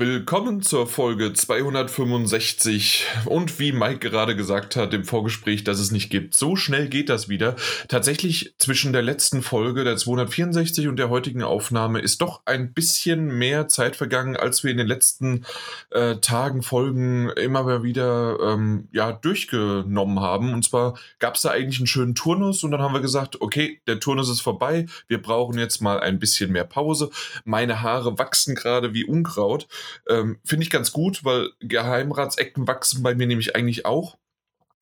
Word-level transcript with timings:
Willkommen 0.00 0.62
zur 0.62 0.86
Folge 0.86 1.34
265 1.34 3.04
und 3.26 3.58
wie 3.58 3.70
Mike 3.70 3.98
gerade 3.98 4.34
gesagt 4.34 4.74
hat 4.74 4.94
im 4.94 5.04
Vorgespräch, 5.04 5.62
dass 5.62 5.78
es 5.78 5.90
nicht 5.90 6.08
gibt, 6.08 6.34
so 6.34 6.56
schnell 6.56 6.88
geht 6.88 7.10
das 7.10 7.28
wieder. 7.28 7.54
Tatsächlich 7.86 8.54
zwischen 8.56 8.94
der 8.94 9.02
letzten 9.02 9.42
Folge, 9.42 9.84
der 9.84 9.98
264 9.98 10.88
und 10.88 10.96
der 10.96 11.10
heutigen 11.10 11.42
Aufnahme 11.42 12.00
ist 12.00 12.22
doch 12.22 12.40
ein 12.46 12.72
bisschen 12.72 13.26
mehr 13.36 13.68
Zeit 13.68 13.94
vergangen, 13.94 14.38
als 14.38 14.64
wir 14.64 14.70
in 14.70 14.78
den 14.78 14.86
letzten 14.86 15.44
äh, 15.90 16.16
Tagen, 16.16 16.62
Folgen 16.62 17.28
immer 17.36 17.82
wieder 17.82 18.38
ähm, 18.40 18.88
ja, 18.92 19.12
durchgenommen 19.12 20.20
haben. 20.20 20.54
Und 20.54 20.64
zwar 20.64 20.98
gab 21.18 21.34
es 21.34 21.42
da 21.42 21.50
eigentlich 21.50 21.78
einen 21.78 21.86
schönen 21.86 22.14
Turnus 22.14 22.64
und 22.64 22.70
dann 22.70 22.80
haben 22.80 22.94
wir 22.94 23.02
gesagt, 23.02 23.42
okay, 23.42 23.82
der 23.86 24.00
Turnus 24.00 24.30
ist 24.30 24.40
vorbei, 24.40 24.86
wir 25.08 25.20
brauchen 25.20 25.58
jetzt 25.58 25.82
mal 25.82 26.00
ein 26.00 26.18
bisschen 26.18 26.52
mehr 26.52 26.64
Pause. 26.64 27.10
Meine 27.44 27.82
Haare 27.82 28.18
wachsen 28.18 28.54
gerade 28.54 28.94
wie 28.94 29.04
Unkraut. 29.04 29.68
Ähm, 30.08 30.38
Finde 30.44 30.64
ich 30.64 30.70
ganz 30.70 30.92
gut, 30.92 31.24
weil 31.24 31.50
Geheimratsecken 31.60 32.66
wachsen 32.66 33.02
bei 33.02 33.14
mir 33.14 33.26
nämlich 33.26 33.56
eigentlich 33.56 33.86
auch. 33.86 34.18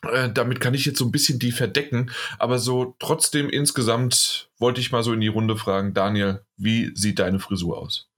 Äh, 0.03 0.31
damit 0.33 0.61
kann 0.61 0.75
ich 0.75 0.85
jetzt 0.85 0.99
so 0.99 1.05
ein 1.05 1.13
bisschen 1.13 1.39
die 1.39 1.53
verdecken, 1.53 2.11
aber 2.39 2.59
so 2.59 2.95
trotzdem 3.01 3.51
insgesamt 3.51 4.49
wollte 4.59 4.81
ich 4.81 4.93
mal 4.93 5.03
so 5.03 5.13
in 5.13 5.21
die 5.21 5.29
Runde 5.29 5.57
fragen, 5.57 5.93
Daniel, 5.93 6.43
wie 6.57 6.93
sieht 6.95 7.19
deine 7.19 7.41
Frisur 7.41 7.79
aus? 7.79 8.09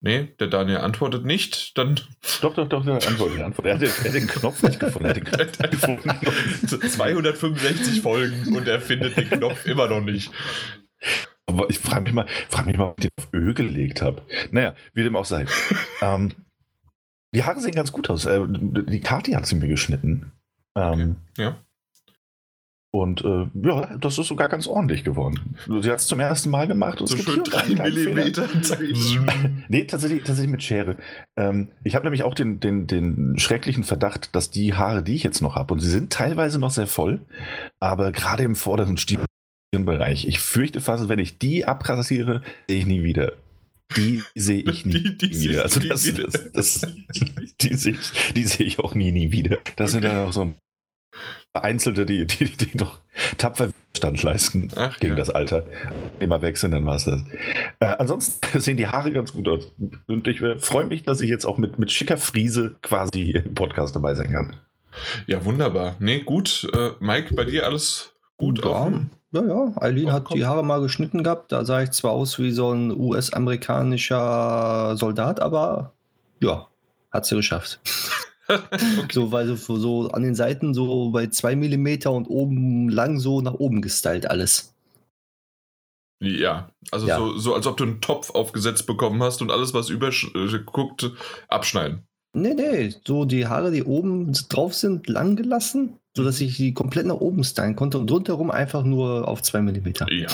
Nee, 0.00 0.28
der 0.38 0.46
Daniel 0.46 0.78
antwortet 0.78 1.24
nicht, 1.24 1.76
dann. 1.76 2.00
Doch, 2.40 2.54
doch, 2.54 2.68
doch, 2.68 2.84
der 2.84 2.94
antwortet. 2.94 3.40
antwortet. 3.40 3.64
Er, 3.64 3.74
hat 3.74 3.82
den, 3.82 3.88
er 3.88 4.04
hat 4.04 4.14
den 4.14 4.26
Knopf 4.28 4.62
nicht 4.62 4.78
gefunden. 4.78 5.06
Er 5.06 5.10
hat 5.10 5.16
den 5.16 5.24
Knopf 5.24 5.70
gefunden. 5.70 6.88
265 6.90 8.00
Folgen 8.00 8.56
und 8.56 8.68
er 8.68 8.80
findet 8.80 9.16
den 9.16 9.28
Knopf 9.28 9.66
immer 9.66 9.88
noch 9.88 10.00
nicht. 10.00 10.30
Aber 11.48 11.70
ich 11.70 11.78
frage 11.78 12.04
mich 12.04 12.12
mal, 12.12 12.26
frag 12.48 12.66
mich 12.66 12.76
mal, 12.76 12.90
ob 12.90 12.98
ich 12.98 13.08
den 13.08 13.10
auf 13.18 13.32
Öl 13.32 13.54
gelegt 13.54 14.02
habe. 14.02 14.22
Naja, 14.50 14.74
wie 14.92 15.02
dem 15.02 15.16
auch 15.16 15.24
sei. 15.24 15.46
ähm, 16.02 16.32
die 17.34 17.42
Haare 17.42 17.60
sehen 17.60 17.74
ganz 17.74 17.90
gut 17.90 18.10
aus. 18.10 18.26
Äh, 18.26 18.40
die 18.48 19.00
Kati 19.00 19.32
hat 19.32 19.46
sie 19.46 19.56
mir 19.56 19.68
geschnitten. 19.68 20.32
Ähm, 20.76 21.16
okay. 21.32 21.42
Ja. 21.42 21.56
Und 22.90 23.22
äh, 23.22 23.46
ja, 23.54 23.96
das 23.98 24.18
ist 24.18 24.28
sogar 24.28 24.48
ganz 24.48 24.66
ordentlich 24.66 25.04
geworden. 25.04 25.56
Sie 25.66 25.90
hat 25.90 25.98
es 25.98 26.06
zum 26.06 26.20
ersten 26.20 26.48
Mal 26.48 26.66
gemacht. 26.66 27.00
Und 27.00 27.06
so 27.06 27.18
schön 27.18 27.44
drei 27.44 27.66
Millimeter. 27.68 28.48
nee, 29.68 29.84
tatsächlich, 29.84 30.24
tatsächlich 30.24 30.50
mit 30.50 30.62
Schere. 30.62 30.96
Ähm, 31.36 31.68
ich 31.84 31.94
habe 31.94 32.04
nämlich 32.04 32.22
auch 32.22 32.34
den, 32.34 32.60
den, 32.60 32.86
den 32.86 33.38
schrecklichen 33.38 33.84
Verdacht, 33.84 34.34
dass 34.34 34.50
die 34.50 34.72
Haare, 34.72 35.02
die 35.02 35.14
ich 35.14 35.22
jetzt 35.22 35.42
noch 35.42 35.54
habe, 35.54 35.74
und 35.74 35.80
sie 35.80 35.90
sind 35.90 36.12
teilweise 36.12 36.58
noch 36.58 36.70
sehr 36.70 36.86
voll, 36.86 37.20
aber 37.78 38.10
gerade 38.10 38.42
im 38.42 38.56
vorderen 38.56 38.96
Stiefel 39.68 39.84
Bereich. 39.84 40.26
Ich 40.26 40.40
fürchte 40.40 40.80
fast, 40.80 41.08
wenn 41.08 41.18
ich 41.18 41.38
die 41.38 41.66
abrasiere, 41.66 42.42
sehe 42.68 42.78
ich 42.78 42.86
nie 42.86 43.02
wieder. 43.02 43.32
Die 43.96 44.22
sehe 44.34 44.62
ich 44.62 44.84
nie, 44.86 45.02
die, 45.16 45.28
die 45.28 45.40
wieder. 45.40 45.62
Also 45.62 45.80
das, 45.80 46.06
wieder. 46.06 46.24
Das, 46.24 46.52
das, 46.52 46.86
die, 47.60 47.74
sehe 47.74 47.92
ich, 47.92 48.32
die 48.34 48.44
sehe 48.44 48.66
ich 48.66 48.78
auch 48.78 48.94
nie, 48.94 49.12
nie 49.12 49.32
wieder. 49.32 49.58
Das 49.76 49.90
okay. 49.94 50.02
sind 50.02 50.04
dann 50.04 50.26
auch 50.26 50.32
so 50.32 50.54
Vereinzelte, 51.52 52.06
die, 52.06 52.26
die, 52.26 52.44
die 52.44 52.76
noch 52.76 53.00
tapfer 53.36 53.70
Stand 53.96 54.22
leisten 54.22 54.70
Ach, 54.76 54.98
gegen 55.00 55.14
ja. 55.14 55.18
das 55.18 55.30
Alter. 55.30 55.66
Immer 56.20 56.40
weg 56.40 56.56
sind, 56.56 56.70
dann 56.70 56.86
war 56.86 56.96
es 56.96 57.04
das. 57.04 57.22
Äh, 57.80 57.86
ansonsten 57.98 58.60
sehen 58.60 58.76
die 58.76 58.86
Haare 58.86 59.12
ganz 59.12 59.32
gut 59.32 59.48
aus. 59.48 59.72
Und 60.06 60.28
ich 60.28 60.40
äh, 60.40 60.58
freue 60.58 60.86
mich, 60.86 61.02
dass 61.02 61.20
ich 61.20 61.28
jetzt 61.28 61.44
auch 61.44 61.58
mit, 61.58 61.78
mit 61.78 61.90
schicker 61.90 62.16
Friese 62.16 62.76
quasi 62.82 63.30
im 63.30 63.54
Podcast 63.54 63.96
dabei 63.96 64.14
sein 64.14 64.32
kann. 64.32 64.56
Ja, 65.26 65.44
wunderbar. 65.44 65.96
Nee, 65.98 66.20
gut. 66.20 66.68
Äh, 66.72 66.90
Mike, 67.00 67.34
bei 67.34 67.44
dir 67.44 67.66
alles 67.66 68.14
gut? 68.36 68.64
Ja, 68.64 68.92
ja, 69.32 69.44
ja. 69.44 69.72
Eileen 69.76 70.12
hat 70.12 70.32
die 70.32 70.46
Haare 70.46 70.64
mal 70.64 70.80
geschnitten 70.80 71.22
gehabt. 71.22 71.52
Da 71.52 71.64
sah 71.64 71.82
ich 71.82 71.90
zwar 71.90 72.12
aus 72.12 72.38
wie 72.38 72.50
so 72.50 72.72
ein 72.72 72.90
US-amerikanischer 72.90 74.96
Soldat, 74.96 75.40
aber 75.40 75.92
ja, 76.40 76.68
hat 77.10 77.26
sie 77.26 77.36
geschafft. 77.36 77.80
okay. 78.48 79.08
So, 79.12 79.32
weil 79.32 79.46
so, 79.46 79.76
so 79.76 80.10
an 80.10 80.22
den 80.22 80.34
Seiten 80.34 80.74
so 80.74 81.10
bei 81.10 81.26
2 81.26 81.56
mm 81.56 82.08
und 82.08 82.26
oben 82.26 82.88
lang 82.88 83.18
so 83.18 83.40
nach 83.40 83.54
oben 83.54 83.82
gestylt 83.82 84.30
alles. 84.30 84.74
Ja, 86.20 86.72
also 86.90 87.06
ja. 87.06 87.18
So, 87.18 87.38
so 87.38 87.54
als 87.54 87.66
ob 87.66 87.76
du 87.76 87.84
einen 87.84 88.00
Topf 88.00 88.30
aufgesetzt 88.30 88.86
bekommen 88.86 89.22
hast 89.22 89.40
und 89.40 89.52
alles, 89.52 89.72
was 89.72 89.88
überguckt, 89.88 91.12
abschneiden. 91.48 92.07
Nee, 92.34 92.54
nee, 92.54 92.94
so 93.06 93.24
die 93.24 93.46
Haare, 93.46 93.70
die 93.70 93.84
oben 93.84 94.32
drauf 94.48 94.74
sind, 94.74 95.08
lang 95.08 95.36
gelassen 95.36 95.98
sodass 96.18 96.40
ich 96.40 96.56
die 96.56 96.74
komplett 96.74 97.06
nach 97.06 97.20
oben 97.20 97.44
stylen 97.44 97.76
konnte 97.76 97.96
und 97.96 98.10
rundherum 98.10 98.50
einfach 98.50 98.82
nur 98.82 99.28
auf 99.28 99.40
2 99.40 99.62
mm. 99.62 99.92
Ja. 100.10 100.26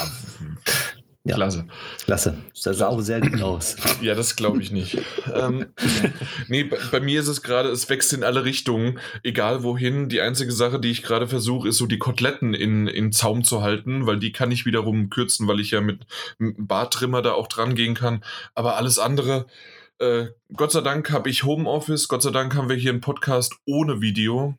Ja. 1.27 1.37
Klasse. 1.37 1.67
Klasse. 2.05 2.37
Das 2.65 2.79
sah 2.79 2.89
auch 2.89 3.01
sehr 3.01 3.21
gut 3.21 3.41
aus. 3.41 3.77
Ja, 4.03 4.15
das 4.15 4.37
glaube 4.37 4.61
ich 4.61 4.71
nicht. 4.71 4.99
ähm, 5.33 5.67
nee, 6.49 6.65
bei, 6.65 6.77
bei, 6.91 7.01
mir 7.01 7.21
ist 7.21 7.29
es 7.29 7.43
gerade, 7.43 7.71
es 7.71 7.89
wächst 7.89 8.13
in 8.13 8.25
alle 8.25 8.45
Richtungen, 8.45 8.99
egal 9.23 9.63
wohin. 9.63 10.11
Die 10.11 10.21
einzige 10.21 10.53
Sache, 10.53 10.81
die 10.81 10.91
ich 10.91 11.03
gerade 11.03 11.27
versuche, 11.27 11.69
ist 11.69 11.79
so 11.79 11.87
die 11.87 11.99
Koteletten 11.99 12.53
in, 12.53 12.87
in 12.87 13.11
Zaum 13.11 13.43
zu 13.43 13.63
halten, 13.63 14.07
weil 14.07 14.19
die 14.19 14.33
kann 14.33 14.51
ich 14.51 14.67
wiederum 14.67 15.09
kürzen, 15.09 15.49
weil 15.49 15.61
ich 15.61 15.71
ja 15.71 15.81
mit 15.81 16.01
einem 16.39 16.67
Bartrimmer 16.67 17.23
da 17.23 17.33
auch 17.33 17.47
dran 17.47 17.75
gehen 17.75 17.95
kann. 17.95 18.23
Aber 18.55 18.77
alles 18.77 18.99
andere, 18.99 19.47
äh, 19.99 20.27
Gott 20.55 20.73
sei 20.73 20.81
Dank 20.81 21.11
habe 21.11 21.29
ich 21.31 21.45
Homeoffice, 21.45 22.09
Gott 22.09 22.23
sei 22.23 22.31
Dank 22.31 22.55
haben 22.55 22.69
wir 22.69 22.77
hier 22.77 22.91
einen 22.91 23.01
Podcast 23.01 23.57
ohne 23.67 24.01
Video. 24.01 24.57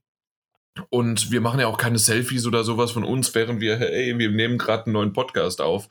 Und 0.89 1.31
wir 1.31 1.39
machen 1.39 1.61
ja 1.61 1.67
auch 1.67 1.77
keine 1.77 1.99
Selfies 1.99 2.45
oder 2.45 2.65
sowas 2.65 2.91
von 2.91 3.05
uns, 3.05 3.33
während 3.33 3.61
wir, 3.61 3.77
hey, 3.77 4.17
wir 4.17 4.29
nehmen 4.29 4.57
gerade 4.57 4.85
einen 4.85 4.93
neuen 4.93 5.13
Podcast 5.13 5.61
auf. 5.61 5.87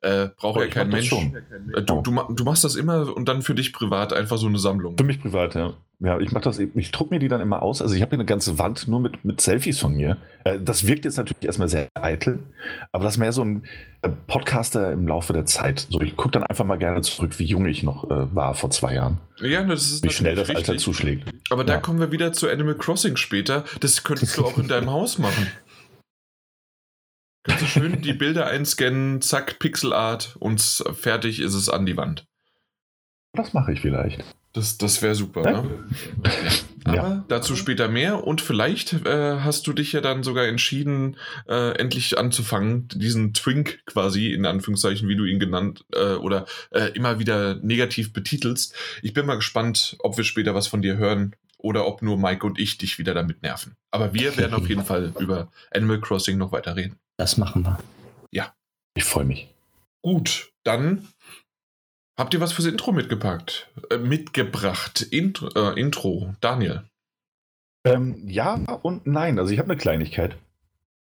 Äh, 0.00 0.28
braucht 0.36 0.60
ja 0.60 0.68
kein 0.68 0.90
Mensch. 0.90 1.12
Äh, 1.12 1.82
du, 1.82 2.02
du, 2.02 2.12
du, 2.34 2.44
machst 2.44 2.62
das 2.62 2.76
immer 2.76 3.16
und 3.16 3.28
dann 3.28 3.42
für 3.42 3.56
dich 3.56 3.72
privat 3.72 4.12
einfach 4.12 4.38
so 4.38 4.46
eine 4.46 4.60
Sammlung. 4.60 4.96
Für 4.96 5.02
mich 5.02 5.20
privat, 5.20 5.56
ja. 5.56 5.74
Ja, 6.00 6.20
ich 6.20 6.30
mache 6.30 6.44
das, 6.44 6.60
ich 6.60 6.90
druck 6.92 7.10
mir 7.10 7.18
die 7.18 7.26
dann 7.26 7.40
immer 7.40 7.60
aus. 7.60 7.82
Also 7.82 7.96
ich 7.96 8.02
habe 8.02 8.10
hier 8.10 8.18
eine 8.18 8.24
ganze 8.24 8.56
Wand 8.60 8.86
nur 8.86 9.00
mit, 9.00 9.24
mit 9.24 9.40
Selfies 9.40 9.80
von 9.80 9.94
mir. 9.94 10.16
Äh, 10.44 10.60
das 10.60 10.86
wirkt 10.86 11.04
jetzt 11.04 11.16
natürlich 11.16 11.44
erstmal 11.44 11.68
sehr 11.68 11.88
eitel, 11.94 12.38
aber 12.92 13.02
das 13.02 13.14
ist 13.14 13.18
mehr 13.18 13.32
so 13.32 13.44
ein 13.44 13.64
äh, 14.02 14.08
Podcaster 14.08 14.92
im 14.92 15.08
Laufe 15.08 15.32
der 15.32 15.44
Zeit. 15.44 15.88
So, 15.90 16.00
ich 16.00 16.16
gucke 16.16 16.30
dann 16.30 16.44
einfach 16.44 16.64
mal 16.64 16.78
gerne 16.78 17.00
zurück, 17.00 17.40
wie 17.40 17.46
jung 17.46 17.66
ich 17.66 17.82
noch 17.82 18.08
äh, 18.10 18.32
war 18.32 18.54
vor 18.54 18.70
zwei 18.70 18.94
Jahren. 18.94 19.18
Ja, 19.40 19.64
das 19.64 19.90
ist 19.90 20.04
wie 20.04 20.10
schnell 20.10 20.36
das 20.36 20.48
richtig. 20.48 20.68
Alter 20.68 20.78
zuschlägt. 20.78 21.28
Aber 21.50 21.64
da 21.64 21.78
kommen 21.78 21.98
wir 21.98 22.12
wieder 22.12 22.32
zu 22.32 22.48
Animal 22.48 22.76
Crossing 22.76 23.16
später. 23.16 23.64
Das 23.80 24.04
könntest 24.04 24.38
du 24.38 24.44
auch 24.44 24.56
in 24.56 24.68
deinem 24.68 24.90
Haus 24.90 25.18
machen. 25.18 25.48
Könntest 27.42 27.62
du 27.62 27.80
schön 27.80 28.02
die 28.02 28.12
Bilder 28.14 28.46
einscannen, 28.46 29.20
zack, 29.20 29.58
Pixelart 29.58 30.36
und 30.38 30.60
fertig 30.60 31.40
ist 31.40 31.54
es 31.54 31.68
an 31.68 31.86
die 31.86 31.96
Wand. 31.96 32.24
Das 33.32 33.52
mache 33.52 33.72
ich 33.72 33.80
vielleicht. 33.80 34.24
Das, 34.52 34.78
das 34.78 35.02
wäre 35.02 35.14
super, 35.14 35.42
ne? 35.42 35.84
Aber 36.84 36.96
ja. 36.96 37.24
dazu 37.28 37.54
später 37.54 37.88
mehr 37.88 38.26
und 38.26 38.40
vielleicht 38.40 39.04
äh, 39.06 39.40
hast 39.40 39.66
du 39.66 39.72
dich 39.72 39.92
ja 39.92 40.00
dann 40.00 40.22
sogar 40.22 40.46
entschieden, 40.46 41.16
äh, 41.46 41.72
endlich 41.78 42.16
anzufangen, 42.16 42.88
diesen 42.88 43.34
Twink 43.34 43.80
quasi, 43.84 44.32
in 44.32 44.46
Anführungszeichen, 44.46 45.08
wie 45.08 45.16
du 45.16 45.24
ihn 45.24 45.38
genannt 45.38 45.84
äh, 45.92 46.14
oder 46.14 46.46
äh, 46.70 46.86
immer 46.94 47.18
wieder 47.18 47.56
negativ 47.56 48.12
betitelst. 48.12 48.74
Ich 49.02 49.12
bin 49.12 49.26
mal 49.26 49.34
gespannt, 49.34 49.96
ob 50.00 50.16
wir 50.16 50.24
später 50.24 50.54
was 50.54 50.66
von 50.66 50.80
dir 50.80 50.96
hören 50.96 51.36
oder 51.58 51.86
ob 51.86 52.00
nur 52.00 52.16
Mike 52.16 52.46
und 52.46 52.58
ich 52.58 52.78
dich 52.78 52.98
wieder 52.98 53.12
damit 53.14 53.42
nerven. 53.42 53.76
Aber 53.90 54.14
wir 54.14 54.36
werden 54.36 54.54
auf 54.54 54.68
jeden 54.68 54.84
Fall 54.84 55.12
über 55.18 55.50
Animal 55.70 56.00
Crossing 56.00 56.38
noch 56.38 56.52
weiter 56.52 56.74
reden. 56.74 56.96
Das 57.18 57.36
machen 57.36 57.64
wir. 57.64 57.78
Ja. 58.30 58.54
Ich 58.94 59.04
freue 59.04 59.24
mich. 59.24 59.48
Gut, 60.02 60.52
dann 60.64 61.08
Habt 62.18 62.34
ihr 62.34 62.40
was 62.40 62.52
fürs 62.52 62.66
Intro 62.66 62.90
mitgepackt? 62.90 63.70
Äh, 63.90 63.98
mitgebracht? 63.98 65.02
Intro, 65.02 65.48
äh, 65.54 65.80
Intro. 65.80 66.34
Daniel. 66.40 66.82
Ähm, 67.84 68.20
ja 68.26 68.54
und 68.82 69.06
nein. 69.06 69.38
Also 69.38 69.52
ich 69.52 69.60
habe 69.60 69.70
eine 69.70 69.78
Kleinigkeit. 69.78 70.36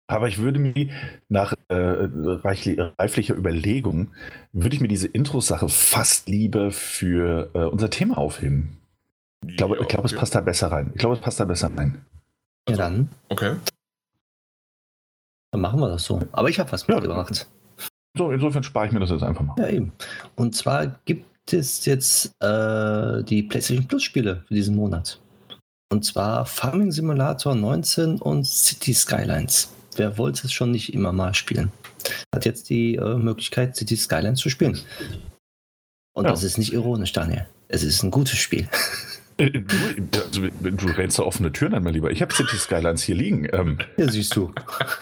Aber 0.08 0.28
ich 0.28 0.40
würde 0.40 0.60
mir 0.60 0.90
nach 1.30 1.54
äh, 1.70 1.76
reiflicher 1.76 3.36
Überlegung, 3.36 4.12
würde 4.52 4.76
ich 4.76 4.82
mir 4.82 4.88
diese 4.90 5.08
Intro-Sache 5.08 5.70
fast 5.70 6.28
lieber 6.28 6.72
für 6.72 7.50
äh, 7.54 7.60
unser 7.60 7.90
Thema 7.90 8.18
aufheben. 8.18 8.78
Ich 9.48 9.56
glaube, 9.56 9.76
ja, 9.76 9.82
ich 9.82 9.88
glaube 9.88 10.06
okay. 10.06 10.16
es 10.16 10.20
passt 10.20 10.36
da 10.36 10.42
besser 10.42 10.70
rein. 10.70 10.92
Ich 10.96 11.00
glaube, 11.00 11.16
es 11.16 11.22
passt 11.22 11.40
da 11.40 11.46
besser 11.46 11.72
rein. 11.78 12.04
Ja, 12.68 12.76
dann. 12.76 13.10
Okay. 13.30 13.56
Dann 15.52 15.62
machen 15.62 15.80
wir 15.80 15.88
das 15.88 16.04
so. 16.04 16.22
Aber 16.34 16.50
ich 16.50 16.60
habe 16.60 16.72
was 16.74 16.90
mitgebracht. 16.90 17.48
So, 18.20 18.34
insofern 18.34 18.64
spare 18.64 18.86
ich 18.86 18.92
mir 18.92 19.00
das 19.00 19.12
jetzt 19.12 19.24
einfach 19.24 19.46
mal. 19.46 19.56
Ja, 19.58 19.70
eben. 19.70 19.94
Und 20.36 20.54
zwar 20.54 20.88
gibt 21.06 21.54
es 21.54 21.86
jetzt 21.86 22.36
äh, 22.44 23.24
die 23.24 23.44
PlayStation 23.44 23.88
Plus 23.88 24.04
Spiele 24.04 24.44
für 24.46 24.54
diesen 24.54 24.76
Monat. 24.76 25.22
Und 25.90 26.04
zwar 26.04 26.46
Farming 26.46 26.92
Simulator 26.92 27.56
19 27.56 28.18
und 28.18 28.46
City 28.46 28.94
Skylines. 28.94 29.74
Wer 29.96 30.18
wollte 30.18 30.48
es 30.48 30.52
schon 30.52 30.72
nicht 30.72 30.94
immer 30.94 31.14
mal 31.14 31.34
spielen? 31.34 31.72
Hat 32.36 32.44
jetzt 32.44 32.70
die 32.70 32.96
äh, 32.96 33.16
Möglichkeit, 33.16 33.78
City 33.78 33.96
Skylines 33.96 34.42
zu 34.42 34.50
spielen. 34.50 34.78
Und 36.14 36.26
ja. 36.26 36.32
das 36.32 36.44
ist 36.44 36.58
nicht 36.58 36.74
ironisch, 36.74 37.14
Daniel. 37.14 37.48
Es 37.70 37.84
ist 37.84 38.04
ein 38.04 38.12
gutes 38.12 38.38
Spiel. 38.38 38.68
Äh, 39.40 39.52
du, 39.52 40.22
also, 40.22 40.42
du 40.42 40.88
rennst 40.88 41.18
da 41.18 41.24
offene 41.24 41.52
Türen 41.52 41.74
an, 41.74 41.84
mein 41.84 41.94
Lieber. 41.94 42.12
Ich 42.12 42.22
habe 42.22 42.34
City 42.34 42.58
Skylines 42.58 43.04
hier 43.04 43.16
liegen. 43.16 43.48
Ähm, 43.52 43.78
ja, 43.98 44.08
siehst 44.10 44.36
du. 44.36 44.54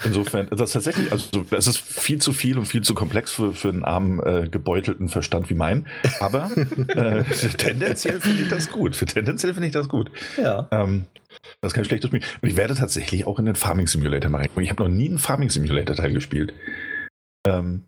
Insofern, 0.05 0.47
das 0.49 0.61
ist 0.61 0.73
tatsächlich, 0.73 1.11
also 1.11 1.45
es 1.51 1.67
ist 1.67 1.79
viel 1.79 2.21
zu 2.21 2.33
viel 2.33 2.57
und 2.57 2.65
viel 2.65 2.81
zu 2.81 2.93
komplex 2.93 3.31
für, 3.31 3.53
für 3.53 3.69
einen 3.69 3.83
armen, 3.83 4.19
äh, 4.19 4.47
gebeutelten 4.49 5.09
Verstand 5.09 5.49
wie 5.49 5.55
mein. 5.55 5.87
Aber 6.19 6.51
äh, 6.89 7.23
tendenziell 7.57 8.21
finde 8.21 8.43
ich 8.43 8.49
das 8.49 8.71
gut. 8.71 8.95
Für 8.95 9.05
tendenziell 9.05 9.53
finde 9.53 9.67
ich 9.67 9.73
das 9.73 9.89
gut. 9.89 10.11
Ja. 10.37 10.67
Ähm, 10.71 11.05
das 11.61 11.71
ist 11.71 11.75
kein 11.75 11.85
schlechtes 11.85 12.09
Spiel. 12.09 12.21
Und 12.41 12.49
ich 12.49 12.57
werde 12.57 12.75
tatsächlich 12.75 13.25
auch 13.25 13.39
in 13.39 13.45
den 13.45 13.55
Farming 13.55 13.87
Simulator 13.87 14.29
mal 14.29 14.39
reingucken. 14.39 14.63
Ich 14.63 14.69
habe 14.69 14.83
noch 14.83 14.89
nie 14.89 15.09
einen 15.09 15.19
Farming 15.19 15.49
Simulator 15.49 15.95
Teil 15.95 16.13
gespielt. 16.13 16.53
Ähm, 17.45 17.85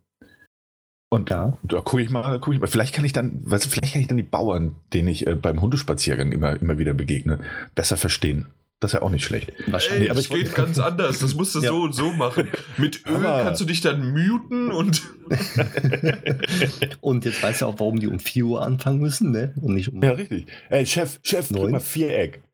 und 1.09 1.29
ja. 1.31 1.57
da 1.63 1.81
gucke 1.81 2.01
ich 2.01 2.09
mal, 2.09 2.39
gucke 2.39 2.55
ich 2.55 2.61
mal. 2.61 2.67
Vielleicht 2.67 2.93
kann 2.93 3.03
ich 3.03 3.13
dann, 3.13 3.41
weißt 3.43 3.65
du, 3.65 3.69
vielleicht 3.69 3.93
kann 3.93 4.01
ich 4.01 4.07
dann 4.07 4.17
die 4.17 4.23
Bauern, 4.23 4.75
denen 4.93 5.07
ich 5.07 5.25
äh, 5.25 5.35
beim 5.35 5.61
Hundespaziergang 5.61 6.31
immer, 6.31 6.61
immer 6.61 6.77
wieder 6.77 6.93
begegne, 6.93 7.39
besser 7.73 7.97
verstehen. 7.97 8.47
Das 8.79 8.93
ist 8.93 8.99
ja 8.99 9.01
auch 9.01 9.09
nicht 9.09 9.25
schlecht. 9.25 9.51
Wahrscheinlich. 9.67 10.03
Ey, 10.03 10.09
aber 10.09 10.19
es 10.21 10.29
geht 10.29 10.55
ganz 10.55 10.79
anders. 10.79 11.19
Das 11.19 11.35
musst 11.35 11.53
du 11.53 11.59
ja. 11.59 11.69
so 11.69 11.81
und 11.81 11.93
so 11.93 12.13
machen. 12.13 12.47
Mit 12.77 13.05
Öl 13.05 13.17
aber 13.17 13.43
kannst 13.43 13.59
du 13.59 13.65
dich 13.65 13.81
dann 13.81 14.11
muten 14.13 14.71
und. 14.71 15.01
und 17.01 17.25
jetzt 17.25 17.43
weißt 17.43 17.61
du 17.61 17.65
auch, 17.65 17.75
warum 17.77 17.99
die 17.99 18.07
um 18.07 18.19
4 18.19 18.45
Uhr 18.45 18.61
anfangen 18.61 18.99
müssen, 18.99 19.31
ne? 19.31 19.53
Und 19.61 19.73
nicht 19.73 19.91
um. 19.91 20.01
Ja, 20.01 20.11
richtig. 20.11 20.47
Ey, 20.69 20.85
Chef, 20.85 21.19
Chef, 21.23 21.49
drück 21.49 21.71
mal 21.71 21.79
Viereck. 21.79 22.41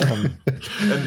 Ähm, 0.00 0.32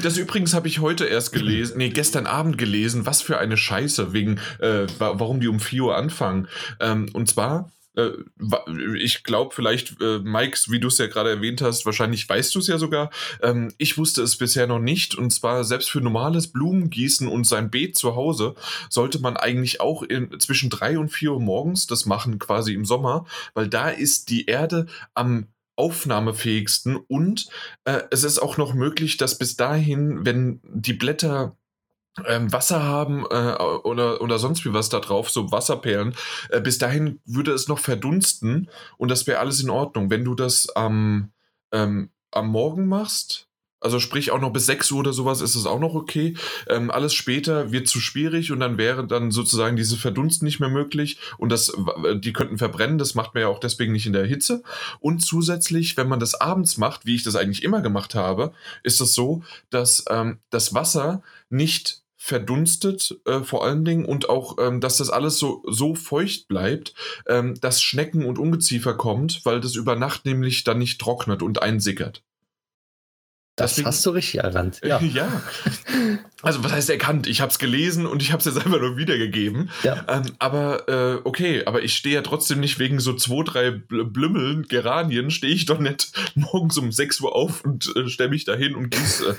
das 0.02 0.18
übrigens 0.18 0.54
habe 0.54 0.70
ich 0.70 0.80
heute 0.80 1.04
erst 1.06 1.34
gelesen, 1.34 1.78
nee, 1.78 1.90
gestern 1.90 2.26
Abend 2.26 2.58
gelesen, 2.58 3.06
was 3.06 3.22
für 3.22 3.38
eine 3.38 3.58
Scheiße, 3.58 4.14
wegen, 4.14 4.40
äh, 4.60 4.88
warum 4.98 5.42
die 5.42 5.50
um 5.50 5.60
4 5.60 5.84
Uhr 5.84 5.98
anfangen. 5.98 6.48
Ähm, 6.80 7.10
und 7.12 7.28
zwar 7.28 7.70
äh, 8.00 8.98
ich 8.98 9.24
glaube 9.24 9.54
vielleicht, 9.54 10.02
äh, 10.02 10.20
Mike, 10.20 10.58
wie 10.68 10.80
du 10.80 10.88
es 10.88 10.98
ja 10.98 11.08
gerade 11.08 11.30
erwähnt 11.30 11.62
hast, 11.62 11.86
wahrscheinlich 11.86 12.28
weißt 12.28 12.54
du 12.56 12.60
es 12.60 12.68
ja 12.68 12.78
sogar. 12.78 13.10
Ähm, 13.42 13.74
ich 13.78 13.98
wusste 13.98 14.22
es 14.22 14.38
bisher 14.38 14.68
noch 14.68 14.80
nicht. 14.80 15.16
Und 15.16 15.32
zwar 15.32 15.64
selbst 15.64 15.90
für 15.90 16.02
normales 16.02 16.48
Blumengießen 16.48 17.28
und 17.28 17.46
sein 17.46 17.70
Beet 17.70 17.96
zu 17.96 18.16
Hause 18.16 18.56
sollte 18.90 19.20
man 19.20 19.38
eigentlich 19.38 19.82
auch 19.82 20.04
in, 20.04 20.40
zwischen 20.40 20.70
drei 20.70 20.98
und 20.98 21.10
vier 21.10 21.34
Uhr 21.34 21.42
morgens 21.42 21.88
das 21.88 22.06
machen, 22.06 22.40
quasi 22.40 22.74
im 22.74 22.86
Sommer, 22.86 23.26
weil 23.54 23.68
da 23.68 23.90
ist 23.90 24.30
die 24.30 24.46
Erde 24.46 24.88
am 25.14 25.48
aufnahmefähigsten 25.76 26.98
und 26.98 27.48
äh, 27.86 28.02
es 28.12 28.26
ist 28.26 28.40
auch 28.40 28.58
noch 28.58 28.74
möglich, 28.74 29.16
dass 29.16 29.38
bis 29.38 29.56
dahin, 29.56 30.26
wenn 30.26 30.60
die 30.64 30.94
Blätter 30.94 31.56
ähm, 32.26 32.52
Wasser 32.52 32.84
haben 32.84 33.26
äh, 33.30 33.54
oder, 33.84 34.22
oder 34.22 34.40
sonst 34.40 34.66
wie 34.66 34.74
was 34.74 34.90
da 34.90 35.00
drauf, 35.00 35.30
so 35.30 35.52
Wasserperlen, 35.52 36.16
äh, 36.50 36.62
bis 36.62 36.78
dahin 36.78 37.20
würde 37.26 37.52
es 37.52 37.68
noch 37.68 37.80
verdunsten 37.80 38.70
und 38.98 39.10
das 39.10 39.28
wäre 39.28 39.40
alles 39.40 39.62
in 39.62 39.70
Ordnung. 39.70 40.10
Wenn 40.10 40.26
du 40.26 40.36
das 40.36 40.70
am, 40.76 41.32
ähm, 41.72 42.12
am 42.32 42.48
Morgen 42.50 42.88
machst, 42.88 43.49
also 43.80 44.00
sprich 44.00 44.32
auch 44.32 44.42
noch 44.42 44.52
bis 44.52 44.66
6 44.66 44.92
Uhr 44.92 45.00
oder 45.00 45.14
sowas 45.14 45.42
ist 45.42 45.56
es 45.56 45.66
auch 45.66 45.80
noch 45.80 45.94
okay. 45.94 46.36
Ähm, 46.68 46.92
alles 46.92 47.14
später 47.14 47.72
wird 47.72 47.88
zu 47.88 48.00
schwierig 48.00 48.52
und 48.52 48.60
dann 48.60 48.78
wäre 48.78 49.08
dann 49.08 49.32
sozusagen 49.32 49.76
diese 49.76 49.98
Verdunst 49.98 50.44
nicht 50.44 50.60
mehr 50.60 50.70
möglich 50.70 51.20
und 51.38 51.50
das, 51.50 51.72
die 52.16 52.34
könnten 52.34 52.58
verbrennen, 52.58 52.98
das 52.98 53.16
macht 53.16 53.34
man 53.34 53.42
ja 53.42 53.48
auch 53.48 53.60
deswegen 53.60 53.94
nicht 53.94 54.06
in 54.06 54.14
der 54.14 54.26
Hitze. 54.26 54.64
Und 55.00 55.20
zusätzlich, 55.20 55.98
wenn 55.98 56.08
man 56.08 56.20
das 56.20 56.36
abends 56.36 56.78
macht, 56.78 57.06
wie 57.06 57.16
ich 57.16 57.24
das 57.24 57.36
eigentlich 57.36 57.64
immer 57.64 57.82
gemacht 57.82 58.16
habe, 58.16 58.54
ist 58.84 59.02
es 59.02 59.14
so, 59.14 59.44
dass 59.70 60.06
ähm, 60.10 60.40
das 60.50 60.74
Wasser 60.74 61.22
nicht 61.50 62.02
verdunstet, 62.22 63.18
äh, 63.26 63.40
vor 63.40 63.66
allen 63.66 63.86
Dingen, 63.86 64.04
und 64.04 64.30
auch, 64.30 64.58
ähm, 64.60 64.82
dass 64.82 64.98
das 64.98 65.10
alles 65.10 65.38
so, 65.38 65.64
so 65.66 65.96
feucht 65.96 66.50
bleibt, 66.50 66.94
ähm, 67.28 67.56
dass 67.62 67.82
Schnecken 67.82 68.26
und 68.26 68.38
Ungeziefer 68.38 68.94
kommt, 68.94 69.46
weil 69.46 69.62
das 69.62 69.76
über 69.76 69.96
Nacht 69.96 70.26
nämlich 70.26 70.66
dann 70.66 70.80
nicht 70.80 71.00
trocknet 71.00 71.42
und 71.42 71.62
einsickert. 71.62 72.22
Das 73.60 73.72
Deswegen, 73.72 73.88
hast 73.88 74.06
du 74.06 74.12
richtig 74.12 74.42
erkannt. 74.42 74.80
Ja. 74.84 75.02
ja. 75.14 75.42
Also, 76.42 76.64
was 76.64 76.72
heißt 76.72 76.90
erkannt? 76.90 77.28
Ich 77.28 77.42
habe 77.42 77.52
es 77.52 77.60
gelesen 77.60 78.06
und 78.06 78.22
ich 78.22 78.32
habe 78.32 78.40
es 78.40 78.46
jetzt 78.46 78.58
einfach 78.58 78.80
nur 78.80 78.96
wiedergegeben. 78.96 79.70
Ja. 79.84 80.06
Ähm, 80.08 80.24
aber 80.40 80.88
äh, 80.88 81.20
okay, 81.26 81.64
aber 81.66 81.84
ich 81.84 81.94
stehe 81.94 82.16
ja 82.16 82.22
trotzdem 82.22 82.62
nicht 82.62 82.80
wegen 82.80 83.02
so 83.02 83.14
zwei, 83.14 83.44
drei 83.44 83.72
Blümmeln, 83.72 84.64
Geranien, 84.70 85.30
stehe 85.30 85.54
ich 85.54 85.66
doch 85.66 85.80
nicht 85.80 86.14
morgens 86.36 86.78
um 86.78 86.92
6 86.92 87.20
Uhr 87.20 87.36
auf 87.36 87.66
und 87.66 87.94
äh, 87.98 88.08
stelle 88.08 88.30
mich 88.30 88.46
dahin 88.46 88.76
und 88.76 88.92
gieße, 88.92 89.36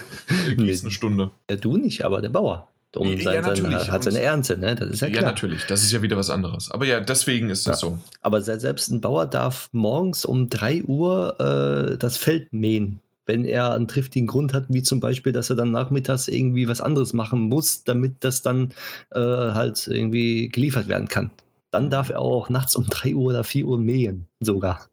äh, 0.50 0.54
gieße 0.54 0.84
eine 0.84 0.90
Stunde. 0.90 1.30
Ja, 1.50 1.56
du 1.56 1.78
nicht, 1.78 2.04
aber 2.04 2.20
der 2.20 2.28
Bauer. 2.28 2.68
Um 2.94 3.06
ja, 3.06 3.42
sein, 3.42 3.56
seine, 3.56 3.86
hat 3.86 4.02
seine 4.02 4.20
Ernte, 4.20 4.58
ne? 4.58 4.74
Das 4.74 4.90
ist 4.90 5.00
ja 5.00 5.08
klar. 5.08 5.22
Ja, 5.22 5.28
natürlich. 5.28 5.64
Das 5.66 5.82
ist 5.82 5.92
ja 5.92 6.02
wieder 6.02 6.16
was 6.16 6.28
anderes. 6.28 6.72
Aber 6.72 6.84
ja, 6.84 6.98
deswegen 6.98 7.48
ist 7.48 7.66
das 7.68 7.80
ja. 7.80 7.88
so. 7.88 7.98
Aber 8.20 8.42
selbst 8.42 8.90
ein 8.90 9.00
Bauer 9.00 9.26
darf 9.26 9.68
morgens 9.70 10.24
um 10.24 10.50
3 10.50 10.82
Uhr 10.82 11.92
äh, 11.92 11.96
das 11.98 12.16
Feld 12.16 12.52
mähen 12.52 13.00
wenn 13.30 13.44
er 13.44 13.74
einen 13.74 13.86
triftigen 13.86 14.26
Grund 14.26 14.52
hat, 14.52 14.64
wie 14.68 14.82
zum 14.82 14.98
Beispiel, 14.98 15.32
dass 15.32 15.50
er 15.50 15.56
dann 15.56 15.70
nachmittags 15.70 16.26
irgendwie 16.26 16.66
was 16.66 16.80
anderes 16.80 17.12
machen 17.12 17.42
muss, 17.42 17.84
damit 17.84 18.24
das 18.24 18.42
dann 18.42 18.72
äh, 19.12 19.20
halt 19.20 19.86
irgendwie 19.86 20.48
geliefert 20.48 20.88
werden 20.88 21.06
kann. 21.06 21.30
Dann 21.70 21.90
darf 21.90 22.10
er 22.10 22.18
auch 22.18 22.48
nachts 22.48 22.74
um 22.74 22.86
3 22.88 23.14
Uhr 23.14 23.26
oder 23.26 23.44
4 23.44 23.66
Uhr 23.66 23.78
mähen, 23.78 24.26
sogar. 24.40 24.88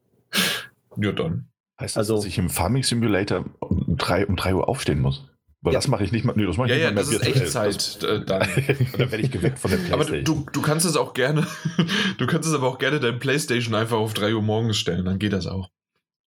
Ja, 0.98 1.12
dann. 1.12 1.48
Heißt 1.80 1.96
das, 1.96 1.98
also, 1.98 2.18
dass 2.18 2.26
ich 2.26 2.38
im 2.38 2.52
Farming 2.52 2.84
Simulator 2.84 3.46
um 3.60 3.98
3, 3.98 4.28
um 4.28 4.36
3 4.36 4.54
Uhr 4.54 4.70
aufstehen 4.70 5.00
muss? 5.00 5.26
Weil 5.62 5.74
ja. 5.74 5.80
das 5.80 5.88
mache 5.88 6.04
ich 6.04 6.12
nicht 6.12 6.24
mal. 6.24 6.34
Nee, 6.36 6.46
das 6.46 6.58
mache 6.58 6.72
ich 6.72 6.80
ja, 6.80 6.92
nicht 6.92 7.12
ja, 7.12 7.20
das 7.20 7.28
ist 7.28 7.42
Echtzeit. 7.42 8.04
Äh, 8.04 8.24
dann. 8.24 8.48
dann 8.98 9.12
werde 9.12 9.18
ich 9.18 9.32
geweckt 9.32 9.58
von 9.58 9.72
der 9.72 9.78
Playstation. 9.78 10.20
Aber 10.20 10.24
du, 10.24 10.46
du 10.52 10.62
kannst 10.62 10.86
es 10.86 10.96
auch 10.96 11.16
gerne, 11.16 11.48
du 12.20 12.28
kannst 12.28 12.48
es 12.48 12.54
aber 12.54 12.68
auch 12.68 12.78
gerne 12.78 13.00
dein 13.00 13.18
Playstation 13.18 13.74
einfach 13.74 13.98
auf 13.98 14.14
3 14.14 14.36
Uhr 14.36 14.44
morgens 14.44 14.78
stellen, 14.78 15.06
dann 15.06 15.18
geht 15.18 15.34
das 15.34 15.48
auch. 15.48 15.72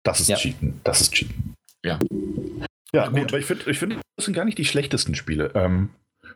Das 0.04 0.20
ist 0.20 0.30
ja. 0.30 0.38
Cheaten. 0.38 0.82
Das 0.84 1.02
ist 1.02 1.14
Cheaten. 1.14 1.54
Ja. 1.86 2.00
Ja, 2.94 3.10
nee, 3.10 3.22
aber 3.22 3.40
ich 3.40 3.46
finde, 3.46 3.70
ich 3.70 3.80
find, 3.80 3.98
das 4.18 4.26
sind 4.26 4.34
gar 4.34 4.44
nicht 4.44 4.58
die 4.58 4.66
schlechtesten 4.66 5.16
Spiele, 5.16 5.52
ähm, 5.56 5.90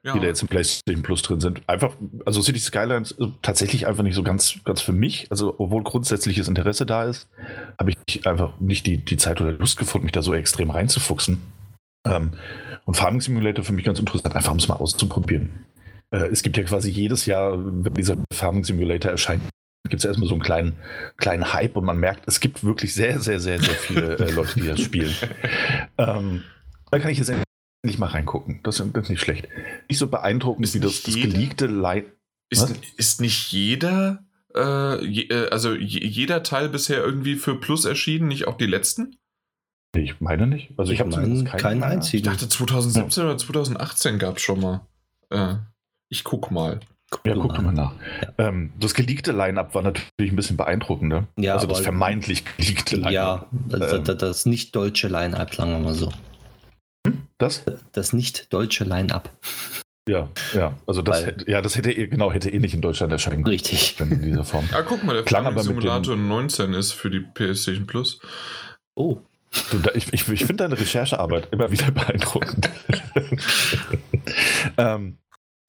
ja. 0.04 0.14
die 0.14 0.20
da 0.22 0.28
jetzt 0.28 0.42
im 0.42 0.48
PlayStation 0.48 1.04
Plus 1.04 1.22
drin 1.22 1.42
sind. 1.42 1.62
Einfach, 1.68 1.96
also 2.26 2.42
City 2.42 2.60
Skylines 2.60 3.12
ist 3.12 3.30
tatsächlich 3.42 3.88
einfach 3.88 4.04
nicht 4.04 4.16
so 4.16 4.24
ganz, 4.24 4.64
ganz 4.64 4.82
für 4.82 4.94
mich. 4.94 5.28
Also, 5.30 5.56
obwohl 5.58 5.84
grundsätzliches 5.84 6.48
Interesse 6.48 6.86
da 6.86 7.04
ist, 7.04 7.28
habe 7.78 7.92
ich 7.92 8.26
einfach 8.26 8.58
nicht 8.62 8.86
die, 8.86 8.98
die 8.98 9.18
Zeit 9.18 9.42
oder 9.42 9.52
Lust 9.52 9.78
gefunden, 9.78 10.06
mich 10.06 10.14
da 10.14 10.22
so 10.22 10.34
extrem 10.34 10.70
reinzufuchsen. 10.70 11.42
Ähm, 12.08 12.32
und 12.86 12.96
Farming 12.96 13.22
Simulator 13.22 13.66
für 13.66 13.74
mich 13.74 13.84
ganz 13.84 14.00
interessant, 14.00 14.36
einfach 14.36 14.52
um 14.52 14.58
es 14.58 14.68
mal 14.68 14.76
auszuprobieren. 14.76 15.66
Äh, 16.12 16.28
es 16.28 16.42
gibt 16.42 16.56
ja 16.56 16.64
quasi 16.64 16.90
jedes 16.90 17.26
Jahr, 17.26 17.58
wenn 17.58 17.94
dieser 17.94 18.16
Farming 18.32 18.64
Simulator 18.64 19.12
erscheint, 19.12 19.42
gibt 19.90 20.02
es 20.02 20.06
erstmal 20.06 20.28
so 20.28 20.36
einen 20.36 20.44
kleinen, 20.44 20.74
kleinen 21.18 21.54
Hype 21.54 21.76
und 21.76 21.86
man 21.86 21.98
merkt, 21.98 22.28
es 22.28 22.40
gibt 22.40 22.64
wirklich 22.64 22.94
sehr, 22.94 23.20
sehr, 23.20 23.40
sehr, 23.40 23.60
sehr 23.60 23.76
viele 23.76 24.18
äh, 24.18 24.32
Leute, 24.32 24.60
die 24.60 24.68
das 24.68 24.82
spielen. 24.82 25.14
ähm, 25.98 26.44
da 26.92 27.00
kann 27.00 27.12
ich 27.12 27.18
jetzt 27.18 27.30
endlich 27.30 28.00
mal 28.00 28.08
reingucken. 28.08 28.62
Das, 28.64 28.78
das 28.78 29.04
ist 29.04 29.10
nicht 29.10 29.22
schlecht. 29.22 29.48
Nicht 29.90 30.00
so 30.00 30.08
beeindruckend 30.08 30.66
ist 30.66 30.74
wie 30.74 30.80
das, 30.80 31.04
das 31.04 31.16
geleakte 31.16 31.68
Light. 31.68 32.06
Ist, 32.50 32.74
ist 32.98 33.22
nicht 33.22 33.52
jeder, 33.52 34.24
äh, 34.56 35.04
je, 35.06 35.24
äh, 35.24 35.50
also 35.50 35.74
jeder 35.74 36.44
Teil 36.44 36.70
bisher 36.70 37.04
irgendwie 37.04 37.36
für 37.36 37.60
Plus 37.60 37.86
erschienen, 37.86 38.28
nicht 38.28 38.48
auch 38.48 38.58
die 38.58 38.68
letzten? 38.68 39.18
Ich 39.96 40.20
meine 40.20 40.48
nicht. 40.48 40.72
Also 40.78 40.92
ich, 40.92 41.00
ich 41.00 41.06
habe 41.06 41.16
keinen, 41.16 41.46
keinen 41.46 41.84
einzigen. 41.84 42.18
Ich 42.18 42.24
dachte 42.24 42.50
2017 42.50 43.24
ja. 43.24 43.30
oder 43.30 43.38
2018 43.38 44.20
gab 44.20 44.38
es 44.38 44.44
schon 44.44 44.60
mal. 44.60 44.82
Äh, 45.30 45.56
ich 46.10 46.24
guck 46.24 46.52
mal. 46.52 46.80
Guck 47.12 47.26
ja, 47.26 47.34
guck 47.36 47.62
mal 47.62 47.72
nach. 47.72 47.94
Ja. 48.22 48.48
Ähm, 48.48 48.74
das 48.80 48.94
geleakte 48.94 49.32
Line-Up 49.32 49.76
war 49.76 49.84
natürlich 49.84 50.10
ein 50.20 50.36
bisschen 50.36 50.58
beeindruckender. 50.58 51.28
Ja, 51.38 51.54
also 51.54 51.68
das 51.68 51.82
vermeintlich 51.82 52.44
geleakte 52.58 52.96
Line-Up. 52.96 53.12
Ja, 53.12 53.46
das, 53.52 53.94
ähm, 53.94 54.04
das, 54.04 54.18
das 54.18 54.46
nicht 54.46 54.76
deutsche 54.76 55.08
Line-Up, 55.08 55.54
sagen 55.54 55.72
wir 55.72 55.80
mal 55.80 55.94
so. 55.94 56.12
Hm? 57.06 57.28
Das? 57.38 57.64
Das 57.92 58.14
nicht 58.14 58.52
deutsche 58.52 58.86
Line-Up. 58.86 59.30
Ja, 60.08 60.30
ja, 60.54 60.78
also 60.86 61.02
das, 61.02 61.26
hätte, 61.26 61.50
ja, 61.50 61.62
das 61.62 61.76
hätte 61.76 61.92
eh, 61.92 62.08
genau, 62.08 62.32
hätte 62.32 62.52
eh 62.52 62.60
nicht 62.60 62.76
in 62.76 62.82
Deutschland 62.82 63.12
erscheinen 63.12 63.44
können. 63.44 63.56
Richtig. 63.56 63.96
In 64.00 64.22
dieser 64.22 64.44
Form. 64.44 64.68
Ja, 64.72 64.84
guck 64.84 65.04
mal, 65.04 65.14
der 65.14 65.24
Klang 65.24 65.48
aber 65.48 65.64
Simulator 65.64 66.16
19 66.16 66.74
ist 66.74 66.92
für 66.92 67.10
die 67.10 67.22
PlayStation 67.22 67.88
Plus. 67.88 68.20
Oh. 68.94 69.18
Du, 69.72 69.80
da, 69.80 69.92
ich 69.96 70.14
ich, 70.14 70.28
ich 70.30 70.46
finde 70.46 70.64
deine 70.64 70.80
Recherchearbeit 70.80 71.48
immer 71.52 71.72
wieder 71.72 71.90
beeindruckend. 71.90 72.70
ähm, 74.78 75.18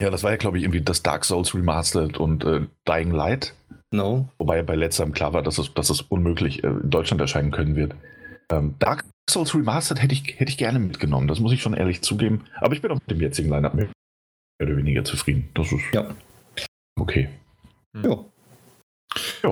ja, 0.00 0.10
das 0.10 0.22
war 0.22 0.30
ja, 0.30 0.36
glaube 0.36 0.58
ich, 0.58 0.64
irgendwie 0.64 0.82
das 0.82 1.02
Dark 1.02 1.24
Souls 1.24 1.54
Remastered 1.54 2.18
und 2.18 2.44
äh, 2.44 2.66
Dying 2.86 3.10
Light. 3.10 3.54
No. 3.90 4.28
Wobei 4.38 4.62
bei 4.62 4.74
letzterem 4.74 5.12
klar 5.12 5.32
war, 5.32 5.42
dass 5.42 5.58
es, 5.58 5.72
dass 5.72 5.90
es 5.90 6.02
unmöglich 6.02 6.64
äh, 6.64 6.68
in 6.68 6.90
Deutschland 6.90 7.20
erscheinen 7.20 7.50
können 7.50 7.76
wird. 7.76 7.94
Ähm, 8.50 8.74
Dark 8.78 9.04
Souls 9.28 9.54
Remastered 9.54 10.02
hätte 10.02 10.14
ich, 10.14 10.38
hätte 10.38 10.50
ich 10.50 10.58
gerne 10.58 10.78
mitgenommen, 10.78 11.28
das 11.28 11.40
muss 11.40 11.52
ich 11.52 11.62
schon 11.62 11.74
ehrlich 11.74 12.02
zugeben. 12.02 12.44
Aber 12.60 12.74
ich 12.74 12.82
bin 12.82 12.90
auch 12.90 13.00
mit 13.00 13.10
dem 13.10 13.20
jetzigen 13.20 13.48
Lineup 13.48 13.74
mehr 13.74 13.88
oder 14.62 14.76
weniger 14.76 15.04
zufrieden. 15.04 15.48
Das 15.54 15.72
ist 15.72 15.82
ja. 15.92 16.14
okay. 16.98 17.28
Hm. 17.96 18.04
Ja. 18.04 18.24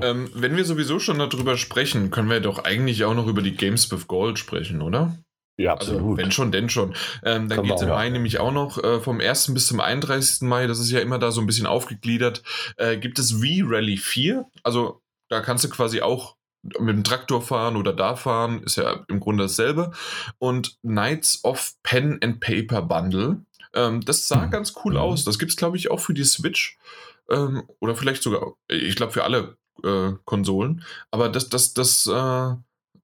Ähm, 0.03 0.31
wenn 0.35 0.57
wir 0.57 0.65
sowieso 0.65 0.99
schon 0.99 1.19
darüber 1.19 1.57
sprechen, 1.57 2.11
können 2.11 2.29
wir 2.29 2.41
doch 2.41 2.65
eigentlich 2.65 3.05
auch 3.05 3.15
noch 3.15 3.27
über 3.27 3.41
die 3.41 3.57
Games 3.57 3.91
with 3.91 4.07
Gold 4.09 4.39
sprechen, 4.39 4.83
oder? 4.83 5.17
Ja, 5.57 5.75
also, 5.75 5.93
absolut. 5.93 6.19
Also, 6.19 6.23
wenn 6.23 6.33
schon, 6.33 6.53
denn 6.53 6.69
schon. 6.69 6.95
Ähm, 7.23 7.49
dann 7.49 7.63
geht 7.63 7.75
es 7.75 7.83
im 7.83 7.89
Mai 7.89 8.07
ja. 8.07 8.11
nämlich 8.11 8.41
auch 8.41 8.53
noch 8.53 8.83
äh, 8.83 9.01
vom 9.01 9.21
1. 9.21 9.55
bis 9.55 9.69
zum 9.69 9.81
31. 9.81 10.43
Mai, 10.43 10.67
das 10.67 10.81
ist 10.81 10.91
ja 10.91 11.01
immer 11.01 11.19
da 11.19 11.31
so 11.31 11.41
ein 11.41 11.47
bisschen 11.47 11.67
aufgegliedert, 11.67 12.43
äh, 12.77 12.97
gibt 12.97 13.19
es 13.19 13.33
V-Rally 13.33 13.97
4. 13.97 14.47
Also 14.63 15.03
da 15.29 15.41
kannst 15.41 15.65
du 15.65 15.69
quasi 15.69 16.01
auch 16.01 16.37
mit 16.63 16.97
dem 16.97 17.05
Traktor 17.05 17.43
fahren 17.43 17.77
oder 17.77 17.93
da 17.93 18.17
fahren, 18.17 18.63
ist 18.63 18.77
ja 18.77 19.05
im 19.09 19.21
Grunde 19.21 19.45
dasselbe. 19.45 19.93
Und 20.39 20.79
Knights 20.83 21.45
of 21.45 21.75
Pen 21.83 22.19
and 22.23 22.41
Paper 22.41 22.83
Bundle. 22.83 23.43
Ähm, 23.75 24.01
das 24.05 24.29
sah 24.29 24.47
ganz 24.47 24.75
cool 24.85 24.97
aus. 24.97 25.25
Das 25.25 25.39
gibt 25.39 25.51
es, 25.51 25.57
glaube 25.57 25.77
ich, 25.77 25.91
auch 25.91 26.01
für 26.01 26.15
die 26.15 26.25
Switch. 26.25 26.79
Ähm, 27.31 27.65
oder 27.81 27.95
vielleicht 27.95 28.23
sogar, 28.23 28.55
ich 28.69 28.97
glaube, 28.97 29.13
für 29.13 29.25
alle 29.25 29.57
äh, 29.83 30.13
Konsolen. 30.25 30.85
Aber 31.11 31.29
das, 31.29 31.49
das, 31.49 31.75
das 31.75 32.07
äh, 32.07 32.55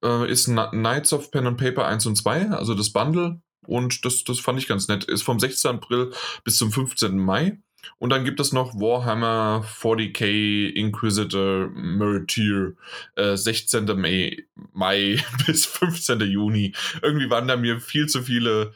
äh 0.03 0.29
ist 0.31 0.45
Knights 0.45 1.13
of 1.13 1.31
Pen 1.31 1.47
and 1.47 1.57
Paper 1.57 1.85
1 1.85 2.05
und 2.05 2.15
2, 2.15 2.49
also 2.49 2.73
das 2.73 2.91
Bundle. 2.91 3.41
Und 3.67 4.05
das, 4.05 4.23
das 4.23 4.39
fand 4.39 4.59
ich 4.59 4.67
ganz 4.67 4.87
nett. 4.87 5.03
Ist 5.03 5.21
vom 5.21 5.39
16. 5.39 5.71
April 5.71 6.11
bis 6.43 6.57
zum 6.57 6.71
15. 6.71 7.17
Mai. 7.17 7.59
Und 7.97 8.11
dann 8.11 8.25
gibt 8.25 8.39
es 8.39 8.53
noch 8.53 8.75
Warhammer 8.75 9.65
40k 9.65 10.69
Inquisitor 10.69 11.69
Martyr, 11.73 12.73
äh, 13.15 13.35
16. 13.35 13.85
Mai, 13.99 14.45
Mai 14.73 15.23
bis 15.45 15.65
15. 15.65 16.21
Juni. 16.21 16.73
Irgendwie 17.01 17.29
waren 17.29 17.47
da 17.47 17.57
mir 17.57 17.79
viel 17.79 18.07
zu 18.07 18.23
viele 18.23 18.73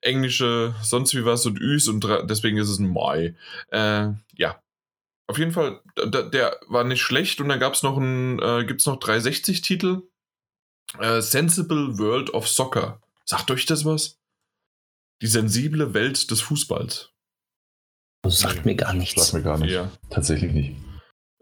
englische 0.00 0.74
sonst 0.82 1.14
wie 1.14 1.24
was 1.24 1.46
und 1.46 1.60
Üs 1.60 1.88
und 1.88 2.06
deswegen 2.24 2.58
ist 2.58 2.68
es 2.68 2.78
ein 2.78 2.92
Mai. 2.92 3.34
Äh, 3.70 4.08
ja. 4.34 4.60
Auf 5.28 5.38
jeden 5.38 5.50
Fall, 5.50 5.80
der, 5.96 6.60
war 6.68 6.84
nicht 6.84 7.02
schlecht 7.02 7.40
und 7.40 7.48
dann 7.48 7.58
äh, 7.58 8.64
gibt 8.64 8.80
es 8.80 8.86
noch 8.86 9.00
360 9.00 9.60
Titel. 9.60 10.02
Äh, 10.98 11.20
Sensible 11.20 11.98
World 11.98 12.32
of 12.32 12.48
Soccer. 12.48 13.00
Sagt 13.24 13.50
euch 13.50 13.66
das 13.66 13.84
was? 13.84 14.18
Die 15.22 15.26
sensible 15.26 15.94
Welt 15.94 16.30
des 16.30 16.40
Fußballs. 16.42 17.10
Das 18.22 18.40
sagt 18.40 18.64
mir 18.66 18.74
gar 18.74 18.92
nichts. 18.92 19.28
Sagt 19.28 19.34
mir 19.34 19.42
gar 19.42 19.58
nichts. 19.58 19.74
Ja. 19.74 19.90
Tatsächlich 20.10 20.52
nicht. 20.52 20.76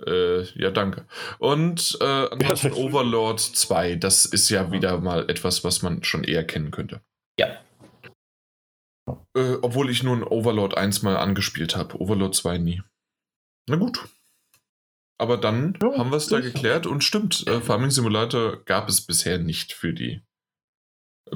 Äh, 0.06 0.42
ja, 0.58 0.70
danke. 0.70 1.06
Und 1.38 1.96
äh, 2.00 2.04
ansonsten 2.04 2.68
ja, 2.68 2.74
Overlord 2.74 3.40
2, 3.40 3.96
das 3.96 4.24
ist 4.24 4.50
ja 4.50 4.70
wieder 4.70 4.98
mal 5.00 5.28
etwas, 5.30 5.64
was 5.64 5.82
man 5.82 6.04
schon 6.04 6.24
eher 6.24 6.44
kennen 6.44 6.70
könnte. 6.70 7.00
Ja. 7.38 7.60
Äh, 9.36 9.56
obwohl 9.62 9.90
ich 9.90 10.02
nun 10.02 10.22
Overlord 10.22 10.76
1 10.76 11.02
mal 11.02 11.16
angespielt 11.16 11.76
habe, 11.76 12.00
Overlord 12.00 12.34
2 12.34 12.58
nie. 12.58 12.82
Na 13.66 13.76
gut. 13.76 14.08
Aber 15.18 15.36
dann 15.36 15.78
ja, 15.80 15.96
haben 15.96 16.10
wir 16.10 16.16
es 16.16 16.26
da 16.26 16.40
geklärt 16.40 16.86
und 16.86 17.04
stimmt, 17.04 17.46
äh, 17.46 17.60
Farming 17.60 17.90
Simulator 17.90 18.64
gab 18.64 18.88
es 18.88 19.00
bisher 19.00 19.38
nicht 19.38 19.72
für 19.72 19.92
die 19.92 20.22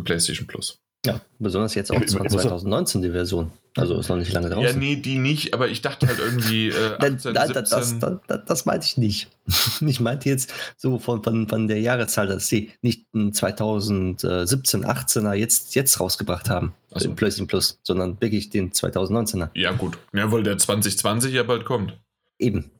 PlayStation 0.05 0.47
Plus. 0.47 0.81
Ja, 1.07 1.21
besonders 1.39 1.75
jetzt 1.75 1.93
auch 1.93 2.05
2019 2.05 3.03
die 3.03 3.11
Version. 3.11 3.53
Also 3.77 3.99
ist 4.01 4.09
noch 4.09 4.17
nicht 4.17 4.33
lange 4.33 4.51
draußen. 4.51 4.65
Ja, 4.65 4.73
nee, 4.73 4.97
die 4.97 5.19
nicht, 5.19 5.55
aber 5.55 5.69
ich 5.69 5.81
dachte 5.81 6.09
halt 6.09 6.19
irgendwie. 6.19 6.71
Äh, 6.71 6.95
18, 6.99 7.33
das, 7.33 7.53
das, 7.53 7.99
das, 8.01 8.45
das, 8.47 8.67
meinte 8.67 8.85
ich 8.85 8.97
nicht. 8.97 9.29
ich 9.81 10.01
meinte 10.01 10.29
jetzt 10.29 10.53
so 10.77 10.99
von, 10.99 11.23
von, 11.23 11.47
von 11.47 11.69
der 11.69 11.81
Jahreszahl, 11.81 12.27
dass 12.27 12.49
sie 12.49 12.73
nicht 12.83 13.07
2017, 13.13 14.85
18er 14.85 15.35
jetzt, 15.35 15.77
jetzt 15.77 16.01
rausgebracht 16.01 16.51
haben, 16.51 16.75
also. 16.91 17.15
PlayStation 17.15 17.47
Plus, 17.47 17.79
sondern 17.85 18.21
wirklich 18.21 18.51
den 18.51 18.73
2019er. 18.73 19.51
Ja, 19.55 19.71
gut. 19.73 19.99
Ja, 20.13 20.33
weil 20.33 20.43
der 20.43 20.59
2020 20.59 21.33
ja 21.33 21.45
bald 21.45 21.65
kommt. 21.65 21.97
Eben. 22.41 22.73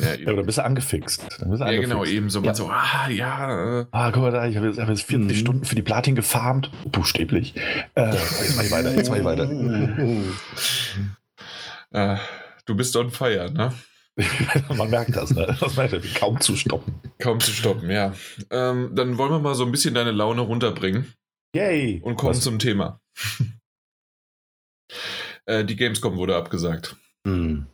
Ja, 0.00 0.14
ja, 0.14 0.32
da 0.32 0.42
bist 0.42 0.58
du 0.58 0.64
angefixt. 0.64 1.24
Da 1.38 1.46
bist 1.46 1.62
du 1.62 1.66
ja, 1.66 1.80
genau, 1.80 2.04
eben 2.04 2.30
so. 2.30 2.42
Ja. 2.42 2.54
so, 2.54 2.68
ah, 2.68 3.08
ja. 3.08 3.80
Äh. 3.80 3.86
Ah, 3.90 4.10
guck 4.10 4.22
mal 4.22 4.32
da, 4.32 4.46
ich 4.46 4.56
habe 4.56 4.68
jetzt, 4.68 4.78
hab 4.78 4.88
jetzt 4.88 5.02
40 5.02 5.28
mhm. 5.28 5.40
Stunden 5.40 5.64
für 5.64 5.74
die 5.74 5.82
Platin 5.82 6.14
gefarmt. 6.14 6.70
Buchstäblich. 6.90 7.54
Äh, 7.94 8.10
jetzt 8.10 8.56
mach 8.56 8.64
ich 8.64 8.70
weiter, 8.70 8.94
jetzt 8.94 9.10
mach 9.10 9.16
ich 9.16 9.24
weiter. 9.24 9.50
äh, 11.90 12.16
du 12.66 12.74
bist 12.74 12.96
on 12.96 13.10
fire, 13.10 13.50
ne? 13.50 13.72
Man 14.76 14.90
merkt 14.90 15.16
das, 15.16 15.30
ne? 15.30 15.56
Das 15.58 15.76
meint 15.76 16.14
kaum 16.14 16.40
zu 16.40 16.56
stoppen. 16.56 16.94
Kaum 17.18 17.40
zu 17.40 17.50
stoppen, 17.50 17.90
ja. 17.90 18.12
Ähm, 18.50 18.90
dann 18.94 19.18
wollen 19.18 19.32
wir 19.32 19.38
mal 19.38 19.54
so 19.54 19.64
ein 19.64 19.72
bisschen 19.72 19.94
deine 19.94 20.10
Laune 20.10 20.42
runterbringen. 20.42 21.12
Yay! 21.54 22.00
Und 22.02 22.16
kommen 22.16 22.34
Was? 22.34 22.42
zum 22.42 22.58
Thema. 22.58 23.00
äh, 25.46 25.64
die 25.64 25.76
Gamescom 25.76 26.16
wurde 26.16 26.36
abgesagt. 26.36 26.96
Hm. 27.26 27.66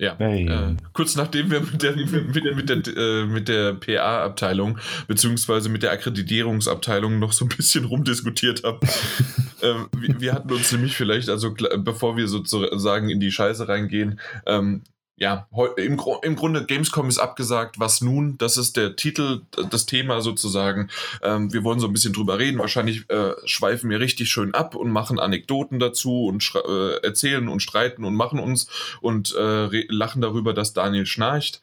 Ja, 0.00 0.14
hey. 0.16 0.48
äh, 0.48 0.76
kurz 0.94 1.14
nachdem 1.14 1.50
wir 1.50 1.60
mit 1.60 1.82
der, 1.82 1.94
mit, 1.94 2.32
mit 2.32 2.68
der, 2.70 2.96
äh, 2.96 3.26
mit 3.26 3.48
der 3.48 3.74
PA-Abteilung 3.74 4.78
beziehungsweise 5.06 5.68
mit 5.68 5.82
der 5.82 5.92
Akkreditierungsabteilung 5.92 7.18
noch 7.18 7.34
so 7.34 7.44
ein 7.44 7.50
bisschen 7.50 7.84
rumdiskutiert 7.84 8.64
haben. 8.64 8.80
ähm, 9.62 9.88
wir, 9.94 10.20
wir, 10.20 10.32
hatten 10.32 10.50
uns 10.52 10.72
nämlich 10.72 10.96
vielleicht, 10.96 11.28
also 11.28 11.54
bevor 11.76 12.16
wir 12.16 12.28
sozusagen 12.28 13.10
in 13.10 13.20
die 13.20 13.30
Scheiße 13.30 13.68
reingehen, 13.68 14.20
ähm, 14.46 14.84
ja, 15.20 15.46
im, 15.76 16.00
im 16.22 16.36
Grunde 16.36 16.64
Gamescom 16.64 17.06
ist 17.10 17.18
abgesagt. 17.18 17.78
Was 17.78 18.00
nun? 18.00 18.38
Das 18.38 18.56
ist 18.56 18.78
der 18.78 18.96
Titel, 18.96 19.42
das 19.70 19.84
Thema 19.84 20.22
sozusagen. 20.22 20.88
Ähm, 21.22 21.52
wir 21.52 21.62
wollen 21.62 21.78
so 21.78 21.86
ein 21.86 21.92
bisschen 21.92 22.14
drüber 22.14 22.38
reden. 22.38 22.58
Wahrscheinlich 22.58 23.08
äh, 23.10 23.34
schweifen 23.44 23.90
wir 23.90 24.00
richtig 24.00 24.30
schön 24.30 24.54
ab 24.54 24.74
und 24.74 24.90
machen 24.90 25.20
Anekdoten 25.20 25.78
dazu 25.78 26.24
und 26.24 26.50
äh, 26.66 27.02
erzählen 27.02 27.48
und 27.48 27.60
streiten 27.60 28.04
und 28.04 28.14
machen 28.14 28.38
uns 28.38 28.68
und 29.02 29.34
äh, 29.36 29.84
lachen 29.92 30.22
darüber, 30.22 30.54
dass 30.54 30.72
Daniel 30.72 31.04
schnarcht. 31.04 31.60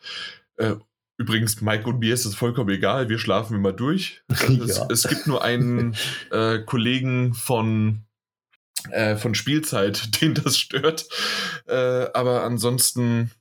Äh, 0.58 0.76
übrigens, 1.18 1.60
Mike 1.60 1.90
und 1.90 1.98
mir 1.98 2.14
ist 2.14 2.26
es 2.26 2.36
vollkommen 2.36 2.70
egal. 2.70 3.10
Wir 3.10 3.18
schlafen 3.18 3.56
immer 3.56 3.74
durch. 3.74 4.22
Es, 4.30 4.78
ja. 4.78 4.88
es 4.92 5.08
gibt 5.08 5.26
nur 5.26 5.44
einen 5.44 5.96
äh, 6.30 6.60
Kollegen 6.60 7.34
von 7.34 8.04
äh, 8.92 9.16
von 9.16 9.34
Spielzeit, 9.34 10.22
den 10.22 10.36
das 10.36 10.60
stört. 10.60 11.08
aber 11.66 12.44
ansonsten 12.44 13.32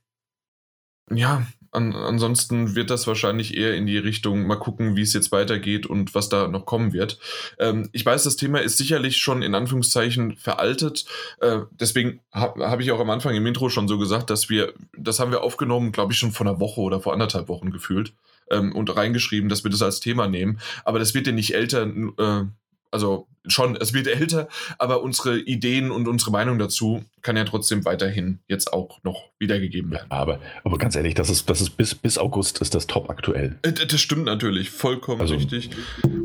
ja, 1.11 1.45
an, 1.71 1.93
ansonsten 1.93 2.75
wird 2.75 2.89
das 2.89 3.07
wahrscheinlich 3.07 3.55
eher 3.55 3.75
in 3.75 3.85
die 3.85 3.97
Richtung, 3.97 4.47
mal 4.47 4.55
gucken, 4.57 4.95
wie 4.95 5.01
es 5.01 5.13
jetzt 5.13 5.31
weitergeht 5.31 5.85
und 5.85 6.15
was 6.15 6.29
da 6.29 6.47
noch 6.47 6.65
kommen 6.65 6.93
wird. 6.93 7.19
Ähm, 7.59 7.89
ich 7.91 8.05
weiß, 8.05 8.23
das 8.23 8.35
Thema 8.35 8.59
ist 8.59 8.77
sicherlich 8.77 9.17
schon 9.17 9.41
in 9.41 9.55
Anführungszeichen 9.55 10.35
veraltet. 10.35 11.05
Äh, 11.39 11.59
deswegen 11.71 12.19
habe 12.31 12.69
hab 12.69 12.79
ich 12.79 12.91
auch 12.91 12.99
am 12.99 13.09
Anfang 13.09 13.35
im 13.35 13.45
Intro 13.45 13.69
schon 13.69 13.87
so 13.87 13.97
gesagt, 13.97 14.29
dass 14.29 14.49
wir, 14.49 14.73
das 14.97 15.19
haben 15.19 15.31
wir 15.31 15.43
aufgenommen, 15.43 15.91
glaube 15.91 16.13
ich, 16.13 16.19
schon 16.19 16.31
vor 16.31 16.47
einer 16.47 16.59
Woche 16.59 16.81
oder 16.81 16.99
vor 16.99 17.13
anderthalb 17.13 17.47
Wochen 17.47 17.71
gefühlt 17.71 18.13
ähm, 18.49 18.75
und 18.75 18.95
reingeschrieben, 18.95 19.49
dass 19.49 19.63
wir 19.63 19.71
das 19.71 19.81
als 19.81 19.99
Thema 19.99 20.27
nehmen. 20.27 20.59
Aber 20.83 20.99
das 20.99 21.13
wird 21.13 21.27
ja 21.27 21.33
nicht 21.33 21.53
älter, 21.53 21.85
äh, 21.85 22.45
also 22.91 23.27
schon, 23.45 23.75
es 23.75 23.93
wird 23.93 24.07
älter, 24.07 24.47
aber 24.77 25.01
unsere 25.01 25.39
Ideen 25.39 25.91
und 25.91 26.07
unsere 26.07 26.31
Meinung 26.31 26.59
dazu 26.59 27.03
kann 27.21 27.37
ja 27.37 27.43
trotzdem 27.43 27.85
weiterhin 27.85 28.39
jetzt 28.47 28.73
auch 28.73 29.03
noch 29.03 29.29
wiedergegeben 29.39 29.91
werden. 29.91 30.09
Aber, 30.09 30.39
aber 30.63 30.77
ganz 30.77 30.95
ehrlich, 30.95 31.13
das 31.13 31.29
ist, 31.29 31.49
das 31.49 31.61
ist 31.61 31.71
bis, 31.71 31.95
bis 31.95 32.17
August 32.17 32.59
ist 32.59 32.75
das 32.75 32.87
top 32.87 33.09
aktuell. 33.09 33.57
Äh, 33.63 33.73
das 33.73 33.99
stimmt 33.99 34.25
natürlich, 34.25 34.69
vollkommen 34.69 35.21
also, 35.21 35.35
richtig. 35.35 35.69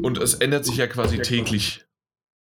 Und 0.02 0.18
es 0.18 0.34
ändert 0.34 0.64
sich 0.64 0.76
ja 0.76 0.86
quasi 0.86 1.18
täglich 1.18 1.84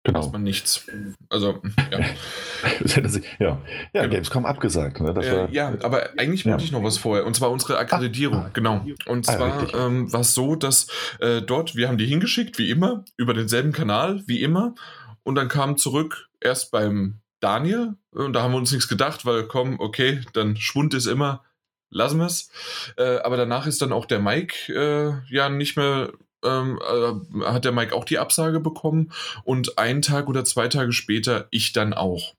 Genau. 0.04 0.28
Man 0.28 0.42
nichts. 0.42 0.86
Also, 1.30 1.62
ja. 1.90 1.98
ja, 2.84 2.98
ja 3.38 3.58
genau. 3.92 4.08
Gamescom 4.08 4.44
abgesagt. 4.44 5.00
Ne? 5.00 5.14
Äh, 5.16 5.50
ja, 5.50 5.72
aber 5.82 6.10
eigentlich 6.18 6.44
wollte 6.44 6.58
ja. 6.58 6.64
ich 6.64 6.72
noch 6.72 6.82
was 6.82 6.98
vorher. 6.98 7.24
Und 7.24 7.34
zwar 7.34 7.50
unsere 7.50 7.78
Akkreditierung. 7.78 8.38
Ah, 8.38 8.50
genau. 8.52 8.84
Und 9.06 9.26
ah, 9.30 9.36
zwar 9.36 9.74
ähm, 9.74 10.12
war 10.12 10.20
es 10.20 10.34
so, 10.34 10.56
dass 10.56 10.88
äh, 11.20 11.40
dort, 11.40 11.74
wir 11.74 11.88
haben 11.88 11.96
die 11.96 12.04
hingeschickt, 12.04 12.58
wie 12.58 12.68
immer, 12.70 13.06
über 13.16 13.32
denselben 13.32 13.72
Kanal, 13.72 14.22
wie 14.26 14.42
immer. 14.42 14.74
Und 15.22 15.36
dann 15.36 15.48
kam 15.48 15.78
zurück 15.78 16.28
erst 16.38 16.70
beim 16.70 17.20
Daniel. 17.40 17.94
Und 18.10 18.34
da 18.34 18.42
haben 18.42 18.52
wir 18.52 18.58
uns 18.58 18.72
nichts 18.72 18.88
gedacht, 18.88 19.24
weil 19.24 19.44
komm, 19.44 19.80
okay, 19.80 20.20
dann 20.34 20.56
Schwund 20.56 20.92
ist 20.92 21.06
immer, 21.06 21.42
lassen 21.88 22.18
wir 22.18 22.26
es. 22.26 22.50
Äh, 22.98 23.20
aber 23.20 23.38
danach 23.38 23.66
ist 23.66 23.80
dann 23.80 23.92
auch 23.92 24.04
der 24.04 24.20
Mike 24.20 24.70
äh, 24.70 25.34
ja 25.34 25.48
nicht 25.48 25.78
mehr 25.78 26.12
ähm, 26.44 26.78
äh, 26.80 27.44
hat 27.44 27.64
der 27.64 27.72
Mike 27.72 27.94
auch 27.94 28.04
die 28.04 28.18
Absage 28.18 28.60
bekommen 28.60 29.12
und 29.44 29.78
einen 29.78 30.02
Tag 30.02 30.28
oder 30.28 30.44
zwei 30.44 30.68
Tage 30.68 30.92
später 30.92 31.48
ich 31.50 31.72
dann 31.72 31.92
auch. 31.92 32.34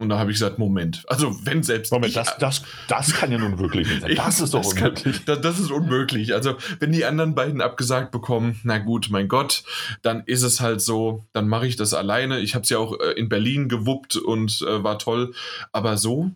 Und 0.00 0.10
da 0.10 0.18
habe 0.20 0.30
ich 0.30 0.38
gesagt, 0.38 0.60
Moment, 0.60 1.02
also 1.08 1.44
wenn 1.44 1.64
selbst. 1.64 1.90
Moment, 1.90 2.10
ich, 2.10 2.14
das, 2.14 2.38
das, 2.38 2.62
das 2.86 3.14
kann 3.14 3.32
ja 3.32 3.38
nun 3.38 3.58
wirklich 3.58 3.88
nicht 3.88 4.00
sein. 4.02 4.14
Das 4.16 4.40
ist 4.40 4.54
doch 4.54 4.60
das 4.60 4.72
unmöglich. 4.72 5.14
Kann, 5.16 5.24
das, 5.26 5.40
das, 5.40 5.58
ist 5.58 5.70
unmöglich. 5.72 6.34
Also, 6.34 6.56
wenn 6.78 6.92
die 6.92 7.04
anderen 7.04 7.34
beiden 7.34 7.60
abgesagt 7.60 8.12
bekommen, 8.12 8.60
na 8.62 8.78
gut, 8.78 9.08
mein 9.10 9.26
Gott, 9.26 9.64
dann 10.02 10.22
ist 10.26 10.44
es 10.44 10.60
halt 10.60 10.80
so, 10.80 11.26
dann 11.32 11.48
mache 11.48 11.66
ich 11.66 11.74
das 11.74 11.94
alleine. 11.94 12.38
Ich 12.38 12.54
habe 12.54 12.62
es 12.62 12.68
ja 12.68 12.78
auch 12.78 12.98
äh, 13.00 13.12
in 13.14 13.28
Berlin 13.28 13.68
gewuppt 13.68 14.14
und 14.14 14.62
äh, 14.62 14.84
war 14.84 15.00
toll. 15.00 15.34
Aber 15.72 15.98
so, 15.98 16.30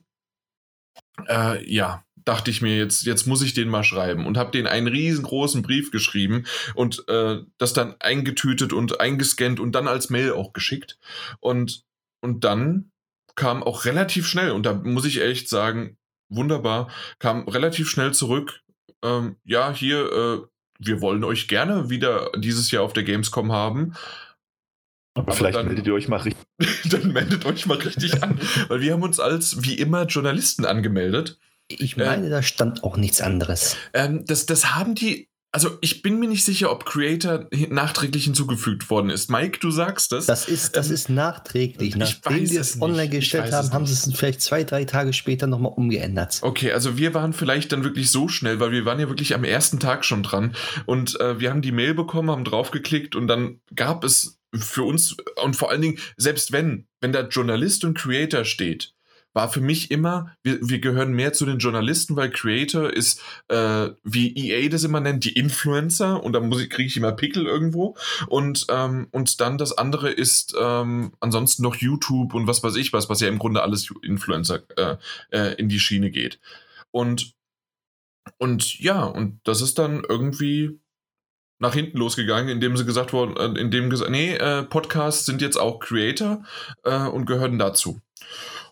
äh, 1.29 1.65
ja, 1.73 2.03
dachte 2.25 2.50
ich 2.50 2.62
mir, 2.62 2.76
jetzt, 2.76 3.05
jetzt 3.05 3.26
muss 3.26 3.43
ich 3.43 3.55
den 3.55 3.69
mal 3.69 3.85
schreiben 3.85 4.26
und 4.26 4.37
habe 4.37 4.50
den 4.50 4.67
einen 4.67 4.88
riesengroßen 4.88 5.62
Brief 5.62 5.91
geschrieben 5.91 6.45
und 6.75 7.09
äh, 7.09 7.41
das 7.59 7.73
dann 7.73 7.97
eingetütet 8.00 8.73
und 8.73 9.00
eingescannt 9.00 9.61
und 9.61 9.73
dann 9.73 9.88
als 9.88 10.11
Mail 10.11 10.33
auch 10.33 10.52
geschickt. 10.52 10.99
Und, 11.41 11.85
und 12.21 12.45
dann 12.45 12.91
kam 13.35 13.62
auch 13.62 13.85
relativ 13.85 14.26
schnell, 14.26 14.50
und 14.50 14.67
da 14.67 14.75
muss 14.75 15.05
ich 15.05 15.21
echt 15.21 15.49
sagen, 15.49 15.97
wunderbar, 16.29 16.91
kam 17.19 17.49
relativ 17.49 17.88
schnell 17.88 18.12
zurück, 18.12 18.62
ähm, 19.02 19.37
ja, 19.45 19.73
hier, 19.75 20.12
äh, 20.12 20.47
wir 20.79 21.00
wollen 21.00 21.25
euch 21.25 21.49
gerne 21.49 21.91
wieder 21.91 22.31
dieses 22.37 22.71
Jahr 22.71 22.83
auf 22.83 22.93
der 22.93 23.05
Gamescom 23.05 23.52
haben. 23.52 23.95
Aber, 25.14 25.29
Aber 25.29 25.37
vielleicht 25.37 25.57
dann, 25.57 25.67
meldet 25.67 25.87
ihr 25.87 25.95
euch 25.95 26.09
mal 26.09 26.21
richtig. 26.21 26.47
dann 26.91 27.12
meldet 27.12 27.45
euch 27.45 27.67
mal 27.67 27.79
richtig 27.79 28.23
an. 28.23 28.38
Weil 28.69 28.81
wir 28.81 28.93
haben 28.93 29.02
uns 29.02 29.21
als, 29.21 29.62
wie 29.62 29.75
immer, 29.75 30.07
Journalisten 30.07 30.64
angemeldet. 30.64 31.38
Ich 31.81 31.97
meine, 31.97 32.26
äh, 32.26 32.31
da 32.31 32.43
stand 32.43 32.85
auch 32.85 32.97
nichts 32.97 33.21
anderes. 33.21 33.76
Ähm, 33.93 34.25
das, 34.26 34.47
das 34.47 34.75
haben 34.75 34.95
die 34.95 35.29
also 35.55 35.76
ich 35.83 36.00
bin 36.00 36.19
mir 36.19 36.29
nicht 36.29 36.45
sicher, 36.45 36.73
ob 36.73 36.87
Creator 36.87 37.47
nachträglich 37.69 38.25
hinzugefügt 38.25 38.88
worden 38.88 39.11
ist. 39.11 39.31
Mike, 39.31 39.59
du 39.61 39.71
sagst 39.71 40.11
das. 40.11 40.25
Das 40.25 40.49
ist, 40.49 40.76
das 40.76 40.88
ähm, 40.88 40.95
ist 40.95 41.09
nachträglich. 41.11 41.95
Nachdem 41.95 42.50
wir 42.50 42.61
es 42.61 42.81
online 42.81 43.11
gestellt 43.11 43.52
haben, 43.52 43.71
haben 43.71 43.87
sie 43.87 43.93
es 43.93 44.11
vielleicht 44.17 44.41
zwei, 44.41 44.64
drei 44.64 44.87
Tage 44.87 45.12
später 45.12 45.47
nochmal 45.47 45.73
umgeändert. 45.76 46.38
Okay, 46.41 46.73
also 46.73 46.97
wir 46.97 47.12
waren 47.12 47.35
vielleicht 47.35 47.71
dann 47.73 47.85
wirklich 47.85 48.11
so 48.11 48.29
schnell, 48.29 48.61
weil 48.61 48.73
wir 48.73 48.87
waren 48.87 48.99
ja 48.99 49.09
wirklich 49.09 49.35
am 49.35 49.45
ersten 49.45 49.79
Tag 49.79 50.07
schon 50.07 50.23
dran 50.23 50.57
und 50.87 51.21
äh, 51.21 51.38
wir 51.38 51.50
haben 51.50 51.61
die 51.61 51.73
Mail 51.73 51.93
bekommen, 51.93 52.31
haben 52.31 52.45
draufgeklickt 52.45 53.14
und 53.14 53.29
dann 53.29 53.61
gab 53.76 54.05
es 54.05 54.38
für 54.55 54.85
uns 54.85 55.17
und 55.43 55.55
vor 55.55 55.71
allen 55.71 55.83
Dingen, 55.83 55.99
selbst 56.17 56.52
wenn, 56.52 56.87
wenn 57.00 57.12
da 57.12 57.29
Journalist 57.29 57.85
und 57.85 57.97
Creator 57.99 58.47
steht, 58.47 58.95
war 59.33 59.49
für 59.49 59.61
mich 59.61 59.91
immer, 59.91 60.35
wir, 60.43 60.59
wir 60.61 60.79
gehören 60.81 61.12
mehr 61.12 61.33
zu 61.33 61.47
den 61.47 61.59
Journalisten, 61.59 62.17
weil 62.17 62.31
Creator 62.31 62.93
ist, 62.93 63.21
äh, 63.49 63.89
wie 64.05 64.37
EA 64.37 64.69
das 64.69 64.85
immer 64.85 65.01
nennt, 65.01 65.25
die 65.25 65.33
Influencer 65.33 66.23
und 66.23 66.33
da 66.33 66.41
kriege 66.41 66.85
ich 66.85 66.97
immer 66.97 67.12
Pickel 67.12 67.47
irgendwo. 67.47 67.97
Und, 68.29 68.67
ähm, 68.71 69.09
und 69.11 69.41
dann 69.41 69.59
das 69.59 69.77
andere 69.77 70.11
ist 70.11 70.55
ähm, 70.61 71.12
ansonsten 71.21 71.62
noch 71.62 71.77
YouTube 71.77 72.35
und 72.35 72.47
was 72.47 72.62
weiß 72.62 72.77
ich 72.77 72.93
was, 72.93 73.09
was 73.09 73.21
ja 73.21 73.29
im 73.29 73.39
Grunde 73.39 73.62
alles 73.62 73.91
Influencer 74.03 74.62
äh, 74.77 74.97
äh, 75.31 75.55
in 75.55 75.69
die 75.69 75.81
Schiene 75.81 76.11
geht. 76.11 76.39
Und, 76.91 77.35
und 78.39 78.79
ja, 78.79 79.05
und 79.05 79.41
das 79.45 79.62
ist 79.62 79.79
dann 79.79 80.03
irgendwie 80.07 80.79
nach 81.59 81.75
hinten 81.75 81.97
losgegangen, 81.97 82.49
indem 82.49 82.77
sie 82.77 82.85
gesagt 82.85 83.12
wurden, 83.12 83.37
äh, 83.37 83.59
indem 83.59 83.89
gesagt, 83.89 84.11
nee, 84.11 84.35
äh, 84.35 84.65
Podcasts 84.65 85.25
sind 85.25 85.41
jetzt 85.41 85.57
auch 85.57 85.79
Creator 85.79 86.45
äh, 86.83 87.07
und 87.07 87.25
gehören 87.25 87.59
dazu. 87.59 88.01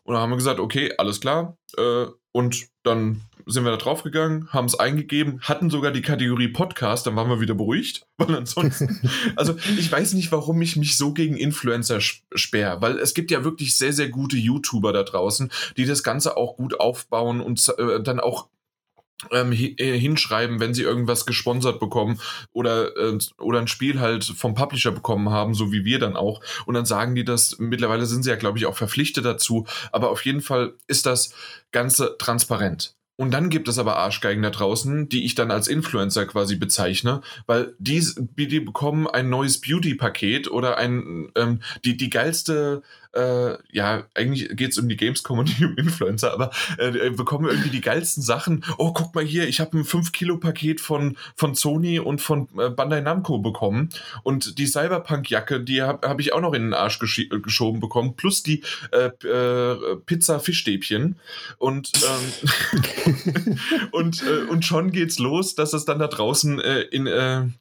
Und 0.04 0.14
dann 0.14 0.22
haben 0.22 0.30
wir 0.30 0.36
gesagt, 0.36 0.60
okay, 0.60 0.92
alles 0.98 1.20
klar. 1.20 1.56
Äh, 1.76 2.06
und 2.32 2.68
dann 2.82 3.22
sind 3.46 3.64
wir 3.64 3.70
da 3.70 3.76
drauf 3.76 4.02
gegangen, 4.02 4.48
haben 4.50 4.66
es 4.66 4.78
eingegeben, 4.78 5.40
hatten 5.40 5.70
sogar 5.70 5.90
die 5.90 6.02
Kategorie 6.02 6.48
Podcast, 6.48 7.06
dann 7.06 7.16
waren 7.16 7.28
wir 7.28 7.40
wieder 7.40 7.54
beruhigt, 7.54 8.06
weil 8.18 8.36
ansonsten, 8.36 9.00
also 9.36 9.56
ich 9.78 9.90
weiß 9.90 10.14
nicht, 10.14 10.30
warum 10.32 10.60
ich 10.62 10.76
mich 10.76 10.96
so 10.96 11.12
gegen 11.12 11.36
Influencer 11.36 12.00
sperre, 12.00 12.80
weil 12.80 12.98
es 12.98 13.14
gibt 13.14 13.30
ja 13.30 13.44
wirklich 13.44 13.76
sehr, 13.76 13.92
sehr 13.92 14.08
gute 14.08 14.36
YouTuber 14.36 14.92
da 14.92 15.02
draußen, 15.02 15.50
die 15.76 15.86
das 15.86 16.02
Ganze 16.02 16.36
auch 16.36 16.56
gut 16.56 16.78
aufbauen 16.78 17.40
und 17.40 17.66
äh, 17.78 18.02
dann 18.02 18.20
auch 18.20 18.48
ähm, 19.30 19.52
äh, 19.52 19.98
hinschreiben, 19.98 20.60
wenn 20.60 20.74
sie 20.74 20.82
irgendwas 20.82 21.26
gesponsert 21.26 21.80
bekommen 21.80 22.20
oder, 22.52 22.96
äh, 22.96 23.18
oder 23.38 23.60
ein 23.60 23.68
Spiel 23.68 24.00
halt 24.00 24.24
vom 24.24 24.54
Publisher 24.54 24.92
bekommen 24.92 25.30
haben, 25.30 25.54
so 25.54 25.72
wie 25.72 25.84
wir 25.84 25.98
dann 25.98 26.16
auch. 26.16 26.40
Und 26.66 26.74
dann 26.74 26.86
sagen 26.86 27.14
die 27.14 27.24
das, 27.24 27.58
mittlerweile 27.58 28.06
sind 28.06 28.22
sie 28.22 28.30
ja, 28.30 28.36
glaube 28.36 28.58
ich, 28.58 28.66
auch 28.66 28.76
verpflichtet 28.76 29.24
dazu. 29.24 29.66
Aber 29.92 30.10
auf 30.10 30.24
jeden 30.24 30.40
Fall 30.40 30.74
ist 30.86 31.06
das 31.06 31.34
Ganze 31.72 32.16
transparent. 32.18 32.94
Und 33.20 33.32
dann 33.32 33.50
gibt 33.50 33.68
es 33.68 33.78
aber 33.78 33.96
Arschgeigen 33.96 34.42
da 34.42 34.48
draußen, 34.48 35.10
die 35.10 35.26
ich 35.26 35.34
dann 35.34 35.50
als 35.50 35.68
Influencer 35.68 36.24
quasi 36.24 36.56
bezeichne, 36.56 37.20
weil 37.44 37.74
die, 37.78 38.02
die 38.34 38.60
bekommen 38.60 39.06
ein 39.06 39.28
neues 39.28 39.60
Beauty-Paket 39.60 40.50
oder 40.50 40.78
ein, 40.78 41.30
ähm, 41.36 41.60
die, 41.84 41.98
die 41.98 42.08
geilste 42.08 42.82
äh, 43.12 43.56
ja, 43.72 44.04
eigentlich 44.14 44.56
geht 44.56 44.72
es 44.72 44.78
um 44.78 44.88
die 44.88 44.96
Gamescom 44.96 45.38
und 45.38 45.48
nicht 45.48 45.78
Influencer, 45.78 46.32
aber 46.32 46.50
äh, 46.78 47.10
bekommen 47.10 47.48
irgendwie 47.48 47.70
die 47.70 47.80
geilsten 47.80 48.22
Sachen. 48.22 48.64
Oh, 48.78 48.92
guck 48.92 49.14
mal 49.14 49.24
hier, 49.24 49.48
ich 49.48 49.60
habe 49.60 49.78
ein 49.78 49.84
5-Kilo-Paket 49.84 50.80
von, 50.80 51.16
von 51.34 51.54
Sony 51.54 51.98
und 51.98 52.20
von 52.20 52.48
äh, 52.58 52.70
Bandai 52.70 53.00
Namco 53.00 53.38
bekommen. 53.38 53.90
Und 54.22 54.58
die 54.58 54.66
Cyberpunk-Jacke, 54.66 55.60
die 55.60 55.82
habe 55.82 56.08
hab 56.08 56.20
ich 56.20 56.32
auch 56.32 56.40
noch 56.40 56.52
in 56.52 56.62
den 56.62 56.74
Arsch 56.74 56.98
gesch 56.98 57.28
geschoben 57.42 57.80
bekommen, 57.80 58.14
plus 58.16 58.42
die 58.42 58.62
äh, 58.92 59.10
äh, 59.26 59.96
Pizza-Fischstäbchen. 60.06 61.16
Und, 61.58 61.90
ähm, 61.96 63.58
und, 63.92 64.22
äh, 64.22 64.42
und 64.48 64.64
schon 64.64 64.92
geht's 64.92 65.18
los, 65.18 65.54
dass 65.54 65.72
es 65.72 65.84
dann 65.84 65.98
da 65.98 66.06
draußen 66.06 66.60
in, 66.60 67.06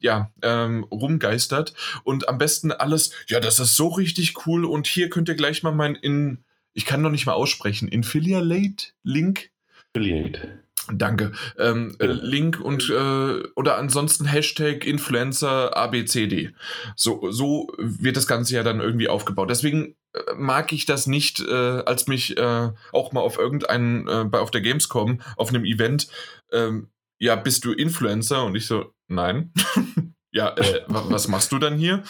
ja, 0.00 0.30
ähm, 0.42 0.84
rumgeistert. 0.84 1.74
Und 2.04 2.28
am 2.28 2.38
besten 2.38 2.72
alles, 2.72 3.10
ja, 3.28 3.40
das 3.40 3.58
ist 3.58 3.76
so 3.76 3.88
richtig 3.88 4.46
cool 4.46 4.64
und 4.64 4.86
hier 4.86 5.10
könnt 5.10 5.28
ihr 5.28 5.34
gleich 5.40 5.62
mal 5.62 5.72
mein 5.72 5.94
in, 5.94 6.44
ich 6.74 6.84
kann 6.84 7.00
noch 7.00 7.10
nicht 7.10 7.24
mal 7.24 7.32
aussprechen, 7.32 7.88
Infiliate 7.88 8.92
Link. 9.02 9.50
Affiliate. 9.94 10.60
Danke. 10.92 11.32
Ähm, 11.58 11.96
äh, 11.98 12.06
Link 12.06 12.60
und 12.60 12.90
äh, 12.90 13.42
oder 13.54 13.78
ansonsten 13.78 14.26
Hashtag 14.26 14.84
Influencer 14.84 15.74
ABCD. 15.76 16.52
So, 16.94 17.30
so 17.30 17.72
wird 17.78 18.16
das 18.16 18.26
Ganze 18.26 18.54
ja 18.54 18.62
dann 18.62 18.80
irgendwie 18.80 19.08
aufgebaut. 19.08 19.48
Deswegen 19.48 19.96
äh, 20.12 20.34
mag 20.36 20.72
ich 20.72 20.84
das 20.84 21.06
nicht, 21.06 21.40
äh, 21.40 21.82
als 21.86 22.06
mich 22.06 22.36
äh, 22.36 22.70
auch 22.92 23.12
mal 23.12 23.20
auf 23.20 23.38
irgendeinen, 23.38 24.06
äh, 24.08 24.24
bei 24.24 24.40
auf 24.40 24.50
der 24.50 24.60
Gamescom, 24.60 25.22
auf 25.36 25.48
einem 25.48 25.64
Event, 25.64 26.08
ähm, 26.52 26.88
ja, 27.18 27.36
bist 27.36 27.64
du 27.64 27.72
Influencer? 27.72 28.44
Und 28.44 28.56
ich 28.56 28.66
so, 28.66 28.92
nein. 29.08 29.52
ja, 30.32 30.54
äh, 30.56 30.82
was 30.86 31.28
machst 31.28 31.52
du 31.52 31.58
dann 31.58 31.78
hier? 31.78 32.02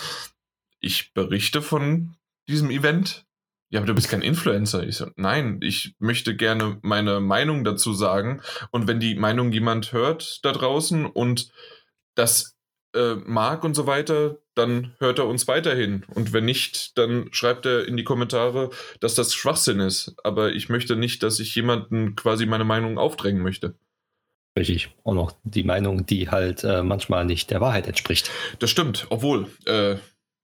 Ich 0.80 1.12
berichte 1.12 1.62
von 1.62 2.16
diesem 2.50 2.70
Event? 2.70 3.26
Ja, 3.70 3.78
aber 3.78 3.86
du 3.86 3.94
bist 3.94 4.08
kein 4.08 4.22
Influencer. 4.22 4.86
Ich 4.86 4.96
so, 4.96 5.06
nein, 5.16 5.60
ich 5.62 5.94
möchte 6.00 6.34
gerne 6.34 6.78
meine 6.82 7.20
Meinung 7.20 7.62
dazu 7.62 7.92
sagen. 7.92 8.42
Und 8.72 8.88
wenn 8.88 8.98
die 8.98 9.14
Meinung 9.14 9.52
jemand 9.52 9.92
hört 9.92 10.44
da 10.44 10.52
draußen 10.52 11.06
und 11.06 11.52
das 12.16 12.58
äh, 12.94 13.14
mag 13.14 13.62
und 13.62 13.74
so 13.74 13.86
weiter, 13.86 14.38
dann 14.54 14.96
hört 14.98 15.20
er 15.20 15.26
uns 15.26 15.46
weiterhin. 15.46 16.04
Und 16.14 16.32
wenn 16.32 16.44
nicht, 16.44 16.98
dann 16.98 17.28
schreibt 17.30 17.64
er 17.64 17.86
in 17.86 17.96
die 17.96 18.02
Kommentare, 18.04 18.70
dass 18.98 19.14
das 19.14 19.34
Schwachsinn 19.34 19.78
ist. 19.78 20.16
Aber 20.24 20.52
ich 20.52 20.68
möchte 20.68 20.96
nicht, 20.96 21.22
dass 21.22 21.38
ich 21.38 21.54
jemanden 21.54 22.16
quasi 22.16 22.46
meine 22.46 22.64
Meinung 22.64 22.98
aufdrängen 22.98 23.42
möchte. 23.42 23.76
Richtig. 24.58 24.90
Und 25.04 25.18
auch 25.18 25.32
die 25.44 25.62
Meinung, 25.62 26.06
die 26.06 26.28
halt 26.28 26.64
äh, 26.64 26.82
manchmal 26.82 27.24
nicht 27.24 27.50
der 27.52 27.60
Wahrheit 27.60 27.86
entspricht. 27.86 28.30
Das 28.58 28.70
stimmt, 28.70 29.06
obwohl, 29.10 29.46
äh, 29.66 29.96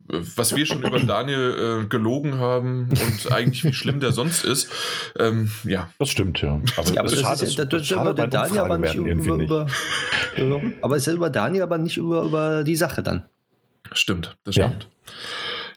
was 0.08 0.54
wir 0.54 0.66
schon 0.66 0.82
über 0.82 1.00
Daniel 1.00 1.82
äh, 1.84 1.86
gelogen 1.86 2.38
haben 2.38 2.88
und 2.90 3.32
eigentlich 3.32 3.64
wie 3.64 3.72
schlimm 3.72 4.00
der 4.00 4.12
sonst 4.12 4.44
ist. 4.44 4.70
Ähm, 5.18 5.50
ja. 5.64 5.90
Das 5.98 6.10
stimmt, 6.10 6.42
ja. 6.42 6.60
Aber, 6.76 6.92
ja, 6.92 7.00
aber 7.00 7.10
das, 7.10 7.22
das, 7.22 7.42
ist, 7.42 7.58
das, 7.58 7.68
das 7.68 7.82
ist 7.82 7.90
über 7.90 8.14
der 8.14 8.26
Daniel 8.26 8.58
aber 8.60 8.78
nicht 8.78 8.94
über, 8.94 9.10
über, 9.10 9.66
über, 10.36 10.62
aber 10.82 10.96
es 10.96 11.06
ist 11.06 11.14
über 11.14 11.30
Daniel 11.30 11.62
aber 11.62 11.78
nicht 11.78 11.96
über, 11.96 12.22
über 12.22 12.64
die 12.64 12.76
Sache 12.76 13.02
dann. 13.02 13.24
Stimmt, 13.92 14.36
das 14.44 14.54
stimmt. 14.54 14.84
Ja. 14.84 15.12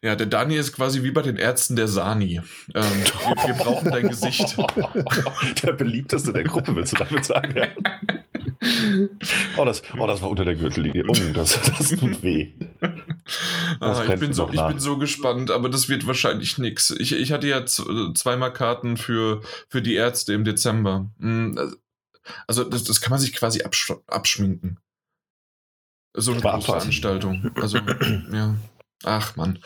Ja, 0.02 0.16
der 0.16 0.28
Daniel 0.28 0.62
ist 0.62 0.72
quasi 0.72 1.04
wie 1.04 1.12
bei 1.12 1.22
den 1.22 1.36
Ärzten 1.36 1.76
der 1.76 1.90
Sani. 1.90 2.40
Ähm, 2.74 2.84
wir, 2.84 3.48
wir, 3.48 3.54
brauchen 3.54 3.92
dein 3.92 4.08
Gesicht. 4.08 4.56
Der 5.64 5.74
beliebteste 5.74 6.32
der 6.32 6.46
Gruppe, 6.46 6.74
willst 6.74 6.94
du 6.94 7.04
damit 7.04 7.26
sagen? 7.26 7.54
Oh, 9.56 9.64
das, 9.64 9.82
oh, 9.98 10.06
das 10.06 10.22
war 10.22 10.30
unter 10.30 10.44
der 10.44 10.56
Gürtellinie. 10.56 11.06
Oh, 11.08 11.14
das, 11.34 11.60
das 11.62 11.90
tut 11.90 12.22
weh. 12.22 12.52
Ah, 13.80 14.04
ich, 14.08 14.20
bin 14.20 14.34
so, 14.34 14.50
ich 14.52 14.62
bin 14.62 14.80
so 14.80 14.98
gespannt, 14.98 15.52
aber 15.52 15.70
das 15.70 15.90
wird 15.90 16.06
wahrscheinlich 16.08 16.58
nichts. 16.58 16.92
Ich, 16.92 17.14
ich 17.14 17.32
hatte 17.32 17.48
ja 17.48 17.66
zweimal 17.66 18.52
Karten 18.52 18.98
für, 18.98 19.42
für 19.70 19.82
die 19.82 19.96
Ärzte 19.96 20.34
im 20.34 20.44
Dezember. 20.44 21.10
Hm, 21.20 21.76
also, 22.48 22.64
das, 22.64 22.84
das 22.84 23.02
kann 23.02 23.12
man 23.12 23.20
sich 23.20 23.34
quasi 23.34 23.62
absch 23.62 23.94
abschminken. 24.08 24.80
So 26.14 26.32
eine 26.32 26.42
Veranstaltung. 26.42 27.52
Also, 27.56 27.78
ja. 28.32 28.56
Ach 29.04 29.36
man. 29.36 29.60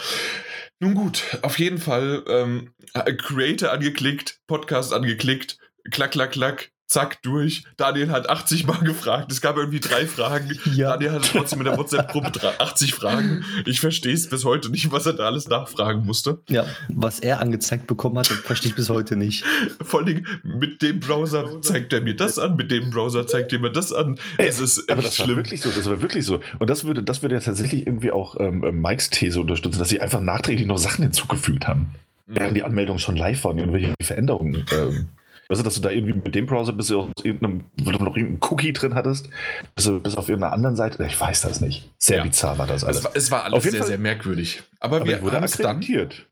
Nun 0.79 0.95
gut, 0.95 1.37
auf 1.41 1.59
jeden 1.59 1.77
Fall 1.77 2.23
ähm, 2.27 2.73
Creator 2.93 3.71
angeklickt, 3.71 4.41
Podcast 4.47 4.93
angeklickt, 4.93 5.57
klack, 5.91 6.11
klack, 6.11 6.31
klack 6.31 6.72
zack, 6.87 7.21
durch. 7.23 7.63
Daniel 7.77 8.09
hat 8.09 8.29
80 8.29 8.67
Mal 8.67 8.79
gefragt. 8.79 9.31
Es 9.31 9.41
gab 9.41 9.57
irgendwie 9.57 9.79
drei 9.79 10.05
Fragen. 10.05 10.51
Ja. 10.73 10.91
Daniel 10.93 11.11
hatte 11.11 11.29
trotzdem 11.29 11.59
in 11.59 11.65
der 11.65 11.77
WhatsApp-Gruppe 11.77 12.59
80 12.59 12.93
Fragen. 12.93 13.45
Ich 13.65 13.79
verstehe 13.79 14.13
es 14.13 14.27
bis 14.29 14.43
heute 14.43 14.69
nicht, 14.69 14.91
was 14.91 15.05
er 15.05 15.13
da 15.13 15.25
alles 15.25 15.47
nachfragen 15.47 16.05
musste. 16.05 16.41
Ja, 16.49 16.65
was 16.89 17.19
er 17.19 17.41
angezeigt 17.41 17.85
bekommen 17.85 18.17
hat, 18.17 18.27
verstehe 18.27 18.69
ich 18.69 18.75
bis 18.75 18.89
heute 18.89 19.15
nicht. 19.15 19.43
Vor 19.83 20.01
allem 20.01 20.25
mit 20.43 20.81
dem 20.81 20.99
Browser 20.99 21.61
zeigt 21.61 21.93
er 21.93 22.01
mir 22.01 22.15
das 22.15 22.39
an, 22.39 22.55
mit 22.55 22.71
dem 22.71 22.89
Browser 22.89 23.27
zeigt 23.27 23.53
er 23.53 23.59
mir 23.59 23.71
das 23.71 23.93
an. 23.93 24.17
Es 24.37 24.59
ist 24.59 24.89
aber 24.89 25.01
das 25.01 25.15
schlimm. 25.15 25.29
war 25.29 25.35
wirklich 25.37 25.61
so, 25.61 25.69
das 25.69 25.85
war 25.85 26.01
wirklich 26.01 26.25
so. 26.25 26.39
Und 26.59 26.69
das 26.69 26.85
würde, 26.85 27.03
das 27.03 27.21
würde 27.21 27.35
ja 27.35 27.41
tatsächlich 27.41 27.85
irgendwie 27.85 28.11
auch 28.11 28.39
ähm, 28.39 28.63
ähm, 28.63 28.81
Mikes 28.81 29.09
These 29.09 29.39
unterstützen, 29.41 29.79
dass 29.79 29.89
sie 29.89 30.01
einfach 30.01 30.21
nachträglich 30.21 30.65
noch 30.65 30.77
Sachen 30.77 31.03
hinzugefügt 31.03 31.67
haben. 31.67 31.93
Mhm. 32.25 32.35
Während 32.35 32.57
die 32.57 32.63
Anmeldung 32.63 32.97
schon 32.99 33.15
live 33.15 33.43
waren, 33.43 33.57
irgendwelche 33.59 33.93
Veränderungen. 34.01 34.65
Ähm, 34.71 35.09
Weißt 35.53 35.61
du, 35.61 35.65
dass 35.65 35.75
du 35.75 35.81
da 35.81 35.91
irgendwie 35.91 36.13
mit 36.13 36.33
dem 36.33 36.47
Browser 36.47 36.73
bis 36.73 36.91
aus 36.91 37.09
irgendeinem, 37.21 37.65
wo 37.83 37.91
du 37.91 38.03
noch 38.03 38.17
irgendeinen 38.17 38.39
Cookie 38.41 38.73
drin 38.73 38.95
hattest, 38.95 39.29
bis, 39.75 39.91
bis 40.01 40.15
auf 40.15 40.27
irgendeiner 40.27 40.51
anderen 40.51 40.75
Seite. 40.75 41.05
Ich 41.05 41.21
weiß 41.21 41.41
das 41.41 41.61
nicht. 41.61 41.91
Sehr 41.99 42.17
ja. 42.17 42.23
bizarr 42.23 42.57
war 42.57 42.65
das 42.65 42.83
alles. 42.83 42.97
Es 42.97 43.03
war, 43.03 43.11
es 43.13 43.31
war 43.31 43.43
alles 43.43 43.63
sehr, 43.63 43.73
Fall, 43.73 43.87
sehr 43.87 43.99
merkwürdig. 43.99 44.63
Aber, 44.83 44.97
aber 44.97 45.07
wir 45.07 45.31
haben 45.31 45.43
es 45.43 45.57
dann. 45.57 45.81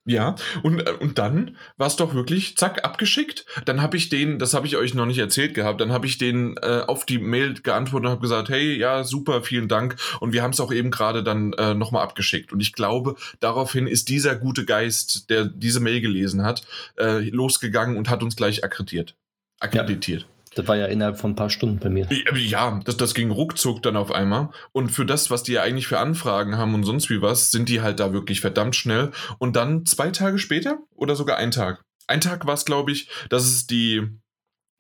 Ja, 0.05 0.35
und, 0.61 0.79
äh, 0.79 0.91
und 0.99 1.17
dann 1.17 1.57
war 1.77 1.87
es 1.87 1.95
doch 1.95 2.13
wirklich, 2.13 2.57
zack, 2.57 2.83
abgeschickt. 2.83 3.45
Dann 3.65 3.81
habe 3.81 3.97
ich 3.97 4.09
den, 4.09 4.39
das 4.39 4.53
habe 4.53 4.67
ich 4.67 4.75
euch 4.75 4.93
noch 4.93 5.05
nicht 5.05 5.19
erzählt 5.19 5.53
gehabt, 5.53 5.79
dann 5.79 5.91
habe 5.91 6.05
ich 6.05 6.17
den 6.17 6.57
äh, 6.57 6.81
auf 6.85 7.05
die 7.05 7.17
Mail 7.17 7.53
geantwortet 7.53 8.07
und 8.07 8.11
habe 8.11 8.21
gesagt, 8.21 8.49
hey, 8.49 8.77
ja, 8.77 9.03
super, 9.03 9.41
vielen 9.41 9.67
Dank. 9.67 9.95
Und 10.19 10.33
wir 10.33 10.43
haben 10.43 10.51
es 10.51 10.59
auch 10.59 10.73
eben 10.73 10.91
gerade 10.91 11.23
dann 11.23 11.53
äh, 11.53 11.73
nochmal 11.73 12.03
abgeschickt. 12.03 12.51
Und 12.51 12.59
ich 12.59 12.73
glaube, 12.73 13.15
daraufhin 13.39 13.87
ist 13.87 14.09
dieser 14.09 14.35
gute 14.35 14.65
Geist, 14.65 15.29
der 15.29 15.45
diese 15.45 15.79
Mail 15.79 16.01
gelesen 16.01 16.43
hat, 16.43 16.63
äh, 16.97 17.29
losgegangen 17.29 17.95
und 17.95 18.09
hat 18.09 18.21
uns 18.21 18.35
gleich 18.35 18.63
akkreditiert 18.63 19.15
akkreditiert. 19.61 20.25
Das 20.55 20.67
war 20.67 20.75
ja 20.75 20.87
innerhalb 20.87 21.17
von 21.17 21.31
ein 21.31 21.35
paar 21.35 21.49
Stunden 21.49 21.79
bei 21.79 21.89
mir. 21.89 22.07
Ja, 22.35 22.81
das, 22.83 22.97
das 22.97 23.13
ging 23.13 23.31
ruckzuck 23.31 23.81
dann 23.83 23.95
auf 23.95 24.11
einmal. 24.11 24.49
Und 24.73 24.89
für 24.89 25.05
das, 25.05 25.29
was 25.29 25.43
die 25.43 25.53
ja 25.53 25.63
eigentlich 25.63 25.87
für 25.87 25.99
Anfragen 25.99 26.57
haben 26.57 26.75
und 26.75 26.83
sonst 26.83 27.09
wie 27.09 27.21
was, 27.21 27.51
sind 27.51 27.69
die 27.69 27.81
halt 27.81 27.99
da 27.99 28.11
wirklich 28.11 28.41
verdammt 28.41 28.75
schnell. 28.75 29.11
Und 29.37 29.55
dann 29.55 29.85
zwei 29.85 30.11
Tage 30.11 30.39
später 30.39 30.79
oder 30.95 31.15
sogar 31.15 31.37
ein 31.37 31.51
Tag. 31.51 31.83
Ein 32.07 32.19
Tag 32.19 32.45
war 32.45 32.55
es, 32.55 32.65
glaube 32.65 32.91
ich, 32.91 33.09
dass 33.29 33.45
es 33.45 33.65
die, 33.65 34.05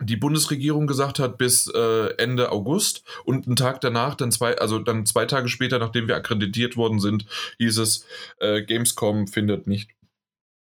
die 0.01 0.17
Bundesregierung 0.17 0.87
gesagt 0.87 1.19
hat 1.19 1.37
bis 1.37 1.67
äh, 1.67 2.15
Ende 2.17 2.51
August 2.51 3.03
und 3.23 3.47
einen 3.47 3.55
Tag 3.55 3.79
danach, 3.79 4.15
dann 4.15 4.31
zwei, 4.31 4.57
also 4.57 4.79
dann 4.79 5.05
zwei 5.05 5.25
Tage 5.25 5.47
später, 5.47 5.79
nachdem 5.79 6.09
wir 6.09 6.17
akkreditiert 6.17 6.75
worden 6.75 6.99
sind, 6.99 7.25
hieß 7.59 7.77
es, 7.77 8.05
äh, 8.39 8.63
Gamescom 8.63 9.27
findet 9.27 9.67
nicht 9.67 9.91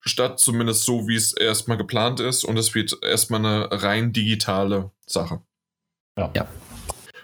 statt, 0.07 0.41
zumindest 0.41 0.85
so, 0.85 1.09
wie 1.09 1.17
es 1.17 1.33
erstmal 1.33 1.77
geplant 1.77 2.21
ist. 2.21 2.45
Und 2.45 2.57
es 2.57 2.75
wird 2.75 2.97
erstmal 3.03 3.45
eine 3.45 3.83
rein 3.83 4.13
digitale 4.13 4.91
Sache. 5.07 5.43
Ja. 6.19 6.33
ja. 6.35 6.49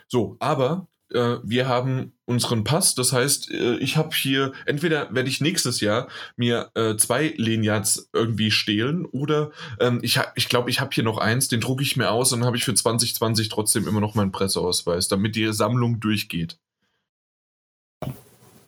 So, 0.08 0.36
aber 0.40 0.88
äh, 1.14 1.38
wir 1.42 1.68
haben 1.68 2.12
unseren 2.26 2.64
Pass. 2.64 2.94
Das 2.94 3.12
heißt, 3.12 3.50
äh, 3.50 3.76
ich 3.76 3.96
habe 3.96 4.14
hier, 4.14 4.52
entweder 4.66 5.14
werde 5.14 5.28
ich 5.28 5.40
nächstes 5.40 5.80
Jahr 5.80 6.08
mir 6.36 6.70
äh, 6.74 6.96
zwei 6.96 7.34
Lanyards 7.36 8.10
irgendwie 8.12 8.50
stehlen 8.50 9.06
oder 9.06 9.52
ähm, 9.80 10.00
ich, 10.02 10.18
ha, 10.18 10.32
ich 10.34 10.48
glaube, 10.48 10.70
ich 10.70 10.80
habe 10.80 10.90
hier 10.92 11.04
noch 11.04 11.18
eins, 11.18 11.48
den 11.48 11.60
drucke 11.60 11.82
ich 11.82 11.96
mir 11.96 12.10
aus 12.10 12.32
und 12.32 12.40
dann 12.40 12.46
habe 12.46 12.56
ich 12.56 12.64
für 12.64 12.74
2020 12.74 13.48
trotzdem 13.48 13.86
immer 13.86 14.00
noch 14.00 14.14
meinen 14.14 14.32
Presseausweis, 14.32 15.08
damit 15.08 15.36
die 15.36 15.52
Sammlung 15.52 16.00
durchgeht. 16.00 16.58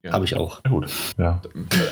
Ja. 0.04 0.12
Habe 0.12 0.26
ich 0.26 0.36
auch. 0.36 0.62
Gut, 0.64 0.90
ja. 1.16 1.40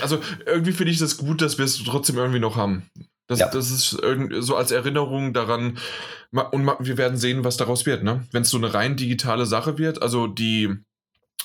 Also 0.03 0.20
irgendwie 0.44 0.72
finde 0.72 0.92
ich 0.92 0.98
das 0.98 1.16
gut, 1.16 1.40
dass 1.40 1.57
wir 1.57 1.64
es 1.64 1.83
trotzdem 1.83 2.18
irgendwie 2.18 2.40
noch 2.40 2.57
haben. 2.57 2.83
Das, 3.27 3.38
ja. 3.38 3.48
das 3.48 3.70
ist 3.70 3.96
so 4.40 4.57
als 4.57 4.70
Erinnerung 4.70 5.33
daran. 5.33 5.79
Und 6.31 6.70
wir 6.81 6.98
werden 6.98 7.16
sehen, 7.16 7.42
was 7.42 7.57
daraus 7.57 7.87
wird. 7.87 8.03
Ne? 8.03 8.27
Wenn 8.31 8.42
es 8.42 8.51
so 8.51 8.59
eine 8.59 8.75
rein 8.75 8.96
digitale 8.96 9.46
Sache 9.46 9.79
wird, 9.79 10.03
also 10.03 10.27
die 10.27 10.77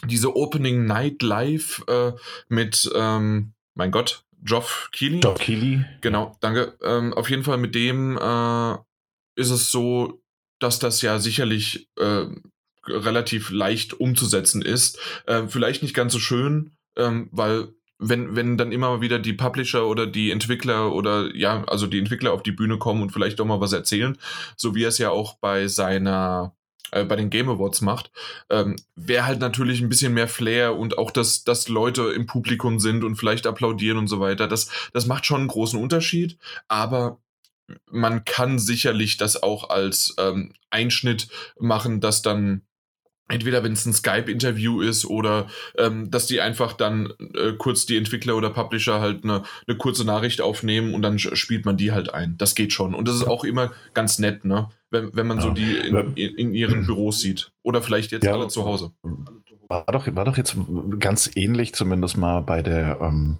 diese 0.05 0.35
Opening 0.35 0.85
Night 0.85 1.23
Live 1.23 1.83
äh, 1.87 2.11
mit, 2.49 2.91
ähm, 2.93 3.53
mein 3.73 3.91
Gott, 3.91 4.25
Geoff 4.43 4.89
Keighley. 4.91 5.21
Geoff 5.21 5.39
Keighley. 5.39 5.85
Genau, 6.01 6.35
danke. 6.41 6.77
Ähm, 6.83 7.13
auf 7.13 7.29
jeden 7.29 7.43
Fall 7.43 7.57
mit 7.57 7.73
dem 7.73 8.17
äh, 8.17 8.73
ist 9.35 9.49
es 9.49 9.71
so, 9.71 10.21
dass 10.59 10.79
das 10.79 11.01
ja 11.01 11.19
sicherlich 11.19 11.89
äh, 11.97 12.25
relativ 12.87 13.49
leicht 13.49 13.93
umzusetzen 13.93 14.61
ist. 14.61 14.99
Äh, 15.25 15.47
vielleicht 15.47 15.81
nicht 15.83 15.93
ganz 15.93 16.13
so 16.13 16.19
schön, 16.19 16.71
ähm, 16.95 17.29
weil 17.31 17.69
wenn, 17.99 18.35
wenn 18.35 18.57
dann 18.57 18.71
immer 18.71 19.01
wieder 19.01 19.19
die 19.19 19.33
Publisher 19.33 19.87
oder 19.87 20.05
die 20.05 20.31
Entwickler 20.31 20.93
oder 20.93 21.35
ja, 21.35 21.63
also 21.65 21.87
die 21.87 21.99
Entwickler 21.99 22.31
auf 22.31 22.43
die 22.43 22.51
Bühne 22.51 22.77
kommen 22.77 23.01
und 23.01 23.11
vielleicht 23.11 23.39
doch 23.39 23.45
mal 23.45 23.59
was 23.59 23.73
erzählen, 23.73 24.17
so 24.55 24.75
wie 24.75 24.83
er 24.83 24.89
es 24.89 24.99
ja 24.99 25.09
auch 25.09 25.37
bei 25.39 25.67
seiner 25.67 26.55
äh, 26.91 27.03
bei 27.03 27.15
den 27.15 27.29
Game 27.29 27.49
Awards 27.49 27.81
macht, 27.81 28.11
ähm, 28.49 28.75
wäre 28.95 29.25
halt 29.25 29.39
natürlich 29.39 29.81
ein 29.81 29.89
bisschen 29.89 30.13
mehr 30.13 30.27
Flair 30.27 30.75
und 30.75 30.97
auch, 30.97 31.11
dass, 31.11 31.43
dass 31.43 31.67
Leute 31.67 32.03
im 32.11 32.27
Publikum 32.27 32.79
sind 32.79 33.03
und 33.03 33.15
vielleicht 33.15 33.47
applaudieren 33.47 33.97
und 33.97 34.07
so 34.07 34.19
weiter. 34.19 34.47
Das, 34.47 34.69
das 34.93 35.05
macht 35.05 35.25
schon 35.25 35.41
einen 35.41 35.49
großen 35.49 35.81
Unterschied, 35.81 36.37
aber 36.67 37.19
man 37.91 38.23
kann 38.23 38.59
sicherlich 38.59 39.17
das 39.17 39.41
auch 39.43 39.69
als 39.69 40.15
ähm, 40.17 40.53
Einschnitt 40.69 41.27
machen, 41.59 41.99
dass 41.99 42.21
dann 42.21 42.61
entweder 43.27 43.63
wenn 43.63 43.73
es 43.73 43.85
ein 43.85 43.93
Skype-Interview 43.93 44.81
ist 44.81 45.05
oder 45.05 45.47
ähm, 45.77 46.09
dass 46.09 46.27
die 46.27 46.41
einfach 46.41 46.73
dann 46.73 47.13
äh, 47.35 47.53
kurz 47.57 47.85
die 47.85 47.97
Entwickler 47.97 48.35
oder 48.35 48.49
Publisher 48.49 49.01
halt 49.01 49.23
eine, 49.23 49.43
eine 49.67 49.77
kurze 49.77 50.05
Nachricht 50.05 50.41
aufnehmen 50.41 50.93
und 50.93 51.01
dann 51.01 51.19
spielt 51.19 51.65
man 51.65 51.77
die 51.77 51.91
halt 51.91 52.13
ein. 52.13 52.37
Das 52.37 52.55
geht 52.55 52.73
schon. 52.73 52.93
Und 52.93 53.07
das 53.07 53.15
ist 53.15 53.27
auch 53.27 53.43
immer 53.43 53.71
ganz 53.93 54.19
nett, 54.19 54.45
ne? 54.45 54.69
Wenn, 54.89 55.13
wenn 55.13 55.27
man 55.27 55.37
ja. 55.37 55.43
so 55.43 55.49
die 55.51 55.75
in, 55.75 56.15
in, 56.15 56.53
ihren 56.53 56.85
Büros 56.85 57.19
sieht. 57.19 57.51
Oder 57.61 57.81
vielleicht 57.81 58.11
jetzt 58.13 58.23
ja, 58.23 58.33
alle 58.33 58.47
zu 58.47 58.63
Hause. 58.63 58.91
War 59.67 59.83
doch, 59.91 60.07
war 60.15 60.23
doch 60.23 60.37
jetzt 60.37 60.55
ganz 60.99 61.29
ähnlich, 61.35 61.73
zumindest 61.73 62.17
mal 62.17 62.41
bei 62.41 62.61
der 62.61 62.99
ähm 63.01 63.37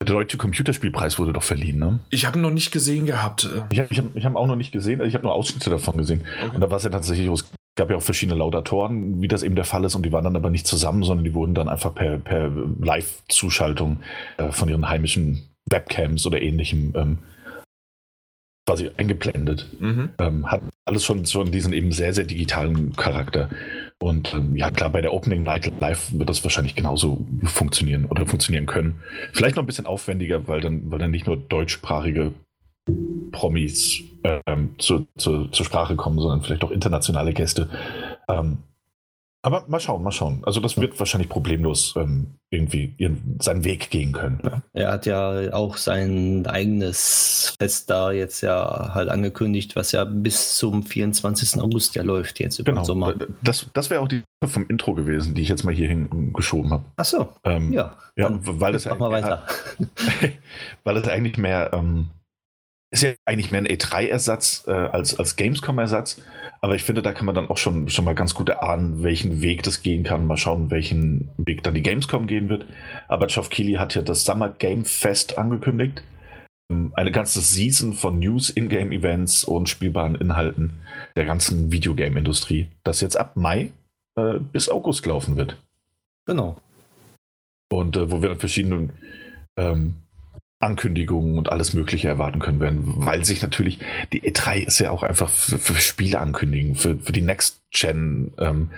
der 0.00 0.06
Deutsche 0.06 0.36
Computerspielpreis 0.36 1.18
wurde 1.18 1.32
doch 1.32 1.42
verliehen, 1.42 1.78
ne? 1.78 2.00
Ich 2.10 2.26
habe 2.26 2.38
ihn 2.38 2.42
noch 2.42 2.50
nicht 2.50 2.72
gesehen 2.72 3.06
gehabt. 3.06 3.48
Ich 3.70 3.78
habe 3.78 3.88
ich 3.90 3.98
hab, 3.98 4.16
ich 4.16 4.24
hab 4.24 4.36
auch 4.36 4.46
noch 4.46 4.56
nicht 4.56 4.72
gesehen, 4.72 5.00
also 5.00 5.08
ich 5.08 5.14
habe 5.14 5.24
nur 5.24 5.32
Ausschnitte 5.32 5.70
davon 5.70 5.96
gesehen. 5.96 6.22
Okay. 6.42 6.54
Und 6.54 6.60
da 6.60 6.68
war 6.68 6.76
es 6.76 6.84
ja 6.84 6.90
tatsächlich 6.90 7.28
gab 7.76 7.90
ja 7.90 7.96
auch 7.96 8.02
verschiedene 8.02 8.38
Laudatoren, 8.38 9.20
wie 9.20 9.28
das 9.28 9.42
eben 9.42 9.56
der 9.56 9.64
Fall 9.64 9.84
ist, 9.84 9.94
und 9.94 10.04
die 10.04 10.12
waren 10.12 10.24
dann 10.24 10.36
aber 10.36 10.50
nicht 10.50 10.66
zusammen, 10.66 11.02
sondern 11.02 11.24
die 11.24 11.34
wurden 11.34 11.54
dann 11.54 11.68
einfach 11.68 11.94
per, 11.94 12.18
per 12.18 12.50
Live-Zuschaltung 12.80 14.00
äh, 14.36 14.50
von 14.50 14.68
ihren 14.68 14.88
heimischen 14.88 15.48
Webcams 15.66 16.26
oder 16.26 16.40
ähnlichem 16.40 16.92
ähm, 16.96 17.18
quasi 18.66 18.90
eingeblendet. 18.96 19.68
Mhm. 19.78 20.10
Ähm, 20.18 20.50
hat 20.50 20.62
alles 20.86 21.04
schon, 21.04 21.26
schon 21.26 21.50
diesen 21.50 21.72
eben 21.72 21.92
sehr, 21.92 22.14
sehr 22.14 22.24
digitalen 22.24 22.94
Charakter. 22.96 23.50
Und 24.00 24.34
ähm, 24.34 24.56
ja, 24.56 24.70
klar, 24.70 24.90
bei 24.90 25.00
der 25.00 25.12
Opening 25.12 25.42
Night 25.42 25.70
Live 25.80 26.12
wird 26.12 26.28
das 26.28 26.44
wahrscheinlich 26.44 26.74
genauso 26.74 27.26
funktionieren 27.44 28.06
oder 28.06 28.26
funktionieren 28.26 28.66
können. 28.66 29.00
Vielleicht 29.32 29.56
noch 29.56 29.62
ein 29.62 29.66
bisschen 29.66 29.86
aufwendiger, 29.86 30.46
weil 30.48 30.60
dann, 30.60 30.90
weil 30.90 30.98
dann 30.98 31.10
nicht 31.10 31.26
nur 31.26 31.36
deutschsprachige 31.36 32.32
Promis 33.32 34.02
ähm, 34.22 34.74
zu, 34.78 35.06
zu, 35.16 35.46
zur 35.48 35.66
Sprache 35.66 35.96
kommen, 35.96 36.18
sondern 36.18 36.42
vielleicht 36.42 36.64
auch 36.64 36.70
internationale 36.70 37.32
Gäste. 37.32 37.68
Ähm, 38.28 38.58
aber 39.44 39.66
mal 39.68 39.78
schauen, 39.78 40.02
mal 40.02 40.10
schauen. 40.10 40.42
Also 40.46 40.58
das 40.60 40.80
wird 40.80 40.98
wahrscheinlich 40.98 41.28
problemlos 41.28 41.94
ähm, 41.98 42.38
irgendwie 42.48 42.94
ihren, 42.96 43.38
seinen 43.42 43.62
Weg 43.62 43.90
gehen 43.90 44.12
können. 44.12 44.40
Ja. 44.42 44.62
Er 44.72 44.92
hat 44.92 45.04
ja 45.04 45.52
auch 45.52 45.76
sein 45.76 46.46
eigenes 46.46 47.54
Fest 47.60 47.90
da 47.90 48.10
jetzt 48.10 48.40
ja 48.40 48.94
halt 48.94 49.10
angekündigt, 49.10 49.76
was 49.76 49.92
ja 49.92 50.04
bis 50.04 50.56
zum 50.56 50.82
24. 50.82 51.60
August 51.60 51.94
ja 51.94 52.02
läuft 52.02 52.40
jetzt 52.40 52.58
über 52.58 52.72
genau. 52.72 52.80
den 52.80 52.86
Sommer. 52.86 53.14
Das, 53.42 53.66
das 53.74 53.90
wäre 53.90 54.00
auch 54.00 54.08
die 54.08 54.22
vom 54.42 54.66
Intro 54.66 54.94
gewesen, 54.94 55.34
die 55.34 55.42
ich 55.42 55.48
jetzt 55.50 55.62
mal 55.62 55.74
hier 55.74 55.88
hingeschoben 55.88 56.70
habe. 56.70 56.84
Ach 56.96 57.04
so, 57.04 57.28
ähm, 57.44 57.70
ja. 57.70 57.98
Ja, 58.16 58.30
weil 58.30 58.72
mal 58.98 59.10
weiter. 59.10 59.42
weil 60.84 60.94
das 60.94 61.08
eigentlich 61.08 61.36
mehr 61.36 61.70
ähm, 61.74 62.08
ist 62.94 63.02
ja 63.02 63.12
eigentlich 63.24 63.50
mehr 63.50 63.60
ein 63.60 63.66
E3-Ersatz 63.66 64.64
äh, 64.68 64.70
als, 64.70 65.18
als 65.18 65.36
Gamescom-Ersatz. 65.36 66.22
Aber 66.60 66.76
ich 66.76 66.84
finde, 66.84 67.02
da 67.02 67.12
kann 67.12 67.26
man 67.26 67.34
dann 67.34 67.50
auch 67.50 67.58
schon, 67.58 67.88
schon 67.88 68.04
mal 68.04 68.14
ganz 68.14 68.34
gut 68.34 68.48
erahnen, 68.48 69.02
welchen 69.02 69.42
Weg 69.42 69.64
das 69.64 69.82
gehen 69.82 70.04
kann. 70.04 70.26
Mal 70.26 70.36
schauen, 70.36 70.70
welchen 70.70 71.28
Weg 71.36 71.62
dann 71.64 71.74
die 71.74 71.82
Gamescom 71.82 72.26
gehen 72.26 72.48
wird. 72.48 72.66
Aber 73.08 73.26
Geoff 73.26 73.50
Keighley 73.50 73.74
hat 73.74 73.94
ja 73.94 74.02
das 74.02 74.24
Summer 74.24 74.48
Game 74.48 74.84
Fest 74.84 75.36
angekündigt. 75.36 76.04
Ähm, 76.70 76.92
eine 76.94 77.10
ganze 77.10 77.40
Season 77.40 77.92
von 77.92 78.18
News, 78.20 78.48
In-Game-Events 78.48 79.44
und 79.44 79.68
spielbaren 79.68 80.14
Inhalten 80.14 80.74
der 81.16 81.24
ganzen 81.24 81.72
Videogame-Industrie, 81.72 82.68
das 82.84 83.00
jetzt 83.00 83.16
ab 83.16 83.36
Mai 83.36 83.72
äh, 84.16 84.38
bis 84.38 84.68
August 84.68 85.04
laufen 85.04 85.36
wird. 85.36 85.60
Genau. 86.26 86.56
Und 87.72 87.96
äh, 87.96 88.10
wo 88.10 88.22
wir 88.22 88.28
dann 88.30 88.38
verschiedene 88.38 88.90
ähm, 89.56 89.96
Ankündigungen 90.64 91.38
und 91.38 91.50
alles 91.50 91.74
Mögliche 91.74 92.08
erwarten 92.08 92.40
können 92.40 92.60
werden, 92.60 92.82
weil 92.84 93.24
sich 93.24 93.42
natürlich 93.42 93.78
die 94.12 94.22
E3 94.22 94.66
ist 94.66 94.80
ja 94.80 94.90
auch 94.90 95.02
einfach 95.02 95.28
für, 95.28 95.58
für 95.58 95.74
Spiele 95.74 96.18
ankündigen, 96.18 96.74
für, 96.74 96.96
für 96.98 97.12
die 97.12 97.22
Next 97.22 97.60
Gen 97.70 98.32
ähm, 98.38 98.70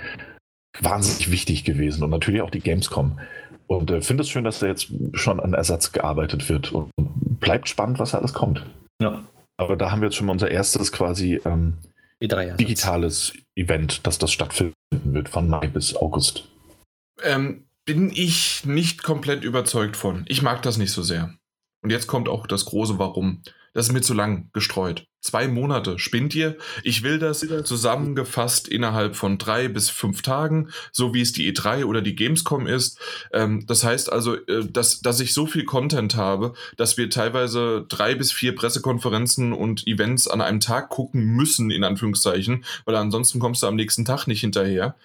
wahnsinnig 0.81 1.31
wichtig 1.31 1.64
gewesen 1.64 2.03
und 2.03 2.11
natürlich 2.11 2.42
auch 2.42 2.51
die 2.51 2.61
Gamescom. 2.61 3.18
Und 3.66 3.90
äh, 3.90 4.01
finde 4.01 4.22
es 4.22 4.29
schön, 4.29 4.44
dass 4.44 4.61
da 4.61 4.66
jetzt 4.66 4.88
schon 5.14 5.40
an 5.40 5.55
Ersatz 5.55 5.92
gearbeitet 5.92 6.49
wird 6.49 6.72
und, 6.72 6.90
und 6.96 7.40
bleibt 7.40 7.68
spannend, 7.68 7.99
was 7.99 8.14
alles 8.14 8.33
kommt. 8.33 8.64
Ja. 9.01 9.25
Aber 9.57 9.77
da 9.77 9.90
haben 9.90 10.01
wir 10.01 10.09
jetzt 10.09 10.16
schon 10.16 10.27
mal 10.27 10.33
unser 10.33 10.51
erstes 10.51 10.92
quasi 10.92 11.40
ähm, 11.44 11.75
digitales 12.20 13.33
Event, 13.55 14.07
dass 14.07 14.18
das 14.18 14.33
stattfinden 14.33 14.75
wird 14.90 15.29
von 15.29 15.49
Mai 15.49 15.68
bis 15.68 15.96
August. 15.96 16.49
Ähm, 17.22 17.64
bin 17.85 18.11
ich 18.11 18.64
nicht 18.64 19.03
komplett 19.03 19.44
überzeugt 19.44 19.96
von. 19.96 20.25
Ich 20.29 20.42
mag 20.42 20.62
das 20.62 20.77
nicht 20.77 20.92
so 20.92 21.03
sehr. 21.03 21.35
Und 21.87 21.90
jetzt 21.90 22.09
kommt 22.09 22.29
auch 22.29 22.49
das 22.49 22.64
große 22.64 22.99
Warum. 22.99 23.42
Das 23.72 23.87
ist 23.87 23.92
mir 23.92 24.01
zu 24.01 24.12
lang 24.12 24.51
gestreut. 24.53 25.07
Zwei 25.20 25.46
Monate 25.46 26.01
spinnt 26.01 26.35
ihr. 26.35 26.57
Ich 26.83 27.05
will 27.05 27.20
das 27.20 27.46
zusammengefasst 27.62 28.66
innerhalb 28.66 29.14
von 29.14 29.38
drei 29.38 29.68
bis 29.68 29.88
fünf 29.88 30.20
Tagen, 30.22 30.70
so 30.90 31.14
wie 31.14 31.20
es 31.20 31.33
die 31.33 31.49
E3 31.55 31.85
oder 31.85 32.03
die 32.03 32.16
Gamescom 32.16 32.66
ist. 32.66 32.99
Ähm, 33.33 33.66
das 33.68 33.85
heißt 33.85 34.11
also, 34.12 34.35
äh, 34.35 34.66
dass, 34.68 34.99
dass 34.99 35.20
ich 35.20 35.33
so 35.33 35.46
viel 35.46 35.64
Content 35.64 36.16
habe, 36.16 36.55
dass 36.77 36.96
wir 36.96 37.09
teilweise 37.09 37.87
drei 37.88 38.16
bis 38.16 38.33
vier 38.33 38.57
Pressekonferenzen 38.57 39.53
und 39.53 39.87
Events 39.87 40.27
an 40.27 40.40
einem 40.40 40.59
Tag 40.59 40.88
gucken 40.88 41.22
müssen, 41.22 41.70
in 41.70 41.85
Anführungszeichen, 41.85 42.64
weil 42.85 42.96
ansonsten 42.96 43.38
kommst 43.38 43.62
du 43.62 43.68
am 43.68 43.77
nächsten 43.77 44.05
Tag 44.05 44.27
nicht 44.27 44.40
hinterher. 44.40 44.96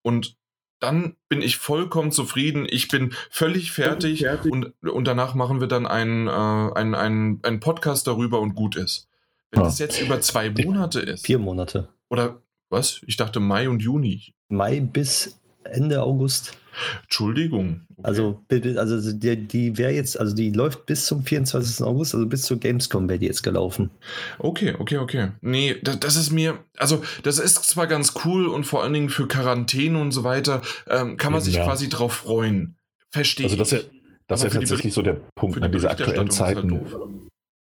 Und 0.00 0.39
dann 0.80 1.16
bin 1.28 1.42
ich 1.42 1.58
vollkommen 1.58 2.10
zufrieden. 2.10 2.66
Ich 2.68 2.88
bin 2.88 3.12
völlig 3.30 3.72
fertig, 3.72 4.20
fertig. 4.20 4.50
Und, 4.50 4.72
und 4.82 5.04
danach 5.04 5.34
machen 5.34 5.60
wir 5.60 5.68
dann 5.68 5.86
einen, 5.86 6.26
äh, 6.26 6.30
einen, 6.30 6.94
einen, 6.94 7.40
einen 7.42 7.60
Podcast 7.60 8.06
darüber 8.06 8.40
und 8.40 8.54
gut 8.54 8.76
ist. 8.76 9.08
Wenn 9.50 9.60
ja. 9.60 9.66
das 9.66 9.78
jetzt 9.78 10.00
über 10.00 10.20
zwei 10.20 10.50
Monate 10.50 11.00
ist. 11.00 11.26
Vier 11.26 11.38
Monate. 11.38 11.88
Oder 12.08 12.40
was? 12.70 13.02
Ich 13.06 13.16
dachte 13.16 13.40
Mai 13.40 13.68
und 13.68 13.80
Juni. 13.80 14.34
Mai 14.48 14.80
bis 14.80 15.38
Ende 15.64 16.02
August. 16.02 16.56
Entschuldigung. 17.02 17.82
Okay. 17.96 18.00
Also, 18.02 18.40
also 18.76 19.12
die, 19.12 19.36
die 19.36 19.78
wäre 19.78 19.92
jetzt, 19.92 20.18
also 20.18 20.34
die 20.34 20.50
läuft 20.50 20.86
bis 20.86 21.06
zum 21.06 21.24
24. 21.24 21.84
August, 21.84 22.14
also 22.14 22.26
bis 22.26 22.42
zur 22.42 22.58
Gamescom 22.58 23.08
wäre 23.08 23.18
die 23.18 23.26
jetzt 23.26 23.42
gelaufen. 23.42 23.90
Okay, 24.38 24.74
okay, 24.78 24.98
okay. 24.98 25.28
Nee, 25.40 25.76
das, 25.82 26.00
das, 26.00 26.16
ist 26.16 26.30
mir, 26.30 26.58
also 26.76 27.02
das 27.22 27.38
ist 27.38 27.64
zwar 27.64 27.86
ganz 27.86 28.14
cool 28.24 28.46
und 28.46 28.64
vor 28.64 28.82
allen 28.82 28.92
Dingen 28.92 29.10
für 29.10 29.28
Quarantäne 29.28 30.00
und 30.00 30.12
so 30.12 30.24
weiter, 30.24 30.62
ähm, 30.88 31.16
kann 31.16 31.32
man 31.32 31.42
sich 31.42 31.54
ja. 31.54 31.64
quasi 31.64 31.88
drauf 31.88 32.14
freuen. 32.14 32.76
Verstehe 33.10 33.46
Also 33.46 33.56
das 33.56 33.72
ist 33.72 33.84
ja, 33.84 33.90
das 34.28 34.44
ist 34.44 34.54
ja 34.54 34.60
tatsächlich 34.60 34.94
so 34.94 35.02
der 35.02 35.20
Punkt 35.34 35.56
an 35.56 35.62
ne, 35.62 35.70
diese 35.70 35.90
aktuellen 35.90 36.18
halt 36.18 36.32
Zeiten. 36.32 36.72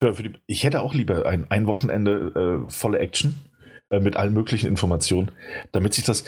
Halt 0.03 0.19
die, 0.19 0.33
ich 0.47 0.65
hätte 0.65 0.83
auch 0.83 0.95
lieber 0.95 1.27
ein, 1.27 1.51
ein 1.51 1.67
Wochenende 1.67 2.65
äh, 2.69 2.71
volle 2.71 2.99
Action 2.99 3.35
äh, 3.91 4.01
mit 4.01 4.17
allen 4.17 4.35
möglichen 4.35 4.67
Informationen, 4.67 5.31
damit 5.73 5.95
sich 5.95 6.05
das, 6.05 6.25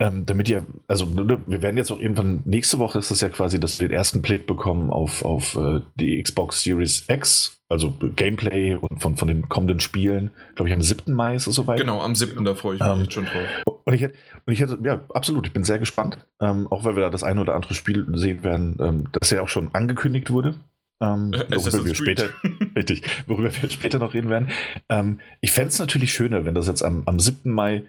ähm, 0.00 0.26
damit 0.26 0.48
ihr, 0.48 0.66
also 0.88 1.06
ne, 1.06 1.24
ne, 1.24 1.40
wir 1.46 1.62
werden 1.62 1.76
jetzt 1.76 1.92
auch 1.92 2.00
irgendwann, 2.00 2.42
nächste 2.44 2.78
Woche 2.78 2.98
ist 2.98 3.10
das 3.10 3.20
ja 3.20 3.28
quasi, 3.28 3.60
dass 3.60 3.80
wir 3.80 3.88
den 3.88 3.96
ersten 3.96 4.20
Blick 4.20 4.46
bekommen 4.46 4.90
auf, 4.90 5.24
auf 5.24 5.56
äh, 5.56 5.80
die 5.94 6.20
Xbox 6.20 6.62
Series 6.62 7.04
X, 7.08 7.60
also 7.68 7.94
Gameplay 8.16 8.74
und 8.74 9.00
von, 9.00 9.16
von 9.16 9.28
den 9.28 9.48
kommenden 9.48 9.80
Spielen. 9.80 10.32
Glaube 10.56 10.68
ich, 10.68 10.74
am 10.74 10.82
7. 10.82 11.12
Mai 11.12 11.36
ist 11.36 11.46
es 11.46 11.54
soweit. 11.54 11.78
Genau, 11.78 12.00
am 12.00 12.14
7. 12.14 12.44
da 12.44 12.54
freue 12.54 12.76
ich 12.76 12.80
mich 12.80 12.90
ähm, 12.90 13.10
schon 13.10 13.26
drauf. 13.26 13.46
Und 13.84 13.94
ich 13.94 14.02
hätte, 14.02 14.14
und 14.46 14.52
ich 14.52 14.60
hätte, 14.60 14.78
ja, 14.82 15.00
absolut, 15.12 15.46
ich 15.46 15.52
bin 15.52 15.62
sehr 15.62 15.78
gespannt, 15.78 16.18
ähm, 16.40 16.66
auch 16.68 16.84
weil 16.84 16.96
wir 16.96 17.02
da 17.02 17.10
das 17.10 17.22
eine 17.22 17.40
oder 17.40 17.54
andere 17.54 17.74
Spiel 17.74 18.06
sehen 18.14 18.42
werden, 18.42 18.76
ähm, 18.80 19.08
das 19.12 19.30
ja 19.30 19.42
auch 19.42 19.48
schon 19.48 19.74
angekündigt 19.74 20.30
wurde. 20.30 20.56
Ähm, 21.00 21.32
worüber, 21.32 21.84
wir 21.84 21.94
später, 21.94 22.28
richtig, 22.76 23.02
worüber 23.26 23.50
wir 23.54 23.70
später 23.70 23.98
noch 23.98 24.14
reden 24.14 24.30
werden. 24.30 24.48
Ähm, 24.88 25.20
ich 25.40 25.52
fände 25.52 25.68
es 25.68 25.78
natürlich 25.78 26.12
schöner, 26.12 26.44
wenn 26.44 26.54
das 26.54 26.66
jetzt 26.66 26.82
am, 26.82 27.02
am 27.06 27.18
7. 27.18 27.50
Mai, 27.50 27.84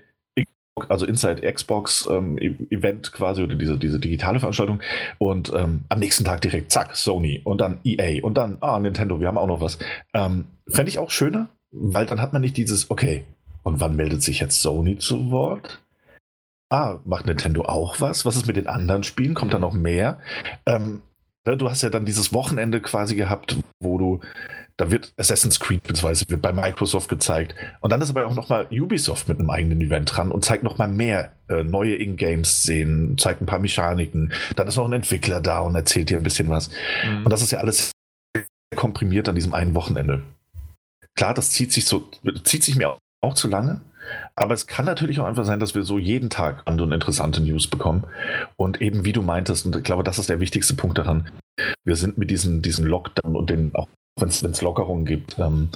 also 0.90 1.06
Inside 1.06 1.42
Xbox 1.52 2.08
ähm, 2.12 2.38
e-, 2.38 2.56
Event 2.70 3.14
quasi 3.14 3.42
oder 3.42 3.56
diese, 3.56 3.78
diese 3.78 4.00
digitale 4.00 4.40
Veranstaltung 4.40 4.82
und 5.20 5.54
ähm, 5.54 5.86
am 5.90 6.00
nächsten 6.00 6.26
Tag 6.26 6.42
direkt 6.42 6.72
zack, 6.72 6.96
Sony 6.96 7.42
und 7.44 7.62
dann 7.62 7.80
EA 7.84 8.24
und 8.24 8.38
dann, 8.38 8.58
ah, 8.62 8.80
Nintendo, 8.80 9.20
wir 9.20 9.28
haben 9.28 9.38
auch 9.38 9.48
noch 9.48 9.62
was. 9.62 9.78
Ähm, 10.14 10.46
fände 10.68 10.90
ich 10.90 11.00
auch 11.00 11.12
schöner, 11.12 11.50
weil 11.72 12.06
dann 12.06 12.22
hat 12.22 12.34
man 12.34 12.42
nicht 12.42 12.58
dieses, 12.58 12.92
okay, 12.92 13.24
und 13.64 13.80
wann 13.80 13.96
meldet 13.96 14.22
sich 14.22 14.40
jetzt 14.42 14.62
Sony 14.62 14.98
zu 14.98 15.32
Wort? 15.32 15.82
Ah, 16.70 17.00
macht 17.06 17.26
Nintendo 17.26 17.64
auch 17.64 18.02
was? 18.02 18.26
Was 18.26 18.36
ist 18.36 18.48
mit 18.48 18.58
den 18.58 18.68
anderen 18.68 19.04
Spielen? 19.04 19.34
Kommt 19.34 19.54
da 19.54 19.60
noch 19.60 19.74
mehr? 19.74 20.20
Ähm, 20.66 21.02
du 21.46 21.70
hast 21.70 21.84
ja 21.84 21.90
dann 21.90 22.06
dieses 22.06 22.34
Wochenende 22.34 22.82
quasi 22.82 23.16
gehabt, 23.16 23.56
wo 23.80 23.98
du, 23.98 24.20
da 24.78 24.90
wird 24.90 25.14
Assassin's 25.18 25.60
Creed 25.60 25.84
beziehungsweise 25.84 26.26
wird 26.28 26.42
bei 26.42 26.52
Microsoft 26.52 27.08
gezeigt. 27.08 27.56
Und 27.82 27.92
dann 27.92 28.02
ist 28.02 28.10
aber 28.10 28.26
auch 28.26 28.36
nochmal 28.36 28.68
Ubisoft 28.72 29.28
mit 29.28 29.40
einem 29.40 29.52
eigenen 29.52 29.80
Event 29.82 30.16
dran 30.16 30.32
und 30.32 30.44
zeigt 30.44 30.64
nochmal 30.64 30.88
mehr 30.88 31.34
äh, 31.48 31.64
neue 31.64 31.96
In-Games-Szenen, 31.96 33.18
zeigt 33.18 33.42
ein 33.42 33.46
paar 33.46 33.60
Mechaniken. 33.60 34.34
Dann 34.56 34.68
ist 34.68 34.78
noch 34.78 34.86
ein 34.86 34.94
Entwickler 34.94 35.40
da 35.40 35.60
und 35.60 35.76
erzählt 35.76 36.10
dir 36.10 36.18
ein 36.18 36.24
bisschen 36.24 36.50
was. 36.50 36.72
Mhm. 37.08 37.26
Und 37.26 37.30
das 37.30 37.44
ist 37.44 37.52
ja 37.52 37.60
alles 37.60 37.92
komprimiert 38.76 39.30
an 39.30 39.36
diesem 39.36 39.54
einen 39.54 39.76
Wochenende. 39.76 40.24
Klar, 41.16 41.34
das 41.34 41.52
zieht 41.52 41.72
sich 41.72 41.86
so, 41.86 42.10
zieht 42.44 42.64
sich 42.64 42.76
mir 42.76 42.98
auch 43.22 43.36
zu 43.36 43.48
lange. 43.48 43.82
Aber 44.36 44.54
es 44.54 44.68
kann 44.68 44.86
natürlich 44.86 45.20
auch 45.20 45.26
einfach 45.26 45.46
sein, 45.46 45.60
dass 45.60 45.76
wir 45.76 45.84
so 45.84 45.98
jeden 45.98 46.30
Tag 46.30 46.64
andere 46.66 46.94
interessante 46.94 47.42
News 47.42 47.68
bekommen. 47.68 48.06
Und 48.58 48.82
eben 48.82 49.06
wie 49.06 49.14
du 49.14 49.22
meintest, 49.22 49.66
und 49.66 49.76
ich 49.76 49.84
glaube, 49.84 50.04
das 50.04 50.20
ist 50.20 50.30
der 50.30 50.40
wichtigste 50.40 50.76
Punkt 50.76 50.98
daran, 50.98 51.30
wir 51.86 51.96
sind 51.96 52.18
mit 52.18 52.30
diesen, 52.30 52.62
diesen 52.62 52.86
Lockdown 52.86 53.36
und 53.36 53.50
den 53.50 53.74
auch 53.76 53.88
wenn 54.18 54.30
es 54.30 54.62
Lockerungen 54.62 55.06
gibt 55.06 55.38
ähm, 55.40 55.70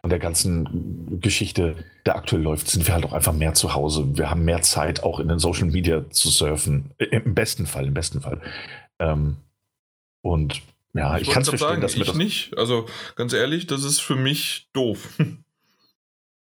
und 0.00 0.10
der 0.10 0.18
ganzen 0.18 1.20
Geschichte, 1.20 1.76
der 2.06 2.16
aktuell 2.16 2.40
läuft, 2.40 2.68
sind 2.68 2.86
wir 2.86 2.94
halt 2.94 3.04
auch 3.04 3.12
einfach 3.12 3.34
mehr 3.34 3.52
zu 3.52 3.74
Hause. 3.74 4.16
Wir 4.16 4.30
haben 4.30 4.44
mehr 4.44 4.62
Zeit, 4.62 5.02
auch 5.02 5.20
in 5.20 5.28
den 5.28 5.38
Social 5.38 5.66
Media 5.66 6.08
zu 6.08 6.30
surfen. 6.30 6.92
Im 6.96 7.34
besten 7.34 7.66
Fall, 7.66 7.86
im 7.86 7.94
besten 7.94 8.22
Fall. 8.22 8.40
Ähm, 8.98 9.36
und 10.22 10.62
ja, 10.94 11.16
ich, 11.16 11.28
ich 11.28 11.30
kann 11.30 11.42
es 11.42 11.50
verstehen, 11.50 11.68
sagen, 11.68 11.80
dass 11.82 11.94
wir 11.94 12.02
ich 12.02 12.08
das 12.08 12.16
nicht. 12.16 12.56
Also 12.56 12.86
ganz 13.14 13.34
ehrlich, 13.34 13.66
das 13.66 13.84
ist 13.84 14.00
für 14.00 14.16
mich 14.16 14.68
doof. 14.72 15.18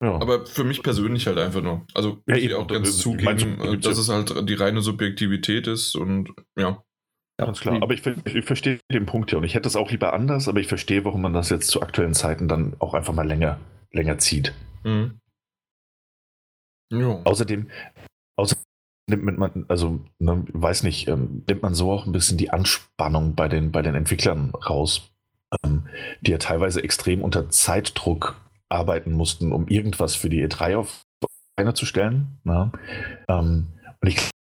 Ja. 0.02 0.14
Aber 0.14 0.46
für 0.46 0.64
mich 0.64 0.82
persönlich 0.82 1.28
halt 1.28 1.38
einfach 1.38 1.62
nur. 1.62 1.86
Also 1.94 2.22
ja, 2.26 2.36
ich 2.36 2.54
auch 2.54 2.68
ganz 2.68 2.98
zugeben, 2.98 3.60
äh, 3.60 3.78
dass 3.78 3.98
es 3.98 4.08
halt 4.08 4.34
die 4.50 4.54
reine 4.54 4.82
Subjektivität 4.82 5.68
ist 5.68 5.96
und 5.96 6.34
ja. 6.58 6.82
Ja, 7.38 7.46
ganz 7.46 7.60
klar. 7.60 7.82
Aber 7.82 7.94
ich, 7.94 8.06
ich, 8.06 8.46
verstehe 8.46 8.80
den 8.92 9.06
Punkt 9.06 9.32
ja 9.32 9.38
und 9.38 9.46
ich 9.46 9.56
hätte 9.56 9.68
es 9.68 9.76
auch 9.76 9.92
lieber 9.92 10.14
anders, 10.14 10.48
aber 10.48 10.60
ich 10.60 10.68
verstehe, 10.68 11.06
warum 11.06 11.22
man 11.22 11.34
das 11.34 11.50
jetzt 11.50 11.70
zu 11.70 11.82
aktuellen 11.82 12.14
Zeiten 12.14 12.48
dann 12.48 12.76
auch 12.80 12.94
einfach 12.94 13.14
mal 13.14 13.28
länger, 13.28 13.60
länger 13.92 14.18
zieht. 14.18 14.54
Mhm. 14.84 15.20
Ja. 16.92 17.22
Außerdem, 17.24 17.70
außerdem 18.36 18.64
nimmt 19.10 19.38
man, 19.38 19.66
also 19.68 20.00
ne, 20.20 20.46
weiß 20.52 20.84
nicht, 20.84 21.08
ähm, 21.08 21.44
nimmt 21.48 21.62
man 21.62 21.74
so 21.74 21.92
auch 21.92 22.06
ein 22.06 22.12
bisschen 22.12 22.38
die 22.38 22.52
Anspannung 22.52 23.36
bei 23.36 23.48
den, 23.48 23.72
bei 23.72 23.82
den 23.82 23.96
Entwicklern 23.96 24.52
raus, 24.52 25.12
ähm, 25.64 25.88
die 26.22 26.32
ja 26.32 26.38
teilweise 26.38 26.84
extrem 26.84 27.22
unter 27.22 27.50
Zeitdruck 27.50 28.36
arbeiten 28.70 29.12
mussten, 29.12 29.52
um 29.52 29.68
irgendwas 29.68 30.16
für 30.16 30.30
die 30.30 30.46
E3 30.46 30.78
auf 30.78 31.02
Beine 31.56 31.74
zu 31.74 31.86
stellen. 31.86 32.40
Ja. 32.46 32.72
Ähm, 33.28 33.68
und 34.02 34.08
ich 34.08 34.18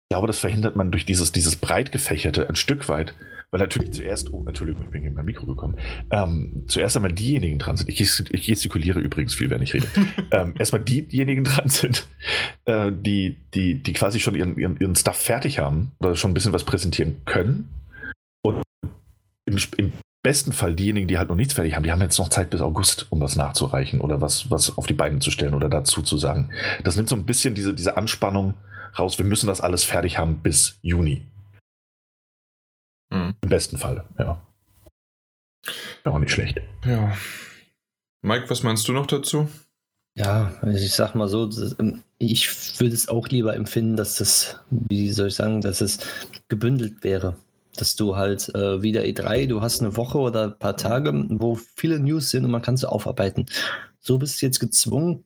glaube, 0.09 0.27
das 0.27 0.39
verhindert 0.39 0.75
man 0.75 0.91
durch 0.91 1.05
dieses, 1.05 1.31
dieses 1.31 1.55
breit 1.55 1.91
gefächerte 1.91 2.47
ein 2.47 2.55
Stück 2.55 2.89
weit, 2.89 3.15
weil 3.49 3.59
natürlich 3.59 3.91
zuerst, 3.91 4.31
oh, 4.33 4.45
Entschuldigung, 4.45 4.83
ich 4.83 4.89
bin 4.89 5.03
gegen 5.03 5.15
mein 5.15 5.25
Mikro 5.25 5.45
gekommen, 5.45 5.77
ähm, 6.11 6.63
zuerst 6.67 6.95
einmal 6.95 7.13
diejenigen 7.13 7.59
dran 7.59 7.77
sind, 7.77 7.89
ich, 7.89 8.01
ich 8.01 8.45
gestikuliere 8.45 8.99
übrigens 8.99 9.33
viel, 9.33 9.49
wenn 9.49 9.61
ich 9.61 9.73
rede, 9.73 9.87
ähm, 10.31 10.53
erstmal 10.59 10.83
diejenigen 10.83 11.43
dran 11.43 11.69
sind, 11.69 12.07
äh, 12.65 12.91
die, 12.91 13.37
die, 13.53 13.81
die 13.81 13.93
quasi 13.93 14.19
schon 14.19 14.35
ihren, 14.35 14.57
ihren, 14.57 14.77
ihren 14.77 14.95
Stuff 14.95 15.17
fertig 15.17 15.59
haben 15.59 15.93
oder 15.99 16.15
schon 16.15 16.31
ein 16.31 16.33
bisschen 16.33 16.53
was 16.53 16.65
präsentieren 16.65 17.21
können 17.25 17.69
und 18.43 18.61
im, 19.45 19.57
im 19.77 19.93
besten 20.23 20.53
Fall 20.53 20.75
diejenigen, 20.75 21.07
die 21.07 21.17
halt 21.17 21.29
noch 21.29 21.35
nichts 21.35 21.53
fertig 21.53 21.75
haben, 21.75 21.83
die 21.83 21.91
haben 21.91 22.01
jetzt 22.01 22.19
noch 22.19 22.29
Zeit 22.29 22.49
bis 22.49 22.61
August, 22.61 23.07
um 23.09 23.21
was 23.21 23.35
nachzureichen 23.35 24.01
oder 24.01 24.21
was, 24.21 24.51
was 24.51 24.77
auf 24.77 24.85
die 24.85 24.93
Beine 24.93 25.19
zu 25.19 25.31
stellen 25.31 25.53
oder 25.53 25.69
dazu 25.69 26.01
zu 26.01 26.17
sagen. 26.17 26.51
Das 26.83 26.95
nimmt 26.95 27.09
so 27.09 27.15
ein 27.15 27.25
bisschen 27.25 27.55
diese, 27.55 27.73
diese 27.73 27.97
Anspannung 27.97 28.53
raus. 28.97 29.17
Wir 29.17 29.25
müssen 29.25 29.47
das 29.47 29.61
alles 29.61 29.83
fertig 29.83 30.17
haben 30.17 30.37
bis 30.39 30.77
Juni. 30.81 31.25
Mhm. 33.09 33.35
Im 33.41 33.49
besten 33.49 33.77
Fall, 33.77 34.05
ja. 34.19 34.41
Wäre 36.03 36.15
auch 36.15 36.19
nicht 36.19 36.31
schlecht. 36.31 36.59
Ja. 36.85 37.15
Mike, 38.21 38.49
was 38.49 38.63
meinst 38.63 38.87
du 38.87 38.93
noch 38.93 39.07
dazu? 39.07 39.49
Ja, 40.15 40.51
ich 40.67 40.93
sag 40.93 41.15
mal 41.15 41.29
so, 41.29 41.49
ähm, 41.79 42.03
ich 42.17 42.79
würde 42.79 42.93
es 42.93 43.07
auch 43.07 43.29
lieber 43.29 43.55
empfinden, 43.55 43.95
dass 43.95 44.17
das, 44.17 44.59
wie 44.69 45.09
soll 45.11 45.29
ich 45.29 45.35
sagen, 45.35 45.61
dass 45.61 45.81
es 45.81 45.99
gebündelt 46.49 47.03
wäre 47.03 47.37
dass 47.77 47.95
du 47.95 48.15
halt 48.15 48.53
äh, 48.55 48.81
wieder 48.81 49.01
E3, 49.01 49.47
du 49.47 49.61
hast 49.61 49.81
eine 49.81 49.95
Woche 49.97 50.17
oder 50.17 50.45
ein 50.45 50.59
paar 50.59 50.77
Tage, 50.77 51.13
wo 51.29 51.55
viele 51.55 51.99
News 51.99 52.29
sind 52.29 52.45
und 52.45 52.51
man 52.51 52.61
kann 52.61 52.77
sie 52.77 52.89
aufarbeiten. 52.89 53.45
So 53.99 54.17
bist 54.17 54.41
du 54.41 54.45
jetzt 54.45 54.59
gezwungen, 54.59 55.23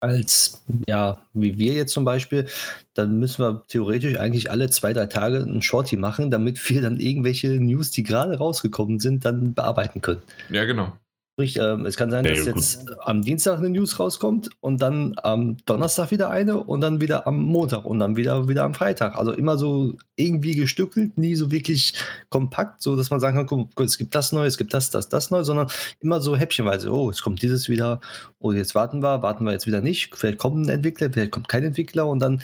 als, 0.00 0.64
ja, 0.86 1.22
wie 1.32 1.58
wir 1.58 1.72
jetzt 1.72 1.92
zum 1.92 2.04
Beispiel, 2.04 2.46
dann 2.94 3.18
müssen 3.18 3.42
wir 3.42 3.64
theoretisch 3.68 4.18
eigentlich 4.18 4.50
alle 4.50 4.70
zwei, 4.70 4.92
drei 4.92 5.06
Tage 5.06 5.38
ein 5.38 5.62
Shorty 5.62 5.96
machen, 5.96 6.30
damit 6.30 6.68
wir 6.70 6.82
dann 6.82 7.00
irgendwelche 7.00 7.48
News, 7.48 7.90
die 7.90 8.04
gerade 8.04 8.38
rausgekommen 8.38 9.00
sind, 9.00 9.24
dann 9.24 9.54
bearbeiten 9.54 10.00
können. 10.00 10.22
Ja, 10.50 10.64
genau. 10.64 10.92
Sprich, 11.38 11.56
ähm, 11.56 11.86
es 11.86 11.96
kann 11.96 12.10
sein, 12.10 12.24
dass 12.24 12.46
ja, 12.46 12.52
jetzt 12.52 12.84
am 12.98 13.22
Dienstag 13.22 13.58
eine 13.58 13.70
News 13.70 14.00
rauskommt 14.00 14.50
und 14.58 14.82
dann 14.82 15.14
am 15.22 15.56
Donnerstag 15.66 16.10
wieder 16.10 16.30
eine 16.30 16.58
und 16.58 16.80
dann 16.80 17.00
wieder 17.00 17.28
am 17.28 17.40
Montag 17.40 17.84
und 17.84 18.00
dann 18.00 18.16
wieder, 18.16 18.48
wieder 18.48 18.64
am 18.64 18.74
Freitag. 18.74 19.14
Also 19.14 19.30
immer 19.30 19.56
so 19.56 19.94
irgendwie 20.16 20.56
gestückelt, 20.56 21.16
nie 21.16 21.36
so 21.36 21.52
wirklich 21.52 21.94
kompakt, 22.28 22.82
so 22.82 22.96
dass 22.96 23.10
man 23.10 23.20
sagen 23.20 23.36
kann, 23.36 23.46
guck, 23.46 23.80
es 23.80 23.98
gibt 23.98 24.16
das 24.16 24.32
neu, 24.32 24.46
es 24.46 24.58
gibt 24.58 24.74
das, 24.74 24.90
das, 24.90 25.10
das 25.10 25.30
neu, 25.30 25.44
sondern 25.44 25.68
immer 26.00 26.20
so 26.20 26.34
häppchenweise, 26.34 26.92
oh, 26.92 27.08
es 27.08 27.22
kommt 27.22 27.40
dieses 27.40 27.68
wieder, 27.68 28.00
oh, 28.40 28.50
jetzt 28.50 28.74
warten 28.74 29.00
wir, 29.00 29.22
warten 29.22 29.44
wir 29.44 29.52
jetzt 29.52 29.68
wieder 29.68 29.80
nicht, 29.80 30.16
vielleicht 30.16 30.38
kommt 30.38 30.66
ein 30.66 30.68
Entwickler, 30.68 31.08
vielleicht 31.12 31.30
kommt 31.30 31.48
kein 31.48 31.62
Entwickler 31.62 32.08
und 32.08 32.18
dann, 32.18 32.42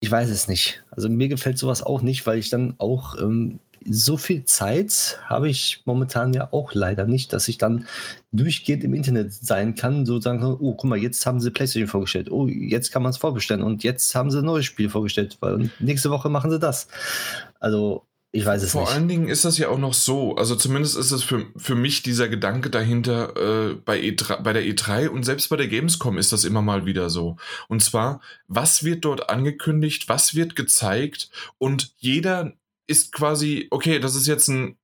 ich 0.00 0.10
weiß 0.10 0.28
es 0.28 0.48
nicht. 0.48 0.82
Also 0.90 1.08
mir 1.08 1.28
gefällt 1.28 1.56
sowas 1.56 1.84
auch 1.84 2.02
nicht, 2.02 2.26
weil 2.26 2.38
ich 2.38 2.50
dann 2.50 2.74
auch 2.78 3.16
ähm, 3.22 3.60
so 3.84 4.16
viel 4.16 4.44
Zeit 4.44 5.18
habe 5.26 5.48
ich 5.48 5.82
momentan 5.84 6.32
ja 6.32 6.48
auch 6.52 6.74
leider 6.74 7.06
nicht, 7.06 7.32
dass 7.32 7.48
ich 7.48 7.58
dann 7.58 7.86
durchgehend 8.32 8.84
im 8.84 8.94
Internet 8.94 9.32
sein 9.32 9.74
kann, 9.74 10.06
so 10.06 10.20
sagen, 10.20 10.44
oh, 10.44 10.74
guck 10.74 10.84
mal, 10.84 10.98
jetzt 10.98 11.24
haben 11.26 11.40
sie 11.40 11.50
PlayStation 11.50 11.88
vorgestellt, 11.88 12.30
oh, 12.30 12.46
jetzt 12.46 12.92
kann 12.92 13.02
man 13.02 13.10
es 13.10 13.18
vorbestellen 13.18 13.62
und 13.62 13.84
jetzt 13.84 14.14
haben 14.14 14.30
sie 14.30 14.38
ein 14.38 14.44
neues 14.44 14.66
Spiel 14.66 14.88
vorgestellt, 14.88 15.38
weil 15.40 15.70
nächste 15.78 16.10
Woche 16.10 16.28
machen 16.28 16.50
sie 16.50 16.58
das. 16.58 16.88
Also, 17.60 18.08
ich 18.30 18.44
weiß 18.44 18.62
es 18.62 18.72
Vor 18.72 18.82
nicht. 18.82 18.90
Vor 18.90 18.96
allen 18.96 19.08
Dingen 19.08 19.28
ist 19.28 19.46
das 19.46 19.56
ja 19.56 19.68
auch 19.68 19.78
noch 19.78 19.94
so, 19.94 20.36
also 20.36 20.54
zumindest 20.54 20.98
ist 20.98 21.12
es 21.12 21.22
für, 21.22 21.46
für 21.56 21.74
mich 21.74 22.02
dieser 22.02 22.28
Gedanke 22.28 22.68
dahinter 22.68 23.70
äh, 23.70 23.74
bei, 23.74 23.98
E3, 23.98 24.42
bei 24.42 24.52
der 24.52 24.64
E3 24.64 25.08
und 25.08 25.24
selbst 25.24 25.48
bei 25.48 25.56
der 25.56 25.68
Gamescom 25.68 26.18
ist 26.18 26.32
das 26.32 26.44
immer 26.44 26.60
mal 26.60 26.84
wieder 26.84 27.08
so. 27.08 27.36
Und 27.68 27.82
zwar, 27.82 28.20
was 28.46 28.84
wird 28.84 29.06
dort 29.06 29.30
angekündigt, 29.30 30.10
was 30.10 30.34
wird 30.34 30.56
gezeigt 30.56 31.30
und 31.56 31.94
jeder 31.96 32.52
ist 32.88 33.12
quasi, 33.12 33.68
okay, 33.70 34.00
das 34.00 34.16
ist 34.16 34.26
jetzt 34.26 34.48
ein 34.48 34.76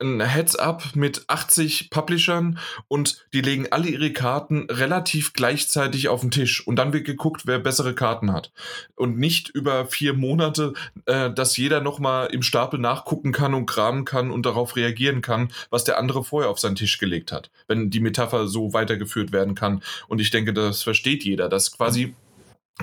ein 0.00 0.20
Heads-up 0.20 0.94
mit 0.94 1.24
80 1.26 1.90
Publishern 1.90 2.58
und 2.86 3.26
die 3.32 3.40
legen 3.40 3.66
alle 3.70 3.88
ihre 3.88 4.12
Karten 4.12 4.66
relativ 4.70 5.32
gleichzeitig 5.32 6.08
auf 6.08 6.20
den 6.20 6.30
Tisch 6.30 6.64
und 6.66 6.76
dann 6.76 6.92
wird 6.92 7.04
geguckt, 7.04 7.42
wer 7.46 7.58
bessere 7.58 7.94
Karten 7.94 8.32
hat. 8.32 8.52
Und 8.94 9.18
nicht 9.18 9.48
über 9.48 9.86
vier 9.86 10.14
Monate, 10.14 10.72
äh, 11.06 11.32
dass 11.32 11.56
jeder 11.56 11.80
nochmal 11.80 12.28
im 12.28 12.42
Stapel 12.42 12.78
nachgucken 12.78 13.32
kann 13.32 13.54
und 13.54 13.66
kramen 13.66 14.04
kann 14.04 14.30
und 14.30 14.46
darauf 14.46 14.76
reagieren 14.76 15.20
kann, 15.20 15.50
was 15.70 15.84
der 15.84 15.98
andere 15.98 16.22
vorher 16.22 16.50
auf 16.50 16.60
seinen 16.60 16.76
Tisch 16.76 16.98
gelegt 16.98 17.32
hat, 17.32 17.50
wenn 17.66 17.90
die 17.90 18.00
Metapher 18.00 18.46
so 18.46 18.72
weitergeführt 18.72 19.32
werden 19.32 19.54
kann. 19.54 19.82
Und 20.06 20.20
ich 20.20 20.30
denke, 20.30 20.52
das 20.52 20.82
versteht 20.82 21.24
jeder, 21.24 21.48
dass 21.48 21.72
quasi 21.76 22.14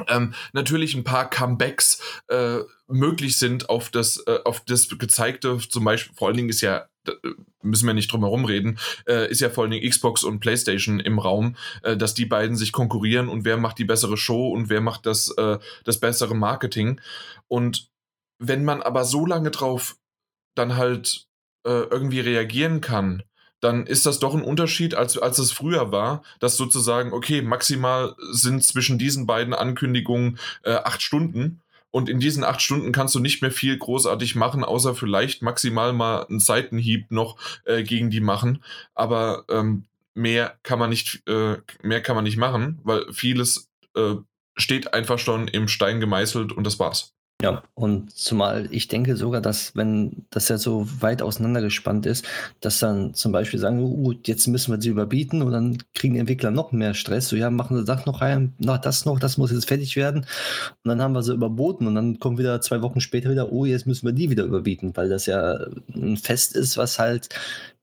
ähm, 0.07 0.33
natürlich 0.53 0.95
ein 0.95 1.03
paar 1.03 1.29
Comebacks 1.29 2.01
äh, 2.27 2.59
möglich 2.87 3.37
sind 3.37 3.69
auf 3.69 3.89
das, 3.89 4.23
äh, 4.27 4.39
auf 4.45 4.61
das 4.65 4.89
gezeigte, 4.89 5.57
zum 5.57 5.83
Beispiel, 5.83 6.15
vor 6.15 6.27
allen 6.27 6.37
Dingen 6.37 6.49
ist 6.49 6.61
ja 6.61 6.87
müssen 7.61 7.87
wir 7.87 7.93
nicht 7.93 8.11
drum 8.11 8.21
herum 8.21 8.45
reden, 8.45 8.77
äh, 9.07 9.29
ist 9.29 9.41
ja 9.41 9.49
vor 9.49 9.63
allen 9.63 9.71
Dingen 9.71 9.89
Xbox 9.89 10.23
und 10.23 10.39
PlayStation 10.39 10.99
im 10.99 11.19
Raum, 11.19 11.55
äh, 11.83 11.97
dass 11.97 12.13
die 12.13 12.25
beiden 12.25 12.55
sich 12.55 12.71
konkurrieren 12.71 13.27
und 13.27 13.45
wer 13.45 13.57
macht 13.57 13.79
die 13.79 13.85
bessere 13.85 14.17
Show 14.17 14.49
und 14.49 14.69
wer 14.69 14.81
macht 14.81 15.05
das, 15.05 15.29
äh, 15.37 15.57
das 15.83 15.99
bessere 15.99 16.35
Marketing. 16.35 17.01
Und 17.47 17.89
wenn 18.39 18.63
man 18.65 18.81
aber 18.81 19.03
so 19.05 19.25
lange 19.25 19.51
drauf 19.51 19.97
dann 20.55 20.77
halt 20.77 21.27
äh, 21.65 21.69
irgendwie 21.69 22.19
reagieren 22.19 22.81
kann, 22.81 23.23
dann 23.65 23.87
ist 23.87 24.05
das 24.05 24.19
doch 24.19 24.35
ein 24.35 24.43
Unterschied, 24.43 24.93
als, 24.93 25.17
als 25.17 25.39
es 25.39 25.51
früher 25.51 25.91
war, 25.91 26.21
dass 26.39 26.55
sozusagen, 26.55 27.13
okay, 27.13 27.41
maximal 27.41 28.15
sind 28.29 28.63
zwischen 28.63 28.99
diesen 28.99 29.25
beiden 29.25 29.55
Ankündigungen 29.55 30.37
äh, 30.63 30.75
acht 30.75 31.01
Stunden 31.01 31.61
und 31.89 32.07
in 32.07 32.19
diesen 32.19 32.43
acht 32.43 32.61
Stunden 32.61 32.91
kannst 32.91 33.15
du 33.15 33.19
nicht 33.19 33.41
mehr 33.41 33.49
viel 33.49 33.75
großartig 33.75 34.35
machen, 34.35 34.63
außer 34.63 34.93
vielleicht 34.93 35.41
maximal 35.41 35.93
mal 35.93 36.27
einen 36.27 36.39
Seitenhieb 36.39 37.09
noch 37.09 37.37
äh, 37.63 37.81
gegen 37.81 38.11
die 38.11 38.19
machen. 38.19 38.63
Aber 38.93 39.45
ähm, 39.49 39.85
mehr 40.13 40.55
kann 40.61 40.77
man 40.77 40.91
nicht, 40.91 41.27
äh, 41.27 41.57
mehr 41.81 42.01
kann 42.03 42.15
man 42.15 42.25
nicht 42.25 42.37
machen, 42.37 42.79
weil 42.83 43.11
vieles 43.11 43.71
äh, 43.95 44.13
steht 44.55 44.93
einfach 44.93 45.17
schon 45.17 45.47
im 45.47 45.67
Stein 45.67 45.99
gemeißelt 45.99 46.51
und 46.51 46.65
das 46.65 46.77
war's. 46.77 47.14
Ja, 47.41 47.63
und 47.73 48.11
zumal 48.15 48.69
ich 48.71 48.87
denke 48.87 49.17
sogar, 49.17 49.41
dass 49.41 49.75
wenn 49.75 50.25
das 50.29 50.47
ja 50.47 50.57
so 50.57 50.87
weit 51.01 51.21
auseinandergespannt 51.21 52.05
ist, 52.05 52.25
dass 52.61 52.79
dann 52.79 53.13
zum 53.13 53.33
Beispiel 53.33 53.59
sagen, 53.59 53.81
uh, 53.81 54.13
jetzt 54.23 54.47
müssen 54.47 54.71
wir 54.71 54.81
sie 54.81 54.87
überbieten 54.87 55.41
und 55.41 55.51
dann 55.51 55.77
kriegen 55.93 56.13
die 56.13 56.21
Entwickler 56.21 56.49
noch 56.51 56.71
mehr 56.71 56.93
Stress. 56.93 57.27
So, 57.27 57.35
ja, 57.35 57.49
machen 57.49 57.75
sie 57.77 57.83
das 57.83 58.05
noch 58.05 58.21
rein, 58.21 58.53
na, 58.57 58.77
das 58.77 59.03
noch, 59.03 59.19
das 59.19 59.37
muss 59.37 59.51
jetzt 59.51 59.67
fertig 59.67 59.97
werden. 59.97 60.21
Und 60.21 60.89
dann 60.89 61.01
haben 61.01 61.13
wir 61.13 61.23
sie 61.23 61.33
überboten 61.33 61.87
und 61.87 61.95
dann 61.95 62.19
kommt 62.19 62.39
wieder 62.39 62.61
zwei 62.61 62.81
Wochen 62.81 63.01
später 63.01 63.29
wieder, 63.29 63.51
oh, 63.51 63.65
jetzt 63.65 63.85
müssen 63.85 64.05
wir 64.05 64.13
die 64.13 64.29
wieder 64.29 64.45
überbieten, 64.45 64.95
weil 64.95 65.09
das 65.09 65.25
ja 65.25 65.57
ein 65.93 66.15
Fest 66.15 66.55
ist, 66.55 66.77
was 66.77 66.99
halt 66.99 67.27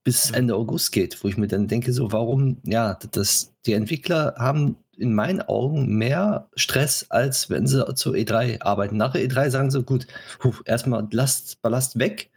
bis 0.03 0.31
Ende 0.31 0.55
August 0.55 0.91
geht, 0.91 1.23
wo 1.23 1.27
ich 1.27 1.37
mir 1.37 1.47
dann 1.47 1.67
denke, 1.67 1.93
so, 1.93 2.11
warum, 2.11 2.57
ja, 2.63 2.97
das, 3.11 3.53
die 3.65 3.73
Entwickler 3.73 4.33
haben 4.37 4.77
in 4.97 5.13
meinen 5.13 5.41
Augen 5.41 5.97
mehr 5.97 6.47
Stress, 6.55 7.07
als 7.09 7.49
wenn 7.49 7.67
sie 7.67 7.93
zur 7.95 8.13
E3 8.13 8.61
arbeiten. 8.61 8.97
Nach 8.97 9.11
der 9.13 9.21
E3 9.27 9.49
sagen 9.49 9.71
sie, 9.71 9.83
gut, 9.83 10.07
puh, 10.39 10.53
erstmal 10.65 11.07
Last, 11.11 11.61
Ballast 11.61 11.99
weg. 11.99 12.29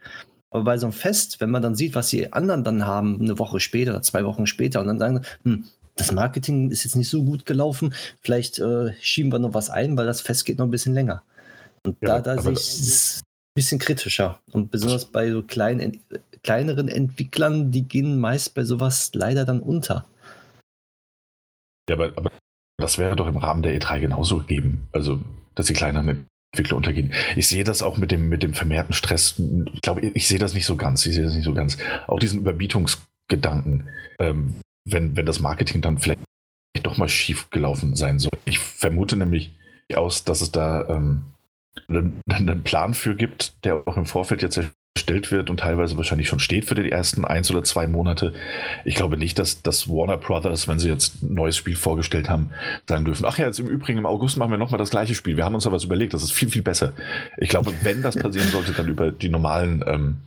Aber 0.49 0.63
bei 0.63 0.77
so 0.77 0.87
einem 0.87 0.93
Fest, 0.93 1.39
wenn 1.39 1.51
man 1.51 1.61
dann 1.61 1.75
sieht, 1.75 1.95
was 1.95 2.09
die 2.09 2.31
anderen 2.33 2.63
dann 2.63 2.85
haben, 2.85 3.19
eine 3.21 3.37
Woche 3.37 3.59
später 3.59 3.91
oder 3.91 4.01
zwei 4.01 4.23
Wochen 4.25 4.47
später, 4.47 4.79
und 4.79 4.87
dann 4.87 4.99
sagen 4.99 5.21
sie, 5.23 5.49
hm, 5.49 5.65
das 5.95 6.11
Marketing 6.11 6.71
ist 6.71 6.83
jetzt 6.83 6.95
nicht 6.95 7.09
so 7.09 7.23
gut 7.23 7.45
gelaufen, 7.45 7.93
vielleicht 8.21 8.59
äh, 8.59 8.93
schieben 9.01 9.31
wir 9.31 9.39
noch 9.39 9.53
was 9.53 9.69
ein, 9.69 9.97
weil 9.97 10.05
das 10.05 10.21
Fest 10.21 10.45
geht 10.45 10.57
noch 10.57 10.65
ein 10.65 10.71
bisschen 10.71 10.93
länger. 10.93 11.23
Und 11.83 11.97
ja, 12.01 12.19
da, 12.19 12.35
da 12.35 12.41
sehe 12.41 12.53
ich 12.53 12.59
es 12.59 13.21
ein 13.21 13.55
bisschen 13.55 13.79
kritischer. 13.79 14.39
Und 14.51 14.71
besonders 14.71 15.05
bei 15.05 15.31
so 15.31 15.43
kleinen, 15.43 15.99
kleineren 16.43 16.87
Entwicklern, 16.87 17.71
die 17.71 17.83
gehen 17.83 18.19
meist 18.19 18.53
bei 18.53 18.63
sowas 18.63 19.11
leider 19.13 19.43
dann 19.43 19.59
unter. 19.59 20.05
Ja, 21.89 21.95
aber, 21.95 22.13
aber 22.15 22.31
das 22.77 22.97
wäre 22.97 23.15
doch 23.15 23.27
im 23.27 23.37
Rahmen 23.37 23.63
der 23.63 23.79
E3 23.79 23.99
genauso 23.99 24.37
gegeben. 24.39 24.87
Also, 24.91 25.19
dass 25.55 25.65
die 25.65 25.73
kleineren 25.73 26.27
Entwickler 26.53 26.77
untergehen. 26.77 27.13
Ich 27.35 27.47
sehe 27.47 27.63
das 27.63 27.81
auch 27.81 27.97
mit 27.97 28.11
dem, 28.11 28.29
mit 28.29 28.43
dem 28.43 28.53
vermehrten 28.53 28.93
Stress. 28.93 29.41
Ich 29.73 29.81
glaube, 29.81 30.01
ich 30.01 30.27
sehe 30.27 30.39
das 30.39 30.53
nicht 30.53 30.65
so 30.65 30.75
ganz. 30.75 31.05
Ich 31.05 31.15
sehe 31.15 31.23
das 31.23 31.33
nicht 31.33 31.43
so 31.43 31.53
ganz. 31.53 31.77
Auch 32.07 32.19
diesen 32.19 32.39
Überbietungsgedanken, 32.39 33.89
ähm, 34.19 34.55
wenn, 34.85 35.15
wenn 35.15 35.25
das 35.25 35.39
Marketing 35.39 35.81
dann 35.81 35.97
vielleicht 35.97 36.21
doch 36.83 36.97
mal 36.97 37.09
schief 37.09 37.49
gelaufen 37.49 37.95
sein 37.95 38.19
soll. 38.19 38.31
Ich 38.45 38.59
vermute 38.59 39.17
nämlich 39.17 39.55
aus, 39.95 40.23
dass 40.23 40.41
es 40.41 40.51
da 40.51 40.87
ähm, 40.87 41.23
einen, 41.87 42.21
einen 42.29 42.63
Plan 42.63 42.93
für 42.93 43.15
gibt, 43.15 43.63
der 43.65 43.87
auch 43.87 43.97
im 43.97 44.05
Vorfeld 44.05 44.41
jetzt 44.41 44.59
erstellt 45.07 45.31
wird 45.31 45.49
und 45.49 45.61
teilweise 45.61 45.95
wahrscheinlich 45.95 46.27
schon 46.27 46.39
steht 46.39 46.65
für 46.65 46.75
die 46.75 46.91
ersten 46.91 47.23
eins 47.23 47.49
oder 47.49 47.63
zwei 47.63 47.87
Monate. 47.87 48.33
Ich 48.83 48.95
glaube 48.95 49.17
nicht, 49.17 49.39
dass, 49.39 49.61
dass 49.61 49.87
Warner 49.87 50.17
Brothers, 50.17 50.67
wenn 50.67 50.79
sie 50.79 50.89
jetzt 50.89 51.23
ein 51.23 51.33
neues 51.33 51.55
Spiel 51.55 51.77
vorgestellt 51.77 52.29
haben, 52.29 52.49
sagen 52.87 53.05
dürfen, 53.05 53.25
ach 53.25 53.37
ja, 53.37 53.45
jetzt 53.45 53.59
im 53.59 53.67
Übrigen 53.67 53.99
im 53.99 54.05
August 54.05 54.37
machen 54.37 54.51
wir 54.51 54.57
nochmal 54.57 54.77
das 54.77 54.89
gleiche 54.89 55.15
Spiel. 55.15 55.37
Wir 55.37 55.45
haben 55.45 55.55
uns 55.55 55.63
da 55.63 55.71
was 55.71 55.85
überlegt, 55.85 56.13
das 56.13 56.23
ist 56.23 56.33
viel, 56.33 56.49
viel 56.49 56.61
besser. 56.61 56.91
Ich 57.37 57.47
glaube, 57.47 57.73
wenn 57.83 58.01
das 58.01 58.17
passieren 58.17 58.49
sollte, 58.49 58.73
dann 58.73 58.89
über 58.89 59.11
die 59.11 59.29
normalen 59.29 59.83
ähm, 59.87 60.17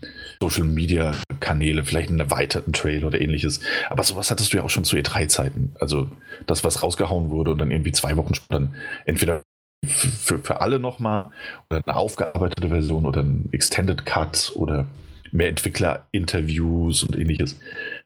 Social 0.41 0.65
Media 0.65 1.13
Kanäle, 1.41 1.85
vielleicht 1.85 2.09
einen 2.09 2.21
erweiterten 2.21 2.73
Trail 2.73 3.05
oder 3.05 3.21
ähnliches. 3.21 3.61
Aber 3.91 4.03
sowas 4.03 4.31
hattest 4.31 4.53
du 4.53 4.59
ja 4.59 4.63
auch 4.63 4.71
schon 4.71 4.85
zu 4.85 4.97
E3-Zeiten. 4.97 5.73
Also 5.79 6.09
das, 6.47 6.65
was 6.65 6.83
rausgehauen 6.83 7.31
wurde 7.31 7.51
und 7.53 7.59
dann 7.59 7.71
irgendwie 7.71 7.93
zwei 7.93 8.17
Wochen 8.17 8.35
später 8.35 8.69
entweder 9.05 9.43
für, 9.85 10.39
für 10.39 10.61
alle 10.61 10.79
nochmal 10.79 11.31
oder 11.69 11.83
eine 11.85 11.97
aufgearbeitete 11.97 12.69
Version 12.69 13.07
oder 13.07 13.23
ein 13.23 13.49
Extended 13.53 14.05
Cut 14.05 14.53
oder 14.55 14.87
mehr 15.33 15.49
Entwickler-Interviews 15.49 17.05
und 17.05 17.17
ähnliches. 17.17 17.59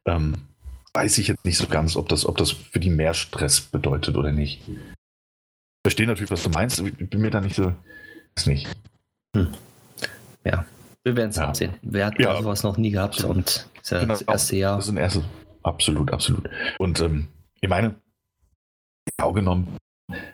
Ähm, 0.06 0.34
weiß 0.92 1.18
ich 1.18 1.28
jetzt 1.28 1.44
nicht 1.44 1.58
so 1.58 1.66
ganz, 1.66 1.96
ob 1.96 2.08
das, 2.08 2.26
ob 2.26 2.38
das 2.38 2.52
für 2.52 2.80
die 2.80 2.90
mehr 2.90 3.14
Stress 3.14 3.60
bedeutet 3.60 4.16
oder 4.16 4.30
nicht. 4.30 4.60
Ich 4.68 4.78
verstehe 5.84 6.06
natürlich, 6.06 6.30
was 6.30 6.44
du 6.44 6.50
meinst, 6.50 6.78
aber 6.78 6.88
ich 6.88 7.10
bin 7.10 7.20
mir 7.20 7.30
da 7.30 7.40
nicht 7.40 7.56
so. 7.56 7.72
Ist 8.36 8.46
nicht. 8.46 8.68
Hm. 9.36 9.52
Ja, 10.44 10.64
wir 11.02 11.16
werden 11.16 11.30
es 11.30 11.36
ja. 11.36 11.54
sehen. 11.54 11.74
Wir 11.82 12.06
hatten 12.06 12.22
ja. 12.22 12.36
sowas 12.36 12.62
noch 12.62 12.76
nie 12.76 12.90
gehabt 12.90 13.22
und 13.24 13.68
das, 13.76 13.90
ja 13.90 14.00
genau. 14.00 14.14
das 14.14 14.22
erste 14.22 14.56
Jahr. 14.56 14.76
Das 14.76 14.86
ist 14.86 14.90
ein 14.90 14.96
erstes. 14.96 15.24
Absolut, 15.62 16.12
absolut. 16.12 16.48
Und 16.78 17.00
ähm, 17.00 17.28
ich 17.60 17.68
meine, 17.68 17.94
genau 19.16 19.32
genommen, 19.32 19.76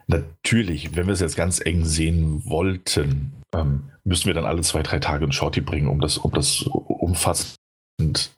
Natürlich, 0.06 0.96
wenn 0.96 1.06
wir 1.06 1.14
es 1.14 1.20
jetzt 1.20 1.36
ganz 1.36 1.60
eng 1.64 1.84
sehen 1.84 2.42
wollten, 2.44 3.32
ähm, 3.54 3.90
müssen 4.04 4.26
wir 4.26 4.34
dann 4.34 4.44
alle 4.44 4.62
zwei, 4.62 4.82
drei 4.82 4.98
Tage 4.98 5.24
ein 5.24 5.32
Shorty 5.32 5.60
bringen, 5.60 5.88
um 5.88 6.00
das, 6.00 6.18
um 6.18 6.32
das 6.32 6.62
umfassend 6.62 7.56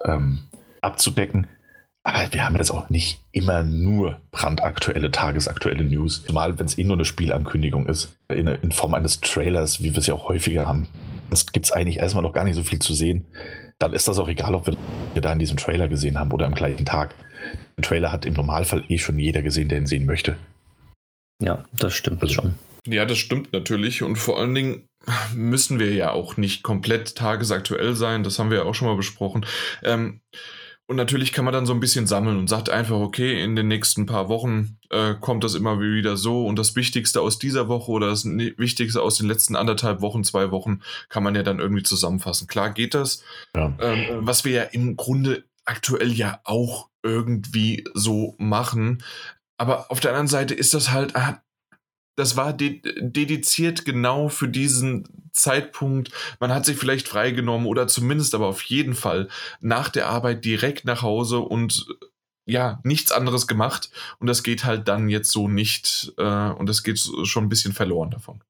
ähm, 0.05 0.40
abzudecken. 0.81 1.47
Aber 2.05 2.33
wir 2.33 2.45
haben 2.45 2.57
jetzt 2.57 2.73
auch 2.73 2.90
nicht 2.90 3.21
immer 3.31 3.62
nur 3.62 4.21
brandaktuelle, 4.33 5.12
tagesaktuelle 5.12 5.85
News. 5.85 6.25
Zumal, 6.25 6.59
wenn 6.59 6.66
es 6.66 6.77
eh 6.77 6.85
nur 6.85 6.97
eine 6.97 7.05
Spielankündigung 7.05 7.87
ist, 7.87 8.16
in, 8.29 8.49
in, 8.49 8.73
Form 8.73 8.95
eines 8.95 9.21
Trailers, 9.21 9.83
wie 9.83 9.92
wir 9.92 9.99
es 9.99 10.09
ja 10.09 10.14
auch 10.14 10.29
häufiger 10.29 10.66
haben. 10.66 10.88
Es 11.31 11.53
gibt 11.53 11.66
es 11.66 11.73
eigentlich 11.73 11.99
erstmal 11.99 12.25
noch 12.25 12.33
gar 12.33 12.45
nicht 12.45 12.57
so 12.57 12.64
viel 12.64 12.81
zu 12.81 12.92
sehen. 12.92 13.25
Dann 13.79 13.92
ist 13.92 14.09
das 14.09 14.18
auch 14.18 14.29
egal, 14.29 14.55
ob 14.55 14.66
wir 14.66 15.23
da 15.23 15.33
in 15.33 15.38
diesem 15.38 15.57
Trailer 15.57 15.88
gesehen 15.88 16.18
haben 16.18 16.33
oder 16.33 16.47
am 16.47 16.55
gleichen 16.55 16.85
Tag. 16.85 17.14
Den 17.77 17.83
Trailer 17.83 18.11
hat 18.11 18.27
im 18.27 18.35
Normalfall 18.35 18.85
eh 18.88 18.99
schon 18.99 19.18
jeder 19.18 19.42
gesehen, 19.42 19.68
der 19.68 19.79
ihn 19.79 19.87
sehen 19.87 20.05
möchte. 20.05 20.37
Ja, 21.42 21.64
das 21.72 21.94
stimmt 21.94 22.22
also, 22.22 22.35
schon. 22.35 22.55
Ja, 22.87 23.05
das 23.05 23.18
stimmt 23.18 23.52
natürlich. 23.52 24.02
Und 24.02 24.16
vor 24.16 24.38
allen 24.38 24.55
Dingen 24.55 24.88
müssen 25.35 25.78
wir 25.78 25.92
ja 25.92 26.12
auch 26.12 26.37
nicht 26.37 26.62
komplett 26.62 27.16
tagesaktuell 27.16 27.94
sein. 27.94 28.22
Das 28.22 28.38
haben 28.38 28.50
wir 28.50 28.59
ja 28.59 28.64
auch 28.64 28.74
schon 28.74 28.88
mal 28.88 28.96
besprochen. 28.96 29.44
Ähm, 29.83 30.20
und 30.87 30.96
natürlich 30.96 31.33
kann 31.33 31.44
man 31.44 31.55
dann 31.55 31.64
so 31.64 31.72
ein 31.72 31.81
bisschen 31.81 32.07
sammeln 32.07 32.38
und 32.38 32.48
sagt 32.48 32.68
einfach, 32.68 32.96
okay, 32.96 33.42
in 33.42 33.57
den 33.57 33.68
nächsten 33.68 34.05
paar 34.05 34.28
Wochen 34.28 34.78
äh, 34.90 35.14
kommt 35.14 35.42
das 35.44 35.55
immer 35.55 35.81
wieder 35.81 36.16
so 36.16 36.44
und 36.44 36.59
das 36.59 36.76
Wichtigste 36.76 37.20
aus 37.20 37.38
dieser 37.38 37.68
Woche 37.68 37.90
oder 37.90 38.09
das 38.09 38.24
Wichtigste 38.24 39.00
aus 39.00 39.16
den 39.16 39.28
letzten 39.28 39.57
anderthalb 39.57 40.00
Wochen, 40.00 40.24
zwei 40.24 40.50
Wochen 40.50 40.83
kann 41.09 41.22
man 41.22 41.35
ja 41.35 41.42
dann 41.42 41.61
irgendwie 41.61 41.85
zusammenfassen. 41.85 42.46
Klar 42.46 42.70
geht 42.74 42.94
das. 42.94 43.22
Ja. 43.57 43.74
Ähm, 43.81 44.26
was 44.26 44.44
wir 44.44 44.52
ja 44.52 44.62
im 44.64 44.96
Grunde 44.96 45.44
aktuell 45.64 46.12
ja 46.12 46.40
auch 46.44 46.88
irgendwie 47.02 47.85
so 47.94 48.35
machen. 48.38 49.02
Aber 49.62 49.92
auf 49.92 50.01
der 50.01 50.11
anderen 50.11 50.27
Seite 50.27 50.55
ist 50.55 50.75
das 50.75 50.90
halt, 50.90 51.14
ah, 51.14 51.40
das 52.16 52.37
war 52.37 52.53
de 52.53 52.83
dediziert 53.01 53.85
genau 53.85 54.29
für 54.29 54.48
diesen 54.48 55.05
Zeitpunkt. 55.31 56.11
Man 56.40 56.53
hat 56.53 56.66
sich 56.66 56.77
vielleicht 56.77 57.07
freigenommen 57.07 57.68
oder 57.68 57.87
zumindest 57.87 58.35
aber 58.35 58.48
auf 58.48 58.62
jeden 58.62 58.94
Fall 58.94 59.29
nach 59.61 59.88
der 59.88 60.09
Arbeit 60.09 60.44
direkt 60.44 60.85
nach 60.85 61.03
Hause 61.03 61.38
und 61.38 61.87
ja, 62.44 62.81
nichts 62.83 63.12
anderes 63.12 63.46
gemacht. 63.46 63.92
Und 64.18 64.27
das 64.27 64.42
geht 64.42 64.64
halt 64.64 64.88
dann 64.88 65.09
jetzt 65.09 65.31
so 65.31 65.46
nicht. 65.46 66.12
Äh, 66.18 66.51
und 66.51 66.68
das 66.68 66.83
geht 66.83 66.98
schon 66.98 67.44
ein 67.44 67.48
bisschen 67.48 67.72
verloren 67.72 68.11
davon. 68.11 68.42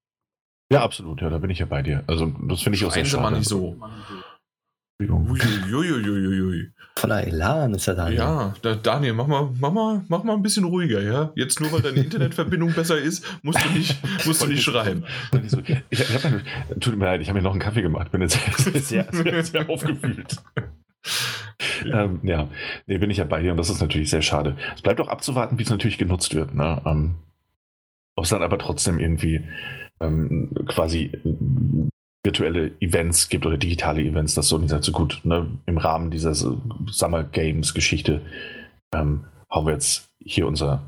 Ja, 0.72 0.82
absolut. 0.82 1.20
Ja, 1.20 1.28
da 1.28 1.36
bin 1.36 1.50
ich 1.50 1.58
ja 1.58 1.66
bei 1.66 1.82
dir. 1.82 2.04
Also, 2.06 2.34
das 2.48 2.62
finde 2.62 2.78
ich 2.78 2.86
auch 2.86 2.92
sehr 2.92 3.04
schade. 3.04 3.22
mal 3.22 3.32
nicht 3.32 3.46
so. 3.46 3.76
Uiuiuiui. 5.10 6.70
Voller 6.96 7.26
Elan 7.26 7.74
ist 7.74 7.88
er 7.88 7.94
Daniel. 7.94 8.18
Ja, 8.18 8.54
da, 8.62 8.74
Daniel, 8.74 9.14
mach 9.14 9.26
mal, 9.26 9.50
mach, 9.58 9.72
mal, 9.72 10.04
mach 10.08 10.24
mal 10.24 10.34
ein 10.34 10.42
bisschen 10.42 10.64
ruhiger, 10.64 11.02
ja? 11.02 11.32
Jetzt 11.34 11.60
nur, 11.60 11.72
weil 11.72 11.80
deine 11.80 12.00
Internetverbindung 12.04 12.72
besser 12.74 12.98
ist, 12.98 13.24
musst 13.42 13.64
du 13.64 13.68
nicht, 13.70 13.96
musst 14.26 14.42
du 14.42 14.46
nicht 14.46 14.62
schreien. 14.62 15.04
Ich, 15.90 16.00
ich 16.00 16.24
hab, 16.24 16.32
tut 16.80 16.96
mir 16.96 17.06
leid, 17.06 17.20
ich 17.22 17.28
habe 17.28 17.38
mir 17.38 17.42
noch 17.42 17.52
einen 17.52 17.60
Kaffee 17.60 17.82
gemacht, 17.82 18.12
bin 18.12 18.20
jetzt 18.20 18.38
sehr, 18.58 18.80
sehr, 18.80 19.08
sehr, 19.10 19.44
sehr 19.44 19.68
aufgewühlt. 19.70 20.36
ähm, 21.84 22.20
ja, 22.22 22.48
nee, 22.86 22.98
bin 22.98 23.10
ich 23.10 23.18
ja 23.18 23.24
bei 23.24 23.42
dir 23.42 23.52
und 23.52 23.56
das 23.56 23.70
ist 23.70 23.80
natürlich 23.80 24.10
sehr 24.10 24.22
schade. 24.22 24.56
Es 24.74 24.82
bleibt 24.82 25.00
auch 25.00 25.08
abzuwarten, 25.08 25.58
wie 25.58 25.62
es 25.62 25.70
natürlich 25.70 25.98
genutzt 25.98 26.34
wird. 26.34 26.54
Ne? 26.54 26.80
Ähm, 26.84 27.14
Ob 28.16 28.24
es 28.24 28.30
dann 28.30 28.42
aber 28.42 28.58
trotzdem 28.58 28.98
irgendwie 28.98 29.44
ähm, 30.00 30.50
quasi 30.68 31.12
virtuelle 32.24 32.72
Events 32.80 33.28
gibt 33.28 33.46
oder 33.46 33.56
digitale 33.56 34.02
Events, 34.02 34.34
das 34.34 34.48
Sony 34.48 34.68
sagt 34.68 34.84
so 34.84 34.92
gut, 34.92 35.20
ne? 35.24 35.46
im 35.66 35.78
Rahmen 35.78 36.10
dieser 36.10 36.34
Summer 36.34 37.24
Games 37.24 37.74
Geschichte 37.74 38.22
ähm, 38.94 39.24
hauen 39.50 39.66
wir 39.66 39.72
jetzt 39.72 40.08
hier 40.24 40.46
unser, 40.46 40.82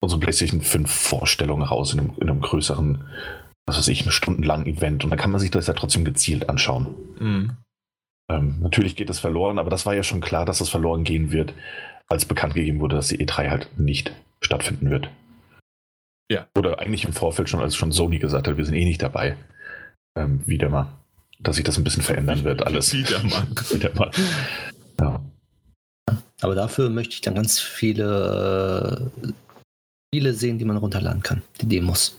unsere 0.00 0.20
PlayStation 0.20 0.60
5 0.60 0.90
Vorstellung 0.90 1.62
raus 1.62 1.92
in 1.92 2.00
einem, 2.00 2.12
in 2.20 2.30
einem 2.30 2.40
größeren, 2.40 3.04
was 3.66 3.78
weiß 3.78 3.88
ich, 3.88 4.02
einen 4.02 4.12
stundenlangen 4.12 4.66
Event 4.66 5.02
und 5.02 5.10
dann 5.10 5.18
kann 5.18 5.32
man 5.32 5.40
sich 5.40 5.50
das 5.50 5.66
ja 5.66 5.74
trotzdem 5.74 6.04
gezielt 6.04 6.48
anschauen. 6.48 6.94
Mhm. 7.18 7.50
Ähm, 8.30 8.58
natürlich 8.60 8.94
geht 8.94 9.10
es 9.10 9.18
verloren, 9.18 9.58
aber 9.58 9.70
das 9.70 9.84
war 9.84 9.94
ja 9.94 10.02
schon 10.02 10.20
klar, 10.20 10.44
dass 10.44 10.58
das 10.58 10.68
verloren 10.68 11.02
gehen 11.02 11.32
wird, 11.32 11.54
als 12.08 12.24
bekannt 12.24 12.54
gegeben 12.54 12.80
wurde, 12.80 12.96
dass 12.96 13.08
die 13.08 13.18
E3 13.18 13.50
halt 13.50 13.78
nicht 13.78 14.12
stattfinden 14.40 14.90
wird. 14.90 15.10
Ja. 16.30 16.46
Oder 16.56 16.78
eigentlich 16.78 17.04
im 17.04 17.14
Vorfeld 17.14 17.48
schon, 17.48 17.60
als 17.60 17.74
schon 17.74 17.90
Sony 17.90 18.18
gesagt 18.18 18.46
hat, 18.46 18.56
wir 18.56 18.64
sind 18.64 18.74
eh 18.74 18.84
nicht 18.84 19.02
dabei. 19.02 19.36
Ähm, 20.18 20.40
wieder 20.46 20.68
mal. 20.68 20.88
Dass 21.40 21.56
sich 21.56 21.64
das 21.64 21.78
ein 21.78 21.84
bisschen 21.84 22.02
verändern 22.02 22.44
wird, 22.44 22.66
alles. 22.66 22.92
wieder 22.92 23.22
mal. 23.24 23.46
wieder 23.70 23.94
mal. 23.94 24.10
Ja. 25.00 25.20
Aber 26.40 26.54
dafür 26.54 26.88
möchte 26.90 27.14
ich 27.14 27.20
dann 27.20 27.34
ganz 27.34 27.60
viele 27.60 29.10
Spiele 30.08 30.32
sehen, 30.32 30.58
die 30.58 30.64
man 30.64 30.76
runterladen 30.76 31.22
kann, 31.22 31.42
die 31.60 31.66
Demos 31.66 32.16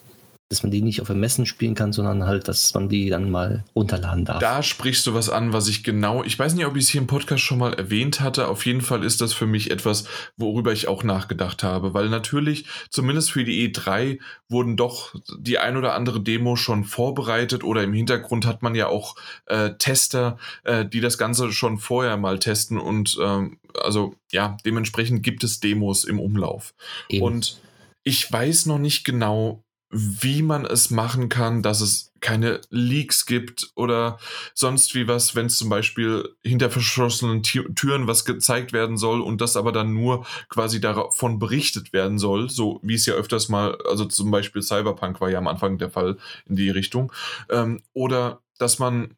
dass 0.49 0.63
man 0.63 0.71
die 0.71 0.81
nicht 0.81 0.99
auf 0.99 1.09
Messen 1.09 1.45
spielen 1.45 1.75
kann, 1.75 1.93
sondern 1.93 2.25
halt, 2.25 2.47
dass 2.47 2.73
man 2.73 2.89
die 2.89 3.09
dann 3.09 3.29
mal 3.29 3.63
runterladen 3.75 4.25
darf. 4.25 4.39
Da 4.39 4.63
sprichst 4.63 5.05
du 5.05 5.13
was 5.13 5.29
an, 5.29 5.53
was 5.53 5.67
ich 5.67 5.83
genau, 5.83 6.23
ich 6.23 6.39
weiß 6.39 6.55
nicht, 6.55 6.65
ob 6.65 6.75
ich 6.75 6.85
es 6.85 6.89
hier 6.89 7.01
im 7.01 7.07
Podcast 7.07 7.43
schon 7.43 7.59
mal 7.59 7.75
erwähnt 7.75 8.19
hatte. 8.19 8.47
Auf 8.47 8.65
jeden 8.65 8.81
Fall 8.81 9.03
ist 9.03 9.21
das 9.21 9.31
für 9.31 9.45
mich 9.45 9.69
etwas, 9.69 10.05
worüber 10.37 10.73
ich 10.73 10.87
auch 10.87 11.03
nachgedacht 11.03 11.61
habe, 11.61 11.93
weil 11.93 12.09
natürlich, 12.09 12.65
zumindest 12.89 13.31
für 13.31 13.43
die 13.43 13.71
E3, 13.71 14.19
wurden 14.47 14.75
doch 14.75 15.13
die 15.37 15.59
ein 15.59 15.77
oder 15.77 15.93
andere 15.93 16.19
Demo 16.19 16.55
schon 16.55 16.83
vorbereitet 16.83 17.63
oder 17.63 17.83
im 17.83 17.93
Hintergrund 17.93 18.47
hat 18.47 18.63
man 18.63 18.73
ja 18.73 18.87
auch 18.87 19.15
äh, 19.45 19.75
Tester, 19.77 20.39
äh, 20.63 20.83
die 20.83 20.99
das 20.99 21.19
Ganze 21.19 21.51
schon 21.51 21.77
vorher 21.77 22.17
mal 22.17 22.39
testen 22.39 22.79
und 22.79 23.19
ähm, 23.21 23.59
also 23.79 24.15
ja, 24.31 24.57
dementsprechend 24.65 25.21
gibt 25.21 25.43
es 25.43 25.59
Demos 25.59 26.05
im 26.05 26.19
Umlauf. 26.19 26.73
Eben. 27.07 27.23
Und 27.23 27.61
ich 28.03 28.31
weiß 28.31 28.65
noch 28.65 28.79
nicht 28.79 29.05
genau, 29.05 29.63
wie 29.91 30.43
man 30.43 30.65
es 30.65 30.91
machen 30.91 31.29
kann, 31.29 31.63
dass 31.63 31.81
es 31.81 32.11
keine 32.19 32.61
Leaks 32.69 33.25
gibt 33.25 33.71
oder 33.75 34.19
sonst 34.53 34.93
wie 34.93 35.07
was, 35.07 35.35
wenn 35.35 35.47
es 35.47 35.57
zum 35.57 35.69
Beispiel 35.69 36.35
hinter 36.43 36.69
verschlossenen 36.69 37.43
Türen 37.43 38.07
was 38.07 38.25
gezeigt 38.25 38.71
werden 38.71 38.97
soll 38.97 39.21
und 39.21 39.41
das 39.41 39.55
aber 39.55 39.71
dann 39.71 39.93
nur 39.93 40.25
quasi 40.49 40.79
davon 40.79 41.39
berichtet 41.39 41.91
werden 41.93 42.19
soll, 42.19 42.49
so 42.49 42.79
wie 42.83 42.95
es 42.95 43.05
ja 43.05 43.15
öfters 43.15 43.49
mal, 43.49 43.77
also 43.89 44.05
zum 44.05 44.29
Beispiel 44.31 44.61
Cyberpunk 44.61 45.21
war 45.21 45.29
ja 45.29 45.39
am 45.39 45.47
Anfang 45.47 45.77
der 45.77 45.89
Fall 45.89 46.17
in 46.45 46.55
die 46.55 46.69
Richtung, 46.69 47.11
ähm, 47.49 47.81
oder 47.93 48.41
dass 48.59 48.79
man 48.79 49.15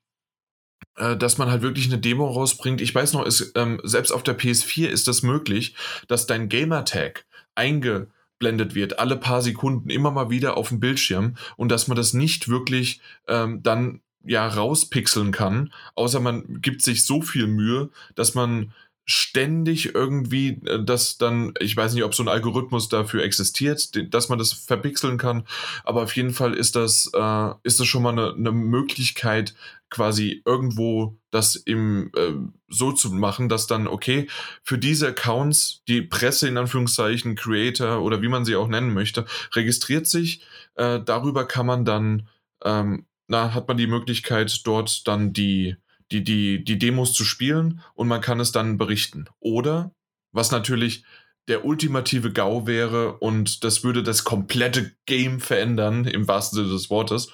äh, 0.96 1.18
dass 1.18 1.38
man 1.38 1.50
halt 1.50 1.62
wirklich 1.62 1.88
eine 1.88 2.00
Demo 2.00 2.28
rausbringt. 2.28 2.82
Ich 2.82 2.94
weiß 2.94 3.14
noch, 3.14 3.26
ist, 3.26 3.54
ähm, 3.56 3.80
selbst 3.84 4.12
auf 4.12 4.24
der 4.24 4.38
PS4 4.38 4.88
ist 4.88 5.08
das 5.08 5.22
möglich, 5.22 5.76
dass 6.08 6.28
dein 6.28 6.50
Gamertag 6.50 7.26
einge 7.56 8.08
eingeblendet 8.42 8.76
wird, 8.76 9.00
alle 9.00 9.18
paar 9.18 9.42
Sekunden 9.42 9.90
immer 9.90 10.12
mal 10.12 10.30
wieder 10.30 10.58
auf 10.58 10.70
dem 10.70 10.80
Bildschirm 10.80 11.36
und 11.58 11.72
dass 11.72 11.88
man 11.88 11.96
das 11.96 12.14
nicht 12.14 12.50
wirklich 12.50 13.02
ähm, 13.28 13.62
dann 13.64 14.02
ja 14.24 14.48
rauspixeln 14.48 15.32
kann, 15.32 15.72
außer 15.96 16.20
man 16.20 16.62
gibt 16.62 16.82
sich 16.82 17.06
so 17.06 17.22
viel 17.22 17.48
Mühe, 17.48 17.90
dass 18.16 18.36
man 18.36 18.74
ständig 19.06 19.96
irgendwie 19.96 20.62
äh, 20.66 20.84
das 20.84 21.18
dann, 21.18 21.54
ich 21.60 21.76
weiß 21.76 21.94
nicht, 21.94 22.04
ob 22.04 22.14
so 22.14 22.24
ein 22.24 22.30
Algorithmus 22.30 22.88
dafür 22.88 23.24
existiert, 23.24 24.14
dass 24.14 24.30
man 24.30 24.38
das 24.38 24.54
verpixeln 24.54 25.18
kann, 25.18 25.44
aber 25.84 26.04
auf 26.04 26.16
jeden 26.16 26.32
Fall 26.32 26.54
ist 26.54 26.76
das, 26.76 27.10
äh, 27.14 27.50
ist 27.64 27.80
das 27.80 27.88
schon 27.88 28.04
mal 28.04 28.12
eine, 28.12 28.34
eine 28.34 28.52
Möglichkeit, 28.52 29.56
quasi 29.92 30.42
irgendwo 30.46 31.20
das 31.30 31.56
im 31.56 32.12
äh, 32.16 32.34
so 32.68 32.92
zu 32.92 33.12
machen, 33.12 33.50
dass 33.50 33.68
dann, 33.68 33.88
okay, 33.88 34.28
für 34.64 34.80
diese 34.80 35.10
Accounts, 35.10 35.84
die 35.88 36.02
Presse 36.02 36.48
in 36.48 36.58
Anführungszeichen, 36.58 37.36
Creator 37.36 38.02
oder 38.02 38.22
wie 38.24 38.30
man 38.30 38.46
sie 38.46 38.56
auch 38.56 38.68
nennen 38.68 38.94
möchte, 38.94 39.26
registriert 39.54 40.08
sich. 40.08 40.42
Äh, 40.76 41.02
darüber 41.06 41.46
kann 41.46 41.66
man 41.66 41.86
dann, 41.86 42.28
ähm, 42.64 43.06
na, 43.28 43.54
hat 43.54 43.68
man 43.68 43.78
die 43.78 43.88
Möglichkeit, 43.88 44.62
dort 44.66 45.08
dann 45.08 45.34
die, 45.34 45.76
die, 46.12 46.24
die, 46.24 46.64
die 46.64 46.80
Demos 46.80 47.14
zu 47.14 47.24
spielen 47.24 47.82
und 47.94 48.08
man 48.08 48.22
kann 48.22 48.40
es 48.40 48.52
dann 48.52 48.78
berichten. 48.78 49.26
Oder, 49.40 49.94
was 50.32 50.52
natürlich 50.52 51.04
der 51.48 51.66
ultimative 51.66 52.32
GAU 52.32 52.66
wäre 52.66 53.18
und 53.18 53.64
das 53.66 53.84
würde 53.84 54.04
das 54.04 54.24
komplette 54.24 54.94
Game 55.06 55.42
verändern, 55.42 56.06
im 56.06 56.28
wahrsten 56.28 56.58
Sinne 56.58 56.72
des 56.72 56.90
Wortes. 56.90 57.30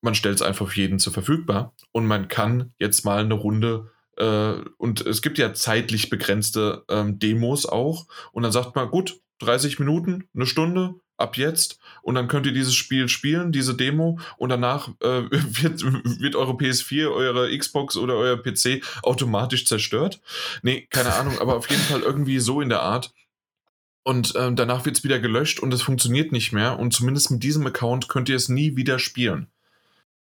Man 0.00 0.14
stellt 0.14 0.36
es 0.36 0.42
einfach 0.42 0.68
für 0.68 0.80
jeden 0.80 0.98
zur 0.98 1.12
verfügbar 1.12 1.74
und 1.92 2.06
man 2.06 2.28
kann 2.28 2.72
jetzt 2.78 3.04
mal 3.04 3.24
eine 3.24 3.34
Runde 3.34 3.90
äh, 4.16 4.54
und 4.76 5.04
es 5.06 5.22
gibt 5.22 5.38
ja 5.38 5.52
zeitlich 5.54 6.10
begrenzte 6.10 6.84
ähm, 6.88 7.18
Demos 7.18 7.66
auch 7.66 8.06
und 8.32 8.42
dann 8.42 8.52
sagt 8.52 8.76
man, 8.76 8.90
gut, 8.90 9.20
30 9.40 9.78
Minuten, 9.78 10.28
eine 10.34 10.46
Stunde, 10.46 10.94
ab 11.18 11.36
jetzt 11.36 11.78
und 12.02 12.14
dann 12.14 12.28
könnt 12.28 12.46
ihr 12.46 12.52
dieses 12.52 12.74
Spiel 12.74 13.08
spielen, 13.08 13.52
diese 13.52 13.74
Demo 13.74 14.18
und 14.36 14.48
danach 14.48 14.88
äh, 15.00 15.22
wird, 15.30 15.82
wird 16.20 16.36
eure 16.36 16.52
PS4, 16.52 17.10
eure 17.10 17.56
Xbox 17.56 17.96
oder 17.96 18.14
euer 18.14 18.40
PC 18.40 18.82
automatisch 19.02 19.66
zerstört. 19.66 20.20
Nee, 20.62 20.86
keine 20.90 21.12
Ahnung, 21.14 21.38
aber 21.40 21.56
auf 21.56 21.68
jeden 21.68 21.82
Fall 21.82 22.00
irgendwie 22.00 22.38
so 22.38 22.60
in 22.60 22.68
der 22.68 22.82
Art. 22.82 23.12
Und 24.04 24.34
äh, 24.36 24.52
danach 24.54 24.86
wird 24.86 24.96
es 24.96 25.04
wieder 25.04 25.18
gelöscht 25.18 25.60
und 25.60 25.74
es 25.74 25.82
funktioniert 25.82 26.32
nicht 26.32 26.52
mehr 26.52 26.78
und 26.78 26.94
zumindest 26.94 27.30
mit 27.30 27.42
diesem 27.42 27.66
Account 27.66 28.08
könnt 28.08 28.30
ihr 28.30 28.36
es 28.36 28.48
nie 28.48 28.74
wieder 28.76 28.98
spielen. 28.98 29.48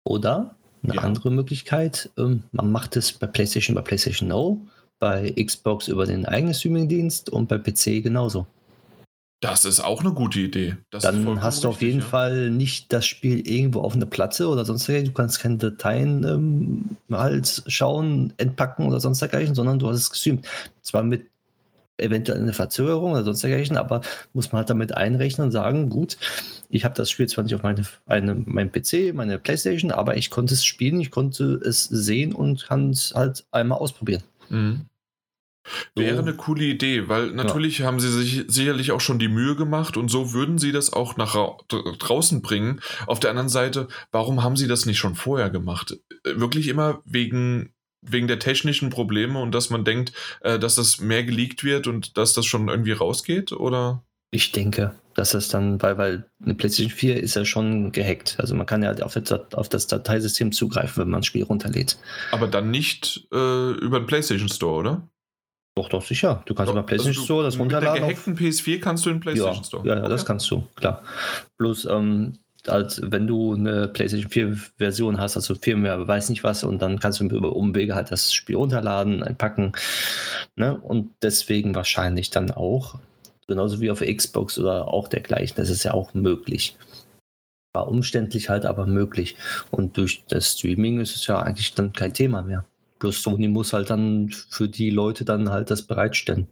Oder 0.03 0.55
eine 0.83 0.95
ja. 0.95 1.01
andere 1.01 1.31
Möglichkeit, 1.31 2.09
ähm, 2.17 2.43
man 2.51 2.71
macht 2.71 2.95
es 2.95 3.13
bei 3.13 3.27
PlayStation 3.27 3.75
bei 3.75 3.81
PlayStation 3.81 4.29
Now, 4.29 4.59
bei 4.99 5.31
Xbox 5.31 5.87
über 5.87 6.05
den 6.05 6.25
eigenen 6.25 6.53
Streamingdienst 6.53 7.29
und 7.29 7.47
bei 7.47 7.57
PC 7.57 8.03
genauso. 8.03 8.47
Das 9.41 9.65
ist 9.65 9.79
auch 9.79 10.01
eine 10.01 10.13
gute 10.13 10.39
Idee. 10.39 10.77
Das 10.91 11.01
Dann 11.01 11.41
hast 11.41 11.63
du 11.63 11.69
auf 11.69 11.81
jeden 11.81 12.01
ja. 12.01 12.05
Fall 12.05 12.51
nicht 12.51 12.93
das 12.93 13.07
Spiel 13.07 13.47
irgendwo 13.47 13.81
auf 13.81 13.95
einer 13.95 14.05
Platte 14.05 14.47
oder 14.47 14.65
sonst. 14.65 14.87
Du 14.87 15.11
kannst 15.13 15.39
keine 15.39 15.57
Dateien 15.57 16.23
ähm, 16.23 16.97
halt 17.11 17.63
schauen, 17.65 18.33
entpacken 18.37 18.85
oder 18.85 18.99
sonst 18.99 19.19
dergleichen, 19.19 19.55
sondern 19.55 19.79
du 19.79 19.89
hast 19.89 19.97
es 19.97 20.11
gestreamt. 20.11 20.47
Zwar 20.83 21.01
mit 21.01 21.25
eventuell 22.01 22.41
einer 22.41 22.53
Verzögerung 22.53 23.11
oder 23.11 23.23
sonst 23.23 23.43
dergleichen, 23.43 23.77
aber 23.77 24.01
muss 24.33 24.51
man 24.51 24.59
halt 24.59 24.69
damit 24.69 24.95
einrechnen 24.95 25.45
und 25.45 25.51
sagen, 25.51 25.89
gut, 25.89 26.17
ich 26.69 26.85
habe 26.85 26.95
das 26.95 27.09
Spiel 27.09 27.27
zwar 27.27 27.43
nicht 27.43 27.55
auf 27.55 27.63
meine, 27.63 27.83
eine, 28.05 28.35
meinem 28.35 28.71
PC, 28.71 29.13
meine 29.13 29.39
Playstation, 29.39 29.91
aber 29.91 30.17
ich 30.17 30.29
konnte 30.29 30.53
es 30.53 30.65
spielen, 30.65 31.01
ich 31.01 31.11
konnte 31.11 31.59
es 31.63 31.83
sehen 31.85 32.33
und 32.33 32.67
kann 32.67 32.91
es 32.91 33.13
halt 33.15 33.45
einmal 33.51 33.79
ausprobieren. 33.79 34.23
Mhm. 34.49 34.85
Wäre 35.95 36.19
eine 36.19 36.33
coole 36.33 36.63
Idee, 36.63 37.07
weil 37.07 37.31
natürlich 37.31 37.79
ja. 37.79 37.85
haben 37.85 37.99
sie 37.99 38.11
sich 38.11 38.45
sicherlich 38.47 38.91
auch 38.91 39.01
schon 39.01 39.19
die 39.19 39.27
Mühe 39.27 39.55
gemacht 39.55 39.95
und 39.95 40.09
so 40.09 40.33
würden 40.33 40.57
sie 40.57 40.71
das 40.71 40.91
auch 40.91 41.17
nach 41.17 41.35
draußen 41.67 42.41
bringen. 42.41 42.81
Auf 43.05 43.19
der 43.19 43.29
anderen 43.29 43.49
Seite, 43.49 43.87
warum 44.11 44.43
haben 44.43 44.57
sie 44.57 44.67
das 44.67 44.85
nicht 44.85 44.97
schon 44.97 45.15
vorher 45.15 45.49
gemacht? 45.49 45.97
Äh, 46.23 46.39
wirklich 46.39 46.67
immer 46.67 47.01
wegen, 47.05 47.73
wegen 48.01 48.27
der 48.27 48.39
technischen 48.39 48.89
Probleme 48.89 49.39
und 49.39 49.53
dass 49.53 49.69
man 49.69 49.85
denkt, 49.85 50.13
äh, 50.41 50.59
dass 50.59 50.75
das 50.75 50.99
mehr 50.99 51.23
geleakt 51.23 51.63
wird 51.63 51.87
und 51.87 52.17
dass 52.17 52.33
das 52.33 52.45
schon 52.45 52.67
irgendwie 52.67 52.93
rausgeht? 52.93 53.51
Oder? 53.51 54.03
Ich 54.31 54.51
denke, 54.51 54.95
dass 55.13 55.31
das 55.31 55.49
dann, 55.49 55.81
weil, 55.81 55.97
weil 55.97 56.25
eine 56.43 56.55
PlayStation 56.55 56.91
4 56.91 57.21
ist 57.21 57.35
ja 57.35 57.45
schon 57.45 57.91
gehackt. 57.91 58.37
Also 58.39 58.55
man 58.55 58.65
kann 58.65 58.81
ja 58.81 58.93
auf 59.03 59.13
das, 59.13 59.53
auf 59.53 59.69
das 59.69 59.87
Dateisystem 59.87 60.51
zugreifen, 60.51 61.03
wenn 61.03 61.09
man 61.09 61.19
ein 61.19 61.23
Spiel 61.23 61.43
runterlädt. 61.43 61.97
Aber 62.31 62.47
dann 62.47 62.71
nicht 62.71 63.27
äh, 63.31 63.71
über 63.71 63.99
den 63.99 64.07
PlayStation 64.07 64.49
Store, 64.49 64.79
oder? 64.79 65.07
Doch, 65.75 65.89
doch, 65.89 66.03
sicher. 66.03 66.43
Du 66.45 66.53
kannst 66.53 66.69
doch, 66.69 66.75
über 66.75 66.83
PlayStation 66.83 67.21
also 67.21 67.25
Store 67.25 67.43
das 67.43 67.59
runterladen. 67.59 67.93
Mit 67.93 68.01
der 68.01 68.09
gehackten 68.09 68.37
PS4 68.37 68.79
kannst 68.79 69.05
du 69.05 69.09
in 69.09 69.19
PlayStation 69.19 69.55
ja, 69.55 69.63
Store. 69.63 69.87
Ja, 69.87 69.95
ja 69.97 70.07
das 70.07 70.25
kannst 70.25 70.49
du, 70.51 70.63
klar. 70.75 71.03
Bloß, 71.57 71.85
ähm, 71.85 72.33
als 72.67 73.01
wenn 73.03 73.27
du 73.27 73.53
eine 73.53 73.87
PlayStation 73.87 74.31
4 74.31 74.57
Version 74.77 75.19
hast, 75.19 75.35
also 75.35 75.55
Firmware, 75.55 76.07
weiß 76.07 76.29
nicht 76.29 76.43
was, 76.43 76.63
und 76.63 76.81
dann 76.81 76.99
kannst 76.99 77.19
du 77.19 77.25
über 77.25 77.55
Umwege 77.55 77.95
halt 77.95 78.11
das 78.11 78.33
Spiel 78.33 78.55
runterladen, 78.55 79.23
einpacken. 79.23 79.73
Ne? 80.55 80.79
Und 80.79 81.11
deswegen 81.21 81.75
wahrscheinlich 81.75 82.29
dann 82.29 82.51
auch, 82.51 82.99
genauso 83.47 83.81
wie 83.81 83.91
auf 83.91 84.01
Xbox 84.01 84.59
oder 84.59 84.87
auch 84.87 85.07
dergleichen, 85.07 85.57
das 85.57 85.69
ist 85.69 85.83
ja 85.83 85.93
auch 85.93 86.13
möglich. 86.13 86.77
War 87.73 87.87
umständlich 87.87 88.49
halt, 88.49 88.65
aber 88.65 88.85
möglich. 88.85 89.37
Und 89.71 89.97
durch 89.97 90.23
das 90.27 90.53
Streaming 90.53 90.99
ist 90.99 91.15
es 91.15 91.27
ja 91.27 91.39
eigentlich 91.39 91.73
dann 91.73 91.93
kein 91.93 92.13
Thema 92.13 92.41
mehr. 92.41 92.65
Bloß 92.99 93.23
Sony 93.23 93.47
muss 93.47 93.73
halt 93.73 93.89
dann 93.89 94.29
für 94.29 94.67
die 94.67 94.89
Leute 94.91 95.25
dann 95.25 95.49
halt 95.49 95.71
das 95.71 95.81
bereitstellen. 95.81 96.47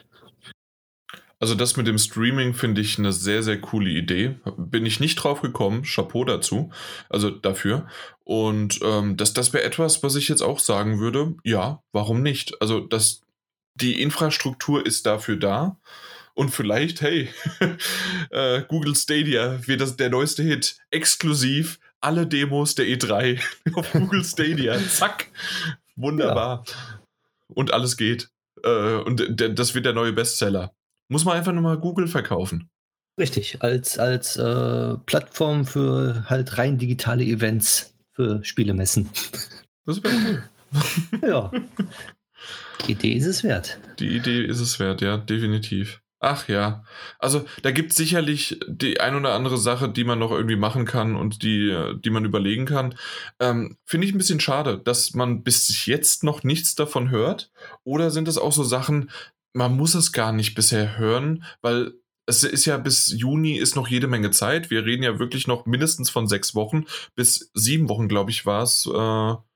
Also 1.39 1.55
das 1.55 1.77
mit 1.77 1.87
dem 1.87 1.97
Streaming 1.97 2.53
finde 2.53 2.81
ich 2.81 2.99
eine 2.99 3.13
sehr, 3.13 3.43
sehr 3.43 3.59
coole 3.61 3.89
Idee. 3.89 4.35
Bin 4.57 4.85
ich 4.85 4.99
nicht 4.99 5.15
drauf 5.15 5.41
gekommen. 5.41 5.83
Chapeau 5.83 6.25
dazu. 6.25 6.69
Also 7.09 7.29
dafür. 7.29 7.87
Und 8.25 8.79
ähm, 8.83 9.15
das, 9.15 9.33
das 9.33 9.53
wäre 9.53 9.63
etwas, 9.63 10.03
was 10.03 10.15
ich 10.15 10.27
jetzt 10.27 10.41
auch 10.41 10.59
sagen 10.59 10.99
würde. 10.99 11.35
Ja, 11.43 11.81
warum 11.93 12.21
nicht? 12.21 12.61
Also 12.61 12.81
das, 12.81 13.21
die 13.75 14.01
Infrastruktur 14.01 14.85
ist 14.85 15.05
dafür 15.05 15.37
da. 15.37 15.77
Und 16.33 16.51
vielleicht, 16.51 17.01
hey, 17.01 17.29
äh, 18.31 18.61
Google 18.67 18.95
Stadia 18.95 19.65
wird 19.65 19.81
das 19.81 19.95
der 19.95 20.09
neueste 20.09 20.43
Hit. 20.43 20.77
Exklusiv 20.91 21.79
alle 22.01 22.27
Demos 22.27 22.75
der 22.75 22.85
E3 22.85 23.41
auf 23.73 23.91
Google 23.93 24.23
Stadia. 24.23 24.77
Zack. 24.89 25.27
Wunderbar. 25.95 26.63
Ja. 26.67 26.75
Und 27.47 27.71
alles 27.73 27.97
geht. 27.97 28.29
Äh, 28.63 28.95
und 28.95 29.23
das 29.37 29.73
wird 29.73 29.85
der 29.85 29.93
neue 29.93 30.13
Bestseller. 30.13 30.73
Muss 31.09 31.25
man 31.25 31.35
einfach 31.35 31.51
nur 31.51 31.63
mal 31.63 31.77
Google 31.77 32.07
verkaufen. 32.07 32.69
Richtig, 33.19 33.61
als, 33.61 33.99
als 33.99 34.37
äh, 34.37 34.95
Plattform 35.05 35.65
für 35.65 36.23
halt 36.29 36.57
rein 36.57 36.77
digitale 36.77 37.23
Events 37.23 37.93
für 38.13 38.43
Spielemessen. 38.43 39.09
Das 39.85 40.03
wäre 40.03 40.13
cool. 40.13 40.43
ja. 41.27 41.51
Die 42.85 42.91
Idee 42.91 43.13
ist 43.13 43.25
es 43.25 43.43
wert. 43.43 43.79
Die 43.97 44.15
Idee 44.15 44.45
ist 44.45 44.59
es 44.59 44.77
wert, 44.77 45.01
ja, 45.01 45.17
definitiv. 45.17 46.03
Ach 46.19 46.47
ja. 46.49 46.83
Also 47.17 47.45
da 47.63 47.71
gibt 47.71 47.91
es 47.91 47.97
sicherlich 47.97 48.59
die 48.67 48.99
ein 48.99 49.15
oder 49.15 49.33
andere 49.33 49.57
Sache, 49.57 49.89
die 49.89 50.03
man 50.03 50.19
noch 50.19 50.31
irgendwie 50.31 50.57
machen 50.57 50.85
kann 50.85 51.15
und 51.15 51.43
die, 51.43 51.75
die 52.03 52.09
man 52.09 52.25
überlegen 52.25 52.65
kann. 52.65 52.93
Ähm, 53.39 53.77
Finde 53.85 54.05
ich 54.05 54.13
ein 54.13 54.17
bisschen 54.17 54.41
schade, 54.41 54.77
dass 54.77 55.13
man 55.13 55.43
bis 55.43 55.85
jetzt 55.85 56.23
noch 56.23 56.43
nichts 56.43 56.75
davon 56.75 57.09
hört. 57.09 57.51
Oder 57.83 58.11
sind 58.11 58.27
es 58.27 58.37
auch 58.37 58.51
so 58.51 58.63
Sachen, 58.63 59.09
man 59.53 59.75
muss 59.75 59.95
es 59.95 60.11
gar 60.11 60.31
nicht 60.31 60.55
bisher 60.55 60.97
hören, 60.97 61.43
weil 61.61 61.93
es 62.25 62.43
ist 62.43 62.65
ja 62.65 62.77
bis 62.77 63.11
Juni 63.11 63.57
ist 63.57 63.75
noch 63.75 63.87
jede 63.87 64.07
Menge 64.07 64.29
Zeit. 64.29 64.69
Wir 64.69 64.85
reden 64.85 65.03
ja 65.03 65.17
wirklich 65.17 65.47
noch 65.47 65.65
mindestens 65.65 66.11
von 66.11 66.27
sechs 66.27 66.53
Wochen. 66.53 66.85
Bis 67.15 67.49
sieben 67.55 67.89
Wochen, 67.89 68.07
glaube 68.07 68.29
ich, 68.29 68.45
war 68.45 68.61
es. 68.61 68.85
Äh, 68.85 69.48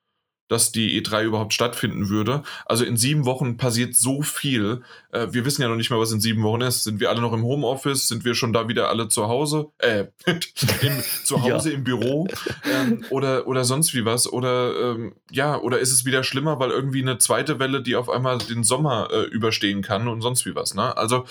dass 0.47 0.71
die 0.71 1.01
E3 1.01 1.23
überhaupt 1.23 1.53
stattfinden 1.53 2.09
würde. 2.09 2.43
Also 2.65 2.85
in 2.85 2.97
sieben 2.97 3.25
Wochen 3.25 3.57
passiert 3.57 3.95
so 3.95 4.21
viel. 4.21 4.81
Äh, 5.11 5.27
wir 5.31 5.45
wissen 5.45 5.61
ja 5.61 5.67
noch 5.67 5.75
nicht 5.75 5.89
mal, 5.89 5.99
was 5.99 6.11
in 6.11 6.21
sieben 6.21 6.43
Wochen 6.43 6.61
ist. 6.61 6.83
Sind 6.83 6.99
wir 6.99 7.09
alle 7.09 7.21
noch 7.21 7.33
im 7.33 7.43
Homeoffice? 7.43 8.07
Sind 8.07 8.25
wir 8.25 8.35
schon 8.35 8.53
da 8.53 8.67
wieder 8.67 8.89
alle 8.89 9.07
zu 9.07 9.27
Hause? 9.27 9.67
Äh, 9.79 10.05
im, 10.25 11.03
zu 11.23 11.41
Hause 11.41 11.69
ja. 11.69 11.75
im 11.75 11.83
Büro? 11.83 12.27
Ähm, 12.71 13.05
oder, 13.09 13.47
oder 13.47 13.63
sonst 13.63 13.93
wie 13.93 14.05
was? 14.05 14.31
Oder 14.31 14.91
ähm, 14.91 15.15
ja, 15.31 15.57
oder 15.59 15.79
ist 15.79 15.91
es 15.91 16.05
wieder 16.05 16.23
schlimmer, 16.23 16.59
weil 16.59 16.71
irgendwie 16.71 17.01
eine 17.01 17.17
zweite 17.17 17.59
Welle, 17.59 17.81
die 17.81 17.95
auf 17.95 18.09
einmal 18.09 18.37
den 18.37 18.63
Sommer 18.63 19.09
äh, 19.11 19.23
überstehen 19.23 19.81
kann 19.81 20.07
und 20.07 20.21
sonst 20.21 20.45
wie 20.45 20.55
was? 20.55 20.73
Ne? 20.73 20.95
Also 20.97 21.25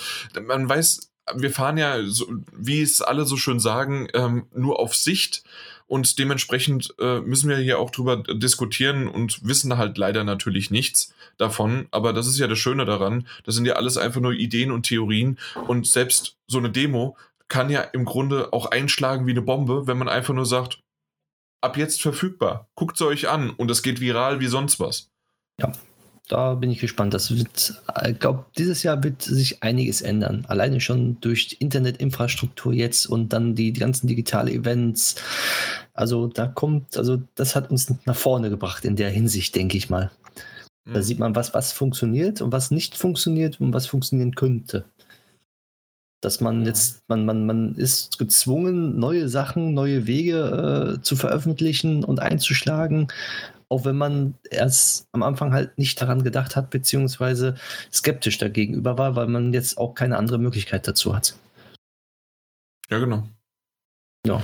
man 0.45 0.67
weiß, 0.67 1.13
wir 1.35 1.51
fahren 1.51 1.77
ja, 1.77 2.03
so, 2.05 2.27
wie 2.51 2.81
es 2.81 3.01
alle 3.01 3.25
so 3.25 3.37
schön 3.37 3.59
sagen, 3.59 4.07
ähm, 4.13 4.47
nur 4.53 4.79
auf 4.79 4.95
Sicht. 4.95 5.43
Und 5.93 6.17
dementsprechend 6.17 6.95
äh, 6.97 7.19
müssen 7.19 7.49
wir 7.49 7.57
hier 7.57 7.77
auch 7.77 7.91
drüber 7.91 8.17
diskutieren 8.17 9.07
und 9.07 9.47
wissen 9.47 9.77
halt 9.77 9.95
leider 9.99 10.23
natürlich 10.23 10.71
nichts 10.71 11.13
davon. 11.37 11.87
Aber 11.91 12.13
das 12.13 12.25
ist 12.25 12.39
ja 12.39 12.47
das 12.47 12.57
Schöne 12.57 12.85
daran. 12.85 13.27
Das 13.43 13.53
sind 13.53 13.65
ja 13.65 13.75
alles 13.75 13.97
einfach 13.97 14.19
nur 14.19 14.31
Ideen 14.31 14.71
und 14.71 14.87
Theorien. 14.87 15.37
Und 15.67 15.85
selbst 15.85 16.35
so 16.47 16.57
eine 16.57 16.71
Demo 16.71 17.15
kann 17.47 17.69
ja 17.69 17.81
im 17.81 18.05
Grunde 18.05 18.53
auch 18.53 18.71
einschlagen 18.71 19.27
wie 19.27 19.33
eine 19.33 19.43
Bombe, 19.43 19.85
wenn 19.85 19.99
man 19.99 20.09
einfach 20.09 20.33
nur 20.33 20.47
sagt, 20.47 20.79
ab 21.61 21.77
jetzt 21.77 22.01
verfügbar. 22.01 22.67
Guckt 22.73 22.95
es 22.95 23.05
euch 23.05 23.29
an 23.29 23.51
und 23.51 23.69
es 23.69 23.83
geht 23.83 24.01
viral 24.01 24.39
wie 24.39 24.47
sonst 24.47 24.79
was. 24.79 25.11
Ja, 25.61 25.73
da 26.29 26.55
bin 26.55 26.71
ich 26.71 26.79
gespannt. 26.79 27.13
Das 27.13 27.35
wird, 27.35 27.81
ich 28.07 28.19
glaube, 28.19 28.45
dieses 28.57 28.83
Jahr 28.83 29.03
wird 29.03 29.21
sich 29.21 29.61
einiges 29.61 30.01
ändern. 30.01 30.45
Alleine 30.47 30.79
schon 30.79 31.19
durch 31.19 31.49
die 31.49 31.55
Internetinfrastruktur 31.55 32.73
jetzt 32.73 33.05
und 33.07 33.33
dann 33.33 33.55
die, 33.55 33.73
die 33.73 33.79
ganzen 33.79 34.07
digitale 34.07 34.51
Events. 34.51 35.15
Also 35.93 36.27
da 36.27 36.47
kommt, 36.47 36.97
also 36.97 37.21
das 37.35 37.55
hat 37.55 37.71
uns 37.71 37.93
nach 38.05 38.15
vorne 38.15 38.49
gebracht 38.49 38.85
in 38.85 38.95
der 38.95 39.09
Hinsicht, 39.09 39.55
denke 39.55 39.77
ich 39.77 39.89
mal. 39.89 40.11
Da 40.85 40.99
mhm. 40.99 41.03
sieht 41.03 41.19
man, 41.19 41.35
was, 41.35 41.53
was 41.53 41.71
funktioniert 41.71 42.41
und 42.41 42.51
was 42.51 42.71
nicht 42.71 42.97
funktioniert 42.97 43.59
und 43.59 43.73
was 43.73 43.87
funktionieren 43.87 44.35
könnte. 44.35 44.85
Dass 46.21 46.39
man 46.39 46.65
jetzt, 46.65 47.01
man, 47.09 47.25
man, 47.25 47.45
man 47.45 47.75
ist 47.75 48.17
gezwungen, 48.17 48.97
neue 48.97 49.27
Sachen, 49.27 49.73
neue 49.73 50.07
Wege 50.07 50.95
äh, 50.97 51.01
zu 51.01 51.17
veröffentlichen 51.17 52.05
und 52.05 52.21
einzuschlagen 52.21 53.09
auch 53.73 53.85
wenn 53.85 53.97
man 53.97 54.35
erst 54.51 55.07
am 55.13 55.23
Anfang 55.23 55.51
halt 55.51 55.79
nicht 55.79 55.99
daran 55.99 56.23
gedacht 56.23 56.55
hat, 56.55 56.69
beziehungsweise 56.69 57.55
skeptisch 57.91 58.37
dagegenüber 58.37 58.99
war, 58.99 59.15
weil 59.15 59.25
man 59.25 59.51
jetzt 59.51 59.79
auch 59.79 59.95
keine 59.95 60.17
andere 60.17 60.37
Möglichkeit 60.37 60.87
dazu 60.87 61.15
hat. 61.15 61.35
Ja, 62.91 62.99
genau. 62.99 63.27
Ja. 64.27 64.43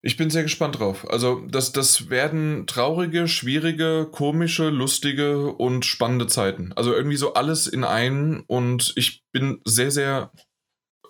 Ich 0.00 0.16
bin 0.16 0.30
sehr 0.30 0.44
gespannt 0.44 0.78
drauf. 0.78 1.06
Also, 1.10 1.40
das, 1.46 1.72
das 1.72 2.08
werden 2.08 2.66
traurige, 2.66 3.28
schwierige, 3.28 4.08
komische, 4.10 4.70
lustige 4.70 5.52
und 5.52 5.84
spannende 5.84 6.26
Zeiten. 6.26 6.72
Also 6.74 6.94
irgendwie 6.94 7.16
so 7.16 7.34
alles 7.34 7.66
in 7.66 7.84
einen 7.84 8.40
und 8.46 8.94
ich 8.96 9.24
bin 9.30 9.60
sehr, 9.66 9.90
sehr 9.90 10.32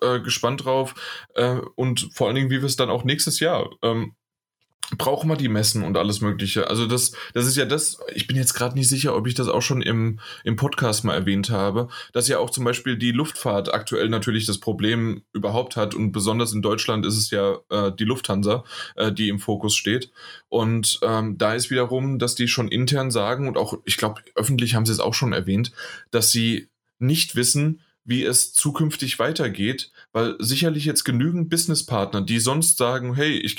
äh, 0.01 0.19
gespannt 0.19 0.65
drauf 0.65 1.27
äh, 1.35 1.61
und 1.75 2.09
vor 2.13 2.27
allen 2.27 2.35
Dingen, 2.35 2.49
wie 2.49 2.59
wir 2.59 2.65
es 2.65 2.75
dann 2.75 2.89
auch 2.89 3.05
nächstes 3.05 3.39
Jahr 3.39 3.69
ähm, 3.81 4.13
brauchen 4.95 5.29
wir 5.29 5.35
die 5.35 5.49
Messen 5.49 5.83
und 5.83 5.97
alles 5.97 6.21
Mögliche. 6.21 6.69
Also 6.69 6.85
das, 6.85 7.11
das 7.33 7.45
ist 7.45 7.57
ja 7.57 7.65
das, 7.65 7.99
ich 8.13 8.25
bin 8.25 8.37
jetzt 8.37 8.53
gerade 8.53 8.75
nicht 8.75 8.87
sicher, 8.87 9.15
ob 9.15 9.27
ich 9.27 9.33
das 9.33 9.49
auch 9.49 9.61
schon 9.61 9.81
im, 9.81 10.19
im 10.45 10.55
Podcast 10.55 11.03
mal 11.03 11.13
erwähnt 11.13 11.49
habe, 11.49 11.89
dass 12.13 12.29
ja 12.29 12.39
auch 12.39 12.49
zum 12.49 12.63
Beispiel 12.63 12.95
die 12.97 13.11
Luftfahrt 13.11 13.73
aktuell 13.73 14.07
natürlich 14.07 14.45
das 14.45 14.59
Problem 14.59 15.23
überhaupt 15.33 15.75
hat 15.75 15.93
und 15.93 16.13
besonders 16.13 16.53
in 16.53 16.61
Deutschland 16.61 17.05
ist 17.05 17.17
es 17.17 17.31
ja 17.31 17.57
äh, 17.69 17.91
die 17.91 18.05
Lufthansa, 18.05 18.63
äh, 18.95 19.11
die 19.11 19.27
im 19.27 19.39
Fokus 19.39 19.75
steht. 19.75 20.09
Und 20.47 20.99
ähm, 21.03 21.37
da 21.37 21.53
ist 21.53 21.69
wiederum, 21.69 22.17
dass 22.17 22.35
die 22.35 22.47
schon 22.47 22.69
intern 22.69 23.11
sagen 23.11 23.49
und 23.49 23.57
auch, 23.57 23.77
ich 23.83 23.97
glaube, 23.97 24.21
öffentlich 24.35 24.75
haben 24.75 24.85
sie 24.85 24.93
es 24.93 25.01
auch 25.01 25.13
schon 25.13 25.33
erwähnt, 25.33 25.73
dass 26.11 26.31
sie 26.31 26.69
nicht 26.97 27.35
wissen, 27.35 27.81
wie 28.05 28.23
es 28.23 28.53
zukünftig 28.53 29.19
weitergeht, 29.19 29.91
weil 30.17 30.35
sicherlich 30.39 30.85
jetzt 30.85 31.03
genügend 31.03 31.47
Businesspartner, 31.51 32.21
die 32.21 32.39
sonst 32.39 32.79
sagen, 32.79 33.13
hey, 33.13 33.37
ich 33.37 33.55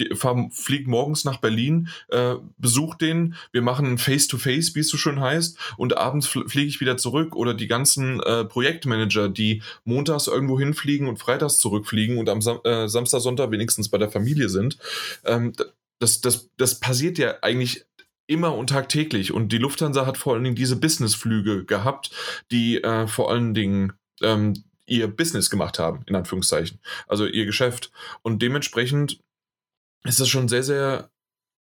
fliege 0.51 0.91
morgens 0.91 1.25
nach 1.25 1.37
Berlin, 1.37 1.87
äh, 2.09 2.35
besuch 2.57 2.97
den, 2.97 3.37
wir 3.53 3.63
machen 3.63 3.97
Face-to-Face, 3.97 4.75
wie 4.75 4.81
es 4.81 4.89
so 4.89 4.97
schön 4.97 5.21
heißt, 5.21 5.57
und 5.77 5.97
abends 5.97 6.27
fliege 6.27 6.67
ich 6.67 6.81
wieder 6.81 6.97
zurück 6.97 7.37
oder 7.37 7.55
die 7.55 7.69
ganzen 7.69 8.21
äh, 8.25 8.45
Projektmanager, 8.45 9.29
die 9.29 9.63
montags 9.85 10.27
irgendwo 10.27 10.59
hinfliegen 10.59 11.07
und 11.07 11.21
freitags 11.21 11.59
zurückfliegen 11.59 12.19
und 12.19 12.29
am 12.29 12.43
Sam 12.43 12.59
äh, 12.65 12.89
Samstag, 12.89 13.21
Sonntag 13.21 13.53
wenigstens 13.53 13.89
bei 13.89 13.99
der 13.99 14.11
Familie 14.11 14.49
sind. 14.49 14.79
Ähm, 15.25 15.53
das, 16.01 16.21
das, 16.21 16.51
das 16.57 16.81
passiert 16.81 17.19
ja 17.19 17.37
eigentlich 17.43 17.85
immer 18.27 18.57
und 18.57 18.71
tagtäglich. 18.71 19.33
Und 19.33 19.53
die 19.53 19.59
Lufthansa 19.59 20.07
hat 20.07 20.19
vor 20.19 20.35
allen 20.35 20.43
Dingen 20.43 20.57
diese 20.57 20.75
Businessflüge 20.75 21.67
gehabt, 21.67 22.11
die 22.51 22.83
äh, 22.83 23.07
vor 23.07 23.31
allen 23.31 23.55
Dingen 23.55 23.93
ähm, 24.23 24.65
ihr 24.89 25.09
Business 25.09 25.51
gemacht 25.51 25.79
haben, 25.79 26.03
in 26.07 26.17
Anführungszeichen. 26.17 26.81
Also 27.07 27.27
ihr 27.27 27.47
Geschäft. 27.47 27.91
Und 28.23 28.43
dementsprechend 28.43 29.21
ist 30.05 30.21
das 30.21 30.29
schon 30.29 30.49
sehr, 30.49 30.63
sehr 30.63 31.11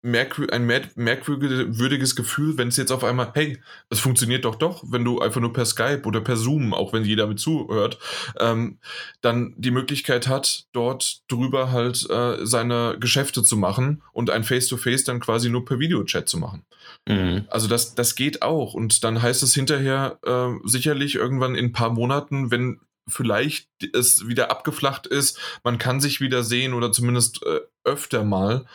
ein 0.04 0.66
merkwürdiges 0.66 2.14
Gefühl, 2.14 2.58
wenn 2.58 2.68
es 2.68 2.76
jetzt 2.76 2.92
auf 2.92 3.04
einmal, 3.04 3.30
hey, 3.32 3.58
es 3.88 4.00
funktioniert 4.00 4.44
doch 4.44 4.56
doch, 4.56 4.84
wenn 4.86 5.02
du 5.02 5.20
einfach 5.20 5.40
nur 5.40 5.54
per 5.54 5.64
Skype 5.64 6.02
oder 6.04 6.20
per 6.20 6.36
Zoom, 6.36 6.74
auch 6.74 6.92
wenn 6.92 7.04
jeder 7.04 7.26
mit 7.26 7.40
zuhört, 7.40 7.98
ähm, 8.38 8.78
dann 9.22 9.54
die 9.56 9.70
Möglichkeit 9.70 10.28
hat, 10.28 10.66
dort 10.72 11.22
drüber 11.28 11.72
halt 11.72 12.08
äh, 12.10 12.44
seine 12.44 12.98
Geschäfte 13.00 13.42
zu 13.42 13.56
machen 13.56 14.02
und 14.12 14.28
ein 14.28 14.44
Face-to-Face 14.44 15.02
-face 15.02 15.06
dann 15.06 15.20
quasi 15.20 15.48
nur 15.48 15.64
per 15.64 15.78
Videochat 15.78 16.28
zu 16.28 16.36
machen. 16.36 16.66
Mhm. 17.08 17.46
Also 17.48 17.66
das, 17.66 17.94
das 17.94 18.14
geht 18.14 18.42
auch. 18.42 18.74
Und 18.74 19.04
dann 19.04 19.22
heißt 19.22 19.42
es 19.42 19.54
hinterher 19.54 20.18
äh, 20.22 20.68
sicherlich 20.68 21.14
irgendwann 21.14 21.54
in 21.54 21.66
ein 21.66 21.72
paar 21.72 21.90
Monaten, 21.90 22.50
wenn 22.50 22.78
vielleicht 23.08 23.68
es 23.94 24.26
wieder 24.26 24.50
abgeflacht 24.50 25.06
ist, 25.06 25.38
man 25.62 25.78
kann 25.78 26.00
sich 26.00 26.20
wieder 26.20 26.42
sehen 26.42 26.74
oder 26.74 26.92
zumindest 26.92 27.44
äh, 27.44 27.60
öfter 27.84 28.24
mal, 28.24 28.66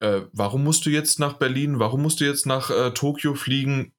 äh, 0.00 0.22
warum 0.32 0.64
musst 0.64 0.86
du 0.86 0.90
jetzt 0.90 1.18
nach 1.18 1.34
Berlin, 1.34 1.78
warum 1.78 2.02
musst 2.02 2.20
du 2.20 2.24
jetzt 2.24 2.46
nach 2.46 2.70
äh, 2.70 2.90
Tokio 2.92 3.34
fliegen? 3.34 3.92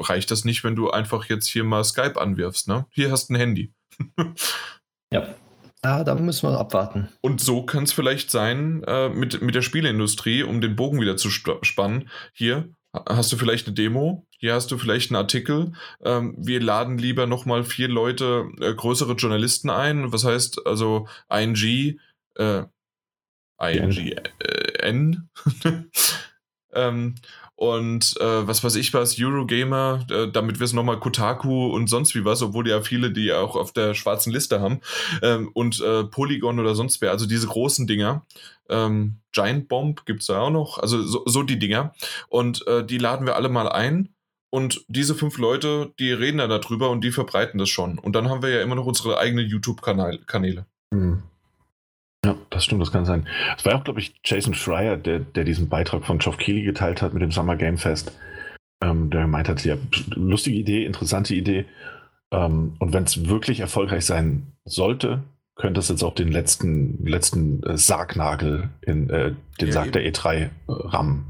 Reicht 0.00 0.30
das 0.30 0.44
nicht, 0.44 0.62
wenn 0.62 0.76
du 0.76 0.90
einfach 0.90 1.24
jetzt 1.26 1.48
hier 1.48 1.64
mal 1.64 1.82
Skype 1.82 2.20
anwirfst, 2.20 2.68
ne? 2.68 2.86
Hier 2.90 3.10
hast 3.10 3.28
du 3.28 3.34
ein 3.34 3.36
Handy. 3.36 3.72
ja. 5.12 5.34
Ah, 5.82 6.04
da 6.04 6.14
müssen 6.14 6.48
wir 6.48 6.58
abwarten. 6.58 7.08
Und 7.20 7.40
so 7.40 7.64
kann 7.64 7.84
es 7.84 7.92
vielleicht 7.92 8.30
sein 8.30 8.82
äh, 8.84 9.08
mit, 9.08 9.42
mit 9.42 9.54
der 9.54 9.62
Spieleindustrie, 9.62 10.42
um 10.42 10.60
den 10.60 10.76
Bogen 10.76 11.00
wieder 11.00 11.16
zu 11.16 11.30
spannen. 11.30 12.10
Hier 12.32 12.72
hast 13.08 13.32
du 13.32 13.36
vielleicht 13.36 13.66
eine 13.66 13.74
Demo, 13.74 14.26
hier 14.38 14.54
hast 14.54 14.70
du 14.70 14.78
vielleicht 14.78 15.10
einen 15.10 15.16
Artikel. 15.16 15.72
Ähm, 16.02 16.34
wir 16.38 16.60
laden 16.60 16.96
lieber 16.96 17.26
nochmal 17.26 17.64
vier 17.64 17.88
Leute, 17.88 18.48
äh, 18.60 18.72
größere 18.72 19.14
Journalisten 19.14 19.68
ein. 19.68 20.12
Was 20.12 20.24
heißt 20.24 20.64
also 20.64 21.08
ING, 21.28 21.98
äh, 22.36 22.64
INGN. 23.60 25.28
ähm, 26.72 27.14
und 27.56 28.14
äh, 28.20 28.46
was 28.46 28.62
weiß 28.62 28.76
ich 28.76 28.94
was, 28.94 29.16
Eurogamer, 29.18 30.06
äh, 30.08 30.30
damit 30.30 30.60
wir 30.60 30.64
es 30.64 30.72
nochmal 30.72 31.00
Kotaku 31.00 31.66
und 31.74 31.88
sonst 31.88 32.14
wie 32.14 32.24
was, 32.24 32.40
obwohl 32.40 32.68
ja 32.68 32.82
viele 32.82 33.10
die 33.10 33.32
auch 33.32 33.56
auf 33.56 33.72
der 33.72 33.94
schwarzen 33.94 34.32
Liste 34.32 34.60
haben 34.60 34.80
ähm, 35.22 35.50
und 35.54 35.80
äh, 35.80 36.04
Polygon 36.04 36.60
oder 36.60 36.76
sonst 36.76 37.00
wer, 37.00 37.10
also 37.10 37.26
diese 37.26 37.48
großen 37.48 37.88
Dinger. 37.88 38.24
Ähm, 38.68 39.16
Giant 39.32 39.66
Bomb 39.66 40.06
gibt 40.06 40.20
es 40.20 40.28
da 40.28 40.38
auch 40.38 40.50
noch, 40.50 40.78
also 40.78 41.02
so, 41.02 41.24
so 41.26 41.42
die 41.42 41.58
Dinger. 41.58 41.94
Und 42.28 42.64
äh, 42.68 42.86
die 42.86 42.98
laden 42.98 43.26
wir 43.26 43.34
alle 43.34 43.48
mal 43.48 43.68
ein. 43.68 44.14
Und 44.50 44.84
diese 44.88 45.14
fünf 45.14 45.38
Leute, 45.38 45.92
die 45.98 46.12
reden 46.12 46.38
dann 46.38 46.48
darüber 46.48 46.90
und 46.90 47.02
die 47.02 47.12
verbreiten 47.12 47.58
das 47.58 47.68
schon. 47.68 47.98
Und 47.98 48.14
dann 48.14 48.30
haben 48.30 48.42
wir 48.42 48.50
ja 48.50 48.62
immer 48.62 48.74
noch 48.74 48.86
unsere 48.86 49.18
eigenen 49.18 49.46
YouTube-Kanäle. 49.46 50.66
Hm. 50.92 51.22
Ja, 52.24 52.34
das 52.50 52.64
stimmt, 52.64 52.80
das 52.80 52.90
kann 52.90 53.04
sein. 53.04 53.28
Es 53.56 53.64
war 53.64 53.76
auch, 53.76 53.84
glaube 53.84 54.00
ich, 54.00 54.14
Jason 54.24 54.54
Schreier, 54.54 54.96
der, 54.96 55.20
der 55.20 55.44
diesen 55.44 55.68
Beitrag 55.68 56.04
von 56.04 56.18
Geoff 56.18 56.38
Keighley 56.38 56.62
geteilt 56.62 57.02
hat 57.02 57.12
mit 57.12 57.22
dem 57.22 57.30
Summer 57.30 57.56
Game 57.56 57.78
Fest. 57.78 58.12
Ähm, 58.82 59.10
der 59.10 59.22
gemeint 59.22 59.48
hat, 59.48 59.64
ja, 59.64 59.76
lustige 60.14 60.56
Idee, 60.56 60.84
interessante 60.84 61.34
Idee. 61.34 61.66
Ähm, 62.30 62.74
und 62.78 62.92
wenn 62.92 63.04
es 63.04 63.28
wirklich 63.28 63.60
erfolgreich 63.60 64.04
sein 64.04 64.52
sollte, 64.64 65.22
könnte 65.56 65.80
es 65.80 65.88
jetzt 65.88 66.02
auch 66.02 66.14
den 66.14 66.28
letzten, 66.28 67.04
letzten 67.04 67.62
äh, 67.64 67.76
Sargnagel 67.76 68.70
in 68.82 69.10
äh, 69.10 69.34
den 69.60 69.68
ja, 69.68 69.72
Sarg 69.72 69.86
eben. 69.86 69.92
der 69.92 70.12
E3 70.12 70.34
äh, 70.36 70.50
rammen. 70.68 71.26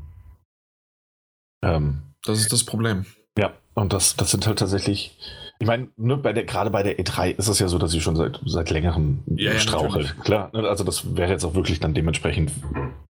Ähm, 1.62 2.02
das 2.28 2.40
ist 2.40 2.52
das 2.52 2.64
Problem. 2.64 3.06
Ja, 3.38 3.52
und 3.74 3.92
das, 3.92 4.16
das 4.16 4.30
sind 4.30 4.46
halt 4.46 4.58
tatsächlich 4.58 5.16
ich 5.60 5.66
meine, 5.66 5.88
ne, 5.96 6.16
bei 6.16 6.32
der, 6.32 6.44
gerade 6.44 6.70
bei 6.70 6.84
der 6.84 6.98
E3 6.98 7.36
ist 7.36 7.48
es 7.48 7.58
ja 7.58 7.66
so, 7.66 7.78
dass 7.78 7.90
sie 7.90 8.00
schon 8.00 8.14
seit, 8.14 8.40
seit 8.46 8.70
längerem 8.70 9.24
ja, 9.26 9.58
strauchelt. 9.58 10.14
Ja, 10.16 10.22
Klar, 10.22 10.50
ne, 10.52 10.68
also 10.68 10.84
das 10.84 11.16
wäre 11.16 11.32
jetzt 11.32 11.44
auch 11.44 11.54
wirklich 11.54 11.80
dann 11.80 11.94
dementsprechend, 11.94 12.52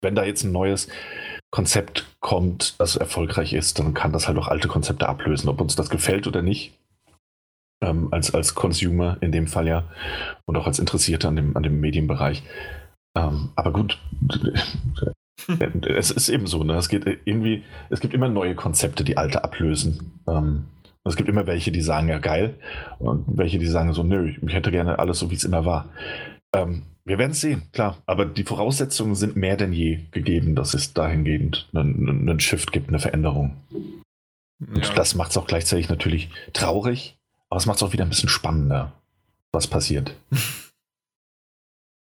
wenn 0.01 0.17
da 0.17 0.25
jetzt 0.25 0.43
ein 0.43 0.51
neues 0.51 0.89
Konzept 1.53 2.05
kommt, 2.21 2.81
das 2.81 2.97
erfolgreich 2.97 3.53
ist, 3.53 3.79
dann 3.79 3.95
kann 3.95 4.13
das 4.13 4.27
halt 4.27 4.39
auch 4.39 4.49
alte 4.49 4.67
Konzepte 4.67 5.09
ablösen, 5.09 5.49
ob 5.49 5.61
uns 5.61 5.77
das 5.77 5.89
gefällt 5.89 6.27
oder 6.27 6.43
nicht. 6.43 6.73
Ähm, 7.81 8.09
als, 8.13 8.33
als 8.35 8.55
Consumer 8.55 9.19
in 9.21 9.33
dem 9.33 9.49
Fall 9.49 9.67
ja 9.67 9.85
und 10.47 10.57
auch 10.57 10.67
als 10.67 10.79
Interessierte 10.79 11.29
an 11.29 11.37
dem, 11.37 11.57
an 11.57 11.63
dem 11.63 11.81
Medienbereich. 11.81 12.43
Ähm, 13.17 13.51
aber 13.57 13.73
gut, 13.73 13.99
es 15.87 16.11
ist 16.11 16.29
eben 16.29 16.47
so, 16.47 16.65
ne? 16.65 16.75
es 16.75 16.89
geht 16.89 17.07
irgendwie, 17.25 17.65
es 17.91 18.01
gibt 18.01 18.15
immer 18.15 18.29
neue 18.29 18.55
Konzepte, 18.55 19.05
die 19.05 19.17
alte 19.17 19.45
ablösen. 19.45 20.13
Ähm, 20.27 20.65
es 21.05 21.17
gibt 21.17 21.29
immer 21.29 21.47
welche, 21.47 21.73
die 21.73 21.83
sagen, 21.83 22.09
ja 22.09 22.19
geil, 22.19 22.55
und 22.99 23.25
welche, 23.27 23.59
die 23.59 23.67
sagen 23.67 23.93
so, 23.93 24.03
nö, 24.03 24.35
ich 24.41 24.55
hätte 24.55 24.71
gerne 24.71 24.99
alles 24.99 25.19
so, 25.19 25.31
wie 25.31 25.35
es 25.35 25.45
immer 25.45 25.65
war. 25.65 25.89
Ähm, 26.55 26.83
wir 27.05 27.19
werden 27.19 27.33
es 27.33 27.41
sehen, 27.41 27.63
klar. 27.73 27.99
Aber 28.07 28.25
die 28.25 28.45
Voraussetzungen 28.45 29.17
sind 29.17 29.35
mehr 29.35 29.57
denn 29.57 29.73
je 29.73 30.01
gegeben, 30.13 30.55
dass 30.55 30.75
es 30.75 30.93
dahingehend 30.93 31.69
einen, 31.75 32.09
einen 32.09 32.41
Shift 32.41 32.73
gibt, 32.73 32.89
eine 32.89 33.01
Veränderung. 33.01 33.57
Und 34.61 34.87
ja. 34.87 34.95
das 34.95 35.17
macht 35.17 35.33
es 35.33 35.37
auch 35.37 35.47
gleichzeitig 35.47 35.89
natürlich 35.89 36.31
traurig, 36.53 37.17
aber 37.49 37.59
es 37.59 37.67
macht 37.67 37.79
es 37.79 37.83
auch 37.83 37.93
wieder 37.93 38.05
ein 38.05 38.11
bisschen 38.11 38.29
spannender, 38.29 38.93
was 39.51 39.67
passiert. 39.67 40.15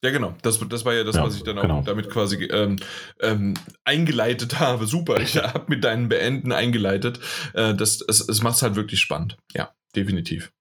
Ja, 0.04 0.10
genau. 0.10 0.34
Das, 0.42 0.60
das 0.68 0.84
war 0.84 0.94
ja 0.94 1.02
das, 1.02 1.16
ja, 1.16 1.24
was 1.24 1.36
ich 1.36 1.42
dann 1.42 1.58
auch 1.58 1.62
genau. 1.62 1.82
damit 1.82 2.08
quasi 2.08 2.44
ähm, 2.44 2.76
ähm, 3.20 3.54
eingeleitet 3.84 4.60
habe. 4.60 4.86
Super, 4.86 5.20
ich 5.20 5.36
habe 5.36 5.64
mit 5.68 5.82
deinen 5.82 6.08
Beenden 6.08 6.52
eingeleitet. 6.52 7.18
Äh, 7.54 7.74
das, 7.74 8.00
es, 8.02 8.28
es 8.28 8.42
macht 8.42 8.56
es 8.56 8.62
halt 8.62 8.76
wirklich 8.76 9.00
spannend. 9.00 9.36
Ja, 9.54 9.74
definitiv. 9.96 10.52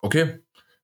Okay. 0.00 0.38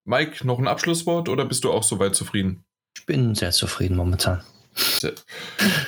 Mike, 0.05 0.47
noch 0.47 0.59
ein 0.59 0.69
Abschlusswort 0.69 1.31
oder 1.31 1.47
bist 1.47 1.65
du 1.65 1.73
auch 1.73 1.83
soweit 1.83 2.15
zufrieden? 2.15 2.65
Ich 2.97 3.07
bin 3.07 3.35
sehr 3.35 3.53
zufrieden 3.53 3.97
momentan. 3.97 4.43
Sehr, 4.75 5.15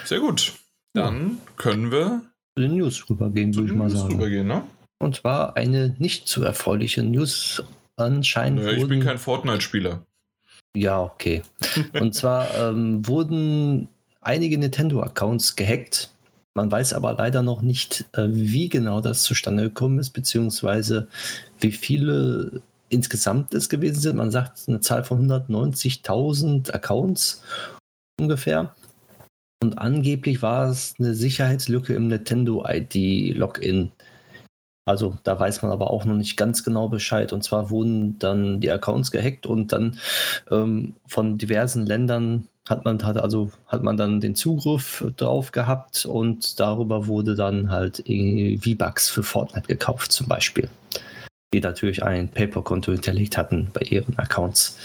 sehr 0.04 0.20
gut. 0.20 0.54
Dann 0.94 1.30
ja. 1.32 1.52
können 1.56 1.92
wir 1.92 2.22
zu 2.54 2.62
den 2.62 2.76
News 2.76 3.10
rübergehen, 3.10 3.54
würde 3.54 3.72
ich 3.72 3.76
mal 3.76 3.90
sagen. 3.90 4.14
Rübergehen, 4.14 4.46
ne? 4.46 4.64
Und 4.98 5.16
zwar 5.16 5.56
eine 5.56 5.94
nicht 5.98 6.28
zu 6.28 6.42
erfreuliche 6.42 7.02
News 7.02 7.62
anscheinend. 7.96 8.64
Naja, 8.64 8.78
ich 8.78 8.88
bin 8.88 9.02
kein 9.02 9.18
Fortnite-Spieler. 9.18 10.06
Ja, 10.76 11.02
okay. 11.02 11.42
Und 11.98 12.14
zwar 12.14 12.54
ähm, 12.54 13.06
wurden 13.06 13.88
einige 14.20 14.58
Nintendo-Accounts 14.58 15.56
gehackt. 15.56 16.10
Man 16.52 16.70
weiß 16.70 16.92
aber 16.92 17.14
leider 17.14 17.42
noch 17.42 17.62
nicht, 17.62 18.04
äh, 18.12 18.26
wie 18.28 18.68
genau 18.68 19.00
das 19.00 19.22
zustande 19.22 19.64
gekommen 19.64 19.98
ist, 19.98 20.10
beziehungsweise 20.10 21.08
wie 21.60 21.72
viele 21.72 22.60
insgesamt 22.90 23.54
es 23.54 23.70
gewesen 23.70 24.00
sind. 24.00 24.16
Man 24.16 24.30
sagt 24.30 24.68
eine 24.68 24.80
Zahl 24.80 25.02
von 25.02 25.26
190.000 25.26 26.70
Accounts 26.72 27.42
ungefähr. 28.20 28.74
Und 29.62 29.78
angeblich 29.78 30.42
war 30.42 30.68
es 30.68 30.94
eine 30.98 31.14
Sicherheitslücke 31.14 31.94
im 31.94 32.08
Nintendo 32.08 32.66
ID 32.68 33.34
Login. 33.34 33.92
Also 34.86 35.18
da 35.24 35.38
weiß 35.38 35.62
man 35.62 35.72
aber 35.72 35.90
auch 35.90 36.04
noch 36.04 36.14
nicht 36.14 36.36
ganz 36.36 36.62
genau 36.62 36.88
Bescheid. 36.88 37.32
Und 37.32 37.42
zwar 37.42 37.70
wurden 37.70 38.18
dann 38.18 38.60
die 38.60 38.70
Accounts 38.70 39.10
gehackt 39.10 39.44
und 39.44 39.72
dann 39.72 39.98
ähm, 40.50 40.94
von 41.06 41.38
diversen 41.38 41.84
Ländern 41.84 42.48
hat 42.68 42.84
man, 42.84 43.02
hat, 43.04 43.16
also 43.18 43.50
hat 43.66 43.82
man 43.82 43.96
dann 43.96 44.20
den 44.20 44.34
Zugriff 44.34 45.04
drauf 45.16 45.52
gehabt 45.52 46.06
und 46.06 46.58
darüber 46.58 47.06
wurde 47.06 47.34
dann 47.34 47.70
halt 47.70 47.98
V-Bucks 47.98 49.10
für 49.10 49.22
Fortnite 49.22 49.66
gekauft 49.66 50.12
zum 50.12 50.28
Beispiel. 50.28 50.68
Die 51.52 51.60
natürlich 51.60 52.02
ein 52.02 52.28
Paper-Konto 52.28 52.92
hinterlegt 52.92 53.36
hatten 53.36 53.70
bei 53.72 53.82
ihren 53.82 54.18
Accounts. 54.18 54.78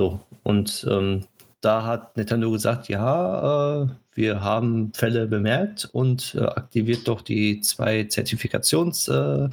So, 0.00 0.20
und 0.42 0.86
ähm, 0.90 1.24
da 1.62 1.84
hat 1.84 2.16
Nintendo 2.16 2.50
gesagt, 2.50 2.88
ja, 2.88 3.82
äh, 3.82 3.88
wir 4.14 4.42
haben 4.42 4.92
Fälle 4.92 5.26
bemerkt 5.26 5.88
und 5.92 6.34
äh, 6.34 6.40
aktiviert 6.40 7.08
doch 7.08 7.22
die 7.22 7.60
zwei 7.60 8.04
Zertifikations, 8.04 9.08
äh, 9.08 9.48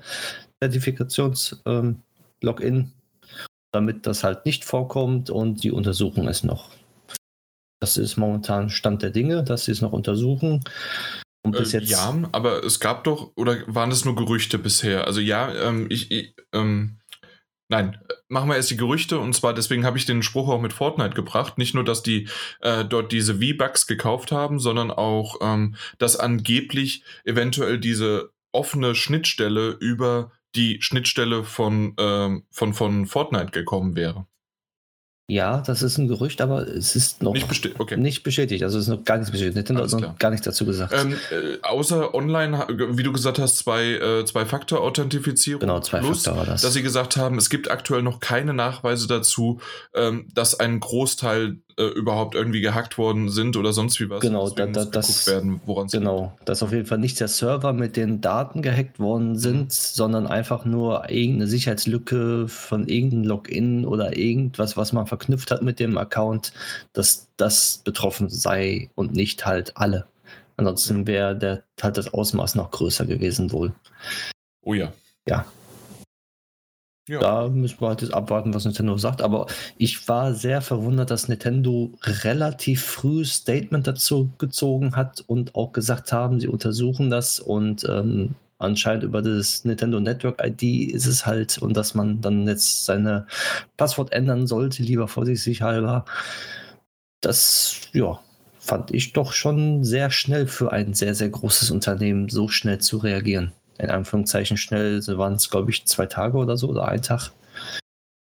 Zertifikations 0.62 1.62
ähm, 1.66 2.02
Login, 2.42 2.92
damit 3.72 4.06
das 4.06 4.24
halt 4.24 4.46
nicht 4.46 4.66
vorkommt 4.66 5.30
und 5.30 5.64
die 5.64 5.72
untersuchen 5.72 6.28
es 6.28 6.44
noch. 6.44 6.72
Das 7.80 7.96
ist 7.96 8.18
momentan 8.18 8.70
Stand 8.70 9.04
der 9.04 9.12
Dinge, 9.12 9.44
dass 9.44 9.66
sie 9.66 9.72
es 9.72 9.82
noch 9.82 9.94
untersuchen. 9.94 10.64
Und 11.44 11.56
bis 11.56 11.74
äh, 11.74 11.80
jetzt 11.80 11.92
ja, 11.92 12.14
aber 12.34 12.64
es 12.66 12.80
gab 12.80 13.06
doch, 13.06 13.32
oder 13.36 13.58
waren 13.68 13.92
es 13.92 14.04
nur 14.04 14.16
Gerüchte 14.16 14.58
bisher? 14.58 15.06
Also 15.08 15.22
ja, 15.22 15.54
ähm, 15.54 15.88
ich, 15.90 16.12
ich 16.12 16.36
ähm, 16.54 16.98
Nein, 17.72 18.00
machen 18.28 18.50
wir 18.50 18.56
erst 18.56 18.72
die 18.72 18.78
Gerüchte 18.78 19.20
und 19.20 19.34
zwar 19.34 19.54
deswegen 19.54 19.86
habe 19.86 19.98
ich 20.00 20.08
den 20.08 20.24
Spruch 20.24 20.50
auch 20.50 20.60
mit 20.60 20.74
Fortnite 20.74 21.14
gebracht. 21.14 21.60
Nicht 21.60 21.76
nur, 21.76 21.84
dass 21.84 22.02
die 22.02 22.28
äh, 22.62 22.84
dort 22.84 23.12
diese 23.12 23.36
V-Bucks 23.36 23.86
gekauft 23.86 24.32
haben, 24.32 24.60
sondern 24.60 24.90
auch, 24.90 25.38
ähm, 25.42 25.76
dass 26.00 26.18
angeblich 26.18 27.04
eventuell 27.26 27.80
diese 27.80 28.32
offene 28.52 28.96
Schnittstelle 28.96 29.78
über 29.80 30.32
die 30.56 30.82
Schnittstelle 30.82 31.44
von, 31.44 31.94
ähm, 32.00 32.44
von, 32.50 32.74
von 32.74 33.06
Fortnite 33.06 33.52
gekommen 33.52 33.96
wäre. 33.96 34.26
Ja, 35.30 35.62
das 35.62 35.84
ist 35.84 36.00
ein 36.00 36.08
Gerücht, 36.08 36.42
aber 36.42 36.68
es 36.68 36.96
ist 36.96 37.22
noch 37.22 37.34
nicht, 37.34 37.48
besti 37.48 37.72
okay. 37.78 37.98
nicht 37.98 38.24
bestätigt. 38.24 38.64
Also 38.64 38.80
es 38.80 38.86
ist 38.86 38.90
noch 38.90 39.04
gar 39.04 39.18
nichts 39.18 39.30
bestätigt. 39.30 39.56
Nintendo 39.56 39.84
hat 39.84 39.92
noch 39.92 40.18
gar 40.18 40.32
nichts 40.32 40.44
dazu 40.44 40.66
gesagt. 40.66 40.92
Ähm, 40.92 41.14
äh, 41.14 41.62
außer 41.62 42.16
online, 42.16 42.66
wie 42.68 43.04
du 43.04 43.12
gesagt 43.14 43.38
hast, 43.38 43.58
zwei, 43.58 43.92
äh, 43.92 44.26
zwei 44.26 44.48
Faktor-Authentifizierung. 44.48 45.60
Genau, 45.60 45.82
zwei 45.82 46.00
plus, 46.00 46.24
Faktor 46.24 46.40
war 46.40 46.46
das. 46.48 46.64
Dass 46.64 46.74
sie 46.74 46.82
gesagt 46.82 47.16
haben, 47.16 47.38
es 47.38 47.52
gibt 47.52 47.70
aktuell 47.70 48.02
noch 48.02 48.20
keine 48.20 48.56
Nachweise 48.56 49.08
dazu, 49.08 49.60
ähm, 49.94 50.28
dass 50.34 50.60
ein 50.60 50.80
Großteil 50.80 51.58
äh, 51.80 51.86
überhaupt 51.86 52.36
irgendwie 52.36 52.60
gehackt 52.60 52.98
worden 52.98 53.30
sind 53.30 53.56
oder 53.56 53.72
sonst 53.72 54.00
wie 54.02 54.10
was. 54.10 54.20
Genau, 54.20 54.50
da, 54.50 54.66
da, 54.68 54.84
das, 54.84 55.26
werden, 55.28 55.62
genau, 55.90 56.38
dass 56.44 56.62
auf 56.62 56.74
jeden 56.74 56.86
Fall 56.86 56.98
nicht 56.98 57.20
der 57.22 57.30
Server 57.30 57.72
mit 57.72 57.96
den 57.96 58.20
Daten 58.20 58.62
gehackt 58.62 59.00
worden 59.00 59.38
sind, 59.38 59.64
mhm. 59.64 59.70
sondern 59.70 60.28
einfach 60.28 60.66
nur 60.66 61.10
irgendeine 61.10 61.48
Sicherheitslücke 61.48 62.50
von 62.50 62.88
irgendeinem 62.88 63.24
Login 63.24 63.86
oder 63.86 64.18
irgendwas, 64.18 64.76
was 64.76 64.92
man 64.92 65.08
verknüpft 65.08 65.52
hat 65.52 65.62
mit 65.62 65.80
dem 65.80 65.98
Account, 65.98 66.52
dass 66.92 67.30
das 67.38 67.80
betroffen 67.86 68.30
sei 68.30 68.90
und 68.96 69.14
nicht 69.14 69.46
halt 69.46 69.78
alle. 69.78 70.06
Ansonsten 70.58 71.08
wäre 71.08 71.38
der 71.38 71.64
halt 71.82 71.98
das 71.98 72.14
Ausmaß 72.14 72.56
noch 72.56 72.72
größer 72.72 73.06
gewesen 73.06 73.54
wohl. 73.54 73.72
Oh 74.62 74.74
ja. 74.74 74.92
Ja, 75.26 75.46
ja. 77.10 77.20
Da 77.20 77.50
müssen 77.50 77.82
wir 77.82 77.88
halt 77.88 78.04
jetzt 78.04 78.14
abwarten, 78.14 78.54
was 78.54 78.66
Nintendo 78.66 78.96
sagt. 78.98 79.24
Aber 79.24 79.48
ich 79.80 80.08
war 80.08 80.36
sehr 80.36 80.62
verwundert, 80.62 81.10
dass 81.10 81.28
Nintendo 81.28 81.92
relativ 82.04 82.84
früh 82.86 83.26
Statement 83.26 83.88
dazu 83.88 84.30
gezogen 84.38 84.96
hat 84.96 85.24
und 85.26 85.56
auch 85.56 85.74
gesagt 85.74 86.12
haben, 86.12 86.40
sie 86.40 86.48
untersuchen 86.48 87.10
das 87.10 87.40
und 87.40 87.84
ähm, 87.90 88.36
anscheinend 88.60 89.04
über 89.04 89.24
das 89.24 89.66
Nintendo 89.66 90.00
Network 90.00 90.40
ID 90.46 90.94
ist 90.94 91.08
es 91.08 91.26
halt 91.26 91.58
und 91.58 91.76
dass 91.76 91.96
man 91.96 92.22
dann 92.22 92.48
jetzt 92.48 92.86
seine 92.86 93.26
Passwort 93.76 94.12
ändern 94.12 94.46
sollte, 94.46 94.84
lieber 94.84 95.08
vorsichtshalber. 95.08 96.06
Das, 97.22 97.90
ja, 97.94 98.20
fand 98.60 98.94
ich 98.94 99.14
doch 99.14 99.34
schon 99.34 99.84
sehr 99.84 100.12
schnell 100.12 100.46
für 100.46 100.72
ein 100.72 100.94
sehr, 100.94 101.16
sehr 101.16 101.30
großes 101.30 101.72
Unternehmen, 101.72 102.30
so 102.30 102.50
schnell 102.50 102.78
zu 102.78 102.98
reagieren 102.98 103.52
in 103.80 103.90
Anführungszeichen 103.90 104.58
schnell, 104.58 105.02
so 105.02 105.18
waren 105.18 105.34
es, 105.34 105.50
glaube 105.50 105.72
ich, 105.72 105.86
zwei 105.86 106.06
Tage 106.06 106.38
oder 106.38 106.58
so 106.58 106.70
oder 106.70 106.88
ein 106.88 107.02
Tag, 107.02 107.32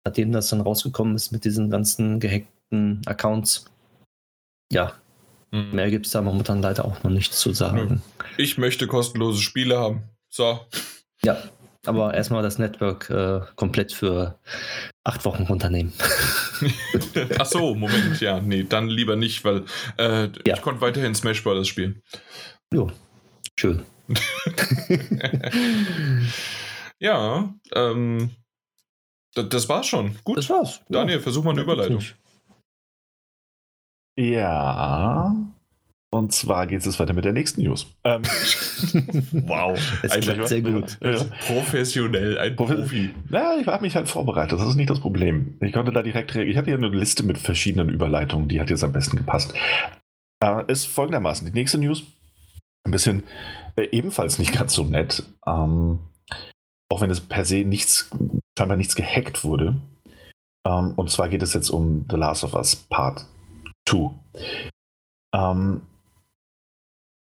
nachdem 0.06 0.32
das 0.32 0.50
dann 0.50 0.62
rausgekommen 0.62 1.16
ist 1.16 1.32
mit 1.32 1.46
diesen 1.46 1.70
ganzen 1.70 2.20
gehackten 2.20 3.02
Accounts. 3.06 3.66
Ja, 4.72 4.94
Mhm. 5.56 5.72
Mehr 5.72 5.90
gibt 5.90 6.06
es 6.06 6.12
da 6.12 6.22
momentan 6.22 6.62
leider 6.62 6.86
auch 6.86 7.02
noch 7.04 7.12
nichts 7.12 7.40
zu 7.40 7.54
sagen. 7.54 8.02
Ich 8.38 8.58
möchte 8.58 8.88
kostenlose 8.88 9.42
Spiele 9.42 9.80
haben. 9.80 10.04
So. 10.30 10.60
Ja, 11.24 11.38
aber 11.86 12.14
erstmal 12.14 12.44
das 12.44 12.58
Network 12.58 13.10
äh, 13.10 13.40
komplett 13.56 13.94
für 13.94 14.38
acht 15.06 15.24
Wochen 15.24 15.44
runternehmen. 15.44 15.94
Ach 17.40 17.46
so, 17.46 17.74
Moment, 17.76 18.20
ja, 18.20 18.42
nee, 18.42 18.64
dann 18.64 18.90
lieber 18.90 19.16
nicht, 19.16 19.46
weil 19.46 19.64
äh, 19.98 20.30
ja. 20.46 20.56
ich 20.56 20.62
konnte 20.62 20.82
weiterhin 20.82 21.16
Smash 21.16 21.44
Bros. 21.44 21.68
spielen. 21.68 22.02
Jo, 22.74 22.92
schön. 23.58 23.84
Ja, 27.00 27.54
ähm, 27.74 28.32
das, 29.34 29.50
das 29.50 29.70
war's 29.70 29.88
schon. 29.88 30.16
Gut. 30.24 30.38
Das 30.38 30.50
war's. 30.50 30.82
Daniel, 30.90 31.18
ja. 31.18 31.22
versuch 31.22 31.44
mal 31.44 31.52
eine 31.52 31.62
Überleitung. 31.62 32.02
Ja. 34.18 35.36
Und 36.16 36.32
zwar 36.32 36.66
geht 36.66 36.86
es 36.86 36.98
weiter 36.98 37.14
mit 37.14 37.26
der 37.26 37.34
nächsten 37.34 37.62
News. 37.62 37.88
Ähm, 38.06 38.22
wow, 39.48 39.78
es 40.02 40.18
klappt 40.22 40.48
sehr 40.48 40.62
gut. 40.62 40.98
Ja. 41.02 41.22
Professionell, 41.46 42.38
ein 42.38 42.56
Profi. 42.56 43.10
Ja, 43.30 43.58
ich 43.60 43.68
habe 43.68 43.84
mich 43.84 43.98
halt 43.98 44.08
vorbereitet. 44.08 44.58
Das 44.58 44.66
ist 44.66 44.76
nicht 44.76 44.90
das 44.90 45.02
Problem. 45.02 45.58
Ich 45.60 45.74
konnte 45.74 45.92
da 45.92 46.02
direkt 46.02 46.34
reagieren. 46.34 46.52
Ich 46.52 46.58
hatte 46.58 46.68
hier 46.68 46.78
eine 46.78 46.88
Liste 46.88 47.24
mit 47.24 47.38
verschiedenen 47.38 47.90
Überleitungen, 47.90 48.48
die 48.48 48.62
hat 48.62 48.70
jetzt 48.70 48.86
am 48.86 48.94
besten 48.94 49.18
gepasst. 49.18 49.54
Äh, 50.42 50.64
ist 50.72 50.86
folgendermaßen: 50.86 51.48
Die 51.48 51.54
nächste 51.54 51.80
News, 51.80 52.04
ein 52.86 52.92
bisschen 52.92 53.24
äh, 53.76 53.88
ebenfalls 53.92 54.40
nicht 54.40 54.54
ganz 54.54 54.74
so 54.74 54.84
nett. 54.84 55.24
Ähm, 55.46 56.00
auch 56.90 57.02
wenn 57.02 57.10
es 57.10 57.20
per 57.20 57.46
se 57.46 57.66
nichts, 57.66 58.10
scheinbar 58.58 58.78
nichts 58.78 58.96
gehackt 58.96 59.44
wurde. 59.44 59.76
Ähm, 60.66 60.94
und 60.96 61.10
zwar 61.10 61.30
geht 61.30 61.44
es 61.44 61.54
jetzt 61.54 61.70
um 61.70 62.06
The 62.10 62.16
Last 62.16 62.44
of 62.44 62.54
Us 62.54 62.76
Part 62.76 63.26
2. 63.90 64.12
Ähm, 65.34 65.82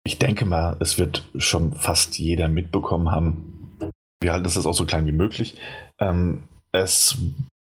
ich 0.06 0.20
denke 0.20 0.46
mal, 0.46 0.76
es 0.80 0.98
wird 0.98 1.28
schon 1.38 1.74
fast 1.74 2.20
jeder 2.20 2.50
mitbekommen 2.50 3.10
haben. 3.10 3.80
Wir 4.22 4.34
halten 4.34 4.44
das 4.44 4.56
jetzt 4.56 4.66
auch 4.66 4.74
so 4.74 4.86
klein 4.86 5.06
wie 5.06 5.14
möglich. 5.14 5.58
Ähm, 6.00 6.44
es 6.74 7.18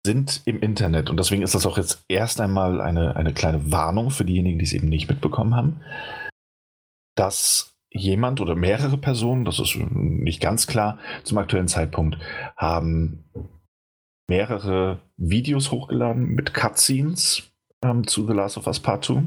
sind 0.05 0.41
im 0.45 0.61
Internet, 0.61 1.09
und 1.09 1.17
deswegen 1.17 1.41
ist 1.41 1.55
das 1.55 1.65
auch 1.65 1.77
jetzt 1.77 2.03
erst 2.07 2.39
einmal 2.39 2.79
eine, 2.79 3.15
eine 3.15 3.33
kleine 3.33 3.71
Warnung 3.71 4.11
für 4.11 4.23
diejenigen, 4.23 4.59
die 4.59 4.65
es 4.65 4.73
eben 4.73 4.87
nicht 4.87 5.09
mitbekommen 5.09 5.55
haben, 5.55 5.81
dass 7.15 7.76
jemand 7.91 8.41
oder 8.41 8.55
mehrere 8.55 8.97
Personen, 8.97 9.45
das 9.45 9.59
ist 9.59 9.75
nicht 9.75 10.41
ganz 10.41 10.67
klar 10.67 10.99
zum 11.23 11.37
aktuellen 11.37 11.67
Zeitpunkt, 11.67 12.17
haben 12.55 13.23
mehrere 14.29 14.99
Videos 15.15 15.71
hochgeladen 15.71 16.35
mit 16.35 16.53
Cutscenes 16.53 17.49
ähm, 17.83 18.05
zu 18.05 18.27
The 18.27 18.33
Last 18.33 18.57
of 18.57 18.67
Us 18.67 18.79
Part 18.79 19.05
2 19.05 19.23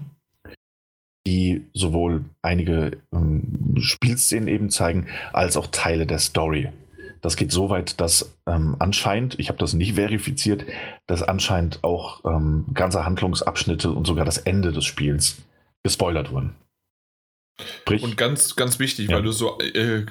die 1.26 1.66
sowohl 1.74 2.24
einige 2.42 2.98
ähm, 3.12 3.74
Spielszenen 3.78 4.48
eben 4.48 4.70
zeigen, 4.70 5.06
als 5.32 5.56
auch 5.56 5.66
Teile 5.68 6.06
der 6.06 6.18
Story. 6.18 6.70
Das 7.20 7.36
geht 7.36 7.52
so 7.52 7.68
weit, 7.68 8.00
dass 8.00 8.38
ähm, 8.46 8.76
anscheinend, 8.78 9.38
ich 9.38 9.48
habe 9.48 9.58
das 9.58 9.74
nicht 9.74 9.94
verifiziert, 9.94 10.64
dass 11.06 11.22
anscheinend 11.22 11.84
auch 11.84 12.24
ähm, 12.24 12.64
ganze 12.72 13.04
Handlungsabschnitte 13.04 13.90
und 13.90 14.06
sogar 14.06 14.24
das 14.24 14.38
Ende 14.38 14.72
des 14.72 14.86
Spiels 14.86 15.42
gespoilert 15.82 16.32
wurden. 16.32 16.54
Sprich, 17.82 18.02
und 18.02 18.16
ganz, 18.16 18.56
ganz 18.56 18.78
wichtig, 18.78 19.08
ja. 19.08 19.16
weil 19.16 19.22
du 19.22 19.32
so 19.32 19.58
äh, 19.60 20.04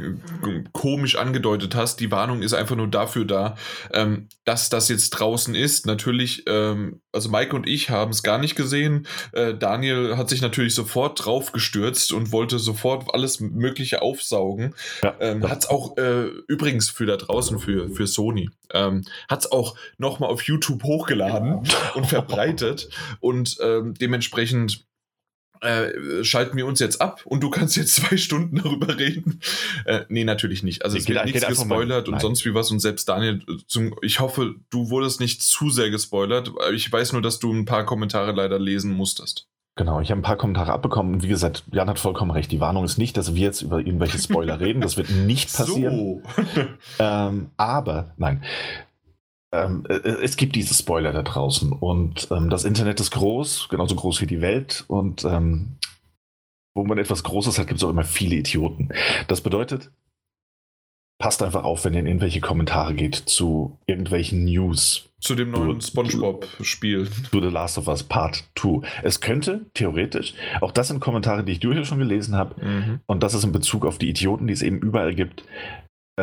komisch 0.74 1.16
angedeutet 1.16 1.76
hast, 1.76 2.00
die 2.00 2.12
Warnung 2.12 2.42
ist 2.42 2.54
einfach 2.54 2.76
nur 2.76 2.88
dafür 2.88 3.26
da, 3.26 3.56
ähm, 3.94 4.28
dass 4.46 4.70
das 4.70 4.90
jetzt 4.90 5.12
draußen 5.12 5.56
ist. 5.56 5.86
Natürlich, 5.86 6.44
ähm, 6.48 7.02
also 7.12 7.30
Mike 7.30 7.56
und 7.56 7.68
ich 7.68 7.90
haben 7.90 8.12
es 8.12 8.24
gar 8.24 8.38
nicht 8.38 8.56
gesehen. 8.56 9.08
Äh, 9.32 9.56
Daniel 9.56 10.18
hat 10.18 10.30
sich 10.30 10.42
natürlich 10.42 10.76
sofort 10.76 11.26
drauf 11.26 11.52
gestürzt 11.52 12.14
und 12.14 12.32
wollte 12.32 12.60
sofort 12.60 13.14
alles 13.14 13.40
Mögliche 13.40 14.02
aufsaugen. 14.02 14.76
Ja, 15.04 15.16
ähm, 15.20 15.48
hat 15.50 15.60
es 15.60 15.70
auch 15.70 15.98
äh, 15.98 16.26
übrigens 16.48 16.90
für 16.90 17.06
da 17.06 17.18
draußen, 17.18 17.60
für, 17.60 17.90
für 17.90 18.08
Sony, 18.08 18.50
ähm, 18.74 19.04
hat 19.28 19.40
es 19.40 19.52
auch 19.52 19.76
nochmal 19.98 20.30
auf 20.30 20.44
YouTube 20.44 20.84
hochgeladen 20.84 21.68
und 21.96 22.08
verbreitet 22.08 22.90
und 23.20 23.58
ähm, 23.62 23.94
dementsprechend 23.94 24.86
äh, 25.62 26.24
schalten 26.24 26.58
wir 26.58 26.66
uns 26.66 26.80
jetzt 26.80 27.02
ab 27.02 27.22
und 27.26 27.42
du 27.42 27.50
kannst 27.50 27.76
jetzt 27.78 27.96
zwei 27.96 28.18
Stunden 28.18 28.58
darüber 28.58 28.98
reden. 28.98 29.40
Äh, 29.86 30.02
nee, 30.10 30.24
natürlich 30.24 30.64
nicht. 30.64 30.84
Also 30.84 30.98
es 30.98 31.06
geht, 31.06 31.16
wird 31.16 31.26
nichts 31.26 31.48
gespoilert 31.48 32.10
und 32.10 32.22
sonst 32.22 32.46
wie 32.46 32.54
was 32.54 32.72
und 32.72 32.80
selbst 32.80 33.10
Daniel, 33.10 33.42
zum, 33.68 33.96
ich 34.02 34.20
hoffe, 34.20 34.56
du 34.70 34.90
wurdest 34.90 35.20
nicht 35.20 35.42
zu 35.44 35.70
sehr 35.70 35.90
gespoilert. 35.90 36.52
Ich 36.74 36.92
weiß 36.92 37.14
nur, 37.14 37.22
dass 37.22 37.40
du 37.40 37.54
ein 37.54 37.66
paar 37.66 37.86
Kommentare 37.86 38.32
leider 38.32 38.60
lesen 38.60 38.92
musstest. 38.92 39.48
Genau, 39.76 40.02
ich 40.02 40.12
habe 40.12 40.20
ein 40.20 40.24
paar 40.24 40.36
Kommentare 40.36 40.74
abbekommen 40.74 41.14
und 41.14 41.24
wie 41.24 41.30
gesagt, 41.30 41.64
Jan 41.72 41.88
hat 41.88 42.00
vollkommen 42.00 42.32
recht. 42.32 42.52
Die 42.52 42.60
Warnung 42.60 42.84
ist 42.84 42.98
nicht, 42.98 43.16
dass 43.16 43.34
wir 43.34 43.42
jetzt 43.44 43.62
über 43.62 43.78
irgendwelche 43.78 44.20
Spoiler 44.20 44.60
reden. 44.60 44.82
Das 44.82 44.98
wird 44.98 45.10
nicht 45.10 45.56
passieren. 45.56 45.96
So. 45.96 46.22
ähm, 47.00 47.52
aber, 47.56 48.14
nein, 48.18 48.44
ähm, 49.52 49.86
äh, 49.90 49.94
es 49.94 50.38
gibt 50.38 50.56
diese 50.56 50.74
Spoiler 50.74 51.12
da 51.12 51.24
draußen 51.24 51.72
und 51.72 52.28
ähm, 52.32 52.50
das 52.50 52.66
Internet 52.66 53.00
ist 53.00 53.12
groß, 53.12 53.70
genauso 53.70 53.96
groß 53.96 54.22
wie 54.22 54.28
die 54.28 54.42
Welt 54.42 54.86
und 54.88 55.26
ähm, 55.26 55.78
wo 56.76 56.84
man 56.84 56.98
etwas 56.98 57.24
Großes 57.24 57.58
hat, 57.58 57.68
gibt 57.68 57.80
es 57.80 57.84
auch 57.84 57.90
immer 57.90 58.04
viele 58.04 58.36
Idioten. 58.36 58.90
Das 59.28 59.42
bedeutet, 59.42 59.92
passt 61.20 61.44
einfach 61.44 61.64
auf, 61.64 61.84
wenn 61.84 61.94
ihr 61.94 62.00
in 62.00 62.08
irgendwelche 62.08 62.40
Kommentare 62.40 62.94
geht 62.94 63.16
zu 63.16 63.78
irgendwelchen 63.86 64.46
News. 64.46 65.10
Zu 65.20 65.36
dem 65.36 65.52
neuen 65.52 65.82
SpongeBob-Spiel. 65.82 67.10
Zu 67.30 67.42
The 67.42 67.48
Last 67.48 67.78
of 67.78 67.88
Us 67.88 68.04
Part 68.04 68.46
2. 68.56 68.88
Es 69.04 69.20
könnte, 69.20 69.66
theoretisch, 69.74 70.34
auch 70.62 70.72
das 70.72 70.88
sind 70.88 71.02
Kommentare, 71.02 71.44
die 71.44 71.52
ich 71.52 71.60
durchaus 71.60 71.88
schon 71.88 72.00
gelesen 72.00 72.36
habe, 72.36 72.64
mhm. 72.64 73.00
und 73.06 73.22
das 73.22 73.34
ist 73.34 73.44
in 73.44 73.52
Bezug 73.52 73.86
auf 73.86 73.98
die 73.98 74.10
Idioten, 74.10 74.48
die 74.48 74.54
es 74.54 74.62
eben 74.62 74.80
überall 74.80 75.14
gibt, 75.14 75.44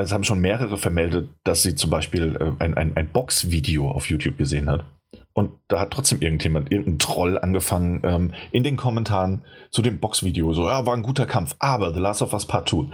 es 0.02 0.12
haben 0.12 0.24
schon 0.24 0.40
mehrere 0.40 0.78
vermeldet, 0.78 1.28
dass 1.44 1.62
sie 1.62 1.74
zum 1.74 1.90
Beispiel 1.90 2.36
äh, 2.36 2.62
ein, 2.62 2.74
ein, 2.74 2.96
ein 2.96 3.08
Box-Video 3.08 3.90
auf 3.90 4.08
YouTube 4.08 4.38
gesehen 4.38 4.70
hat. 4.70 4.84
Und 5.32 5.52
da 5.68 5.80
hat 5.80 5.90
trotzdem 5.90 6.22
irgendjemand, 6.22 6.72
irgendein 6.72 6.98
Troll 6.98 7.38
angefangen, 7.38 8.00
ähm, 8.04 8.32
in 8.52 8.64
den 8.64 8.76
Kommentaren 8.76 9.44
zu 9.70 9.82
dem 9.82 9.98
Box-Video, 10.00 10.54
so, 10.54 10.66
ja, 10.66 10.86
war 10.86 10.96
ein 10.96 11.02
guter 11.02 11.26
Kampf, 11.26 11.56
aber 11.58 11.92
The 11.92 12.00
Last 12.00 12.22
of 12.22 12.32
Us 12.32 12.46
Part 12.46 12.70
2. 12.70 12.86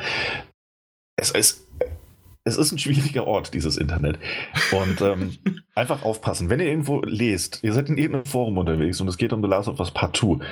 Es 1.16 1.30
ist, 1.30 1.68
es 2.44 2.56
ist 2.56 2.72
ein 2.72 2.78
schwieriger 2.78 3.28
Ort, 3.28 3.54
dieses 3.54 3.76
Internet. 3.76 4.18
Und 4.72 5.00
ähm, 5.00 5.38
einfach 5.76 6.02
aufpassen. 6.02 6.50
Wenn 6.50 6.58
ihr 6.58 6.66
irgendwo 6.66 7.00
lest, 7.02 7.60
ihr 7.62 7.72
seid 7.72 7.88
in 7.88 7.96
irgendeinem 7.96 8.26
Forum 8.26 8.58
unterwegs 8.58 9.00
und 9.00 9.06
es 9.06 9.18
geht 9.18 9.32
um 9.32 9.40
The 9.40 9.48
Last 9.48 9.68
of 9.68 9.78
Us 9.78 9.92
Part 9.92 10.16
2 10.16 10.44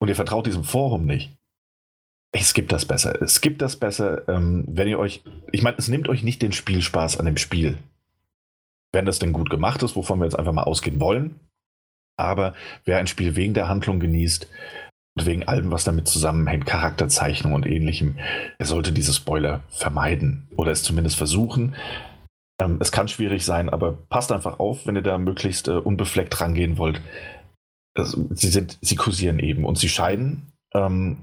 und 0.00 0.08
ihr 0.08 0.16
vertraut 0.16 0.46
diesem 0.46 0.64
Forum 0.64 1.06
nicht, 1.06 1.37
es 2.32 2.52
gibt 2.52 2.72
das 2.72 2.84
besser. 2.84 3.20
Es 3.22 3.40
gibt 3.40 3.62
das 3.62 3.76
besser, 3.76 4.28
ähm, 4.28 4.64
wenn 4.68 4.88
ihr 4.88 4.98
euch. 4.98 5.22
Ich 5.50 5.62
meine, 5.62 5.78
es 5.78 5.88
nimmt 5.88 6.08
euch 6.08 6.22
nicht 6.22 6.42
den 6.42 6.52
Spielspaß 6.52 7.18
an 7.18 7.26
dem 7.26 7.36
Spiel. 7.36 7.78
Wenn 8.92 9.06
das 9.06 9.18
denn 9.18 9.32
gut 9.32 9.50
gemacht 9.50 9.82
ist, 9.82 9.96
wovon 9.96 10.18
wir 10.18 10.24
jetzt 10.24 10.38
einfach 10.38 10.52
mal 10.52 10.64
ausgehen 10.64 11.00
wollen. 11.00 11.40
Aber 12.18 12.54
wer 12.84 12.98
ein 12.98 13.06
Spiel 13.06 13.36
wegen 13.36 13.54
der 13.54 13.68
Handlung 13.68 14.00
genießt 14.00 14.48
und 15.16 15.26
wegen 15.26 15.46
allem, 15.46 15.70
was 15.70 15.84
damit 15.84 16.08
zusammenhängt, 16.08 16.66
Charakterzeichnung 16.66 17.52
und 17.52 17.66
ähnlichem, 17.66 18.18
er 18.58 18.66
sollte 18.66 18.92
diese 18.92 19.14
Spoiler 19.14 19.62
vermeiden 19.68 20.48
oder 20.56 20.72
es 20.72 20.82
zumindest 20.82 21.16
versuchen. 21.16 21.76
Ähm, 22.60 22.78
es 22.80 22.92
kann 22.92 23.08
schwierig 23.08 23.44
sein, 23.44 23.68
aber 23.68 23.92
passt 23.92 24.32
einfach 24.32 24.58
auf, 24.58 24.86
wenn 24.86 24.96
ihr 24.96 25.02
da 25.02 25.16
möglichst 25.18 25.68
äh, 25.68 25.72
unbefleckt 25.72 26.40
rangehen 26.40 26.76
wollt. 26.76 27.00
Sie, 27.96 28.48
sind, 28.48 28.78
sie 28.80 28.94
kursieren 28.94 29.40
eben 29.40 29.64
und 29.64 29.76
sie 29.76 29.88
scheinen 29.88 30.52
ähm, 30.72 31.18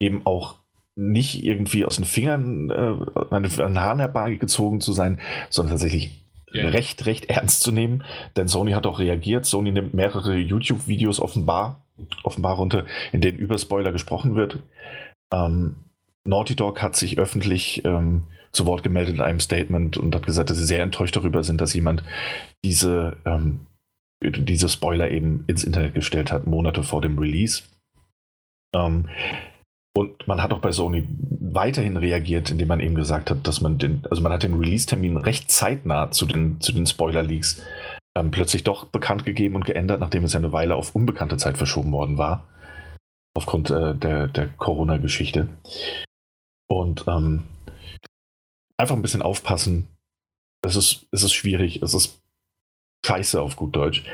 eben 0.00 0.26
auch 0.26 0.56
nicht 0.96 1.44
irgendwie 1.44 1.84
aus 1.84 1.96
den 1.96 2.04
Fingern 2.04 2.70
äh, 2.70 3.34
an 3.34 3.42
den 3.42 3.80
Haaren 3.80 4.00
herbeigezogen 4.00 4.80
zu 4.80 4.92
sein, 4.92 5.20
sondern 5.48 5.74
tatsächlich 5.74 6.24
yeah. 6.54 6.68
recht, 6.68 7.06
recht 7.06 7.26
ernst 7.26 7.62
zu 7.62 7.72
nehmen. 7.72 8.04
Denn 8.36 8.48
Sony 8.48 8.72
hat 8.72 8.86
auch 8.86 8.98
reagiert. 8.98 9.46
Sony 9.46 9.70
nimmt 9.72 9.94
mehrere 9.94 10.36
YouTube-Videos 10.36 11.20
offenbar, 11.20 11.84
offenbar 12.22 12.56
runter, 12.56 12.86
in 13.12 13.20
denen 13.20 13.38
über 13.38 13.58
Spoiler 13.58 13.92
gesprochen 13.92 14.34
wird. 14.34 14.58
Ähm, 15.32 15.76
Naughty 16.24 16.56
Dog 16.56 16.82
hat 16.82 16.96
sich 16.96 17.18
öffentlich 17.18 17.84
ähm, 17.84 18.24
zu 18.52 18.66
Wort 18.66 18.82
gemeldet 18.82 19.14
in 19.14 19.20
einem 19.20 19.40
Statement 19.40 19.96
und 19.96 20.14
hat 20.14 20.26
gesagt, 20.26 20.50
dass 20.50 20.58
sie 20.58 20.66
sehr 20.66 20.82
enttäuscht 20.82 21.16
darüber 21.16 21.44
sind, 21.44 21.60
dass 21.60 21.72
jemand 21.72 22.02
diese, 22.64 23.16
ähm, 23.24 23.60
diese 24.22 24.68
Spoiler 24.68 25.10
eben 25.10 25.44
ins 25.46 25.64
Internet 25.64 25.94
gestellt 25.94 26.32
hat, 26.32 26.46
Monate 26.46 26.82
vor 26.82 27.00
dem 27.00 27.18
Release. 27.18 27.62
Ähm, 28.74 29.08
und 29.96 30.26
man 30.28 30.42
hat 30.42 30.52
auch 30.52 30.60
bei 30.60 30.72
Sony 30.72 31.06
weiterhin 31.08 31.96
reagiert, 31.96 32.50
indem 32.50 32.68
man 32.68 32.80
eben 32.80 32.94
gesagt 32.94 33.30
hat, 33.30 33.46
dass 33.46 33.60
man 33.60 33.78
den, 33.78 34.02
also 34.08 34.22
man 34.22 34.32
hat 34.32 34.44
den 34.44 34.54
Release-Termin 34.54 35.16
recht 35.16 35.50
zeitnah 35.50 36.10
zu 36.10 36.26
den, 36.26 36.60
zu 36.60 36.72
den 36.72 36.86
Spoiler-Leaks 36.86 37.62
ähm, 38.16 38.30
plötzlich 38.30 38.64
doch 38.64 38.86
bekannt 38.86 39.24
gegeben 39.24 39.56
und 39.56 39.64
geändert, 39.64 40.00
nachdem 40.00 40.24
es 40.24 40.36
eine 40.36 40.52
Weile 40.52 40.76
auf 40.76 40.94
unbekannte 40.94 41.36
Zeit 41.36 41.58
verschoben 41.58 41.92
worden 41.92 42.18
war. 42.18 42.46
Aufgrund 43.34 43.70
äh, 43.70 43.94
der, 43.94 44.28
der 44.28 44.48
Corona-Geschichte. 44.48 45.48
Und 46.68 47.04
ähm, 47.08 47.44
einfach 48.76 48.94
ein 48.94 49.02
bisschen 49.02 49.22
aufpassen. 49.22 49.88
Es 50.62 50.76
ist, 50.76 51.06
es 51.10 51.22
ist 51.22 51.32
schwierig, 51.32 51.82
es 51.82 51.94
ist 51.94 52.20
scheiße 53.04 53.40
auf 53.40 53.56
gut 53.56 53.74
Deutsch, 53.74 54.04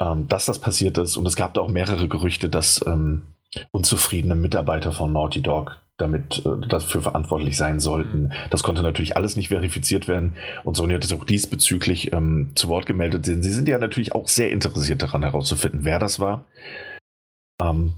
ähm, 0.00 0.28
dass 0.28 0.46
das 0.46 0.60
passiert 0.60 0.98
ist. 0.98 1.16
Und 1.16 1.26
es 1.26 1.36
gab 1.36 1.54
da 1.54 1.62
auch 1.62 1.68
mehrere 1.68 2.08
Gerüchte, 2.08 2.48
dass 2.48 2.84
ähm, 2.86 3.22
unzufriedene 3.70 4.34
Mitarbeiter 4.34 4.92
von 4.92 5.12
Naughty 5.12 5.42
Dog 5.42 5.80
damit 5.96 6.44
äh, 6.44 6.66
dafür 6.68 7.00
verantwortlich 7.00 7.56
sein 7.56 7.80
sollten. 7.80 8.32
Das 8.50 8.62
konnte 8.62 8.82
natürlich 8.82 9.16
alles 9.16 9.36
nicht 9.36 9.48
verifiziert 9.48 10.08
werden 10.08 10.34
und 10.64 10.76
Sony 10.76 10.94
hat 10.94 11.04
es 11.04 11.12
auch 11.12 11.24
diesbezüglich 11.24 12.12
ähm, 12.12 12.52
zu 12.54 12.68
Wort 12.68 12.86
gemeldet. 12.86 13.24
Sie 13.24 13.52
sind 13.52 13.68
ja 13.68 13.78
natürlich 13.78 14.14
auch 14.14 14.28
sehr 14.28 14.50
interessiert 14.50 15.02
daran 15.02 15.22
herauszufinden, 15.22 15.84
wer 15.84 15.98
das 15.98 16.20
war. 16.20 16.44
Ähm, 17.62 17.94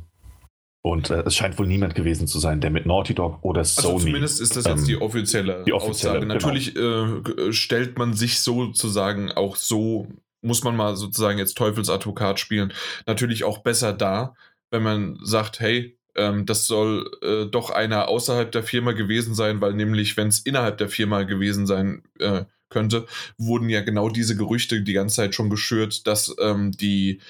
und 0.82 1.11
äh, 1.11 1.22
es 1.26 1.34
scheint 1.34 1.59
wohl 1.59 1.66
niemand 1.66 1.96
gewesen 1.96 2.28
zu 2.28 2.38
sein, 2.38 2.61
der 2.61 2.70
mit 2.70 2.86
Naughty 2.86 3.14
Dog 3.14 3.38
oder 3.42 3.61
also 3.61 3.82
Sony. 3.82 3.94
Also 3.94 4.07
zumindest 4.07 4.40
ist 4.40 4.57
das 4.57 4.64
jetzt 4.64 4.80
ähm, 4.80 4.86
die 4.86 5.01
offizielle, 5.01 5.64
die 5.66 5.72
offizielle 5.72 6.18
Aussage. 6.18 6.20
Genau. 6.20 6.34
Natürlich 6.34 6.76
äh, 6.76 7.53
stellt 7.53 7.99
man 7.99 8.14
sich 8.14 8.40
sozusagen 8.40 9.32
auch 9.32 9.57
so, 9.57 10.07
muss 10.40 10.62
man 10.62 10.76
mal 10.76 10.94
sozusagen 10.94 11.38
jetzt 11.38 11.57
Teufelsadvokat 11.57 12.38
spielen, 12.38 12.72
natürlich 13.07 13.42
auch 13.42 13.59
besser 13.59 13.92
da, 13.92 14.34
wenn 14.71 14.83
man 14.83 15.19
sagt, 15.23 15.61
hey, 15.61 15.99
ähm, 16.16 16.47
das 16.47 16.66
soll 16.66 17.11
äh, 17.23 17.47
doch 17.47 17.71
einer 17.71 18.09
außerhalb 18.09 18.51
der 18.53 18.62
Firma 18.62 18.93
gewesen 18.93 19.35
sein, 19.35 19.61
weil 19.61 19.75
nämlich, 19.75 20.16
wenn 20.16 20.29
es 20.29 20.41
innerhalb 20.41 20.79
der 20.79 20.89
Firma 20.89 21.23
gewesen 21.23 21.66
sein 21.66 22.03
äh, 22.19 22.45
könnte, 22.69 23.07
wurden 23.39 23.69
ja 23.69 23.81
genau 23.81 24.11
diese 24.11 24.37
Gerüchte 24.37 24.83
die 24.83 24.93
ganze 24.93 25.16
Zeit 25.16 25.35
schon 25.35 25.51
geschürt, 25.51 26.07
dass 26.07 26.35
ähm, 26.41 26.73
die 26.73 27.21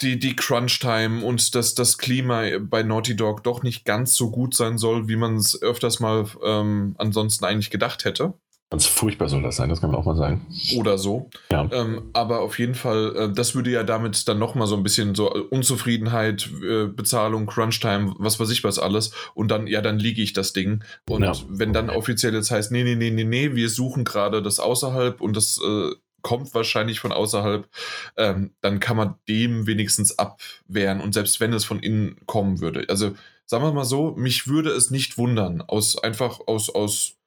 die, 0.00 0.18
die 0.18 0.34
Crunch-Time 0.34 1.22
und 1.24 1.54
dass 1.54 1.74
das 1.74 1.98
Klima 1.98 2.44
bei 2.58 2.82
Naughty 2.82 3.14
Dog 3.14 3.44
doch 3.44 3.62
nicht 3.62 3.84
ganz 3.84 4.14
so 4.14 4.30
gut 4.30 4.54
sein 4.54 4.78
soll, 4.78 5.08
wie 5.08 5.16
man 5.16 5.36
es 5.36 5.60
öfters 5.60 6.00
mal 6.00 6.26
ähm, 6.42 6.94
ansonsten 6.96 7.44
eigentlich 7.44 7.70
gedacht 7.70 8.06
hätte. 8.06 8.32
Ganz 8.72 8.86
furchtbar 8.86 9.28
soll 9.28 9.42
das 9.42 9.56
sein, 9.56 9.68
das 9.68 9.82
kann 9.82 9.90
man 9.90 10.00
auch 10.00 10.06
mal 10.06 10.16
sagen. 10.16 10.46
Oder 10.78 10.96
so. 10.96 11.28
Ja. 11.50 11.68
Ähm, 11.70 12.08
aber 12.14 12.40
auf 12.40 12.58
jeden 12.58 12.74
Fall, 12.74 13.14
äh, 13.14 13.30
das 13.30 13.54
würde 13.54 13.70
ja 13.70 13.82
damit 13.82 14.26
dann 14.28 14.38
nochmal 14.38 14.66
so 14.66 14.74
ein 14.74 14.82
bisschen 14.82 15.14
so 15.14 15.30
Unzufriedenheit, 15.30 16.48
äh, 16.66 16.86
Bezahlung, 16.86 17.44
Crunch-Time, 17.44 18.14
was 18.16 18.40
weiß 18.40 18.48
ich 18.48 18.64
was 18.64 18.78
alles. 18.78 19.12
Und 19.34 19.50
dann, 19.50 19.66
ja, 19.66 19.82
dann 19.82 19.98
liege 19.98 20.22
ich 20.22 20.32
das 20.32 20.54
Ding. 20.54 20.82
Und 21.06 21.22
ja. 21.22 21.34
wenn 21.50 21.74
dann 21.74 21.90
offiziell 21.90 22.32
jetzt 22.32 22.50
heißt, 22.50 22.72
nee, 22.72 22.82
nee, 22.82 22.94
nee, 22.94 23.10
nee, 23.10 23.24
nee, 23.24 23.54
wir 23.54 23.68
suchen 23.68 24.04
gerade 24.04 24.40
das 24.40 24.58
außerhalb 24.58 25.20
und 25.20 25.36
das 25.36 25.60
äh, 25.62 25.90
kommt 26.22 26.54
wahrscheinlich 26.54 26.98
von 26.98 27.12
außerhalb, 27.12 27.68
ähm, 28.16 28.54
dann 28.62 28.80
kann 28.80 28.96
man 28.96 29.16
dem 29.28 29.66
wenigstens 29.66 30.18
abwehren. 30.18 31.02
Und 31.02 31.12
selbst 31.12 31.40
wenn 31.40 31.52
es 31.52 31.66
von 31.66 31.78
innen 31.78 32.16
kommen 32.24 32.60
würde. 32.60 32.86
Also, 32.88 33.12
sagen 33.44 33.64
wir 33.64 33.72
mal 33.72 33.84
so, 33.84 34.12
mich 34.12 34.46
würde 34.46 34.70
es 34.70 34.90
nicht 34.90 35.18
wundern, 35.18 35.60
aus 35.60 36.02
einfach 36.02 36.40
aus, 36.46 36.70
aus 36.70 37.18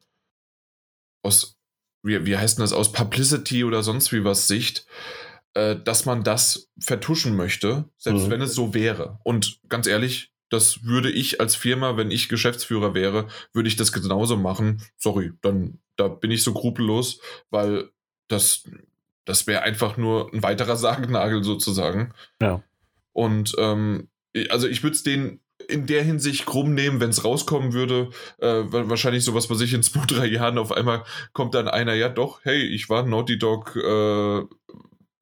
aus, 1.25 1.59
wie, 2.03 2.25
wie 2.25 2.37
heißt 2.37 2.59
das, 2.59 2.73
aus 2.73 2.91
Publicity 2.91 3.63
oder 3.63 3.83
sonst 3.83 4.11
wie 4.13 4.23
was 4.23 4.47
Sicht, 4.47 4.85
äh, 5.55 5.75
dass 5.75 6.05
man 6.05 6.23
das 6.23 6.69
vertuschen 6.79 7.35
möchte, 7.35 7.89
selbst 7.97 8.27
mhm. 8.27 8.31
wenn 8.31 8.41
es 8.41 8.53
so 8.53 8.73
wäre. 8.73 9.19
Und 9.23 9.59
ganz 9.67 9.87
ehrlich, 9.87 10.31
das 10.49 10.83
würde 10.83 11.09
ich 11.09 11.39
als 11.41 11.55
Firma, 11.55 11.97
wenn 11.97 12.11
ich 12.11 12.29
Geschäftsführer 12.29 12.93
wäre, 12.93 13.27
würde 13.53 13.67
ich 13.67 13.75
das 13.75 13.91
genauso 13.91 14.37
machen. 14.37 14.81
Sorry, 14.97 15.33
dann 15.41 15.79
da 15.95 16.07
bin 16.07 16.31
ich 16.31 16.43
so 16.43 16.51
skrupellos, 16.51 17.19
weil 17.49 17.89
das, 18.27 18.63
das 19.25 19.47
wäre 19.47 19.63
einfach 19.63 19.97
nur 19.97 20.31
ein 20.33 20.43
weiterer 20.43 20.75
Sargnagel 20.77 21.43
sozusagen. 21.43 22.13
Ja. 22.41 22.63
Und 23.13 23.55
ähm, 23.57 24.09
also 24.49 24.67
ich 24.67 24.83
würde 24.83 24.95
es 24.95 25.03
denen 25.03 25.39
in 25.69 25.85
der 25.85 26.03
Hinsicht 26.03 26.45
krumm 26.45 26.73
nehmen, 26.73 26.99
wenn 26.99 27.09
es 27.09 27.23
rauskommen 27.23 27.73
würde. 27.73 28.09
Äh, 28.39 28.63
wahrscheinlich 28.69 29.23
sowas 29.23 29.47
bei 29.47 29.55
sich 29.55 29.73
in 29.73 29.83
zwei, 29.83 30.05
drei 30.07 30.25
Jahren 30.25 30.57
auf 30.57 30.71
einmal 30.71 31.03
kommt 31.33 31.53
dann 31.53 31.67
einer, 31.67 31.93
ja 31.93 32.09
doch, 32.09 32.39
hey, 32.43 32.61
ich 32.61 32.89
war 32.89 33.05
Naughty 33.05 33.37
Dog 33.37 33.75
äh, 33.75 34.43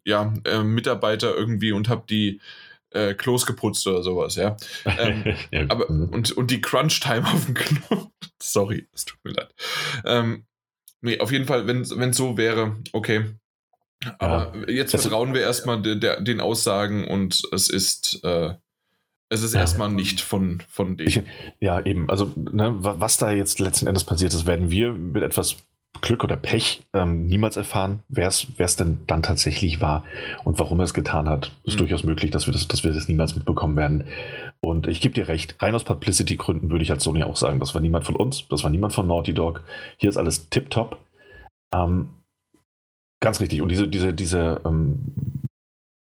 ja, 0.06 0.34
äh, 0.46 0.64
Mitarbeiter 0.64 1.36
irgendwie 1.36 1.72
und 1.72 1.90
habe 1.90 2.04
die 2.10 2.42
äh, 2.92 3.14
Klos 3.14 3.46
geputzt 3.46 3.88
oder 3.88 4.04
sowas, 4.04 4.36
ja. 4.36 4.56
Ähm, 4.86 5.36
ja 5.52 5.66
aber, 5.70 5.92
mhm. 5.92 6.10
und, 6.10 6.32
und 6.32 6.52
die 6.52 6.62
Crunch-Time 6.62 7.26
auf 7.34 7.46
dem 7.46 7.56
Knopf. 7.56 8.10
Sorry, 8.42 8.88
es 8.94 9.06
tut 9.06 9.20
mir 9.24 9.32
leid. 9.32 9.54
Ähm, 10.06 10.46
nee, 11.02 11.20
auf 11.20 11.32
jeden 11.32 11.46
Fall, 11.46 11.68
wenn 11.68 11.82
es 11.82 12.18
so 12.18 12.38
wäre, 12.38 12.78
okay. 12.92 13.26
Aber 14.20 14.54
ja. 14.68 14.70
jetzt 14.70 14.92
vertrauen 14.92 15.34
wir 15.34 15.42
erstmal 15.42 15.82
de, 15.82 15.98
de, 15.98 16.22
den 16.24 16.42
Aussagen 16.42 17.08
und 17.08 17.42
es 17.52 17.70
ist 17.70 18.20
äh, 18.24 18.54
es 19.34 19.44
ist 19.44 19.54
ja. 19.54 19.62
erstmal 19.62 19.90
nicht 19.90 20.22
von, 20.22 20.62
von 20.70 20.96
denen. 20.96 21.08
Ich, 21.08 21.22
ja, 21.60 21.82
eben. 21.82 22.10
Also, 22.10 22.32
ne, 22.36 22.76
was 22.78 23.18
da 23.18 23.32
jetzt 23.32 23.60
letzten 23.60 23.88
Endes 23.88 24.04
passiert 24.04 24.34
ist, 24.34 24.46
werden 24.46 24.70
wir 24.70 24.94
mit 24.94 25.24
etwas 25.24 25.58
Glück 26.02 26.24
oder 26.24 26.36
Pech 26.36 26.84
ähm, 26.94 27.26
niemals 27.26 27.56
erfahren, 27.56 28.02
wer 28.10 28.28
es 28.28 28.76
denn 28.76 29.00
dann 29.08 29.24
tatsächlich 29.24 29.80
war 29.80 30.04
und 30.44 30.60
warum 30.60 30.80
er 30.80 30.86
es 30.86 30.94
getan 30.94 31.30
hat. 31.30 31.52
Ist 31.64 31.76
mhm. 31.76 31.80
durchaus 31.80 32.04
möglich, 32.04 32.32
dass 32.32 32.46
wir, 32.46 32.54
das, 32.54 32.68
dass 32.68 32.84
wir 32.84 32.94
das 32.94 33.08
niemals 33.08 33.36
mitbekommen 33.36 33.76
werden. 33.76 34.06
Und 34.60 34.88
ich 34.88 35.02
gebe 35.02 35.14
dir 35.14 35.28
recht, 35.28 35.56
rein 35.62 35.76
aus 35.76 35.84
Publicity-Gründen 35.84 36.70
würde 36.70 36.84
ich 36.84 36.92
als 36.92 37.04
Sony 37.04 37.24
auch 37.24 37.36
sagen, 37.36 37.60
das 37.60 37.74
war 37.74 37.82
niemand 37.82 38.06
von 38.06 38.16
uns, 38.16 38.48
das 38.50 38.64
war 38.64 38.70
niemand 38.70 38.94
von 38.94 39.08
Naughty 39.08 39.34
Dog. 39.34 39.64
Hier 39.98 40.10
ist 40.10 40.18
alles 40.18 40.50
tipptopp. 40.50 40.98
Ähm, 41.74 42.10
ganz 43.20 43.40
richtig. 43.40 43.62
Und 43.62 43.70
diese, 43.70 43.88
diese, 43.88 44.14
diese 44.14 44.62
ähm, 44.66 45.14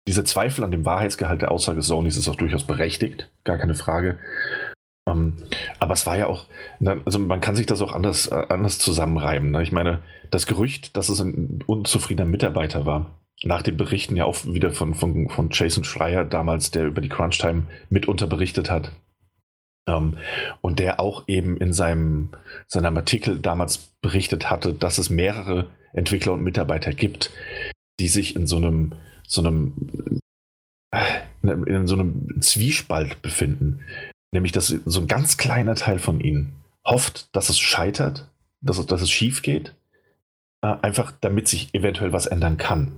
diese 0.07 0.23
Zweifel 0.23 0.63
an 0.63 0.71
dem 0.71 0.85
Wahrheitsgehalt 0.85 1.41
der 1.41 1.51
Aussage 1.51 1.81
Sonys 1.81 2.17
ist 2.17 2.29
auch 2.29 2.35
durchaus 2.35 2.63
berechtigt, 2.63 3.29
gar 3.43 3.57
keine 3.57 3.75
Frage. 3.75 4.17
Ähm, 5.07 5.33
aber 5.79 5.93
es 5.93 6.05
war 6.05 6.17
ja 6.17 6.27
auch, 6.27 6.45
also 7.05 7.19
man 7.19 7.41
kann 7.41 7.55
sich 7.55 7.65
das 7.65 7.81
auch 7.81 7.93
anders, 7.93 8.27
äh, 8.27 8.45
anders 8.49 8.79
zusammenreiben. 8.79 9.51
Ne? 9.51 9.61
Ich 9.63 9.71
meine, 9.71 9.99
das 10.31 10.47
Gerücht, 10.47 10.95
dass 10.97 11.09
es 11.09 11.19
ein 11.19 11.63
unzufriedener 11.65 12.27
Mitarbeiter 12.27 12.85
war, 12.85 13.11
nach 13.43 13.61
den 13.61 13.77
Berichten 13.77 14.15
ja 14.15 14.25
auch 14.25 14.45
wieder 14.45 14.71
von, 14.71 14.95
von, 14.95 15.29
von 15.29 15.49
Jason 15.51 15.83
Schreier 15.83 16.25
damals, 16.25 16.71
der 16.71 16.85
über 16.85 17.01
die 17.01 17.09
Crunch-Time 17.09 17.63
mitunter 17.89 18.27
berichtet 18.27 18.71
hat. 18.71 18.91
Ähm, 19.87 20.17
und 20.61 20.79
der 20.79 20.99
auch 20.99 21.25
eben 21.27 21.57
in 21.57 21.73
seinem, 21.73 22.29
seinem 22.67 22.97
Artikel 22.97 23.39
damals 23.39 23.89
berichtet 24.01 24.49
hatte, 24.49 24.73
dass 24.73 24.97
es 24.97 25.09
mehrere 25.09 25.67
Entwickler 25.93 26.33
und 26.33 26.43
Mitarbeiter 26.43 26.93
gibt, 26.93 27.31
die 27.99 28.07
sich 28.07 28.35
in 28.35 28.47
so 28.47 28.57
einem 28.57 28.93
so 29.27 29.41
einem, 29.41 30.19
äh, 30.91 31.03
in 31.43 31.85
so 31.85 31.95
einem 31.95 32.41
Zwiespalt 32.41 33.21
befinden. 33.21 33.81
Nämlich, 34.31 34.51
dass 34.51 34.67
so 34.67 35.01
ein 35.01 35.07
ganz 35.07 35.37
kleiner 35.37 35.75
Teil 35.75 35.99
von 35.99 36.19
ihnen 36.19 36.53
hofft, 36.85 37.35
dass 37.35 37.49
es 37.49 37.59
scheitert, 37.59 38.29
dass 38.61 38.77
es, 38.77 38.85
dass 38.87 39.01
es 39.01 39.11
schief 39.11 39.41
geht, 39.41 39.75
äh, 40.61 40.75
einfach 40.81 41.13
damit 41.21 41.47
sich 41.47 41.73
eventuell 41.73 42.13
was 42.13 42.25
ändern 42.25 42.57
kann. 42.57 42.93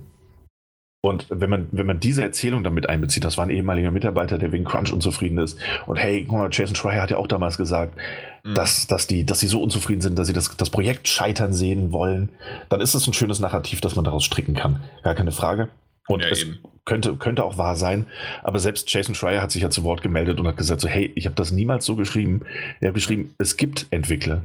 Und 1.02 1.26
wenn 1.30 1.48
man, 1.48 1.68
wenn 1.72 1.86
man 1.86 1.98
diese 1.98 2.22
Erzählung 2.22 2.62
damit 2.62 2.88
einbezieht, 2.88 3.24
das 3.24 3.38
war 3.38 3.46
ein 3.46 3.50
ehemaliger 3.50 3.90
Mitarbeiter, 3.90 4.36
der 4.36 4.52
wegen 4.52 4.64
Crunch 4.64 4.92
unzufrieden 4.92 5.38
ist. 5.38 5.58
Und 5.86 5.96
hey, 5.96 6.24
guck 6.24 6.36
mal, 6.36 6.48
Jason 6.52 6.76
Schreier 6.76 7.00
hat 7.00 7.10
ja 7.10 7.16
auch 7.16 7.26
damals 7.26 7.56
gesagt, 7.56 7.96
mhm. 8.44 8.54
dass, 8.54 8.86
dass, 8.86 9.06
die, 9.06 9.24
dass 9.24 9.40
sie 9.40 9.46
so 9.46 9.62
unzufrieden 9.62 10.02
sind, 10.02 10.18
dass 10.18 10.26
sie 10.26 10.34
das, 10.34 10.54
das 10.58 10.68
Projekt 10.68 11.08
scheitern 11.08 11.54
sehen 11.54 11.92
wollen. 11.92 12.28
Dann 12.68 12.82
ist 12.82 12.94
es 12.94 13.06
ein 13.06 13.14
schönes 13.14 13.40
Narrativ, 13.40 13.80
das 13.80 13.96
man 13.96 14.04
daraus 14.04 14.24
stricken 14.24 14.54
kann. 14.54 14.84
Gar 15.02 15.14
keine 15.14 15.32
Frage. 15.32 15.70
Und 16.10 16.22
ja, 16.22 16.28
es 16.28 16.46
könnte, 16.84 17.16
könnte 17.16 17.44
auch 17.44 17.58
wahr 17.58 17.76
sein, 17.76 18.06
aber 18.42 18.58
selbst 18.58 18.92
Jason 18.92 19.14
Schreier 19.14 19.42
hat 19.42 19.50
sich 19.50 19.62
ja 19.62 19.70
zu 19.70 19.84
Wort 19.84 20.02
gemeldet 20.02 20.40
und 20.40 20.46
hat 20.46 20.56
gesagt, 20.56 20.80
so 20.80 20.88
hey, 20.88 21.12
ich 21.14 21.26
habe 21.26 21.36
das 21.36 21.52
niemals 21.52 21.84
so 21.84 21.96
geschrieben. 21.96 22.42
Er 22.80 22.88
hat 22.88 22.94
geschrieben, 22.94 23.34
es 23.38 23.56
gibt 23.56 23.86
Entwickler, 23.90 24.42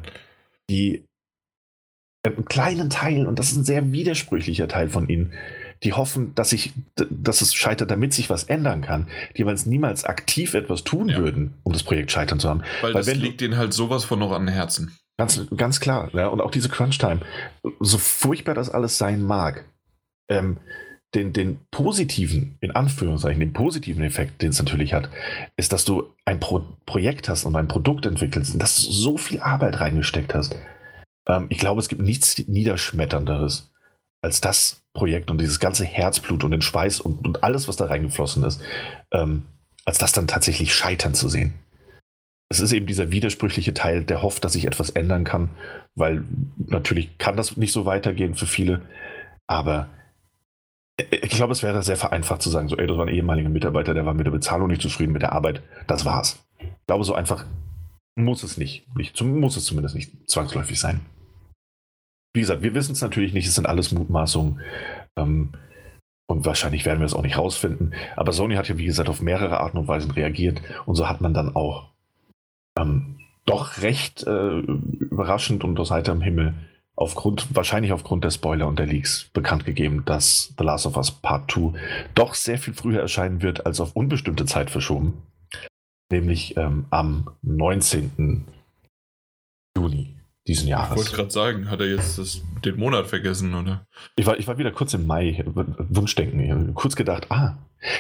die 0.70 1.03
einen 2.24 2.45
kleinen 2.45 2.89
Teil, 2.89 3.28
und 3.28 3.39
das 3.39 3.51
ist 3.51 3.57
ein 3.57 3.66
sehr 3.66 3.91
widersprüchlicher 3.91 4.68
Teil 4.68 4.89
von 4.89 5.07
ihnen, 5.07 5.34
die 5.84 5.93
hoffen, 5.93 6.34
dass, 6.36 6.53
ich, 6.53 6.74
dass 6.95 7.41
es 7.41 7.53
scheitert, 7.53 7.91
damit 7.91 8.13
sich 8.13 8.30
was 8.30 8.45
ändern 8.45 8.82
kann, 8.82 9.07
die 9.36 9.43
aber 9.43 9.53
niemals 9.66 10.05
aktiv 10.05 10.53
etwas 10.53 10.84
tun 10.84 11.09
ja. 11.09 11.18
würden, 11.18 11.53
um 11.63 11.74
das 11.74 11.84
Projekt 11.84 12.11
scheitern 12.11 12.39
zu 12.39 12.49
haben. 12.49 12.63
Weil, 12.82 12.93
Weil 12.93 13.03
das 13.03 13.16
liegt 13.16 13.41
denen 13.41 13.57
halt 13.57 13.74
sowas 13.74 14.05
von 14.05 14.20
noch 14.20 14.32
an 14.32 14.47
Herzen. 14.47 14.97
Ganz, 15.18 15.45
ganz 15.55 15.80
klar. 15.80 16.09
Ja, 16.13 16.28
und 16.28 16.41
auch 16.41 16.51
diese 16.51 16.70
Crunch-Time. 16.70 17.22
So 17.80 17.97
furchtbar 17.97 18.53
das 18.53 18.70
alles 18.70 18.97
sein 18.97 19.22
mag, 19.22 19.66
ähm, 20.30 20.57
den, 21.16 21.34
den 21.34 21.59
positiven, 21.72 22.57
in 22.61 22.72
Anführungszeichen, 22.72 23.39
den 23.39 23.53
positiven 23.53 24.03
Effekt, 24.03 24.41
den 24.41 24.49
es 24.49 24.59
natürlich 24.59 24.93
hat, 24.93 25.09
ist, 25.57 25.74
dass 25.74 25.86
du 25.86 26.13
ein 26.26 26.39
Pro 26.39 26.63
Projekt 26.86 27.30
hast 27.30 27.45
und 27.45 27.55
ein 27.55 27.68
Produkt 27.68 28.05
entwickelst, 28.05 28.53
in 28.53 28.59
das 28.59 28.76
du 28.76 28.91
so 28.91 29.18
viel 29.18 29.39
Arbeit 29.39 29.80
reingesteckt 29.80 30.34
hast. 30.34 30.55
Ähm, 31.28 31.47
ich 31.49 31.57
glaube, 31.57 31.80
es 31.80 31.89
gibt 31.89 32.01
nichts 32.01 32.38
Niederschmetternderes 32.47 33.72
als 34.22 34.41
das 34.41 34.84
Projekt 34.93 35.30
und 35.30 35.39
dieses 35.39 35.59
ganze 35.59 35.86
Herzblut 35.86 36.43
und 36.43 36.51
den 36.51 36.61
Schweiß 36.61 36.99
und, 36.99 37.26
und 37.26 37.43
alles, 37.43 37.68
was 37.68 37.76
da 37.76 37.86
reingeflossen 37.86 38.43
ist, 38.43 38.61
ähm, 39.11 39.43
als 39.86 39.99
das 39.99 40.13
dann 40.13 40.28
tatsächlich 40.28 40.74
scheitern 40.74 41.13
zu 41.13 41.30
sehen. 41.30 41.53
Es 42.49 42.59
ist 42.59 42.72
eben 42.72 42.86
dieser 42.86 43.11
widersprüchliche 43.11 43.74
Teil, 43.74 44.03
der 44.03 44.22
hofft, 44.22 44.43
dass 44.43 44.53
sich 44.53 44.66
etwas 44.66 44.91
ändern 44.91 45.24
kann, 45.24 45.49
weil 45.95 46.24
natürlich 46.57 47.18
kann 47.18 47.38
das 47.38 47.57
nicht 47.57 47.72
so 47.72 47.86
weitergehen 47.86 48.36
für 48.36 48.45
viele, 48.45 48.82
aber 49.47 49.89
ich 50.98 51.30
glaube, 51.30 51.54
es 51.54 51.64
wäre 51.64 51.84
sehr 51.84 51.98
vereinfacht 51.98 52.41
zu 52.41 52.50
sagen, 52.50 52.70
so, 52.70 52.78
ey, 52.78 52.88
das 52.88 52.98
war 52.98 53.06
ein 53.06 53.14
ehemaliger 53.14 53.50
Mitarbeiter, 53.50 53.93
der 53.93 54.06
war 54.06 54.14
mit 54.14 54.26
der 54.26 54.32
Bezahlung 54.32 54.68
nicht 54.68 54.82
zufrieden, 54.82 55.14
mit 55.14 55.22
der 55.22 55.34
Arbeit. 55.34 55.62
Das 55.88 56.06
war's. 56.06 56.46
Ich 56.60 56.68
glaube, 56.88 57.04
so 57.04 57.14
einfach 57.14 57.46
muss 58.16 58.43
es 58.43 58.58
nicht. 58.58 58.86
nicht 58.96 59.22
muss 59.22 59.58
es 59.58 59.66
zumindest 59.66 59.96
nicht 59.96 60.30
zwangsläufig 60.30 60.80
sein. 60.80 61.02
Wie 62.34 62.41
gesagt, 62.41 62.62
wir 62.62 62.74
wissen 62.74 62.93
es 62.93 63.02
natürlich 63.02 63.34
nicht, 63.34 63.48
es 63.48 63.56
sind 63.56 63.68
alles 63.68 63.91
Mutmaßungen. 63.91 64.62
Ähm, 65.18 65.52
Und 66.28 66.46
wahrscheinlich 66.46 66.86
werden 66.86 67.00
wir 67.00 67.06
es 67.06 67.14
auch 67.14 67.22
nicht 67.22 67.38
rausfinden. 67.38 67.93
Aber 68.16 68.32
Sony 68.32 68.56
hat 68.56 68.68
ja, 68.68 68.78
wie 68.78 68.86
gesagt, 68.86 69.10
auf 69.10 69.22
mehrere 69.22 69.60
Arten 69.60 69.78
und 69.78 69.88
Weisen 69.88 70.12
reagiert. 70.12 70.62
Und 70.86 70.96
so 70.96 71.08
hat 71.08 71.22
man 71.22 71.34
dann 71.34 71.56
auch 71.56 71.91
ähm, 72.80 73.20
doch 73.46 73.82
recht 73.82 74.24
äh, 74.24 74.58
überraschend 74.60 75.64
und 75.64 75.80
aus 75.80 75.91
heiterem 75.91 76.22
Himmel 76.22 76.56
aufgrund, 76.96 77.56
wahrscheinlich 77.56 77.91
aufgrund 77.91 78.24
der 78.24 78.32
Spoiler 78.32 78.68
und 78.68 78.80
der 78.80 78.88
Leaks 78.88 79.30
bekannt 79.34 79.66
gegeben, 79.66 80.04
dass 80.06 80.54
The 80.58 80.64
Last 80.64 80.86
of 80.86 80.98
Us 80.98 81.12
Part 81.12 81.52
2 81.52 81.74
doch 82.14 82.34
sehr 82.34 82.58
viel 82.58 82.74
früher 82.74 83.02
erscheinen 83.02 83.41
wird 83.41 83.66
als 83.66 83.80
auf 83.80 83.96
unbestimmte 83.96 84.46
Zeit 84.46 84.70
verschoben. 84.70 85.22
Nämlich 86.12 86.56
ähm, 86.58 86.86
am 86.91 87.32
19. 87.41 88.46
Juni 89.78 90.16
diesen 90.48 90.68
Jahres. 90.68 90.91
Ich 90.91 90.98
wollte 90.98 91.16
gerade 91.16 91.32
sagen, 91.32 91.70
hat 91.70 91.80
er 91.80 91.88
jetzt 91.88 92.20
das, 92.20 92.41
den 92.64 92.78
Monat 92.78 93.08
vergessen, 93.08 93.54
oder? 93.56 93.88
Ich 94.16 94.26
war, 94.26 94.38
ich 94.38 94.48
war 94.48 94.58
wieder 94.58 94.72
kurz 94.72 94.93
im 94.93 95.08
Mai, 95.08 95.43
Wunschdenken. 95.46 96.39
Ich 96.39 96.52
habe 96.52 96.72
kurz 96.74 96.96
gedacht, 96.96 97.32
ah, 97.32 97.58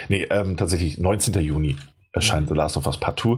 nee, 0.09 0.27
ähm, 0.29 0.55
tatsächlich 0.55 0.99
19. 0.99 1.33
Juni 1.41 1.75
erscheint 2.15 2.47
The 2.47 2.55
Last 2.55 2.77
of 2.77 2.87
Us 2.87 2.97
Part 2.97 3.19
2. 3.19 3.37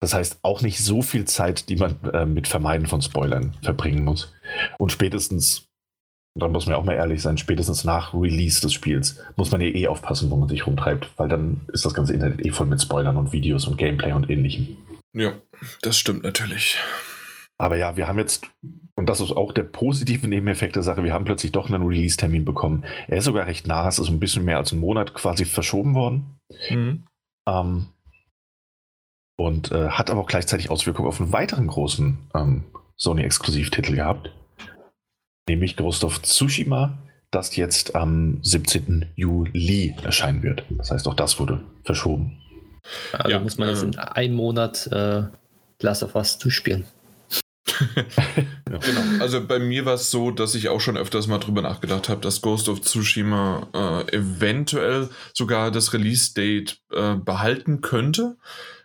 Das 0.00 0.14
heißt 0.14 0.40
auch 0.42 0.62
nicht 0.62 0.78
so 0.78 1.02
viel 1.02 1.24
Zeit, 1.26 1.68
die 1.68 1.76
man 1.76 1.96
äh, 2.12 2.26
mit 2.26 2.48
Vermeiden 2.48 2.86
von 2.86 3.02
Spoilern 3.02 3.54
verbringen 3.62 4.04
muss. 4.04 4.32
Und 4.78 4.92
spätestens, 4.92 5.66
da 6.38 6.48
muss 6.48 6.66
man 6.66 6.74
ja 6.74 6.78
auch 6.78 6.84
mal 6.84 6.94
ehrlich 6.94 7.22
sein, 7.22 7.38
spätestens 7.38 7.84
nach 7.84 8.14
Release 8.14 8.60
des 8.60 8.72
Spiels 8.72 9.20
muss 9.36 9.50
man 9.50 9.60
ja 9.60 9.68
eh 9.68 9.88
aufpassen, 9.88 10.30
wo 10.30 10.36
man 10.36 10.48
sich 10.48 10.66
rumtreibt, 10.66 11.10
weil 11.16 11.28
dann 11.28 11.62
ist 11.72 11.84
das 11.84 11.94
ganze 11.94 12.14
Internet 12.14 12.44
eh 12.44 12.50
voll 12.50 12.66
mit 12.66 12.80
Spoilern 12.80 13.16
und 13.16 13.32
Videos 13.32 13.66
und 13.66 13.76
Gameplay 13.76 14.12
und 14.12 14.28
ähnlichem. 14.30 14.76
Ja, 15.12 15.32
das 15.82 15.98
stimmt 15.98 16.22
natürlich. 16.22 16.78
Aber 17.58 17.76
ja, 17.76 17.96
wir 17.96 18.08
haben 18.08 18.18
jetzt, 18.18 18.46
und 18.94 19.06
das 19.06 19.20
ist 19.20 19.32
auch 19.32 19.52
der 19.52 19.64
positive 19.64 20.26
Nebeneffekt 20.26 20.76
der 20.76 20.82
Sache, 20.82 21.04
wir 21.04 21.12
haben 21.12 21.26
plötzlich 21.26 21.52
doch 21.52 21.68
einen 21.68 21.86
Release-Termin 21.86 22.46
bekommen. 22.46 22.86
Er 23.06 23.18
ist 23.18 23.26
sogar 23.26 23.46
recht 23.46 23.66
nah, 23.66 23.86
es 23.86 23.98
ist 23.98 24.08
ein 24.08 24.18
bisschen 24.18 24.46
mehr 24.46 24.56
als 24.56 24.72
einen 24.72 24.80
Monat 24.80 25.12
quasi 25.12 25.44
verschoben 25.44 25.94
worden. 25.94 26.38
Mhm. 26.70 27.04
Ähm, 27.46 27.86
und 29.40 29.72
äh, 29.72 29.88
hat 29.88 30.10
aber 30.10 30.20
auch 30.20 30.26
gleichzeitig 30.26 30.70
Auswirkungen 30.70 31.08
auf 31.08 31.18
einen 31.18 31.32
weiteren 31.32 31.66
großen 31.66 32.18
ähm, 32.34 32.64
Sony-Exklusivtitel 32.96 33.94
gehabt, 33.94 34.30
nämlich 35.48 35.76
Ghost 35.78 36.04
of 36.04 36.20
Tsushima, 36.20 36.98
das 37.30 37.56
jetzt 37.56 37.96
am 37.96 38.40
17. 38.42 39.06
Juli 39.16 39.94
erscheinen 40.02 40.42
wird. 40.42 40.64
Das 40.68 40.90
heißt, 40.90 41.08
auch 41.08 41.14
das 41.14 41.40
wurde 41.40 41.62
verschoben. 41.84 42.38
Also 43.12 43.30
ja, 43.30 43.40
muss 43.40 43.56
man 43.56 43.70
jetzt 43.70 43.82
in 43.82 43.98
einem 43.98 44.34
Monat 44.34 44.86
äh, 44.88 45.22
Last 45.80 46.02
of 46.02 46.14
Us 46.14 46.38
zuspielen. 46.38 46.84
Genau. 48.66 49.00
Also 49.20 49.44
bei 49.44 49.58
mir 49.58 49.84
war 49.84 49.94
es 49.94 50.12
so, 50.12 50.30
dass 50.30 50.54
ich 50.54 50.68
auch 50.68 50.80
schon 50.80 50.96
öfters 50.96 51.26
mal 51.26 51.38
drüber 51.38 51.60
nachgedacht 51.60 52.08
habe, 52.08 52.20
dass 52.20 52.40
Ghost 52.40 52.68
of 52.68 52.82
Tsushima 52.82 53.66
äh, 53.74 54.16
eventuell 54.16 55.08
sogar 55.34 55.72
das 55.72 55.92
Release-Date 55.92 56.78
äh, 56.92 57.16
behalten 57.16 57.80
könnte. 57.80 58.36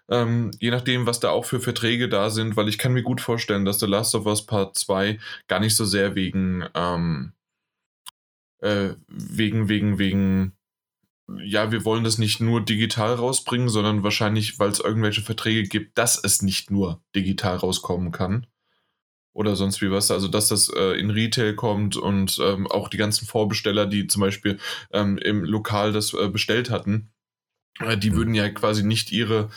Ähm, 0.09 0.51
je 0.59 0.69
nachdem, 0.69 1.05
was 1.05 1.19
da 1.19 1.29
auch 1.29 1.45
für 1.45 1.59
Verträge 1.59 2.07
da 2.09 2.29
sind, 2.29 2.55
weil 2.55 2.69
ich 2.69 2.77
kann 2.77 2.93
mir 2.93 3.03
gut 3.03 3.21
vorstellen, 3.21 3.65
dass 3.65 3.79
The 3.79 3.87
Last 3.87 4.13
of 4.13 4.25
Us 4.25 4.45
Part 4.45 4.77
2 4.77 5.19
gar 5.47 5.59
nicht 5.59 5.75
so 5.75 5.85
sehr 5.85 6.15
wegen, 6.15 6.63
ähm, 6.75 7.33
äh, 8.59 8.89
wegen, 9.07 9.67
wegen, 9.67 9.97
wegen, 9.97 10.53
ja, 11.43 11.71
wir 11.71 11.85
wollen 11.85 12.03
das 12.03 12.19
nicht 12.19 12.39
nur 12.39 12.61
digital 12.61 13.15
rausbringen, 13.15 13.69
sondern 13.69 14.03
wahrscheinlich, 14.03 14.59
weil 14.59 14.69
es 14.69 14.79
irgendwelche 14.79 15.21
Verträge 15.21 15.63
gibt, 15.63 15.97
dass 15.97 16.23
es 16.23 16.43
nicht 16.43 16.69
nur 16.69 17.01
digital 17.15 17.57
rauskommen 17.57 18.11
kann 18.11 18.45
oder 19.35 19.55
sonst 19.55 19.81
wie 19.81 19.91
was. 19.91 20.11
Also, 20.11 20.27
dass 20.27 20.47
das 20.47 20.69
äh, 20.69 20.99
in 20.99 21.11
Retail 21.11 21.55
kommt 21.55 21.97
und 21.97 22.39
ähm, 22.41 22.67
auch 22.67 22.89
die 22.89 22.97
ganzen 22.97 23.27
Vorbesteller, 23.27 23.85
die 23.85 24.07
zum 24.07 24.21
Beispiel 24.21 24.57
ähm, 24.91 25.17
im 25.17 25.43
Lokal 25.43 25.91
das 25.91 26.13
äh, 26.13 26.29
bestellt 26.29 26.69
hatten, 26.69 27.11
äh, 27.79 27.97
die 27.97 28.11
mhm. 28.11 28.15
würden 28.15 28.33
ja 28.33 28.49
quasi 28.49 28.83
nicht 28.83 29.11
ihre, 29.11 29.49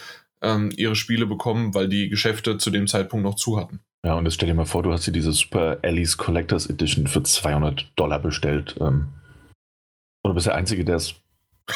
ähm, 0.42 0.70
ihre 0.76 0.96
Spiele 0.96 1.26
bekommen, 1.26 1.74
weil 1.74 1.88
die 1.88 2.08
Geschäfte 2.08 2.58
zu 2.58 2.70
dem 2.70 2.86
Zeitpunkt 2.86 3.24
noch 3.24 3.36
zu 3.36 3.58
hatten. 3.58 3.80
Ja, 4.04 4.14
und 4.14 4.24
jetzt 4.24 4.34
stell 4.34 4.48
dir 4.48 4.54
mal 4.54 4.64
vor, 4.64 4.82
du 4.82 4.92
hast 4.92 5.06
dir 5.06 5.12
diese 5.12 5.32
Super 5.32 5.78
Alice 5.82 6.16
Collectors 6.16 6.68
Edition 6.68 7.06
für 7.06 7.22
200 7.22 7.92
Dollar 7.96 8.20
bestellt. 8.20 8.76
Ähm, 8.80 9.08
und 10.22 10.30
du 10.30 10.34
bist 10.34 10.46
der 10.46 10.54
Einzige, 10.54 10.84
der 10.84 10.96
es 10.96 11.14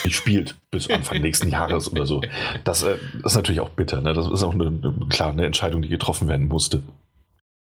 nicht 0.04 0.16
spielt 0.16 0.56
bis 0.70 0.88
Anfang 0.88 1.20
nächsten 1.22 1.48
Jahres 1.48 1.90
oder 1.90 2.06
so. 2.06 2.22
Das, 2.64 2.82
äh, 2.82 2.96
das, 3.22 3.32
ist 3.32 3.36
natürlich 3.36 3.60
auch 3.60 3.70
bitter. 3.70 4.00
Ne? 4.00 4.14
Das 4.14 4.30
ist 4.30 4.42
auch 4.42 4.54
eine, 4.54 4.66
eine, 4.66 5.06
klar, 5.08 5.30
eine 5.30 5.46
Entscheidung, 5.46 5.82
die 5.82 5.88
getroffen 5.88 6.28
werden 6.28 6.48
musste. 6.48 6.82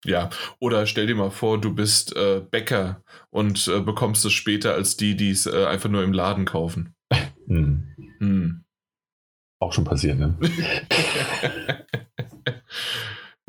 Ja, 0.05 0.29
oder 0.59 0.85
stell 0.85 1.07
dir 1.07 1.15
mal 1.15 1.31
vor, 1.31 1.59
du 1.59 1.73
bist 1.73 2.15
äh, 2.15 2.41
Bäcker 2.49 3.01
und 3.29 3.67
äh, 3.67 3.79
bekommst 3.79 4.25
es 4.25 4.33
später 4.33 4.73
als 4.73 4.95
die, 4.95 5.15
die 5.15 5.31
es 5.31 5.47
äh, 5.47 5.65
einfach 5.65 5.89
nur 5.89 6.03
im 6.03 6.13
Laden 6.13 6.45
kaufen. 6.45 6.93
Hm. 7.47 7.95
Hm. 8.19 8.65
Auch 9.59 9.73
schon 9.73 9.85
passiert, 9.85 10.19
ne? 10.19 10.37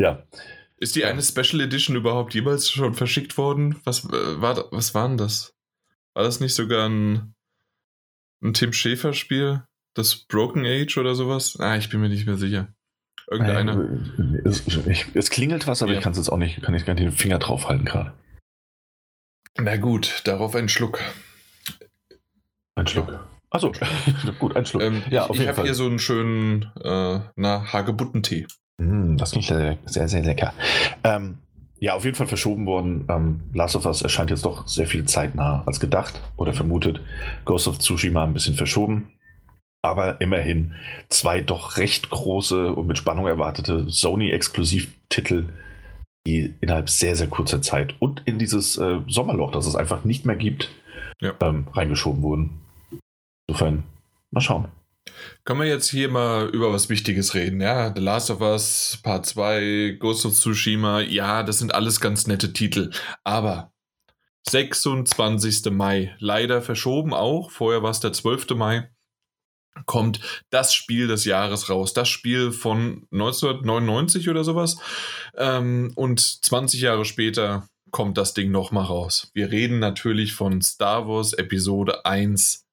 ja. 0.01 0.23
Ist 0.79 0.97
die 0.97 1.05
eine 1.05 1.23
Special 1.23 1.61
Edition 1.61 1.97
überhaupt 1.97 2.35
jemals 2.35 2.71
schon 2.71 2.95
verschickt 2.95 3.37
worden? 3.37 3.81
Was, 3.85 4.05
äh, 4.05 4.41
war, 4.41 4.71
was 4.71 4.95
war 4.95 5.09
denn 5.09 5.19
das? 5.19 5.55
War 6.15 6.25
das 6.25 6.41
nicht 6.41 6.55
sogar 6.55 6.89
ein, 6.89 7.35
ein 8.43 8.55
Tim 8.55 8.73
Schäfer-Spiel? 8.73 9.65
Das 9.95 10.17
Broken 10.17 10.65
Age 10.65 10.97
oder 10.99 11.15
sowas? 11.15 11.59
Ah, 11.59 11.77
ich 11.77 11.91
bin 11.91 12.01
mir 12.01 12.09
nicht 12.09 12.27
mehr 12.27 12.37
sicher. 12.37 12.73
Irgendeine. 13.31 14.01
Äh, 14.45 14.49
es, 14.49 14.67
ich, 14.67 15.07
es, 15.15 15.31
klingelt 15.31 15.67
was, 15.67 15.83
aber 15.83 15.93
ja. 15.93 15.99
ich 15.99 16.05
kann 16.05 16.13
es 16.13 16.19
jetzt 16.19 16.31
auch 16.31 16.39
nicht, 16.39 16.63
kann 16.63 16.75
ich 16.75 16.87
gar 16.87 16.95
nicht 16.95 17.05
den 17.05 17.13
Finger 17.13 17.39
draufhalten 17.39 17.85
gerade. 17.85 18.15
Na 19.59 19.77
gut, 19.77 20.23
darauf 20.25 20.55
ein 20.55 20.69
Schluck. 20.69 21.01
Ein 22.77 22.87
Schluck. 22.87 23.29
Achso, 23.51 23.73
gut, 24.39 24.57
ein 24.57 24.67
Schluck. 24.67 24.83
Ähm, 24.83 25.03
ja, 25.11 25.29
ich, 25.31 25.49
habe 25.49 25.63
hier 25.63 25.75
so 25.75 25.87
einen 25.87 25.99
schönen 25.99 26.71
äh, 26.83 27.21
na, 27.37 27.73
Hagebuttentee. 27.73 28.47
Mm, 28.79 29.17
das 29.17 29.33
klingt 29.33 29.47
sehr, 29.47 29.79
sehr, 29.87 30.09
sehr 30.09 30.23
lecker. 30.23 30.53
Ähm, 31.05 31.39
ja, 31.81 31.95
auf 31.95 32.05
jeden 32.05 32.17
Fall 32.17 32.27
verschoben 32.27 32.67
worden. 32.67 33.07
Ähm, 33.09 33.41
Last 33.55 33.77
of 33.77 33.87
Us 33.87 34.03
erscheint 34.03 34.31
jetzt 34.31 34.45
doch 34.45 34.67
sehr 34.67 34.87
viel 34.87 35.05
zeitnah 35.05 35.63
als 35.65 35.81
gedacht 35.81 36.21
oder 36.37 36.53
vermutet. 36.53 37.01
Ghost 37.45 37.69
of 37.69 37.79
Tsushima 37.79 38.25
ein 38.25 38.35
bisschen 38.35 38.55
verschoben 38.55 39.13
aber 39.83 40.21
immerhin 40.21 40.75
zwei 41.09 41.41
doch 41.41 41.77
recht 41.77 42.11
große 42.11 42.73
und 42.73 42.87
mit 42.87 42.99
Spannung 42.99 43.27
erwartete 43.27 43.89
Sony-Exklusivtitel, 43.89 45.49
die 46.27 46.55
innerhalb 46.61 46.91
sehr, 46.91 47.17
sehr 47.17 47.29
kurzer 47.29 47.63
Zeit 47.63 47.95
und 48.01 48.23
in 48.25 48.39
dieses 48.39 48.77
äh, 48.77 49.01
Sommerloch, 49.07 49.53
das 49.53 49.67
es 49.67 49.77
einfach 49.77 50.05
nicht 50.05 50.27
mehr 50.27 50.37
gibt, 50.37 50.71
ja. 51.21 51.33
ähm, 51.41 51.69
reingeschoben 51.73 52.23
wurden. 52.23 52.61
Insofern, 53.49 53.85
mal 54.31 54.41
schauen. 54.41 54.69
Können 55.45 55.61
wir 55.61 55.67
jetzt 55.67 55.89
hier 55.89 56.11
mal 56.11 56.49
über 56.49 56.73
was 56.73 56.89
Wichtiges 56.89 57.35
reden? 57.35 57.61
Ja, 57.61 57.93
The 57.95 58.01
Last 58.01 58.31
of 58.31 58.41
Us, 58.41 58.99
Part 59.03 59.27
2, 59.27 59.97
Ghost 59.99 60.27
of 60.27 60.35
Tsushima, 60.35 61.01
ja, 61.01 61.43
das 61.43 61.59
sind 61.59 61.75
alles 61.75 62.01
ganz 62.01 62.27
nette 62.27 62.53
Titel. 62.53 62.91
Aber 63.25 63.73
26. 64.51 65.71
Mai, 65.71 66.15
leider 66.19 66.63
verschoben 66.63 67.15
auch. 67.15 67.51
Vorher 67.51 67.83
war 67.83 67.91
es 67.91 68.01
der 68.01 68.13
12. 68.13 68.51
Mai 68.51 68.91
kommt 69.87 70.21
das 70.51 70.75
Spiel 70.75 71.07
des 71.07 71.25
Jahres 71.25 71.71
raus. 71.71 71.95
Das 71.95 72.09
Spiel 72.09 72.53
von 72.53 73.07
1999 73.13 74.29
oder 74.29 74.45
sowas. 74.45 74.77
Ähm, 75.37 75.93
und 75.95 76.21
20 76.21 76.81
Jahre 76.81 77.05
später 77.05 77.69
kommt 77.91 78.19
das 78.19 78.35
Ding 78.35 78.51
nochmal 78.51 78.85
raus. 78.85 79.31
Wir 79.35 79.51
reden 79.51 79.79
natürlich 79.79 80.35
von 80.35 80.61
Star 80.61 81.09
Wars 81.09 81.33
Episode 81.33 82.05
1 82.05 82.68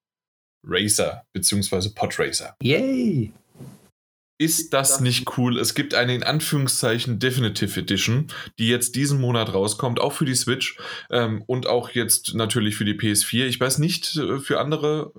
Racer, 0.66 1.24
beziehungsweise 1.34 1.93
Podracer. 1.93 2.55
Yay! 2.61 3.32
Ist 4.38 4.74
das 4.74 4.99
nicht 4.99 5.38
cool? 5.38 5.57
Es 5.57 5.76
gibt 5.76 5.93
eine 5.93 6.13
in 6.13 6.24
Anführungszeichen 6.24 7.20
Definitive 7.20 7.80
Edition, 7.80 8.28
die 8.59 8.68
jetzt 8.68 8.97
diesen 8.97 9.22
Monat 9.22 9.53
rauskommt, 9.53 10.01
auch 10.01 10.11
für 10.11 10.26
die 10.26 10.36
Switch 10.36 10.78
ähm, 11.09 11.41
und 11.47 11.68
auch 11.68 11.91
jetzt 11.91 12.34
natürlich 12.34 12.76
für 12.76 12.84
die 12.84 12.95
PS4. 12.95 13.45
Ich 13.45 13.59
weiß 13.61 13.80
nicht 13.80 14.18
äh, 14.18 14.39
für 14.39 14.59
andere 14.59 15.13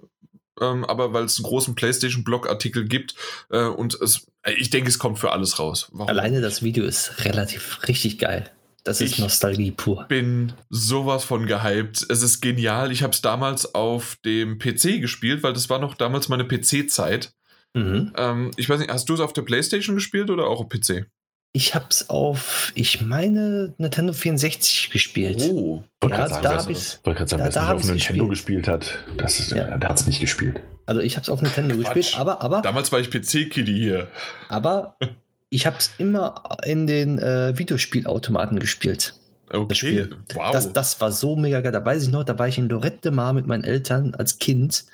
ähm, 0.60 0.84
aber 0.84 1.12
weil 1.12 1.24
es 1.24 1.38
einen 1.38 1.44
großen 1.44 1.74
PlayStation-Blog-Artikel 1.74 2.86
gibt 2.86 3.14
äh, 3.50 3.64
und 3.64 3.94
es, 4.00 4.26
äh, 4.42 4.52
ich 4.52 4.70
denke, 4.70 4.88
es 4.88 4.98
kommt 4.98 5.18
für 5.18 5.32
alles 5.32 5.58
raus. 5.58 5.88
Warum? 5.92 6.08
Alleine 6.08 6.40
das 6.40 6.62
Video 6.62 6.84
ist 6.84 7.24
relativ 7.24 7.86
richtig 7.88 8.18
geil. 8.18 8.50
Das 8.86 9.00
ist 9.00 9.12
ich 9.12 9.18
Nostalgie 9.18 9.72
pur. 9.72 10.04
bin 10.08 10.52
sowas 10.70 11.24
von 11.24 11.46
gehypt. 11.46 12.06
Es 12.08 12.22
ist 12.22 12.40
genial. 12.40 12.92
Ich 12.92 13.02
habe 13.02 13.12
es 13.12 13.20
damals 13.20 13.74
auf 13.74 14.16
dem 14.24 14.58
PC 14.58 15.00
gespielt, 15.00 15.42
weil 15.42 15.52
das 15.52 15.68
war 15.68 15.80
noch 15.80 15.96
damals 15.96 16.28
meine 16.28 16.44
PC-Zeit. 16.44 17.32
Mhm. 17.74 18.12
Ähm, 18.16 18.52
ich 18.56 18.68
weiß 18.68 18.78
nicht, 18.78 18.90
hast 18.92 19.08
du 19.08 19.14
es 19.14 19.20
auf 19.20 19.32
der 19.32 19.42
PlayStation 19.42 19.96
gespielt 19.96 20.30
oder 20.30 20.46
auch 20.46 20.60
auf 20.60 20.68
PC? 20.68 21.06
Ich 21.52 21.74
habe 21.74 21.86
es 21.90 22.08
auf, 22.10 22.70
ich 22.76 23.00
meine, 23.00 23.74
Nintendo 23.78 24.12
64 24.12 24.90
gespielt. 24.90 25.42
Oh, 25.42 25.82
ja, 26.08 26.28
sagen, 26.28 26.42
da 26.44 26.62
habe 26.62 26.70
ich 26.70 26.98
wollte 27.02 27.18
gerade 27.18 27.30
sagen, 27.30 27.42
wer 27.42 27.48
es 27.48 27.56
auf 27.56 27.84
Nintendo 27.84 28.28
gespielt, 28.28 28.66
gespielt 28.66 28.68
hat, 28.68 28.98
das 29.16 29.40
ist, 29.40 29.50
ja. 29.50 29.78
der 29.78 29.88
hat 29.88 29.98
es 29.98 30.06
nicht 30.06 30.20
gespielt. 30.20 30.60
Also 30.84 31.00
ich 31.00 31.16
habe 31.16 31.22
es 31.22 31.28
auf 31.28 31.42
Nintendo 31.42 31.74
Quatsch. 31.74 31.94
gespielt, 31.94 32.20
aber, 32.20 32.40
aber. 32.40 32.62
Damals 32.62 32.92
war 32.92 33.00
ich 33.00 33.10
PC-Kitty 33.10 33.74
hier. 33.74 34.08
Aber 34.48 34.96
ich 35.50 35.66
habe 35.66 35.76
es 35.78 35.90
immer 35.98 36.42
in 36.64 36.86
den 36.86 37.18
äh, 37.18 37.56
Videospielautomaten 37.56 38.58
gespielt. 38.58 39.14
Okay. 39.48 39.66
Das 39.68 39.78
Spiel. 39.78 40.16
Wow. 40.34 40.52
Das, 40.52 40.72
das 40.72 41.00
war 41.00 41.12
so 41.12 41.36
mega 41.36 41.60
geil. 41.60 41.70
Da 41.70 41.84
weiß 41.84 42.02
ich 42.02 42.10
noch, 42.10 42.24
da 42.24 42.36
war 42.38 42.48
ich 42.48 42.58
in 42.58 42.68
Lorette 42.68 43.12
Mar 43.12 43.32
mit 43.32 43.46
meinen 43.46 43.62
Eltern 43.62 44.14
als 44.14 44.38
Kind 44.38 44.84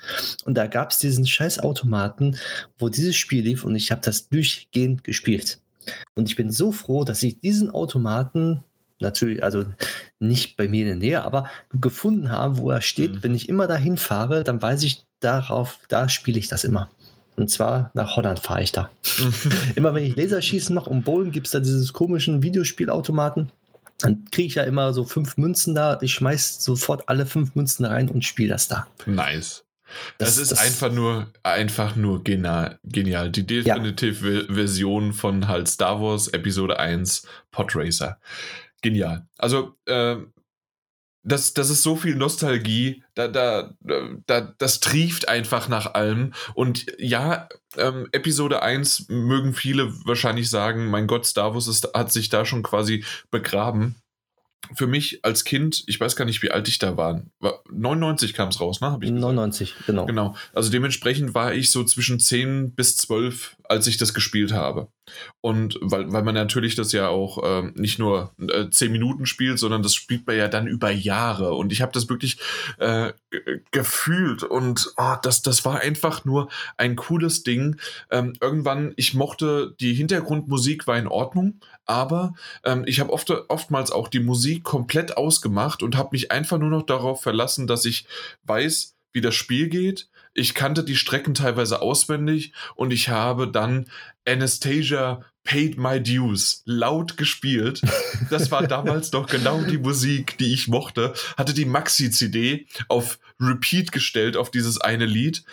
und 0.45 0.55
da 0.55 0.67
gab 0.67 0.91
es 0.91 0.99
diesen 0.99 1.25
scheiß 1.25 1.59
Automaten, 1.59 2.37
wo 2.77 2.89
dieses 2.89 3.15
Spiel 3.15 3.43
lief 3.43 3.63
und 3.63 3.75
ich 3.75 3.91
habe 3.91 4.01
das 4.01 4.29
durchgehend 4.29 5.03
gespielt. 5.03 5.59
Und 6.15 6.29
ich 6.29 6.35
bin 6.35 6.51
so 6.51 6.71
froh, 6.71 7.03
dass 7.03 7.23
ich 7.23 7.39
diesen 7.39 7.71
Automaten 7.71 8.63
natürlich, 8.99 9.43
also 9.43 9.65
nicht 10.19 10.55
bei 10.55 10.67
mir 10.67 10.81
in 10.81 10.87
der 10.87 10.95
Nähe, 10.95 11.23
aber 11.23 11.49
gefunden 11.73 12.31
habe, 12.31 12.57
wo 12.57 12.69
er 12.69 12.81
steht. 12.81 13.15
Mhm. 13.15 13.23
Wenn 13.23 13.35
ich 13.35 13.49
immer 13.49 13.67
dahin 13.67 13.97
fahre, 13.97 14.43
dann 14.43 14.61
weiß 14.61 14.83
ich 14.83 15.05
darauf, 15.19 15.79
da 15.89 16.09
spiele 16.09 16.39
ich 16.39 16.47
das 16.47 16.63
immer. 16.63 16.89
Und 17.35 17.49
zwar 17.49 17.89
nach 17.93 18.15
Holland 18.15 18.39
fahre 18.39 18.61
ich 18.63 18.71
da. 18.71 18.89
immer 19.75 19.93
wenn 19.93 20.03
ich 20.05 20.15
Laserschießen 20.15 20.73
mache 20.75 20.89
und 20.89 21.03
Bowlen, 21.03 21.31
gibt 21.31 21.47
es 21.47 21.51
da 21.51 21.59
dieses 21.59 21.91
komischen 21.93 22.43
Videospielautomaten. 22.43 23.51
Dann 23.99 24.25
kriege 24.31 24.47
ich 24.47 24.55
ja 24.55 24.63
immer 24.63 24.93
so 24.93 25.03
fünf 25.05 25.37
Münzen 25.37 25.75
da. 25.75 25.97
Ich 26.01 26.13
schmeiß 26.13 26.63
sofort 26.63 27.07
alle 27.09 27.25
fünf 27.25 27.55
Münzen 27.55 27.85
rein 27.85 28.09
und 28.09 28.23
spiele 28.23 28.49
das 28.49 28.67
da. 28.67 28.87
nice. 29.05 29.63
Das, 30.17 30.29
Das- 30.29 30.37
ist 30.39 30.51
das- 30.53 30.59
einfach 30.59 30.91
nur, 30.91 31.27
einfach 31.43 31.95
nur 31.95 32.23
genial. 32.23 32.79
genial. 32.83 33.29
Die 33.29 33.45
definitive 33.45 34.47
Version 34.51 35.13
von 35.13 35.47
halt 35.47 35.67
Star 35.67 36.01
Wars 36.01 36.27
Episode 36.29 36.79
1 36.79 37.27
Podracer. 37.51 38.17
Genial. 38.81 39.27
Also, 39.37 39.75
äh, 39.85 40.15
das, 41.23 41.53
das 41.53 41.69
ist 41.69 41.83
so 41.83 41.95
viel 41.95 42.15
Nostalgie, 42.15 43.03
da, 43.15 43.27
da, 43.27 43.73
da, 44.27 44.53
das 44.57 44.79
trieft 44.79 45.29
einfach 45.29 45.69
nach 45.69 45.93
allem. 45.93 46.33
Und 46.53 46.85
ja, 46.99 47.47
ähm, 47.77 48.07
Episode 48.11 48.61
1 48.61 49.07
mögen 49.09 49.53
viele 49.53 49.93
wahrscheinlich 50.05 50.49
sagen, 50.49 50.87
mein 50.89 51.07
Gott, 51.07 51.25
Star 51.25 51.53
Wars 51.53 51.67
ist, 51.67 51.89
hat 51.93 52.11
sich 52.11 52.29
da 52.29 52.45
schon 52.45 52.63
quasi 52.63 53.05
begraben. 53.31 53.95
Für 54.75 54.87
mich 54.87 55.25
als 55.25 55.43
Kind, 55.43 55.83
ich 55.87 55.99
weiß 55.99 56.15
gar 56.15 56.23
nicht, 56.23 56.41
wie 56.41 56.51
alt 56.51 56.69
ich 56.69 56.79
da 56.79 56.95
war. 56.95 57.21
war 57.39 57.61
99 57.69 58.33
kam 58.33 58.47
es 58.47 58.61
raus, 58.61 58.79
ne? 58.79 58.91
Hab 58.91 59.03
ich 59.03 59.09
gesagt. 59.09 59.21
99, 59.21 59.75
genau. 59.85 60.05
Genau. 60.05 60.35
Also 60.53 60.71
dementsprechend 60.71 61.35
war 61.35 61.53
ich 61.53 61.69
so 61.69 61.83
zwischen 61.83 62.19
10 62.19 62.73
bis 62.73 62.95
12, 62.95 63.57
als 63.65 63.87
ich 63.87 63.97
das 63.97 64.13
gespielt 64.13 64.53
habe. 64.53 64.87
Und 65.41 65.77
weil, 65.81 66.11
weil 66.11 66.23
man 66.23 66.35
natürlich 66.35 66.75
das 66.75 66.91
ja 66.91 67.09
auch 67.09 67.39
ähm, 67.43 67.73
nicht 67.75 67.99
nur 67.99 68.33
äh, 68.39 68.69
10 68.69 68.91
Minuten 68.91 69.25
spielt, 69.25 69.59
sondern 69.59 69.83
das 69.83 69.93
spielt 69.93 70.25
man 70.27 70.37
ja 70.37 70.47
dann 70.47 70.67
über 70.67 70.91
Jahre. 70.91 71.53
Und 71.53 71.71
ich 71.71 71.81
habe 71.81 71.91
das 71.91 72.09
wirklich 72.09 72.37
äh, 72.79 73.11
ge- 73.29 73.61
gefühlt. 73.71 74.43
Und 74.43 74.93
oh, 74.97 75.15
das, 75.21 75.41
das 75.41 75.65
war 75.65 75.79
einfach 75.79 76.25
nur 76.25 76.49
ein 76.77 76.95
cooles 76.95 77.43
Ding. 77.43 77.77
Ähm, 78.11 78.33
irgendwann, 78.41 78.93
ich 78.95 79.13
mochte, 79.13 79.75
die 79.79 79.93
Hintergrundmusik 79.93 80.87
war 80.87 80.97
in 80.97 81.07
Ordnung, 81.07 81.59
aber 81.85 82.33
ähm, 82.63 82.83
ich 82.85 82.99
habe 82.99 83.11
oft, 83.11 83.29
oftmals 83.49 83.91
auch 83.91 84.07
die 84.07 84.19
Musik 84.21 84.63
komplett 84.63 85.17
ausgemacht 85.17 85.83
und 85.83 85.97
habe 85.97 86.09
mich 86.13 86.31
einfach 86.31 86.57
nur 86.57 86.69
noch 86.69 86.83
darauf 86.83 87.21
verlassen, 87.21 87.67
dass 87.67 87.85
ich 87.85 88.05
weiß, 88.43 88.95
wie 89.11 89.21
das 89.21 89.35
Spiel 89.35 89.69
geht. 89.69 90.09
Ich 90.33 90.53
kannte 90.53 90.83
die 90.83 90.95
Strecken 90.95 91.33
teilweise 91.33 91.81
auswendig 91.81 92.53
und 92.75 92.91
ich 92.91 93.09
habe 93.09 93.47
dann 93.47 93.89
Anastasia 94.27 95.23
Paid 95.43 95.77
My 95.77 96.01
Dues 96.01 96.63
laut 96.65 97.17
gespielt. 97.17 97.81
Das 98.29 98.49
war 98.49 98.65
damals 98.67 99.11
doch 99.11 99.27
genau 99.27 99.61
die 99.63 99.77
Musik, 99.77 100.37
die 100.37 100.53
ich 100.53 100.67
mochte. 100.67 101.13
Hatte 101.37 101.53
die 101.53 101.65
Maxi-CD 101.65 102.67
auf 102.87 103.19
Repeat 103.39 103.91
gestellt 103.91 104.37
auf 104.37 104.51
dieses 104.51 104.79
eine 104.79 105.05
Lied. 105.05 105.43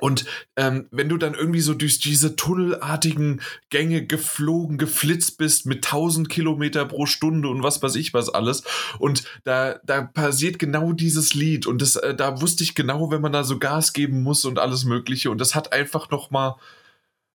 Und 0.00 0.24
ähm, 0.56 0.86
wenn 0.90 1.08
du 1.08 1.16
dann 1.16 1.34
irgendwie 1.34 1.60
so 1.60 1.74
durch 1.74 1.98
diese 1.98 2.36
tunnelartigen 2.36 3.40
Gänge 3.68 4.06
geflogen, 4.06 4.78
geflitzt 4.78 5.38
bist 5.38 5.66
mit 5.66 5.84
1000 5.84 6.28
Kilometer 6.28 6.84
pro 6.86 7.06
Stunde 7.06 7.48
und 7.48 7.62
was 7.62 7.82
weiß 7.82 7.96
ich 7.96 8.14
was 8.14 8.28
alles, 8.28 8.62
und 8.98 9.24
da, 9.44 9.80
da 9.84 10.02
passiert 10.02 10.58
genau 10.58 10.92
dieses 10.92 11.34
Lied 11.34 11.66
und 11.66 11.82
das, 11.82 11.96
äh, 11.96 12.14
da 12.14 12.40
wusste 12.40 12.62
ich 12.62 12.74
genau, 12.74 13.10
wenn 13.10 13.20
man 13.20 13.32
da 13.32 13.42
so 13.42 13.58
Gas 13.58 13.92
geben 13.92 14.22
muss 14.22 14.44
und 14.44 14.58
alles 14.58 14.84
Mögliche 14.84 15.30
und 15.30 15.38
das 15.38 15.54
hat 15.54 15.72
einfach 15.72 16.10
noch 16.10 16.30
mal 16.30 16.56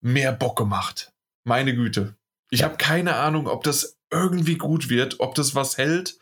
mehr 0.01 0.32
Bock 0.32 0.59
gemacht. 0.59 1.12
Meine 1.45 1.74
Güte. 1.74 2.16
Ich 2.51 2.64
habe 2.64 2.76
keine 2.76 3.16
Ahnung, 3.16 3.47
ob 3.47 3.62
das 3.62 3.99
irgendwie 4.11 4.57
gut 4.57 4.90
wird, 4.90 5.20
ob 5.20 5.34
das 5.36 5.55
was 5.55 5.78
hält, 5.78 6.18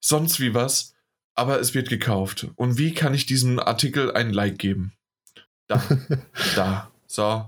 sonst 0.00 0.40
wie 0.40 0.54
was, 0.54 0.94
aber 1.34 1.60
es 1.60 1.72
wird 1.72 1.88
gekauft. 1.88 2.48
Und 2.56 2.78
wie 2.78 2.92
kann 2.92 3.14
ich 3.14 3.26
diesem 3.26 3.58
Artikel 3.58 4.12
ein 4.12 4.32
Like 4.32 4.58
geben? 4.58 4.92
Da, 5.72 5.82
da, 6.56 6.90
so, 7.06 7.44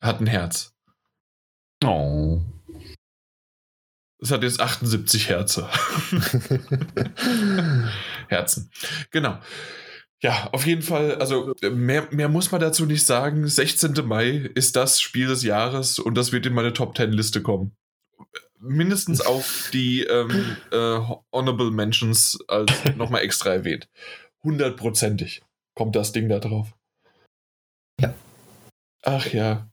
hat 0.00 0.20
ein 0.20 0.26
Herz. 0.26 0.72
Oh. 1.84 2.40
Es 4.18 4.30
hat 4.30 4.42
jetzt 4.42 4.60
78 4.60 5.28
Herze. 5.28 5.68
Herzen. 8.28 8.70
Genau. 9.10 9.38
Ja, 10.22 10.48
auf 10.52 10.66
jeden 10.66 10.80
Fall, 10.80 11.16
also 11.16 11.54
mehr, 11.70 12.08
mehr 12.10 12.30
muss 12.30 12.50
man 12.50 12.62
dazu 12.62 12.86
nicht 12.86 13.04
sagen. 13.04 13.46
16. 13.46 13.92
Mai 14.06 14.50
ist 14.54 14.74
das 14.74 15.00
Spiel 15.00 15.28
des 15.28 15.42
Jahres 15.42 15.98
und 15.98 16.14
das 16.14 16.32
wird 16.32 16.46
in 16.46 16.54
meine 16.54 16.72
Top 16.72 16.96
10 16.96 17.12
Liste 17.12 17.42
kommen. 17.42 17.76
Mindestens 18.58 19.20
auf 19.26 19.68
die 19.74 20.04
ähm, 20.04 20.56
äh, 20.72 20.98
Honorable 21.30 21.70
Mentions 21.70 22.38
als 22.48 22.72
nochmal 22.96 23.20
extra 23.20 23.50
erwähnt. 23.50 23.90
Hundertprozentig 24.42 25.42
kommt 25.74 25.94
das 25.94 26.12
Ding 26.12 26.30
da 26.30 26.38
drauf. 26.38 26.75
Ja. 28.00 28.14
Ach 29.02 29.26
ja. 29.32 29.70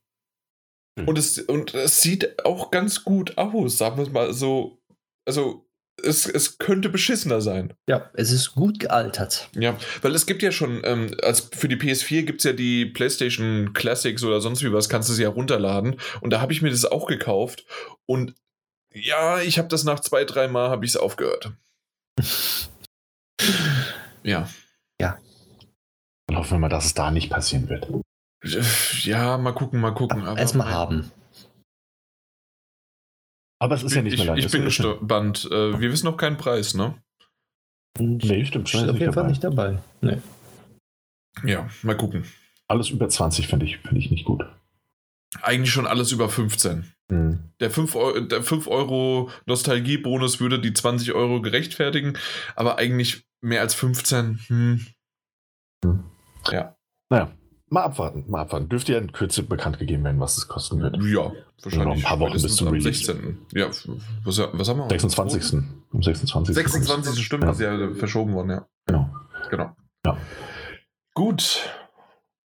Hm. 0.97 1.07
Und 1.07 1.17
es, 1.17 1.39
und 1.39 1.73
es 1.73 2.01
sieht 2.01 2.45
auch 2.45 2.71
ganz 2.71 3.03
gut 3.03 3.37
aus, 3.37 3.77
sagen 3.77 3.97
wir 3.97 4.03
es 4.03 4.11
mal 4.11 4.33
so. 4.33 4.79
Also, 5.25 5.65
es, 6.01 6.25
es 6.25 6.57
könnte 6.57 6.89
beschissener 6.89 7.39
sein. 7.41 7.73
Ja, 7.87 8.09
es 8.13 8.31
ist 8.31 8.55
gut 8.55 8.79
gealtert. 8.79 9.49
Ja, 9.55 9.77
weil 10.01 10.15
es 10.15 10.25
gibt 10.25 10.41
ja 10.41 10.51
schon, 10.51 10.81
ähm, 10.83 11.15
als 11.21 11.49
für 11.53 11.67
die 11.67 11.75
PS4 11.75 12.23
gibt 12.23 12.39
es 12.39 12.45
ja 12.45 12.53
die 12.53 12.85
PlayStation 12.85 13.73
Classics 13.73 14.23
oder 14.23 14.41
sonst 14.41 14.63
wie 14.63 14.73
was, 14.73 14.89
kannst 14.89 15.09
du 15.09 15.13
sie 15.13 15.23
ja 15.23 15.29
runterladen. 15.29 15.99
Und 16.21 16.31
da 16.31 16.41
habe 16.41 16.51
ich 16.51 16.61
mir 16.61 16.71
das 16.71 16.85
auch 16.85 17.07
gekauft. 17.07 17.65
Und 18.05 18.33
ja, 18.93 19.39
ich 19.39 19.57
habe 19.59 19.67
das 19.67 19.83
nach 19.83 19.99
zwei, 19.99 20.25
drei 20.25 20.47
Mal 20.47 20.69
habe 20.69 20.85
ich 20.85 20.91
es 20.91 20.97
aufgehört. 20.97 21.53
ja. 24.23 24.49
Dann 26.27 26.37
hoffen 26.37 26.51
wir 26.51 26.59
mal, 26.59 26.69
dass 26.69 26.85
es 26.85 26.93
da 26.93 27.11
nicht 27.11 27.29
passieren 27.29 27.69
wird. 27.69 27.87
Ja, 28.43 29.37
mal 29.37 29.53
gucken, 29.53 29.79
mal 29.79 29.93
gucken. 29.93 30.25
Erstmal 30.25 30.69
haben. 30.69 31.11
Aber 33.59 33.75
es 33.75 33.83
ist 33.83 33.95
ja 33.95 34.01
nicht 34.01 34.13
ich, 34.13 34.19
mehr 34.19 34.27
lange. 34.27 34.39
ich 34.39 34.51
bin 34.51 34.61
ja- 34.61 34.65
gespannt. 34.67 35.45
Äh, 35.49 35.79
wir 35.79 35.91
wissen 35.91 36.05
noch 36.05 36.17
keinen 36.17 36.35
Preis, 36.37 36.73
ne? 36.73 37.01
Nee, 37.97 38.43
stimmt. 38.45 38.67
Steht 38.69 38.83
Ist 38.83 38.89
auf 38.89 38.99
jeden 38.99 39.13
Fall 39.13 39.27
nicht 39.27 39.43
dabei. 39.43 39.81
Nee. 40.01 40.17
Ja, 41.45 41.69
mal 41.81 41.95
gucken. 41.95 42.25
Alles 42.67 42.89
über 42.89 43.07
20 43.07 43.47
finde 43.47 43.65
ich, 43.65 43.77
finde 43.77 43.99
ich 43.99 44.11
nicht 44.11 44.25
gut. 44.25 44.43
Eigentlich 45.41 45.71
schon 45.71 45.87
alles 45.87 46.11
über 46.11 46.29
15. 46.29 46.93
Hm. 47.09 47.51
Der 47.59 47.71
5 47.71 47.95
Euro, 47.95 48.19
der 48.19 48.43
5 48.43 48.67
Euro 48.67 49.29
Nostalgiebonus 49.45 50.39
würde 50.39 50.59
die 50.59 50.73
20 50.73 51.13
Euro 51.13 51.41
gerechtfertigen, 51.41 52.17
aber 52.55 52.77
eigentlich 52.77 53.25
mehr 53.41 53.61
als 53.61 53.73
15. 53.73 54.39
Hm. 54.47 54.87
Naja, 56.45 56.75
mal 57.73 57.83
abwarten, 57.83 58.23
mal 58.27 58.41
abwarten. 58.41 58.69
Dürfte 58.69 58.93
ja 58.93 58.99
in 58.99 59.11
Kürze 59.11 59.43
bekannt 59.43 59.79
gegeben 59.79 60.03
werden, 60.03 60.19
was 60.19 60.37
es 60.37 60.47
kosten 60.47 60.79
wird. 60.79 60.95
Ja, 61.03 61.31
wahrscheinlich. 61.63 61.85
noch 61.87 61.95
ein 61.95 62.01
paar 62.03 62.19
Wochen 62.19 62.33
bis 62.33 62.55
zum 62.55 62.67
Release. 62.67 62.83
16. 63.05 63.37
Ja, 63.53 63.67
was, 64.23 64.39
was 64.39 64.69
haben 64.69 64.77
wir? 64.79 64.89
26. 64.89 65.53
Am 65.91 66.03
26. 66.03 66.55
26. 66.55 67.25
Stimmt, 67.25 67.43
Ja. 67.43 67.51
ist 67.51 67.59
ja 67.59 67.93
verschoben 67.95 68.33
worden, 68.33 68.49
ja. 68.51 68.67
Genau. 68.85 69.09
Genau. 69.49 69.75
Ja. 70.05 70.17
Gut. 71.15 71.69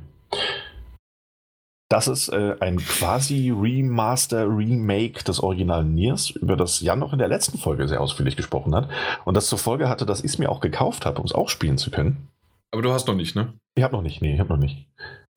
Das 1.89 2.07
ist 2.07 2.29
äh, 2.29 2.55
ein 2.59 2.77
quasi 2.77 3.53
Remaster, 3.55 4.47
Remake 4.47 5.23
des 5.23 5.39
originalen 5.41 5.93
Niers, 5.93 6.31
über 6.31 6.57
das 6.57 6.81
Jan 6.81 6.97
noch 6.97 7.13
in 7.13 7.19
der 7.19 7.27
letzten 7.27 7.59
Folge 7.59 7.87
sehr 7.87 8.01
ausführlich 8.01 8.35
gesprochen 8.35 8.73
hat. 8.73 8.89
Und 9.25 9.37
das 9.37 9.45
zur 9.47 9.59
Folge 9.59 9.89
hatte, 9.89 10.07
dass 10.07 10.21
ich 10.21 10.31
es 10.31 10.39
mir 10.39 10.49
auch 10.49 10.59
gekauft 10.59 11.05
habe, 11.05 11.19
um 11.19 11.25
es 11.25 11.33
auch 11.33 11.49
spielen 11.49 11.77
zu 11.77 11.91
können. 11.91 12.29
Aber 12.71 12.81
du 12.81 12.91
hast 12.91 13.07
noch 13.07 13.13
nicht, 13.13 13.35
ne? 13.35 13.53
Ich 13.75 13.83
habe 13.83 13.95
noch 13.95 14.01
nicht, 14.01 14.23
nee, 14.23 14.33
ich 14.33 14.39
habe 14.39 14.49
noch 14.49 14.57
nicht. 14.57 14.87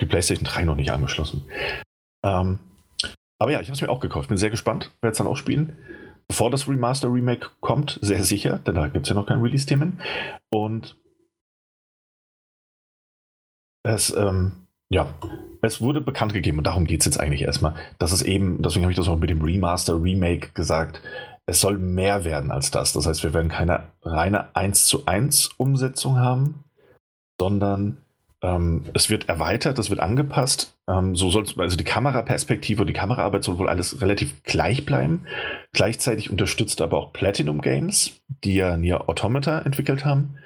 Die 0.00 0.06
PlayStation 0.06 0.46
3 0.46 0.64
noch 0.64 0.76
nicht 0.76 0.92
angeschlossen. 0.92 1.44
Ähm, 2.24 2.58
aber 3.38 3.52
ja, 3.52 3.60
ich 3.60 3.68
habe 3.68 3.74
es 3.74 3.82
mir 3.82 3.88
auch 3.88 4.00
gekauft. 4.00 4.28
Bin 4.28 4.38
sehr 4.38 4.50
gespannt, 4.50 4.92
werde 5.00 5.12
es 5.12 5.18
dann 5.18 5.26
auch 5.26 5.36
spielen. 5.36 5.76
Bevor 6.28 6.50
das 6.50 6.68
Remaster 6.68 7.12
Remake 7.12 7.50
kommt, 7.60 7.98
sehr 8.02 8.24
sicher, 8.24 8.58
denn 8.58 8.74
da 8.74 8.88
gibt 8.88 9.06
es 9.06 9.10
ja 9.10 9.14
noch 9.14 9.26
kein 9.26 9.40
Release-Themen. 9.40 10.00
Und 10.50 10.96
es, 13.84 14.14
ähm, 14.16 14.66
ja, 14.88 15.14
es 15.62 15.80
wurde 15.80 16.00
bekannt 16.00 16.32
gegeben, 16.32 16.58
und 16.58 16.64
darum 16.64 16.84
geht 16.84 17.00
es 17.00 17.06
jetzt 17.06 17.20
eigentlich 17.20 17.42
erstmal, 17.42 17.74
dass 17.98 18.12
es 18.12 18.22
eben, 18.22 18.62
deswegen 18.62 18.84
habe 18.84 18.92
ich 18.92 18.98
das 18.98 19.08
auch 19.08 19.18
mit 19.18 19.30
dem 19.30 19.42
Remaster 19.42 20.00
Remake 20.02 20.50
gesagt, 20.52 21.00
es 21.46 21.60
soll 21.60 21.78
mehr 21.78 22.24
werden 22.24 22.50
als 22.50 22.72
das. 22.72 22.92
Das 22.92 23.06
heißt, 23.06 23.22
wir 23.22 23.32
werden 23.32 23.48
keine 23.48 23.84
reine 24.02 24.54
1 24.56 24.86
zu 24.86 25.06
1 25.06 25.50
Umsetzung 25.58 26.18
haben, 26.18 26.64
sondern 27.40 27.98
ähm, 28.46 28.84
es 28.94 29.10
wird 29.10 29.28
erweitert, 29.28 29.78
es 29.78 29.90
wird 29.90 29.98
angepasst. 29.98 30.76
Ähm, 30.88 31.16
so 31.16 31.30
soll 31.30 31.44
also 31.58 31.76
die 31.76 31.84
Kameraperspektive 31.84 32.82
und 32.82 32.86
die 32.86 32.92
Kameraarbeit 32.92 33.42
soll 33.42 33.58
wohl 33.58 33.68
alles 33.68 34.00
relativ 34.00 34.42
gleich 34.44 34.86
bleiben. 34.86 35.26
Gleichzeitig 35.72 36.30
unterstützt 36.30 36.80
aber 36.80 36.98
auch 36.98 37.12
Platinum 37.12 37.60
Games, 37.60 38.20
die 38.44 38.54
ja 38.54 38.76
Nier 38.76 39.08
Automata 39.08 39.58
entwickelt 39.60 40.04
haben, 40.04 40.38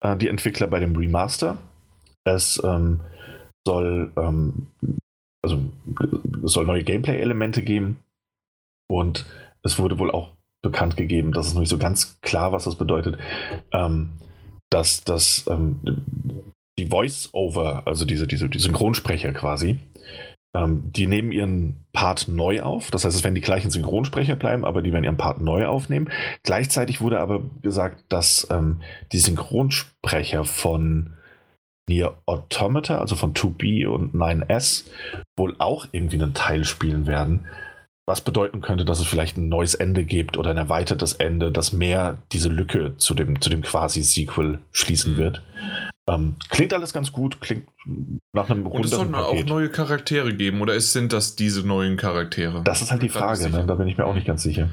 äh, 0.00 0.16
die 0.16 0.28
Entwickler 0.28 0.68
bei 0.68 0.80
dem 0.80 0.96
Remaster. 0.96 1.58
Es 2.24 2.62
ähm, 2.64 3.00
soll 3.66 4.10
ähm, 4.16 4.68
also 5.42 5.58
es 6.42 6.52
soll 6.52 6.64
neue 6.64 6.84
Gameplay-Elemente 6.84 7.62
geben 7.62 7.98
und 8.88 9.26
es 9.62 9.78
wurde 9.78 9.98
wohl 9.98 10.10
auch 10.10 10.30
bekannt 10.62 10.96
gegeben, 10.96 11.32
dass 11.32 11.48
es 11.48 11.52
noch 11.52 11.60
nicht 11.60 11.68
so 11.68 11.76
ganz 11.76 12.18
klar, 12.22 12.52
was 12.52 12.64
das 12.64 12.76
bedeutet, 12.76 13.18
ähm, 13.72 14.12
dass, 14.70 15.04
dass 15.04 15.46
ähm, 15.48 15.80
die 16.78 16.86
Voice-Over, 16.86 17.86
also 17.86 18.04
diese, 18.04 18.26
diese, 18.26 18.48
die 18.48 18.58
Synchronsprecher 18.58 19.32
quasi, 19.32 19.78
ähm, 20.54 20.90
die 20.92 21.06
nehmen 21.06 21.32
ihren 21.32 21.84
Part 21.92 22.28
neu 22.28 22.62
auf. 22.62 22.90
Das 22.90 23.04
heißt, 23.04 23.16
es 23.16 23.24
werden 23.24 23.34
die 23.34 23.40
gleichen 23.40 23.70
Synchronsprecher 23.70 24.36
bleiben, 24.36 24.64
aber 24.64 24.82
die 24.82 24.92
werden 24.92 25.04
ihren 25.04 25.16
Part 25.16 25.40
neu 25.40 25.66
aufnehmen. 25.66 26.10
Gleichzeitig 26.42 27.00
wurde 27.00 27.20
aber 27.20 27.42
gesagt, 27.62 28.04
dass 28.08 28.46
ähm, 28.50 28.80
die 29.12 29.18
Synchronsprecher 29.18 30.44
von 30.44 31.14
Nier 31.86 32.16
Automata, 32.24 32.98
also 32.98 33.14
von 33.14 33.34
2B 33.34 33.86
und 33.86 34.14
9S, 34.14 34.84
wohl 35.36 35.54
auch 35.58 35.86
irgendwie 35.92 36.16
einen 36.16 36.32
Teil 36.32 36.64
spielen 36.64 37.06
werden. 37.06 37.46
Was 38.06 38.20
bedeuten 38.20 38.60
könnte, 38.60 38.84
dass 38.84 39.00
es 39.00 39.06
vielleicht 39.06 39.38
ein 39.38 39.48
neues 39.48 39.74
Ende 39.74 40.04
gibt 40.04 40.36
oder 40.36 40.50
ein 40.50 40.58
erweitertes 40.58 41.14
Ende, 41.14 41.50
das 41.50 41.72
mehr 41.72 42.18
diese 42.32 42.50
Lücke 42.50 42.94
zu 42.98 43.14
dem, 43.14 43.40
zu 43.40 43.48
dem 43.48 43.62
quasi-Sequel 43.62 44.58
schließen 44.72 45.14
mhm. 45.14 45.16
wird. 45.16 45.42
Ähm, 46.06 46.36
klingt 46.50 46.74
alles 46.74 46.92
ganz 46.92 47.12
gut, 47.12 47.40
klingt 47.40 47.66
nach 48.34 48.50
einem 48.50 48.66
Und 48.66 48.84
es 48.84 48.90
sollten 48.90 49.14
auch 49.14 49.42
neue 49.46 49.70
Charaktere 49.70 50.34
geben, 50.34 50.60
oder 50.60 50.78
sind 50.78 51.14
das 51.14 51.34
diese 51.34 51.66
neuen 51.66 51.96
Charaktere? 51.96 52.62
Das 52.62 52.82
ist 52.82 52.90
halt 52.90 53.02
die 53.02 53.08
Frage, 53.08 53.48
ne? 53.48 53.64
da 53.66 53.74
bin 53.74 53.88
ich 53.88 53.96
mir 53.96 54.04
auch 54.04 54.14
nicht 54.14 54.26
ganz 54.26 54.42
sicher. 54.42 54.68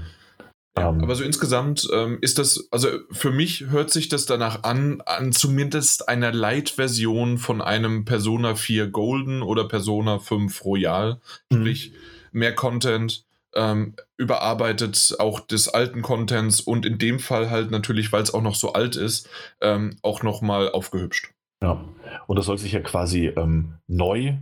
Ja, 0.78 0.90
um, 0.90 0.98
ähm, 0.98 1.04
aber 1.04 1.16
so 1.16 1.24
insgesamt 1.24 1.88
ähm, 1.94 2.18
ist 2.22 2.38
das, 2.38 2.68
also 2.72 2.88
für 3.12 3.32
mich 3.32 3.68
hört 3.70 3.92
sich 3.92 4.10
das 4.10 4.26
danach 4.26 4.64
an, 4.64 5.02
an 5.06 5.32
zumindest 5.32 6.08
einer 6.08 6.32
Light-Version 6.32 7.38
von 7.38 7.62
einem 7.62 8.06
Persona 8.06 8.56
4 8.56 8.88
Golden 8.88 9.42
oder 9.42 9.68
Persona 9.68 10.20
5 10.20 10.64
Royal. 10.64 11.20
Mhm. 11.50 11.58
Sprich, 11.58 11.94
mehr 12.32 12.56
Content, 12.56 13.26
ähm, 13.54 13.96
überarbeitet 14.18 15.16
auch 15.20 15.40
des 15.42 15.68
alten 15.68 16.02
Contents 16.02 16.62
und 16.62 16.86
in 16.86 16.98
dem 16.98 17.20
Fall 17.20 17.50
halt 17.50 17.72
natürlich, 17.72 18.12
weil 18.12 18.24
es 18.24 18.34
auch 18.34 18.42
noch 18.42 18.56
so 18.56 18.74
alt 18.74 18.96
ist, 18.96 19.30
ähm, 19.60 19.98
auch 20.02 20.24
nochmal 20.24 20.72
aufgehübscht. 20.72 21.32
Ja, 21.62 21.84
und 22.28 22.38
das 22.38 22.46
soll 22.46 22.58
sich 22.58 22.72
ja 22.72 22.80
quasi 22.80 23.28
ähm, 23.28 23.76
neu 23.88 24.36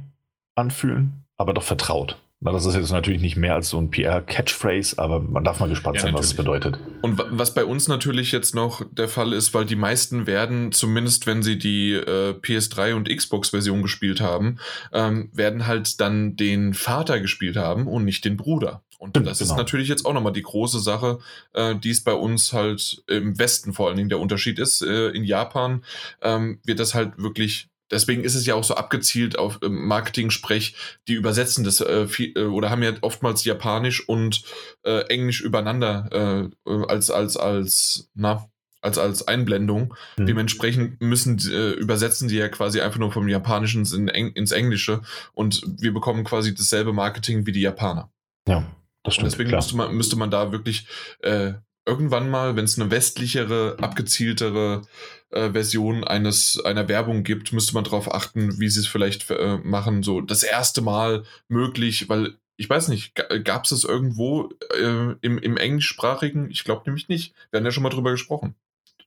anfühlen, 0.56 1.26
aber 1.38 1.53
doch 1.53 1.64
vertraut. 1.64 2.18
Na, 2.41 2.53
das 2.53 2.66
ist 2.66 2.76
jetzt 2.76 2.91
natürlich 2.91 3.22
nicht 3.22 3.36
mehr 3.36 3.53
als 3.53 3.70
so 3.70 3.78
ein 3.78 3.91
PR-Catchphrase, 3.91 4.98
aber 4.98 5.20
man 5.20 5.44
darf 5.44 5.60
mal 5.60 5.68
gespannt 5.68 5.98
ja, 5.98 6.03
sein, 6.03 6.14
natürlich. 6.14 6.30
was 6.30 6.32
es 6.32 6.38
bedeutet. 6.38 6.80
Und 7.02 7.22
was 7.32 7.53
bei 7.53 7.66
uns 7.66 7.90
natürlich 7.90 8.32
jetzt 8.32 8.56
noch 8.56 8.82
der 8.91 9.10
Fall 9.10 9.34
ist, 9.34 9.53
weil 9.53 9.66
die 9.66 9.76
meisten 9.76 10.26
werden, 10.26 10.72
zumindest 10.72 11.28
wenn 11.28 11.44
sie 11.44 11.57
die 11.57 11.91
äh, 11.91 12.34
PS3 12.40 12.94
und 12.94 13.10
Xbox-Version 13.10 13.82
gespielt 13.82 14.22
haben, 14.22 14.60
ähm, 14.94 15.30
werden 15.34 15.68
halt 15.68 15.99
dann 15.99 16.38
den 16.38 16.74
Vater 16.74 17.20
gespielt 17.20 17.57
haben 17.57 17.88
und 17.88 18.06
nicht 18.06 18.24
den 18.24 18.38
Bruder. 18.38 18.84
Und 18.99 19.18
das 19.18 19.40
genau. 19.40 19.52
ist 19.52 19.57
natürlich 19.57 19.90
jetzt 19.90 20.06
auch 20.06 20.14
nochmal 20.14 20.34
die 20.34 20.41
große 20.41 20.80
Sache, 20.80 21.20
äh, 21.53 21.76
die 21.76 21.90
es 21.90 22.03
bei 22.03 22.14
uns 22.14 22.53
halt 22.53 23.03
im 23.07 23.38
Westen 23.38 23.74
vor 23.74 23.88
allen 23.88 23.98
Dingen 23.98 24.10
der 24.10 24.20
Unterschied 24.20 24.60
ist. 24.60 24.82
Äh, 24.82 25.10
in 25.10 25.26
Japan 25.26 25.84
ähm, 26.22 26.60
wird 26.64 26.80
das 26.80 26.95
halt 26.95 27.18
wirklich 27.18 27.70
deswegen 27.91 28.24
ist 28.24 28.36
es 28.36 28.45
ja 28.45 28.56
auch 28.56 28.64
so 28.64 28.76
abgezielt 28.76 29.38
auf 29.38 29.60
äh, 29.61 29.70
Marketing-Sprech, 29.70 30.76
die 31.07 31.14
übersetzen 31.14 31.64
das 31.64 31.82
äh, 31.82 32.07
viel, 32.07 32.34
äh, 32.36 32.44
oder 32.44 32.70
haben 32.70 32.84
ja 32.84 32.94
oftmals 33.02 33.45
Japanisch 33.45 34.07
und 34.07 34.44
äh, 34.84 35.02
Englisch 35.07 35.41
übereinander 35.41 36.10
äh, 36.66 36.72
äh, 36.72 36.86
als, 36.88 37.10
als, 37.10 37.38
als, 37.38 38.10
na, 38.14 38.49
als, 38.82 38.98
als 38.98 39.28
Einblendung. 39.28 39.94
Mhm. 40.18 40.26
Dementsprechend 40.26 41.02
müssen 41.02 41.38
übersetzen 41.40 42.28
die 42.28 42.36
ja 42.36 42.48
quasi 42.48 42.82
einfach 42.82 42.99
nur 42.99 43.11
vom 43.11 43.28
Japanischen 43.28 43.86
in, 43.86 44.07
ins 44.07 44.52
Englische 44.52 45.02
und 45.34 45.61
wir 45.80 45.94
bekommen 45.94 46.24
quasi 46.24 46.53
dasselbe 46.53 46.94
Marketing 46.94 47.45
wie 47.45 47.52
die 47.52 47.61
Japaner. 47.61 48.11
Ja, 48.48 48.66
das 49.03 49.16
stimmt. 49.16 49.32
Deswegen 49.32 49.52
müsste 49.52 49.76
man, 49.76 49.94
müsste 49.95 50.16
man 50.16 50.32
da 50.32 50.52
wirklich 50.52 50.88
irgendwann 51.90 52.30
mal, 52.30 52.56
wenn 52.56 52.66
es 52.66 52.80
eine 52.80 52.91
westlichere, 52.91 53.78
abgezieltere 53.82 54.84
äh, 55.32 55.52
Version 55.52 56.03
eines 56.03 56.64
einer 56.64 56.88
Werbung 56.88 57.24
gibt, 57.24 57.52
müsste 57.52 57.74
man 57.74 57.84
darauf 57.84 58.14
achten, 58.14 58.60
wie 58.60 58.70
sie 58.70 58.82
es 58.82 58.88
vielleicht 58.88 59.30
äh, 59.32 59.57
machen. 59.57 60.03
So 60.03 60.22
das 60.22 60.44
erste 60.44 60.82
Mal 60.82 61.24
möglich, 61.48 62.10
weil 62.10 62.36
ich 62.57 62.70
weiß 62.70 62.90
nicht, 62.90 63.16
gab 63.44 63.64
es 63.64 63.70
das 63.70 63.84
irgendwo 63.86 64.49
äh, 64.76 65.16
im, 65.22 65.38
im 65.38 65.57
englischsprachigen? 65.57 66.52
Ich 66.52 66.64
glaube 66.64 66.84
nämlich 66.86 67.07
nicht. 67.07 67.34
Wir 67.52 67.60
haben 67.60 67.66
ja 67.66 67.72
schon 67.72 67.84
mal 67.84 67.90
drüber 67.90 68.11
gesprochen. 68.11 68.56
Ich 68.98 69.06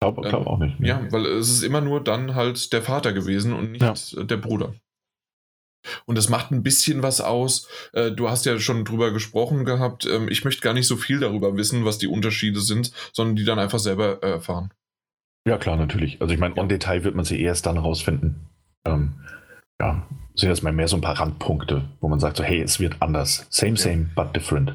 glaube 0.00 0.22
glaub 0.22 0.46
auch 0.46 0.58
nicht. 0.58 0.80
Nee. 0.80 0.88
Ja, 0.88 1.06
weil 1.12 1.26
es 1.26 1.50
ist 1.50 1.62
immer 1.62 1.82
nur 1.82 2.02
dann 2.02 2.34
halt 2.34 2.72
der 2.72 2.82
Vater 2.82 3.12
gewesen 3.12 3.52
und 3.52 3.72
nicht 3.72 3.82
ja. 3.82 4.22
der 4.24 4.38
Bruder. 4.38 4.74
Und 6.06 6.16
das 6.18 6.28
macht 6.28 6.50
ein 6.50 6.62
bisschen 6.62 7.02
was 7.02 7.20
aus. 7.20 7.68
Äh, 7.92 8.12
du 8.12 8.28
hast 8.28 8.46
ja 8.46 8.58
schon 8.58 8.84
drüber 8.84 9.12
gesprochen 9.12 9.64
gehabt. 9.64 10.06
Ähm, 10.06 10.28
ich 10.28 10.44
möchte 10.44 10.62
gar 10.62 10.74
nicht 10.74 10.86
so 10.86 10.96
viel 10.96 11.20
darüber 11.20 11.56
wissen, 11.56 11.84
was 11.84 11.98
die 11.98 12.08
Unterschiede 12.08 12.60
sind, 12.60 12.92
sondern 13.12 13.36
die 13.36 13.44
dann 13.44 13.58
einfach 13.58 13.78
selber 13.78 14.22
äh, 14.22 14.30
erfahren. 14.30 14.70
Ja, 15.46 15.56
klar, 15.56 15.76
natürlich. 15.76 16.20
Also 16.20 16.34
ich 16.34 16.40
meine, 16.40 16.56
on 16.58 16.68
Detail 16.68 17.04
wird 17.04 17.14
man 17.14 17.24
sie 17.24 17.40
erst 17.40 17.66
dann 17.66 17.78
rausfinden. 17.78 18.46
Ähm, 18.84 19.14
ja, 19.80 20.06
sind 20.34 20.50
das 20.50 20.62
mal 20.62 20.72
mehr 20.72 20.88
so 20.88 20.96
ein 20.96 21.02
paar 21.02 21.18
Randpunkte, 21.18 21.88
wo 22.00 22.08
man 22.08 22.20
sagt 22.20 22.36
so, 22.36 22.44
hey, 22.44 22.60
es 22.60 22.78
wird 22.80 22.96
anders. 23.00 23.46
Same, 23.48 23.76
same, 23.76 24.10
but 24.14 24.36
different. 24.36 24.74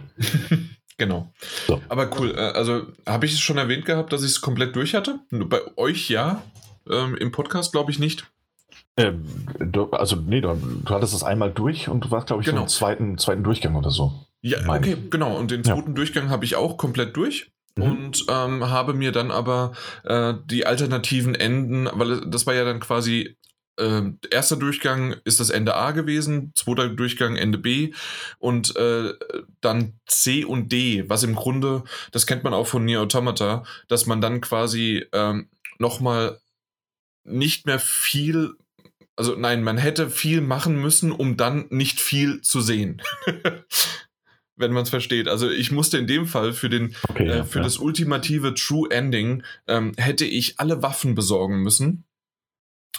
genau. 0.98 1.32
So. 1.68 1.82
Aber 1.90 2.10
cool. 2.20 2.34
Äh, 2.36 2.40
also 2.40 2.88
habe 3.08 3.26
ich 3.26 3.34
es 3.34 3.40
schon 3.40 3.58
erwähnt 3.58 3.86
gehabt, 3.86 4.12
dass 4.12 4.24
ich 4.24 4.32
es 4.32 4.42
komplett 4.42 4.76
durch 4.76 4.96
hatte? 4.96 5.20
Bei 5.32 5.60
euch 5.78 6.10
ja. 6.10 6.42
Ähm, 6.90 7.16
Im 7.16 7.32
Podcast 7.32 7.72
glaube 7.72 7.92
ich 7.92 8.00
nicht. 8.00 8.28
Ähm, 8.98 9.26
du, 9.60 9.90
also, 9.92 10.16
nee, 10.16 10.42
du, 10.42 10.54
du, 10.56 10.94
hattest 10.94 11.14
das 11.14 11.24
einmal 11.24 11.52
durch 11.52 11.90
und 11.90 12.06
du 12.06 12.12
warst, 12.12 12.28
glaube 12.28 12.42
ich, 12.42 12.48
genau. 12.48 12.62
im 12.62 12.68
zweiten, 12.68 13.18
zweiten 13.18 13.44
Durchgang 13.44 13.76
oder 13.76 13.90
so. 13.90 14.14
Ja, 14.42 14.60
okay, 14.68 14.96
ich. 15.04 15.12
genau. 15.12 15.38
Und 15.38 15.52
den 15.52 15.64
zweiten 15.64 15.90
ja. 15.90 15.96
Durchgang 15.96 16.30
habe 16.30 16.46
ich 16.46 16.56
auch 16.56 16.78
komplett 16.78 17.16
durch. 17.18 17.52
Mhm. 17.78 17.84
Und 17.84 18.26
ähm, 18.30 18.70
habe 18.70 18.94
mir 18.94 19.12
dann 19.12 19.32
aber 19.32 19.74
äh, 20.04 20.34
die 20.46 20.66
alternativen 20.66 21.36
Enden, 21.36 21.90
weil 21.92 22.22
das 22.22 22.48
war 22.48 22.54
ja 22.54 22.64
dann 22.64 22.80
quasi 22.80 23.36
äh, 23.78 24.04
erster 24.32 24.56
Durchgang 24.56 25.16
ist 25.26 25.40
das 25.40 25.50
Ende 25.50 25.76
A 25.76 25.92
gewesen, 25.92 26.54
zweiter 26.56 26.88
Durchgang 26.90 27.36
Ende 27.36 27.58
B 27.58 27.94
und 28.40 28.76
äh, 28.78 29.14
dann 29.62 30.00
C 30.06 30.46
und 30.46 30.72
D, 30.72 31.10
was 31.10 31.24
im 31.24 31.36
Grunde, 31.36 31.84
das 32.12 32.26
kennt 32.26 32.44
man 32.44 32.54
auch 32.54 32.68
von 32.68 32.86
Nier 32.86 33.02
Automata, 33.02 33.66
dass 33.90 34.06
man 34.06 34.22
dann 34.22 34.40
quasi 34.40 35.06
ähm, 35.12 35.50
nochmal 35.78 36.40
nicht 37.26 37.66
mehr 37.66 37.80
viel 37.80 38.56
also 39.16 39.36
nein, 39.36 39.64
man 39.64 39.78
hätte 39.78 40.10
viel 40.10 40.42
machen 40.42 40.82
müssen, 40.82 41.12
um 41.12 41.38
dann 41.38 41.66
nicht 41.70 42.00
viel 42.00 42.42
zu 42.42 42.62
sehen. 42.62 43.02
Wenn 44.58 44.72
man 44.72 44.84
es 44.84 44.90
versteht. 44.90 45.28
Also 45.28 45.50
ich 45.50 45.72
musste 45.72 45.98
in 45.98 46.08
dem 46.08 46.28
Fall 46.28 46.54
für 46.54 46.70
den 46.70 46.96
okay, 47.10 47.28
äh, 47.28 47.44
für 47.44 47.60
ja. 47.60 47.64
das 47.64 47.78
ultimative 47.78 48.54
True 48.54 48.90
Ending 48.90 49.44
ähm, 49.68 49.92
hätte 49.98 50.26
ich 50.26 50.60
alle 50.60 50.82
Waffen 50.82 51.14
besorgen 51.14 51.62
müssen, 51.62 52.06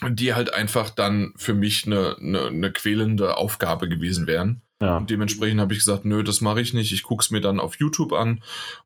die 0.06 0.34
halt 0.34 0.52
einfach 0.52 0.90
dann 0.90 1.32
für 1.36 1.55
mich 1.55 1.86
eine, 1.86 2.16
eine, 2.18 2.47
eine 2.48 2.72
quälende 2.72 3.38
Aufgabe 3.38 3.88
gewesen 3.88 4.26
wären. 4.26 4.62
Ja. 4.82 4.98
Und 4.98 5.08
dementsprechend 5.08 5.60
habe 5.60 5.72
ich 5.72 5.78
gesagt, 5.78 6.04
nö, 6.04 6.22
das 6.22 6.40
mache 6.40 6.60
ich 6.60 6.74
nicht. 6.74 6.92
Ich 6.92 7.02
gucke 7.02 7.22
es 7.22 7.30
mir 7.30 7.40
dann 7.40 7.60
auf 7.60 7.76
YouTube 7.76 8.12
an. 8.12 8.42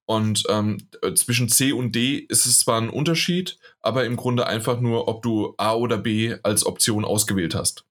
Und 0.06 0.44
ähm, 0.48 0.78
zwischen 1.16 1.48
C 1.48 1.72
und 1.72 1.94
D 1.94 2.16
ist 2.16 2.46
es 2.46 2.60
zwar 2.60 2.80
ein 2.80 2.90
Unterschied, 2.90 3.58
aber 3.80 4.04
im 4.04 4.16
Grunde 4.16 4.46
einfach 4.46 4.80
nur, 4.80 5.08
ob 5.08 5.22
du 5.22 5.54
A 5.56 5.74
oder 5.74 5.98
B 5.98 6.36
als 6.42 6.64
Option 6.64 7.04
ausgewählt 7.04 7.54
hast. 7.54 7.84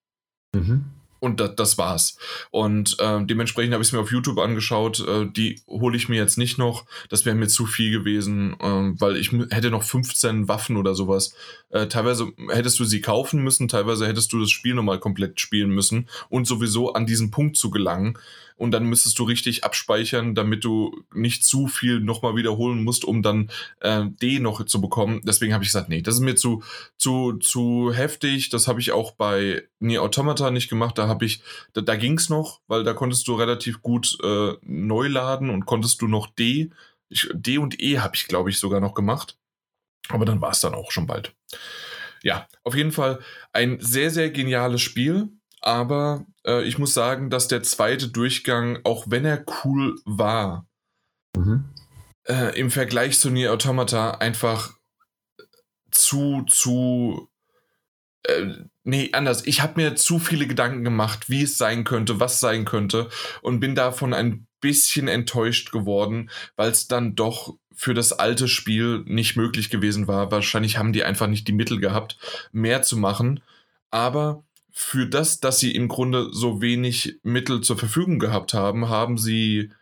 Mhm. 0.56 0.86
Und 1.20 1.40
das, 1.40 1.56
das 1.56 1.78
war's. 1.78 2.18
Und 2.52 2.98
äh, 3.00 3.24
dementsprechend 3.26 3.74
habe 3.74 3.82
ich 3.82 3.90
es 3.90 3.94
mir 3.94 4.00
auf 4.00 4.12
YouTube 4.12 4.40
angeschaut. 4.40 5.06
Äh, 5.08 5.26
die 5.26 5.62
hole 5.68 5.98
ich 5.98 6.10
mir 6.10 6.18
jetzt 6.18 6.38
nicht 6.38 6.58
noch. 6.58 6.86
Das 7.10 7.26
wäre 7.26 7.36
mir 7.36 7.48
zu 7.48 7.66
viel 7.66 7.92
gewesen, 7.92 8.54
äh, 8.60 9.00
weil 9.00 9.18
ich 9.18 9.32
hätte 9.32 9.72
noch 9.72 9.84
15 9.84 10.48
Waffen 10.48 10.78
oder 10.78 10.96
sowas. 10.96 11.34
Äh, 11.70 11.88
teilweise 11.88 12.32
hättest 12.50 12.80
du 12.80 12.86
sie 12.86 13.02
kaufen 13.02 13.44
müssen, 13.44 13.68
teilweise 13.68 14.08
hättest 14.08 14.34
du 14.34 14.40
das 14.40 14.50
Spiel 14.50 14.74
nochmal 14.74 15.00
komplett 15.00 15.40
spielen 15.40 15.70
müssen 15.70 16.08
und 16.30 16.48
sowieso 16.48 16.94
an 16.94 17.06
diesen 17.06 17.32
Punkt 17.32 17.58
zu 17.58 17.70
gelangen, 17.70 18.18
und 18.60 18.72
dann 18.72 18.84
müsstest 18.84 19.18
du 19.18 19.24
richtig 19.24 19.64
abspeichern, 19.64 20.36
damit 20.36 20.66
du 20.66 21.04
nicht 21.14 21.46
zu 21.46 21.68
viel 21.68 22.02
nochmal 22.02 22.36
wiederholen 22.36 22.84
musst, 22.84 23.06
um 23.06 23.24
dann 23.24 23.50
äh, 23.80 24.04
D 24.06 24.40
noch 24.40 24.66
zu 24.66 24.82
bekommen. 24.82 25.22
Deswegen 25.24 25.54
habe 25.54 25.64
ich 25.64 25.70
gesagt, 25.70 25.88
nee, 25.88 26.02
das 26.02 26.16
ist 26.16 26.22
mir 26.22 26.36
zu, 26.36 26.62
zu, 26.98 27.38
zu 27.38 27.94
heftig. 27.94 28.50
Das 28.50 28.68
habe 28.68 28.82
ich 28.82 28.92
auch 28.92 29.12
bei 29.14 29.64
Nier 29.80 30.04
Automata 30.04 30.52
nicht 30.52 30.70
gemacht. 30.70 30.98
Da 30.98 31.08
habe 31.08 31.24
ich, 31.24 31.42
da, 31.72 31.80
da 31.80 31.96
ging 31.96 32.18
es 32.18 32.30
noch, 32.30 32.60
weil 32.68 32.84
da 32.84 32.94
konntest 32.94 33.28
du 33.30 33.36
relativ 33.36 33.82
gut 33.82 34.18
äh, 34.22 34.54
neu 34.62 35.08
laden 35.08 35.50
und 35.50 35.66
konntest 35.66 36.02
du 36.02 36.08
noch 36.10 36.28
D. 36.28 36.70
Ich, 37.08 37.30
D 37.34 37.58
und 37.60 37.82
E 37.82 38.00
habe 38.00 38.16
ich, 38.16 38.28
glaube 38.28 38.50
ich, 38.50 38.60
sogar 38.60 38.82
noch 38.82 38.94
gemacht. 38.94 39.38
Aber 40.10 40.26
dann 40.26 40.42
war 40.42 40.52
es 40.52 40.60
dann 40.60 40.74
auch 40.74 40.92
schon 40.92 41.08
bald. 41.08 41.34
Ja, 42.24 42.48
auf 42.64 42.76
jeden 42.76 42.92
Fall 42.92 43.20
ein 43.54 43.78
sehr, 43.80 44.12
sehr 44.12 44.30
geniales 44.32 44.82
Spiel. 44.82 45.30
Aber 45.62 46.26
äh, 46.46 46.64
ich 46.64 46.78
muss 46.78 46.94
sagen, 46.94 47.30
dass 47.30 47.48
der 47.48 47.64
zweite 47.64 48.08
Durchgang, 48.08 48.80
auch 48.84 49.06
wenn 49.10 49.26
er 49.26 49.44
cool 49.64 50.00
war, 50.06 50.68
mhm. 51.36 51.66
äh, 52.28 52.58
im 52.60 52.72
Vergleich 52.72 53.20
zu 53.20 53.30
Nier 53.30 53.54
Automata 53.54 54.12
einfach 54.12 54.74
zu, 55.92 56.46
zu 56.48 57.30
äh, 58.24 58.54
nee, 58.84 59.10
anders. 59.14 59.46
Ich 59.46 59.62
habe 59.62 59.82
mir 59.82 59.96
zu 59.96 60.20
viele 60.20 60.48
Gedanken 60.48 60.84
gemacht, 60.84 61.30
wie 61.30 61.44
es 61.44 61.58
sein 61.58 61.84
könnte, 61.84 62.20
was 62.20 62.40
sein 62.40 62.66
könnte 62.66 63.10
und 63.42 63.60
bin 63.60 63.76
davon 63.76 64.14
ein 64.14 64.48
bisschen 64.62 65.08
enttäuscht 65.08 65.72
geworden, 65.72 66.30
weil 66.56 66.72
es 66.72 66.88
dann 66.88 67.16
doch 67.16 67.56
für 67.74 67.94
das 67.94 68.12
alte 68.12 68.50
Spiel 68.50 69.04
nicht 69.06 69.38
möglich 69.38 69.70
gewesen 69.70 70.08
war. 70.08 70.32
Wahrscheinlich 70.32 70.78
haben 70.78 70.92
die 70.92 71.06
einfach 71.06 71.28
nicht 71.28 71.48
die 71.48 71.54
Mittel 71.54 71.80
gehabt, 71.80 72.18
mehr 72.52 72.82
zu 72.82 72.98
machen. 72.98 73.42
Aber 73.90 74.44
für 74.80 75.06
das, 75.06 75.42
dass 75.42 75.60
sie 75.60 75.76
im 75.76 75.90
Grunde 75.90 76.30
so 76.32 76.62
wenig 76.62 77.20
Mittel 77.22 77.60
zur 77.60 77.78
Verfügung 77.78 78.18
gehabt 78.18 78.54
haben, 78.54 78.88
haben 78.88 79.18
sie 79.18 79.74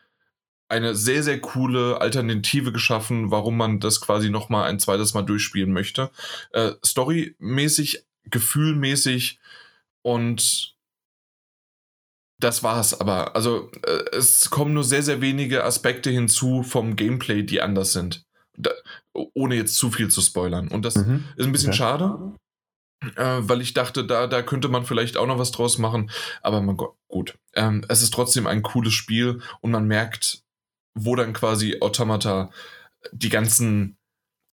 eine 0.69 0.95
sehr, 0.95 1.21
sehr 1.21 1.39
coole 1.39 2.01
Alternative 2.01 2.71
geschaffen, 2.71 3.29
warum 3.29 3.57
man 3.57 3.79
das 3.79 4.01
quasi 4.01 4.31
nochmal 4.31 4.67
ein 4.67 4.79
zweites 4.79 5.13
Mal 5.13 5.21
durchspielen 5.21 5.71
möchte. 5.71 6.09
Äh, 6.51 6.71
Storymäßig, 6.83 8.05
gefühlmäßig 8.25 9.39
und 10.01 10.75
das 12.39 12.63
war's 12.63 12.99
aber. 12.99 13.35
Also 13.35 13.69
äh, 13.85 14.15
es 14.15 14.49
kommen 14.49 14.73
nur 14.73 14.83
sehr, 14.83 15.03
sehr 15.03 15.21
wenige 15.21 15.63
Aspekte 15.63 16.09
hinzu 16.09 16.63
vom 16.63 16.95
Gameplay, 16.95 17.43
die 17.43 17.61
anders 17.61 17.93
sind. 17.93 18.25
Da, 18.57 18.71
ohne 19.13 19.55
jetzt 19.55 19.75
zu 19.75 19.91
viel 19.91 20.09
zu 20.09 20.21
spoilern. 20.21 20.69
Und 20.69 20.85
das 20.85 20.95
mhm. 20.95 21.23
ist 21.35 21.45
ein 21.45 21.51
bisschen 21.51 21.69
okay. 21.69 21.77
schade, 21.77 22.33
äh, 23.15 23.37
weil 23.41 23.61
ich 23.61 23.73
dachte, 23.73 24.05
da, 24.05 24.27
da 24.27 24.41
könnte 24.41 24.69
man 24.69 24.85
vielleicht 24.85 25.17
auch 25.17 25.27
noch 25.27 25.39
was 25.39 25.51
draus 25.51 25.77
machen. 25.77 26.09
Aber 26.41 26.61
man, 26.61 26.77
gut, 27.07 27.37
ähm, 27.55 27.85
es 27.89 28.01
ist 28.01 28.13
trotzdem 28.13 28.47
ein 28.47 28.63
cooles 28.63 28.93
Spiel 28.93 29.41
und 29.61 29.71
man 29.71 29.87
merkt, 29.87 30.43
wo 30.93 31.15
dann 31.15 31.33
quasi 31.33 31.77
Automata 31.79 32.51
die 33.11 33.29
ganzen 33.29 33.97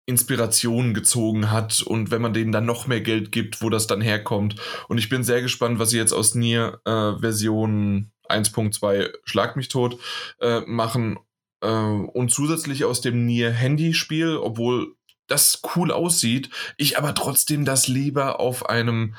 Inspiration 0.06 0.95
gezogen 0.95 1.52
hat 1.52 1.84
und 1.84 2.10
wenn 2.10 2.22
man 2.22 2.34
denen 2.34 2.52
dann 2.52 2.66
noch 2.66 2.88
mehr 2.88 3.02
Geld 3.02 3.32
gibt, 3.32 3.61
wo 3.61 3.70
das 3.70 3.86
dann 3.86 4.02
herkommt. 4.02 4.56
Und 4.88 4.98
ich 4.98 5.07
bin 5.07 5.24
sehr 5.24 5.41
gespannt, 5.41 5.78
was 5.78 5.91
sie 5.91 5.98
jetzt 5.98 6.14
aus 6.14 6.34
Nier 6.34 6.82
äh, 6.86 7.20
Version 7.20 8.11
1.2 8.28 9.11
Schlag 9.24 9.56
mich 9.56 9.68
tot 9.68 9.99
äh, 10.40 10.61
machen 10.61 11.20
äh, 11.61 11.68
und 11.68 12.32
zusätzlich 12.32 12.86
aus 12.86 13.02
dem 13.02 13.26
Nier 13.28 13.52
Handyspiel, 13.52 14.38
obwohl 14.38 14.95
das 15.30 15.62
cool 15.76 15.92
aussieht, 15.92 16.50
ich 16.78 16.98
aber 16.98 17.16
trotzdem 17.16 17.66
das 17.66 17.88
lieber 17.88 18.40
auf 18.40 18.70
einem 18.70 19.16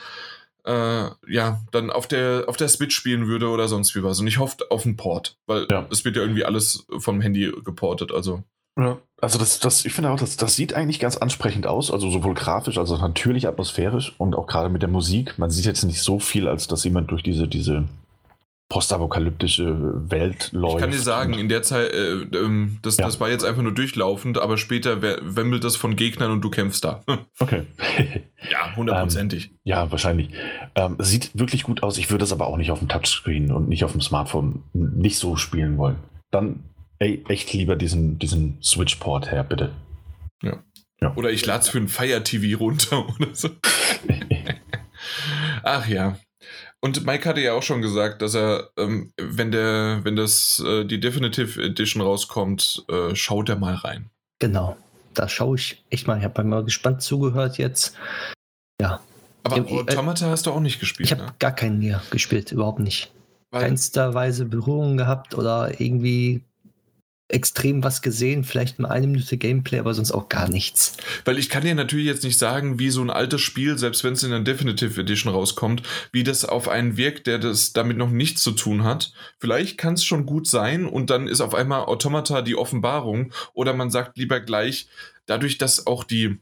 äh, 0.65 1.11
ja, 1.27 1.61
dann 1.73 1.91
auf 1.91 2.07
der, 2.07 2.45
auf 2.47 2.57
der 2.57 2.69
Switch 2.69 2.95
spielen 2.95 3.27
würde 3.27 3.49
oder 3.49 3.69
sonst 3.69 3.95
wie 3.95 4.03
was. 4.03 4.20
Und 4.20 4.27
ich 4.27 4.39
hoffe 4.39 4.59
auf 4.70 4.85
einen 4.85 4.97
Port, 4.97 5.39
weil 5.47 5.66
ja. 5.70 5.87
es 5.91 6.05
wird 6.05 6.16
ja 6.16 6.23
irgendwie 6.23 6.45
alles 6.45 6.87
vom 6.99 7.20
Handy 7.20 7.53
geportet, 7.65 8.12
also. 8.12 8.43
Ja, 8.78 8.99
also 9.20 9.39
das, 9.39 9.59
das, 9.59 9.85
ich 9.85 9.93
finde 9.93 10.11
auch, 10.11 10.19
das, 10.19 10.37
das 10.37 10.57
sieht 10.57 10.74
eigentlich 10.74 11.01
ganz 11.01 11.16
ansprechend 11.16 11.66
aus, 11.66 11.91
also 11.91 12.09
sowohl 12.11 12.35
grafisch 12.35 12.78
als 12.78 12.91
auch 12.91 13.01
natürlich 13.01 13.49
atmosphärisch 13.49 14.15
und 14.19 14.35
auch 14.35 14.47
gerade 14.47 14.70
mit 14.70 14.82
der 14.82 14.89
Musik. 14.89 15.39
Man 15.39 15.51
sieht 15.51 15.66
jetzt 15.66 15.82
nicht 15.82 16.01
so 16.01 16.19
viel, 16.19 16.47
als 16.47 16.69
dass 16.69 16.85
jemand 16.85 17.11
durch 17.11 17.23
diese, 17.23 17.49
diese 17.49 17.89
postapokalyptische 18.70 20.10
Welt 20.10 20.51
läuft. 20.52 20.76
Ich 20.76 20.80
kann 20.80 20.90
dir 20.92 20.98
sagen, 20.98 21.34
in 21.34 21.48
der 21.48 21.62
Zeit, 21.62 21.92
äh, 21.92 22.12
ähm, 22.22 22.78
das, 22.82 22.97
ja. 22.97 23.05
das 23.05 23.20
war 23.20 23.28
jetzt 23.28 23.44
einfach 23.44 23.62
nur 23.62 23.74
durchlaufend, 23.74 24.38
aber 24.38 24.56
später 24.56 25.02
wemmelt 25.02 25.64
das 25.64 25.76
von 25.76 25.97
Gegnern 25.97 26.30
und 26.30 26.40
du 26.40 26.51
kämpfst 26.51 26.84
da. 26.84 27.02
okay. 27.40 27.66
ja, 28.48 28.74
hundertprozentig. 28.76 29.47
Ähm, 29.47 29.59
ja, 29.64 29.90
wahrscheinlich. 29.90 30.30
Ähm, 30.76 30.97
sieht 31.01 31.30
wirklich 31.34 31.64
gut 31.64 31.82
aus. 31.82 31.98
Ich 31.98 32.10
würde 32.10 32.24
es 32.24 32.32
aber 32.32 32.47
auch 32.47 32.56
nicht 32.56 32.70
auf 32.70 32.78
dem 32.78 32.88
Touchscreen 32.88 33.52
und 33.52 33.68
nicht 33.68 33.84
auf 33.84 33.92
dem 33.92 34.01
Smartphone 34.01 34.62
nicht 34.72 35.18
so 35.18 35.36
spielen 35.36 35.76
wollen. 35.76 35.97
Dann 36.30 36.62
ey, 37.01 37.24
echt 37.28 37.52
lieber 37.52 37.74
diesen, 37.74 38.20
diesen 38.20 38.62
Switch-Port 38.62 39.32
her, 39.32 39.42
bitte. 39.42 39.72
Ja. 40.42 40.62
ja. 41.01 41.12
Oder 41.16 41.32
ich 41.32 41.44
lade 41.44 41.62
es 41.62 41.68
für 41.68 41.78
ein 41.78 41.88
Fire 41.88 42.22
TV 42.22 42.56
runter 42.56 43.05
oder 43.20 43.34
so. 43.34 43.48
Ach 45.64 45.88
ja. 45.88 46.16
Und 46.82 47.05
Mike 47.05 47.28
hatte 47.28 47.40
ja 47.40 47.52
auch 47.52 47.62
schon 47.62 47.82
gesagt, 47.82 48.23
dass 48.23 48.35
er, 48.35 48.70
ähm, 48.78 49.12
wenn 49.19 49.51
der, 49.51 50.01
wenn 50.02 50.16
das 50.16 50.62
äh, 50.66 50.85
die 50.85 50.98
Definitive 50.98 51.62
Edition 51.62 52.02
rauskommt, 52.02 52.85
äh, 52.89 53.15
schaut 53.15 53.51
er 53.51 53.57
mal 53.57 53.74
rein. 53.74 54.11
Genau. 54.39 54.77
Da 55.12 55.28
schaue 55.28 55.57
ich 55.57 55.85
echt 55.90 56.07
mal. 56.07 56.19
Ich 56.19 56.24
habe 56.24 56.43
mal 56.44 56.65
gespannt 56.65 57.02
zugehört 57.02 57.59
jetzt. 57.59 57.97
Ja. 58.81 59.01
Aber 59.43 59.57
äh, 59.59 59.81
Automata 59.81 60.27
äh, 60.27 60.31
hast 60.31 60.47
du 60.47 60.52
auch 60.52 60.61
nicht 60.61 60.81
gespielt. 60.81 61.07
Ich 61.07 61.12
habe 61.12 61.24
ne? 61.24 61.35
gar 61.39 61.52
keinen 61.52 61.78
mehr 61.78 62.02
gespielt, 62.11 62.52
überhaupt 62.52 62.81
nicht. 62.81 63.12
Weil 63.51 63.62
Keinster 63.62 64.15
Weise 64.15 64.44
Berührungen 64.44 64.97
gehabt 64.97 65.35
oder 65.35 65.81
irgendwie 65.81 66.44
extrem 67.31 67.82
was 67.82 68.02
gesehen, 68.02 68.44
vielleicht 68.44 68.78
mal 68.78 68.89
eine 68.89 69.07
Minute 69.07 69.36
Gameplay, 69.36 69.78
aber 69.78 69.94
sonst 69.94 70.12
auch 70.12 70.28
gar 70.28 70.48
nichts. 70.48 70.97
Weil 71.24 71.39
ich 71.39 71.48
kann 71.48 71.62
dir 71.62 71.74
natürlich 71.74 72.07
jetzt 72.07 72.24
nicht 72.24 72.39
sagen, 72.39 72.78
wie 72.78 72.90
so 72.90 73.01
ein 73.02 73.11
altes 73.11 73.40
Spiel, 73.40 73.78
selbst 73.78 74.05
wenn 74.05 74.15
es 74.15 74.23
in 74.23 74.31
der 74.31 74.40
Definitive 74.40 75.01
Edition 75.01 75.32
rauskommt, 75.32 75.82
wie 76.12 76.24
das 76.24 76.44
auf 76.44 76.69
einen 76.69 76.97
wirkt, 76.97 77.27
der 77.27 77.39
das 77.39 77.73
damit 77.73 77.97
noch 77.97 78.11
nichts 78.11 78.43
zu 78.43 78.52
tun 78.52 78.85
hat. 78.85 79.12
Vielleicht 79.39 79.78
kann 79.78 79.94
es 79.94 80.05
schon 80.05 80.27
gut 80.27 80.47
sein 80.47 80.86
und 80.86 81.11
dann 81.11 81.28
ist 81.28 81.40
auf 81.40 81.55
einmal 81.55 81.85
Automata 81.85 82.43
die 82.43 82.57
Offenbarung 82.57 83.32
oder 83.55 83.73
man 83.73 83.90
sagt 83.90 84.19
lieber 84.19 84.40
gleich, 84.40 84.89
dadurch, 85.27 85.59
dass 85.59 85.86
auch 85.86 86.05
die 86.05 86.39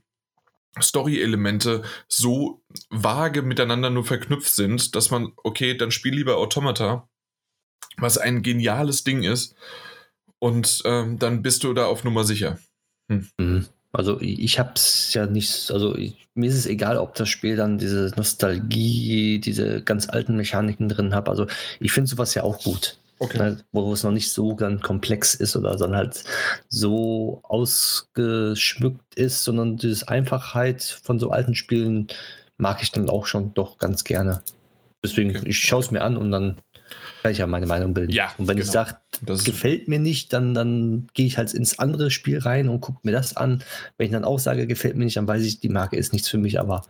Story-Elemente 0.80 1.82
so 2.06 2.62
vage 2.90 3.42
miteinander 3.42 3.90
nur 3.90 4.04
verknüpft 4.04 4.54
sind, 4.54 4.94
dass 4.94 5.10
man, 5.10 5.32
okay, 5.36 5.76
dann 5.76 5.90
spiel 5.90 6.14
lieber 6.14 6.36
Automata, 6.36 7.08
was 7.96 8.16
ein 8.16 8.42
geniales 8.42 9.02
Ding 9.02 9.24
ist 9.24 9.56
und 10.38 10.82
ähm, 10.84 11.18
dann 11.18 11.42
bist 11.42 11.64
du 11.64 11.72
da 11.74 11.86
auf 11.86 12.04
Nummer 12.04 12.24
sicher. 12.24 12.58
Hm. 13.10 13.28
Mhm. 13.38 13.66
Also 13.92 14.20
ich 14.20 14.58
habe 14.58 14.72
es 14.74 15.14
ja 15.14 15.26
nicht, 15.26 15.70
also 15.70 15.96
ich, 15.96 16.28
mir 16.34 16.50
ist 16.50 16.56
es 16.56 16.66
egal, 16.66 16.98
ob 16.98 17.14
das 17.14 17.28
Spiel 17.28 17.56
dann 17.56 17.78
diese 17.78 18.12
Nostalgie, 18.16 19.38
diese 19.38 19.82
ganz 19.82 20.08
alten 20.08 20.36
Mechaniken 20.36 20.88
drin 20.88 21.14
hat. 21.14 21.28
Also 21.28 21.46
ich 21.80 21.92
finde 21.92 22.10
sowas 22.10 22.34
ja 22.34 22.42
auch 22.42 22.62
gut. 22.62 22.98
Okay. 23.20 23.38
Ne, 23.38 23.64
wo 23.72 23.92
es 23.92 24.04
noch 24.04 24.12
nicht 24.12 24.30
so 24.30 24.54
ganz 24.54 24.80
komplex 24.80 25.34
ist 25.34 25.56
oder 25.56 25.76
sondern 25.76 25.98
halt 25.98 26.24
so 26.68 27.40
ausgeschmückt 27.42 29.16
ist, 29.16 29.42
sondern 29.42 29.76
diese 29.76 30.06
Einfachheit 30.06 31.00
von 31.02 31.18
so 31.18 31.30
alten 31.30 31.56
Spielen 31.56 32.06
mag 32.58 32.80
ich 32.82 32.92
dann 32.92 33.10
auch 33.10 33.26
schon 33.26 33.54
doch 33.54 33.78
ganz 33.78 34.04
gerne. 34.04 34.42
Deswegen, 35.04 35.36
okay. 35.36 35.48
ich 35.48 35.58
schaue 35.58 35.80
es 35.80 35.90
mir 35.90 36.02
an 36.02 36.16
und 36.16 36.30
dann 36.30 36.58
kann 37.22 37.32
ich 37.32 37.38
ja 37.38 37.46
meine 37.46 37.66
Meinung 37.66 37.94
bilden. 37.94 38.12
Ja, 38.12 38.32
und 38.38 38.48
wenn 38.48 38.56
genau. 38.56 38.66
ich 38.66 38.72
sage, 38.72 38.96
das 39.22 39.44
gefällt 39.44 39.88
mir 39.88 39.98
nicht, 39.98 40.32
dann, 40.32 40.54
dann 40.54 41.08
gehe 41.14 41.26
ich 41.26 41.38
halt 41.38 41.52
ins 41.52 41.78
andere 41.78 42.10
Spiel 42.10 42.38
rein 42.38 42.68
und 42.68 42.80
gucke 42.80 43.00
mir 43.02 43.12
das 43.12 43.36
an. 43.36 43.62
Wenn 43.96 44.06
ich 44.06 44.12
dann 44.12 44.24
auch 44.24 44.38
sage, 44.38 44.66
gefällt 44.66 44.96
mir 44.96 45.04
nicht, 45.04 45.16
dann 45.16 45.28
weiß 45.28 45.42
ich, 45.42 45.60
die 45.60 45.68
Marke 45.68 45.96
ist 45.96 46.12
nichts 46.12 46.28
für 46.28 46.38
mich, 46.38 46.60
aber 46.60 46.84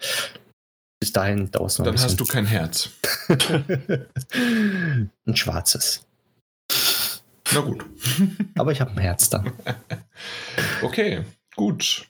bis 1.00 1.12
dahin 1.12 1.50
dauert 1.50 1.70
es 1.70 1.78
noch 1.78 1.86
Dann 1.86 1.94
ein 1.94 2.02
hast 2.02 2.20
du 2.20 2.24
kein 2.24 2.46
Herz. 2.46 2.90
ein 3.28 5.10
schwarzes. 5.34 6.04
Na 7.54 7.60
gut. 7.60 7.84
aber 8.56 8.72
ich 8.72 8.80
habe 8.80 8.90
ein 8.90 8.98
Herz 8.98 9.30
dann. 9.30 9.52
okay, 10.82 11.24
gut. 11.56 12.08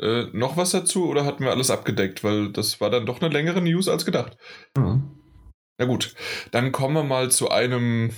Äh, 0.00 0.24
noch 0.32 0.56
was 0.56 0.72
dazu 0.72 1.08
oder 1.08 1.24
hatten 1.24 1.44
wir 1.44 1.50
alles 1.50 1.70
abgedeckt? 1.70 2.24
Weil 2.24 2.52
das 2.52 2.80
war 2.80 2.90
dann 2.90 3.06
doch 3.06 3.22
eine 3.22 3.32
längere 3.32 3.62
News 3.62 3.88
als 3.88 4.04
gedacht. 4.04 4.36
Mhm. 4.76 5.23
Na 5.78 5.86
gut, 5.86 6.14
dann 6.50 6.72
kommen 6.72 6.94
wir 6.94 7.04
mal 7.04 7.30
zu 7.30 7.50
einem 7.50 8.10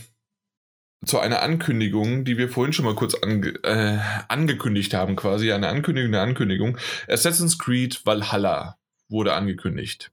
zu 1.05 1.19
einer 1.19 1.43
Ankündigung, 1.43 2.24
die 2.24 2.37
wir 2.39 2.49
vorhin 2.49 2.73
schon 2.73 2.85
mal 2.85 2.95
kurz 2.95 3.15
ange 3.15 3.51
äh, 3.62 3.99
angekündigt 4.28 4.95
haben, 4.95 5.15
quasi 5.15 5.53
eine 5.53 5.69
Ankündigung 5.69 6.12
der 6.12 6.23
Ankündigung. 6.23 6.78
Assassin's 7.07 7.59
Creed 7.59 8.05
Valhalla 8.05 8.78
wurde 9.09 9.35
angekündigt. 9.35 10.11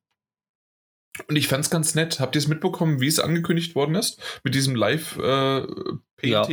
Und 1.28 1.36
ich 1.36 1.48
fand 1.48 1.64
es 1.64 1.70
ganz 1.70 1.94
nett. 1.94 2.20
Habt 2.20 2.36
ihr 2.36 2.40
es 2.40 2.48
mitbekommen, 2.48 3.00
wie 3.00 3.08
es 3.08 3.20
angekündigt 3.20 3.76
worden 3.76 3.96
ist? 3.96 4.20
Mit 4.44 4.56
diesem 4.56 4.76
Live-Painting? 4.76 6.02
Äh, 6.22 6.28
ja, 6.28 6.46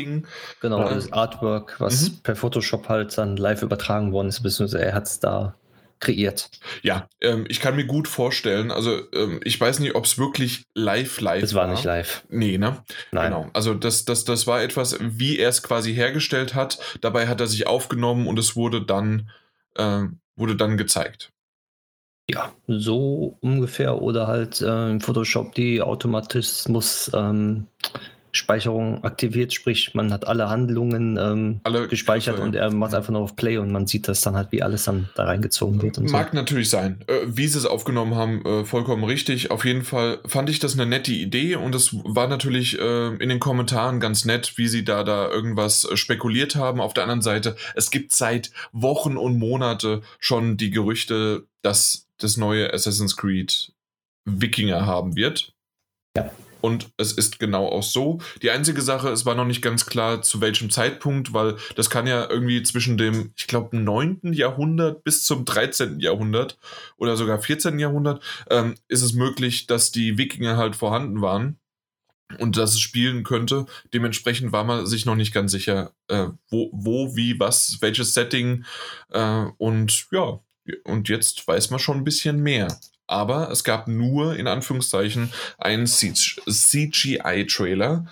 genau, 0.60 0.88
das 0.88 1.12
Artwork, 1.12 1.80
was 1.80 2.10
mhm. 2.10 2.18
per 2.22 2.36
Photoshop 2.36 2.88
halt 2.88 3.16
dann 3.16 3.36
live 3.36 3.62
übertragen 3.62 4.12
worden 4.12 4.28
ist, 4.28 4.42
beziehungsweise 4.42 4.84
er 4.84 4.94
hat 4.94 5.06
es 5.06 5.18
da 5.18 5.56
kreiert. 6.00 6.50
Ja, 6.82 7.08
ähm, 7.20 7.44
ich 7.48 7.60
kann 7.60 7.76
mir 7.76 7.86
gut 7.86 8.08
vorstellen, 8.08 8.70
also 8.70 9.00
ähm, 9.12 9.40
ich 9.44 9.60
weiß 9.60 9.78
nicht, 9.80 9.94
ob 9.94 10.06
es 10.06 10.18
wirklich 10.18 10.64
live 10.74 11.20
live 11.20 11.42
Es 11.42 11.54
war 11.54 11.68
nicht 11.68 11.84
live. 11.84 12.24
Nee, 12.30 12.58
ne? 12.58 12.82
Nein. 13.12 13.30
Genau. 13.30 13.50
Also 13.52 13.74
das, 13.74 14.06
das, 14.06 14.24
das 14.24 14.46
war 14.46 14.62
etwas, 14.62 14.96
wie 15.00 15.38
er 15.38 15.50
es 15.50 15.62
quasi 15.62 15.94
hergestellt 15.94 16.54
hat. 16.54 16.78
Dabei 17.00 17.28
hat 17.28 17.40
er 17.40 17.46
sich 17.46 17.66
aufgenommen 17.66 18.26
und 18.26 18.38
es 18.38 18.56
wurde 18.56 18.82
dann, 18.82 19.30
äh, 19.76 20.04
wurde 20.36 20.56
dann 20.56 20.76
gezeigt. 20.76 21.32
Ja, 22.30 22.52
so 22.66 23.36
ungefähr. 23.40 24.00
Oder 24.00 24.26
halt 24.26 24.60
äh, 24.62 24.90
im 24.90 25.00
Photoshop 25.00 25.54
die 25.54 25.82
Automatismus 25.82 27.10
ähm, 27.12 27.66
Speicherung 28.32 29.02
aktiviert, 29.04 29.52
sprich, 29.52 29.94
man 29.94 30.12
hat 30.12 30.26
alle 30.26 30.48
Handlungen 30.48 31.16
ähm, 31.16 31.60
Alle 31.64 31.88
gespeichert 31.88 32.36
Griffe, 32.36 32.48
und 32.48 32.54
er 32.54 32.70
macht 32.70 32.94
einfach 32.94 33.10
nur 33.10 33.22
auf 33.22 33.36
Play 33.36 33.58
und 33.58 33.70
man 33.72 33.86
sieht 33.86 34.08
das 34.08 34.20
dann 34.20 34.36
halt, 34.36 34.52
wie 34.52 34.62
alles 34.62 34.84
dann 34.84 35.08
da 35.14 35.24
reingezogen 35.24 35.82
wird. 35.82 35.98
Und 35.98 36.08
so. 36.08 36.12
Mag 36.12 36.34
natürlich 36.34 36.70
sein. 36.70 37.00
Äh, 37.06 37.20
wie 37.26 37.46
sie 37.46 37.58
es 37.58 37.66
aufgenommen 37.66 38.14
haben, 38.14 38.44
äh, 38.44 38.64
vollkommen 38.64 39.04
richtig. 39.04 39.50
Auf 39.50 39.64
jeden 39.64 39.82
Fall 39.82 40.18
fand 40.26 40.50
ich 40.50 40.58
das 40.58 40.74
eine 40.74 40.86
nette 40.86 41.12
Idee 41.12 41.56
und 41.56 41.74
es 41.74 41.94
war 42.04 42.28
natürlich 42.28 42.78
äh, 42.78 43.08
in 43.14 43.28
den 43.28 43.40
Kommentaren 43.40 44.00
ganz 44.00 44.24
nett, 44.24 44.56
wie 44.56 44.68
sie 44.68 44.84
da 44.84 45.04
da 45.04 45.28
irgendwas 45.28 45.84
äh, 45.84 45.96
spekuliert 45.96 46.56
haben. 46.56 46.80
Auf 46.80 46.94
der 46.94 47.04
anderen 47.04 47.22
Seite, 47.22 47.56
es 47.74 47.90
gibt 47.90 48.12
seit 48.12 48.50
Wochen 48.72 49.16
und 49.16 49.38
Monate 49.38 50.02
schon 50.18 50.56
die 50.56 50.70
Gerüchte, 50.70 51.46
dass 51.62 52.06
das 52.18 52.36
neue 52.36 52.72
Assassin's 52.72 53.16
Creed 53.16 53.72
Wikinger 54.24 54.86
haben 54.86 55.16
wird. 55.16 55.54
Ja. 56.16 56.30
Und 56.60 56.90
es 56.96 57.12
ist 57.12 57.38
genau 57.38 57.68
auch 57.68 57.82
so. 57.82 58.18
Die 58.42 58.50
einzige 58.50 58.82
Sache, 58.82 59.10
es 59.10 59.26
war 59.26 59.34
noch 59.34 59.46
nicht 59.46 59.62
ganz 59.62 59.86
klar, 59.86 60.22
zu 60.22 60.40
welchem 60.40 60.70
Zeitpunkt, 60.70 61.32
weil 61.32 61.56
das 61.76 61.90
kann 61.90 62.06
ja 62.06 62.28
irgendwie 62.28 62.62
zwischen 62.62 62.96
dem, 62.98 63.32
ich 63.36 63.46
glaube, 63.46 63.76
9. 63.76 64.32
Jahrhundert 64.32 65.04
bis 65.04 65.24
zum 65.24 65.44
13. 65.44 66.00
Jahrhundert 66.00 66.58
oder 66.96 67.16
sogar 67.16 67.40
14. 67.40 67.78
Jahrhundert 67.78 68.22
ähm, 68.50 68.74
ist 68.88 69.02
es 69.02 69.12
möglich, 69.12 69.66
dass 69.66 69.92
die 69.92 70.18
Wikinger 70.18 70.56
halt 70.56 70.76
vorhanden 70.76 71.20
waren 71.20 71.58
und 72.38 72.56
dass 72.56 72.72
es 72.72 72.80
spielen 72.80 73.24
könnte. 73.24 73.66
Dementsprechend 73.92 74.52
war 74.52 74.64
man 74.64 74.86
sich 74.86 75.06
noch 75.06 75.16
nicht 75.16 75.32
ganz 75.32 75.52
sicher, 75.52 75.92
äh, 76.08 76.28
wo, 76.48 76.70
wo, 76.72 77.16
wie, 77.16 77.38
was, 77.40 77.78
welches 77.80 78.14
Setting. 78.14 78.64
Äh, 79.10 79.46
und 79.58 80.06
ja, 80.12 80.40
und 80.84 81.08
jetzt 81.08 81.46
weiß 81.46 81.70
man 81.70 81.80
schon 81.80 81.98
ein 81.98 82.04
bisschen 82.04 82.40
mehr. 82.40 82.78
Aber 83.10 83.50
es 83.50 83.64
gab 83.64 83.88
nur, 83.88 84.36
in 84.36 84.46
Anführungszeichen, 84.46 85.32
einen 85.58 85.86
CGI-Trailer. 85.86 88.06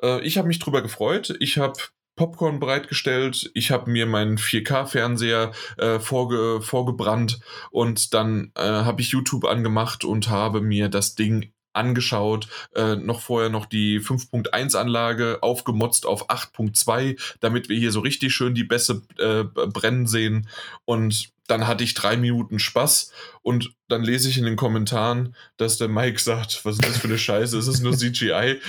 Äh, 0.00 0.20
ich 0.20 0.38
habe 0.38 0.46
mich 0.46 0.60
drüber 0.60 0.80
gefreut. 0.80 1.34
Ich 1.40 1.58
habe 1.58 1.74
Popcorn 2.14 2.60
bereitgestellt. 2.60 3.50
Ich 3.54 3.72
habe 3.72 3.90
mir 3.90 4.06
meinen 4.06 4.38
4K-Fernseher 4.38 5.50
äh, 5.76 5.98
vorge 5.98 6.60
vorgebrannt 6.62 7.40
und 7.72 8.14
dann 8.14 8.52
äh, 8.54 8.62
habe 8.62 9.00
ich 9.00 9.10
YouTube 9.10 9.44
angemacht 9.44 10.04
und 10.04 10.30
habe 10.30 10.60
mir 10.60 10.88
das 10.88 11.16
Ding 11.16 11.50
angeschaut, 11.72 12.46
äh, 12.76 12.94
noch 12.94 13.20
vorher 13.20 13.50
noch 13.50 13.66
die 13.66 13.98
5.1 13.98 14.76
Anlage 14.76 15.38
aufgemotzt 15.42 16.06
auf 16.06 16.30
8.2, 16.30 17.20
damit 17.40 17.68
wir 17.68 17.76
hier 17.76 17.90
so 17.90 17.98
richtig 17.98 18.32
schön 18.32 18.54
die 18.54 18.62
Bässe 18.62 19.02
äh, 19.18 19.42
brennen 19.42 20.06
sehen 20.06 20.48
und 20.84 21.33
dann 21.46 21.66
hatte 21.66 21.84
ich 21.84 21.94
drei 21.94 22.16
Minuten 22.16 22.58
Spaß 22.58 23.12
und 23.42 23.74
dann 23.88 24.02
lese 24.02 24.30
ich 24.30 24.38
in 24.38 24.46
den 24.46 24.56
Kommentaren, 24.56 25.34
dass 25.58 25.76
der 25.76 25.88
Mike 25.88 26.18
sagt, 26.18 26.64
was 26.64 26.76
ist 26.76 26.88
das 26.88 26.96
für 26.96 27.08
eine 27.08 27.18
Scheiße, 27.18 27.58
es 27.58 27.68
ist 27.68 27.82
nur 27.82 27.96
CGI. 27.96 28.60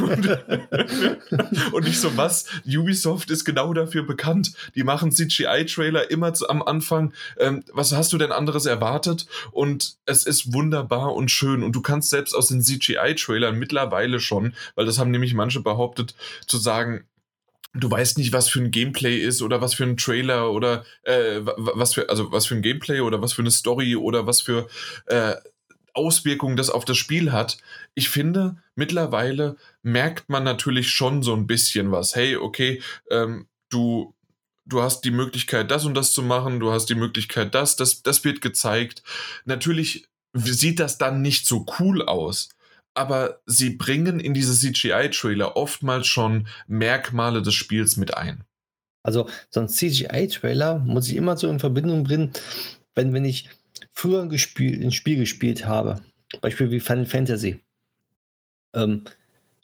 Und, 0.00 0.28
und 1.72 1.88
ich 1.88 1.98
so, 1.98 2.16
was? 2.18 2.44
Ubisoft 2.66 3.30
ist 3.30 3.46
genau 3.46 3.72
dafür 3.72 4.02
bekannt. 4.02 4.52
Die 4.74 4.84
machen 4.84 5.10
CGI-Trailer 5.10 6.10
immer 6.10 6.32
am 6.48 6.62
Anfang. 6.62 7.14
Ähm, 7.38 7.64
was 7.72 7.92
hast 7.92 8.12
du 8.12 8.18
denn 8.18 8.32
anderes 8.32 8.66
erwartet? 8.66 9.26
Und 9.52 9.96
es 10.04 10.26
ist 10.26 10.52
wunderbar 10.52 11.14
und 11.14 11.30
schön. 11.30 11.62
Und 11.62 11.72
du 11.72 11.80
kannst 11.80 12.10
selbst 12.10 12.34
aus 12.34 12.48
den 12.48 12.62
CGI-Trailern 12.62 13.58
mittlerweile 13.58 14.20
schon, 14.20 14.54
weil 14.74 14.84
das 14.84 14.98
haben 14.98 15.10
nämlich 15.10 15.32
manche 15.32 15.60
behauptet, 15.60 16.14
zu 16.46 16.58
sagen, 16.58 17.04
du 17.74 17.90
weißt 17.90 18.18
nicht, 18.18 18.32
was 18.32 18.48
für 18.48 18.60
ein 18.60 18.70
Gameplay 18.70 19.18
ist 19.18 19.42
oder 19.42 19.60
was 19.60 19.74
für 19.74 19.84
ein 19.84 19.96
Trailer 19.96 20.50
oder 20.52 20.84
äh, 21.02 21.40
was 21.42 21.94
für, 21.94 22.08
also 22.08 22.32
was 22.32 22.46
für 22.46 22.54
ein 22.54 22.62
Gameplay 22.62 23.00
oder 23.00 23.20
was 23.20 23.32
für 23.32 23.42
eine 23.42 23.50
Story 23.50 23.96
oder 23.96 24.26
was 24.26 24.40
für 24.40 24.68
äh, 25.06 25.34
Auswirkungen 25.94 26.56
das 26.56 26.70
auf 26.70 26.84
das 26.84 26.96
Spiel 26.96 27.32
hat. 27.32 27.58
Ich 27.94 28.08
finde, 28.08 28.56
mittlerweile 28.74 29.56
merkt 29.82 30.28
man 30.28 30.44
natürlich 30.44 30.90
schon 30.90 31.22
so 31.22 31.34
ein 31.34 31.46
bisschen 31.46 31.90
was. 31.90 32.14
Hey, 32.14 32.36
okay, 32.36 32.82
ähm, 33.10 33.48
du, 33.68 34.14
du 34.64 34.82
hast 34.82 35.02
die 35.02 35.10
Möglichkeit, 35.10 35.70
das 35.70 35.84
und 35.84 35.94
das 35.94 36.12
zu 36.12 36.22
machen, 36.22 36.60
du 36.60 36.70
hast 36.70 36.86
die 36.86 36.94
Möglichkeit, 36.94 37.54
das, 37.54 37.76
das, 37.76 38.02
das 38.02 38.24
wird 38.24 38.40
gezeigt. 38.40 39.02
Natürlich 39.44 40.08
sieht 40.34 40.78
das 40.78 40.98
dann 40.98 41.20
nicht 41.20 41.46
so 41.46 41.66
cool 41.78 42.02
aus 42.02 42.50
aber 42.94 43.40
sie 43.46 43.70
bringen 43.70 44.20
in 44.20 44.34
diese 44.34 44.54
CGI-Trailer 44.54 45.56
oftmals 45.56 46.06
schon 46.06 46.48
Merkmale 46.66 47.42
des 47.42 47.54
Spiels 47.54 47.96
mit 47.96 48.16
ein. 48.16 48.44
Also 49.02 49.28
so 49.50 49.60
ein 49.60 49.68
CGI-Trailer 49.68 50.80
muss 50.80 51.08
ich 51.08 51.16
immer 51.16 51.36
so 51.36 51.48
in 51.48 51.60
Verbindung 51.60 52.04
bringen, 52.04 52.32
wenn, 52.94 53.12
wenn 53.12 53.24
ich 53.24 53.48
früher 53.92 54.22
ein, 54.22 54.28
Gespiel, 54.28 54.82
ein 54.84 54.92
Spiel 54.92 55.16
gespielt 55.16 55.64
habe, 55.64 56.02
Beispiel 56.40 56.70
wie 56.70 56.80
Final 56.80 57.06
Fantasy, 57.06 57.60
ähm, 58.74 59.04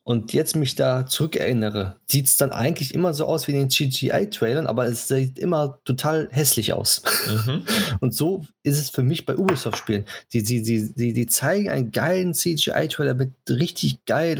und 0.06 0.34
jetzt 0.34 0.54
mich 0.54 0.74
da 0.74 1.06
zurückerinnere, 1.06 1.96
sieht 2.06 2.26
es 2.26 2.36
dann 2.36 2.52
eigentlich 2.52 2.94
immer 2.94 3.14
so 3.14 3.24
aus 3.24 3.48
wie 3.48 3.52
in 3.52 3.58
den 3.58 3.70
CGI-Trailern, 3.70 4.66
aber 4.66 4.84
es 4.84 5.08
sieht 5.08 5.38
immer 5.38 5.80
total 5.84 6.28
hässlich 6.30 6.74
aus. 6.74 7.02
Mhm. 7.26 7.64
Und 8.00 8.14
so 8.14 8.44
ist 8.62 8.78
es 8.78 8.90
für 8.90 9.02
mich 9.02 9.24
bei 9.24 9.34
Ubisoft-Spielen. 9.34 10.04
Die, 10.34 10.42
die, 10.42 10.62
die, 10.62 10.92
die, 10.92 11.14
die 11.14 11.26
zeigen 11.26 11.70
einen 11.70 11.90
geilen 11.90 12.34
CGI-Trailer 12.34 13.14
mit 13.14 13.32
richtig 13.48 14.04
geil. 14.04 14.36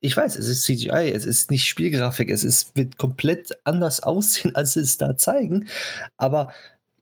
Ich 0.00 0.16
weiß, 0.16 0.36
es 0.36 0.48
ist 0.48 0.62
CGI, 0.62 1.12
es 1.14 1.26
ist 1.26 1.50
nicht 1.50 1.66
Spielgrafik, 1.66 2.30
es 2.30 2.42
ist, 2.42 2.74
wird 2.74 2.96
komplett 2.96 3.50
anders 3.64 4.00
aussehen, 4.02 4.56
als 4.56 4.72
sie 4.72 4.80
es 4.80 4.96
da 4.96 5.14
zeigen. 5.18 5.68
Aber 6.16 6.54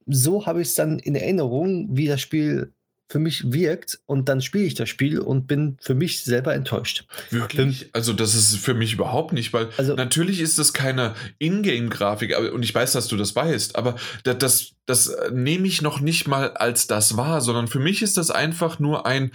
so 0.07 0.47
habe 0.47 0.63
ich 0.63 0.69
es 0.69 0.75
dann 0.75 0.99
in 0.99 1.15
Erinnerung, 1.15 1.97
wie 1.97 2.09
das 2.09 2.21
Spiel 2.21 2.73
für 3.11 3.19
mich 3.19 3.53
wirkt 3.53 3.99
und 4.07 4.29
dann 4.29 4.41
spiele 4.41 4.65
ich 4.65 4.75
das 4.75 4.89
Spiel 4.89 5.19
und 5.19 5.49
bin 5.49 5.77
für 5.81 5.97
mich 5.97 6.23
selber 6.23 6.55
enttäuscht. 6.55 7.05
Wirklich? 7.31 7.91
also 7.93 8.13
das 8.13 8.35
ist 8.35 8.57
für 8.57 8.73
mich 8.73 8.93
überhaupt 8.93 9.33
nicht, 9.33 9.53
weil 9.53 9.69
also, 9.77 9.95
natürlich 9.95 10.41
ist 10.41 10.61
das 10.61 10.73
keine 10.73 11.15
Ingame-Grafik 11.39 12.39
und 12.53 12.63
ich 12.63 12.73
weiß, 12.73 12.93
dass 12.93 13.09
du 13.09 13.17
das 13.17 13.35
weißt, 13.35 13.75
aber 13.75 13.97
das, 14.23 14.39
das, 14.39 14.73
das 14.87 15.17
nehme 15.33 15.67
ich 15.67 15.83
noch 15.83 16.01
nicht 16.01 16.29
mal 16.29 16.53
als 16.53 16.87
das 16.87 17.17
wahr, 17.17 17.41
sondern 17.41 17.67
für 17.67 17.81
mich 17.81 18.01
ist 18.01 18.17
das 18.17 18.31
einfach 18.31 18.79
nur 18.79 19.07
ein 19.07 19.33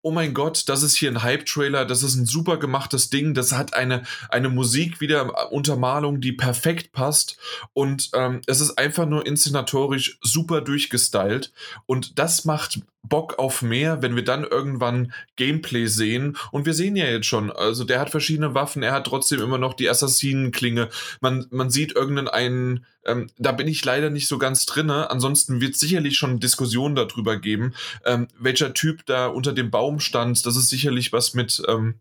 oh 0.00 0.10
mein 0.10 0.32
Gott, 0.32 0.68
das 0.68 0.82
ist 0.82 0.96
hier 0.96 1.10
ein 1.10 1.22
Hype-Trailer, 1.22 1.84
das 1.84 2.02
ist 2.02 2.14
ein 2.14 2.26
super 2.26 2.56
gemachtes 2.56 3.10
Ding, 3.10 3.34
das 3.34 3.52
hat 3.52 3.74
eine, 3.74 4.04
eine 4.28 4.48
Musik 4.48 5.00
wieder 5.00 5.52
Untermalung, 5.52 6.20
die 6.20 6.32
perfekt 6.32 6.92
passt 6.92 7.36
und 7.72 8.10
ähm, 8.14 8.40
es 8.46 8.60
ist 8.60 8.78
einfach 8.78 9.06
nur 9.06 9.26
inszenatorisch 9.26 10.18
super 10.22 10.60
durchgestylt 10.60 11.52
und 11.86 12.18
das 12.18 12.44
macht 12.44 12.80
Bock 13.08 13.38
auf 13.38 13.62
mehr, 13.62 14.02
wenn 14.02 14.16
wir 14.16 14.24
dann 14.24 14.44
irgendwann 14.44 15.12
Gameplay 15.36 15.86
sehen. 15.86 16.36
Und 16.50 16.66
wir 16.66 16.74
sehen 16.74 16.96
ja 16.96 17.06
jetzt 17.06 17.26
schon, 17.26 17.50
also 17.50 17.84
der 17.84 18.00
hat 18.00 18.10
verschiedene 18.10 18.54
Waffen, 18.54 18.82
er 18.82 18.92
hat 18.92 19.06
trotzdem 19.06 19.40
immer 19.40 19.58
noch 19.58 19.74
die 19.74 19.88
Assassinenklinge. 19.88 20.88
Man, 21.20 21.46
man 21.50 21.70
sieht 21.70 21.94
irgendeinen 21.94 22.28
einen, 22.28 22.86
ähm, 23.04 23.28
da 23.38 23.52
bin 23.52 23.68
ich 23.68 23.84
leider 23.84 24.10
nicht 24.10 24.28
so 24.28 24.38
ganz 24.38 24.66
drinne. 24.66 25.10
Ansonsten 25.10 25.60
wird 25.60 25.76
sicherlich 25.76 26.16
schon 26.16 26.40
Diskussionen 26.40 26.94
darüber 26.94 27.38
geben, 27.38 27.74
ähm, 28.04 28.28
welcher 28.38 28.74
Typ 28.74 29.06
da 29.06 29.26
unter 29.26 29.52
dem 29.52 29.70
Baum 29.70 30.00
stand. 30.00 30.44
Das 30.46 30.56
ist 30.56 30.68
sicherlich 30.68 31.12
was 31.12 31.34
mit. 31.34 31.62
Ähm, 31.68 31.94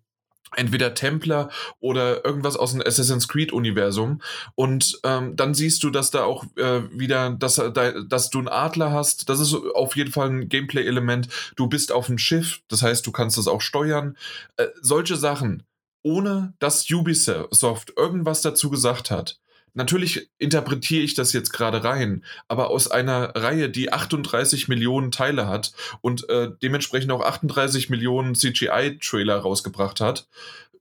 entweder 0.55 0.93
Templer 0.93 1.49
oder 1.79 2.23
irgendwas 2.25 2.55
aus 2.55 2.71
dem 2.71 2.81
Assassin's 2.81 3.27
Creed-Universum. 3.27 4.21
Und 4.55 4.99
ähm, 5.03 5.35
dann 5.35 5.53
siehst 5.53 5.83
du, 5.83 5.89
dass 5.89 6.11
da 6.11 6.23
auch 6.23 6.45
äh, 6.55 6.81
wieder, 6.91 7.31
dass, 7.31 7.55
da, 7.55 7.91
dass 8.01 8.29
du 8.29 8.39
einen 8.39 8.47
Adler 8.47 8.91
hast. 8.91 9.29
Das 9.29 9.39
ist 9.39 9.53
auf 9.53 9.95
jeden 9.95 10.11
Fall 10.11 10.29
ein 10.29 10.49
Gameplay-Element. 10.49 11.27
Du 11.55 11.67
bist 11.67 11.91
auf 11.91 12.07
dem 12.07 12.17
Schiff, 12.17 12.61
das 12.67 12.81
heißt, 12.81 13.05
du 13.05 13.11
kannst 13.11 13.37
das 13.37 13.47
auch 13.47 13.61
steuern. 13.61 14.17
Äh, 14.57 14.67
solche 14.81 15.15
Sachen, 15.15 15.63
ohne 16.03 16.53
dass 16.59 16.89
Ubisoft 16.89 17.93
irgendwas 17.97 18.41
dazu 18.41 18.69
gesagt 18.69 19.11
hat, 19.11 19.39
natürlich 19.73 20.29
interpretiere 20.37 21.03
ich 21.03 21.13
das 21.13 21.33
jetzt 21.33 21.51
gerade 21.51 21.83
rein, 21.83 22.23
aber 22.47 22.69
aus 22.69 22.89
einer 22.89 23.35
Reihe, 23.35 23.69
die 23.69 23.91
38 23.91 24.67
Millionen 24.67 25.11
Teile 25.11 25.47
hat 25.47 25.73
und 26.01 26.29
äh, 26.29 26.51
dementsprechend 26.61 27.11
auch 27.11 27.21
38 27.21 27.89
Millionen 27.89 28.35
CGI-Trailer 28.35 29.37
rausgebracht 29.37 30.01
hat, 30.01 30.27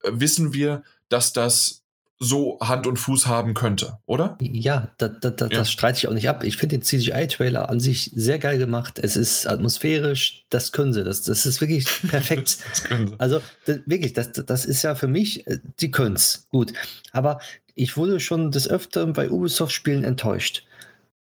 äh, 0.03 0.11
wissen 0.13 0.53
wir, 0.53 0.83
dass 1.09 1.33
das 1.33 1.86
so 2.18 2.59
Hand 2.60 2.86
und 2.86 2.97
Fuß 2.97 3.26
haben 3.26 3.52
könnte, 3.52 3.98
oder? 4.06 4.38
Ja, 4.40 4.90
da, 4.97 5.09
da, 5.09 5.30
da, 5.30 5.47
ja. 5.47 5.59
das 5.59 5.70
streite 5.70 5.98
ich 5.98 6.09
auch 6.09 6.14
nicht 6.14 6.28
ab. 6.28 6.44
Ich 6.44 6.56
finde 6.56 6.78
den 6.78 6.82
CGI-Trailer 6.82 7.68
an 7.68 7.78
sich 7.78 8.10
sehr 8.14 8.38
geil 8.38 8.59
gemacht. 8.59 8.98
Es 8.98 9.16
ist 9.16 9.47
atmosphärisch, 9.47 10.44
das 10.48 10.72
können 10.72 10.94
sie. 10.94 11.05
Das, 11.05 11.22
das 11.22 11.44
ist 11.44 11.60
wirklich 11.60 11.86
perfekt. 12.09 12.59
also 13.18 13.43
das, 13.66 13.80
wirklich, 13.84 14.14
das, 14.14 14.32
das 14.32 14.64
ist 14.64 14.82
ja 14.82 14.94
für 14.94 15.09
mich, 15.09 15.47
äh, 15.47 15.59
die 15.80 15.90
können 15.90 16.16
es. 16.16 16.47
Gut. 16.51 16.72
Aber 17.12 17.40
ich 17.74 17.97
wurde 17.98 18.18
schon 18.18 18.51
des 18.51 18.68
Öfteren 18.68 19.12
bei 19.12 19.30
Ubisoft-Spielen 19.30 20.02
enttäuscht. 20.02 20.64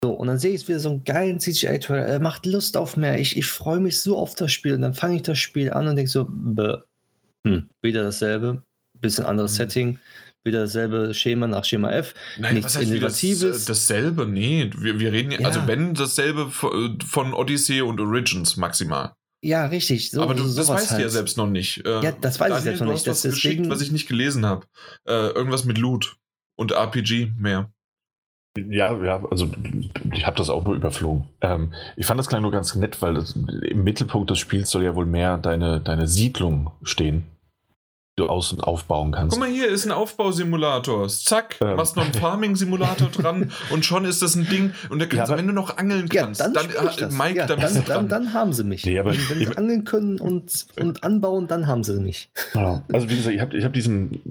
So, 0.03 0.11
und 0.11 0.27
dann 0.27 0.39
sehe 0.39 0.53
ich 0.55 0.67
wieder 0.67 0.79
so 0.79 0.89
einen 0.89 1.03
geilen 1.03 1.39
CGI-Trailer. 1.39 2.05
Er 2.05 2.19
macht 2.19 2.47
Lust 2.47 2.77
auf 2.77 2.97
mehr. 2.97 3.19
Ich, 3.19 3.37
ich 3.37 3.45
freue 3.45 3.79
mich 3.79 3.99
so 3.99 4.17
auf 4.17 4.33
das 4.33 4.51
Spiel. 4.51 4.73
Und 4.73 4.81
dann 4.81 4.95
fange 4.95 5.17
ich 5.17 5.21
das 5.21 5.37
Spiel 5.37 5.71
an 5.71 5.87
und 5.87 5.95
denke 5.97 6.09
so, 6.09 6.27
hm, 7.45 7.69
wieder 7.81 8.03
dasselbe, 8.03 8.63
bisschen 8.93 9.25
anderes 9.25 9.51
mhm. 9.53 9.57
Setting, 9.57 9.99
wieder 10.43 10.61
dasselbe 10.61 11.13
Schema 11.13 11.47
nach 11.47 11.65
Schema 11.65 11.91
F. 11.91 12.13
Nein, 12.37 12.55
nichts 12.55 12.75
was 12.75 12.81
heißt 12.81 12.91
Innovatives. 12.91 13.65
Das, 13.65 13.65
dasselbe? 13.65 14.25
Nee, 14.25 14.69
wir, 14.77 14.99
wir 14.99 15.11
reden 15.11 15.31
ja, 15.31 15.39
also 15.39 15.67
wenn 15.67 15.93
dasselbe 15.93 16.49
von 16.49 17.33
Odyssey 17.33 17.81
und 17.81 17.99
Origins 17.99 18.57
maximal. 18.57 19.13
Ja, 19.41 19.67
richtig. 19.67 20.11
So, 20.11 20.21
Aber 20.21 20.33
du, 20.33 20.43
das 20.43 20.67
weißt 20.67 20.91
halt. 20.91 20.99
du 20.99 21.03
ja 21.03 21.09
selbst 21.09 21.37
noch 21.37 21.47
nicht. 21.47 21.85
Äh, 21.85 22.03
ja, 22.03 22.11
das 22.11 22.39
weiß 22.39 22.49
Daniel, 22.49 22.57
ich 22.57 22.63
selbst 22.63 22.81
noch 22.81 22.91
nicht. 22.91 23.07
Das 23.07 23.17
was 23.17 23.21
deswegen... 23.21 23.63
geschickt, 23.63 23.69
was 23.69 23.81
ich 23.81 23.91
nicht 23.91 24.07
gelesen 24.07 24.45
habe. 24.45 24.65
Äh, 25.07 25.29
irgendwas 25.29 25.63
mit 25.63 25.77
Loot 25.77 26.17
und 26.57 26.71
RPG 26.71 27.31
mehr. 27.37 27.71
Ja, 28.57 29.01
ja, 29.01 29.23
also 29.29 29.49
ich 30.11 30.25
habe 30.25 30.35
das 30.35 30.49
auch 30.49 30.65
nur 30.65 30.75
überflogen. 30.75 31.29
Ähm, 31.39 31.73
ich 31.95 32.05
fand 32.05 32.19
das 32.19 32.27
klang 32.27 32.41
nur 32.41 32.51
ganz 32.51 32.75
nett, 32.75 33.01
weil 33.01 33.13
das, 33.13 33.33
im 33.35 33.83
Mittelpunkt 33.83 34.29
des 34.29 34.39
Spiels 34.39 34.69
soll 34.69 34.83
ja 34.83 34.95
wohl 34.95 35.05
mehr 35.05 35.37
deine, 35.37 35.79
deine 35.79 36.07
Siedlung 36.07 36.71
stehen 36.83 37.23
du 38.19 38.27
außen 38.27 38.61
aufbauen 38.61 39.11
kannst. 39.11 39.31
Guck 39.31 39.39
mal, 39.39 39.49
hier 39.49 39.67
ist 39.67 39.85
ein 39.85 39.91
Aufbausimulator. 39.91 41.07
Zack, 41.07 41.57
ähm. 41.61 41.75
machst 41.75 41.95
noch 41.95 42.03
einen 42.03 42.13
Farming-Simulator 42.13 43.09
dran 43.09 43.51
und 43.69 43.85
schon 43.85 44.05
ist 44.05 44.21
das 44.21 44.35
ein 44.35 44.47
Ding. 44.47 44.73
Und 44.89 44.99
da 44.99 45.05
kannst, 45.05 45.31
ja, 45.31 45.37
wenn 45.37 45.47
du 45.47 45.53
noch 45.53 45.77
angeln 45.77 46.09
kannst, 46.09 46.41
ja, 46.41 46.49
dann, 46.49 46.67
dann, 46.71 47.17
Mike, 47.17 47.37
ja, 47.37 47.45
dann, 47.45 47.59
dann, 47.59 47.85
dann, 47.85 48.09
dann, 48.09 48.33
haben 48.33 48.53
sie 48.53 48.63
mich. 48.63 48.85
Nee, 48.85 48.99
aber 48.99 49.11
wenn, 49.11 49.37
sie 49.37 49.57
angeln 49.57 49.83
können 49.83 50.19
und, 50.19 50.67
und 50.79 51.03
anbauen, 51.03 51.47
dann 51.47 51.67
haben 51.67 51.83
sie 51.83 51.99
mich. 51.99 52.29
Also 52.91 53.09
wie 53.09 53.15
gesagt, 53.15 53.35
ich 53.35 53.41
habe 53.41 53.57
ich 53.57 53.63
hab 53.63 53.73
diesen, 53.73 54.21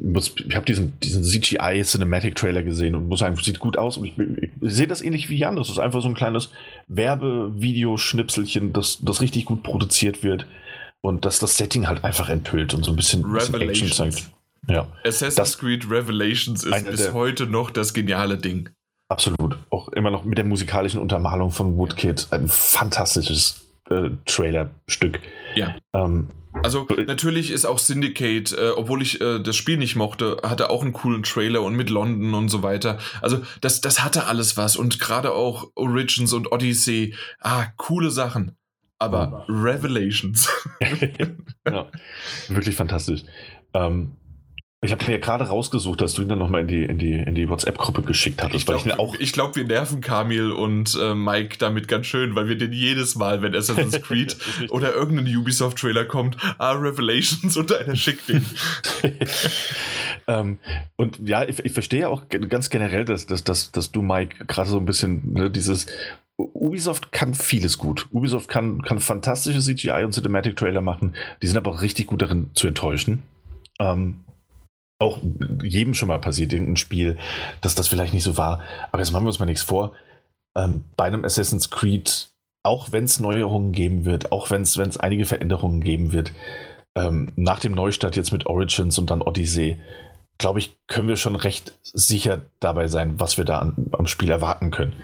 ich 0.49 0.57
hab 0.57 0.67
diesen, 0.67 0.99
diesen 1.01 1.23
CGI 1.23 1.83
Cinematic 1.83 2.35
Trailer 2.35 2.63
gesehen 2.63 2.95
und 2.95 3.09
muss 3.09 3.21
sagen, 3.21 3.37
sieht 3.37 3.59
gut 3.59 3.77
aus. 3.77 3.97
Und 3.97 4.07
ich, 4.07 4.19
ich, 4.19 4.51
ich 4.61 4.73
sehe 4.75 4.87
das 4.87 5.03
ähnlich 5.03 5.29
wie 5.29 5.37
Jan. 5.37 5.57
Das 5.57 5.69
ist 5.69 5.79
einfach 5.79 6.03
so 6.03 6.09
ein 6.09 6.15
kleines 6.15 6.51
Werbevideoschnipselchen, 6.89 8.73
das, 8.73 8.99
das 9.01 9.21
richtig 9.21 9.45
gut 9.45 9.63
produziert 9.63 10.23
wird 10.23 10.47
und 11.01 11.25
dass 11.25 11.39
das 11.39 11.57
Setting 11.57 11.87
halt 11.87 12.05
einfach 12.05 12.29
enthüllt 12.29 12.75
und 12.75 12.85
so 12.85 12.93
ein 12.93 12.97
bisschen, 12.97 13.23
bisschen 13.31 13.61
Action 13.61 13.93
zeigt. 13.93 14.31
Ja. 14.69 14.87
Assassin's 15.05 15.35
das 15.37 15.59
Creed 15.59 15.91
Revelations 15.91 16.65
ist 16.65 16.85
bis 16.91 17.13
heute 17.13 17.47
noch 17.47 17.71
das 17.71 17.95
geniale 17.95 18.37
Ding. 18.37 18.69
Absolut. 19.09 19.59
Auch 19.71 19.89
immer 19.89 20.11
noch 20.11 20.25
mit 20.25 20.37
der 20.37 20.45
musikalischen 20.45 21.01
Untermalung 21.01 21.51
von 21.51 21.77
Woodkid. 21.79 22.29
Ein 22.31 22.49
fantastisches 22.49 23.63
äh, 23.89 24.11
Trailer-Stück. 24.27 25.21
Ja. 25.55 25.77
Ähm, 25.95 26.29
also 26.63 26.87
natürlich 27.07 27.51
ist 27.51 27.65
auch 27.65 27.79
Syndicate, 27.79 28.53
äh, 28.53 28.71
obwohl 28.77 29.01
ich 29.01 29.21
äh, 29.21 29.39
das 29.39 29.57
Spiel 29.57 29.79
nicht 29.79 29.97
mochte, 29.97 30.39
hatte 30.43 30.69
auch 30.69 30.83
einen 30.83 30.93
coolen 30.93 31.23
Trailer 31.23 31.63
und 31.63 31.75
mit 31.75 31.89
London 31.89 32.35
und 32.35 32.49
so 32.51 32.63
weiter. 32.63 32.99
Also 33.23 33.41
das, 33.61 33.81
das 33.81 34.05
hatte 34.05 34.27
alles 34.27 34.57
was 34.57 34.77
und 34.77 35.01
gerade 35.01 35.33
auch 35.33 35.71
Origins 35.75 36.33
und 36.35 36.53
Odyssey, 36.53 37.15
ah, 37.41 37.67
coole 37.77 38.11
Sachen 38.11 38.57
aber 38.99 39.45
Revelations. 39.49 40.49
ja, 41.67 41.87
wirklich 42.49 42.77
fantastisch. 42.77 43.23
Ähm, 43.75 44.17
ich 44.81 44.93
habe 44.93 45.05
mir 45.07 45.13
ja 45.13 45.19
gerade 45.19 45.43
rausgesucht, 45.49 46.01
dass 46.01 46.15
du 46.15 46.23
ihn 46.23 46.29
dann 46.29 46.39
nochmal 46.39 46.61
in 46.61 46.69
die, 46.69 46.85
in 46.85 46.99
die, 46.99 47.15
in 47.15 47.35
die 47.35 47.49
WhatsApp-Gruppe 47.49 48.03
geschickt 48.03 48.41
hattest. 48.41 48.61
Ich 48.61 48.67
glaube, 48.67 49.19
glaub, 49.33 49.57
wir 49.57 49.65
nerven 49.65 50.01
Kamil 50.01 50.53
und 50.53 50.97
äh, 51.01 51.17
Mike 51.17 51.57
damit 51.59 51.89
ganz 51.89 52.07
schön, 52.07 52.37
weil 52.37 52.49
wir 52.49 52.57
den 52.57 52.73
jedes 52.73 53.17
Mal, 53.17 53.43
wenn 53.43 53.57
Assassin's 53.57 54.01
Creed 54.03 54.37
oder 54.71 54.95
irgendein 54.95 55.37
Ubisoft-Trailer 55.37 56.05
kommt, 56.05 56.37
ah, 56.59 56.73
Revelations 56.73 57.57
und 57.57 57.73
einer 57.73 57.97
schickt 57.97 58.29
den. 58.29 58.47
ähm, 60.29 60.61
und 60.95 61.19
ja, 61.29 61.43
ich, 61.43 61.59
ich 61.59 61.73
verstehe 61.73 62.09
auch 62.09 62.29
ganz 62.29 62.71
generell, 62.71 63.05
dass, 63.05 63.27
dass, 63.27 63.43
dass, 63.43 63.73
dass 63.73 63.91
du, 63.91 64.01
Mike, 64.01 64.47
gerade 64.47 64.71
so 64.71 64.79
ein 64.79 64.87
bisschen 64.87 65.33
ne, 65.33 65.51
dieses 65.51 65.87
Ubisoft 66.39 67.11
kann 67.11 67.35
vieles 67.35 67.79
gut. 67.79 68.07
Ubisoft 68.13 68.49
kann, 68.49 68.83
kann 68.83 69.01
fantastische 69.01 69.61
CGI 69.61 70.05
und 70.05 70.13
Cinematic 70.13 70.57
Trailer 70.57 70.81
machen. 70.81 71.15
Die 71.43 71.49
sind 71.49 71.57
aber 71.57 71.73
auch 71.73 71.83
richtig 71.83 72.07
gut 72.07 72.23
darin 72.23 72.51
zu 72.55 72.69
enttäuschen. 72.69 73.25
Ähm, 73.81 74.21
auch 75.01 75.19
jedem 75.63 75.95
schon 75.95 76.09
mal 76.09 76.21
passiert, 76.21 76.53
irgendein 76.53 76.77
Spiel, 76.77 77.19
dass 77.61 77.75
das 77.75 77.89
vielleicht 77.89 78.15
nicht 78.15 78.23
so 78.23 78.37
war. 78.37 78.61
Aber 78.93 79.01
jetzt 79.01 79.13
machen 79.13 79.25
wir 79.25 79.29
uns 79.29 79.39
mal 79.39 79.47
nichts 79.47 79.63
vor. 79.63 79.93
Ähm, 80.57 80.85
bei 80.97 81.05
einem 81.05 81.25
Assassin's 81.25 81.71
Creed, 81.71 82.31
auch 82.65 82.93
wenn 82.93 83.05
es 83.05 83.21
Neuerungen 83.21 83.73
geben 83.73 84.05
wird, 84.05 84.31
auch 84.31 84.51
wenn 84.51 84.63
es 84.63 84.97
einige 84.97 85.25
Veränderungen 85.25 85.81
geben 85.81 86.13
wird, 86.13 86.33
ähm, 86.97 87.33
nach 87.37 87.61
dem 87.61 87.73
Neustart 87.73 88.17
jetzt 88.17 88.33
mit 88.33 88.47
Origins 88.47 88.99
und 88.99 89.11
dann 89.11 89.23
Odyssey, 89.23 89.79
glaube 90.39 90.61
ich, 90.61 90.77
können 90.87 91.09
wir 91.09 91.17
schon 91.17 91.37
recht 91.37 91.79
sicher 91.83 92.43
dabei 92.61 92.89
sein, 92.89 93.19
was 93.19 93.39
wir 93.39 93.45
da 93.45 93.59
an, 93.59 93.91
am 93.93 94.07
Spiel 94.07 94.31
erwarten 94.31 94.71
können. 94.71 94.95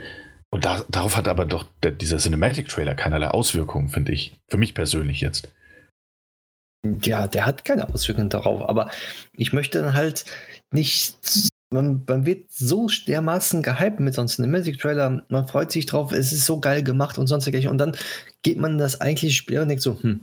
Und 0.55 0.65
da, 0.65 0.85
darauf 0.89 1.17
hat 1.17 1.27
aber 1.27 1.47
doch 1.47 1.67
der, 1.83 1.91
dieser 1.91 2.19
Cinematic-Trailer 2.19 2.95
keinerlei 2.95 3.27
Auswirkungen, 3.27 3.89
finde 3.89 4.13
ich. 4.13 4.39
Für 4.47 4.57
mich 4.57 4.73
persönlich 4.73 5.21
jetzt. 5.21 5.49
Ja, 7.03 7.27
der 7.27 7.45
hat 7.45 7.65
keine 7.65 7.93
Auswirkungen 7.93 8.29
darauf, 8.29 8.63
aber 8.69 8.89
ich 9.33 9.53
möchte 9.53 9.83
dann 9.83 9.95
halt 9.95 10.25
nicht. 10.71 11.17
Man, 11.71 12.05
man 12.07 12.25
wird 12.25 12.53
so 12.53 12.87
dermaßen 13.09 13.65
gehypt 13.65 13.99
mit 13.99 14.15
so 14.15 14.21
einem 14.21 14.29
Cinematic-Trailer, 14.29 15.25
man 15.29 15.49
freut 15.49 15.73
sich 15.73 15.87
drauf, 15.87 16.13
es 16.13 16.33
ist 16.33 16.47
so 16.47 16.61
geil 16.61 16.85
gemacht 16.85 17.19
und 17.19 17.27
sonst 17.27 17.49
Und 17.49 17.79
dann 17.79 17.97
geht 18.43 18.59
man 18.59 18.79
das 18.79 19.01
eigentliche 19.01 19.35
Spiel 19.35 19.59
und 19.59 19.67
denkt 19.67 19.83
so, 19.83 20.01
hm, 20.01 20.21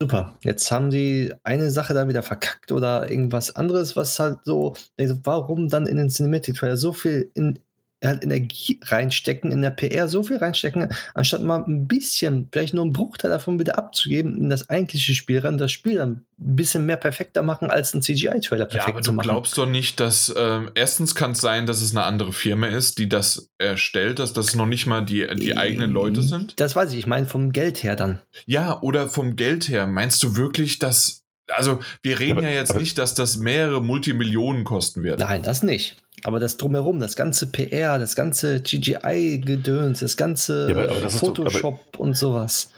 super, 0.00 0.36
jetzt 0.42 0.72
haben 0.72 0.90
sie 0.90 1.32
eine 1.44 1.70
Sache 1.70 1.94
da 1.94 2.08
wieder 2.08 2.24
verkackt 2.24 2.72
oder 2.72 3.08
irgendwas 3.08 3.54
anderes, 3.54 3.94
was 3.94 4.18
halt 4.18 4.38
so, 4.44 4.74
warum 5.22 5.68
dann 5.68 5.86
in 5.86 5.98
den 5.98 6.08
Cinematic-Trailer 6.08 6.76
so 6.76 6.92
viel 6.92 7.30
in, 7.34 7.60
halt 8.08 8.24
Energie 8.24 8.80
reinstecken, 8.82 9.52
in 9.52 9.62
der 9.62 9.70
PR 9.70 10.08
so 10.08 10.22
viel 10.22 10.36
reinstecken, 10.38 10.88
anstatt 11.14 11.42
mal 11.42 11.64
ein 11.64 11.86
bisschen, 11.86 12.48
vielleicht 12.52 12.74
nur 12.74 12.84
einen 12.84 12.92
Bruchteil 12.92 13.30
davon 13.30 13.58
wieder 13.58 13.78
abzugeben 13.78 14.36
in 14.36 14.50
das 14.50 14.68
eigentliche 14.68 15.14
Spiel 15.14 15.40
ran, 15.40 15.58
das 15.58 15.72
Spiel 15.72 15.96
dann 15.96 16.24
ein 16.40 16.56
bisschen 16.56 16.86
mehr 16.86 16.96
perfekter 16.96 17.42
machen, 17.42 17.70
als 17.70 17.94
ein 17.94 18.02
CGI-Trailer 18.02 18.66
perfekt 18.66 18.88
ja, 18.88 18.94
aber 18.94 19.02
zu 19.02 19.12
machen. 19.12 19.28
Du 19.28 19.32
glaubst 19.32 19.56
doch 19.56 19.66
nicht, 19.66 20.00
dass 20.00 20.28
äh, 20.28 20.60
erstens 20.74 21.14
kann 21.14 21.32
es 21.32 21.40
sein, 21.40 21.66
dass 21.66 21.80
es 21.80 21.92
eine 21.92 22.04
andere 22.04 22.32
Firma 22.32 22.66
ist, 22.66 22.98
die 22.98 23.08
das 23.08 23.50
erstellt, 23.58 24.18
dass 24.18 24.32
das 24.32 24.54
noch 24.54 24.66
nicht 24.66 24.86
mal 24.86 25.02
die, 25.02 25.26
die 25.36 25.56
eigenen 25.56 25.90
Leute 25.92 26.22
sind? 26.22 26.58
Das 26.60 26.74
weiß 26.74 26.92
ich, 26.92 26.98
ich 26.98 27.06
meine 27.06 27.26
vom 27.26 27.52
Geld 27.52 27.82
her 27.82 27.96
dann. 27.96 28.20
Ja, 28.46 28.80
oder 28.82 29.08
vom 29.08 29.36
Geld 29.36 29.68
her. 29.68 29.86
Meinst 29.86 30.22
du 30.22 30.36
wirklich, 30.36 30.78
dass 30.78 31.22
also 31.48 31.80
wir 32.02 32.18
reden 32.18 32.38
aber, 32.38 32.48
ja 32.48 32.54
jetzt 32.54 32.76
nicht, 32.76 32.98
dass 32.98 33.14
das 33.14 33.36
mehrere 33.36 33.82
Multimillionen 33.82 34.64
kosten 34.64 35.02
wird. 35.02 35.20
Nein, 35.20 35.42
das 35.42 35.62
nicht. 35.62 36.01
Aber 36.24 36.38
das 36.38 36.56
drumherum, 36.56 37.00
das 37.00 37.16
ganze 37.16 37.46
PR, 37.46 37.98
das 37.98 38.14
ganze 38.14 38.62
CGI-Gedöns, 38.62 40.00
das 40.00 40.16
ganze 40.16 40.68
ja, 40.70 40.76
aber, 40.76 40.90
aber 40.90 41.00
das 41.00 41.16
Photoshop 41.16 41.80
doch, 41.92 41.98
und 41.98 42.16
sowas. 42.16 42.70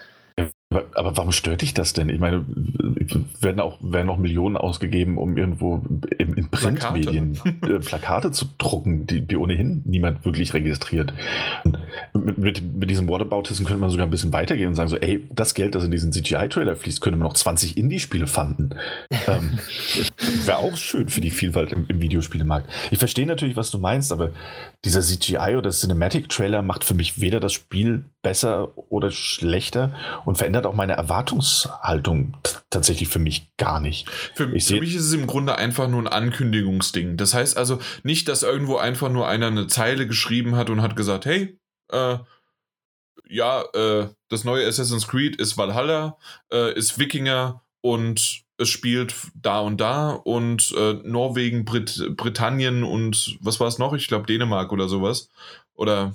Aber, 0.95 1.17
warum 1.17 1.33
stört 1.33 1.63
dich 1.63 1.75
das 1.75 1.93
denn? 1.93 2.09
Ich 2.09 2.21
meine, 2.21 2.45
werden 3.41 3.61
auch, 3.61 3.79
werden 3.81 4.09
auch 4.09 4.19
Millionen 4.19 4.57
ausgegeben, 4.57 5.19
um 5.19 5.37
irgendwo 5.37 5.83
in, 6.19 6.35
in 6.35 6.49
Printmedien 6.49 7.33
Plakate. 7.35 7.75
Äh, 7.75 7.79
Plakate 7.81 8.31
zu 8.33 8.47
drucken, 8.59 9.07
die, 9.07 9.21
die, 9.21 9.37
ohnehin 9.37 9.83
niemand 9.85 10.25
wirklich 10.25 10.55
registriert. 10.55 11.13
Mit, 12.15 12.39
mit, 12.39 12.75
mit, 12.75 12.91
diesem 12.91 13.09
Whataboutism 13.09 13.65
könnte 13.65 13.81
man 13.81 13.91
sogar 13.91 14.07
ein 14.07 14.11
bisschen 14.11 14.33
weitergehen 14.33 14.69
und 14.69 14.75
sagen 14.75 14.89
so, 14.89 14.97
ey, 14.97 15.27
das 15.31 15.55
Geld, 15.55 15.75
das 15.75 15.85
in 15.85 15.91
diesen 15.91 16.13
CGI-Trailer 16.13 16.77
fließt, 16.77 17.01
könnte 17.01 17.19
man 17.19 17.29
noch 17.29 17.35
20 17.35 17.77
Indie-Spiele 17.77 18.27
fanden. 18.27 18.71
ähm, 19.29 19.59
Wäre 20.45 20.59
auch 20.59 20.77
schön 20.77 21.09
für 21.09 21.21
die 21.21 21.31
Vielfalt 21.31 21.73
im, 21.73 21.87
im 21.89 22.01
Videospielemarkt. 22.01 22.69
Ich 22.91 22.99
verstehe 22.99 23.27
natürlich, 23.27 23.57
was 23.57 23.71
du 23.71 23.79
meinst, 23.79 24.13
aber 24.13 24.31
dieser 24.85 25.01
CGI 25.01 25.57
oder 25.57 25.71
Cinematic-Trailer 25.71 26.63
macht 26.63 26.85
für 26.85 26.95
mich 26.95 27.21
weder 27.21 27.41
das 27.41 27.53
Spiel 27.53 28.05
besser 28.23 28.73
oder 28.91 29.11
schlechter 29.11 29.95
und 30.25 30.37
verändert 30.37 30.64
auch 30.67 30.75
meine 30.75 30.95
Erwartungshaltung 30.95 32.37
tatsächlich 32.71 33.09
für 33.09 33.19
mich 33.19 33.49
gar 33.57 33.81
nicht. 33.81 34.09
Für, 34.35 34.49
für 34.49 34.81
mich 34.81 34.95
ist 34.95 35.07
es 35.07 35.13
im 35.13 35.27
Grunde 35.27 35.57
einfach 35.57 35.89
nur 35.89 36.01
ein 36.01 36.09
Ankündigungsding. 36.09 37.17
Das 37.17 37.35
heißt 37.35 37.57
also 37.57 37.79
nicht, 38.03 38.29
dass 38.29 38.43
irgendwo 38.43 38.77
einfach 38.77 39.11
nur 39.11 39.29
einer 39.29 39.49
eine 39.49 39.67
Zeile 39.67 40.07
geschrieben 40.07 40.57
hat 40.57 40.71
und 40.71 40.83
hat 40.83 40.97
gesagt, 40.97 41.27
hey, 41.27 41.59
äh, 41.91 42.19
ja, 43.29 43.63
äh, 43.75 44.09
das 44.29 44.45
neue 44.45 44.67
Assassin's 44.67 45.09
Creed 45.09 45.37
ist 45.37 45.57
Valhalla, 45.57 46.19
äh, 46.53 46.75
ist 46.75 46.99
Wikinger 46.99 47.63
und 47.81 48.45
es 48.57 48.69
spielt 48.69 49.15
da 49.35 49.61
und 49.61 49.81
da 49.81 50.11
und 50.11 50.73
äh, 50.77 50.95
Norwegen, 51.05 51.65
Brit 51.65 52.17
Britannien 52.17 52.85
und 52.85 53.37
was 53.41 53.59
war 53.61 53.67
es 53.67 53.79
noch? 53.79 53.95
Ich 53.95 54.07
glaube 54.07 54.27
Dänemark 54.27 54.73
oder 54.73 54.89
sowas. 54.89 55.29
Oder 55.75 56.15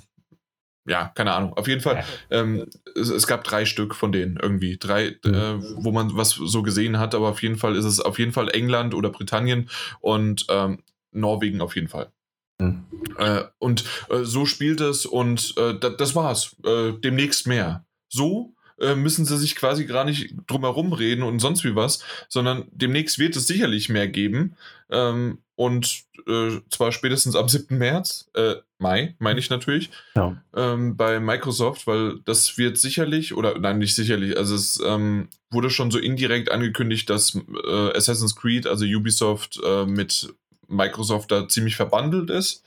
ja, 0.86 1.12
keine 1.14 1.32
Ahnung. 1.32 1.54
Auf 1.54 1.68
jeden 1.68 1.80
Fall, 1.80 2.04
ähm, 2.30 2.66
es, 2.94 3.08
es, 3.10 3.26
gab 3.26 3.44
drei 3.44 3.64
Stück 3.64 3.94
von 3.94 4.12
denen 4.12 4.38
irgendwie. 4.40 4.78
Drei, 4.78 5.16
mhm. 5.24 5.34
äh, 5.34 5.62
wo 5.76 5.92
man 5.92 6.16
was 6.16 6.30
so 6.30 6.62
gesehen 6.62 6.98
hat, 6.98 7.14
aber 7.14 7.28
auf 7.28 7.42
jeden 7.42 7.56
Fall 7.56 7.76
ist 7.76 7.84
es 7.84 8.00
auf 8.00 8.18
jeden 8.18 8.32
Fall 8.32 8.48
England 8.50 8.94
oder 8.94 9.10
Britannien 9.10 9.68
und 10.00 10.46
ähm, 10.48 10.82
Norwegen 11.12 11.60
auf 11.60 11.74
jeden 11.74 11.88
Fall. 11.88 12.10
Mhm. 12.58 12.84
Äh, 13.18 13.42
und 13.58 13.84
äh, 14.10 14.22
so 14.22 14.46
spielt 14.46 14.80
es 14.80 15.06
und 15.06 15.54
äh, 15.56 15.78
das 15.78 16.14
war's. 16.14 16.56
Äh, 16.64 16.92
demnächst 16.92 17.46
mehr. 17.46 17.84
So 18.08 18.54
äh, 18.80 18.94
müssen 18.94 19.24
sie 19.24 19.38
sich 19.38 19.56
quasi 19.56 19.84
gar 19.84 20.04
nicht 20.04 20.34
drum 20.46 20.62
herum 20.62 20.92
reden 20.92 21.22
und 21.22 21.38
sonst 21.38 21.64
wie 21.64 21.76
was, 21.76 22.02
sondern 22.28 22.64
demnächst 22.72 23.18
wird 23.18 23.36
es 23.36 23.46
sicherlich 23.46 23.88
mehr 23.88 24.08
geben. 24.08 24.56
Ähm, 24.90 25.38
und 25.56 26.04
äh, 26.26 26.58
zwar 26.70 26.90
spätestens 26.90 27.36
am 27.36 27.48
7. 27.48 27.76
März, 27.76 28.30
äh, 28.34 28.56
Mai, 28.78 29.14
meine 29.18 29.38
ich 29.38 29.50
natürlich, 29.50 29.90
ja. 30.14 30.42
ähm, 30.56 30.96
bei 30.96 31.20
Microsoft, 31.20 31.86
weil 31.86 32.20
das 32.24 32.56
wird 32.56 32.78
sicherlich, 32.78 33.34
oder 33.34 33.58
nein, 33.58 33.78
nicht 33.78 33.94
sicherlich, 33.94 34.38
also 34.38 34.54
es 34.54 34.80
ähm, 34.84 35.28
wurde 35.50 35.68
schon 35.68 35.90
so 35.90 35.98
indirekt 35.98 36.50
angekündigt, 36.50 37.10
dass 37.10 37.34
äh, 37.34 37.90
Assassin's 37.94 38.36
Creed, 38.36 38.66
also 38.66 38.86
Ubisoft, 38.86 39.60
äh, 39.62 39.84
mit 39.84 40.32
Microsoft 40.70 41.30
da 41.30 41.48
ziemlich 41.48 41.76
verbandelt 41.76 42.30
ist. 42.30 42.64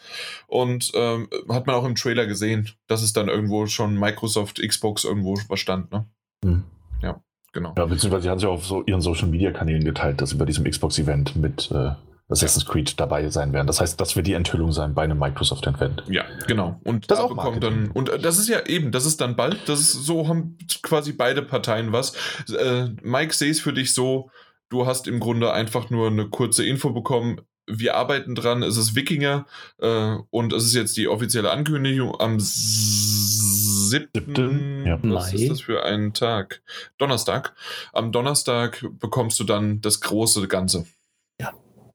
Und 0.48 0.92
ähm, 0.94 1.30
hat 1.50 1.66
man 1.66 1.76
auch 1.76 1.86
im 1.86 1.96
Trailer 1.96 2.28
gesehen, 2.28 2.70
dass 2.88 3.02
es 3.02 3.14
dann 3.14 3.30
irgendwo 3.30 3.66
schon 3.66 3.98
Microsoft 3.98 4.62
Xbox 4.62 5.04
irgendwo 5.04 5.36
verstand, 5.36 5.92
ne? 5.92 6.06
Mhm. 6.44 6.64
Ja, 7.02 7.22
genau. 7.54 7.74
Ja, 7.78 7.86
beziehungsweise 7.86 8.24
sie 8.24 8.30
haben 8.30 8.40
sich 8.40 8.48
auf 8.48 8.66
so 8.66 8.84
ihren 8.84 9.02
Social 9.02 9.30
Media 9.30 9.52
Kanälen 9.52 9.84
geteilt, 9.84 10.22
dass 10.22 10.32
sie 10.32 10.38
bei 10.38 10.46
diesem 10.46 10.66
Xbox-Event 10.66 11.36
mit 11.38 11.72
äh, 11.72 11.92
Assassin's 12.34 12.66
Creed 12.66 13.00
dabei 13.00 13.30
sein 13.30 13.54
werden. 13.54 13.68
Das 13.68 13.80
heißt, 13.80 14.00
das 14.00 14.16
wird 14.16 14.28
die 14.28 14.34
Enthüllung 14.34 14.72
sein 14.72 14.94
bei 14.94 15.04
einem 15.04 15.20
Microsoft-Event. 15.20 16.04
Ja, 16.10 16.26
genau. 16.48 16.80
Und 16.84 17.10
das 17.10 17.20
da 17.20 17.24
auch 17.24 17.30
bekommt 17.30 17.64
dann, 17.64 17.92
und 17.92 18.10
äh, 18.10 18.20
das 18.20 18.38
ist 18.38 18.50
ja 18.50 18.66
eben, 18.66 18.92
das 18.92 19.06
ist 19.06 19.22
dann 19.22 19.36
bald, 19.36 19.70
das 19.70 19.80
ist 19.80 19.94
so, 19.94 20.28
haben 20.28 20.58
quasi 20.82 21.14
beide 21.14 21.42
Parteien 21.42 21.92
was. 21.92 22.14
Äh, 22.50 22.90
Mike, 23.02 23.34
sehe 23.34 23.52
es 23.52 23.62
für 23.62 23.74
dich 23.74 23.94
so, 23.94 24.30
du 24.70 24.86
hast 24.86 25.08
im 25.08 25.20
Grunde 25.20 25.54
einfach 25.54 25.90
nur 25.90 26.08
eine 26.08 26.28
kurze 26.28 26.66
Info 26.66 26.90
bekommen, 26.90 27.42
wir 27.66 27.96
arbeiten 27.96 28.36
dran, 28.36 28.62
es 28.62 28.78
ist 28.78 28.96
Wikinger 28.96 29.46
äh, 29.80 30.18
und 30.30 30.54
es 30.54 30.66
ist 30.66 30.74
jetzt 30.74 30.98
die 30.98 31.08
offizielle 31.08 31.52
Ankündigung 31.52 32.20
am 32.20 32.40
7. 32.40 34.84
Ja. 34.86 35.00
Was 35.04 35.32
Mai. 35.32 35.40
ist 35.40 35.50
das 35.50 35.62
für 35.62 35.86
ein 35.86 36.14
Tag? 36.14 36.62
Donnerstag. 36.98 37.56
Am 37.94 38.12
Donnerstag 38.12 38.86
bekommst 39.00 39.40
du 39.40 39.46
dann 39.46 39.80
das 39.82 40.02
große 40.02 40.48
Ganze. 40.48 40.86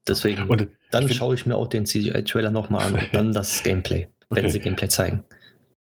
Deswegen. 0.09 0.45
Und 0.45 0.69
dann 0.91 1.09
schaue 1.09 1.35
ich 1.35 1.47
mir 1.47 1.57
auch 1.57 1.69
den 1.69 1.87
CGI-Trailer 1.87 2.51
nochmal 2.51 2.87
an 2.87 2.95
und 2.95 3.09
dann 3.13 3.33
das 3.33 3.63
Gameplay, 3.63 4.09
wenn 4.31 4.45
okay. 4.45 4.53
sie 4.53 4.61
Gameplay 4.61 4.89
zeigen. 4.89 5.25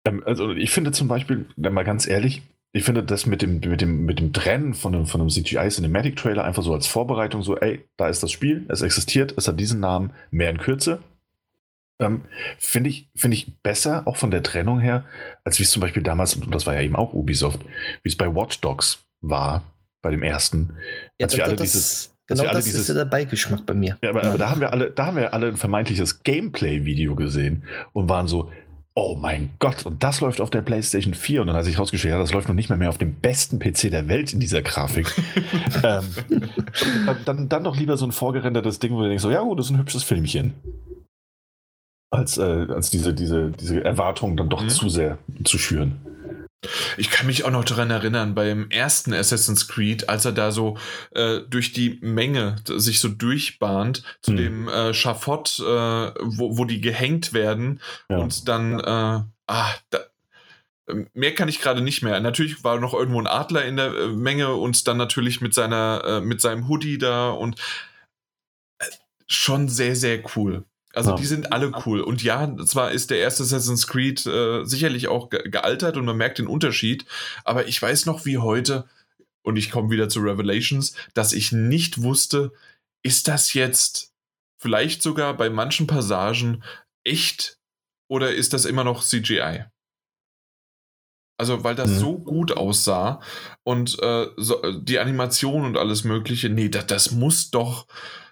Ähm, 0.06 0.24
also 0.26 0.52
ich 0.52 0.72
finde 0.72 0.92
zum 0.92 1.08
Beispiel, 1.08 1.46
mal 1.58 1.84
ganz 1.84 2.08
ehrlich, 2.08 2.42
ich 2.74 2.84
finde 2.84 3.04
das 3.04 3.26
mit 3.26 3.42
dem, 3.42 3.60
mit 3.60 3.82
dem, 3.82 4.06
mit 4.06 4.20
dem 4.20 4.32
Trennen 4.32 4.74
von 4.74 4.96
einem, 4.96 5.06
von 5.06 5.20
einem 5.20 5.30
CGI 5.30 5.68
Cinematic 5.70 6.16
Trailer 6.16 6.46
einfach 6.46 6.64
so 6.64 6.74
als 6.74 6.88
Vorbereitung, 6.88 7.44
so, 7.44 7.58
ey, 7.58 7.84
da 7.98 8.08
ist 8.08 8.24
das 8.24 8.32
Spiel, 8.32 8.66
es 8.70 8.82
existiert, 8.82 9.34
es 9.38 9.48
hat 9.48 9.60
diesen 9.60 9.80
Namen, 9.80 10.14
mehr 10.30 10.50
in 10.50 10.58
Kürze. 10.58 11.00
Ähm, 12.00 12.22
finde 12.58 12.90
ich, 12.90 13.10
find 13.16 13.34
ich 13.34 13.62
besser, 13.62 14.08
auch 14.08 14.16
von 14.16 14.32
der 14.32 14.42
Trennung 14.42 14.80
her, 14.80 15.06
als 15.44 15.60
wie 15.60 15.64
es 15.64 15.72
zum 15.72 15.82
Beispiel 15.82 16.02
damals, 16.02 16.36
und 16.36 16.54
das 16.54 16.66
war 16.66 16.74
ja 16.74 16.82
eben 16.82 16.96
auch 16.96 17.14
Ubisoft, 17.14 17.60
wie 18.04 18.10
es 18.10 18.16
bei 18.16 18.34
Watch 18.34 18.62
Dogs 18.62 19.04
war, 19.20 19.64
bei 20.02 20.10
dem 20.10 20.24
ersten. 20.24 20.78
Ja, 21.20 21.26
als 21.26 21.38
wir 21.38 21.44
alle 21.44 21.56
das, 21.56 21.72
dieses, 21.72 22.16
genau 22.28 22.44
das 22.44 22.66
dieses, 22.66 22.82
ist 22.82 22.88
ja 22.90 22.94
der 22.96 23.06
Beigeschmack 23.06 23.66
bei 23.66 23.74
mir. 23.74 23.98
Ja, 24.02 24.10
aber, 24.10 24.24
aber, 24.24 24.38
da 24.38 24.50
haben 24.50 24.62
wir 24.62 24.72
alle, 24.72 24.92
da 24.92 25.08
haben 25.08 25.18
wir 25.18 25.34
alle 25.34 25.48
ein 25.48 25.58
vermeintliches 25.58 26.24
Gameplay-Video 26.24 27.16
gesehen 27.16 27.64
und 27.94 28.10
waren 28.10 28.28
so, 28.28 28.52
oh 28.94 29.16
mein 29.20 29.52
Gott, 29.60 29.86
und 29.86 30.04
das 30.04 30.20
läuft 30.22 30.42
auf 30.42 30.50
der 30.50 30.62
PlayStation 30.62 31.14
4. 31.14 31.42
Und 31.42 31.48
dann 31.48 31.56
hat 31.56 31.66
sich 31.66 31.80
rausgestellt, 31.80 32.14
ja, 32.14 32.20
das 32.20 32.34
läuft 32.34 32.48
noch 32.48 32.56
nicht 32.56 32.70
mehr, 32.70 32.78
mehr 32.78 32.90
auf 32.90 32.98
dem 32.98 33.16
besten 33.16 33.60
PC 33.60 33.90
der 33.90 34.08
Welt 34.08 34.34
in 34.34 34.40
dieser 34.40 34.62
Grafik. 34.62 35.08
ähm, 35.84 36.06
dann, 37.26 37.50
dann 37.50 37.64
doch 37.64 37.78
lieber 37.78 37.98
so 37.98 38.06
ein 38.06 38.12
vorgerendertes 38.12 38.80
Ding, 38.80 38.94
wo 38.94 39.02
du 39.02 39.08
denkst, 39.08 39.24
so, 39.24 39.32
ja, 39.32 39.42
gut, 39.42 39.60
das 39.60 39.68
ist 39.68 39.72
ein 39.72 39.80
hübsches 39.80 40.04
Filmchen. 40.04 40.54
Als, 42.14 42.38
äh, 42.38 42.42
als 42.42 42.90
diese, 42.90 43.14
diese, 43.14 43.52
diese 43.52 43.84
Erwartungen 43.86 44.36
dann 44.36 44.50
doch 44.50 44.62
mhm. 44.62 44.70
zu 44.70 44.90
sehr 44.90 45.18
zu 45.46 45.58
schüren. 45.58 46.02
Ich 46.98 47.10
kann 47.10 47.26
mich 47.26 47.44
auch 47.44 47.52
noch 47.52 47.66
daran 47.66 47.90
erinnern, 47.90 48.36
beim 48.36 48.70
ersten 48.70 49.14
Assassin's 49.14 49.68
Creed, 49.68 50.10
als 50.10 50.26
er 50.26 50.32
da 50.32 50.52
so 50.52 50.78
äh, 51.12 51.40
durch 51.50 51.74
die 51.74 51.98
Menge 52.02 52.58
sich 52.66 53.00
so 53.00 53.08
durchbahnt, 53.08 54.04
zu 54.22 54.32
hm. 54.32 54.38
dem 54.38 54.68
äh, 54.68 54.94
Schafott, 54.94 55.60
äh, 55.60 55.64
wo, 55.64 56.58
wo 56.58 56.66
die 56.66 56.82
gehängt 56.82 57.34
werden 57.34 57.82
ja. 58.10 58.18
und 58.18 58.48
dann. 58.48 58.80
Äh, 58.80 59.24
ah, 59.48 59.74
da, 59.90 60.00
mehr 61.14 61.34
kann 61.34 61.50
ich 61.50 61.62
gerade 61.62 61.82
nicht 61.82 62.02
mehr. 62.04 62.20
Natürlich 62.20 62.64
war 62.64 62.80
noch 62.80 62.94
irgendwo 62.94 63.20
ein 63.20 63.28
Adler 63.28 63.66
in 63.66 63.78
der 63.78 63.94
äh, 63.94 64.08
Menge 64.08 64.54
und 64.54 64.88
dann 64.88 64.98
natürlich 64.98 65.42
mit 65.42 65.54
seiner, 65.54 66.04
äh, 66.06 66.22
mit 66.22 66.42
seinem 66.42 66.68
Hoodie 66.68 66.98
da 66.98 67.30
und 67.30 67.56
schon 69.28 69.70
sehr, 69.70 69.96
sehr 69.96 70.22
cool. 70.36 70.66
Also 70.94 71.12
ja. 71.12 71.16
die 71.16 71.26
sind 71.26 71.54
alle 71.54 71.72
cool. 71.86 72.02
Und 72.02 72.22
ja, 72.22 72.56
zwar 72.66 72.92
ist 72.92 73.10
der 73.12 73.20
erste 73.20 73.44
Assassin's 73.44 73.88
Creed 73.88 74.26
äh, 74.26 74.66
sicherlich 74.66 75.08
auch 75.08 75.30
ge 75.30 75.50
gealtert 75.50 75.98
und 75.98 76.06
man 76.06 76.18
merkt 76.18 76.40
den 76.40 76.48
Unterschied, 76.48 77.06
aber 77.44 77.68
ich 77.68 77.82
weiß 77.82 78.06
noch 78.06 78.26
wie 78.26 78.38
heute, 78.38 78.86
und 79.44 79.58
ich 79.58 79.72
komme 79.72 79.90
wieder 79.90 80.10
zu 80.10 80.20
Revelations, 80.20 80.94
dass 81.14 81.34
ich 81.34 81.52
nicht 81.52 82.02
wusste, 82.02 82.52
ist 83.04 83.28
das 83.28 83.54
jetzt 83.54 84.14
vielleicht 84.58 85.02
sogar 85.02 85.36
bei 85.36 85.50
manchen 85.50 85.88
Passagen 85.88 86.64
echt 87.04 87.58
oder 88.08 88.34
ist 88.34 88.54
das 88.54 88.66
immer 88.66 88.84
noch 88.84 89.04
CGI? 89.04 89.66
Also, 91.38 91.64
weil 91.64 91.74
das 91.74 91.90
mhm. 91.90 91.98
so 91.98 92.18
gut 92.20 92.52
aussah 92.52 93.20
und 93.64 93.98
äh, 94.04 94.28
so, 94.38 94.62
die 94.80 95.00
Animation 95.00 95.66
und 95.66 95.76
alles 95.76 96.04
Mögliche, 96.04 96.50
nee, 96.50 96.70
das, 96.70 96.86
das 96.86 97.12
muss 97.12 97.50
doch 97.50 97.88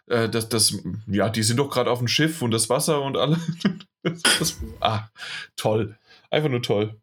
äh, 0.09 0.29
das, 0.29 0.49
das, 0.49 0.77
ja, 1.07 1.29
die 1.29 1.43
sind 1.43 1.57
doch 1.57 1.69
gerade 1.69 1.91
auf 1.91 1.99
dem 1.99 2.07
Schiff 2.07 2.41
und 2.41 2.51
das 2.51 2.69
Wasser 2.69 3.01
und 3.01 3.17
alle. 3.17 3.37
das, 4.03 4.21
das, 4.21 4.57
ah, 4.79 5.07
toll. 5.55 5.97
Einfach 6.29 6.49
nur 6.49 6.61
toll. 6.61 6.99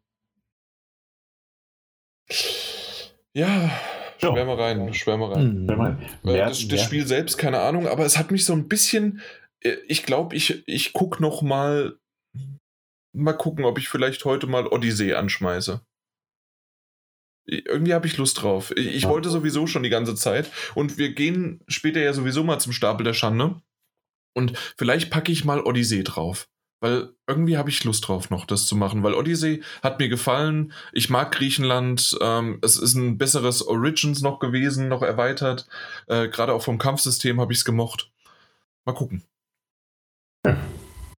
Ja, 3.33 3.71
schwärme 4.19 4.57
rein, 4.57 4.93
schwärme 4.93 5.31
rein. 5.31 5.63
Mhm. 5.63 6.29
Äh, 6.29 6.37
das, 6.37 6.67
das 6.67 6.81
Spiel 6.81 7.07
selbst, 7.07 7.37
keine 7.37 7.59
Ahnung, 7.59 7.87
aber 7.87 8.05
es 8.05 8.17
hat 8.17 8.31
mich 8.31 8.45
so 8.45 8.53
ein 8.53 8.67
bisschen, 8.67 9.21
äh, 9.61 9.77
ich 9.87 10.03
glaube, 10.03 10.35
ich, 10.35 10.67
ich 10.67 10.93
gucke 10.93 11.21
noch 11.21 11.41
mal, 11.41 11.97
mal 13.13 13.33
gucken, 13.33 13.63
ob 13.65 13.77
ich 13.77 13.89
vielleicht 13.89 14.25
heute 14.25 14.47
mal 14.47 14.67
Odyssey 14.67 15.13
anschmeiße. 15.13 15.81
Irgendwie 17.47 17.93
habe 17.93 18.07
ich 18.07 18.17
Lust 18.17 18.41
drauf. 18.41 18.73
Ich, 18.75 18.87
ich, 18.87 19.07
wollte 19.07 19.29
sowieso 19.29 19.67
schon 19.67 19.83
die 19.83 19.89
ganze 19.89 20.15
Zeit. 20.15 20.51
Und 20.75 20.97
wir 20.97 21.13
gehen 21.13 21.61
später 21.67 22.01
ja 22.01 22.11
sowieso 22.11 22.43
mal 22.43 22.59
zum 22.59 22.73
Stapel 22.73 23.05
der 23.05 23.13
Schande. 23.13 23.61
Und 24.33 24.57
vielleicht 24.77 25.09
packe 25.09 25.31
ich 25.31 25.45
mal 25.45 25.61
Odyssey 25.61 26.03
drauf. 26.03 26.49
Weil 26.81 27.13
irgendwie 27.25 27.57
habe 27.57 27.69
ich 27.69 27.83
Lust 27.85 28.07
drauf, 28.07 28.29
noch 28.29 28.45
das 28.45 28.65
zu 28.65 28.75
machen. 28.75 29.01
Weil 29.01 29.13
Odyssey 29.13 29.63
hat 29.81 29.97
mir 29.97 30.09
gefallen. 30.09 30.73
Ich 30.91 31.09
mag 31.09 31.31
Griechenland. 31.31 32.17
Ähm, 32.21 32.59
es 32.61 32.77
ist 32.77 32.95
ein 32.95 33.17
besseres 33.17 33.65
Origins 33.65 34.21
noch 34.21 34.39
gewesen, 34.39 34.89
noch 34.89 35.01
erweitert. 35.01 35.67
Äh, 36.07 36.27
Gerade 36.27 36.53
auch 36.53 36.61
vom 36.61 36.77
Kampfsystem 36.77 37.39
habe 37.39 37.53
ich 37.53 37.59
es 37.59 37.65
gemocht. 37.65 38.11
Mal 38.85 38.93
gucken. 38.93 39.23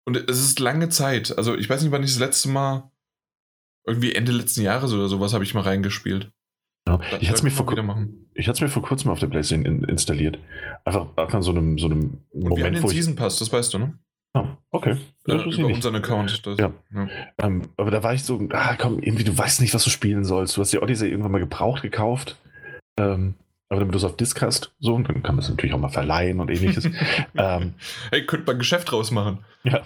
Und 0.04 0.16
es 0.16 0.40
ist 0.40 0.60
lange 0.60 0.90
Zeit. 0.90 1.36
Also 1.36 1.56
ich 1.56 1.68
weiß 1.68 1.82
nicht, 1.82 1.90
wann 1.90 2.02
ich 2.02 2.10
das 2.10 2.20
letzte 2.20 2.50
Mal 2.50 2.90
irgendwie 3.88 4.14
Ende 4.14 4.32
letzten 4.32 4.62
Jahres 4.62 4.92
oder 4.92 5.08
sowas 5.08 5.32
habe 5.34 5.44
ich 5.44 5.54
mal 5.54 5.62
reingespielt. 5.62 6.30
Ja. 6.86 7.00
Ich 7.20 7.28
hatte 7.28 7.38
es 7.38 7.42
mir, 7.42 7.50
vor, 7.50 7.66
mir 7.66 8.68
vor 8.68 8.82
kurzem 8.82 9.10
auf 9.10 9.18
der 9.18 9.26
PlayStation 9.26 9.66
in, 9.66 9.84
installiert. 9.84 10.38
Einfach, 10.84 11.06
einfach 11.16 11.42
so 11.42 11.50
einem, 11.50 11.78
so 11.78 11.86
einem 11.86 12.22
Moment, 12.32 12.56
wir 12.56 12.64
haben 12.64 12.74
den 12.74 12.82
wo 12.82 12.88
Season 12.88 13.14
Pass, 13.14 13.38
das 13.38 13.52
weißt 13.52 13.74
du, 13.74 13.78
ne? 13.78 13.98
Ah, 14.34 14.56
okay. 14.70 14.96
Das 15.24 15.42
äh, 15.42 15.60
über 15.60 15.68
unseren 15.68 15.96
Account. 15.96 16.46
Das, 16.46 16.58
ja. 16.58 16.72
ja. 16.94 17.08
Ähm, 17.42 17.62
aber 17.76 17.90
da 17.90 18.02
war 18.02 18.14
ich 18.14 18.22
so, 18.22 18.40
ah, 18.52 18.76
komm, 18.76 19.00
irgendwie, 19.00 19.24
du 19.24 19.36
weißt 19.36 19.60
nicht, 19.60 19.74
was 19.74 19.84
du 19.84 19.90
spielen 19.90 20.24
sollst. 20.24 20.56
Du 20.56 20.60
hast 20.60 20.72
die 20.72 20.78
Odyssey 20.78 21.08
irgendwann 21.08 21.32
mal 21.32 21.40
gebraucht 21.40 21.82
gekauft. 21.82 22.36
Ähm, 22.98 23.34
aber 23.68 23.80
damit 23.80 23.94
du 23.94 23.98
es 23.98 24.04
auf 24.04 24.16
Disc 24.16 24.40
hast, 24.40 24.72
so, 24.78 24.94
und 24.94 25.08
dann 25.08 25.22
kann 25.22 25.34
man 25.34 25.44
es 25.44 25.50
natürlich 25.50 25.74
auch 25.74 25.78
mal 25.78 25.90
verleihen 25.90 26.40
und 26.40 26.50
ähnliches. 26.50 26.86
ähm, 27.36 27.74
hey, 28.10 28.24
könnte 28.24 28.46
man 28.46 28.56
ein 28.56 28.60
Geschäft 28.60 28.90
draus 28.90 29.10
machen. 29.10 29.44
Ja. 29.64 29.82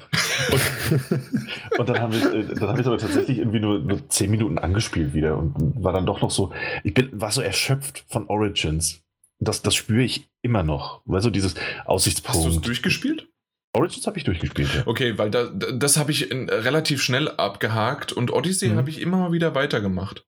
Und, 0.52 1.78
und 1.78 1.88
dann 1.88 2.00
haben 2.00 2.12
wir, 2.12 2.32
äh, 2.32 2.54
dann 2.54 2.68
habe 2.68 2.80
ich 2.80 2.86
aber 2.86 2.98
tatsächlich 2.98 3.38
irgendwie 3.38 3.60
nur, 3.60 3.80
nur 3.80 4.08
zehn 4.08 4.30
Minuten 4.30 4.58
angespielt 4.58 5.14
wieder 5.14 5.36
und 5.36 5.82
war 5.82 5.92
dann 5.92 6.06
doch 6.06 6.20
noch 6.20 6.30
so, 6.30 6.52
ich 6.84 6.94
bin, 6.94 7.08
war 7.12 7.32
so 7.32 7.40
erschöpft 7.40 8.04
von 8.08 8.28
Origins. 8.28 9.02
Das, 9.40 9.62
das 9.62 9.74
spüre 9.74 10.02
ich 10.02 10.28
immer 10.42 10.62
noch. 10.62 11.02
Weißt 11.06 11.26
du, 11.26 11.30
dieses 11.30 11.56
Aussichtspunkt. 11.84 12.38
Hast 12.38 12.46
du 12.46 12.50
es 12.50 12.60
durchgespielt? 12.60 13.28
Origins 13.74 14.06
habe 14.06 14.18
ich 14.18 14.24
durchgespielt, 14.24 14.68
ja. 14.74 14.82
Okay, 14.86 15.16
weil 15.18 15.30
da, 15.30 15.46
das 15.46 15.96
habe 15.96 16.10
ich 16.10 16.30
in, 16.30 16.48
relativ 16.48 17.02
schnell 17.02 17.28
abgehakt 17.28 18.12
und 18.12 18.30
Odyssey 18.30 18.68
mhm. 18.68 18.76
habe 18.76 18.90
ich 18.90 19.00
immer 19.00 19.16
mal 19.16 19.32
wieder 19.32 19.54
weitergemacht. 19.54 20.26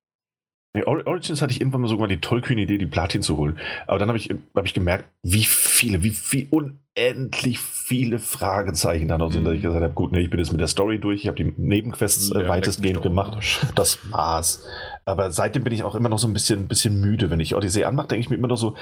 Origins 0.82 1.40
hatte 1.40 1.52
ich 1.52 1.60
irgendwann 1.60 1.82
mal 1.82 1.88
sogar 1.88 2.08
die 2.08 2.20
tollkühne 2.20 2.62
Idee, 2.62 2.78
die 2.78 2.86
Platin 2.86 3.22
zu 3.22 3.36
holen. 3.36 3.58
Aber 3.86 3.98
dann 3.98 4.08
habe 4.08 4.18
ich, 4.18 4.30
hab 4.54 4.66
ich 4.66 4.74
gemerkt, 4.74 5.04
wie 5.22 5.44
viele, 5.44 6.02
wie 6.02 6.10
viel, 6.10 6.48
unendlich 6.50 7.60
viele 7.60 8.18
Fragezeichen 8.18 9.06
da 9.06 9.16
noch 9.16 9.30
sind, 9.30 9.42
mhm. 9.42 9.46
dass 9.46 9.54
ich 9.54 9.62
gesagt 9.62 9.82
habe, 9.82 9.94
gut, 9.94 10.10
ne, 10.10 10.20
ich 10.20 10.30
bin 10.30 10.40
jetzt 10.40 10.50
mit 10.50 10.60
der 10.60 10.66
Story 10.66 10.98
durch, 10.98 11.22
ich 11.22 11.28
habe 11.28 11.36
die 11.36 11.54
Nebenquests 11.56 12.32
äh, 12.32 12.42
ja, 12.42 12.48
weitestgehend 12.48 13.02
gemacht. 13.02 13.38
Das 13.76 13.98
war's. 14.10 14.64
Aber 15.04 15.30
seitdem 15.30 15.62
bin 15.62 15.72
ich 15.72 15.84
auch 15.84 15.94
immer 15.94 16.08
noch 16.08 16.18
so 16.18 16.26
ein 16.26 16.32
bisschen, 16.32 16.66
bisschen 16.66 17.00
müde. 17.00 17.30
Wenn 17.30 17.40
ich 17.40 17.54
Odyssey 17.54 17.84
anmache, 17.84 18.08
denke 18.08 18.22
ich 18.22 18.30
mir 18.30 18.36
immer 18.36 18.48
noch 18.48 18.56
so, 18.56 18.74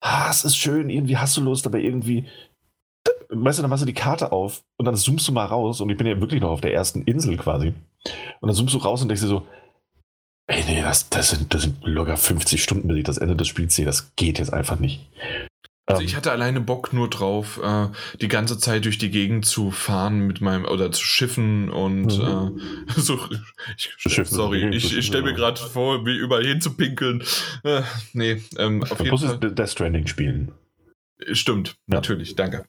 ah, 0.00 0.28
es 0.28 0.44
ist 0.44 0.56
schön, 0.56 0.90
irgendwie 0.90 1.16
hast 1.16 1.36
du 1.38 1.40
Lust, 1.40 1.66
aber 1.66 1.78
irgendwie, 1.78 2.26
weißt 3.30 3.58
du, 3.58 3.62
dann 3.62 3.70
machst 3.70 3.82
du 3.82 3.86
die 3.86 3.94
Karte 3.94 4.30
auf 4.30 4.62
und 4.76 4.84
dann 4.84 4.96
zoomst 4.96 5.26
du 5.26 5.32
mal 5.32 5.46
raus 5.46 5.80
und 5.80 5.88
ich 5.88 5.96
bin 5.96 6.06
ja 6.06 6.20
wirklich 6.20 6.42
noch 6.42 6.50
auf 6.50 6.60
der 6.60 6.74
ersten 6.74 7.02
Insel 7.02 7.38
quasi. 7.38 7.68
Und 8.40 8.48
dann 8.48 8.54
zoomst 8.54 8.74
du 8.74 8.78
raus 8.78 9.00
und 9.00 9.08
denkst 9.08 9.22
dir 9.22 9.28
so, 9.28 9.46
Ey, 10.46 10.62
nee, 10.66 10.82
das, 10.82 11.08
das, 11.08 11.30
sind, 11.30 11.54
das 11.54 11.62
sind 11.62 11.76
locker 11.84 12.16
50 12.16 12.62
Stunden, 12.62 12.88
bis 12.88 12.98
ich 12.98 13.04
das 13.04 13.18
Ende 13.18 13.36
des 13.36 13.48
Spiels 13.48 13.74
sehe. 13.74 13.86
Das 13.86 14.14
geht 14.16 14.38
jetzt 14.38 14.52
einfach 14.52 14.78
nicht. 14.78 15.08
Also 15.86 16.02
ich 16.02 16.16
hatte 16.16 16.32
alleine 16.32 16.62
Bock 16.62 16.94
nur 16.94 17.10
drauf, 17.10 17.60
äh, 17.62 17.88
die 18.18 18.28
ganze 18.28 18.58
Zeit 18.58 18.86
durch 18.86 18.96
die 18.96 19.10
Gegend 19.10 19.44
zu 19.44 19.70
fahren 19.70 20.20
mit 20.20 20.40
meinem 20.40 20.64
oder 20.64 20.90
zu 20.92 21.04
schiffen 21.04 21.68
und 21.68 22.18
mhm. 22.18 22.58
äh, 22.88 22.92
so. 22.96 23.20
Ich, 23.76 23.90
sorry, 24.24 24.68
ich, 24.74 24.96
ich 24.96 25.06
stelle 25.06 25.24
mir 25.24 25.34
gerade 25.34 25.60
vor, 25.60 26.06
wie 26.06 26.16
überall 26.16 26.44
hin 26.44 26.62
zu 26.62 26.74
pinkeln. 26.74 27.22
Äh, 27.64 27.82
nee, 28.14 28.42
ähm, 28.56 28.82
auf 28.82 28.98
jeden 29.00 29.18
Fall. 29.18 29.38
Death 29.38 29.70
Stranding 29.70 30.06
spielen. 30.06 30.52
Stimmt, 31.32 31.76
ja. 31.86 31.96
natürlich, 31.96 32.34
danke. 32.34 32.64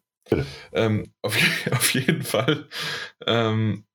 Ähm, 0.73 1.11
auf, 1.21 1.37
auf, 1.71 1.93
jeden 1.93 2.23
Fall 2.23 2.67
ähm, 3.25 3.85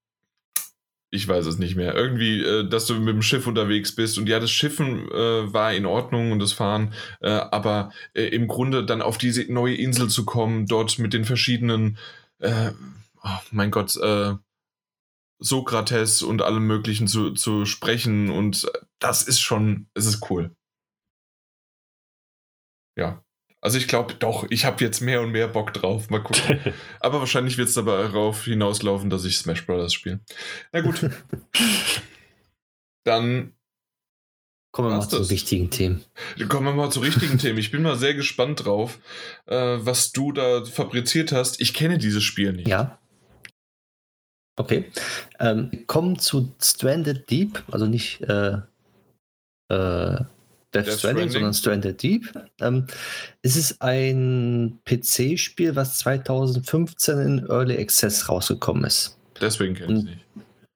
ich 1.11 1.27
weiß 1.27 1.47
es 1.47 1.59
nicht 1.59 1.77
mehr. 1.77 1.95
Irgendwie, 1.95 2.43
äh, 2.43 2.69
dass 2.69 2.87
du 2.87 2.95
mit 2.95 3.15
dem 3.15 3.23
Schiff 3.23 3.47
unterwegs 3.47 3.95
bist 3.95 4.19
und 4.19 4.29
ja, 4.29 4.39
das 4.39 4.51
Schiffen 4.51 5.11
äh, 5.11 5.53
war 5.53 5.73
in 5.73 5.87
Ordnung 5.87 6.33
und 6.33 6.39
das 6.39 6.53
Fahren, 6.53 6.95
äh, 7.21 7.31
aber 7.31 7.91
äh, 8.15 8.25
im 8.25 8.47
Grunde 8.49 8.85
dann 8.85 9.03
auf 9.03 9.19
diese 9.19 9.51
neue 9.53 9.75
Insel 9.75 10.09
zu 10.09 10.25
kommen, 10.25 10.67
dort 10.67 10.99
mit 10.99 11.13
den 11.13 11.25
verschiedenen, 11.25 11.99
äh, 12.39 12.71
oh 13.23 13.39
mein 13.51 13.71
Gott, 13.71 13.97
äh, 13.97 14.35
Sokrates 15.39 16.23
und 16.23 16.43
allem 16.43 16.67
Möglichen 16.67 17.09
zu, 17.09 17.33
zu 17.33 17.65
sprechen 17.65 18.31
und 18.31 18.71
das 18.99 19.23
ist 19.23 19.41
schon, 19.41 19.89
es 19.95 20.07
ist 20.07 20.31
cool. 20.31 20.55
Ja. 22.97 23.25
Also 23.61 23.77
ich 23.77 23.89
glaube 23.89 24.15
doch, 24.15 24.47
ich 24.51 24.65
habe 24.65 24.83
jetzt 24.83 25.01
mehr 25.01 25.21
und 25.21 25.33
mehr 25.33 25.49
Bock 25.49 25.73
drauf. 25.75 26.09
Mal 26.11 26.23
gucken. 26.23 26.61
Aber 27.01 27.21
wahrscheinlich 27.21 27.59
wird 27.59 27.69
es 27.69 27.75
darauf 27.75 28.45
hinauslaufen, 28.45 29.11
dass 29.11 29.25
ich 29.25 29.37
Smash 29.37 29.67
Brothers 29.67 29.93
spiele. 29.93 30.21
Na 30.73 30.81
gut. 30.81 31.11
Dann 33.05 33.55
Kommen 34.73 34.91
wir 34.91 34.99
mal 34.99 35.09
zu 35.09 35.17
richtigen 35.17 35.71
Themen. 35.71 36.05
Kommen 36.49 36.67
wir 36.67 36.73
mal 36.73 36.91
zu 36.91 37.01
richtigen 37.01 37.39
Themen. 37.39 37.59
Ich 37.59 37.73
bin 37.73 37.83
mal 37.83 37.97
sehr 37.97 38.15
gespannt 38.15 38.65
drauf, 38.65 39.01
äh, 39.47 39.57
was 39.81 40.13
du 40.13 40.31
da 40.31 40.65
fabriziert 40.65 41.33
hast. 41.33 41.61
Ich 41.61 41.75
kenne 41.75 41.99
dieses 41.99 42.23
Spiel 42.23 42.53
nicht. 42.53 42.69
Ja. 42.69 43.01
Okay. 44.55 44.85
Ähm, 45.41 45.85
kommen 45.89 46.21
zu 46.21 46.55
Stranded 46.63 47.29
Deep, 47.31 47.65
also 47.73 47.87
nicht 47.87 48.21
äh, 48.21 48.59
äh, 49.69 50.21
Death, 50.73 50.87
Death 50.87 50.99
Stranding, 50.99 50.99
Stranding, 50.99 51.31
sondern 51.31 51.55
Stranded 51.55 52.03
Deep. 52.03 52.33
Ähm, 52.61 52.87
es 53.43 53.57
ist 53.57 53.83
ein 53.83 54.79
PC-Spiel, 54.85 55.75
was 55.77 55.97
2015 55.99 57.19
in 57.19 57.47
Early 57.49 57.79
Access 57.79 58.29
rausgekommen 58.29 58.85
ist. 58.85 59.17
Deswegen 59.41 59.75
kenne 59.75 59.93
ich 59.93 59.99
es 59.99 60.05
nicht. 60.05 60.27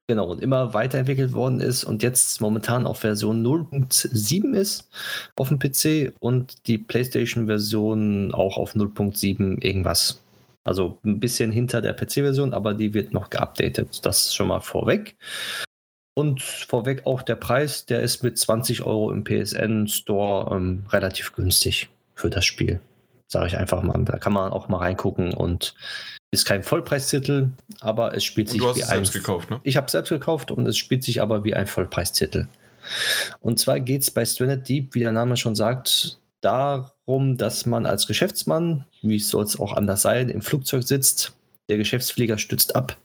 Genau, 0.07 0.27
und 0.27 0.43
immer 0.43 0.75
weiterentwickelt 0.75 1.33
worden 1.33 1.61
ist 1.61 1.83
und 1.83 2.03
jetzt 2.03 2.43
momentan 2.43 2.87
auf 2.87 2.99
Version 2.99 3.43
0.7 3.43 4.53
ist 4.53 4.91
auf 5.37 5.49
dem 5.49 5.59
PC 5.59 6.13
und 6.21 6.67
die 6.67 6.77
PlayStation-Version 6.77 8.35
auch 8.35 8.59
auf 8.59 8.75
0.7 8.75 9.65
irgendwas. 9.65 10.21
Also 10.63 10.99
ein 11.05 11.21
bisschen 11.21 11.53
hinter 11.53 11.81
der 11.81 11.95
PC-Version, 11.95 12.53
aber 12.53 12.75
die 12.75 12.93
wird 12.93 13.15
noch 13.15 13.31
geupdatet. 13.31 14.05
Das 14.05 14.35
schon 14.35 14.49
mal 14.49 14.61
vorweg. 14.61 15.17
Und 16.15 16.43
vorweg 16.43 17.07
auch 17.07 17.23
der 17.23 17.35
Preis, 17.35 17.87
der 17.87 18.01
ist 18.01 18.23
mit 18.23 18.39
20 18.39 18.83
Euro 18.83 19.11
im 19.11 19.25
PSN 19.25 19.89
Store 19.89 20.55
ähm, 20.55 20.85
relativ 20.91 21.35
günstig 21.35 21.89
für 22.15 22.31
das 22.31 22.45
Spiel. 22.45 22.81
Sage 23.27 23.49
ich 23.49 23.57
einfach 23.57 23.83
mal. 23.83 24.01
Da 24.05 24.19
kann 24.19 24.33
man 24.33 24.53
auch 24.53 24.69
mal 24.69 24.79
reingucken 24.79 25.35
und 25.35 25.75
ist 26.31 26.45
kein 26.45 26.63
Vollpreistitel, 26.63 27.51
aber 27.81 28.15
es 28.15 28.23
spielt 28.23 28.49
und 28.49 28.53
sich 28.53 28.61
du 28.61 28.69
hast 28.69 28.77
wie 28.77 28.81
es 28.81 28.89
ein. 28.89 28.97
Selbst 28.97 29.13
gekauft, 29.13 29.51
ne? 29.51 29.61
Ich 29.65 29.77
habe 29.77 29.87
es 29.87 29.93
selbst 29.93 30.11
gekauft 30.11 30.51
und 30.53 30.67
es 30.67 30.77
spielt 30.77 31.03
sich 31.03 31.21
aber 31.21 31.43
wie 31.43 31.55
ein 31.55 31.67
Vollpreistitel. 31.67 32.47
Und 33.41 33.59
zwar 33.59 33.81
geht 33.81 34.03
es 34.03 34.11
bei 34.11 34.25
Stranded 34.25 34.69
Deep, 34.69 34.95
wie 34.95 35.01
der 35.01 35.13
Name 35.13 35.37
schon 35.37 35.55
sagt, 35.55 36.19
darum, 36.41 37.39
dass 37.39 37.67
man 37.67 37.87
als 37.87 38.07
Geschäftsmann, 38.07 38.85
wie 39.03 39.19
soll 39.19 39.45
es 39.45 39.59
auch 39.59 39.73
anders 39.73 40.03
sein, 40.03 40.29
im 40.29 40.43
Flugzeug 40.43 40.85
sitzt 40.85 41.35
der 41.69 41.79
Geschäftsflieger 41.79 42.39
stützt 42.39 42.77
ab 42.77 42.97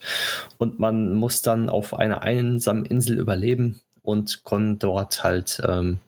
und 0.57 0.79
man 0.79 1.13
muss 1.13 1.41
dann 1.41 1.69
auf 1.69 1.93
einer 1.93 2.21
einsamen 2.23 2.85
Insel 2.85 3.17
überleben 3.17 3.81
und 4.01 4.43
kann 4.43 4.79
dort 4.79 5.23
halt 5.23 5.61
ähm, 5.67 5.99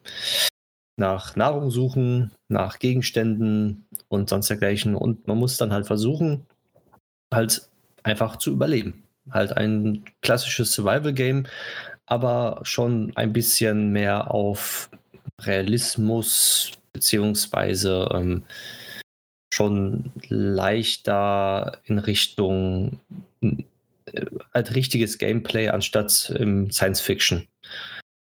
nach 0.97 1.35
Nahrung 1.35 1.71
suchen, 1.71 2.31
nach 2.47 2.79
Gegenständen 2.79 3.85
und 4.07 4.29
sonst 4.29 4.49
dergleichen. 4.49 4.95
Und 4.95 5.27
man 5.27 5.37
muss 5.37 5.57
dann 5.57 5.73
halt 5.73 5.87
versuchen, 5.87 6.45
halt 7.33 7.69
einfach 8.03 8.37
zu 8.37 8.51
überleben. 8.51 9.03
Halt 9.29 9.55
ein 9.55 10.03
klassisches 10.21 10.73
Survival-Game, 10.73 11.47
aber 12.05 12.59
schon 12.63 13.11
ein 13.15 13.33
bisschen 13.33 13.91
mehr 13.91 14.31
auf 14.31 14.89
Realismus 15.41 16.71
beziehungsweise 16.93 18.09
ähm, 18.13 18.43
schon 19.53 20.11
leichter 20.29 21.77
in 21.85 21.99
Richtung 21.99 22.99
äh, 23.41 23.55
als 24.51 24.73
richtiges 24.75 25.17
Gameplay 25.17 25.69
anstatt 25.69 26.33
im 26.37 26.71
Science 26.71 27.01
Fiction. 27.01 27.47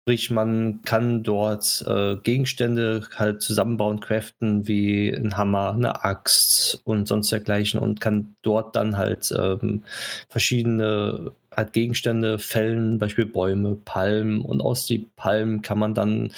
Sprich, 0.05 0.33
man 0.33 0.83
kann 0.83 1.23
dort 1.23 1.85
äh, 1.87 2.17
Gegenstände 2.17 3.07
halt 3.15 3.41
zusammenbauen, 3.41 4.01
craften, 4.01 4.67
wie 4.67 5.11
ein 5.11 5.37
Hammer, 5.37 5.75
eine 5.75 6.05
Axt 6.05 6.81
und 6.83 7.07
sonst 7.07 7.31
dergleichen 7.31 7.79
und 7.79 8.01
kann 8.01 8.35
dort 8.43 8.75
dann 8.75 8.97
halt 8.97 9.33
ähm, 9.39 9.85
verschiedene 10.29 11.31
halt 11.57 11.73
Gegenstände 11.73 12.39
fällen, 12.39 12.99
Beispiel 12.99 13.27
Bäume, 13.27 13.77
Palmen 13.77 14.41
und 14.43 14.61
aus 14.61 14.87
den 14.87 15.11
Palmen 15.17 15.63
kann 15.63 15.79
man 15.79 15.95
dann 15.95 16.33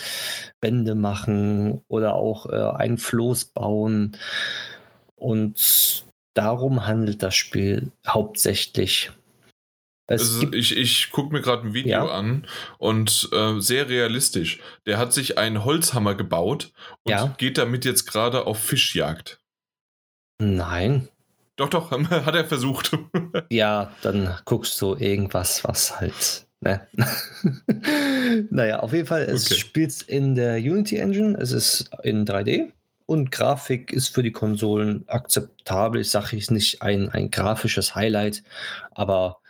Wände 0.60 0.94
machen 0.94 1.82
oder 1.88 2.14
auch 2.14 2.46
äh, 2.46 2.76
ein 2.76 2.98
Floß 2.98 3.46
bauen 3.46 4.16
und 5.16 6.04
darum 6.34 6.86
handelt 6.86 7.22
das 7.22 7.34
Spiel 7.34 7.92
hauptsächlich. 8.06 9.10
Also 10.06 10.52
ich 10.52 10.76
ich 10.76 11.10
gucke 11.12 11.32
mir 11.32 11.40
gerade 11.40 11.66
ein 11.66 11.72
Video 11.72 12.06
ja. 12.06 12.12
an 12.12 12.46
und 12.76 13.30
äh, 13.32 13.58
sehr 13.58 13.88
realistisch. 13.88 14.60
Der 14.84 14.98
hat 14.98 15.14
sich 15.14 15.38
einen 15.38 15.64
Holzhammer 15.64 16.14
gebaut 16.14 16.72
und 17.04 17.12
ja. 17.12 17.34
geht 17.38 17.56
damit 17.56 17.86
jetzt 17.86 18.04
gerade 18.04 18.46
auf 18.46 18.58
Fischjagd. 18.58 19.40
Nein. 20.38 21.08
Doch, 21.56 21.68
doch, 21.68 21.90
hat 22.10 22.34
er 22.34 22.44
versucht. 22.44 22.96
ja, 23.50 23.92
dann 24.02 24.36
guckst 24.44 24.80
du 24.80 24.96
irgendwas, 24.96 25.64
was 25.64 26.00
halt. 26.00 26.46
Ne? 26.60 26.80
naja, 28.50 28.80
auf 28.80 28.92
jeden 28.92 29.06
Fall, 29.06 29.22
es 29.22 29.46
okay. 29.46 29.60
spielt 29.60 30.02
in 30.02 30.34
der 30.34 30.56
Unity 30.56 30.96
Engine, 30.96 31.36
es 31.38 31.52
ist 31.52 31.90
in 32.02 32.24
3D 32.24 32.72
und 33.06 33.30
Grafik 33.30 33.92
ist 33.92 34.08
für 34.08 34.22
die 34.22 34.32
Konsolen 34.32 35.04
akzeptabel. 35.08 36.00
Ich 36.00 36.10
sage 36.10 36.36
jetzt 36.36 36.50
nicht 36.50 36.80
ein, 36.80 37.10
ein 37.10 37.30
grafisches 37.30 37.94
Highlight, 37.94 38.42
aber 38.92 39.40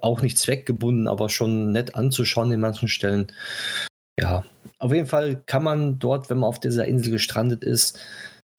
auch 0.00 0.22
nicht 0.22 0.38
zweckgebunden, 0.38 1.08
aber 1.08 1.28
schon 1.28 1.72
nett 1.72 1.94
anzuschauen 1.94 2.52
in 2.52 2.60
manchen 2.60 2.88
Stellen. 2.88 3.32
Ja, 4.18 4.44
auf 4.78 4.92
jeden 4.92 5.06
Fall 5.06 5.42
kann 5.46 5.64
man 5.64 5.98
dort, 5.98 6.30
wenn 6.30 6.38
man 6.38 6.48
auf 6.48 6.60
dieser 6.60 6.86
Insel 6.86 7.12
gestrandet 7.12 7.64
ist, 7.64 7.98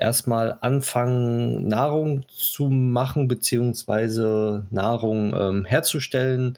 erstmal 0.01 0.57
anfangen, 0.61 1.67
Nahrung 1.67 2.25
zu 2.27 2.69
machen, 2.69 3.27
beziehungsweise 3.27 4.65
Nahrung 4.71 5.33
ähm, 5.33 5.65
herzustellen, 5.65 6.57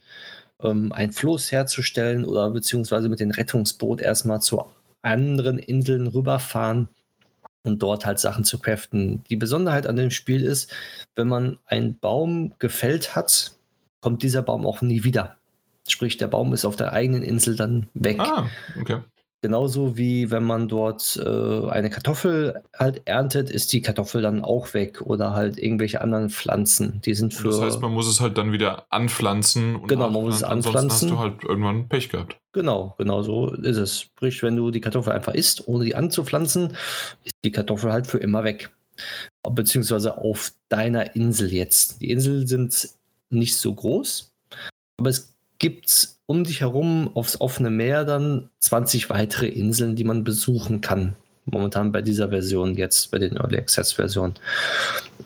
ähm, 0.62 0.92
ein 0.92 1.12
Floß 1.12 1.52
herzustellen 1.52 2.26
oder 2.26 2.50
beziehungsweise 2.50 3.10
mit 3.10 3.20
dem 3.20 3.32
Rettungsboot 3.32 4.02
erstmal 4.02 4.42
zu 4.42 4.66
anderen 5.02 5.60
Inseln 5.60 6.08
rüberfahren 6.08 6.88
und 7.64 7.84
dort 7.84 8.06
halt 8.06 8.20
Sachen 8.20 8.46
zu 8.46 8.60
craften. 8.60 9.24
Die 9.30 9.36
Besonderheit 9.36 9.88
an 9.88 9.96
dem 9.96 10.12
Spiel 10.12 10.44
ist, 10.44 10.74
wenn 11.16 11.28
man 11.28 11.60
einen 11.66 11.98
Baum 12.00 12.54
gefällt 12.60 13.16
hat, 13.16 13.52
kommt 14.02 14.24
dieser 14.24 14.42
Baum 14.42 14.66
auch 14.66 14.82
nie 14.82 15.04
wieder. 15.04 15.38
Sprich, 15.88 16.18
der 16.18 16.28
Baum 16.28 16.54
ist 16.54 16.66
auf 16.66 16.78
der 16.78 16.94
eigenen 16.94 17.24
Insel 17.24 17.56
dann 17.56 17.88
weg. 17.94 18.20
Ah, 18.20 18.48
okay. 18.80 19.02
Genauso 19.44 19.98
wie 19.98 20.32
wenn 20.32 20.44
man 20.46 20.70
dort 20.70 21.22
äh, 21.22 21.70
eine 21.70 21.90
Kartoffel 21.90 22.64
halt 22.74 23.02
erntet, 23.04 23.50
ist 23.50 23.74
die 23.74 23.82
Kartoffel 23.82 24.22
dann 24.22 24.42
auch 24.42 24.74
weg 24.74 25.02
oder 25.02 25.34
halt 25.34 25.60
irgendwelche 25.60 26.00
anderen 26.00 26.30
Pflanzen. 26.30 27.02
Die 27.02 27.14
sind 27.14 27.34
für. 27.34 27.50
Das 27.50 27.60
heißt, 27.60 27.82
man 27.82 27.92
muss 27.92 28.08
es 28.08 28.22
halt 28.22 28.38
dann 28.38 28.54
wieder 28.54 28.86
anpflanzen. 28.90 29.76
Und 29.76 29.90
genau, 29.90 30.10
man 30.10 30.24
muss 30.24 30.36
es 30.36 30.44
anpflanzen. 30.44 30.78
Ansonsten 30.78 31.12
hast 31.12 31.12
du 31.12 31.20
halt 31.20 31.44
irgendwann 31.44 31.90
Pech 31.90 32.08
gehabt. 32.08 32.38
Genau, 32.54 32.96
genau 32.98 33.22
so 33.22 33.50
ist 33.50 33.76
es. 33.76 34.00
Sprich, 34.00 34.42
wenn 34.44 34.56
du 34.56 34.72
die 34.72 34.80
Kartoffel 34.80 35.12
einfach 35.12 35.34
isst, 35.34 35.68
ohne 35.68 35.84
die 35.84 35.96
anzupflanzen, 35.96 36.78
ist 37.26 37.36
die 37.44 37.52
Kartoffel 37.52 37.92
halt 37.92 38.08
für 38.08 38.20
immer 38.20 38.46
weg. 38.46 38.72
Beziehungsweise 39.46 40.20
auf 40.20 40.54
deiner 40.70 41.18
Insel 41.18 41.52
jetzt. 41.52 42.02
Die 42.02 42.12
Inseln 42.12 42.48
sind 42.48 42.92
nicht 43.30 43.58
so 43.58 43.74
groß, 43.74 44.32
aber 44.98 45.10
es 45.10 45.33
gibt 45.64 46.10
um 46.26 46.44
dich 46.44 46.60
herum 46.60 47.10
aufs 47.14 47.40
offene 47.40 47.70
Meer 47.70 48.04
dann 48.04 48.50
20 48.60 49.10
weitere 49.10 49.48
Inseln, 49.48 49.96
die 49.96 50.04
man 50.04 50.26
besuchen 50.26 50.82
kann. 50.82 51.16
Momentan 51.46 51.94
bei 51.94 52.02
dieser 52.02 52.30
Version, 52.30 52.76
jetzt 52.76 53.12
bei 53.12 53.18
den 53.18 53.38
Early 53.38 53.60
Access 53.60 53.94
Versionen. 53.94 54.34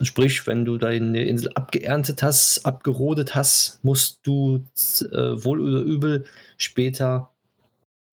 Sprich, 0.03 0.45
wenn 0.45 0.64
du 0.64 0.77
deine 0.77 1.23
Insel 1.23 1.49
abgeerntet 1.55 2.22
hast, 2.22 2.68
abgerodet 2.68 3.34
hast, 3.34 3.80
musst 3.81 4.19
du 4.22 4.64
äh, 5.11 5.43
wohl 5.43 5.59
oder 5.59 5.80
übel 5.80 6.26
später 6.57 7.31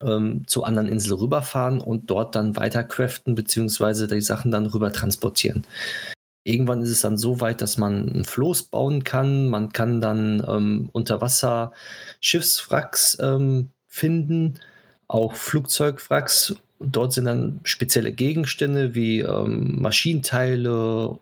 ähm, 0.03 0.47
zu 0.47 0.65
anderen 0.65 0.89
Inseln 0.89 1.19
rüberfahren 1.19 1.83
und 1.83 2.09
dort 2.11 2.35
dann 2.37 2.57
weiter 2.57 2.85
craften, 2.85 3.35
beziehungsweise 3.35 4.09
die 4.09 4.23
Sachen 4.23 4.51
dann 4.51 4.65
rüber 4.65 4.95
transportieren. 4.95 5.67
Irgendwann 6.45 6.83
ist 6.83 6.91
es 6.91 7.01
dann 7.01 7.17
so 7.19 7.41
weit, 7.41 7.61
dass 7.63 7.79
man 7.79 8.09
ein 8.09 8.25
Floß 8.25 8.65
bauen 8.65 9.03
kann. 9.03 9.49
Man 9.49 9.73
kann 9.73 10.01
dann 10.01 10.45
ähm, 10.47 10.91
unter 10.93 11.21
Wasser 11.21 11.73
Schiffswracks 12.21 13.19
ähm, 13.21 13.71
finden, 13.89 14.61
auch 15.09 15.35
Flugzeugwracks. 15.35 16.55
Dort 16.81 17.15
sind 17.15 17.25
dann 17.25 17.61
spezielle 17.65 18.13
Gegenstände 18.13 18.95
wie 18.95 19.21
ähm, 19.21 19.81
Maschinenteile 19.81 21.19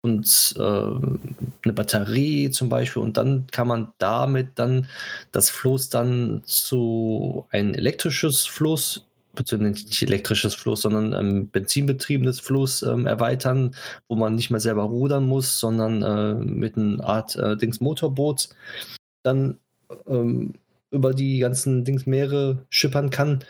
und 0.00 0.54
äh, 0.58 0.62
eine 0.62 1.72
Batterie 1.74 2.50
zum 2.50 2.68
Beispiel. 2.68 3.02
Und 3.02 3.16
dann 3.16 3.46
kann 3.50 3.68
man 3.68 3.92
damit 3.98 4.50
dann 4.56 4.86
das 5.32 5.50
Floß 5.50 5.90
dann 5.90 6.42
zu 6.44 7.46
ein 7.50 7.74
elektrisches 7.74 8.46
Floß 8.46 9.04
beziehungsweise 9.34 9.86
nicht 9.86 10.02
elektrisches 10.02 10.54
Floß, 10.54 10.82
sondern 10.82 11.14
ein 11.14 11.48
benzinbetriebenes 11.48 12.40
Floß 12.40 12.82
ähm, 12.82 13.06
erweitern, 13.06 13.74
wo 14.08 14.16
man 14.16 14.34
nicht 14.34 14.50
mehr 14.50 14.60
selber 14.60 14.84
rudern 14.84 15.26
muss, 15.26 15.58
sondern 15.58 16.02
äh, 16.02 16.34
mit 16.34 16.76
einer 16.76 17.04
Art 17.04 17.36
äh, 17.36 17.56
Dings 17.56 17.80
Motorboot 17.80 18.48
dann 19.22 19.58
ähm, 20.06 20.54
über 20.90 21.12
die 21.12 21.38
ganzen 21.38 21.84
Dings 21.84 22.06
Meere 22.06 22.64
schippern 22.70 23.10
kann. 23.10 23.44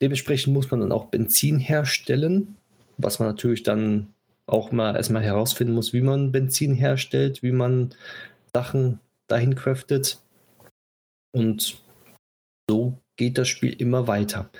Dementsprechend 0.00 0.52
muss 0.52 0.70
man 0.70 0.80
dann 0.80 0.92
auch 0.92 1.06
Benzin 1.06 1.58
herstellen, 1.58 2.56
was 2.98 3.18
man 3.18 3.28
natürlich 3.28 3.62
dann 3.62 4.12
auch 4.46 4.72
mal 4.72 4.96
erstmal 4.96 5.22
herausfinden 5.22 5.74
muss, 5.74 5.92
wie 5.92 6.00
man 6.00 6.32
Benzin 6.32 6.74
herstellt, 6.74 7.42
wie 7.42 7.52
man 7.52 7.94
Sachen 8.52 9.00
dahin 9.28 9.54
craftet. 9.54 10.18
Und 11.32 11.80
so 12.68 12.98
geht 13.16 13.38
das 13.38 13.48
Spiel 13.48 13.72
immer 13.72 14.06
weiter. 14.06 14.50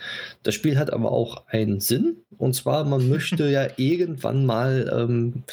Das 0.43 0.55
Spiel 0.55 0.79
hat 0.79 0.93
aber 0.93 1.13
auch 1.13 1.47
einen 1.49 1.81
Sinn, 1.81 2.17
und 2.39 2.55
zwar, 2.55 2.85
man 2.85 3.09
möchte 3.09 3.49
ja 3.51 3.69
irgendwann 3.77 4.47
mal 4.47 4.91
ähm, 4.93 5.45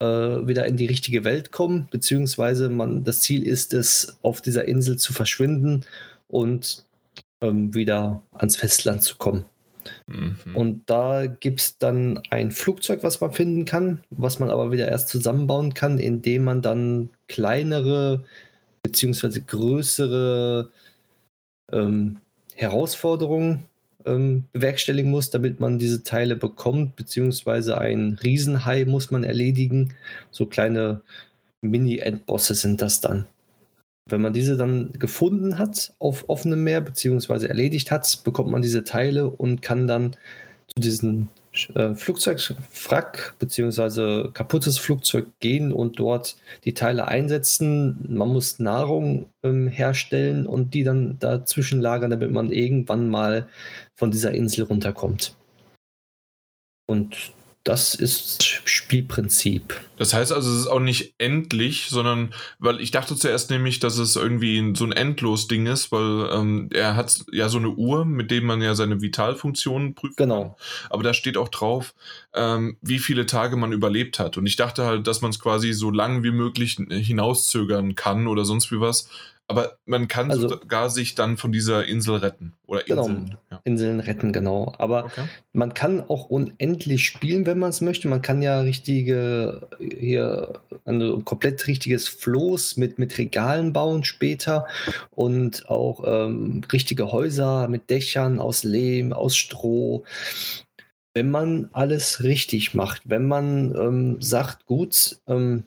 äh, 0.00 0.46
wieder 0.46 0.66
in 0.66 0.76
die 0.76 0.86
richtige 0.86 1.24
Welt 1.24 1.52
kommen, 1.52 1.88
beziehungsweise 1.90 2.68
man, 2.68 3.04
das 3.04 3.20
Ziel 3.20 3.42
ist 3.42 3.74
es, 3.74 4.18
auf 4.22 4.40
dieser 4.40 4.66
Insel 4.66 4.96
zu 4.98 5.12
verschwinden 5.12 5.84
und 6.28 6.84
ähm, 7.40 7.74
wieder 7.74 8.22
ans 8.32 8.56
Festland 8.56 9.02
zu 9.02 9.16
kommen. 9.16 9.44
Mhm. 10.06 10.36
Und 10.54 10.90
da 10.90 11.26
gibt 11.26 11.60
es 11.60 11.78
dann 11.78 12.20
ein 12.30 12.50
Flugzeug, 12.50 13.02
was 13.02 13.20
man 13.20 13.32
finden 13.32 13.64
kann, 13.64 14.02
was 14.10 14.38
man 14.38 14.50
aber 14.50 14.72
wieder 14.72 14.88
erst 14.88 15.08
zusammenbauen 15.08 15.74
kann, 15.74 15.98
indem 15.98 16.44
man 16.44 16.62
dann 16.62 17.10
kleinere 17.28 18.24
beziehungsweise 18.82 19.42
größere 19.42 20.70
ähm, 21.72 22.18
Herausforderungen 22.54 23.64
ähm, 24.04 24.44
bewerkstelligen 24.52 25.10
muss, 25.10 25.30
damit 25.30 25.60
man 25.60 25.78
diese 25.78 26.02
Teile 26.02 26.36
bekommt, 26.36 26.96
beziehungsweise 26.96 27.78
ein 27.78 28.18
Riesenhai 28.22 28.84
muss 28.84 29.10
man 29.10 29.24
erledigen. 29.24 29.94
So 30.30 30.46
kleine 30.46 31.02
Mini-Endbosse 31.60 32.54
sind 32.54 32.80
das 32.80 33.00
dann. 33.00 33.26
Wenn 34.08 34.22
man 34.22 34.32
diese 34.32 34.56
dann 34.56 34.92
gefunden 34.92 35.58
hat 35.58 35.92
auf 35.98 36.28
offenem 36.28 36.62
Meer, 36.62 36.80
beziehungsweise 36.80 37.48
erledigt 37.48 37.90
hat, 37.90 38.20
bekommt 38.22 38.50
man 38.50 38.62
diese 38.62 38.84
Teile 38.84 39.28
und 39.28 39.62
kann 39.62 39.88
dann 39.88 40.12
zu 40.68 40.80
diesen 40.80 41.28
Flugzeugwrack 41.94 43.34
beziehungsweise 43.38 44.30
kaputtes 44.32 44.78
Flugzeug 44.78 45.26
gehen 45.40 45.72
und 45.72 45.98
dort 45.98 46.36
die 46.64 46.74
Teile 46.74 47.08
einsetzen. 47.08 48.04
Man 48.08 48.28
muss 48.28 48.58
Nahrung 48.58 49.30
ähm, 49.42 49.68
herstellen 49.68 50.46
und 50.46 50.74
die 50.74 50.84
dann 50.84 51.18
dazwischen 51.18 51.80
lagern, 51.80 52.10
damit 52.10 52.30
man 52.30 52.50
irgendwann 52.50 53.08
mal 53.08 53.48
von 53.94 54.10
dieser 54.10 54.32
Insel 54.32 54.64
runterkommt. 54.64 55.36
Und 56.86 57.32
das 57.66 57.96
ist 57.96 58.44
Spielprinzip. 58.64 59.80
Das 59.96 60.14
heißt 60.14 60.30
also, 60.30 60.52
es 60.52 60.60
ist 60.60 60.66
auch 60.68 60.78
nicht 60.78 61.14
endlich, 61.18 61.88
sondern, 61.88 62.32
weil 62.60 62.80
ich 62.80 62.92
dachte 62.92 63.16
zuerst 63.16 63.50
nämlich, 63.50 63.80
dass 63.80 63.98
es 63.98 64.14
irgendwie 64.14 64.72
so 64.76 64.84
ein 64.84 64.92
Endlos-Ding 64.92 65.66
ist, 65.66 65.90
weil 65.90 66.30
ähm, 66.32 66.68
er 66.72 66.94
hat 66.94 67.24
ja 67.32 67.48
so 67.48 67.58
eine 67.58 67.70
Uhr, 67.70 68.04
mit 68.04 68.30
dem 68.30 68.46
man 68.46 68.62
ja 68.62 68.76
seine 68.76 69.02
Vitalfunktionen 69.02 69.94
prüft. 69.94 70.16
Genau. 70.16 70.56
Aber 70.90 71.02
da 71.02 71.12
steht 71.12 71.36
auch 71.36 71.48
drauf, 71.48 71.94
ähm, 72.34 72.76
wie 72.82 73.00
viele 73.00 73.26
Tage 73.26 73.56
man 73.56 73.72
überlebt 73.72 74.20
hat. 74.20 74.36
Und 74.36 74.46
ich 74.46 74.54
dachte 74.54 74.86
halt, 74.86 75.08
dass 75.08 75.20
man 75.20 75.32
es 75.32 75.40
quasi 75.40 75.72
so 75.72 75.90
lang 75.90 76.22
wie 76.22 76.30
möglich 76.30 76.76
hinauszögern 76.88 77.96
kann 77.96 78.28
oder 78.28 78.44
sonst 78.44 78.70
wie 78.70 78.80
was. 78.80 79.08
Aber 79.48 79.78
man 79.84 80.08
kann 80.08 80.30
also, 80.30 80.48
sogar 80.48 80.90
sich 80.90 81.14
dann 81.14 81.36
von 81.36 81.52
dieser 81.52 81.84
Insel 81.84 82.16
retten. 82.16 82.54
Oder 82.66 82.82
genau, 82.82 83.06
Inseln. 83.06 83.24
Genau, 83.26 83.38
ja. 83.52 83.60
Inseln 83.62 84.00
retten, 84.00 84.32
genau. 84.32 84.74
Aber 84.78 85.04
okay. 85.04 85.22
man 85.52 85.72
kann 85.72 86.00
auch 86.00 86.24
unendlich 86.24 87.06
spielen, 87.06 87.46
wenn 87.46 87.60
man 87.60 87.70
es 87.70 87.80
möchte. 87.80 88.08
Man 88.08 88.22
kann 88.22 88.42
ja 88.42 88.60
richtige, 88.60 89.68
hier, 89.78 90.60
ein 90.84 91.24
komplett 91.24 91.64
richtiges 91.68 92.08
Floß 92.08 92.76
mit, 92.76 92.98
mit 92.98 93.16
Regalen 93.18 93.72
bauen 93.72 94.02
später 94.02 94.66
und 95.12 95.70
auch 95.70 96.02
ähm, 96.04 96.62
richtige 96.72 97.12
Häuser 97.12 97.68
mit 97.68 97.88
Dächern 97.88 98.40
aus 98.40 98.64
Lehm, 98.64 99.12
aus 99.12 99.36
Stroh. 99.36 100.02
Wenn 101.14 101.30
man 101.30 101.70
alles 101.72 102.24
richtig 102.24 102.74
macht, 102.74 103.02
wenn 103.04 103.28
man 103.28 103.74
ähm, 103.76 104.16
sagt, 104.20 104.66
gut, 104.66 105.20
ähm, 105.28 105.64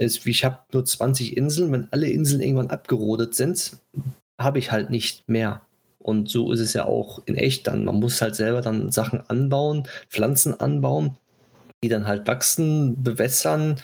ist, 0.00 0.26
ich 0.26 0.44
habe 0.44 0.58
nur 0.72 0.84
20 0.84 1.36
Inseln, 1.36 1.72
wenn 1.72 1.88
alle 1.90 2.08
Inseln 2.08 2.40
irgendwann 2.40 2.70
abgerodet 2.70 3.34
sind, 3.34 3.76
habe 4.38 4.58
ich 4.58 4.72
halt 4.72 4.90
nicht 4.90 5.28
mehr. 5.28 5.62
Und 5.98 6.30
so 6.30 6.50
ist 6.50 6.60
es 6.60 6.72
ja 6.72 6.86
auch 6.86 7.20
in 7.26 7.36
echt 7.36 7.66
dann. 7.66 7.84
Man 7.84 8.00
muss 8.00 8.22
halt 8.22 8.34
selber 8.34 8.62
dann 8.62 8.90
Sachen 8.90 9.20
anbauen, 9.28 9.86
Pflanzen 10.08 10.58
anbauen, 10.58 11.16
die 11.84 11.88
dann 11.88 12.06
halt 12.06 12.26
wachsen, 12.26 13.02
bewässern, 13.02 13.76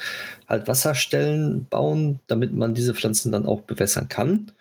halt 0.48 0.66
Wasserstellen 0.66 1.66
bauen, 1.66 2.20
damit 2.26 2.55
man 2.55 2.74
diese 2.74 2.94
Pflanzen 2.94 3.32
dann 3.32 3.47
auch 3.47 3.62
bewässern 3.62 4.09
kann. 4.09 4.52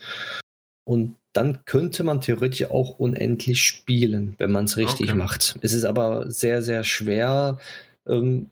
Und 0.84 1.15
dann 1.32 1.65
könnte 1.65 2.03
man 2.03 2.22
theoretisch 2.22 2.69
auch 2.69 2.99
unendlich 2.99 3.61
spielen, 3.61 4.36
wenn 4.38 4.52
man 4.52 4.65
es 4.65 4.77
richtig 4.77 5.10
okay. 5.10 5.18
macht. 5.18 5.56
Es 5.61 5.73
ist 5.73 5.86
aber 5.86 6.30
sehr, 6.32 6.61
sehr 6.61 6.84
schwer, 6.84 7.60
ähm, 8.07 8.49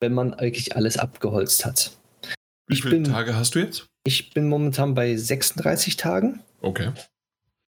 wenn 0.00 0.14
man 0.14 0.34
eigentlich 0.34 0.74
alles 0.74 0.98
abgeholzt 0.98 1.64
hat. 1.64 1.92
Wie 2.66 2.76
viele 2.76 2.96
bin, 2.96 3.04
Tage 3.04 3.36
hast 3.36 3.54
du 3.54 3.60
jetzt? 3.60 3.86
Ich 4.04 4.30
bin 4.30 4.48
momentan 4.48 4.94
bei 4.94 5.16
36 5.16 5.96
Tagen. 5.96 6.40
Okay. 6.60 6.90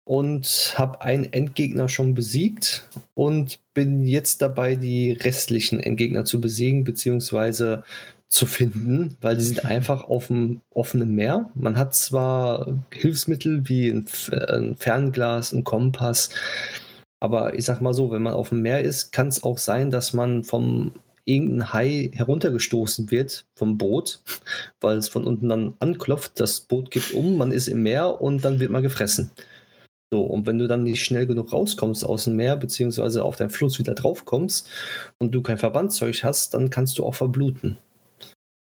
Und 0.04 0.74
habe 0.76 1.00
einen 1.02 1.32
Endgegner 1.32 1.88
schon 1.88 2.14
besiegt 2.14 2.88
und 3.14 3.60
bin 3.72 4.04
jetzt 4.04 4.42
dabei, 4.42 4.74
die 4.74 5.12
restlichen 5.12 5.78
Endgegner 5.78 6.24
zu 6.24 6.40
besiegen, 6.40 6.84
beziehungsweise 6.84 7.84
zu 8.28 8.46
finden, 8.46 9.16
weil 9.20 9.36
die 9.36 9.44
sind 9.44 9.64
einfach 9.64 10.04
auf 10.04 10.28
dem 10.28 10.60
offenen 10.70 11.14
Meer. 11.14 11.50
Man 11.54 11.76
hat 11.76 11.94
zwar 11.94 12.66
Hilfsmittel 12.90 13.68
wie 13.68 13.88
ein, 13.90 14.06
ein 14.48 14.76
Fernglas, 14.76 15.52
ein 15.52 15.64
Kompass, 15.64 16.30
aber 17.20 17.54
ich 17.54 17.64
sag 17.64 17.80
mal 17.80 17.94
so, 17.94 18.10
wenn 18.10 18.22
man 18.22 18.34
auf 18.34 18.48
dem 18.48 18.62
Meer 18.62 18.80
ist, 18.80 19.12
kann 19.12 19.28
es 19.28 19.44
auch 19.44 19.58
sein, 19.58 19.92
dass 19.92 20.12
man 20.12 20.42
vom 20.42 20.92
irgendein 21.24 21.72
Hai 21.72 22.10
heruntergestoßen 22.14 23.10
wird 23.10 23.46
vom 23.54 23.78
Boot, 23.78 24.22
weil 24.80 24.96
es 24.96 25.08
von 25.08 25.26
unten 25.26 25.48
dann 25.48 25.74
anklopft, 25.78 26.40
das 26.40 26.60
Boot 26.60 26.90
kippt 26.90 27.12
um, 27.12 27.36
man 27.36 27.52
ist 27.52 27.68
im 27.68 27.82
Meer 27.82 28.20
und 28.20 28.44
dann 28.44 28.60
wird 28.60 28.70
man 28.70 28.82
gefressen. 28.82 29.30
So, 30.12 30.20
und 30.22 30.46
wenn 30.46 30.58
du 30.58 30.68
dann 30.68 30.82
nicht 30.82 31.02
schnell 31.02 31.26
genug 31.26 31.52
rauskommst 31.52 32.04
aus 32.04 32.24
dem 32.24 32.36
Meer, 32.36 32.56
beziehungsweise 32.56 33.24
auf 33.24 33.36
deinen 33.36 33.48
Fluss 33.48 33.78
wieder 33.78 33.94
draufkommst 33.94 34.68
und 35.18 35.32
du 35.32 35.40
kein 35.40 35.56
Verbandzeug 35.56 36.22
hast, 36.22 36.52
dann 36.52 36.68
kannst 36.68 36.98
du 36.98 37.04
auch 37.06 37.14
verbluten. 37.14 37.78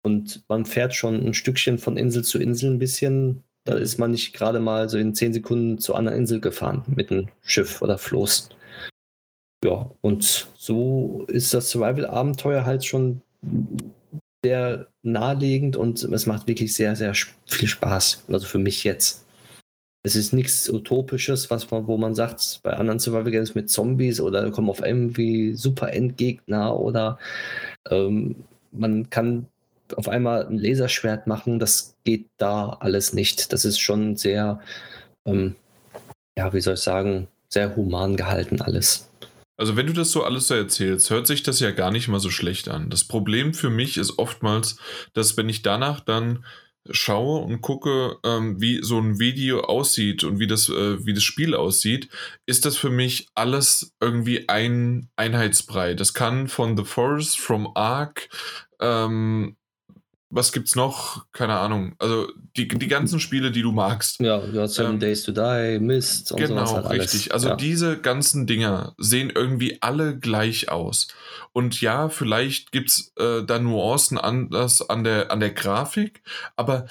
Und 0.02 0.44
man 0.48 0.64
fährt 0.64 0.94
schon 0.94 1.26
ein 1.26 1.34
Stückchen 1.34 1.78
von 1.78 1.98
Insel 1.98 2.24
zu 2.24 2.38
Insel 2.38 2.70
ein 2.70 2.78
bisschen. 2.78 3.42
Da 3.64 3.74
ist 3.74 3.98
man 3.98 4.12
nicht 4.12 4.32
gerade 4.32 4.60
mal 4.60 4.88
so 4.88 4.96
in 4.96 5.14
10 5.14 5.34
Sekunden 5.34 5.78
zur 5.78 5.98
anderen 5.98 6.20
Insel 6.20 6.40
gefahren 6.40 6.84
mit 6.86 7.10
einem 7.10 7.28
Schiff 7.42 7.82
oder 7.82 7.98
Floß. 7.98 8.48
Ja, 9.66 9.90
und 10.00 10.46
so 10.56 11.24
ist 11.26 11.52
das 11.52 11.70
Survival-Abenteuer 11.70 12.64
halt 12.64 12.84
schon 12.84 13.20
sehr 14.44 14.86
naheliegend 15.02 15.76
und 15.76 16.04
es 16.04 16.26
macht 16.26 16.46
wirklich 16.46 16.72
sehr, 16.72 16.94
sehr 16.94 17.14
viel 17.48 17.66
Spaß. 17.66 18.26
Also 18.28 18.46
für 18.46 18.60
mich 18.60 18.84
jetzt. 18.84 19.26
Es 20.04 20.14
ist 20.14 20.32
nichts 20.32 20.70
Utopisches, 20.70 21.50
was 21.50 21.68
man, 21.72 21.88
wo 21.88 21.96
man 21.96 22.14
sagt, 22.14 22.60
bei 22.62 22.74
anderen 22.74 23.00
Survival 23.00 23.32
Games 23.32 23.56
mit 23.56 23.68
Zombies 23.68 24.20
oder 24.20 24.52
kommen 24.52 24.70
auf 24.70 24.82
irgendwie 24.84 25.54
super 25.54 25.92
Endgegner 25.92 26.78
oder 26.78 27.18
ähm, 27.90 28.36
man 28.70 29.10
kann 29.10 29.48
auf 29.96 30.08
einmal 30.08 30.46
ein 30.46 30.58
Laserschwert 30.58 31.26
machen. 31.26 31.58
Das 31.58 31.96
geht 32.04 32.26
da 32.36 32.68
alles 32.78 33.12
nicht. 33.14 33.52
Das 33.52 33.64
ist 33.64 33.80
schon 33.80 34.14
sehr, 34.14 34.60
ähm, 35.24 35.56
ja, 36.38 36.52
wie 36.52 36.60
soll 36.60 36.74
ich 36.74 36.80
sagen, 36.80 37.26
sehr 37.48 37.74
human 37.74 38.14
gehalten 38.16 38.60
alles. 38.60 39.08
Also 39.56 39.76
wenn 39.76 39.86
du 39.86 39.92
das 39.92 40.10
so 40.10 40.22
alles 40.22 40.48
so 40.48 40.54
erzählst, 40.54 41.10
hört 41.10 41.26
sich 41.26 41.42
das 41.42 41.60
ja 41.60 41.70
gar 41.70 41.90
nicht 41.90 42.08
mal 42.08 42.20
so 42.20 42.30
schlecht 42.30 42.68
an. 42.68 42.90
Das 42.90 43.04
Problem 43.04 43.54
für 43.54 43.70
mich 43.70 43.96
ist 43.96 44.18
oftmals, 44.18 44.78
dass 45.14 45.36
wenn 45.36 45.48
ich 45.48 45.62
danach 45.62 46.00
dann 46.00 46.44
schaue 46.90 47.40
und 47.40 47.60
gucke, 47.60 48.18
ähm, 48.24 48.60
wie 48.60 48.80
so 48.82 48.98
ein 48.98 49.18
Video 49.18 49.62
aussieht 49.62 50.24
und 50.24 50.38
wie 50.38 50.46
das, 50.46 50.68
äh, 50.68 51.04
wie 51.04 51.14
das 51.14 51.24
Spiel 51.24 51.54
aussieht, 51.54 52.08
ist 52.46 52.64
das 52.64 52.76
für 52.76 52.90
mich 52.90 53.28
alles 53.34 53.94
irgendwie 54.00 54.48
ein 54.48 55.08
Einheitsbrei. 55.16 55.94
Das 55.94 56.14
kann 56.14 56.48
von 56.48 56.76
The 56.76 56.84
Forest, 56.84 57.40
From 57.40 57.70
Ark, 57.74 58.28
ähm, 58.80 59.56
was 60.28 60.52
gibt's 60.52 60.74
noch? 60.74 61.24
Keine 61.32 61.54
Ahnung. 61.54 61.94
Also 61.98 62.28
die, 62.56 62.66
die 62.66 62.88
ganzen 62.88 63.20
Spiele, 63.20 63.52
die 63.52 63.62
du 63.62 63.72
magst. 63.72 64.20
Ja, 64.20 64.38
du 64.38 64.60
hast 64.60 64.74
Seven 64.74 64.94
ähm, 64.94 65.00
Days 65.00 65.22
to 65.22 65.32
Die, 65.32 65.78
Mist 65.78 66.32
und 66.32 66.38
genau, 66.38 66.84
halt 66.84 66.90
richtig. 66.90 67.32
Also 67.32 67.50
ja. 67.50 67.56
diese 67.56 67.98
ganzen 67.98 68.46
Dinger 68.46 68.94
sehen 68.98 69.30
irgendwie 69.34 69.78
alle 69.80 70.18
gleich 70.18 70.68
aus. 70.68 71.08
Und 71.52 71.80
ja, 71.80 72.08
vielleicht 72.08 72.72
gibt's 72.72 73.12
äh, 73.18 73.44
da 73.44 73.58
Nuancen 73.58 74.18
anders 74.18 74.88
an 74.88 75.04
der, 75.04 75.30
an 75.30 75.40
der 75.40 75.50
Grafik, 75.50 76.22
aber 76.56 76.86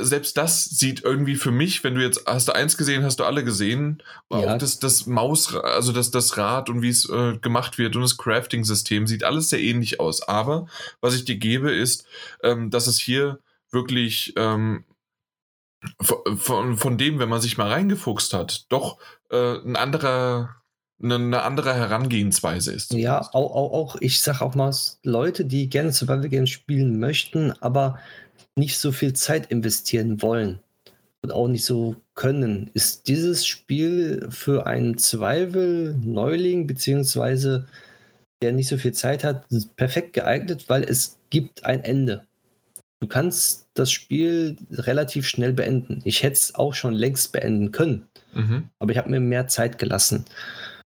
selbst 0.00 0.36
das 0.36 0.64
sieht 0.64 1.02
irgendwie 1.02 1.34
für 1.34 1.50
mich, 1.50 1.82
wenn 1.82 1.96
du 1.96 2.02
jetzt, 2.02 2.24
hast 2.26 2.48
du 2.48 2.54
eins 2.54 2.76
gesehen, 2.76 3.02
hast 3.02 3.18
du 3.18 3.24
alle 3.24 3.42
gesehen, 3.42 4.02
ja. 4.30 4.38
auch 4.38 4.58
das, 4.58 4.78
das 4.78 5.06
Maus, 5.06 5.54
also 5.56 5.92
das, 5.92 6.12
das 6.12 6.36
Rad 6.36 6.70
und 6.70 6.82
wie 6.82 6.88
es 6.88 7.08
äh, 7.10 7.36
gemacht 7.38 7.78
wird 7.78 7.96
und 7.96 8.02
das 8.02 8.16
Crafting-System 8.16 9.08
sieht 9.08 9.24
alles 9.24 9.50
sehr 9.50 9.60
ähnlich 9.60 9.98
aus. 9.98 10.22
Aber 10.22 10.66
was 11.00 11.16
ich 11.16 11.24
dir 11.24 11.36
gebe, 11.36 11.72
ist, 11.72 12.06
ähm, 12.44 12.70
dass 12.70 12.86
es 12.86 13.00
hier 13.00 13.40
wirklich 13.72 14.34
ähm, 14.36 14.84
von, 16.00 16.76
von 16.76 16.96
dem, 16.96 17.18
wenn 17.18 17.28
man 17.28 17.40
sich 17.40 17.58
mal 17.58 17.70
reingefuchst 17.70 18.34
hat, 18.34 18.66
doch 18.68 18.98
äh, 19.30 19.56
ein 19.58 19.74
anderer, 19.74 20.56
eine, 21.02 21.42
andere 21.42 21.74
Herangehensweise 21.74 22.72
ist. 22.72 22.92
Ja, 22.92 23.20
auch, 23.20 23.54
auch, 23.54 23.72
auch 23.72 23.96
ich 24.00 24.20
sag 24.20 24.42
auch 24.42 24.54
mal, 24.54 24.72
Leute, 25.02 25.44
die 25.44 25.68
gerne 25.68 25.92
Survival 25.92 26.28
Games 26.28 26.50
spielen 26.50 27.00
möchten, 27.00 27.52
aber 27.60 27.98
nicht 28.58 28.78
so 28.78 28.92
viel 28.92 29.12
Zeit 29.12 29.50
investieren 29.50 30.20
wollen 30.22 30.60
und 31.22 31.32
auch 31.32 31.48
nicht 31.48 31.64
so 31.64 31.96
können, 32.14 32.70
ist 32.74 33.08
dieses 33.08 33.46
Spiel 33.46 34.28
für 34.30 34.66
einen 34.66 34.98
Survival-Neuling, 34.98 36.66
beziehungsweise 36.66 37.66
der 38.42 38.52
nicht 38.52 38.68
so 38.68 38.76
viel 38.76 38.92
Zeit 38.92 39.24
hat, 39.24 39.46
perfekt 39.76 40.12
geeignet, 40.12 40.68
weil 40.68 40.84
es 40.84 41.18
gibt 41.30 41.64
ein 41.64 41.82
Ende. 41.82 42.24
Du 43.00 43.06
kannst 43.06 43.68
das 43.74 43.90
Spiel 43.90 44.56
relativ 44.72 45.26
schnell 45.26 45.52
beenden. 45.52 46.00
Ich 46.04 46.22
hätte 46.22 46.34
es 46.34 46.54
auch 46.54 46.74
schon 46.74 46.94
längst 46.94 47.32
beenden 47.32 47.70
können, 47.70 48.08
mhm. 48.34 48.70
aber 48.78 48.92
ich 48.92 48.98
habe 48.98 49.10
mir 49.10 49.20
mehr 49.20 49.46
Zeit 49.46 49.78
gelassen. 49.78 50.24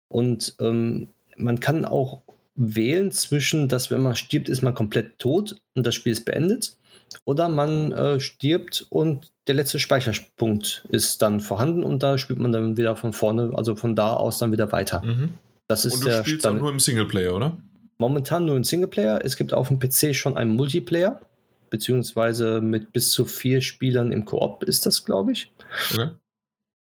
Und 0.09 0.55
ähm, 0.61 1.09
man 1.37 1.61
kann 1.61 1.85
auch 1.85 2.23
wählen 2.57 3.11
zwischen, 3.11 3.69
dass 3.69 3.91
wenn 3.91 4.03
man 4.03 4.16
stirbt, 4.16 4.49
ist 4.49 4.62
man 4.62 4.74
komplett 4.74 5.19
tot 5.19 5.57
und 5.74 5.87
das 5.87 5.95
Spiel 5.95 6.12
ist 6.12 6.24
beendet. 6.24 6.77
Oder 7.24 7.49
man 7.49 7.93
äh, 7.93 8.20
stirbt 8.20 8.87
und 8.89 9.32
der 9.47 9.55
letzte 9.55 9.78
Speicherpunkt 9.78 10.87
ist 10.91 11.23
dann 11.23 11.41
vorhanden 11.41 11.82
und 11.82 12.03
da 12.03 12.19
spielt 12.19 12.39
man 12.39 12.53
dann 12.53 12.77
wieder 12.77 12.95
von 12.97 13.12
vorne, 13.12 13.51
also 13.55 13.74
von 13.74 13.97
da 13.97 14.12
aus 14.15 14.39
dann 14.39 14.53
wieder 14.53 14.70
weiter. 14.73 15.03
Mhm. 15.05 15.35
Das 15.66 15.85
ist 15.85 15.95
und 15.95 16.05
du 16.05 16.09
der 16.09 16.23
spielst 16.23 16.43
Stand. 16.43 16.61
nur 16.61 16.70
im 16.70 16.81
Singleplayer, 16.81 17.35
oder? 17.35 17.57
Momentan 17.99 18.45
nur 18.45 18.57
im 18.57 18.65
Singleplayer. 18.65 19.24
Es 19.24 19.37
gibt 19.37 19.53
auf 19.53 19.69
dem 19.69 19.78
PC 19.78 20.15
schon 20.15 20.37
einen 20.37 20.55
Multiplayer, 20.55 21.20
beziehungsweise 21.69 22.61
mit 22.61 22.93
bis 22.93 23.11
zu 23.11 23.24
vier 23.24 23.61
Spielern 23.61 24.12
im 24.12 24.24
Koop 24.24 24.62
ist 24.62 24.87
das, 24.87 25.05
glaube 25.05 25.32
ich. 25.32 25.53
Okay. 25.93 26.11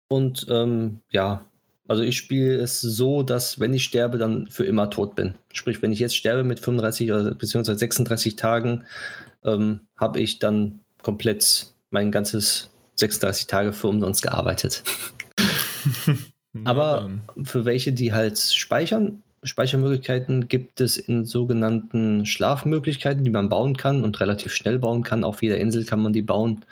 Und 0.08 0.48
ähm, 0.50 1.02
ja, 1.12 1.46
also 1.88 2.02
ich 2.04 2.18
spiele 2.18 2.56
es 2.56 2.82
so, 2.82 3.22
dass 3.22 3.60
wenn 3.60 3.74
ich 3.74 3.84
sterbe, 3.84 4.18
dann 4.18 4.48
für 4.48 4.66
immer 4.66 4.90
tot 4.90 5.16
bin. 5.16 5.36
Sprich, 5.54 5.82
wenn 5.82 5.92
ich 5.92 6.00
jetzt 6.00 6.16
sterbe 6.16 6.44
mit 6.44 6.60
35 6.60 7.12
oder 7.12 7.36
beziehungsweise 7.36 7.78
36 7.78 8.36
Tagen, 8.36 8.86
ähm, 9.46 9.82
habe 9.98 10.20
ich 10.20 10.40
dann 10.40 10.80
komplett 11.02 11.68
mein 11.92 12.12
ganzes 12.12 12.70
36 12.96 13.48
Tage 13.48 13.74
für 13.74 13.88
umsonst 13.88 14.22
gearbeitet. 14.22 14.84
Aber 16.64 17.10
für 17.44 17.66
welche, 17.66 17.92
die 17.94 18.14
halt 18.14 18.40
speichern, 18.40 19.22
Speichermöglichkeiten 19.44 20.48
gibt 20.48 20.82
es 20.82 20.98
in 20.98 21.26
sogenannten 21.26 22.26
Schlafmöglichkeiten, 22.26 23.24
die 23.24 23.30
man 23.30 23.50
bauen 23.50 23.78
kann 23.78 24.04
und 24.04 24.20
relativ 24.20 24.54
schnell 24.54 24.80
bauen 24.80 25.04
kann. 25.04 25.24
Auf 25.24 25.44
jeder 25.44 25.58
Insel 25.58 25.86
kann 25.86 26.02
man 26.02 26.14
die 26.14 26.24
bauen. 26.24 26.66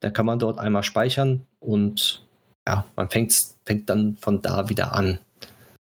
Da 0.00 0.10
kann 0.10 0.26
man 0.26 0.38
dort 0.38 0.58
einmal 0.58 0.82
speichern 0.82 1.46
und 1.60 2.26
ja, 2.66 2.84
man 2.96 3.10
fängt, 3.10 3.34
fängt 3.64 3.88
dann 3.90 4.16
von 4.16 4.42
da 4.42 4.68
wieder 4.68 4.94
an. 4.94 5.18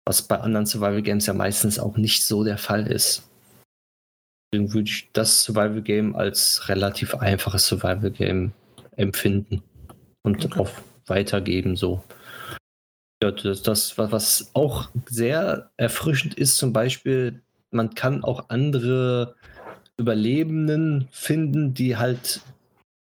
Was 0.05 0.23
bei 0.23 0.39
anderen 0.39 0.67
Survival 0.67 1.03
Games 1.03 1.27
ja 1.27 1.35
meistens 1.35 1.79
auch 1.79 1.97
nicht 1.97 2.25
so 2.25 2.45
der 2.45 2.59
Fall 2.59 2.87
ist. 2.87 3.30
Deswegen 4.53 4.73
würde 4.73 4.89
ich 4.89 5.09
das 5.13 5.45
Survival 5.45 5.83
Game 5.83 6.17
als 6.17 6.69
relativ 6.69 7.15
einfaches 7.15 7.67
Survival 7.67 8.11
Game 8.11 8.53
empfinden 8.97 9.63
und 10.23 10.45
okay. 10.45 10.61
auch 10.61 10.71
weitergeben 11.07 11.77
so. 11.77 12.03
Ja, 13.23 13.31
das, 13.31 13.63
das, 13.63 13.99
was 13.99 14.51
auch 14.55 14.89
sehr 15.07 15.71
erfrischend 15.77 16.35
ist, 16.35 16.57
zum 16.57 16.73
Beispiel, 16.73 17.43
man 17.71 17.95
kann 17.95 18.25
auch 18.25 18.49
andere 18.49 19.37
Überlebenden 19.99 21.09
finden, 21.13 21.75
die 21.75 21.97
halt 21.97 22.41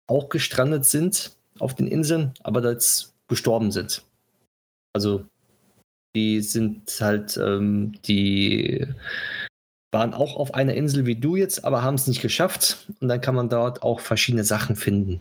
auch 0.06 0.28
gestrandet 0.28 0.84
sind 0.84 1.36
auf 1.58 1.74
den 1.74 1.86
Inseln, 1.86 2.34
aber 2.42 2.62
jetzt 2.70 3.14
gestorben 3.28 3.72
sind. 3.72 4.02
Also 4.92 5.24
die 6.14 6.40
sind 6.40 6.90
halt 7.00 7.36
ähm, 7.36 7.92
die 8.04 8.86
waren 9.92 10.14
auch 10.14 10.36
auf 10.36 10.54
einer 10.54 10.74
Insel 10.74 11.06
wie 11.06 11.16
du 11.16 11.36
jetzt, 11.36 11.64
aber 11.64 11.82
haben 11.82 11.94
es 11.94 12.06
nicht 12.06 12.22
geschafft. 12.22 12.86
Und 13.00 13.08
dann 13.08 13.20
kann 13.20 13.34
man 13.34 13.48
dort 13.48 13.82
auch 13.82 14.00
verschiedene 14.00 14.44
Sachen 14.44 14.76
finden. 14.76 15.20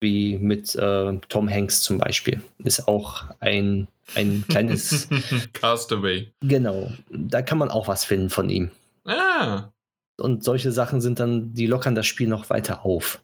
Wie 0.00 0.38
mit 0.38 0.74
äh, 0.74 1.18
Tom 1.28 1.48
Hanks 1.48 1.82
zum 1.82 1.98
Beispiel. 1.98 2.42
Ist 2.58 2.88
auch 2.88 3.24
ein, 3.40 3.88
ein 4.14 4.44
kleines. 4.48 5.08
Castaway. 5.52 6.32
Genau. 6.40 6.92
Da 7.10 7.42
kann 7.42 7.58
man 7.58 7.70
auch 7.70 7.88
was 7.88 8.04
finden 8.04 8.30
von 8.30 8.48
ihm. 8.48 8.70
Ah. 9.04 9.70
Und 10.16 10.44
solche 10.44 10.72
Sachen 10.72 11.00
sind 11.00 11.20
dann, 11.20 11.54
die 11.54 11.66
lockern 11.66 11.94
das 11.94 12.06
Spiel 12.06 12.28
noch 12.28 12.48
weiter 12.50 12.84
auf. 12.84 13.20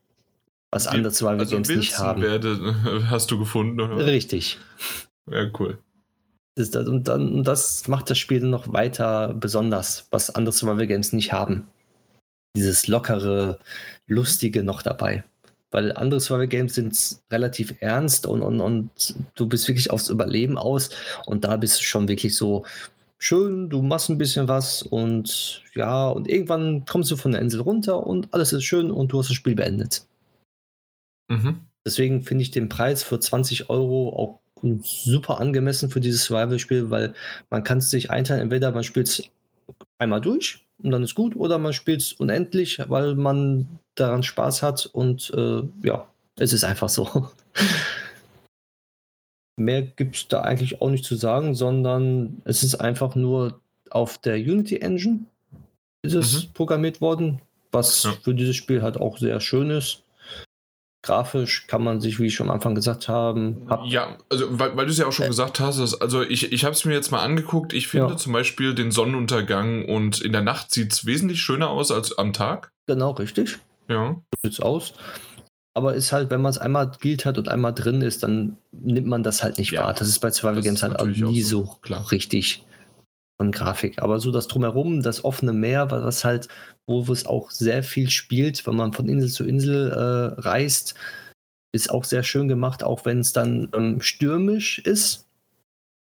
Was 0.71 0.85
die, 0.85 0.91
andere 0.91 1.13
Survival 1.13 1.41
also 1.41 1.57
Games 1.57 1.69
nicht 1.69 1.99
haben. 1.99 2.23
Werde, 2.23 3.07
hast 3.11 3.31
du 3.31 3.39
gefunden, 3.39 3.81
oder? 3.81 4.07
Richtig. 4.07 4.59
Ja, 5.31 5.51
cool. 5.59 5.79
Das, 6.57 6.75
und, 6.75 7.09
dann, 7.09 7.35
und 7.35 7.45
das 7.45 7.87
macht 7.89 8.11
das 8.11 8.19
Spiel 8.19 8.41
noch 8.41 8.73
weiter 8.73 9.35
besonders, 9.35 10.07
was 10.11 10.35
andere 10.35 10.53
Survival 10.53 10.87
Games 10.87 11.13
nicht 11.13 11.33
haben. 11.33 11.69
Dieses 12.57 12.89
lockere, 12.89 13.59
lustige 14.07 14.63
noch 14.63 14.83
dabei. 14.83 15.25
Weil 15.71 15.93
andere 15.93 16.21
Survival 16.21 16.49
Games 16.49 16.75
sind 16.75 17.21
relativ 17.31 17.75
ernst 17.81 18.27
und, 18.27 18.43
und, 18.43 18.61
und 18.61 19.15
du 19.37 19.47
bist 19.47 19.69
wirklich 19.69 19.91
aufs 19.91 20.09
Überleben 20.09 20.59
aus. 20.59 20.91
Und 21.27 21.45
da 21.45 21.57
bist 21.57 21.79
du 21.79 21.85
schon 21.85 22.09
wirklich 22.09 22.37
so 22.37 22.65
schön, 23.21 23.69
du 23.69 23.83
machst 23.83 24.09
ein 24.09 24.19
bisschen 24.19 24.49
was 24.49 24.83
und 24.83 25.63
ja, 25.75 26.09
und 26.09 26.27
irgendwann 26.29 26.85
kommst 26.87 27.11
du 27.11 27.17
von 27.17 27.33
der 27.33 27.43
Insel 27.43 27.61
runter 27.61 28.05
und 28.07 28.33
alles 28.33 28.53
ist 28.53 28.65
schön 28.65 28.91
und 28.91 29.13
du 29.13 29.19
hast 29.19 29.29
das 29.29 29.37
Spiel 29.37 29.55
beendet. 29.55 30.07
Mhm. 31.29 31.61
Deswegen 31.87 32.23
finde 32.23 32.43
ich 32.43 32.51
den 32.51 32.69
Preis 32.69 33.03
für 33.03 33.21
20 33.21 33.71
Euro 33.71 34.09
auch 34.17 34.41
super 34.83 35.41
angemessen 35.41 35.91
für 35.91 36.01
dieses 36.01 36.25
Survival-Spiel, 36.25 36.91
weil 36.91 37.15
man 37.51 37.65
kann 37.65 37.79
es 37.79 37.91
sich 37.91 38.11
einteilen, 38.11 38.43
entweder 38.43 38.73
man 38.73 38.85
spielt 38.85 39.09
es 39.09 39.23
einmal 39.99 40.21
durch 40.21 40.65
und 40.83 40.91
dann 40.91 41.03
ist 41.03 41.15
gut, 41.15 41.37
oder 41.37 41.59
man 41.59 41.73
spielt 41.73 42.01
es 42.01 42.13
unendlich, 42.13 42.79
weil 42.89 43.15
man 43.15 43.67
daran 43.95 44.23
Spaß 44.23 44.63
hat 44.63 44.87
und 44.87 45.33
äh, 45.37 45.63
ja, 45.83 46.07
es 46.37 46.53
ist 46.53 46.65
einfach 46.65 46.89
so. 46.89 47.29
Mehr 49.57 49.83
gibt 49.83 50.17
es 50.17 50.29
da 50.29 50.41
eigentlich 50.41 50.81
auch 50.81 50.89
nicht 50.89 51.05
zu 51.05 51.17
sagen, 51.17 51.55
sondern 51.55 52.41
es 52.45 52.63
ist 52.63 52.77
einfach 52.77 53.15
nur 53.15 53.61
auf 53.91 54.17
der 54.19 54.37
Unity 54.37 54.79
Engine 54.79 55.27
ist 56.03 56.15
es 56.15 56.47
mhm. 56.47 56.53
programmiert 56.55 57.01
worden, 57.01 57.41
was 57.73 58.05
ja. 58.05 58.13
für 58.23 58.35
dieses 58.35 58.57
Spiel 58.57 58.83
halt 58.83 58.97
auch 58.97 59.19
sehr 59.19 59.41
schön 59.41 59.71
ist. 59.71 60.03
Grafisch 61.03 61.67
kann 61.67 61.83
man 61.83 62.01
sich, 62.01 62.19
wie 62.19 62.27
ich 62.27 62.35
schon 62.35 62.49
am 62.49 62.55
Anfang 62.55 62.75
gesagt 62.75 63.09
habe. 63.09 63.57
Ja, 63.87 64.19
also 64.29 64.59
weil, 64.59 64.77
weil 64.77 64.85
du 64.85 64.93
es 64.93 64.99
ja 64.99 65.07
auch 65.07 65.13
schon 65.13 65.27
äh, 65.27 65.29
gesagt 65.29 65.59
hast, 65.59 65.79
dass, 65.79 65.99
also 65.99 66.23
ich, 66.23 66.53
ich 66.53 66.65
habe 66.65 66.75
es 66.75 66.85
mir 66.85 66.93
jetzt 66.93 67.11
mal 67.11 67.21
angeguckt. 67.21 67.73
Ich 67.73 67.89
finde 67.89 68.11
ja. 68.11 68.17
zum 68.17 68.35
Beispiel 68.35 68.75
den 68.75 68.91
Sonnenuntergang 68.91 69.87
und 69.87 70.21
in 70.21 70.33
der 70.33 70.43
Nacht 70.43 70.73
sieht 70.73 70.93
es 70.93 71.07
wesentlich 71.07 71.41
schöner 71.41 71.71
aus 71.71 71.91
als 71.91 72.19
am 72.19 72.35
Tag. 72.35 72.71
Genau, 72.87 73.13
richtig. 73.13 73.59
Ja. 73.89 74.17
So 74.35 74.41
sieht 74.43 74.53
es 74.53 74.61
aus. 74.61 74.93
Aber 75.73 75.95
ist 75.95 76.13
halt, 76.13 76.31
wenn 76.31 76.43
man 76.43 76.51
es 76.51 76.59
einmal 76.59 76.91
gilt 77.01 77.25
hat 77.25 77.39
und 77.39 77.49
einmal 77.49 77.73
drin 77.73 78.03
ist, 78.03 78.23
dann 78.23 78.59
nimmt 78.73 79.07
man 79.07 79.23
das 79.23 79.43
halt 79.43 79.57
nicht 79.57 79.71
ja, 79.71 79.85
wahr. 79.85 79.95
Das 79.95 80.09
ist 80.09 80.19
bei 80.19 80.31
Survival 80.31 80.63
Games 80.63 80.83
halt 80.83 80.99
auch 80.99 81.07
nie 81.07 81.41
so, 81.43 81.65
so 81.65 81.79
klar. 81.81 82.11
richtig 82.13 82.65
von 83.41 83.53
Grafik. 83.53 84.03
Aber 84.03 84.21
so 84.21 84.31
das 84.31 84.49
Drumherum, 84.49 85.03
das 85.03 85.25
offene 85.25 85.55
Meer, 85.55 85.91
was 85.91 86.25
halt, 86.25 86.49
wo 86.87 87.01
es 87.11 87.25
auch 87.25 87.51
sehr 87.51 87.83
viel 87.83 88.11
spielt, 88.11 88.67
wenn 88.67 88.77
man 88.77 88.93
von 88.93 89.09
Insel 89.09 89.31
zu 89.31 89.45
Insel 89.45 89.93
äh, 89.93 90.41
reist, 90.43 90.95
ist 91.73 91.91
auch 91.91 92.05
sehr 92.05 92.23
schön 92.23 92.49
gemacht, 92.49 92.85
auch 92.85 93.07
wenn 93.07 93.21
es 93.21 93.33
dann 93.33 93.71
ähm, 93.75 94.03
stürmisch 94.03 94.79
ist. 94.81 95.27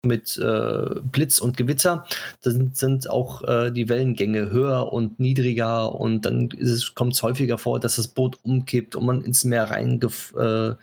mit 0.05 0.37
äh, 0.37 0.99
Blitz 1.01 1.39
und 1.39 1.57
Gewitter, 1.57 2.05
dann 2.41 2.71
sind 2.75 3.09
auch 3.09 3.41
äh, 3.47 3.71
die 3.71 3.89
Wellengänge 3.89 4.51
höher 4.51 4.93
und 4.93 5.19
niedriger 5.19 5.95
und 5.95 6.25
dann 6.25 6.49
kommt 6.93 7.13
es 7.13 7.23
häufiger 7.23 7.57
vor, 7.57 7.79
dass 7.79 7.95
das 7.95 8.09
Boot 8.09 8.37
umkippt 8.43 8.95
und 8.95 9.05
man 9.05 9.23
ins 9.23 9.43
Meer 9.43 9.71
reingestoßen 9.71 10.77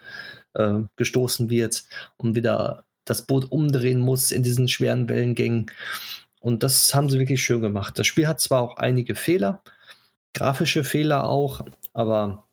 äh, 1.47 1.48
äh, 1.48 1.51
wird 1.51 1.85
und 2.16 2.35
wieder 2.35 2.85
das 3.05 3.22
Boot 3.22 3.51
umdrehen 3.52 4.01
muss 4.01 4.32
in 4.32 4.43
diesen 4.43 4.68
schweren 4.68 5.09
Wellengängen. 5.09 5.66
Und 6.40 6.62
das 6.62 6.94
haben 6.94 7.10
sie 7.10 7.18
wirklich 7.18 7.42
schön 7.44 7.60
gemacht. 7.60 7.98
Das 7.98 8.06
Spiel 8.06 8.26
hat 8.26 8.40
zwar 8.40 8.62
auch 8.62 8.76
einige 8.76 9.14
Fehler, 9.14 9.62
grafische 10.34 10.84
Fehler 10.84 11.28
auch, 11.28 11.60
aber 11.92 12.44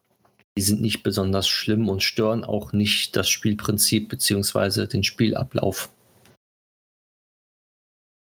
die 0.57 0.61
sind 0.61 0.81
nicht 0.81 1.03
besonders 1.03 1.47
schlimm 1.47 1.87
und 1.87 2.03
stören 2.03 2.43
auch 2.43 2.73
nicht 2.73 3.15
das 3.15 3.29
Spielprinzip 3.29 4.09
bzw. 4.09 4.87
den 4.87 5.03
Spielablauf. 5.03 5.89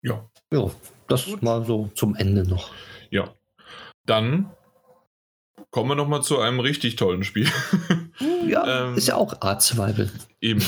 Ja. 0.02 0.28
Ja, 0.52 0.70
das 1.08 1.24
Gut. 1.24 1.42
mal 1.42 1.64
so 1.64 1.90
zum 1.94 2.14
Ende 2.14 2.46
noch. 2.46 2.72
Ja. 3.10 3.34
Dann 4.04 4.50
kommen 5.70 5.90
wir 5.90 5.94
nochmal 5.94 6.22
zu 6.22 6.38
einem 6.38 6.60
richtig 6.60 6.96
tollen 6.96 7.24
Spiel. 7.24 7.48
Ja, 8.46 8.86
ähm, 8.86 8.94
ist 8.94 9.08
ja 9.08 9.16
auch 9.16 9.42
Art 9.42 9.60
Survival. 9.60 10.10
Eben. 10.40 10.62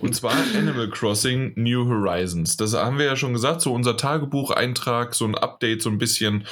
Und 0.00 0.14
zwar 0.14 0.34
Animal 0.56 0.90
Crossing 0.90 1.52
New 1.56 1.88
Horizons. 1.88 2.56
Das 2.56 2.74
haben 2.74 2.98
wir 2.98 3.06
ja 3.06 3.16
schon 3.16 3.32
gesagt, 3.32 3.62
so 3.62 3.72
unser 3.72 3.96
Tagebucheintrag, 3.96 5.14
so 5.14 5.24
ein 5.24 5.34
Update, 5.34 5.82
so 5.82 5.90
ein 5.90 5.98
bisschen. 5.98 6.46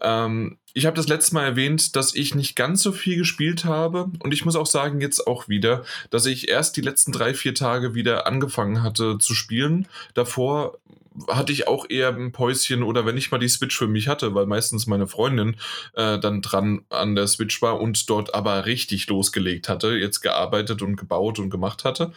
Ähm, 0.00 0.58
ich 0.74 0.86
habe 0.86 0.96
das 0.96 1.08
letzte 1.08 1.34
Mal 1.34 1.44
erwähnt, 1.44 1.96
dass 1.96 2.14
ich 2.14 2.34
nicht 2.34 2.56
ganz 2.56 2.82
so 2.82 2.92
viel 2.92 3.16
gespielt 3.16 3.64
habe. 3.64 4.10
Und 4.20 4.32
ich 4.32 4.44
muss 4.44 4.56
auch 4.56 4.66
sagen, 4.66 5.00
jetzt 5.00 5.26
auch 5.26 5.48
wieder, 5.48 5.84
dass 6.10 6.26
ich 6.26 6.48
erst 6.48 6.76
die 6.76 6.80
letzten 6.80 7.12
drei, 7.12 7.34
vier 7.34 7.54
Tage 7.54 7.94
wieder 7.94 8.26
angefangen 8.26 8.82
hatte 8.82 9.18
zu 9.18 9.34
spielen. 9.34 9.88
Davor 10.14 10.78
hatte 11.28 11.52
ich 11.52 11.68
auch 11.68 11.88
eher 11.88 12.08
ein 12.08 12.32
Päuschen 12.32 12.82
oder 12.82 13.06
wenn 13.06 13.16
ich 13.16 13.30
mal 13.30 13.38
die 13.38 13.48
Switch 13.48 13.76
für 13.76 13.88
mich 13.88 14.08
hatte, 14.08 14.34
weil 14.34 14.46
meistens 14.46 14.86
meine 14.86 15.06
Freundin 15.06 15.56
äh, 15.94 16.18
dann 16.18 16.42
dran 16.42 16.84
an 16.90 17.14
der 17.14 17.26
Switch 17.26 17.60
war 17.62 17.80
und 17.80 18.08
dort 18.08 18.34
aber 18.34 18.66
richtig 18.66 19.08
losgelegt 19.08 19.68
hatte, 19.68 19.92
jetzt 19.92 20.20
gearbeitet 20.20 20.82
und 20.82 20.96
gebaut 20.96 21.38
und 21.38 21.50
gemacht 21.50 21.84
hatte, 21.84 22.12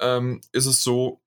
ähm, 0.00 0.40
ist 0.52 0.66
es 0.66 0.82
so, 0.82 1.20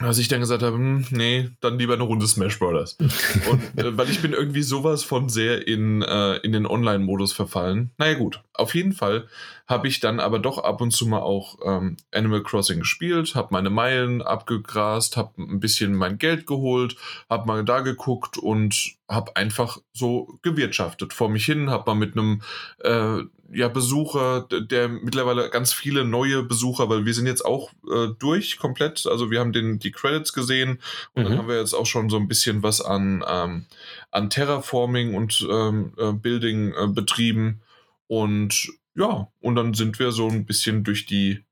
als 0.00 0.18
ich 0.18 0.28
dann 0.28 0.40
gesagt 0.40 0.62
habe, 0.62 0.76
hm, 0.76 1.06
nee, 1.10 1.50
dann 1.60 1.78
lieber 1.78 1.94
eine 1.94 2.04
Runde 2.04 2.26
Smash 2.26 2.58
Brothers. 2.58 2.96
Und 3.50 3.78
äh, 3.78 3.96
weil 3.96 4.08
ich 4.08 4.22
bin 4.22 4.32
irgendwie 4.32 4.62
sowas 4.62 5.04
von 5.04 5.28
sehr 5.28 5.66
in, 5.66 6.02
äh, 6.02 6.36
in 6.38 6.52
den 6.52 6.66
Online-Modus 6.66 7.32
verfallen. 7.32 7.90
Naja 7.98 8.14
gut, 8.14 8.42
auf 8.54 8.74
jeden 8.74 8.92
Fall 8.92 9.28
habe 9.66 9.88
ich 9.88 10.00
dann 10.00 10.18
aber 10.18 10.38
doch 10.38 10.58
ab 10.58 10.80
und 10.80 10.90
zu 10.90 11.06
mal 11.06 11.20
auch 11.20 11.58
ähm, 11.64 11.96
Animal 12.12 12.42
Crossing 12.42 12.80
gespielt, 12.80 13.34
habe 13.34 13.48
meine 13.52 13.70
Meilen 13.70 14.22
abgegrast, 14.22 15.16
habe 15.16 15.40
ein 15.40 15.60
bisschen 15.60 15.94
mein 15.94 16.18
Geld 16.18 16.46
geholt, 16.46 16.96
habe 17.28 17.46
mal 17.46 17.64
da 17.64 17.80
geguckt 17.80 18.38
und 18.38 18.96
habe 19.08 19.36
einfach 19.36 19.78
so 19.92 20.38
gewirtschaftet 20.42 21.12
vor 21.12 21.28
mich 21.28 21.44
hin, 21.44 21.70
habe 21.70 21.90
mal 21.90 21.94
mit 21.94 22.16
einem 22.16 22.42
äh, 22.78 23.22
ja, 23.52 23.68
Besucher, 23.68 24.46
der 24.50 24.88
mittlerweile 24.88 25.50
ganz 25.50 25.72
viele 25.72 26.04
neue 26.04 26.42
Besucher, 26.42 26.88
weil 26.88 27.04
wir 27.04 27.14
sind 27.14 27.26
jetzt 27.26 27.44
auch 27.44 27.70
äh, 27.90 28.08
durch 28.18 28.58
komplett. 28.58 29.06
Also 29.06 29.30
wir 29.30 29.40
haben 29.40 29.52
den, 29.52 29.78
die 29.78 29.90
Credits 29.90 30.32
gesehen 30.32 30.80
und 31.14 31.24
mhm. 31.24 31.28
dann 31.28 31.38
haben 31.38 31.48
wir 31.48 31.58
jetzt 31.58 31.74
auch 31.74 31.86
schon 31.86 32.08
so 32.10 32.16
ein 32.16 32.28
bisschen 32.28 32.62
was 32.62 32.80
an, 32.80 33.24
ähm, 33.26 33.66
an 34.10 34.30
Terraforming 34.30 35.14
und 35.14 35.46
ähm, 35.50 35.92
äh, 35.98 36.12
Building 36.12 36.72
äh, 36.72 36.86
betrieben. 36.86 37.62
Und 38.06 38.70
ja, 38.94 39.28
und 39.40 39.54
dann 39.56 39.74
sind 39.74 39.98
wir 39.98 40.12
so 40.12 40.28
ein 40.28 40.46
bisschen 40.46 40.84
durch 40.84 41.06
die, 41.06 41.44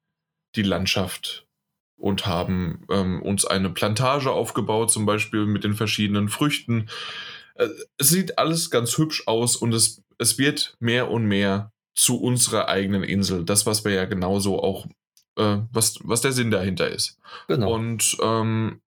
die 0.55 0.62
Landschaft 0.62 1.47
und 1.97 2.27
haben 2.27 2.85
ähm, 2.91 3.23
uns 3.23 3.45
eine 3.45 3.70
Plantage 3.70 4.31
aufgebaut, 4.31 4.91
zum 4.91 5.05
Beispiel 5.05 5.47
mit 5.47 5.65
den 5.65 5.75
verschiedenen 5.75 6.29
Früchten. 6.29 6.89
Äh, 7.55 7.69
es 7.97 8.09
sieht 8.09 8.39
alles 8.39 8.70
ganz 8.70 8.97
hübsch 8.97 9.25
aus 9.27 9.57
und 9.57 9.75
es, 9.75 10.03
es 10.19 10.39
wird 10.39 10.77
mehr 10.79 11.11
und 11.11 11.27
mehr 11.27 11.73
zu 11.99 12.20
unserer 12.20 12.69
eigenen 12.69 13.03
Insel. 13.03 13.45
Das, 13.45 13.66
was 13.66 13.85
wir 13.85 13.93
ja 13.93 14.05
genauso 14.05 14.62
auch, 14.62 14.87
äh, 15.37 15.59
was, 15.73 15.99
was 16.05 16.20
der 16.20 16.33
Sinn 16.33 16.51
dahinter 16.51 16.89
ist. 16.89 17.19
Genau. 17.49 17.75
Und 17.75 18.16
ähm, 18.23 18.81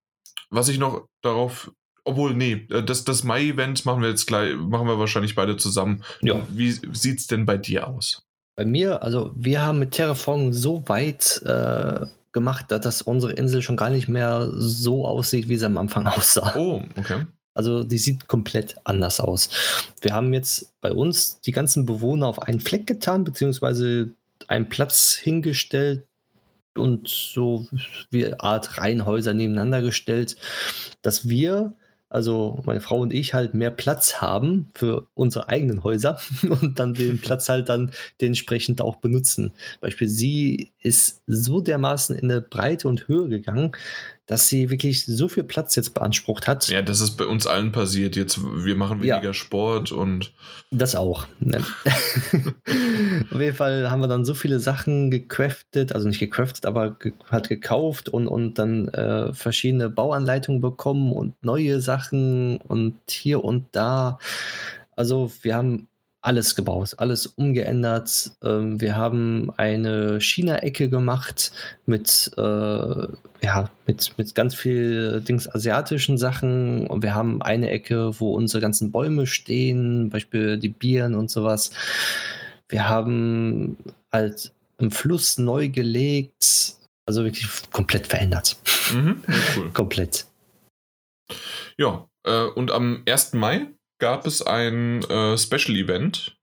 was 0.48 0.68
ich 0.68 0.78
noch 0.78 1.06
darauf, 1.20 1.70
obwohl, 2.04 2.34
nee, 2.34 2.66
äh, 2.70 2.82
das, 2.82 3.04
das 3.04 3.22
Mai-Event 3.22 3.84
machen 3.84 4.00
wir 4.00 4.08
jetzt 4.08 4.26
gleich, 4.26 4.56
machen 4.56 4.86
wir 4.86 4.98
wahrscheinlich 4.98 5.34
beide 5.34 5.58
zusammen. 5.58 6.02
Ja. 6.22 6.46
Wie 6.48 6.70
sieht 6.70 7.18
es 7.18 7.26
denn 7.26 7.44
bei 7.44 7.58
dir 7.58 7.86
aus? 7.86 8.22
Bei 8.56 8.64
mir, 8.64 9.02
also 9.02 9.32
wir 9.34 9.60
haben 9.60 9.78
mit 9.78 9.90
Terraform 9.90 10.54
so 10.54 10.82
weit 10.88 11.42
äh, 11.44 12.06
gemacht, 12.32 12.66
dass 12.70 13.02
unsere 13.02 13.32
Insel 13.32 13.60
schon 13.60 13.76
gar 13.76 13.90
nicht 13.90 14.08
mehr 14.08 14.50
so 14.54 15.06
aussieht, 15.06 15.50
wie 15.50 15.56
sie 15.56 15.66
am 15.66 15.76
Anfang 15.76 16.06
aussah. 16.06 16.54
Oh, 16.56 16.82
okay. 16.96 17.26
Also 17.54 17.84
die 17.84 17.98
sieht 17.98 18.28
komplett 18.28 18.76
anders 18.84 19.20
aus. 19.20 19.50
Wir 20.00 20.14
haben 20.14 20.32
jetzt 20.32 20.72
bei 20.80 20.92
uns 20.92 21.40
die 21.40 21.52
ganzen 21.52 21.86
Bewohner 21.86 22.26
auf 22.26 22.40
einen 22.40 22.60
Fleck 22.60 22.86
getan, 22.86 23.24
beziehungsweise 23.24 24.10
einen 24.48 24.68
Platz 24.68 25.14
hingestellt 25.14 26.06
und 26.74 27.08
so 27.08 27.66
wie 28.10 28.24
eine 28.26 28.40
Art 28.40 28.78
Reihenhäuser 28.78 29.34
nebeneinander 29.34 29.82
gestellt, 29.82 30.36
dass 31.02 31.28
wir 31.28 31.74
also 32.12 32.60
meine 32.66 32.82
Frau 32.82 33.00
und 33.00 33.14
ich 33.14 33.32
halt 33.32 33.54
mehr 33.54 33.70
Platz 33.70 34.20
haben 34.20 34.70
für 34.74 35.06
unsere 35.14 35.48
eigenen 35.48 35.82
Häuser 35.82 36.20
und 36.60 36.78
dann 36.78 36.92
den 36.92 37.18
Platz 37.18 37.48
halt 37.48 37.70
dann 37.70 37.90
dementsprechend 38.20 38.82
auch 38.82 38.96
benutzen. 38.96 39.52
Beispiel, 39.80 40.08
sie 40.08 40.72
ist 40.78 41.22
so 41.26 41.62
dermaßen 41.62 42.14
in 42.14 42.30
eine 42.30 42.42
Breite 42.42 42.86
und 42.86 43.08
Höhe 43.08 43.28
gegangen, 43.28 43.72
dass 44.32 44.48
sie 44.48 44.70
wirklich 44.70 45.04
so 45.04 45.28
viel 45.28 45.44
Platz 45.44 45.76
jetzt 45.76 45.92
beansprucht 45.92 46.48
hat. 46.48 46.66
Ja, 46.68 46.80
das 46.80 47.02
ist 47.02 47.18
bei 47.18 47.26
uns 47.26 47.46
allen 47.46 47.70
passiert. 47.70 48.16
Jetzt, 48.16 48.40
wir 48.42 48.74
machen 48.76 49.00
weniger 49.02 49.22
ja, 49.22 49.34
Sport 49.34 49.92
und. 49.92 50.32
Das 50.70 50.96
auch. 50.96 51.26
Ne? 51.38 51.58
Auf 53.30 53.38
jeden 53.38 53.54
Fall 53.54 53.90
haben 53.90 54.00
wir 54.00 54.08
dann 54.08 54.24
so 54.24 54.32
viele 54.32 54.58
Sachen 54.58 55.10
gecraftet, 55.10 55.94
also 55.94 56.08
nicht 56.08 56.18
gecraftet, 56.18 56.64
aber 56.64 56.92
ge 56.92 57.12
halt 57.30 57.50
gekauft 57.50 58.08
und, 58.08 58.26
und 58.26 58.58
dann 58.58 58.88
äh, 58.88 59.34
verschiedene 59.34 59.90
Bauanleitungen 59.90 60.62
bekommen 60.62 61.12
und 61.12 61.34
neue 61.44 61.82
Sachen 61.82 62.56
und 62.56 62.96
hier 63.10 63.44
und 63.44 63.66
da. 63.72 64.18
Also 64.96 65.30
wir 65.42 65.56
haben 65.56 65.88
alles 66.22 66.54
gebaut, 66.54 66.94
alles 66.98 67.26
umgeändert. 67.26 68.30
Ähm, 68.42 68.80
wir 68.80 68.96
haben 68.96 69.50
eine 69.56 70.20
China-Ecke 70.20 70.88
gemacht 70.88 71.52
mit, 71.84 72.30
äh, 72.36 72.40
ja, 72.40 73.70
mit, 73.86 74.12
mit 74.16 74.34
ganz 74.34 74.54
viel 74.54 75.20
Dings 75.20 75.52
asiatischen 75.52 76.16
Sachen. 76.16 76.86
Und 76.86 77.02
wir 77.02 77.14
haben 77.14 77.42
eine 77.42 77.70
Ecke, 77.70 78.18
wo 78.20 78.34
unsere 78.34 78.60
ganzen 78.60 78.92
Bäume 78.92 79.26
stehen, 79.26 80.10
Beispiel 80.10 80.58
die 80.58 80.68
Bieren 80.68 81.16
und 81.16 81.30
sowas. 81.30 81.72
Wir 82.68 82.88
haben 82.88 83.76
halt 84.12 84.52
im 84.78 84.92
Fluss 84.92 85.38
neu 85.38 85.68
gelegt, 85.68 86.76
also 87.04 87.24
wirklich 87.24 87.48
komplett 87.72 88.06
verändert. 88.06 88.56
Mhm, 88.94 89.22
cool. 89.56 89.70
komplett. 89.74 90.26
Ja, 91.76 92.06
äh, 92.24 92.44
und 92.44 92.70
am 92.70 93.02
1. 93.08 93.32
Mai 93.34 93.66
gab 94.02 94.26
es 94.26 94.42
ein 94.42 95.04
äh, 95.04 95.38
Special 95.38 95.76
Event, 95.76 96.36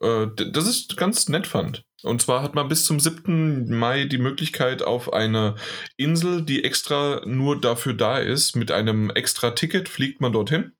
äh, 0.00 0.26
das 0.50 0.68
ich 0.68 0.96
ganz 0.96 1.28
nett 1.28 1.46
fand. 1.46 1.84
Und 2.02 2.20
zwar 2.20 2.42
hat 2.42 2.56
man 2.56 2.66
bis 2.66 2.84
zum 2.84 2.98
7. 2.98 3.68
Mai 3.78 4.06
die 4.06 4.18
Möglichkeit 4.18 4.82
auf 4.82 5.12
eine 5.12 5.54
Insel, 5.96 6.42
die 6.42 6.64
extra 6.64 7.22
nur 7.24 7.60
dafür 7.60 7.94
da 7.94 8.18
ist, 8.18 8.56
mit 8.56 8.72
einem 8.72 9.10
extra 9.10 9.52
Ticket 9.52 9.88
fliegt 9.88 10.20
man 10.20 10.32
dorthin 10.32 10.72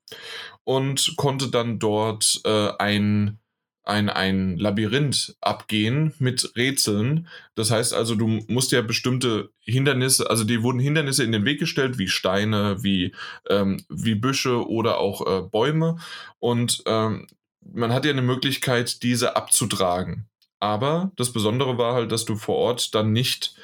und 0.65 1.15
konnte 1.15 1.49
dann 1.49 1.79
dort 1.79 2.41
äh, 2.43 2.71
ein 2.79 3.39
ein, 3.85 4.09
ein 4.09 4.57
Labyrinth 4.57 5.35
abgehen 5.41 6.13
mit 6.19 6.51
Rätseln. 6.55 7.27
Das 7.53 7.71
heißt 7.71 7.93
also, 7.93 8.15
du 8.15 8.27
musst 8.47 8.71
ja 8.71 8.81
bestimmte 8.81 9.51
Hindernisse, 9.59 10.29
also 10.29 10.43
die 10.43 10.63
wurden 10.63 10.79
Hindernisse 10.79 11.23
in 11.23 11.31
den 11.31 11.45
Weg 11.45 11.59
gestellt, 11.59 11.97
wie 11.97 12.07
Steine, 12.07 12.83
wie, 12.83 13.13
ähm, 13.49 13.83
wie 13.89 14.15
Büsche 14.15 14.67
oder 14.67 14.97
auch 14.97 15.25
äh, 15.25 15.41
Bäume. 15.47 15.97
Und 16.39 16.83
ähm, 16.87 17.27
man 17.61 17.93
hat 17.93 18.05
ja 18.05 18.11
eine 18.11 18.21
Möglichkeit, 18.21 19.03
diese 19.03 19.35
abzutragen. 19.35 20.27
Aber 20.59 21.11
das 21.15 21.31
Besondere 21.31 21.77
war 21.77 21.93
halt, 21.93 22.11
dass 22.11 22.25
du 22.25 22.35
vor 22.35 22.55
Ort 22.55 22.95
dann 22.95 23.11
nicht 23.11 23.55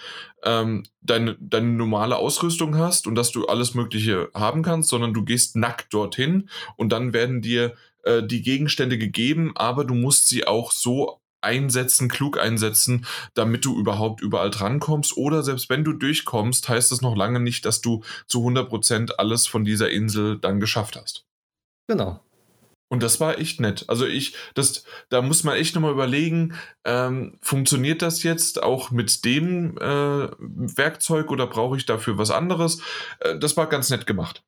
ähm, 0.44 0.84
deine, 1.02 1.36
deine 1.40 1.70
normale 1.70 2.18
Ausrüstung 2.18 2.78
hast 2.78 3.08
und 3.08 3.16
dass 3.16 3.32
du 3.32 3.48
alles 3.48 3.74
Mögliche 3.74 4.30
haben 4.34 4.62
kannst, 4.62 4.90
sondern 4.90 5.14
du 5.14 5.24
gehst 5.24 5.56
nackt 5.56 5.94
dorthin 5.94 6.50
und 6.78 6.92
dann 6.92 7.14
werden 7.14 7.42
dir 7.42 7.76
äh, 8.04 8.24
die 8.24 8.42
Gegenstände 8.42 8.98
gegeben, 8.98 9.52
aber 9.56 9.86
du 9.86 9.94
musst 9.94 10.28
sie 10.28 10.48
auch 10.48 10.72
so 10.72 11.22
einsetzen, 11.42 12.08
klug 12.08 12.40
einsetzen, 12.40 13.06
damit 13.34 13.66
du 13.66 13.78
überhaupt 13.78 14.22
überall 14.22 14.52
drankommst. 14.52 15.18
Oder 15.18 15.44
selbst 15.44 15.70
wenn 15.70 15.84
du 15.84 15.94
durchkommst, 15.94 16.70
heißt 16.70 16.92
das 16.92 17.02
noch 17.02 17.16
lange 17.16 17.40
nicht, 17.40 17.66
dass 17.66 17.82
du 17.82 18.04
zu 18.28 18.48
100% 18.48 19.14
alles 19.18 19.48
von 19.48 19.66
dieser 19.66 19.90
Insel 19.90 20.38
dann 20.38 20.60
geschafft 20.60 20.96
hast. 20.96 21.26
Genau. 21.88 22.22
Und 22.90 23.04
das 23.04 23.22
war 23.22 23.40
echt 23.40 23.62
nett. 23.62 23.86
Also 23.88 24.06
ich, 24.06 24.36
das, 24.54 24.84
da 25.08 25.22
muss 25.22 25.46
man 25.46 25.56
echt 25.56 25.76
nochmal 25.76 25.94
überlegen, 25.94 26.56
ähm, 26.84 27.38
funktioniert 27.42 28.02
das 28.02 28.22
jetzt 28.22 28.62
auch 28.62 28.92
mit 28.92 29.24
dem 29.24 29.78
äh, 29.78 30.28
Werkzeug 30.38 31.32
oder 31.32 31.48
brauche 31.48 31.78
ich 31.78 31.86
dafür 31.86 32.18
was 32.18 32.32
anderes? 32.32 32.82
Äh, 33.20 33.40
das 33.40 33.56
war 33.56 33.68
ganz 33.68 33.90
nett 33.90 34.06
gemacht. 34.06 34.44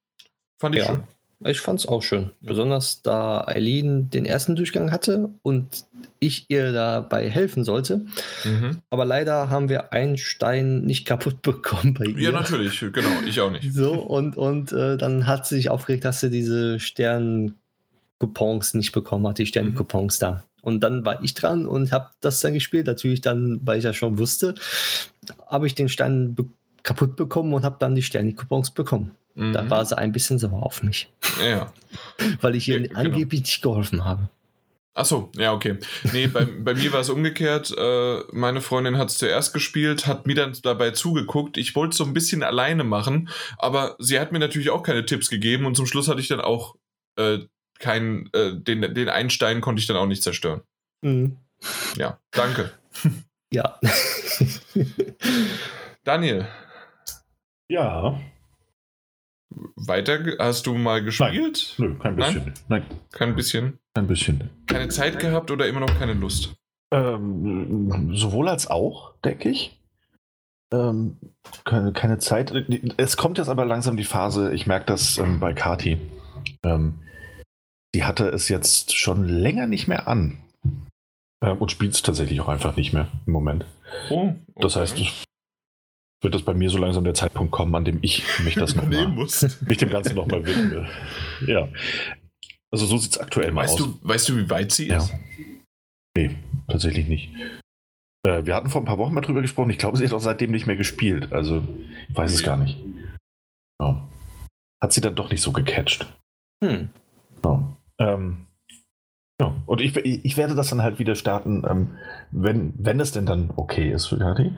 Fand 0.60 0.76
ich 0.76 0.82
ja. 0.82 0.88
schön. 0.88 1.04
Ich 1.46 1.60
fand 1.62 1.80
es 1.80 1.88
auch 1.88 2.02
schön. 2.04 2.32
Besonders 2.42 3.02
da 3.02 3.44
Eileen 3.46 4.10
den 4.10 4.26
ersten 4.26 4.56
Durchgang 4.56 4.92
hatte 4.92 5.30
und 5.42 5.86
ich 6.20 6.46
ihr 6.50 6.72
dabei 6.72 7.30
helfen 7.30 7.64
sollte. 7.64 8.06
Mhm. 8.44 8.80
Aber 8.90 9.06
leider 9.06 9.50
haben 9.50 9.70
wir 9.70 9.94
einen 9.94 10.18
Stein 10.18 10.82
nicht 10.82 11.06
kaputt 11.06 11.42
bekommen 11.44 11.94
bei 11.94 12.06
ihr. 12.06 12.20
Ja, 12.20 12.32
natürlich, 12.32 12.80
genau, 12.80 13.10
ich 13.26 13.40
auch 13.42 13.52
nicht. 13.52 13.74
So, 13.74 13.94
und, 13.94 14.38
und 14.38 14.72
äh, 14.72 14.98
dann 14.98 15.28
hat 15.28 15.46
sie 15.48 15.56
sich 15.56 15.70
aufgeregt, 15.70 16.06
dass 16.06 16.22
sie 16.22 16.30
diese 16.30 16.80
Stern-Coupons 16.80 18.74
nicht 18.76 18.92
bekommen 18.92 19.28
hat, 19.28 19.38
die 19.38 19.46
Stern-Coupons 19.46 20.20
mhm. 20.20 20.22
da. 20.22 20.44
Und 20.62 20.80
dann 20.80 21.04
war 21.04 21.22
ich 21.24 21.34
dran 21.34 21.66
und 21.66 21.92
habe 21.92 22.10
das 22.22 22.40
dann 22.40 22.54
gespielt. 22.54 22.88
Natürlich 22.88 23.20
dann, 23.20 23.60
weil 23.66 23.80
ich 23.80 23.84
ja 23.84 23.92
schon 23.92 24.18
wusste, 24.18 24.56
habe 25.48 25.68
ich 25.68 25.76
den 25.76 25.90
Stein 25.90 26.36
be 26.36 26.46
kaputt 26.84 27.16
bekommen 27.16 27.54
und 27.54 27.64
habe 27.64 27.78
dann 27.80 27.96
die 27.96 28.02
Sterne-Coupons 28.02 28.72
bekommen. 28.72 29.12
Mhm. 29.36 29.54
Da 29.54 29.70
war 29.70 29.86
sie 29.86 29.98
ein 29.98 30.12
bisschen 30.12 30.40
sauer 30.40 30.64
auf 30.64 30.84
mich. 30.84 31.12
Ja. 31.44 31.74
Weil 32.42 32.56
ich 32.56 32.68
ihr 32.68 32.82
ja, 32.82 32.88
genau. 32.88 33.00
angeblich 33.00 33.42
nicht 33.42 33.62
geholfen 33.62 34.06
habe. 34.06 34.30
Achso, 34.96 35.32
ja, 35.36 35.54
okay. 35.54 35.80
Nee, 36.12 36.28
bei, 36.28 36.46
bei 36.60 36.76
mir 36.76 36.94
war 36.94 37.00
es 37.00 37.10
umgekehrt. 37.10 37.74
Äh, 37.76 38.20
meine 38.32 38.62
Freundin 38.62 38.98
hat 38.98 39.10
es 39.10 39.18
zuerst 39.18 39.54
gespielt, 39.54 40.06
hat 40.06 40.28
mir 40.28 40.36
dann 40.36 40.56
dabei 40.62 40.92
zugeguckt. 40.92 41.58
Ich 41.58 41.76
wollte 41.76 41.92
es 41.92 41.98
so 41.98 42.04
ein 42.04 42.14
bisschen 42.14 42.44
alleine 42.44 42.84
machen, 42.84 43.30
aber 43.58 43.96
sie 44.00 44.20
hat 44.20 44.32
mir 44.32 44.40
natürlich 44.40 44.70
auch 44.70 44.84
keine 44.84 45.06
Tipps 45.06 45.30
gegeben 45.30 45.66
und 45.66 45.76
zum 45.76 45.88
Schluss 45.88 46.08
hatte 46.08 46.22
ich 46.22 46.28
dann 46.28 46.42
auch 46.42 46.76
äh, 47.18 47.40
keinen, 47.80 48.30
äh, 48.34 48.56
den, 48.56 48.94
den 48.94 49.10
Einstein 49.10 49.62
konnte 49.62 49.80
ich 49.80 49.88
dann 49.88 49.98
auch 49.98 50.06
nicht 50.06 50.24
zerstören. 50.24 50.62
Mhm. 51.02 51.38
Ja, 51.98 52.20
danke. 52.32 52.72
Ja. 53.54 53.80
Daniel. 56.04 56.48
Ja. 57.70 58.20
Weiter 59.76 60.20
hast 60.40 60.68
du 60.68 60.76
mal 60.76 61.04
gespielt? 61.04 61.76
Nein, 61.78 61.90
nö, 61.90 62.00
kein 62.00 62.16
bisschen. 62.16 62.46
Nein? 62.46 62.54
Nein. 62.68 62.86
Kein 63.12 63.36
bisschen. 63.36 63.80
Kein 63.94 64.08
bisschen. 64.08 64.50
Keine 64.68 64.88
Zeit 64.90 65.20
gehabt 65.20 65.52
oder 65.52 65.68
immer 65.68 65.80
noch 65.80 65.98
keine 66.00 66.14
Lust? 66.14 66.56
Ähm, 66.92 68.16
sowohl 68.16 68.50
als 68.50 68.68
auch, 68.68 69.16
denke 69.24 69.50
ich. 69.50 69.80
Ähm, 70.72 71.18
keine, 71.66 71.94
keine, 71.94 72.20
Zeit. 72.20 72.54
Es 72.98 73.18
kommt 73.18 73.38
jetzt 73.38 73.50
aber 73.50 73.66
langsam 73.66 73.98
die 73.98 74.04
Phase, 74.04 74.54
ich 74.54 74.68
merke 74.68 74.86
das 74.86 75.18
ähm, 75.18 75.40
bei 75.40 75.54
Kati. 75.54 75.98
Ähm, 76.64 77.00
die 77.96 78.04
hatte 78.04 78.28
es 78.30 78.50
jetzt 78.50 78.96
schon 78.98 79.28
länger 79.28 79.68
nicht 79.68 79.88
mehr 79.88 80.08
an. 80.08 80.40
Äh, 81.42 81.52
und 81.52 81.72
spielt 81.72 81.94
es 81.94 82.02
tatsächlich 82.02 82.42
auch 82.42 82.48
einfach 82.48 82.76
nicht 82.76 82.94
mehr 82.94 83.08
im 83.26 83.34
Moment. 83.34 83.66
Oh, 84.10 84.30
okay. 84.30 84.62
Das 84.62 84.76
heißt, 84.76 84.98
wird 86.24 86.34
das 86.34 86.44
bei 86.44 86.54
mir 86.54 86.70
so 86.70 86.78
langsam 86.78 87.04
der 87.04 87.14
Zeitpunkt 87.14 87.52
kommen, 87.52 87.76
an 87.76 87.86
dem 87.86 88.00
ich 88.02 88.24
mich 88.44 88.56
das 88.56 88.76
noch 88.76 88.88
mal, 88.88 89.08
mich 89.68 89.78
dem 89.78 89.90
Ganzen 89.90 90.16
nochmal 90.16 90.46
widme. 90.46 90.88
Ja. 91.46 91.68
Also 92.72 92.86
so 92.86 92.98
sieht 92.98 93.12
es 93.12 93.18
aktuell 93.20 93.52
mal 93.52 93.64
weißt 93.64 93.74
aus. 93.74 93.80
Du, 93.80 94.00
weißt 94.02 94.30
du, 94.30 94.38
wie 94.38 94.50
weit 94.50 94.72
sie 94.72 94.88
ist? 94.88 95.10
Ja. 95.10 95.20
Nee, 96.16 96.36
tatsächlich 96.68 97.08
nicht. 97.08 97.30
Äh, 98.26 98.46
wir 98.46 98.56
hatten 98.56 98.70
vor 98.70 98.82
ein 98.82 98.86
paar 98.86 98.98
Wochen 98.98 99.14
mal 99.14 99.22
drüber 99.22 99.42
gesprochen. 99.42 99.70
Ich 99.70 99.78
glaube, 99.78 99.98
sie 99.98 100.06
hat 100.06 100.14
auch 100.14 100.20
seitdem 100.20 100.52
nicht 100.52 100.68
mehr 100.68 100.76
gespielt. 100.76 101.32
Also, 101.34 101.62
ich 102.10 102.16
weiß 102.16 102.34
es 102.34 102.44
gar 102.44 102.58
nicht. 102.58 102.78
Ja. 103.82 104.08
Hat 104.82 104.94
sie 104.94 105.02
dann 105.02 105.16
doch 105.16 105.30
nicht 105.30 105.42
so 105.42 105.52
gecatcht. 105.52 106.08
Hm. 106.64 106.90
Ja. 107.44 107.78
Ähm, 108.00 108.48
ja, 109.42 109.56
und 109.66 109.82
ich, 109.82 109.96
ich 109.98 110.38
werde 110.38 110.56
das 110.56 110.70
dann 110.70 110.84
halt 110.84 111.00
wieder 111.00 111.16
starten, 111.16 111.64
ähm, 111.68 111.98
wenn, 112.32 112.74
wenn 112.78 113.00
es 113.00 113.12
denn 113.12 113.26
dann 113.26 113.52
okay 113.56 113.92
ist 113.92 114.08
für 114.08 114.20
Kati, 114.20 114.52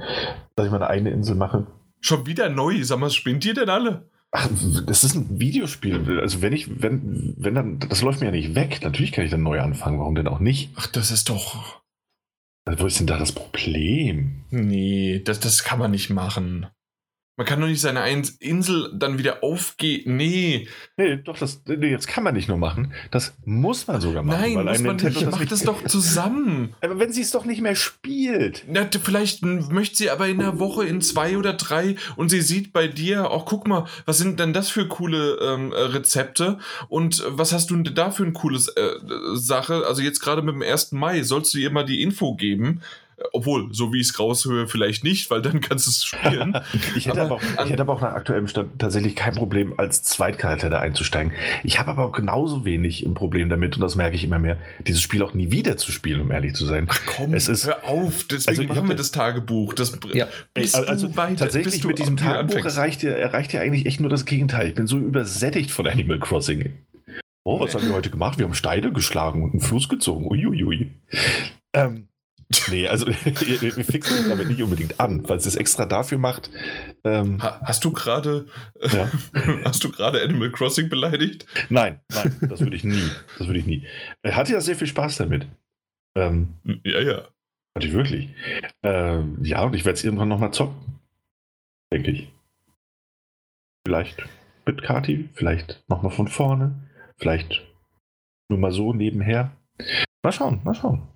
dass 0.56 0.66
ich 0.66 0.72
meine 0.72 0.90
eigene 0.90 1.12
Insel 1.12 1.36
mache. 1.36 1.68
Schon 2.02 2.26
wieder 2.26 2.50
neu, 2.50 2.84
sag 2.84 3.00
mal, 3.00 3.10
spinnt 3.10 3.46
ihr 3.46 3.54
denn 3.54 3.70
alle? 3.70 4.10
Ach, 4.32 4.50
das 4.86 5.06
ist 5.06 5.16
ein 5.16 5.40
Videospiel. 5.40 6.20
Also 6.20 6.42
wenn 6.42 6.52
ich, 6.52 6.82
wenn, 6.82 7.36
wenn 7.38 7.56
dann, 7.56 7.80
das 7.80 8.02
läuft 8.02 8.20
mir 8.20 8.26
ja 8.28 8.32
nicht 8.32 8.54
weg. 8.54 8.80
Natürlich 8.84 9.14
kann 9.14 9.24
ich 9.24 9.32
dann 9.32 9.44
neu 9.44 9.62
anfangen, 9.62 9.98
warum 9.98 10.14
denn 10.14 10.28
auch 10.28 10.40
nicht? 10.42 10.72
Ach, 10.76 10.88
das 10.88 11.10
ist 11.10 11.30
doch. 11.30 11.82
wo 12.66 12.86
ist 12.86 13.00
denn 13.00 13.08
da 13.08 13.18
das 13.18 13.32
Problem? 13.32 14.44
Nee, 14.50 15.22
das, 15.24 15.40
das 15.40 15.64
kann 15.64 15.80
man 15.80 15.92
nicht 15.92 16.10
machen. 16.10 16.68
Man 17.38 17.46
kann 17.46 17.60
doch 17.60 17.68
nicht 17.68 17.82
seine 17.82 18.10
Insel 18.40 18.92
dann 18.94 19.18
wieder 19.18 19.44
aufgehen. 19.44 20.16
Nee. 20.16 20.70
Nee, 20.96 21.18
doch, 21.18 21.38
das, 21.38 21.62
nee, 21.68 21.90
jetzt 21.90 22.08
kann 22.08 22.24
man 22.24 22.34
nicht 22.34 22.48
nur 22.48 22.58
machen. 22.58 22.94
Das 23.12 23.36
muss 23.44 23.88
man 23.88 24.00
sogar 24.00 24.24
machen. 24.24 24.40
Nein, 24.40 24.66
muss 24.66 24.80
man 24.80 24.96
nicht. 24.96 25.30
Macht 25.30 25.52
das 25.52 25.64
doch 25.66 25.84
zusammen. 25.84 26.74
Aber 26.80 26.98
wenn 26.98 27.12
sie 27.12 27.22
es 27.22 27.32
doch 27.32 27.44
nicht 27.44 27.62
mehr 27.62 27.76
spielt. 27.76 28.64
Na, 28.70 28.88
vielleicht 29.04 29.44
möchte 29.44 29.98
sie 29.98 30.10
aber 30.10 30.28
in 30.30 30.40
der 30.40 30.60
Woche 30.60 30.86
in 30.86 31.02
zwei 31.02 31.38
oder 31.38 31.54
drei 31.54 31.98
und 32.16 32.30
sie 32.30 32.40
sieht 32.40 32.72
bei 32.72 32.88
dir, 32.88 33.30
auch 33.30 33.46
guck 33.46 33.68
mal, 33.68 33.86
was 34.06 34.18
sind 34.18 34.40
denn 34.40 34.54
das 34.54 34.70
für 34.70 34.88
coole 34.88 35.38
ähm, 35.42 35.74
Rezepte 35.74 36.60
und 36.88 37.22
was 37.28 37.52
hast 37.52 37.70
du 37.70 37.76
denn 37.76 37.96
da 37.96 38.12
für 38.12 38.24
ein 38.24 38.34
cooles 38.34 38.70
äh, 38.70 38.92
Sache? 39.34 39.86
Also 39.86 40.02
jetzt 40.02 40.22
gerade 40.22 40.42
mit 40.42 40.56
dem 40.56 40.62
1. 40.62 40.94
Mai 40.94 41.24
sollst 41.24 41.54
du 41.54 41.58
ihr 41.58 41.70
mal 41.70 41.84
die 41.84 42.02
Info 42.02 42.36
geben 42.36 42.82
obwohl, 43.32 43.74
so 43.74 43.94
wie 43.94 44.02
ich 44.02 44.10
es 44.10 44.20
raushöre, 44.20 44.68
vielleicht 44.68 45.04
nicht, 45.04 45.30
weil 45.30 45.42
dann 45.42 45.62
kannst 45.62 45.86
du 45.88 45.92
es 45.92 46.04
spielen. 46.04 46.58
ich, 46.96 47.08
hätte 47.08 47.22
aber, 47.22 47.36
auch, 47.36 47.42
ich 47.42 47.70
hätte 47.70 47.82
aber 47.82 47.94
auch 47.94 48.02
nach 48.02 48.14
aktuellem 48.14 48.48
Stand 48.48 48.78
tatsächlich 48.80 49.16
kein 49.16 49.36
Problem, 49.36 49.74
als 49.78 50.04
Zweitcharakter 50.04 50.70
da 50.70 50.80
einzusteigen. 50.80 51.32
Ich 51.64 51.80
habe 51.80 51.92
aber 51.92 52.06
auch 52.06 52.12
genauso 52.12 52.66
wenig 52.66 53.06
ein 53.06 53.14
Problem 53.14 53.50
damit, 53.50 53.76
und 53.76 53.82
das 53.82 53.96
merke 53.96 54.16
ich 54.16 54.24
immer 54.24 54.40
mehr, 54.40 54.58
dieses 54.86 55.02
Spiel 55.02 55.24
auch 55.24 55.34
nie 55.34 55.52
wieder 55.52 55.78
zu 55.78 55.92
spielen, 55.92 56.22
um 56.22 56.32
ehrlich 56.32 56.56
zu 56.56 56.66
sein. 56.66 56.88
Ach 56.90 57.02
komm, 57.06 57.34
es 57.34 57.48
ist, 57.48 57.66
hör 57.66 57.86
auf, 57.86 58.26
deswegen 58.26 58.62
also 58.62 58.74
machen 58.74 58.90
wir 58.90 58.96
das 58.96 59.12
Tagebuch. 59.12 59.74
Das, 59.74 59.98
ja. 60.14 60.28
also, 60.54 60.86
also 60.86 61.16
weiter, 61.16 61.46
tatsächlich 61.46 61.84
mit 61.86 62.00
diesem 62.00 62.18
Tagebuch 62.18 62.66
erreicht 62.66 63.04
ihr, 63.04 63.16
erreicht 63.16 63.54
ihr 63.54 63.62
eigentlich 63.62 63.86
echt 63.86 64.02
nur 64.02 64.10
das 64.10 64.26
Gegenteil. 64.26 64.68
Ich 64.68 64.76
bin 64.76 64.88
so 64.88 64.98
übersättigt 64.98 65.72
von 65.72 65.88
Animal 65.88 66.20
Crossing. 66.20 66.74
Oh, 67.48 67.60
was 67.60 67.76
haben 67.76 67.88
wir 67.88 67.94
heute 67.94 68.10
gemacht? 68.10 68.40
Wir 68.40 68.46
haben 68.46 68.56
Steine 68.56 68.92
geschlagen 68.92 69.44
und 69.44 69.52
einen 69.52 69.62
Fluss 69.62 69.88
gezogen. 69.88 70.26
Uiuiui. 70.26 70.92
Ähm, 71.74 72.08
Nee, 72.70 72.88
also 72.88 73.08
wir 73.08 73.16
fixen 73.86 74.18
es 74.18 74.30
damit 74.30 74.48
nicht 74.48 74.62
unbedingt 74.62 75.00
an, 75.00 75.28
weil 75.28 75.38
es 75.38 75.46
es 75.46 75.56
extra 75.56 75.86
dafür 75.86 76.18
macht. 76.18 76.52
Ähm, 77.04 77.42
hast 77.42 77.84
du 77.84 77.92
gerade 77.92 78.46
ja? 78.82 79.10
hast 79.66 79.84
du 79.84 79.92
gerade 79.92 80.22
Animal 80.22 80.52
Crossing 80.52 80.90
beleidigt? 80.90 81.46
Nein, 81.70 82.02
nein, 82.14 82.38
das 82.42 82.60
würde 82.62 82.76
ich 82.76 82.84
nie. 82.84 83.10
Das 83.38 83.48
würde 83.48 83.60
ich 83.60 83.66
nie. 83.66 83.86
Er 84.22 84.36
hatte 84.36 84.54
ja 84.54 84.62
sehr 84.62 84.76
viel 84.76 84.88
Spaß 84.88 85.18
damit. 85.18 85.48
Ähm, 86.16 86.54
ja, 86.84 87.02
ja. 87.02 87.28
Hatte 87.76 87.88
ich 87.88 87.94
wirklich. 87.94 88.30
Ähm, 88.84 89.38
ja, 89.42 89.64
und 89.64 89.76
ich 89.76 89.84
werde 89.84 89.98
es 89.98 90.04
irgendwann 90.04 90.30
nochmal 90.30 90.54
zocken. 90.54 91.00
Denke 91.92 92.12
ich. 92.12 92.32
Vielleicht 93.86 94.24
mit 94.66 94.82
Kati, 94.82 95.30
vielleicht 95.34 95.84
nochmal 95.88 96.12
von 96.12 96.28
vorne, 96.28 96.74
vielleicht 97.18 97.62
nur 98.50 98.60
mal 98.60 98.72
so 98.72 98.94
nebenher. 98.94 99.52
Mal 100.24 100.32
schauen, 100.32 100.62
mal 100.64 100.74
schauen. 100.74 101.08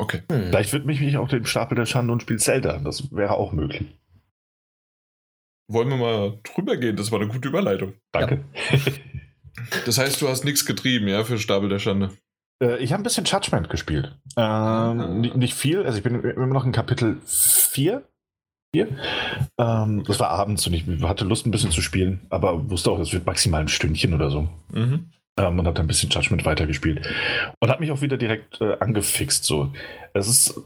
Okay. 0.00 0.22
Hm. 0.32 0.46
Vielleicht 0.46 0.72
widme 0.72 0.92
ich 0.92 1.00
mich 1.00 1.18
auch 1.18 1.28
dem 1.28 1.44
Stapel 1.44 1.76
der 1.76 1.84
Schande 1.84 2.12
und 2.12 2.22
spiele 2.22 2.38
Zelda. 2.38 2.78
Das 2.78 3.14
wäre 3.14 3.34
auch 3.34 3.52
möglich. 3.52 3.84
Wollen 5.68 5.90
wir 5.90 5.98
mal 5.98 6.38
drüber 6.42 6.78
gehen? 6.78 6.96
Das 6.96 7.12
war 7.12 7.20
eine 7.20 7.28
gute 7.28 7.48
Überleitung. 7.48 7.92
Danke. 8.10 8.42
Ja. 8.72 8.78
das 9.84 9.98
heißt, 9.98 10.20
du 10.22 10.28
hast 10.28 10.44
nichts 10.44 10.64
getrieben, 10.64 11.06
ja, 11.06 11.22
für 11.22 11.38
Stapel 11.38 11.68
der 11.68 11.78
Schande? 11.78 12.10
Äh, 12.62 12.78
ich 12.78 12.92
habe 12.92 13.02
ein 13.02 13.04
bisschen 13.04 13.26
Judgment 13.26 13.68
gespielt. 13.68 14.18
Ähm, 14.38 14.42
ah. 14.42 14.94
Nicht 15.34 15.54
viel. 15.54 15.84
Also 15.84 15.98
ich 15.98 16.02
bin 16.02 16.18
immer 16.22 16.46
noch 16.46 16.64
in 16.64 16.72
Kapitel 16.72 17.20
4. 17.26 18.02
4. 18.74 18.88
Ähm, 19.58 20.04
das 20.06 20.18
war 20.18 20.30
abends 20.30 20.66
und 20.66 20.72
ich 20.72 20.86
hatte 21.02 21.26
Lust, 21.26 21.46
ein 21.46 21.50
bisschen 21.50 21.72
zu 21.72 21.82
spielen, 21.82 22.26
aber 22.30 22.70
wusste 22.70 22.90
auch, 22.90 23.00
es 23.00 23.12
wird 23.12 23.26
maximal 23.26 23.60
ein 23.60 23.68
Stündchen 23.68 24.14
oder 24.14 24.30
so. 24.30 24.48
Mhm 24.72 25.10
ähm, 25.38 25.58
und 25.58 25.66
habe 25.66 25.80
ein 25.80 25.86
bisschen 25.86 26.10
Judgment 26.10 26.44
weitergespielt. 26.44 27.06
Und 27.60 27.70
hat 27.70 27.80
mich 27.80 27.90
auch 27.90 28.02
wieder 28.02 28.16
direkt 28.16 28.60
äh, 28.60 28.76
angefixt. 28.80 29.44
So. 29.44 29.72
Es 30.14 30.28
ist. 30.28 30.60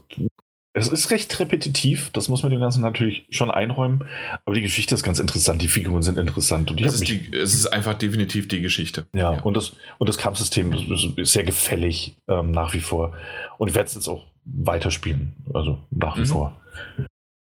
Es 0.77 0.89
ist 0.89 1.09
recht 1.09 1.39
repetitiv, 1.39 2.09
das 2.11 2.27
muss 2.27 2.43
man 2.43 2.51
dem 2.51 2.59
Ganzen 2.59 2.81
natürlich 2.81 3.27
schon 3.29 3.49
einräumen, 3.49 4.03
aber 4.43 4.55
die 4.55 4.61
Geschichte 4.61 4.93
ist 4.93 5.03
ganz 5.03 5.19
interessant, 5.19 5.61
die 5.61 5.69
Figuren 5.69 6.03
sind 6.03 6.17
interessant. 6.17 6.69
Und 6.69 6.81
es, 6.81 6.95
ist 6.95 7.07
die, 7.07 7.33
es 7.33 7.53
ist 7.53 7.67
einfach 7.67 7.93
definitiv 7.93 8.49
die 8.49 8.59
Geschichte. 8.59 9.05
Ja, 9.15 9.31
ja. 9.31 9.41
Und, 9.43 9.55
das, 9.55 9.71
und 9.99 10.09
das 10.09 10.17
Kampfsystem 10.17 10.73
ist 11.15 11.31
sehr 11.31 11.45
gefällig 11.45 12.17
ähm, 12.27 12.51
nach 12.51 12.73
wie 12.73 12.81
vor. 12.81 13.13
Und 13.57 13.69
ich 13.69 13.73
werde 13.73 13.87
es 13.87 13.95
jetzt 13.95 14.09
auch 14.09 14.25
weiterspielen, 14.43 15.45
also 15.53 15.79
nach 15.91 16.17
wie 16.17 16.23
mhm. 16.23 16.25
vor. 16.25 16.61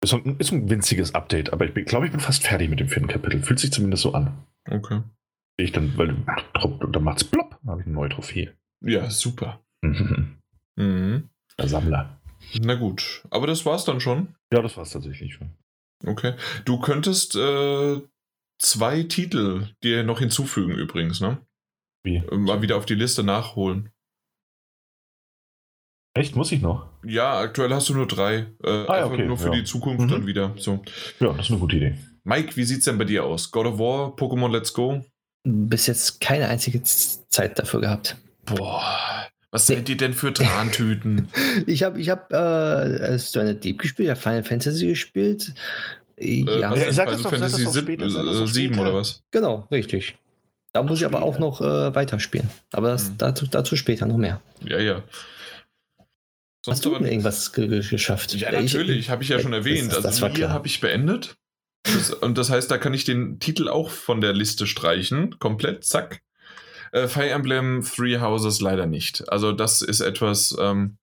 Ist 0.01 0.13
ein, 0.13 0.37
ist 0.39 0.53
ein 0.53 0.69
winziges 0.69 1.13
Update, 1.13 1.51
aber 1.51 1.65
ich 1.65 1.85
glaube, 1.85 2.05
ich 2.05 2.13
bin 2.13 2.21
fast 2.21 2.47
fertig 2.47 2.69
mit 2.69 2.79
dem 2.79 2.87
vierten 2.87 3.09
Kapitel. 3.09 3.41
Fühlt 3.43 3.59
sich 3.59 3.73
zumindest 3.73 4.03
so 4.03 4.13
an. 4.13 4.37
Okay 4.71 5.01
ich 5.57 5.71
dann, 5.71 5.97
weil 5.97 6.15
dann 6.91 7.03
macht's 7.03 7.23
plopp, 7.23 7.57
dann 7.61 7.71
habe 7.71 7.81
ich 7.81 7.87
eine 7.87 7.95
neue 7.95 8.09
Trophäe. 8.09 8.53
Ja, 8.81 9.09
super. 9.09 9.59
Mhm. 9.81 10.33
Mhm. 10.79 11.29
Der 11.57 11.67
Sammler. 11.67 12.19
Na 12.61 12.75
gut, 12.75 13.23
aber 13.31 13.47
das 13.47 13.65
war's 13.65 13.83
dann 13.83 13.99
schon. 13.99 14.35
Ja, 14.53 14.61
das 14.61 14.77
war's 14.77 14.91
tatsächlich 14.91 15.33
schon. 15.33 15.49
Okay. 16.05 16.35
Du 16.65 16.79
könntest 16.79 17.35
äh, 17.35 17.99
zwei 18.59 19.01
Titel 19.01 19.67
dir 19.83 20.03
noch 20.03 20.19
hinzufügen 20.19 20.73
übrigens, 20.75 21.19
ne? 21.19 21.39
Wie? 22.03 22.21
Mal 22.31 22.61
wieder 22.61 22.77
auf 22.77 22.85
die 22.85 22.93
Liste 22.93 23.23
nachholen. 23.23 23.89
Echt, 26.15 26.35
muss 26.35 26.51
ich 26.51 26.61
noch? 26.61 26.89
Ja, 27.03 27.39
aktuell 27.39 27.73
hast 27.73 27.89
du 27.89 27.95
nur 27.95 28.07
drei. 28.07 28.45
Äh, 28.63 28.85
Ah, 28.87 29.05
okay, 29.05 29.25
nur 29.25 29.37
für 29.37 29.47
ja. 29.49 29.55
die 29.55 29.63
Zukunft 29.63 30.05
Mhm. 30.05 30.09
dann 30.09 30.27
wieder. 30.27 30.53
So. 30.57 30.83
Ja, 31.19 31.33
das 31.33 31.45
ist 31.47 31.51
eine 31.51 31.59
gute 31.59 31.77
Idee. 31.77 31.97
Mike, 32.23 32.55
wie 32.55 32.63
sieht's 32.65 32.85
denn 32.85 32.97
bei 32.99 33.05
dir 33.05 33.23
aus? 33.23 33.51
God 33.51 33.65
of 33.65 33.79
War, 33.79 34.15
Pokémon 34.15 34.51
Let's 34.51 34.73
Go? 34.73 35.03
Bis 35.49 35.87
jetzt 35.87 36.19
keine 36.19 36.49
einzige 36.49 36.83
Zeit 36.83 37.57
dafür 37.57 37.79
gehabt. 37.81 38.17
Boah, 38.45 39.27
was 39.51 39.65
seid 39.67 39.87
ihr 39.87 39.95
denn 39.97 40.13
für 40.13 40.33
Trantüten? 40.33 41.29
Ich 41.65 41.83
habe 41.83 41.99
ich 42.01 42.09
hab, 42.09 42.31
äh, 42.33 43.17
Stranded 43.17 43.63
Deep 43.63 43.79
gespielt, 43.79 44.07
ich 44.07 44.11
habe 44.11 44.19
Final 44.19 44.43
Fantasy 44.43 44.87
gespielt. 44.87 45.53
Äh, 46.17 46.43
Ja, 46.43 46.75
Ja, 46.75 46.91
sag 46.91 47.07
das 47.09 47.21
doch, 47.21 47.31
sag 47.31 47.39
das 47.39 47.51
Fantasy 47.53 47.63
doch 47.63 47.71
sieb- 47.71 47.83
später, 47.83 48.09
sag 48.09 48.25
das 48.25 48.35
äh, 48.35 48.39
doch 48.39 48.47
7 48.47 48.73
später. 48.73 48.89
oder 48.89 48.97
was? 48.99 49.23
genau, 49.31 49.67
richtig. 49.71 50.17
Da 50.73 50.83
muss 50.83 50.99
ich 50.99 51.05
aber 51.05 51.21
auch 51.23 51.39
noch 51.39 51.61
äh, 51.61 51.95
weiterspielen. 51.95 52.49
Aber 52.73 52.89
das, 52.89 53.07
Hm. 53.07 53.17
dazu, 53.19 53.47
dazu 53.47 53.75
später 53.77 54.05
noch 54.05 54.17
mehr. 54.17 54.41
Ja, 54.65 54.79
ja. 54.79 55.01
Hast 56.67 56.83
du 56.83 56.93
irgendwas 56.93 57.53
ge 57.53 57.67
ge 57.69 57.81
geschafft? 57.81 58.33
Ja, 58.35 58.51
Ich- 58.59 58.73
natürlich, 58.73 59.09
habe 59.09 59.23
ich 59.23 59.29
ja 59.29 59.39
schon 59.39 59.51
das- 59.53 59.59
erwähnt. 59.65 59.93
das 59.93 60.05
also 60.05 60.21
war 60.23 60.29
Nier 60.29 60.37
klar. 60.39 60.49
habe 60.51 60.67
ich 60.67 60.81
beendet. 60.81 61.37
Das, 61.93 62.11
und 62.11 62.37
das 62.37 62.49
heißt, 62.49 62.69
da 62.69 62.77
kann 62.77 62.93
ich 62.93 63.03
den 63.03 63.39
Titel 63.39 63.69
auch 63.69 63.89
von 63.89 64.21
der 64.21 64.33
Liste 64.33 64.67
streichen. 64.67 65.39
Komplett, 65.39 65.83
zack. 65.83 66.21
Äh, 66.91 67.07
Fire 67.07 67.29
Emblem 67.29 67.83
Three 67.83 68.19
Houses 68.19 68.61
leider 68.61 68.85
nicht. 68.85 69.29
Also 69.29 69.51
das 69.51 69.81
ist 69.81 70.01
etwas, 70.01 70.55
ähm, 70.59 70.97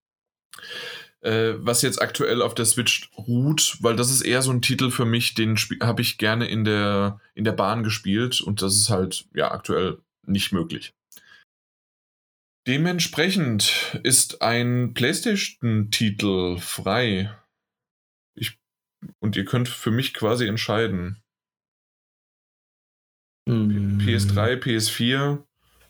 äh, 1.20 1.54
was 1.58 1.82
jetzt 1.82 2.00
aktuell 2.00 2.42
auf 2.42 2.54
der 2.54 2.66
Switch 2.66 3.10
ruht, 3.16 3.78
weil 3.80 3.96
das 3.96 4.10
ist 4.10 4.22
eher 4.22 4.42
so 4.42 4.50
ein 4.50 4.62
Titel 4.62 4.90
für 4.90 5.04
mich, 5.04 5.34
den 5.34 5.56
habe 5.82 6.02
ich 6.02 6.18
gerne 6.18 6.46
in 6.46 6.64
der, 6.64 7.20
in 7.34 7.44
der 7.44 7.52
Bahn 7.52 7.82
gespielt 7.82 8.40
und 8.40 8.62
das 8.62 8.74
ist 8.76 8.90
halt 8.90 9.26
ja 9.34 9.50
aktuell 9.50 9.98
nicht 10.26 10.52
möglich. 10.52 10.94
Dementsprechend 12.66 13.98
ist 14.02 14.40
ein 14.40 14.94
PlayStation-Titel 14.94 16.56
frei. 16.58 17.30
Und 19.18 19.36
ihr 19.36 19.44
könnt 19.44 19.68
für 19.68 19.90
mich 19.90 20.14
quasi 20.14 20.46
entscheiden. 20.46 21.22
Hm. 23.48 23.98
PS3, 23.98 24.56
PS4 24.62 25.42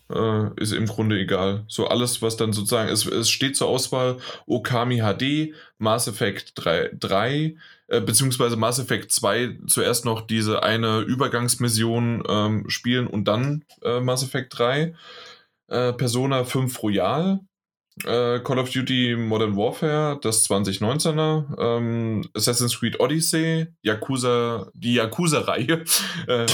äh, 0.09 0.61
ist 0.61 0.73
im 0.73 0.85
Grunde 0.87 1.19
egal. 1.19 1.63
So 1.67 1.87
alles, 1.87 2.21
was 2.21 2.37
dann 2.37 2.53
sozusagen, 2.53 2.89
es, 2.89 3.05
es 3.05 3.29
steht 3.29 3.55
zur 3.55 3.67
Auswahl 3.67 4.17
Okami 4.45 4.99
HD, 4.99 5.53
Mass 5.77 6.07
Effect 6.07 6.53
3, 6.55 6.91
3 6.99 7.55
äh, 7.87 8.01
beziehungsweise 8.01 8.55
Mass 8.55 8.79
Effect 8.79 9.11
2 9.11 9.59
zuerst 9.67 10.05
noch 10.05 10.21
diese 10.21 10.63
eine 10.63 10.99
Übergangsmission 10.99 12.23
ähm, 12.27 12.69
spielen 12.69 13.07
und 13.07 13.25
dann 13.25 13.63
äh, 13.83 13.99
Mass 13.99 14.23
Effect 14.23 14.57
3, 14.57 14.95
äh, 15.67 15.93
Persona 15.93 16.43
5 16.43 16.83
Royal, 16.83 17.39
äh, 18.03 18.39
Call 18.39 18.59
of 18.59 18.69
Duty 18.71 19.15
Modern 19.15 19.55
Warfare, 19.55 20.19
das 20.21 20.47
2019er, 20.49 21.59
ähm, 21.59 22.29
Assassin's 22.33 22.77
Creed 22.77 22.99
Odyssey, 22.99 23.67
Yakuza, 23.81 24.69
die 24.73 24.95
Yakuza-Reihe. 24.95 25.83
Äh, 26.27 26.45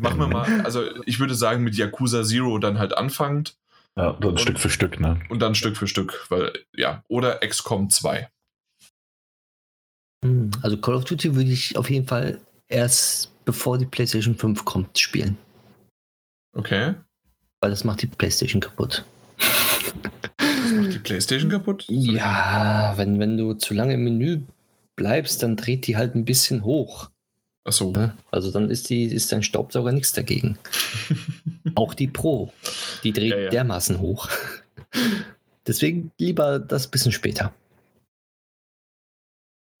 machen 0.00 0.18
wir 0.18 0.28
mal, 0.28 0.60
also 0.62 0.82
ich 1.06 1.18
würde 1.18 1.34
sagen, 1.34 1.64
mit 1.64 1.76
Yakuza 1.76 2.24
Zero 2.24 2.58
dann 2.58 2.78
halt 2.78 2.96
anfangend 2.96 3.56
Ja, 3.96 4.12
dann 4.12 4.36
Stück 4.36 4.58
für 4.58 4.68
Stück, 4.68 5.00
ne? 5.00 5.18
und 5.30 5.40
dann 5.40 5.54
Stück 5.54 5.76
für 5.76 5.86
Stück, 5.86 6.26
weil, 6.28 6.52
ja, 6.74 7.02
oder 7.08 7.38
XCOM 7.38 7.88
2. 7.88 8.28
Hm. 10.24 10.50
Also 10.62 10.76
Call 10.76 10.94
of 10.94 11.04
Duty 11.04 11.34
würde 11.34 11.50
ich 11.50 11.76
auf 11.76 11.88
jeden 11.88 12.06
Fall 12.06 12.40
erst 12.68 13.30
bevor 13.44 13.78
die 13.78 13.86
PlayStation 13.86 14.36
5 14.36 14.64
kommt 14.64 14.98
spielen. 14.98 15.38
Okay. 16.54 16.94
Weil 17.60 17.70
das 17.70 17.84
macht 17.84 18.02
die 18.02 18.06
PlayStation 18.06 18.60
kaputt. 18.60 19.04
Playstation 21.04 21.50
kaputt? 21.50 21.84
Ja, 21.88 22.94
wenn, 22.96 23.18
wenn 23.20 23.36
du 23.36 23.54
zu 23.54 23.74
lange 23.74 23.94
im 23.94 24.04
Menü 24.04 24.40
bleibst, 24.96 25.42
dann 25.42 25.56
dreht 25.56 25.86
die 25.86 25.96
halt 25.96 26.14
ein 26.16 26.24
bisschen 26.24 26.64
hoch. 26.64 27.10
Achso. 27.64 27.92
Ne? 27.92 28.16
Also 28.30 28.50
dann 28.50 28.68
ist, 28.70 28.90
die, 28.90 29.04
ist 29.04 29.32
dein 29.32 29.42
Staubsauger 29.42 29.92
nichts 29.92 30.12
dagegen. 30.12 30.58
Auch 31.76 31.94
die 31.94 32.08
Pro, 32.08 32.52
die 33.04 33.12
dreht 33.12 33.30
Ja, 33.30 33.38
ja. 33.38 33.50
dermaßen 33.50 34.00
hoch. 34.00 34.28
Deswegen 35.66 36.10
lieber 36.18 36.58
das 36.58 36.88
bisschen 36.88 37.12
später. 37.12 37.54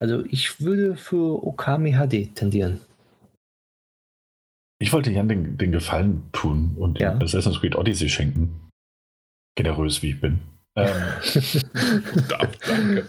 Also 0.00 0.24
ich 0.26 0.60
würde 0.60 0.96
für 0.96 1.44
Okami 1.46 1.92
HD 1.92 2.34
tendieren. 2.34 2.80
Ich 4.80 4.92
wollte 4.92 5.10
Jan 5.10 5.28
den, 5.28 5.56
den 5.56 5.72
Gefallen 5.72 6.24
tun 6.32 6.74
und 6.76 6.98
Ja. 7.00 7.16
Assassin's 7.16 7.60
Creed 7.60 7.76
Odyssey 7.76 8.08
schenken. 8.08 8.68
Generös 9.56 10.02
wie 10.02 10.10
ich 10.10 10.20
bin. 10.20 10.40
Ähm, 10.76 10.88
Da, 12.28 12.38
danke. 12.66 13.08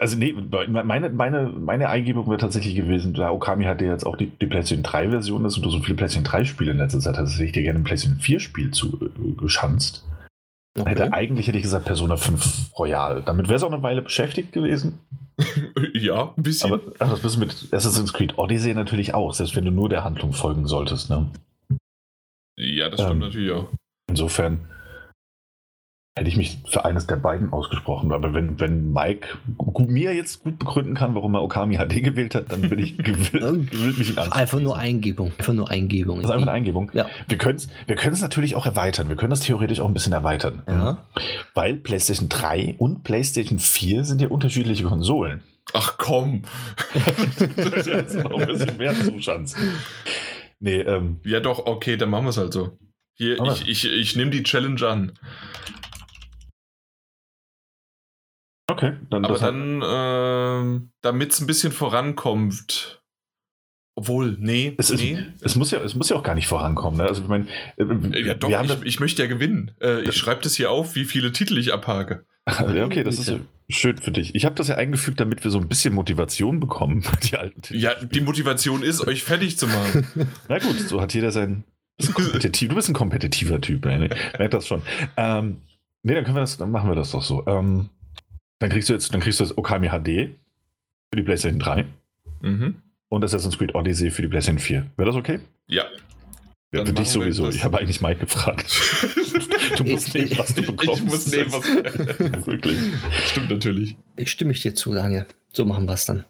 also 0.00 0.16
nee, 0.16 0.32
meine, 0.32 1.10
meine, 1.10 1.48
meine 1.48 1.88
Eingebung 1.88 2.26
wäre 2.28 2.38
tatsächlich 2.38 2.76
gewesen, 2.76 3.14
da 3.14 3.30
Okami 3.30 3.64
hatte 3.64 3.84
jetzt 3.84 4.06
auch 4.06 4.16
die, 4.16 4.26
die 4.26 4.46
PlayStation 4.46 4.84
3 4.84 5.10
Version 5.10 5.44
ist 5.44 5.56
und 5.56 5.64
du 5.64 5.70
so 5.70 5.80
viele 5.80 5.96
PlayStation 5.96 6.24
3 6.24 6.44
Spiele 6.44 6.72
in 6.72 6.78
letzter 6.78 7.00
Zeit 7.00 7.18
hast, 7.18 7.34
hätte 7.34 7.44
ich 7.44 7.52
dir 7.52 7.62
gerne 7.62 7.80
ein 7.80 7.84
PlayStation 7.84 8.20
4 8.20 8.40
Spiel 8.40 8.70
zu 8.70 8.98
äh, 9.02 9.40
geschanzt. 9.40 10.04
Hätte, 10.78 11.12
eigentlich 11.12 11.48
hätte 11.48 11.58
ich 11.58 11.64
gesagt 11.64 11.84
Persona 11.84 12.16
5 12.16 12.70
Royal. 12.78 13.22
Damit 13.22 13.48
wäre 13.48 13.56
es 13.56 13.62
auch 13.62 13.72
eine 13.72 13.82
Weile 13.82 14.02
beschäftigt 14.02 14.52
gewesen. 14.52 14.98
Ja, 15.94 16.32
ein 16.36 16.42
bisschen. 16.42 16.72
Aber 16.72 16.82
ach, 16.98 17.10
das 17.10 17.20
bist 17.20 17.36
du 17.36 17.40
mit 17.40 17.68
Assassin's 17.72 18.12
Creed 18.12 18.38
Odyssey 18.38 18.74
natürlich 18.74 19.14
auch, 19.14 19.32
selbst 19.32 19.56
wenn 19.56 19.64
du 19.64 19.70
nur 19.70 19.88
der 19.88 20.04
Handlung 20.04 20.32
folgen 20.32 20.66
solltest. 20.66 21.10
Ne? 21.10 21.30
ja, 22.56 22.88
das 22.88 23.00
stimmt 23.00 23.14
ähm, 23.14 23.18
natürlich 23.20 23.52
auch. 23.52 23.68
Insofern 24.08 24.68
hätte 26.14 26.28
ich 26.28 26.36
mich 26.36 26.58
für 26.66 26.84
eines 26.84 27.06
der 27.06 27.16
beiden 27.16 27.52
ausgesprochen. 27.52 28.12
Aber 28.12 28.34
wenn, 28.34 28.60
wenn 28.60 28.92
Mike 28.92 29.28
mir 29.78 30.14
jetzt 30.14 30.44
gut 30.44 30.58
begründen 30.58 30.94
kann, 30.94 31.14
warum 31.14 31.34
er 31.34 31.42
Okami 31.42 31.76
HD 31.76 32.02
gewählt 32.04 32.34
hat, 32.34 32.52
dann 32.52 32.68
bin 32.68 32.78
ich 32.78 32.98
gewillt, 32.98 33.70
gewillt 33.70 33.98
mich 33.98 34.10
in 34.10 34.18
Angst. 34.18 34.36
Einfach 34.36 34.60
nur 34.60 34.76
Eingebung. 34.76 35.32
Einfach 35.38 35.54
nur 35.54 35.70
Eingebung. 35.70 36.16
Das 36.16 36.26
ist 36.26 36.30
einfach 36.30 36.48
eine 36.48 36.52
Eingebung. 36.52 36.90
Ja. 36.92 37.06
Wir 37.28 37.38
können 37.38 37.56
es 37.56 37.68
wir 37.86 37.96
können's 37.96 38.20
natürlich 38.20 38.56
auch 38.56 38.66
erweitern. 38.66 39.08
Wir 39.08 39.16
können 39.16 39.30
das 39.30 39.40
theoretisch 39.40 39.80
auch 39.80 39.88
ein 39.88 39.94
bisschen 39.94 40.12
erweitern. 40.12 40.62
Ja. 40.68 40.98
Weil 41.54 41.76
PlayStation 41.76 42.28
3 42.28 42.74
und 42.78 43.04
PlayStation 43.04 43.58
4 43.58 44.04
sind 44.04 44.20
ja 44.20 44.28
unterschiedliche 44.28 44.84
Konsolen. 44.84 45.42
Ach 45.72 45.96
komm. 45.96 46.42
das 47.56 47.72
ist 47.72 47.86
jetzt 47.86 48.14
noch 48.16 48.38
ein 48.38 48.46
bisschen 48.46 48.76
mehr 48.76 48.94
Zuschanzen. 48.94 49.58
Nee, 50.60 50.80
ähm, 50.80 51.20
Ja, 51.24 51.40
doch, 51.40 51.66
okay, 51.66 51.96
dann 51.96 52.10
machen 52.10 52.24
wir 52.24 52.30
es 52.30 52.36
halt 52.36 52.52
so. 52.52 52.76
Hier, 53.14 53.40
ich, 53.40 53.68
ich, 53.68 53.90
ich 53.90 54.16
nehme 54.16 54.30
die 54.30 54.42
Challenge 54.42 54.86
an. 54.86 55.12
Okay. 58.68 58.94
Dann, 59.10 59.24
Aber 59.24 59.38
dann, 59.38 59.82
ähm, 59.84 60.90
damit 61.00 61.32
es 61.32 61.40
ein 61.40 61.46
bisschen 61.46 61.72
vorankommt. 61.72 63.02
Obwohl, 63.94 64.38
nee, 64.40 64.74
es, 64.78 64.88
ist, 64.88 65.00
nee. 65.02 65.18
es, 65.42 65.54
muss 65.54 65.70
ja, 65.70 65.80
es 65.80 65.94
muss 65.94 66.08
ja 66.08 66.16
auch 66.16 66.22
gar 66.22 66.34
nicht 66.34 66.48
vorankommen. 66.48 66.98
Ne? 66.98 67.04
Also, 67.04 67.22
ich 67.22 67.28
meine, 67.28 67.46
äh, 67.76 68.26
Ja, 68.26 68.34
doch, 68.34 68.48
wir 68.48 68.58
haben 68.58 68.70
ich, 68.70 68.86
ich 68.86 69.00
möchte 69.00 69.22
ja 69.22 69.28
gewinnen. 69.28 69.72
Äh, 69.82 70.00
ich 70.02 70.16
schreibe 70.16 70.40
das 70.40 70.54
hier 70.54 70.70
auf, 70.70 70.94
wie 70.94 71.04
viele 71.04 71.32
Titel 71.32 71.58
ich 71.58 71.74
abhake. 71.74 72.24
Ja, 72.48 72.86
okay, 72.86 73.04
das 73.04 73.18
ist 73.18 73.28
ja 73.28 73.38
schön 73.68 73.98
für 73.98 74.10
dich. 74.10 74.34
Ich 74.34 74.44
habe 74.44 74.54
das 74.54 74.68
ja 74.68 74.76
eingefügt, 74.76 75.20
damit 75.20 75.44
wir 75.44 75.50
so 75.50 75.58
ein 75.58 75.68
bisschen 75.68 75.94
Motivation 75.94 76.58
bekommen, 76.58 77.04
die 77.22 77.36
alten 77.36 77.62
Titel. 77.62 77.80
Ja, 77.80 77.94
die 77.94 78.20
Motivation 78.20 78.82
ist, 78.82 79.06
euch 79.06 79.22
fertig 79.22 79.58
zu 79.58 79.66
machen. 79.66 80.06
Na 80.48 80.58
gut, 80.58 80.78
so 80.80 81.00
hat 81.00 81.14
jeder 81.14 81.30
sein. 81.30 81.64
Kompetitiv, 82.14 82.70
du 82.70 82.74
bist 82.74 82.88
ein 82.88 82.94
kompetitiver 82.94 83.60
Typ, 83.60 83.86
ey, 83.86 83.98
ne? 83.98 84.08
merk 84.38 84.50
das 84.50 84.66
schon. 84.66 84.82
Ähm, 85.16 85.58
nee, 86.02 86.14
dann 86.14 86.24
können 86.24 86.36
wir 86.36 86.40
das, 86.40 86.56
dann 86.56 86.70
machen 86.70 86.90
wir 86.90 86.96
das 86.96 87.12
doch 87.12 87.22
so. 87.22 87.46
Ähm, 87.46 87.90
dann 88.62 88.70
kriegst 88.70 88.88
du 88.88 88.92
jetzt, 88.92 89.12
dann 89.12 89.20
kriegst 89.20 89.40
du 89.40 89.44
das 89.44 89.58
Okami 89.58 89.88
HD 89.88 90.30
für 91.10 91.16
die 91.16 91.22
PlayStation 91.22 91.58
3 91.58 91.84
mhm. 92.42 92.76
und 93.08 93.24
Assassin's 93.24 93.58
Creed 93.58 93.74
Odyssey 93.74 94.10
für 94.10 94.22
die 94.22 94.28
PlayStation 94.28 94.60
4. 94.60 94.86
Wäre 94.96 95.06
das 95.06 95.16
okay? 95.16 95.40
Ja. 95.66 95.84
Ja, 96.72 96.86
für 96.86 96.92
dich 96.92 97.08
sowieso. 97.08 97.50
Ich 97.50 97.64
habe 97.64 97.78
eigentlich 97.78 98.00
Mike 98.00 98.20
gefragt. 98.20 98.72
Du 99.76 99.84
musst 99.84 100.14
nehmen, 100.14 100.30
was 100.36 100.54
du 100.54 100.62
bekommst. 100.62 101.02
Ich 101.02 101.08
muss 101.08 101.26
nehmen, 101.32 101.50
was. 101.50 101.64
Wirklich. 102.46 102.78
Stimmt 103.26 103.50
natürlich. 103.50 103.96
Ich 104.16 104.30
stimme 104.30 104.52
ich 104.52 104.60
dir 104.60 104.74
zu, 104.74 104.92
Daniel. 104.92 105.26
So 105.52 105.64
machen 105.64 105.86
wir 105.86 105.94
es 105.94 106.04
dann. 106.04 106.24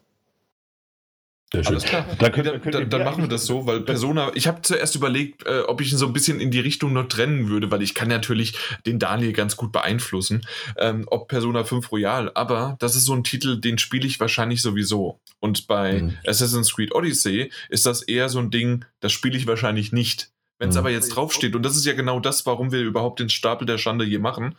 Alles 1.65 1.83
klar. 1.83 2.05
Dann 2.17 2.31
können- 2.31 2.45
dann, 2.47 2.61
können 2.61 2.71
dann, 2.73 2.89
dann 2.89 3.03
machen 3.03 3.23
wir 3.23 3.27
das 3.29 3.45
so, 3.45 3.67
weil 3.67 3.81
Persona, 3.81 4.31
ich 4.33 4.47
habe 4.47 4.61
zuerst 4.63 4.95
überlegt, 4.95 5.45
äh, 5.45 5.59
ob 5.67 5.81
ich 5.81 5.91
ihn 5.91 5.97
so 5.99 6.07
ein 6.07 6.13
bisschen 6.13 6.39
in 6.39 6.49
die 6.49 6.59
Richtung 6.59 6.93
noch 6.93 7.07
trennen 7.07 7.47
würde, 7.47 7.69
weil 7.69 7.83
ich 7.83 7.93
kann 7.93 8.07
natürlich 8.07 8.53
den 8.87 8.97
Daniel 8.97 9.33
ganz 9.33 9.55
gut 9.55 9.71
beeinflussen, 9.71 10.41
ähm, 10.77 11.03
ob 11.07 11.27
Persona 11.27 11.63
5 11.63 11.91
Royal, 11.91 12.31
aber 12.33 12.75
das 12.79 12.95
ist 12.95 13.05
so 13.05 13.13
ein 13.13 13.23
Titel, 13.23 13.61
den 13.61 13.77
spiele 13.77 14.07
ich 14.07 14.19
wahrscheinlich 14.19 14.61
sowieso. 14.63 15.19
Und 15.39 15.67
bei 15.67 16.01
Mhm. 16.01 16.17
Assassin's 16.25 16.73
Creed 16.73 16.93
Odyssey 16.95 17.51
ist 17.69 17.85
das 17.85 18.01
eher 18.01 18.29
so 18.29 18.39
ein 18.39 18.49
Ding, 18.49 18.85
das 18.99 19.11
spiele 19.11 19.37
ich 19.37 19.45
wahrscheinlich 19.45 19.91
nicht. 19.91 20.31
Wenn 20.59 20.69
es 20.69 20.75
Mhm. 20.75 20.79
aber 20.79 20.89
jetzt 20.91 21.09
draufsteht, 21.09 21.55
und 21.55 21.63
das 21.63 21.75
ist 21.75 21.85
ja 21.85 21.93
genau 21.93 22.19
das, 22.19 22.45
warum 22.45 22.71
wir 22.71 22.81
überhaupt 22.81 23.19
den 23.19 23.29
Stapel 23.29 23.67
der 23.67 23.77
Schande 23.77 24.05
hier 24.05 24.19
machen, 24.19 24.55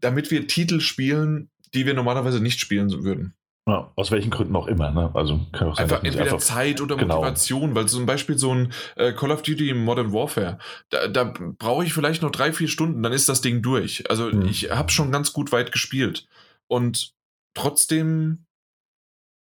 damit 0.00 0.30
wir 0.30 0.46
Titel 0.46 0.80
spielen, 0.80 1.48
die 1.74 1.86
wir 1.86 1.94
normalerweise 1.94 2.40
nicht 2.40 2.60
spielen 2.60 2.90
würden. 3.04 3.34
Ja, 3.68 3.92
aus 3.96 4.12
welchen 4.12 4.30
Gründen 4.30 4.54
auch 4.54 4.68
immer, 4.68 4.92
ne? 4.92 5.10
Also 5.14 5.40
kann 5.50 5.68
auch 5.68 5.76
sein, 5.76 5.84
einfach 5.84 6.04
entweder 6.04 6.24
einfach, 6.24 6.38
Zeit 6.38 6.80
oder 6.80 6.96
genau. 6.96 7.16
Motivation, 7.16 7.74
weil 7.74 7.88
zum 7.88 8.06
Beispiel 8.06 8.38
so 8.38 8.54
ein 8.54 8.72
äh, 8.94 9.12
Call 9.12 9.32
of 9.32 9.42
Duty 9.42 9.74
Modern 9.74 10.12
Warfare, 10.12 10.58
da, 10.90 11.08
da 11.08 11.34
brauche 11.58 11.84
ich 11.84 11.92
vielleicht 11.92 12.22
noch 12.22 12.30
drei, 12.30 12.52
vier 12.52 12.68
Stunden, 12.68 13.02
dann 13.02 13.12
ist 13.12 13.28
das 13.28 13.40
Ding 13.40 13.62
durch. 13.62 14.08
Also 14.08 14.30
mhm. 14.30 14.46
ich 14.46 14.70
habe 14.70 14.92
schon 14.92 15.10
ganz 15.10 15.32
gut 15.32 15.50
weit 15.50 15.72
gespielt. 15.72 16.28
Und 16.68 17.14
trotzdem 17.54 18.46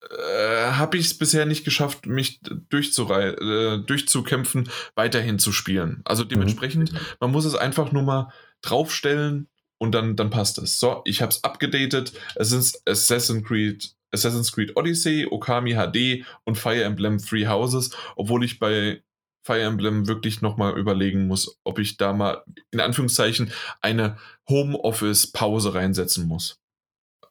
äh, 0.09 0.71
habe 0.71 0.97
ich 0.97 1.07
es 1.07 1.17
bisher 1.17 1.45
nicht 1.45 1.65
geschafft, 1.65 2.05
mich 2.05 2.39
äh, 2.49 2.55
durchzukämpfen, 2.69 4.69
weiterhin 4.95 5.39
zu 5.39 5.51
spielen. 5.51 6.01
Also 6.05 6.23
mhm. 6.23 6.29
dementsprechend, 6.29 6.93
mhm. 6.93 6.99
man 7.19 7.31
muss 7.31 7.43
es 7.43 7.55
einfach 7.55 7.91
nur 7.91 8.03
mal 8.03 8.31
draufstellen 8.61 9.49
und 9.77 9.93
dann, 9.93 10.15
dann 10.15 10.29
passt 10.29 10.57
es. 10.57 10.79
So, 10.79 11.01
ich 11.05 11.21
habe 11.21 11.31
es 11.31 11.43
abgedatet. 11.43 12.13
Es 12.35 12.51
ist 12.51 12.87
Assassin's 12.87 13.45
Creed, 13.45 13.94
Assassin's 14.15 14.51
Creed 14.51 14.75
Odyssey, 14.75 15.27
Okami 15.29 15.75
HD 15.75 16.25
und 16.43 16.57
Fire 16.57 16.83
Emblem 16.83 17.19
Three 17.19 17.47
Houses, 17.47 17.91
obwohl 18.15 18.43
ich 18.43 18.59
bei 18.59 19.03
Fire 19.45 19.61
Emblem 19.61 20.07
wirklich 20.07 20.41
nochmal 20.41 20.77
überlegen 20.77 21.27
muss, 21.27 21.59
ob 21.63 21.77
ich 21.77 21.97
da 21.97 22.13
mal 22.13 22.43
in 22.71 22.79
Anführungszeichen 22.79 23.51
eine 23.81 24.17
Homeoffice-Pause 24.49 25.75
reinsetzen 25.75 26.27
muss. 26.27 26.59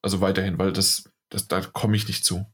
Also 0.00 0.20
weiterhin, 0.20 0.58
weil 0.58 0.72
das, 0.72 1.10
das 1.30 1.48
da 1.48 1.60
komme 1.60 1.96
ich 1.96 2.06
nicht 2.06 2.24
zu. 2.24 2.46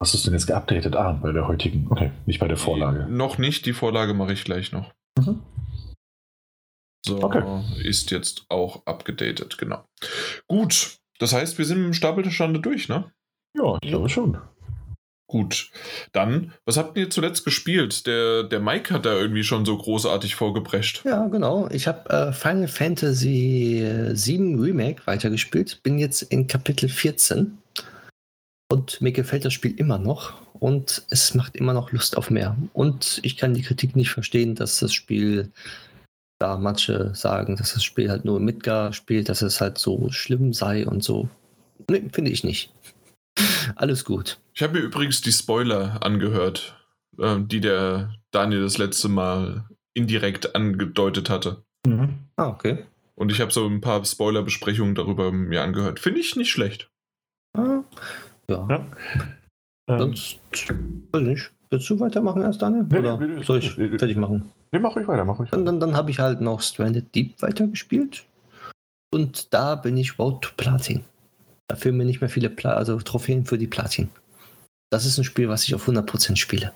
Was 0.00 0.14
ist 0.14 0.26
denn 0.26 0.32
jetzt 0.32 0.46
geupdatet? 0.46 0.96
Ah, 0.96 1.12
bei 1.12 1.30
der 1.32 1.46
heutigen. 1.46 1.86
Okay, 1.90 2.10
nicht 2.26 2.40
bei 2.40 2.48
der 2.48 2.56
Vorlage. 2.56 3.06
Noch 3.08 3.38
nicht, 3.38 3.66
die 3.66 3.72
Vorlage 3.72 4.14
mache 4.14 4.32
ich 4.32 4.44
gleich 4.44 4.72
noch. 4.72 4.92
Mhm. 5.18 5.42
So, 7.04 7.22
okay. 7.22 7.42
ist 7.82 8.10
jetzt 8.12 8.46
auch 8.48 8.86
abgedatet, 8.86 9.58
genau. 9.58 9.84
Gut, 10.46 10.98
das 11.22 11.32
heißt, 11.32 11.56
wir 11.56 11.64
sind 11.64 11.78
mit 11.78 11.86
dem 11.86 11.94
Stapel 11.94 12.24
der 12.24 12.30
Stande 12.30 12.60
durch, 12.60 12.88
ne? 12.88 13.10
Ja, 13.56 13.78
ich 13.80 13.88
glaube 13.88 14.08
schon. 14.08 14.38
Gut, 15.28 15.70
dann, 16.12 16.52
was 16.66 16.76
habt 16.76 16.98
ihr 16.98 17.08
zuletzt 17.08 17.44
gespielt? 17.44 18.06
Der, 18.06 18.42
der 18.42 18.60
Mike 18.60 18.92
hat 18.92 19.06
da 19.06 19.14
irgendwie 19.14 19.44
schon 19.44 19.64
so 19.64 19.78
großartig 19.78 20.34
vorgeprescht. 20.34 21.02
Ja, 21.04 21.28
genau. 21.28 21.68
Ich 21.70 21.86
habe 21.86 22.10
äh, 22.10 22.32
Final 22.32 22.68
Fantasy 22.68 23.82
VII 24.12 24.56
Remake 24.60 25.06
weitergespielt. 25.06 25.82
Bin 25.82 25.98
jetzt 25.98 26.22
in 26.22 26.48
Kapitel 26.48 26.88
14. 26.88 27.56
Und 28.70 29.00
mir 29.00 29.12
gefällt 29.12 29.44
das 29.44 29.52
Spiel 29.52 29.78
immer 29.78 29.98
noch 29.98 30.34
und 30.58 31.04
es 31.08 31.34
macht 31.34 31.56
immer 31.56 31.72
noch 31.72 31.92
Lust 31.92 32.16
auf 32.16 32.30
mehr. 32.30 32.56
Und 32.72 33.20
ich 33.22 33.36
kann 33.36 33.54
die 33.54 33.62
Kritik 33.62 33.96
nicht 33.96 34.10
verstehen, 34.10 34.54
dass 34.54 34.80
das 34.80 34.92
Spiel, 34.92 35.50
da 36.42 36.58
manche 36.58 37.14
sagen, 37.14 37.56
dass 37.56 37.74
das 37.74 37.84
Spiel 37.84 38.10
halt 38.10 38.24
nur 38.24 38.40
Midgar 38.40 38.92
spielt, 38.92 39.28
dass 39.28 39.42
es 39.42 39.60
halt 39.60 39.78
so 39.78 40.10
schlimm 40.10 40.52
sei 40.52 40.86
und 40.86 41.04
so. 41.04 41.28
Nee, 41.88 42.02
finde 42.12 42.32
ich 42.32 42.42
nicht. 42.42 42.74
Alles 43.76 44.04
gut. 44.04 44.40
Ich 44.54 44.62
habe 44.62 44.74
mir 44.74 44.80
übrigens 44.80 45.20
die 45.20 45.32
Spoiler 45.32 46.02
angehört, 46.02 46.76
äh, 47.18 47.38
die 47.40 47.60
der 47.60 48.14
Daniel 48.32 48.62
das 48.62 48.76
letzte 48.76 49.08
Mal 49.08 49.66
indirekt 49.94 50.54
angedeutet 50.54 51.30
hatte. 51.30 51.62
Mhm. 51.86 52.18
Ah, 52.36 52.48
okay. 52.48 52.86
Und 53.14 53.30
ich 53.30 53.40
habe 53.40 53.52
so 53.52 53.66
ein 53.66 53.80
paar 53.80 54.04
Spoiler-Besprechungen 54.04 54.94
darüber 54.94 55.30
mir 55.30 55.62
angehört. 55.62 56.00
Finde 56.00 56.20
ich 56.20 56.34
nicht 56.34 56.50
schlecht. 56.50 56.90
Ah, 57.56 57.84
ja. 58.48 58.66
ja. 59.88 59.98
Sonst, 59.98 60.40
weiß 61.12 61.22
nicht. 61.22 61.52
Willst 61.70 61.88
du 61.88 62.00
weitermachen 62.00 62.42
erst, 62.42 62.62
Daniel? 62.62 62.86
Oder 62.98 63.18
nee, 63.18 63.42
soll 63.44 63.58
ich 63.58 63.76
nee, 63.78 63.96
fertig 63.96 64.16
machen? 64.16 64.50
Nee, 64.72 64.80
mach 64.80 64.96
ich 64.96 65.06
weiter, 65.06 65.24
mach 65.24 65.34
ich 65.34 65.40
weiter. 65.40 65.56
Dann, 65.56 65.66
dann, 65.66 65.80
dann 65.80 65.96
habe 65.96 66.10
ich 66.10 66.18
halt 66.18 66.40
noch 66.40 66.62
Stranded 66.62 67.14
Deep 67.14 67.40
weitergespielt. 67.42 68.24
Und 69.12 69.52
da 69.52 69.74
bin 69.74 69.96
ich 69.96 70.18
Road 70.18 70.42
to 70.42 70.50
Platin. 70.56 71.04
Da 71.68 71.76
fehlen 71.76 71.96
mir 71.96 72.04
nicht 72.04 72.20
mehr 72.20 72.30
viele 72.30 72.50
Pla 72.50 72.72
also 72.74 72.98
Trophäen 72.98 73.44
für 73.44 73.58
die 73.58 73.66
Platin. 73.66 74.08
Das 74.90 75.04
ist 75.04 75.18
ein 75.18 75.24
Spiel, 75.24 75.48
was 75.48 75.64
ich 75.64 75.74
auf 75.74 75.88
100% 75.88 76.36
spiele. 76.36 76.72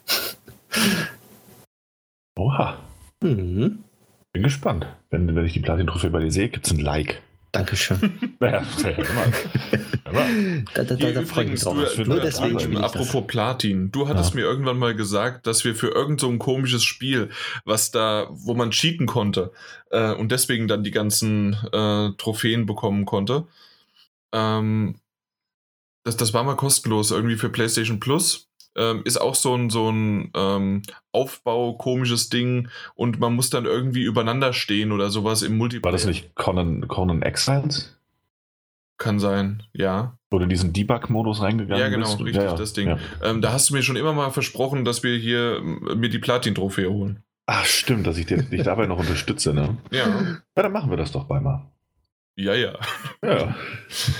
Oha. 2.38 2.78
Mhm. 3.22 3.82
Bin 4.32 4.42
gespannt. 4.42 4.86
Wenn, 5.10 5.34
wenn 5.34 5.46
ich 5.46 5.54
die 5.54 5.60
Platin-Trophäe 5.60 6.10
bei 6.10 6.20
dir 6.20 6.30
sehe, 6.30 6.50
gibt 6.50 6.66
es 6.66 6.72
ein 6.72 6.80
Like. 6.80 7.22
Dankeschön. 7.56 8.36
naja, 8.40 8.62
da, 10.74 10.84
da, 10.84 10.94
da, 10.94 11.10
da. 11.10 11.20
Du, 11.22 12.04
Nur 12.04 12.20
deswegen 12.20 12.60
spiele 12.60 12.84
Apropos 12.84 13.12
das. 13.12 13.26
Platin, 13.26 13.90
du 13.90 14.08
hattest 14.08 14.30
ja. 14.30 14.36
mir 14.36 14.42
irgendwann 14.42 14.78
mal 14.78 14.94
gesagt, 14.94 15.46
dass 15.46 15.64
wir 15.64 15.74
für 15.74 15.88
irgend 15.88 16.20
so 16.20 16.28
ein 16.28 16.38
komisches 16.38 16.84
Spiel, 16.84 17.30
was 17.64 17.90
da, 17.90 18.28
wo 18.30 18.54
man 18.54 18.70
cheaten 18.70 19.06
konnte 19.06 19.52
äh, 19.90 20.12
und 20.12 20.32
deswegen 20.32 20.68
dann 20.68 20.84
die 20.84 20.90
ganzen 20.90 21.54
äh, 21.72 22.10
Trophäen 22.18 22.66
bekommen 22.66 23.06
konnte. 23.06 23.46
Ähm, 24.32 24.96
das, 26.04 26.16
das 26.16 26.34
war 26.34 26.44
mal 26.44 26.56
kostenlos 26.56 27.10
irgendwie 27.10 27.36
für 27.36 27.48
PlayStation 27.48 28.00
Plus 28.00 28.48
ähm, 28.76 29.02
ist 29.04 29.20
auch 29.20 29.34
so 29.34 29.54
ein, 29.54 29.70
so 29.70 29.90
ein 29.90 30.30
ähm, 30.34 30.82
Aufbau, 31.12 31.74
komisches 31.74 32.28
Ding 32.28 32.68
und 32.94 33.18
man 33.18 33.34
muss 33.34 33.50
dann 33.50 33.64
irgendwie 33.64 34.02
übereinander 34.02 34.52
stehen 34.52 34.92
oder 34.92 35.10
sowas 35.10 35.42
im 35.42 35.56
Multiplayer. 35.56 35.92
War 35.92 35.98
das 35.98 36.06
nicht 36.06 36.34
Conan, 36.34 36.86
Conan 36.88 37.22
Exiles? 37.22 37.98
Kann 38.98 39.18
sein, 39.18 39.62
ja. 39.72 40.18
In 40.32 40.48
diesen 40.50 40.72
Debug-Modus 40.74 41.40
reingegangen 41.40 41.82
Ja, 41.82 41.88
genau, 41.88 42.08
bist. 42.08 42.20
richtig, 42.20 42.42
ja, 42.42 42.54
das 42.54 42.74
Ding. 42.74 42.88
Ja. 42.88 42.98
Ähm, 43.22 43.40
da 43.40 43.52
hast 43.52 43.70
du 43.70 43.74
mir 43.74 43.82
schon 43.82 43.96
immer 43.96 44.12
mal 44.12 44.30
versprochen, 44.30 44.84
dass 44.84 45.02
wir 45.02 45.16
hier 45.16 45.62
mir 45.62 46.10
die 46.10 46.18
Platin-Trophäe 46.18 46.90
holen. 46.90 47.22
Ach, 47.46 47.64
stimmt, 47.64 48.06
dass 48.06 48.18
ich 48.18 48.26
dich 48.26 48.62
dabei 48.64 48.86
noch 48.86 48.98
unterstütze, 48.98 49.54
ne? 49.54 49.78
Ja. 49.90 50.08
Ja, 50.56 50.62
dann 50.62 50.72
machen 50.72 50.90
wir 50.90 50.96
das 50.98 51.12
doch 51.12 51.28
mal. 51.28 51.70
Ja, 52.36 52.54
ja. 52.54 52.74
Ja. 53.24 53.54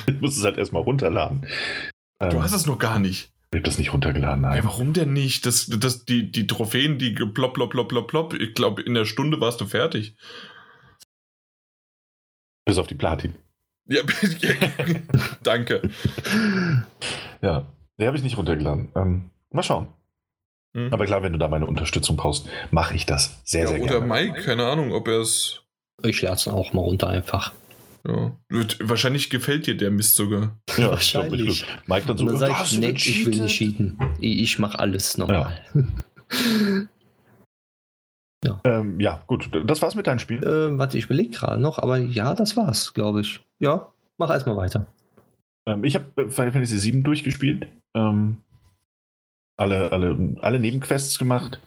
Ich 0.07 0.21
muss 0.21 0.39
es 0.39 0.45
halt 0.45 0.57
erstmal 0.57 0.83
runterladen. 0.83 1.47
Du 2.19 2.27
ähm, 2.27 2.43
hast 2.43 2.55
es 2.55 2.67
noch 2.67 2.79
gar 2.79 2.99
nicht. 2.99 3.31
Ich 3.57 3.61
habe 3.61 3.71
das 3.71 3.79
nicht 3.79 3.95
runtergeladen, 3.95 4.43
nein. 4.43 4.59
Ja, 4.59 4.65
warum 4.65 4.93
denn 4.93 5.15
nicht? 5.15 5.47
Das, 5.47 5.67
das, 5.67 6.05
die, 6.05 6.31
die 6.31 6.47
Trophäen, 6.47 6.99
die 6.99 7.13
plopp, 7.13 7.55
plopp, 7.55 7.71
plopp, 7.71 7.89
plopp, 7.89 8.07
plopp. 8.07 8.35
Ich 8.35 8.53
glaube, 8.53 8.83
in 8.83 8.93
der 8.93 9.07
Stunde 9.07 9.41
warst 9.41 9.63
du 9.63 9.65
fertig. 9.65 10.15
Bis 12.67 12.77
auf 12.77 12.87
die 12.87 12.97
Platin. 12.97 13.35
Ja, 13.87 14.03
danke. 15.43 15.81
Ja, 17.41 17.73
die 17.99 18.07
habe 18.07 18.19
ich 18.19 18.23
nicht 18.23 18.37
runtergeladen. 18.37 18.93
Ähm, 18.95 19.31
mal 19.51 19.63
schauen. 19.63 19.89
Hm. 20.75 20.93
Aber 20.93 21.07
klar, 21.07 21.23
wenn 21.23 21.33
du 21.33 21.39
da 21.39 21.49
meine 21.49 21.65
Unterstützung 21.65 22.19
brauchst, 22.19 22.47
mache 22.71 22.95
ich 22.95 23.07
das 23.07 23.41
sehr, 23.45 23.63
ja, 23.63 23.69
sehr 23.69 23.81
oder 23.81 24.01
gerne. 24.01 24.05
Oder 24.05 24.23
Mike, 24.23 24.43
keine 24.43 24.67
Ahnung, 24.67 24.93
ob 24.93 25.09
er 25.09 25.21
es. 25.21 25.63
Ich 26.03 26.21
lade 26.21 26.35
es 26.35 26.47
auch 26.47 26.75
mal 26.75 26.83
runter 26.83 27.09
einfach. 27.09 27.55
Ja. 28.07 28.33
Wahrscheinlich 28.81 29.31
gefällt 29.31 29.67
dir 29.67 29.77
der 29.77 29.91
Mist 29.91 30.15
sogar. 30.15 30.57
Ja, 30.77 30.91
wahrscheinlich. 30.91 31.49
Ich 31.49 31.67
glaub, 31.67 31.89
Mike 31.89 32.07
dann 32.07 32.19
so, 32.19 32.27
dann 32.27 32.37
sag 32.37 32.65
ich, 32.65 32.79
nee, 32.79 32.91
ich 32.91 33.27
will 33.27 33.41
nicht 33.41 33.57
cheaten. 33.57 33.99
Ich, 34.21 34.41
ich 34.43 34.59
mache 34.59 34.79
alles 34.79 35.19
normal. 35.19 35.61
Ja. 35.75 35.83
ja. 38.45 38.61
Ähm, 38.65 39.01
ja. 39.01 39.23
gut. 39.27 39.51
Das 39.65 39.83
war's 39.83 39.95
mit 39.95 40.07
deinem 40.07 40.21
Spiel. 40.21 40.43
Äh, 40.43 40.79
warte, 40.79 40.99
ich 40.99 41.07
überlege 41.07 41.31
gerade 41.31 41.61
noch, 41.61 41.79
aber 41.79 41.99
ja, 41.99 42.35
das 42.35 42.57
war's, 42.57 42.95
glaube 42.95 43.23
ich. 43.23 43.41
Ja, 43.59 43.93
mach 44.19 44.31
erstmal 44.31 44.57
weiter. 44.57 44.87
Ähm, 45.67 45.83
ich 45.83 45.97
habe 45.97 46.07
äh, 46.23 46.29
Final 46.29 46.53
Fantasy 46.53 46.93
VII 46.93 47.03
durchgespielt. 47.03 47.67
Ähm, 47.95 48.39
alle, 49.59 49.91
alle, 49.91 50.37
alle 50.43 50.61
Nebenquests 50.61 51.19
gemacht 51.19 51.61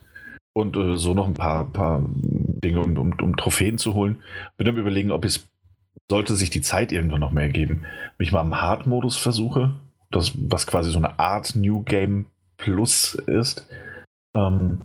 und 0.52 0.76
äh, 0.76 0.96
so 0.96 1.12
noch 1.12 1.26
ein 1.26 1.34
paar, 1.34 1.66
paar 1.66 2.02
Dinge, 2.06 2.80
um, 2.80 2.96
um, 2.96 3.12
um 3.20 3.36
Trophäen 3.36 3.78
zu 3.78 3.94
holen. 3.94 4.22
Bin 4.56 4.68
am 4.68 4.76
überlegen, 4.76 5.10
ob 5.10 5.24
ich 5.24 5.36
es 5.36 5.49
sollte 6.10 6.34
sich 6.34 6.50
die 6.50 6.60
Zeit 6.60 6.92
irgendwann 6.92 7.20
noch 7.20 7.30
mehr 7.30 7.48
geben, 7.48 7.86
mich 8.18 8.32
mal 8.32 8.42
im 8.42 8.60
Hard-Modus 8.60 9.16
versuche, 9.16 9.76
das, 10.10 10.32
was 10.34 10.66
quasi 10.66 10.90
so 10.90 10.98
eine 10.98 11.18
Art 11.18 11.54
New 11.54 11.82
Game 11.84 12.26
Plus 12.56 13.14
ist. 13.14 13.66
Ähm, 14.36 14.82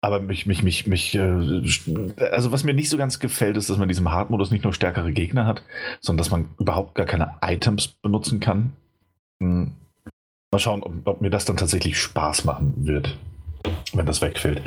aber 0.00 0.18
mich, 0.20 0.46
mich, 0.46 0.64
mich, 0.64 0.86
mich, 0.86 1.14
äh, 1.14 2.02
also 2.32 2.50
was 2.50 2.64
mir 2.64 2.74
nicht 2.74 2.88
so 2.88 2.96
ganz 2.96 3.20
gefällt, 3.20 3.56
ist, 3.56 3.70
dass 3.70 3.76
man 3.76 3.84
in 3.84 3.90
diesem 3.90 4.10
Hard-Modus 4.10 4.50
nicht 4.50 4.64
nur 4.64 4.72
stärkere 4.72 5.12
Gegner 5.12 5.46
hat, 5.46 5.62
sondern 6.00 6.18
dass 6.18 6.30
man 6.30 6.48
überhaupt 6.58 6.94
gar 6.94 7.06
keine 7.06 7.34
Items 7.42 7.88
benutzen 8.02 8.40
kann. 8.40 8.72
Hm. 9.40 9.72
Mal 10.50 10.58
schauen, 10.58 10.82
ob, 10.82 11.06
ob, 11.06 11.20
mir 11.20 11.30
das 11.30 11.44
dann 11.44 11.56
tatsächlich 11.56 11.98
Spaß 11.98 12.44
machen 12.44 12.74
wird, 12.78 13.16
wenn 13.92 14.06
das 14.06 14.22
wegfällt. 14.22 14.62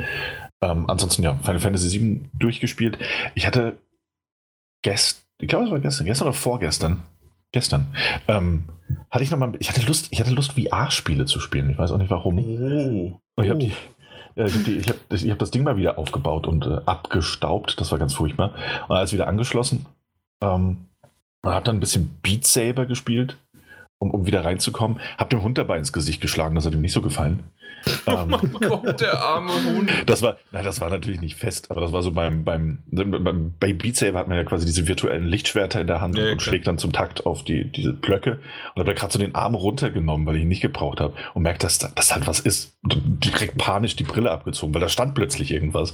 Ähm, 0.62 0.88
ansonsten 0.88 1.22
ja, 1.22 1.34
Final 1.42 1.60
Fantasy 1.60 2.00
VII 2.00 2.30
durchgespielt. 2.38 2.98
Ich 3.34 3.46
hatte 3.46 3.76
gestern 4.82 5.25
ich 5.38 5.48
glaube, 5.48 5.66
es 5.66 5.70
war 5.70 5.80
gestern, 5.80 6.06
gestern 6.06 6.28
oder 6.28 6.36
vorgestern. 6.36 7.02
Gestern. 7.52 7.94
Ähm, 8.28 8.64
hatte 9.10 9.24
ich 9.24 9.30
nochmal, 9.30 9.52
ich 9.58 9.68
hatte 9.68 9.84
Lust, 9.86 10.08
ich 10.10 10.20
hatte 10.20 10.30
Lust, 10.30 10.52
VR-Spiele 10.52 11.26
zu 11.26 11.40
spielen. 11.40 11.70
Ich 11.70 11.78
weiß 11.78 11.90
auch 11.92 11.98
nicht 11.98 12.10
warum. 12.10 12.38
Oh. 12.38 13.20
Ich 13.42 13.50
habe 13.50 13.64
oh. 13.64 14.40
äh, 14.40 14.46
ich 14.46 14.88
hab, 14.88 14.96
ich 15.10 15.30
hab 15.30 15.38
das 15.38 15.50
Ding 15.50 15.62
mal 15.62 15.76
wieder 15.76 15.98
aufgebaut 15.98 16.46
und 16.46 16.66
äh, 16.66 16.80
abgestaubt. 16.86 17.80
Das 17.80 17.92
war 17.92 17.98
ganz 17.98 18.14
furchtbar. 18.14 18.54
Und 18.88 18.96
alles 18.96 19.12
wieder 19.12 19.26
angeschlossen. 19.26 19.86
Ähm, 20.42 20.86
und 21.42 21.52
habe 21.52 21.64
dann 21.64 21.76
ein 21.76 21.80
bisschen 21.80 22.18
Beat 22.22 22.44
Saber 22.46 22.86
gespielt. 22.86 23.36
Um, 23.98 24.10
um 24.10 24.26
wieder 24.26 24.44
reinzukommen. 24.44 25.00
Hab 25.18 25.30
dem 25.30 25.42
Hund 25.42 25.58
dabei 25.58 25.78
ins 25.78 25.92
Gesicht 25.92 26.20
geschlagen, 26.20 26.54
das 26.54 26.66
hat 26.66 26.74
ihm 26.74 26.80
nicht 26.80 26.92
so 26.92 27.02
gefallen. 27.02 27.44
Oh 28.06 28.12
ähm, 28.12 28.30
mein 28.30 28.52
Gott, 28.68 29.00
der 29.00 29.20
arme 29.22 29.52
Hund. 29.52 29.90
Das 30.06 30.22
war, 30.22 30.38
nein, 30.50 30.64
das 30.64 30.80
war 30.80 30.90
natürlich 30.90 31.20
nicht 31.20 31.36
fest, 31.36 31.70
aber 31.70 31.80
das 31.80 31.92
war 31.92 32.02
so 32.02 32.10
beim, 32.10 32.44
beim, 32.44 32.82
beim 32.90 33.54
bei 33.60 33.72
Beat 33.72 33.96
Saber 33.96 34.18
hat 34.18 34.28
man 34.28 34.36
ja 34.36 34.44
quasi 34.44 34.66
diese 34.66 34.88
virtuellen 34.88 35.24
Lichtschwerter 35.24 35.80
in 35.80 35.86
der 35.86 36.00
Hand 36.00 36.18
ja, 36.18 36.32
und, 36.32 36.42
schlägt 36.42 36.66
dann 36.66 36.78
zum 36.78 36.92
Takt 36.92 37.26
auf 37.26 37.44
die, 37.44 37.70
diese 37.70 37.92
Blöcke. 37.92 38.40
Und 38.74 38.80
habe 38.80 38.94
gerade 38.94 39.12
so 39.12 39.18
den 39.18 39.34
Arm 39.34 39.54
runtergenommen, 39.54 40.26
weil 40.26 40.36
ich 40.36 40.42
ihn 40.42 40.48
nicht 40.48 40.62
gebraucht 40.62 41.00
habe 41.00 41.14
und 41.34 41.42
merkt, 41.42 41.62
dass 41.62 41.78
das 41.78 42.12
halt 42.12 42.26
was 42.26 42.40
ist. 42.40 42.76
Und 42.82 43.24
direkt 43.24 43.56
panisch 43.56 43.94
die 43.94 44.04
Brille 44.04 44.30
abgezogen, 44.30 44.74
weil 44.74 44.80
da 44.80 44.88
stand 44.88 45.14
plötzlich 45.14 45.52
irgendwas. 45.52 45.92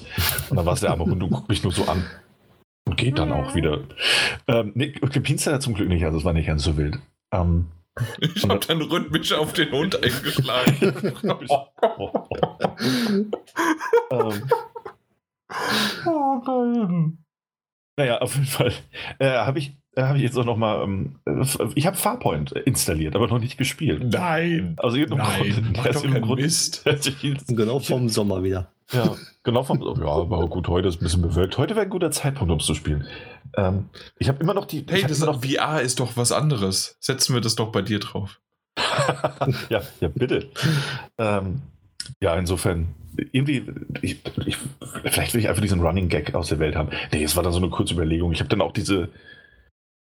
Und 0.48 0.56
dann 0.56 0.64
war 0.64 0.72
es 0.72 0.80
der 0.80 0.90
arme 0.90 1.04
Hund 1.04 1.22
und 1.22 1.30
guckt 1.30 1.48
mich 1.48 1.62
nur 1.62 1.72
so 1.72 1.84
an. 1.84 2.04
Und 2.84 2.96
geht 2.96 3.18
dann 3.18 3.32
auch 3.32 3.54
wieder. 3.54 3.80
Ähm, 4.48 4.72
nee, 4.74 4.92
gepinst 4.92 5.46
er 5.46 5.60
zum 5.60 5.74
Glück 5.74 5.88
nicht, 5.88 6.04
also 6.04 6.18
es 6.18 6.24
war 6.24 6.32
nicht 6.32 6.46
ganz 6.46 6.62
so 6.62 6.76
wild. 6.76 6.98
Ähm, 7.32 7.66
ich 8.20 8.48
habe 8.48 8.60
dann 8.66 8.80
rhythmisch 8.82 9.32
auf 9.32 9.52
den 9.52 9.70
Hund 9.70 10.02
eingeschlagen. 10.02 11.14
ähm. 14.10 14.42
oh, 16.06 17.12
naja, 17.96 18.18
auf 18.18 18.34
jeden 18.34 18.46
Fall 18.46 18.72
äh, 19.18 19.30
habe 19.30 19.58
ich, 19.58 19.76
äh, 19.96 20.02
hab 20.02 20.16
ich 20.16 20.22
jetzt 20.22 20.38
auch 20.38 20.44
noch 20.44 20.56
mal, 20.56 20.82
ähm, 20.82 21.18
äh, 21.26 21.44
ich 21.74 21.86
habe 21.86 21.96
Farpoint 21.96 22.52
installiert, 22.52 23.14
aber 23.14 23.28
noch 23.28 23.38
nicht 23.38 23.58
gespielt. 23.58 24.04
Nein. 24.12 24.76
Also 24.78 24.96
Nein, 24.96 25.72
mach 25.76 25.86
doch 25.86 26.02
keinen 26.02 26.34
Mist. 26.34 26.84
genau 27.48 27.80
vom 27.80 28.08
Sommer 28.08 28.42
wieder. 28.42 28.72
Ja, 28.92 29.14
genau 29.42 29.62
vom 29.62 29.80
Ja, 30.00 30.06
aber 30.06 30.48
gut, 30.48 30.68
heute 30.68 30.88
ist 30.88 31.00
ein 31.00 31.04
bisschen 31.04 31.22
bewölkt. 31.22 31.58
Heute 31.58 31.74
wäre 31.76 31.86
ein 31.86 31.90
guter 31.90 32.10
Zeitpunkt, 32.10 32.50
um 32.50 32.58
es 32.58 32.66
zu 32.66 32.74
spielen. 32.74 33.06
Ähm, 33.56 33.88
ich 34.18 34.28
habe 34.28 34.42
immer 34.42 34.54
noch 34.54 34.66
die. 34.66 34.84
Hey, 34.88 35.04
das 35.06 35.20
noch 35.20 35.42
VR 35.44 35.80
ist 35.80 36.00
doch 36.00 36.16
was 36.16 36.32
anderes. 36.32 36.96
Setzen 37.00 37.34
wir 37.34 37.40
das 37.40 37.54
doch 37.54 37.72
bei 37.72 37.82
dir 37.82 37.98
drauf. 37.98 38.40
ja, 39.68 39.82
ja, 40.00 40.08
bitte. 40.08 40.50
ähm, 41.18 41.62
ja, 42.20 42.34
insofern, 42.36 42.94
irgendwie, 43.32 43.66
ich, 44.00 44.18
ich, 44.46 44.56
vielleicht 45.04 45.34
will 45.34 45.40
ich 45.40 45.48
einfach 45.48 45.62
diesen 45.62 45.80
Running 45.80 46.08
Gag 46.08 46.34
aus 46.34 46.48
der 46.48 46.58
Welt 46.58 46.74
haben. 46.74 46.90
Nee, 47.12 47.22
es 47.22 47.36
war 47.36 47.42
dann 47.42 47.52
so 47.52 47.58
eine 47.58 47.68
kurze 47.68 47.94
Überlegung. 47.94 48.32
Ich 48.32 48.40
habe 48.40 48.48
dann 48.48 48.62
auch 48.62 48.72
diese 48.72 49.10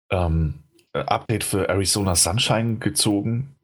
ähm, 0.09 0.55
Update 0.93 1.43
für 1.43 1.68
Arizona 1.68 2.15
Sunshine 2.15 2.77
gezogen 2.77 3.55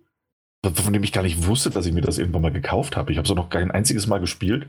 von 0.74 0.94
dem 0.94 1.04
ich 1.04 1.12
gar 1.12 1.24
nicht 1.24 1.46
wusste, 1.46 1.70
dass 1.70 1.86
ich 1.86 1.94
mir 1.94 2.02
das 2.02 2.18
irgendwann 2.18 2.42
mal 2.42 2.52
gekauft 2.52 2.98
habe. 2.98 3.12
Ich 3.12 3.18
habe 3.18 3.28
es 3.28 3.34
noch 3.34 3.50
kein 3.50 3.72
einziges 3.72 4.08
Mal 4.08 4.20
gespielt, 4.20 4.68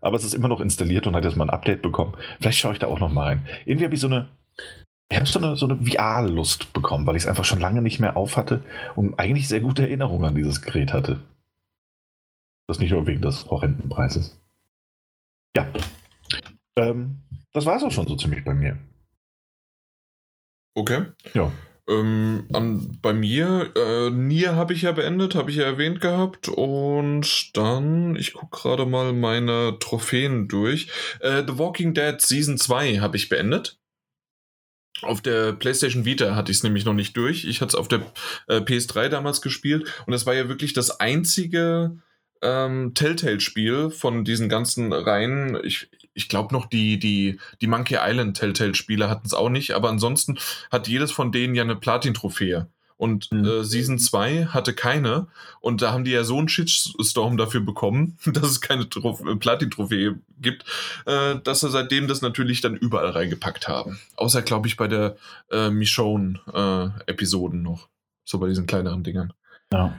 aber 0.00 0.16
es 0.16 0.24
ist 0.24 0.34
immer 0.34 0.48
noch 0.48 0.60
installiert 0.60 1.06
und 1.06 1.16
hat 1.16 1.24
jetzt 1.24 1.36
mal 1.36 1.44
ein 1.44 1.50
Update 1.50 1.82
bekommen. 1.82 2.14
Vielleicht 2.40 2.58
schaue 2.58 2.72
ich 2.74 2.78
da 2.78 2.86
auch 2.86 3.00
noch 3.00 3.12
mal 3.12 3.24
rein. 3.24 3.46
Irgendwie 3.64 3.84
habe 3.84 3.94
ich 3.94 4.00
so 4.00 4.06
eine, 4.06 4.28
ich 5.10 5.16
habe 5.16 5.26
so 5.26 5.38
eine, 5.40 5.56
so 5.56 5.66
eine 5.66 5.76
VR-Lust 5.76 6.72
bekommen, 6.72 7.06
weil 7.06 7.16
ich 7.16 7.24
es 7.24 7.28
einfach 7.28 7.44
schon 7.44 7.58
lange 7.58 7.82
nicht 7.82 7.98
mehr 7.98 8.16
auf 8.16 8.36
hatte 8.36 8.62
und 8.94 9.18
eigentlich 9.18 9.48
sehr 9.48 9.60
gute 9.60 9.82
Erinnerungen 9.82 10.24
an 10.24 10.36
dieses 10.36 10.62
Gerät 10.62 10.92
hatte. 10.92 11.20
Das 12.68 12.78
nicht 12.78 12.92
nur 12.92 13.06
wegen 13.08 13.20
des 13.20 13.50
horrenden 13.50 13.88
Preises. 13.88 14.40
Ja. 15.56 15.66
Ähm, 16.76 17.16
das 17.52 17.66
war 17.66 17.76
es 17.76 17.82
auch 17.82 17.90
schon 17.90 18.06
so 18.06 18.14
ziemlich 18.14 18.44
bei 18.44 18.54
mir. 18.54 18.78
Okay. 20.76 21.06
Ja. 21.34 21.50
Ähm, 21.88 22.46
an, 22.52 22.96
bei 23.02 23.12
mir, 23.12 23.72
äh, 23.74 24.10
Nier 24.10 24.54
habe 24.54 24.74
ich 24.74 24.82
ja 24.82 24.92
beendet, 24.92 25.34
habe 25.34 25.50
ich 25.50 25.56
ja 25.56 25.64
erwähnt 25.64 26.00
gehabt. 26.00 26.48
Und 26.48 27.56
dann, 27.56 28.14
ich 28.14 28.34
gucke 28.34 28.60
gerade 28.60 28.86
mal 28.86 29.12
meine 29.12 29.76
Trophäen 29.80 30.46
durch. 30.46 30.88
Äh, 31.18 31.42
The 31.44 31.58
Walking 31.58 31.94
Dead 31.94 32.20
Season 32.20 32.58
2 32.58 32.98
habe 32.98 33.16
ich 33.16 33.28
beendet. 33.28 33.79
Auf 35.02 35.20
der 35.20 35.52
PlayStation 35.52 36.04
Vita 36.04 36.34
hatte 36.34 36.52
ich 36.52 36.58
es 36.58 36.62
nämlich 36.62 36.84
noch 36.84 36.94
nicht 36.94 37.16
durch. 37.16 37.44
Ich 37.44 37.60
hatte 37.60 37.70
es 37.70 37.74
auf 37.74 37.88
der 37.88 38.00
äh, 38.48 38.58
PS3 38.58 39.08
damals 39.08 39.40
gespielt. 39.40 39.88
Und 40.06 40.12
das 40.12 40.26
war 40.26 40.34
ja 40.34 40.48
wirklich 40.48 40.72
das 40.72 41.00
einzige 41.00 41.98
ähm, 42.42 42.94
Telltale-Spiel 42.94 43.90
von 43.90 44.24
diesen 44.24 44.48
ganzen 44.48 44.92
Reihen. 44.92 45.58
Ich, 45.64 45.90
ich 46.14 46.28
glaube 46.28 46.54
noch, 46.54 46.66
die, 46.66 46.98
die, 46.98 47.38
die 47.60 47.66
Monkey 47.66 47.98
Island 48.00 48.36
Telltale-Spiele 48.36 49.08
hatten 49.08 49.26
es 49.26 49.34
auch 49.34 49.50
nicht, 49.50 49.72
aber 49.72 49.88
ansonsten 49.88 50.38
hat 50.70 50.88
jedes 50.88 51.12
von 51.12 51.32
denen 51.32 51.54
ja 51.54 51.62
eine 51.62 51.76
Platin-Trophäe. 51.76 52.68
Und 53.00 53.32
mhm. 53.32 53.46
äh, 53.46 53.64
Season 53.64 53.98
2 53.98 54.48
hatte 54.50 54.74
keine. 54.74 55.28
Und 55.60 55.80
da 55.80 55.90
haben 55.90 56.04
die 56.04 56.10
ja 56.10 56.22
so 56.22 56.36
einen 56.36 56.50
Shitstorm 56.50 57.38
dafür 57.38 57.62
bekommen, 57.62 58.18
dass 58.26 58.50
es 58.50 58.60
keine 58.60 58.82
äh, 58.82 59.36
Platin-Trophäe 59.36 60.20
gibt, 60.38 60.66
äh, 61.06 61.36
dass 61.42 61.60
sie 61.60 61.70
seitdem 61.70 62.08
das 62.08 62.20
natürlich 62.20 62.60
dann 62.60 62.76
überall 62.76 63.08
reingepackt 63.08 63.68
haben. 63.68 63.98
Außer, 64.16 64.42
glaube 64.42 64.68
ich, 64.68 64.76
bei 64.76 64.86
der 64.86 65.16
äh, 65.50 65.70
Michonne-Episoden 65.70 67.62
noch. 67.62 67.88
So 68.26 68.38
bei 68.38 68.48
diesen 68.48 68.66
kleineren 68.66 69.02
Dingern. 69.02 69.32
Ja. 69.72 69.96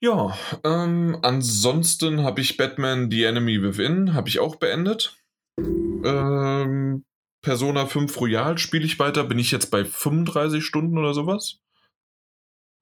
Ja, 0.00 0.36
ähm, 0.64 1.16
ansonsten 1.22 2.24
habe 2.24 2.40
ich 2.40 2.56
Batman 2.56 3.12
The 3.12 3.24
Enemy 3.24 3.62
Within, 3.62 4.12
habe 4.12 4.28
ich 4.28 4.40
auch 4.40 4.56
beendet. 4.56 5.16
Ähm, 5.56 7.04
Persona 7.42 7.86
5 7.86 8.20
Royal 8.20 8.58
spiele 8.58 8.86
ich 8.86 8.98
weiter, 8.98 9.22
bin 9.22 9.38
ich 9.38 9.52
jetzt 9.52 9.70
bei 9.70 9.84
35 9.84 10.64
Stunden 10.64 10.98
oder 10.98 11.14
sowas. 11.14 11.60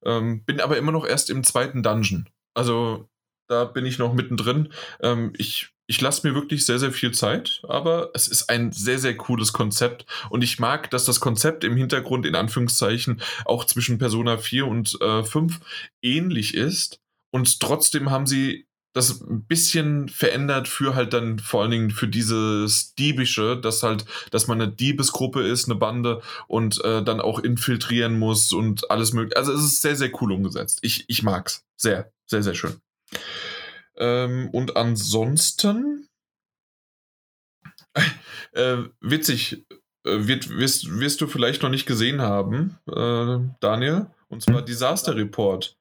Ähm, 0.05 0.43
bin 0.45 0.61
aber 0.61 0.77
immer 0.77 0.91
noch 0.91 1.05
erst 1.05 1.29
im 1.29 1.43
zweiten 1.43 1.83
Dungeon. 1.83 2.29
Also 2.53 3.09
da 3.47 3.65
bin 3.65 3.85
ich 3.85 3.99
noch 3.99 4.13
mittendrin. 4.13 4.73
Ähm, 5.01 5.33
ich 5.37 5.73
ich 5.85 5.99
lasse 5.99 6.25
mir 6.25 6.33
wirklich 6.33 6.65
sehr, 6.65 6.79
sehr 6.79 6.91
viel 6.91 7.11
Zeit, 7.11 7.61
aber 7.67 8.11
es 8.13 8.27
ist 8.27 8.49
ein 8.49 8.71
sehr, 8.71 8.99
sehr 8.99 9.17
cooles 9.17 9.51
Konzept. 9.51 10.05
Und 10.29 10.41
ich 10.41 10.57
mag, 10.57 10.89
dass 10.91 11.05
das 11.05 11.19
Konzept 11.19 11.63
im 11.63 11.75
Hintergrund 11.75 12.25
in 12.25 12.35
Anführungszeichen 12.35 13.21
auch 13.45 13.65
zwischen 13.65 13.97
Persona 13.97 14.37
4 14.37 14.65
und 14.65 14.99
äh, 15.01 15.23
5 15.23 15.59
ähnlich 16.01 16.53
ist. 16.53 17.01
Und 17.31 17.59
trotzdem 17.59 18.11
haben 18.11 18.27
sie 18.27 18.65
das 18.93 19.21
ein 19.21 19.45
bisschen 19.45 20.07
verändert 20.07 20.67
für 20.67 20.95
halt 20.95 21.13
dann 21.13 21.39
vor 21.39 21.63
allen 21.63 21.71
Dingen 21.71 21.91
für 21.91 22.07
dieses 22.07 22.93
Diebische, 22.93 23.59
dass 23.59 23.83
halt, 23.83 24.05
dass 24.31 24.47
man 24.47 24.61
eine 24.61 24.71
Diebesgruppe 24.71 25.41
ist, 25.41 25.65
eine 25.65 25.75
Bande 25.75 26.21
und 26.47 26.83
äh, 26.85 27.03
dann 27.03 27.19
auch 27.19 27.39
infiltrieren 27.39 28.17
muss 28.17 28.53
und 28.53 28.89
alles 28.91 29.13
mögliche. 29.13 29.37
Also 29.37 29.51
es 29.51 29.63
ist 29.63 29.81
sehr, 29.81 29.95
sehr 29.95 30.11
cool 30.21 30.31
umgesetzt. 30.31 30.79
Ich, 30.83 31.05
ich 31.07 31.23
mag's. 31.23 31.65
Sehr, 31.75 32.11
sehr, 32.27 32.43
sehr 32.43 32.53
schön. 32.53 32.75
Ähm, 33.97 34.49
und 34.51 34.77
ansonsten 34.77 36.07
äh, 38.53 38.77
witzig, 39.01 39.65
äh, 40.05 40.27
wird, 40.27 40.49
wirst, 40.49 40.99
wirst 40.99 41.21
du 41.21 41.27
vielleicht 41.27 41.63
noch 41.63 41.69
nicht 41.69 41.85
gesehen 41.87 42.21
haben, 42.21 42.77
äh, 42.87 43.39
Daniel, 43.59 44.07
und 44.27 44.41
zwar 44.41 44.59
hm? 44.59 44.65
Disaster 44.65 45.15
Report 45.15 45.77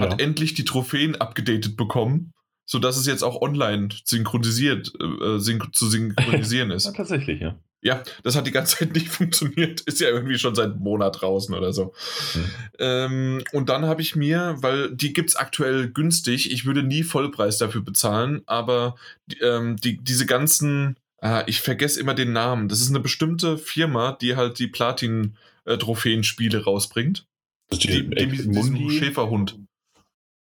hat 0.00 0.20
ja. 0.20 0.26
endlich 0.26 0.54
die 0.54 0.64
Trophäen 0.64 1.16
abgedatet 1.16 1.76
bekommen 1.76 2.32
so 2.66 2.78
dass 2.78 2.96
es 2.96 3.06
jetzt 3.06 3.22
auch 3.22 3.40
online 3.40 3.88
synchronisiert 4.04 4.92
äh, 5.00 5.38
synch 5.38 5.72
zu 5.72 5.88
synchronisieren 5.88 6.70
ist. 6.72 6.86
ja, 6.86 6.92
tatsächlich, 6.92 7.40
ja. 7.40 7.56
Ja, 7.82 8.02
das 8.24 8.34
hat 8.34 8.48
die 8.48 8.52
ganze 8.52 8.78
Zeit 8.78 8.94
nicht 8.94 9.08
funktioniert. 9.10 9.82
Ist 9.82 10.00
ja 10.00 10.08
irgendwie 10.08 10.38
schon 10.38 10.56
seit 10.56 10.72
einem 10.72 10.80
Monat 10.80 11.20
draußen 11.20 11.54
oder 11.54 11.72
so. 11.72 11.94
Hm. 12.32 12.44
Ähm, 12.80 13.44
und 13.52 13.68
dann 13.68 13.84
habe 13.84 14.02
ich 14.02 14.16
mir, 14.16 14.56
weil 14.58 14.90
die 14.90 15.12
gibt 15.12 15.30
es 15.30 15.36
aktuell 15.36 15.88
günstig, 15.90 16.50
ich 16.50 16.64
würde 16.64 16.82
nie 16.82 17.04
Vollpreis 17.04 17.58
dafür 17.58 17.82
bezahlen, 17.82 18.42
aber 18.46 18.96
ähm, 19.40 19.76
die, 19.76 19.98
diese 19.98 20.26
ganzen, 20.26 20.96
ah, 21.20 21.44
ich 21.46 21.60
vergesse 21.60 22.00
immer 22.00 22.14
den 22.14 22.32
Namen, 22.32 22.68
das 22.68 22.80
ist 22.80 22.90
eine 22.90 22.98
bestimmte 22.98 23.56
Firma, 23.56 24.12
die 24.20 24.34
halt 24.34 24.58
die 24.58 24.66
Platin-Trophäen-Spiele 24.66 26.64
rausbringt. 26.64 27.26
Das 27.68 27.78
ist 27.78 27.88
die, 27.88 28.10
die, 28.10 28.26
die, 28.26 28.74
die 28.74 28.98
Schäferhund. 28.98 29.60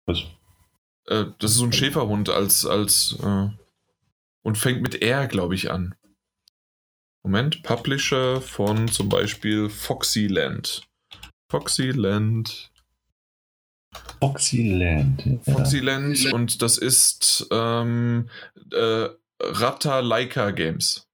Was? 0.06 0.22
Äh, 1.06 1.26
das 1.38 1.52
ist 1.52 1.56
so 1.58 1.64
ein 1.64 1.72
Schäferhund 1.72 2.28
als, 2.28 2.66
als 2.66 3.16
äh, 3.22 3.48
und 4.42 4.58
fängt 4.58 4.82
mit 4.82 5.02
R, 5.02 5.26
glaube 5.26 5.54
ich, 5.54 5.70
an. 5.70 5.94
Moment, 7.24 7.62
Publisher 7.62 8.40
von 8.40 8.88
zum 8.88 9.08
Beispiel 9.08 9.68
Foxyland. 9.68 10.82
Foxyland. 11.48 12.72
Foxyland. 14.20 15.24
Ja. 15.24 15.54
Foxyland 15.54 16.32
und 16.32 16.62
das 16.62 16.78
ist 16.78 17.46
ähm, 17.50 18.28
äh, 18.72 19.08
Ratta 19.40 20.00
Leica 20.00 20.50
Games. 20.50 21.08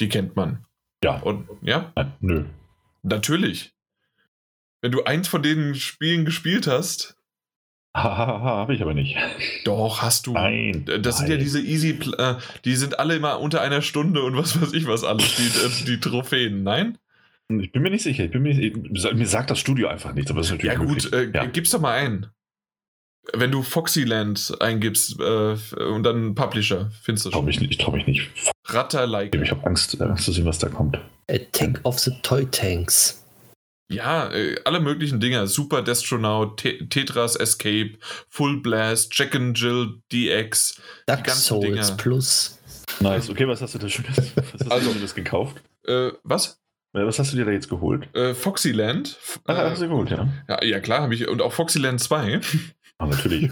Die 0.00 0.08
kennt 0.08 0.36
man. 0.36 0.66
Ja. 1.02 1.20
Und, 1.20 1.48
ja? 1.62 1.92
Nö. 2.20 2.46
Natürlich. 3.02 3.74
Wenn 4.80 4.92
du 4.92 5.04
eins 5.04 5.28
von 5.28 5.42
den 5.42 5.74
Spielen 5.74 6.24
gespielt 6.24 6.66
hast, 6.66 7.16
Habe 7.96 8.74
ich 8.74 8.82
aber 8.82 8.92
nicht. 8.92 9.16
Doch, 9.64 10.02
hast 10.02 10.26
du. 10.26 10.32
Nein. 10.32 10.84
Das 10.84 10.98
nein. 10.98 11.12
sind 11.12 11.30
ja 11.30 11.36
diese 11.36 11.60
Easy, 11.60 11.90
äh, 12.18 12.34
die 12.64 12.74
sind 12.74 12.98
alle 12.98 13.14
immer 13.14 13.38
unter 13.38 13.60
einer 13.60 13.82
Stunde 13.82 14.24
und 14.24 14.36
was 14.36 14.60
weiß 14.60 14.72
ich 14.72 14.88
was 14.88 15.04
alles, 15.04 15.36
die, 15.36 15.44
äh, 15.44 15.84
die 15.86 16.00
Trophäen, 16.00 16.64
nein? 16.64 16.98
Ich 17.48 17.70
bin 17.70 17.82
mir 17.82 17.90
nicht 17.90 18.02
sicher. 18.02 18.24
Ich 18.24 18.32
bin 18.32 18.42
mir, 18.42 18.54
mir 18.54 19.26
sagt 19.26 19.50
das 19.50 19.60
Studio 19.60 19.86
einfach 19.86 20.12
nichts, 20.12 20.30
aber 20.30 20.40
das 20.40 20.48
ist 20.48 20.52
natürlich. 20.54 20.76
Ja, 20.76 20.84
gut, 20.84 21.12
äh, 21.12 21.30
ja. 21.32 21.44
gib's 21.44 21.70
doch 21.70 21.80
mal 21.80 21.92
ein. 21.92 22.26
Wenn 23.32 23.52
du 23.52 23.62
Foxyland 23.62 24.56
eingibst 24.60 25.20
äh, 25.20 25.56
und 25.84 26.02
dann 26.02 26.34
Publisher, 26.34 26.90
findest 27.02 27.26
du 27.26 27.30
schon. 27.30 27.48
Ich, 27.48 27.60
ich 27.60 27.78
traue 27.78 27.96
mich 27.96 28.06
nicht. 28.06 28.28
Ratter 28.64 29.06
like. 29.06 29.34
Ich 29.36 29.50
habe 29.50 29.64
Angst, 29.66 30.00
Angst 30.00 30.24
zu 30.24 30.32
sehen, 30.32 30.46
was 30.46 30.58
da 30.58 30.68
kommt. 30.68 30.98
Attack 31.30 31.80
of 31.84 31.98
the 32.00 32.10
Toy 32.22 32.44
Tanks. 32.46 33.23
Ja, 33.90 34.32
äh, 34.32 34.56
alle 34.64 34.80
möglichen 34.80 35.20
Dinge. 35.20 35.46
Super 35.46 35.82
Destronaut, 35.82 36.58
Te 36.58 36.88
Tetras 36.88 37.36
Escape, 37.36 37.98
Full 38.30 38.60
Blast, 38.60 39.16
Jack 39.16 39.34
and 39.34 39.58
Jill 39.58 40.00
DX. 40.12 40.80
Dark 41.06 41.28
Souls 41.30 41.64
Dinger. 41.64 41.96
Plus. 41.96 42.58
Nice. 43.00 43.28
Okay, 43.28 43.46
was 43.46 43.60
hast 43.60 43.74
du 43.74 43.78
da 43.78 43.88
schon 43.88 44.04
was 44.08 44.18
hast 44.36 44.70
also, 44.70 44.92
du 44.92 45.00
das 45.00 45.14
gekauft? 45.14 45.62
Äh, 45.86 46.10
was? 46.22 46.60
Was 46.92 47.18
hast 47.18 47.32
du 47.32 47.36
dir 47.36 47.44
da 47.44 47.50
jetzt 47.50 47.68
geholt? 47.68 48.08
Äh, 48.14 48.34
Foxyland. 48.34 49.18
Ach, 49.46 49.56
hast 49.56 49.82
du 49.82 49.88
geholt, 49.88 50.10
ja. 50.10 50.28
ja. 50.48 50.62
Ja, 50.62 50.80
klar, 50.80 51.02
habe 51.02 51.14
ich. 51.14 51.26
Und 51.26 51.42
auch 51.42 51.52
Foxyland 51.52 52.00
2. 52.00 52.40
Ah, 52.98 53.06
natürlich. 53.06 53.50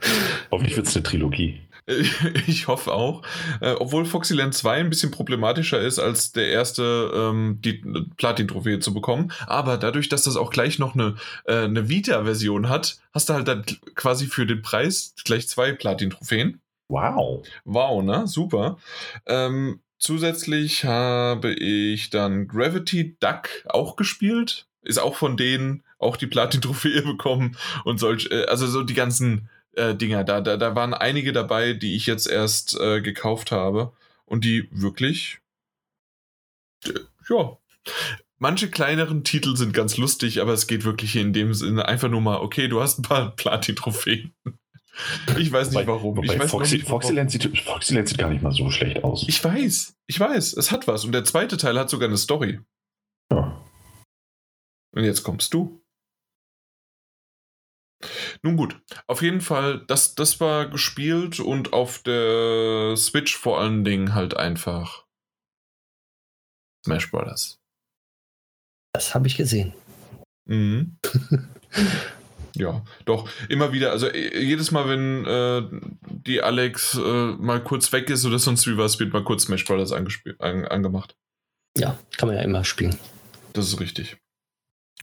Hoffentlich 0.52 0.76
wird 0.76 0.86
es 0.86 0.94
eine 0.94 1.02
Trilogie. 1.02 1.60
Ich 2.46 2.68
hoffe 2.68 2.92
auch. 2.92 3.22
Äh, 3.60 3.72
obwohl 3.72 4.04
Foxyland 4.04 4.54
2 4.54 4.76
ein 4.76 4.90
bisschen 4.90 5.10
problematischer 5.10 5.80
ist, 5.80 5.98
als 5.98 6.32
der 6.32 6.48
erste 6.48 7.10
ähm, 7.14 7.58
die 7.62 7.82
Platin-Trophäe 8.16 8.80
zu 8.80 8.94
bekommen. 8.94 9.32
Aber 9.46 9.76
dadurch, 9.76 10.08
dass 10.08 10.24
das 10.24 10.36
auch 10.36 10.50
gleich 10.50 10.78
noch 10.78 10.94
eine, 10.94 11.16
äh, 11.44 11.64
eine 11.64 11.88
Vita-Version 11.88 12.68
hat, 12.68 12.98
hast 13.12 13.28
du 13.28 13.34
halt 13.34 13.48
dann 13.48 13.64
quasi 13.94 14.26
für 14.26 14.46
den 14.46 14.62
Preis 14.62 15.14
gleich 15.24 15.48
zwei 15.48 15.72
Platin-Trophäen. 15.72 16.60
Wow. 16.88 17.46
Wow, 17.64 18.02
ne? 18.02 18.26
Super. 18.26 18.78
Ähm, 19.26 19.80
zusätzlich 19.98 20.84
habe 20.84 21.52
ich 21.52 22.10
dann 22.10 22.46
Gravity 22.46 23.16
Duck 23.20 23.48
auch 23.66 23.96
gespielt. 23.96 24.66
Ist 24.82 24.98
auch 24.98 25.16
von 25.16 25.38
denen 25.38 25.82
auch 25.98 26.16
die 26.16 26.26
Platin-Trophäe 26.26 27.02
bekommen 27.06 27.56
und 27.84 27.98
solch, 27.98 28.28
äh, 28.30 28.44
also 28.44 28.66
so 28.66 28.82
die 28.82 28.94
ganzen 28.94 29.48
äh, 29.76 29.94
Dinger. 29.94 30.24
Da, 30.24 30.40
da, 30.40 30.56
da 30.56 30.74
waren 30.74 30.94
einige 30.94 31.32
dabei, 31.32 31.72
die 31.72 31.96
ich 31.96 32.06
jetzt 32.06 32.26
erst 32.26 32.78
äh, 32.78 33.00
gekauft 33.00 33.52
habe 33.52 33.92
und 34.24 34.44
die 34.44 34.68
wirklich, 34.70 35.40
äh, 36.86 36.92
ja, 37.28 37.56
manche 38.38 38.70
kleineren 38.70 39.24
Titel 39.24 39.56
sind 39.56 39.72
ganz 39.72 39.96
lustig, 39.96 40.40
aber 40.40 40.52
es 40.52 40.66
geht 40.66 40.84
wirklich 40.84 41.16
in 41.16 41.32
dem 41.32 41.54
Sinne 41.54 41.86
einfach 41.86 42.08
nur 42.08 42.20
mal, 42.20 42.36
okay, 42.36 42.68
du 42.68 42.80
hast 42.80 42.98
ein 42.98 43.02
paar 43.02 43.30
Platin-Trophäen. 43.36 44.34
Ich 45.38 45.50
weiß 45.50 45.72
nicht 45.72 45.86
warum. 45.86 46.16
Wobei 46.16 46.34
ich 46.34 46.38
weiß 46.38 46.50
Foxy, 46.50 46.76
nicht, 46.76 46.88
Foxyland, 46.88 47.30
sieht, 47.30 47.58
Foxyland 47.58 48.08
sieht 48.08 48.18
gar 48.18 48.30
nicht 48.30 48.42
mal 48.42 48.52
so 48.52 48.70
schlecht 48.70 49.02
aus. 49.02 49.24
Ich 49.26 49.42
weiß, 49.42 49.96
ich 50.06 50.20
weiß, 50.20 50.52
es 50.52 50.70
hat 50.70 50.86
was. 50.86 51.04
Und 51.04 51.12
der 51.12 51.24
zweite 51.24 51.56
Teil 51.56 51.78
hat 51.78 51.90
sogar 51.90 52.08
eine 52.08 52.16
Story. 52.16 52.60
Ja. 53.32 53.60
Und 54.92 55.04
jetzt 55.04 55.24
kommst 55.24 55.52
du. 55.52 55.83
Nun 58.42 58.56
gut, 58.56 58.80
auf 59.06 59.22
jeden 59.22 59.40
Fall, 59.40 59.84
das, 59.86 60.14
das 60.14 60.40
war 60.40 60.68
gespielt 60.68 61.40
und 61.40 61.72
auf 61.72 61.98
der 61.98 62.96
Switch 62.96 63.36
vor 63.36 63.60
allen 63.60 63.84
Dingen 63.84 64.14
halt 64.14 64.36
einfach 64.36 65.04
Smash 66.84 67.10
Brothers. 67.10 67.58
Das 68.92 69.14
habe 69.14 69.26
ich 69.26 69.36
gesehen. 69.36 69.72
Mhm. 70.46 70.96
ja, 72.54 72.84
doch, 73.04 73.28
immer 73.48 73.72
wieder, 73.72 73.90
also 73.90 74.06
äh, 74.08 74.38
jedes 74.38 74.70
Mal, 74.70 74.88
wenn 74.88 75.24
äh, 75.26 75.62
die 76.02 76.42
Alex 76.42 76.94
äh, 76.94 77.00
mal 77.38 77.62
kurz 77.62 77.92
weg 77.92 78.10
ist 78.10 78.24
oder 78.24 78.38
sonst 78.38 78.66
wie 78.66 78.76
was, 78.76 79.00
wird 79.00 79.12
mal 79.12 79.24
kurz 79.24 79.44
Smash 79.44 79.64
Brothers 79.64 79.92
an, 79.92 80.06
angemacht. 80.66 81.16
Ja, 81.76 81.98
kann 82.16 82.28
man 82.28 82.36
ja 82.36 82.42
immer 82.42 82.64
spielen. 82.64 82.96
Das 83.52 83.66
ist 83.66 83.80
richtig. 83.80 84.16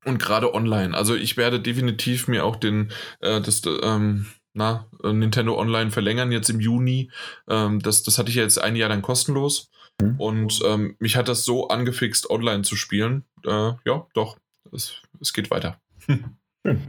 Und 0.03 0.19
gerade 0.19 0.53
online. 0.53 0.95
Also 0.95 1.15
ich 1.15 1.37
werde 1.37 1.59
definitiv 1.59 2.27
mir 2.27 2.45
auch 2.45 2.55
den, 2.55 2.91
äh, 3.19 3.39
das, 3.39 3.61
ähm, 3.83 4.27
na, 4.53 4.87
Nintendo 5.03 5.57
Online 5.57 5.91
verlängern 5.91 6.31
jetzt 6.31 6.49
im 6.49 6.59
Juni. 6.59 7.11
Ähm, 7.47 7.79
das, 7.81 8.03
das 8.03 8.17
hatte 8.17 8.29
ich 8.29 8.35
ja 8.35 8.43
jetzt 8.43 8.61
ein 8.61 8.75
Jahr 8.75 8.89
dann 8.89 9.01
kostenlos. 9.01 9.69
Mhm. 10.01 10.15
Und 10.19 10.61
ähm, 10.65 10.95
mich 10.99 11.15
hat 11.15 11.27
das 11.27 11.45
so 11.45 11.67
angefixt, 11.67 12.29
online 12.29 12.63
zu 12.63 12.75
spielen. 12.75 13.25
Äh, 13.45 13.73
ja, 13.85 14.07
doch, 14.13 14.37
es, 14.71 14.95
es 15.19 15.33
geht 15.33 15.51
weiter. 15.51 15.79
mhm. 16.07 16.81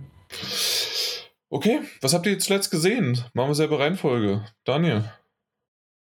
Okay, 1.51 1.81
was 2.01 2.15
habt 2.15 2.24
ihr 2.24 2.33
jetzt 2.33 2.47
zuletzt 2.47 2.70
gesehen? 2.70 3.23
Machen 3.35 3.51
wir 3.51 3.55
selber 3.55 3.79
Reihenfolge. 3.79 4.43
Daniel. 4.65 5.05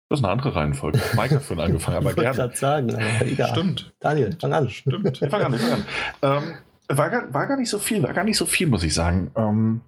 Das 0.07 0.19
ist 0.19 0.25
eine 0.25 0.31
andere 0.31 0.55
Reihenfolge. 0.55 1.01
Mike 1.13 1.35
hat 1.35 1.43
vorhin 1.43 1.65
angefangen, 1.65 1.97
aber 1.97 2.13
gerne. 2.13 2.31
Ich 2.31 2.37
wollte 2.37 2.39
gerade 2.39 2.57
sagen, 2.57 2.95
aber 2.95 3.25
egal. 3.25 3.49
Stimmt. 3.49 3.93
Daniel, 3.99 4.37
fang 4.39 4.53
an. 4.53 4.69
Stimmt. 4.69 5.21
Ich 5.21 5.29
fang 5.29 5.41
an, 5.41 5.53
ich 5.53 5.61
fang 5.61 5.73
an. 5.73 5.85
Ähm, 6.21 6.53
war 6.97 7.09
gar, 7.09 7.33
war 7.33 7.47
gar 7.47 7.57
nicht 7.57 7.69
so 7.69 7.79
viel, 7.79 8.03
war 8.03 8.13
gar 8.13 8.23
nicht 8.23 8.37
so 8.37 8.45
viel, 8.45 8.67
muss 8.67 8.83
ich 8.83 8.93
sagen. 8.93 9.31
Ähm, 9.35 9.81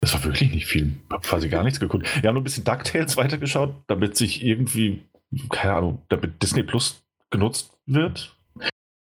das 0.00 0.14
war 0.14 0.24
wirklich 0.24 0.52
nicht 0.52 0.66
viel. 0.66 0.94
Ich 1.06 1.10
habe 1.10 1.26
quasi 1.26 1.48
gar 1.48 1.64
nichts 1.64 1.80
geguckt. 1.80 2.06
Wir 2.22 2.28
haben 2.28 2.34
nur 2.34 2.42
ein 2.42 2.44
bisschen 2.44 2.64
DuckTales 2.64 3.16
weitergeschaut, 3.16 3.74
damit 3.88 4.16
sich 4.16 4.44
irgendwie, 4.44 5.02
keine 5.50 5.74
Ahnung, 5.74 6.02
damit 6.08 6.42
Disney 6.42 6.62
Plus 6.62 7.04
genutzt 7.30 7.76
wird. 7.86 8.36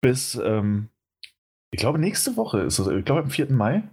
Bis, 0.01 0.35
ähm, 0.35 0.89
ich 1.71 1.79
glaube, 1.79 1.99
nächste 1.99 2.37
Woche 2.37 2.61
ist 2.61 2.79
es, 2.79 2.87
ich 2.87 3.05
glaube, 3.05 3.21
am 3.21 3.29
4. 3.29 3.51
Mai. 3.51 3.83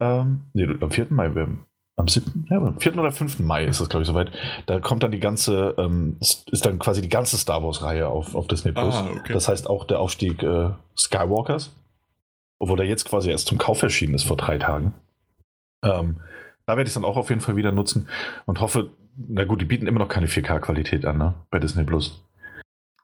Ähm, 0.00 0.42
nee, 0.52 0.64
am 0.64 0.90
4. 0.90 1.08
Mai, 1.10 1.34
am 1.96 2.08
7., 2.08 2.46
ja, 2.50 2.58
am 2.58 2.78
4. 2.78 2.98
oder 2.98 3.10
5. 3.10 3.38
Mai 3.40 3.64
ist 3.64 3.80
das, 3.80 3.88
glaube 3.88 4.02
ich, 4.02 4.06
soweit. 4.06 4.30
Da 4.66 4.80
kommt 4.80 5.02
dann 5.02 5.10
die 5.10 5.20
ganze, 5.20 5.74
ähm, 5.78 6.16
ist 6.20 6.66
dann 6.66 6.78
quasi 6.78 7.00
die 7.00 7.08
ganze 7.08 7.38
Star 7.38 7.62
Wars-Reihe 7.62 8.08
auf, 8.08 8.34
auf 8.34 8.46
Disney 8.46 8.72
Plus. 8.72 8.94
Ah, 8.94 9.08
okay. 9.18 9.32
Das 9.32 9.48
heißt 9.48 9.68
auch 9.68 9.84
der 9.84 10.00
Aufstieg 10.00 10.42
äh, 10.42 10.70
Skywalkers. 10.96 11.74
Obwohl 12.58 12.76
der 12.76 12.86
jetzt 12.86 13.06
quasi 13.06 13.30
erst 13.30 13.48
zum 13.48 13.58
Kauf 13.58 13.82
erschienen 13.82 14.14
ist 14.14 14.24
vor 14.24 14.36
drei 14.36 14.58
Tagen. 14.58 14.94
Ähm, 15.82 16.20
da 16.66 16.76
werde 16.76 16.82
ich 16.82 16.88
es 16.88 16.94
dann 16.94 17.04
auch 17.04 17.16
auf 17.16 17.28
jeden 17.28 17.40
Fall 17.40 17.56
wieder 17.56 17.72
nutzen 17.72 18.08
und 18.46 18.60
hoffe, 18.60 18.90
na 19.16 19.44
gut, 19.44 19.60
die 19.60 19.66
bieten 19.66 19.86
immer 19.86 19.98
noch 19.98 20.08
keine 20.08 20.26
4K-Qualität 20.26 21.04
an, 21.06 21.18
ne? 21.18 21.34
Bei 21.50 21.58
Disney 21.58 21.84
Plus. 21.84 22.22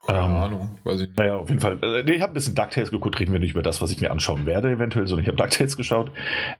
Keine 0.05 0.19
ähm, 0.19 0.35
Ahnung, 0.35 0.79
weiß 0.83 1.01
ich 1.01 1.07
nicht. 1.07 1.17
Naja, 1.17 1.37
auf 1.37 1.49
jeden 1.49 1.61
Fall. 1.61 1.79
Äh, 1.81 2.01
ich 2.11 2.21
habe 2.21 2.31
ein 2.31 2.33
bisschen 2.33 2.55
DuckTales 2.55 2.91
geguckt, 2.91 3.19
reden 3.19 3.31
wir 3.31 3.39
nicht 3.39 3.51
über 3.51 3.61
das, 3.61 3.81
was 3.81 3.89
ich 3.89 4.01
mir 4.01 4.11
anschauen 4.11 4.45
werde, 4.45 4.69
eventuell, 4.69 5.07
sondern 5.07 5.23
ich 5.23 5.27
habe 5.27 5.37
DuckTales 5.41 5.77
geschaut. 5.77 6.11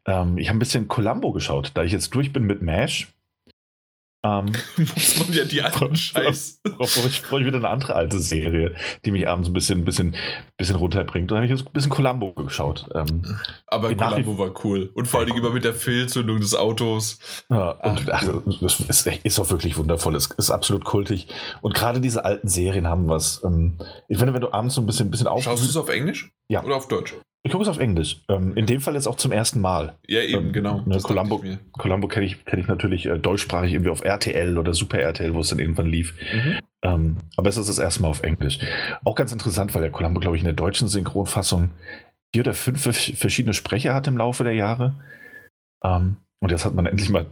Ähm, 0.06 0.38
ich 0.38 0.48
habe 0.48 0.57
ein 0.57 0.60
bisschen 0.60 0.88
Columbo 0.88 1.34
geschaut, 1.34 1.72
da 1.74 1.84
ich 1.84 1.91
jetzt 1.91 2.15
durch 2.15 2.32
bin 2.32 2.44
mit 2.44 2.61
MASH. 2.61 3.07
Ähm, 4.25 4.53
Muss 4.77 5.19
man 5.19 5.33
ja 5.33 5.43
die 5.43 5.61
alten 5.61 5.95
Scheiß. 5.95 6.61
ich 6.79 7.21
freue 7.21 7.45
wieder 7.45 7.57
eine 7.57 7.69
andere 7.69 7.95
alte 7.95 8.19
Serie, 8.19 8.73
die 9.03 9.11
mich 9.11 9.27
abends 9.27 9.49
ein 9.49 9.53
bisschen, 9.53 9.83
bisschen, 9.83 10.15
bisschen 10.57 10.77
runterbringt. 10.77 11.29
Da 11.29 11.35
habe 11.35 11.45
ich 11.45 11.51
jetzt 11.51 11.67
ein 11.67 11.73
bisschen 11.73 11.91
Columbo 11.91 12.33
geschaut. 12.33 12.87
Ähm, 12.95 13.37
Aber 13.67 13.93
Columbo 13.93 14.37
war 14.37 14.53
cool. 14.63 14.89
Und 14.93 15.07
vor 15.07 15.19
allem 15.19 15.35
immer 15.35 15.49
mit 15.49 15.65
der 15.65 15.73
Fehlzündung 15.73 16.39
des 16.39 16.55
Autos. 16.55 17.19
Ja, 17.49 17.71
und 17.71 18.09
ach, 18.11 18.25
das 18.61 18.79
ist, 18.79 19.07
ist 19.07 19.39
auch 19.39 19.49
wirklich 19.49 19.77
wundervoll. 19.77 20.15
Es 20.15 20.27
ist 20.27 20.51
absolut 20.51 20.85
kultig. 20.85 21.27
Und 21.61 21.73
gerade 21.73 21.99
diese 21.99 22.23
alten 22.23 22.47
Serien 22.47 22.87
haben 22.87 23.09
was. 23.09 23.41
Ähm, 23.43 23.77
ich 24.07 24.17
finde, 24.17 24.33
wenn 24.33 24.41
du 24.41 24.53
abends 24.53 24.75
so 24.75 24.81
ein 24.81 24.85
bisschen, 24.85 25.07
ein 25.07 25.11
bisschen 25.11 25.27
auf. 25.27 25.43
Schaust 25.43 25.63
du 25.63 25.67
es 25.67 25.75
auf 25.75 25.89
Englisch? 25.89 26.31
Ja. 26.47 26.63
Oder 26.63 26.77
auf 26.77 26.87
Deutsch? 26.87 27.13
Ich 27.45 27.52
gucke 27.52 27.64
es 27.64 27.70
auf 27.70 27.80
Englisch. 27.80 28.22
Ähm, 28.30 28.56
in 28.56 28.65
dem 28.65 28.80
Fall 28.80 28.94
jetzt 28.94 29.06
auch 29.06 29.18
zum 29.18 29.34
ersten 29.34 29.60
Mal. 29.60 29.98
Ja, 30.07 30.22
eben, 30.22 30.48
ähm, 30.48 30.53
genau. 30.53 30.82
Ne, 30.86 30.98
Columbo, 30.99 31.44
Columbo 31.74 32.07
kenne 32.07 32.26
ich, 32.26 32.45
kenn 32.45 32.60
ich 32.60 32.68
natürlich 32.68 33.06
äh, 33.06 33.20
deutschsprachig 33.20 33.74
irgendwie 33.74 33.91
auf 33.91 34.03
RTL 34.03 34.57
oder 34.57 34.74
Super 34.74 34.99
RTL, 34.99 35.34
wo 35.34 35.41
es 35.41 35.49
dann 35.49 35.60
irgendwann 35.60 35.88
lief. 35.88 36.14
Mhm. 36.34 36.60
Ähm, 36.84 37.18
aber 37.36 37.49
es 37.49 37.57
ist 37.57 37.68
das 37.68 37.80
erste 37.80 38.02
Mal 38.02 38.07
auf 38.07 38.24
Englisch. 38.24 38.60
Auch 39.03 39.15
ganz 39.15 39.34
interessant, 39.34 39.76
weil 39.76 39.82
der 39.82 39.91
Columbo, 39.91 40.22
glaube 40.22 40.38
ich, 40.38 40.41
in 40.41 40.45
der 40.45 40.53
deutschen 40.53 40.88
Synchronfassung 40.88 41.72
vier 42.34 42.44
oder 42.44 42.53
fünf 42.53 42.82
verschiedene 42.82 43.53
Sprecher 43.53 43.94
hat 43.94 44.07
im 44.07 44.18
Laufe 44.18 44.45
der 44.45 44.53
Jahre. 44.53 44.95
Ähm, 45.84 46.15
und 46.40 46.49
jetzt 46.49 46.64
hat 46.64 46.76
man 46.76 46.86
endlich 46.86 47.10
mal 47.10 47.26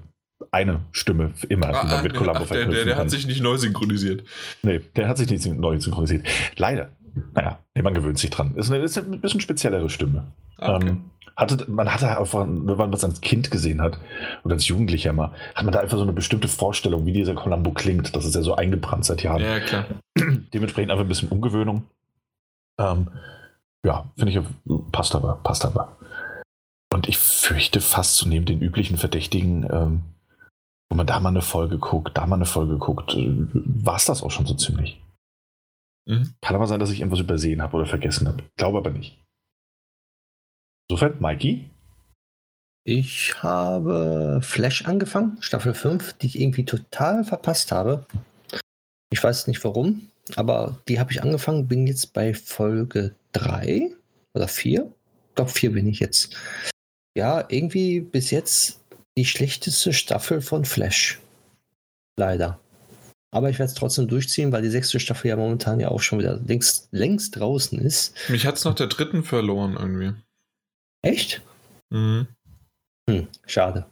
eine 0.52 0.82
Stimme 0.92 1.32
immer, 1.48 1.68
ah, 1.68 1.82
die 1.84 1.88
man 1.88 2.04
mit 2.04 2.14
Columbo 2.14 2.42
ach, 2.44 2.50
der, 2.50 2.66
der, 2.66 2.86
der 2.86 2.98
hat 2.98 3.10
sich 3.10 3.28
nicht 3.28 3.42
neu 3.42 3.56
synchronisiert. 3.56 4.24
Nee, 4.62 4.82
der 4.98 5.08
hat 5.08 5.18
sich 5.18 5.30
nicht 5.30 5.46
neu 5.46 5.80
synchronisiert. 5.80 6.28
Leider. 6.58 6.90
Naja, 7.34 7.60
man 7.82 7.94
gewöhnt 7.94 8.18
sich 8.18 8.30
dran. 8.30 8.56
Ist 8.56 8.72
eine, 8.72 8.84
ist 8.84 8.98
eine 8.98 9.18
bisschen 9.18 9.42
speziellere 9.42 9.90
Stimme. 9.90 10.32
Okay. 10.58 10.88
Ähm, 10.90 11.12
hatte, 11.36 11.70
man 11.70 11.92
hatte 11.92 12.18
einfach, 12.18 12.46
wenn 12.48 12.78
man 12.78 12.92
das 12.92 13.04
als 13.04 13.22
Kind 13.22 13.52
gesehen 13.52 13.82
hat 13.82 14.00
oder 14.44 14.56
als 14.56 14.68
Jugendlicher 14.68 15.14
mal, 15.14 15.32
hat 15.56 15.64
man 15.64 15.72
da 15.72 15.80
einfach 15.80 15.98
so 15.98 16.04
eine 16.04 16.14
bestimmte 16.14 16.48
Vorstellung, 16.48 17.06
wie 17.06 17.14
dieser 17.14 17.36
Columbo 17.36 17.72
klingt. 17.72 18.16
Das 18.16 18.26
ist 18.26 18.36
ja 18.36 18.42
so 18.42 18.56
eingebrannt 18.56 19.06
seit 19.06 19.24
Jahren. 19.24 19.42
Ja, 19.42 19.60
klar. 19.60 19.86
Dementsprechend 20.54 20.92
einfach 20.92 21.06
ein 21.06 21.10
bisschen 21.10 21.30
Umgewöhnung. 21.30 21.84
Ähm, 22.80 23.08
ja, 23.86 24.06
finde 24.18 24.32
ich, 24.34 24.40
passt 24.92 25.16
aber, 25.16 25.40
passt 25.44 25.66
aber. 25.66 25.98
Und 26.94 27.08
ich 27.08 27.18
fürchte 27.18 27.82
fast 27.82 28.18
so 28.18 28.28
neben 28.28 28.46
den 28.46 28.62
üblichen 28.62 28.98
Verdächtigen, 28.98 29.68
ähm, 29.72 30.02
wo 30.90 30.98
man 30.98 31.08
da 31.08 31.20
mal 31.20 31.30
eine 31.30 31.42
Folge 31.42 31.78
guckt, 31.78 32.18
da 32.18 32.28
mal 32.28 32.36
eine 32.36 32.46
Folge 32.46 32.78
guckt, 32.78 33.16
äh, 33.16 33.32
war 33.54 33.96
es 33.96 34.06
das 34.06 34.22
auch 34.22 34.32
schon 34.32 34.46
so 34.46 34.54
ziemlich. 34.54 35.02
Mhm. 36.06 36.34
Kann 36.42 36.56
aber 36.56 36.68
sein, 36.68 36.80
dass 36.80 36.92
ich 36.92 37.00
irgendwas 37.00 37.20
übersehen 37.20 37.62
habe 37.62 37.78
oder 37.78 37.86
vergessen 37.86 38.28
habe. 38.28 38.44
Glaube 38.58 38.80
aber 38.80 38.92
nicht. 38.92 39.24
Insofern, 40.90 41.20
Mikey? 41.20 41.70
Ich 42.84 43.42
habe 43.44 44.40
Flash 44.42 44.86
angefangen, 44.86 45.38
Staffel 45.42 45.74
5, 45.74 46.14
die 46.14 46.28
ich 46.28 46.40
irgendwie 46.40 46.66
total 46.66 47.24
verpasst 47.24 47.72
habe. 47.72 48.08
Ich 49.12 49.24
weiß 49.24 49.48
nicht 49.48 49.64
warum, 49.64 50.10
aber 50.36 50.82
die 50.88 51.00
habe 51.00 51.12
ich 51.12 51.22
angefangen, 51.22 51.68
bin 51.68 51.86
jetzt 51.86 52.14
bei 52.14 52.34
Folge 52.34 53.16
3 53.34 53.96
oder 54.34 54.48
4. 54.48 54.92
Ich 55.30 55.36
glaube, 55.36 55.52
4 55.52 55.72
bin 55.74 55.88
ich 55.88 56.00
jetzt. 56.00 56.36
Ja, 57.16 57.46
irgendwie 57.50 58.00
bis 58.00 58.32
jetzt 58.32 58.82
die 59.18 59.26
schlechteste 59.26 59.94
Staffel 59.94 60.42
von 60.42 60.66
Flash. 60.66 61.20
Leider. 62.18 62.60
Aber 63.34 63.50
ich 63.50 63.60
werde 63.60 63.72
es 63.72 63.78
trotzdem 63.78 64.08
durchziehen, 64.08 64.52
weil 64.52 64.62
die 64.62 64.70
sechste 64.70 65.00
Staffel 65.00 65.30
ja 65.30 65.38
momentan 65.38 65.80
ja 65.80 65.88
auch 65.88 66.02
schon 66.02 66.20
wieder 66.20 66.38
längst, 66.46 66.90
längst 66.92 67.38
draußen 67.40 67.80
ist. 67.80 68.14
Mich 68.30 68.46
hat 68.46 68.58
es 68.58 68.66
nach 68.66 68.76
der 68.76 68.88
dritten 68.88 69.24
verloren 69.24 69.78
irgendwie. 69.80 70.14
Echt? 71.02 71.42
Mhm. 71.90 72.28
Hm, 73.10 73.28
schade. 73.46 73.86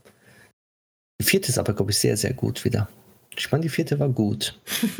Die 1.21 1.25
vierte 1.25 1.49
ist 1.49 1.57
aber, 1.57 1.73
glaube 1.73 1.91
ich, 1.91 1.99
sehr, 1.99 2.17
sehr 2.17 2.33
gut 2.33 2.65
wieder. 2.65 2.89
Ich 3.37 3.51
meine, 3.51 3.61
die 3.61 3.69
vierte 3.69 3.97
war 3.99 4.09
gut. 4.09 4.59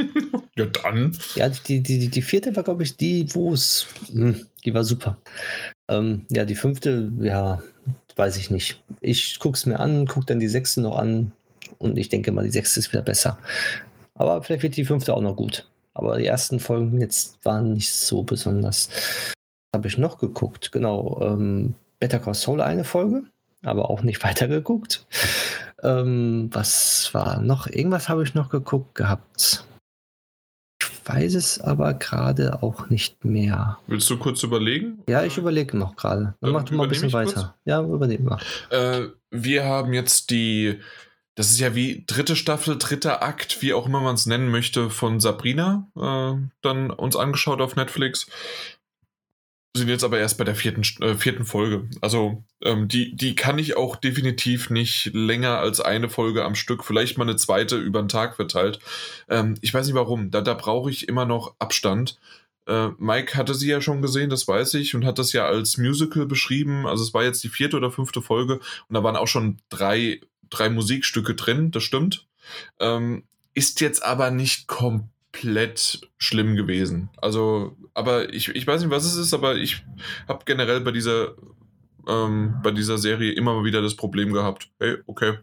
ja, 0.55 0.65
dann. 0.65 1.17
Ja, 1.35 1.49
die, 1.49 1.81
die, 1.81 1.99
die, 1.99 2.07
die 2.07 2.21
vierte 2.21 2.55
war, 2.55 2.63
glaube 2.63 2.83
ich, 2.83 2.95
die, 2.95 3.27
wo 3.35 3.53
es. 3.53 3.87
Hm, 4.11 4.45
die 4.63 4.73
war 4.73 4.85
super. 4.85 5.17
Ähm, 5.89 6.25
ja, 6.29 6.45
die 6.45 6.55
fünfte, 6.55 7.11
ja, 7.19 7.61
weiß 8.15 8.37
ich 8.37 8.49
nicht. 8.49 8.81
Ich 9.01 9.39
gucke 9.39 9.57
es 9.57 9.65
mir 9.65 9.79
an, 9.79 10.07
gucke 10.07 10.27
dann 10.27 10.39
die 10.39 10.47
sechste 10.47 10.81
noch 10.81 10.97
an 10.97 11.33
und 11.77 11.97
ich 11.97 12.09
denke 12.09 12.31
mal, 12.31 12.43
die 12.43 12.51
sechste 12.51 12.79
ist 12.79 12.91
wieder 12.91 13.01
besser. 13.01 13.39
Aber 14.19 14.43
vielleicht 14.43 14.63
wird 14.63 14.77
die 14.77 14.85
fünfte 14.85 15.15
auch 15.15 15.21
noch 15.21 15.35
gut. 15.35 15.67
Aber 15.93 16.17
die 16.17 16.25
ersten 16.25 16.59
Folgen 16.59 16.99
jetzt 17.01 17.43
waren 17.43 17.73
nicht 17.73 17.93
so 17.93 18.23
besonders. 18.23 18.89
Habe 19.73 19.87
ich 19.87 19.97
noch 19.97 20.17
geguckt, 20.17 20.71
genau. 20.71 21.19
Ähm, 21.21 21.73
Better 21.99 22.19
Call 22.19 22.33
Saul 22.33 22.61
eine 22.61 22.83
Folge, 22.83 23.23
aber 23.63 23.89
auch 23.89 24.03
nicht 24.03 24.23
weitergeguckt. 24.23 25.05
Ähm, 25.81 26.49
was 26.51 27.13
war 27.13 27.41
noch? 27.41 27.67
Irgendwas 27.67 28.09
habe 28.09 28.23
ich 28.23 28.35
noch 28.35 28.49
geguckt 28.49 28.95
gehabt. 28.95 29.65
Ich 30.81 31.15
weiß 31.15 31.35
es 31.35 31.59
aber 31.59 31.93
gerade 31.93 32.61
auch 32.61 32.89
nicht 32.89 33.23
mehr. 33.23 33.79
Willst 33.87 34.09
du 34.09 34.17
kurz 34.17 34.43
überlegen? 34.43 35.01
Ja, 35.07 35.23
ich 35.23 35.37
überlege 35.37 35.77
noch 35.77 35.95
gerade. 35.95 36.35
Dann 36.41 36.51
mach 36.51 36.63
du 36.63 36.75
mal 36.75 36.83
ein 36.83 36.89
bisschen 36.89 37.13
weiter. 37.13 37.33
Kurz? 37.33 37.53
Ja, 37.65 37.81
überlegen 37.81 38.29
wir. 38.29 38.39
Äh, 38.69 39.07
wir 39.31 39.63
haben 39.63 39.93
jetzt 39.93 40.29
die, 40.29 40.79
das 41.39 41.51
ist 41.51 41.59
ja 41.59 41.73
wie 41.73 42.03
dritte 42.05 42.35
Staffel, 42.35 42.77
dritter 42.77 43.23
Akt, 43.23 43.61
wie 43.61 43.73
auch 43.73 43.85
immer 43.85 44.01
man 44.01 44.15
es 44.15 44.25
nennen 44.25 44.49
möchte, 44.49 44.89
von 44.89 45.21
Sabrina 45.21 45.87
äh, 45.95 46.33
dann 46.61 46.91
uns 46.91 47.15
angeschaut 47.15 47.61
auf 47.61 47.77
Netflix 47.77 48.27
sind 49.77 49.87
jetzt 49.87 50.03
aber 50.03 50.19
erst 50.19 50.37
bei 50.37 50.43
der 50.43 50.55
vierten, 50.55 50.81
äh, 51.01 51.15
vierten 51.15 51.45
Folge. 51.45 51.87
Also 52.01 52.43
ähm, 52.61 52.89
die, 52.89 53.15
die 53.15 53.35
kann 53.35 53.57
ich 53.57 53.77
auch 53.77 53.95
definitiv 53.95 54.69
nicht 54.69 55.11
länger 55.13 55.59
als 55.59 55.79
eine 55.79 56.09
Folge 56.09 56.43
am 56.43 56.55
Stück, 56.55 56.83
vielleicht 56.83 57.17
mal 57.17 57.23
eine 57.23 57.37
zweite 57.37 57.77
über 57.77 58.01
den 58.01 58.09
Tag 58.09 58.35
verteilt. 58.35 58.79
Ähm, 59.29 59.55
ich 59.61 59.73
weiß 59.73 59.85
nicht 59.85 59.95
warum, 59.95 60.31
da, 60.31 60.41
da 60.41 60.55
brauche 60.55 60.89
ich 60.89 61.07
immer 61.07 61.25
noch 61.25 61.55
Abstand. 61.59 62.19
Äh, 62.67 62.89
Mike 62.97 63.37
hatte 63.37 63.53
sie 63.53 63.69
ja 63.69 63.79
schon 63.79 64.01
gesehen, 64.01 64.29
das 64.29 64.47
weiß 64.47 64.73
ich, 64.73 64.93
und 64.93 65.05
hat 65.05 65.19
das 65.19 65.31
ja 65.31 65.45
als 65.45 65.77
Musical 65.77 66.25
beschrieben. 66.25 66.85
Also 66.85 67.03
es 67.03 67.13
war 67.13 67.23
jetzt 67.23 67.43
die 67.43 67.49
vierte 67.49 67.77
oder 67.77 67.91
fünfte 67.91 68.21
Folge 68.21 68.55
und 68.55 68.93
da 68.93 69.03
waren 69.03 69.15
auch 69.15 69.27
schon 69.27 69.59
drei, 69.69 70.19
drei 70.49 70.69
Musikstücke 70.69 71.35
drin, 71.35 71.71
das 71.71 71.83
stimmt. 71.83 72.27
Ähm, 72.79 73.23
ist 73.53 73.81
jetzt 73.81 74.03
aber 74.03 74.31
nicht 74.31 74.67
komplett 74.67 76.01
schlimm 76.17 76.55
gewesen. 76.55 77.09
Also, 77.17 77.75
aber 77.93 78.33
ich, 78.33 78.49
ich 78.49 78.65
weiß 78.65 78.81
nicht, 78.81 78.91
was 78.91 79.05
es 79.05 79.15
ist, 79.15 79.33
aber 79.33 79.55
ich 79.55 79.83
habe 80.27 80.45
generell 80.45 80.81
bei 80.81 80.91
dieser, 80.91 81.35
ähm, 82.07 82.55
bei 82.63 82.71
dieser 82.71 82.97
Serie 82.97 83.33
immer 83.33 83.53
mal 83.53 83.65
wieder 83.65 83.81
das 83.81 83.95
Problem 83.95 84.33
gehabt. 84.33 84.69
Hey, 84.79 84.97
okay. 85.05 85.37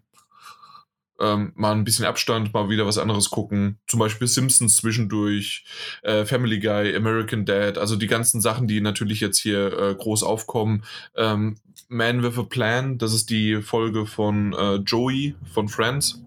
Ähm, 1.19 1.53
mal 1.55 1.73
ein 1.73 1.85
bisschen 1.85 2.05
Abstand, 2.05 2.53
mal 2.53 2.69
wieder 2.69 2.86
was 2.86 2.99
anderes 2.99 3.31
gucken. 3.31 3.78
Zum 3.86 4.01
Beispiel 4.01 4.28
Simpsons 4.28 4.77
zwischendurch, 4.77 5.65
äh, 6.03 6.25
Family 6.25 6.61
Guy, 6.61 6.95
American 6.95 7.45
Dad, 7.45 7.78
also 7.78 7.97
die 7.97 8.07
ganzen 8.07 8.41
Sachen, 8.41 8.69
die 8.69 8.81
natürlich 8.81 9.20
jetzt 9.20 9.39
hier 9.39 9.73
äh, 9.78 9.95
groß 9.95 10.23
aufkommen. 10.23 10.85
Ähm, 11.17 11.57
Man 11.89 12.23
with 12.23 12.39
a 12.39 12.43
Plan, 12.43 12.99
das 12.99 13.15
ist 13.15 13.31
die 13.31 13.62
Folge 13.62 14.07
von 14.07 14.53
äh, 14.53 14.77
Joey 14.77 15.35
von 15.53 15.69
Friends 15.69 16.20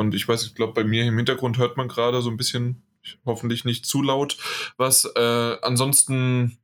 und 0.00 0.14
ich 0.14 0.26
weiß, 0.26 0.46
ich 0.46 0.54
glaube, 0.54 0.72
bei 0.72 0.84
mir 0.84 1.04
im 1.04 1.16
Hintergrund 1.16 1.58
hört 1.58 1.76
man 1.76 1.88
gerade 1.88 2.22
so 2.22 2.30
ein 2.30 2.38
bisschen, 2.38 2.82
hoffentlich 3.26 3.64
nicht 3.64 3.84
zu 3.84 4.02
laut, 4.02 4.38
was. 4.78 5.04
Äh, 5.04 5.56
ansonsten 5.62 6.58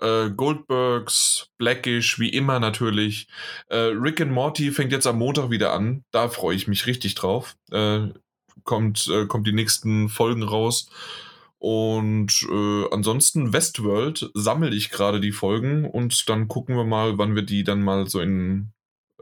äh, 0.00 0.30
Goldbergs, 0.30 1.48
Blackish, 1.58 2.18
wie 2.18 2.28
immer 2.28 2.60
natürlich. 2.60 3.28
Äh, 3.68 3.76
Rick 3.76 4.20
and 4.20 4.32
Morty 4.32 4.70
fängt 4.70 4.92
jetzt 4.92 5.06
am 5.06 5.18
Montag 5.18 5.50
wieder 5.50 5.72
an. 5.72 6.04
Da 6.10 6.28
freue 6.28 6.56
ich 6.56 6.68
mich 6.68 6.86
richtig 6.86 7.14
drauf. 7.14 7.56
Äh, 7.70 8.08
kommt, 8.64 9.08
äh, 9.08 9.26
kommt 9.26 9.46
die 9.46 9.52
nächsten 9.52 10.08
Folgen 10.08 10.42
raus. 10.42 10.90
Und 11.58 12.46
äh, 12.50 12.84
ansonsten 12.90 13.52
Westworld 13.52 14.30
sammle 14.34 14.74
ich 14.74 14.90
gerade 14.90 15.20
die 15.20 15.32
Folgen 15.32 15.86
und 15.86 16.28
dann 16.28 16.46
gucken 16.46 16.76
wir 16.76 16.84
mal, 16.84 17.16
wann 17.16 17.34
wir 17.34 17.42
die 17.42 17.64
dann 17.64 17.82
mal 17.82 18.06
so 18.06 18.20
in 18.20 18.72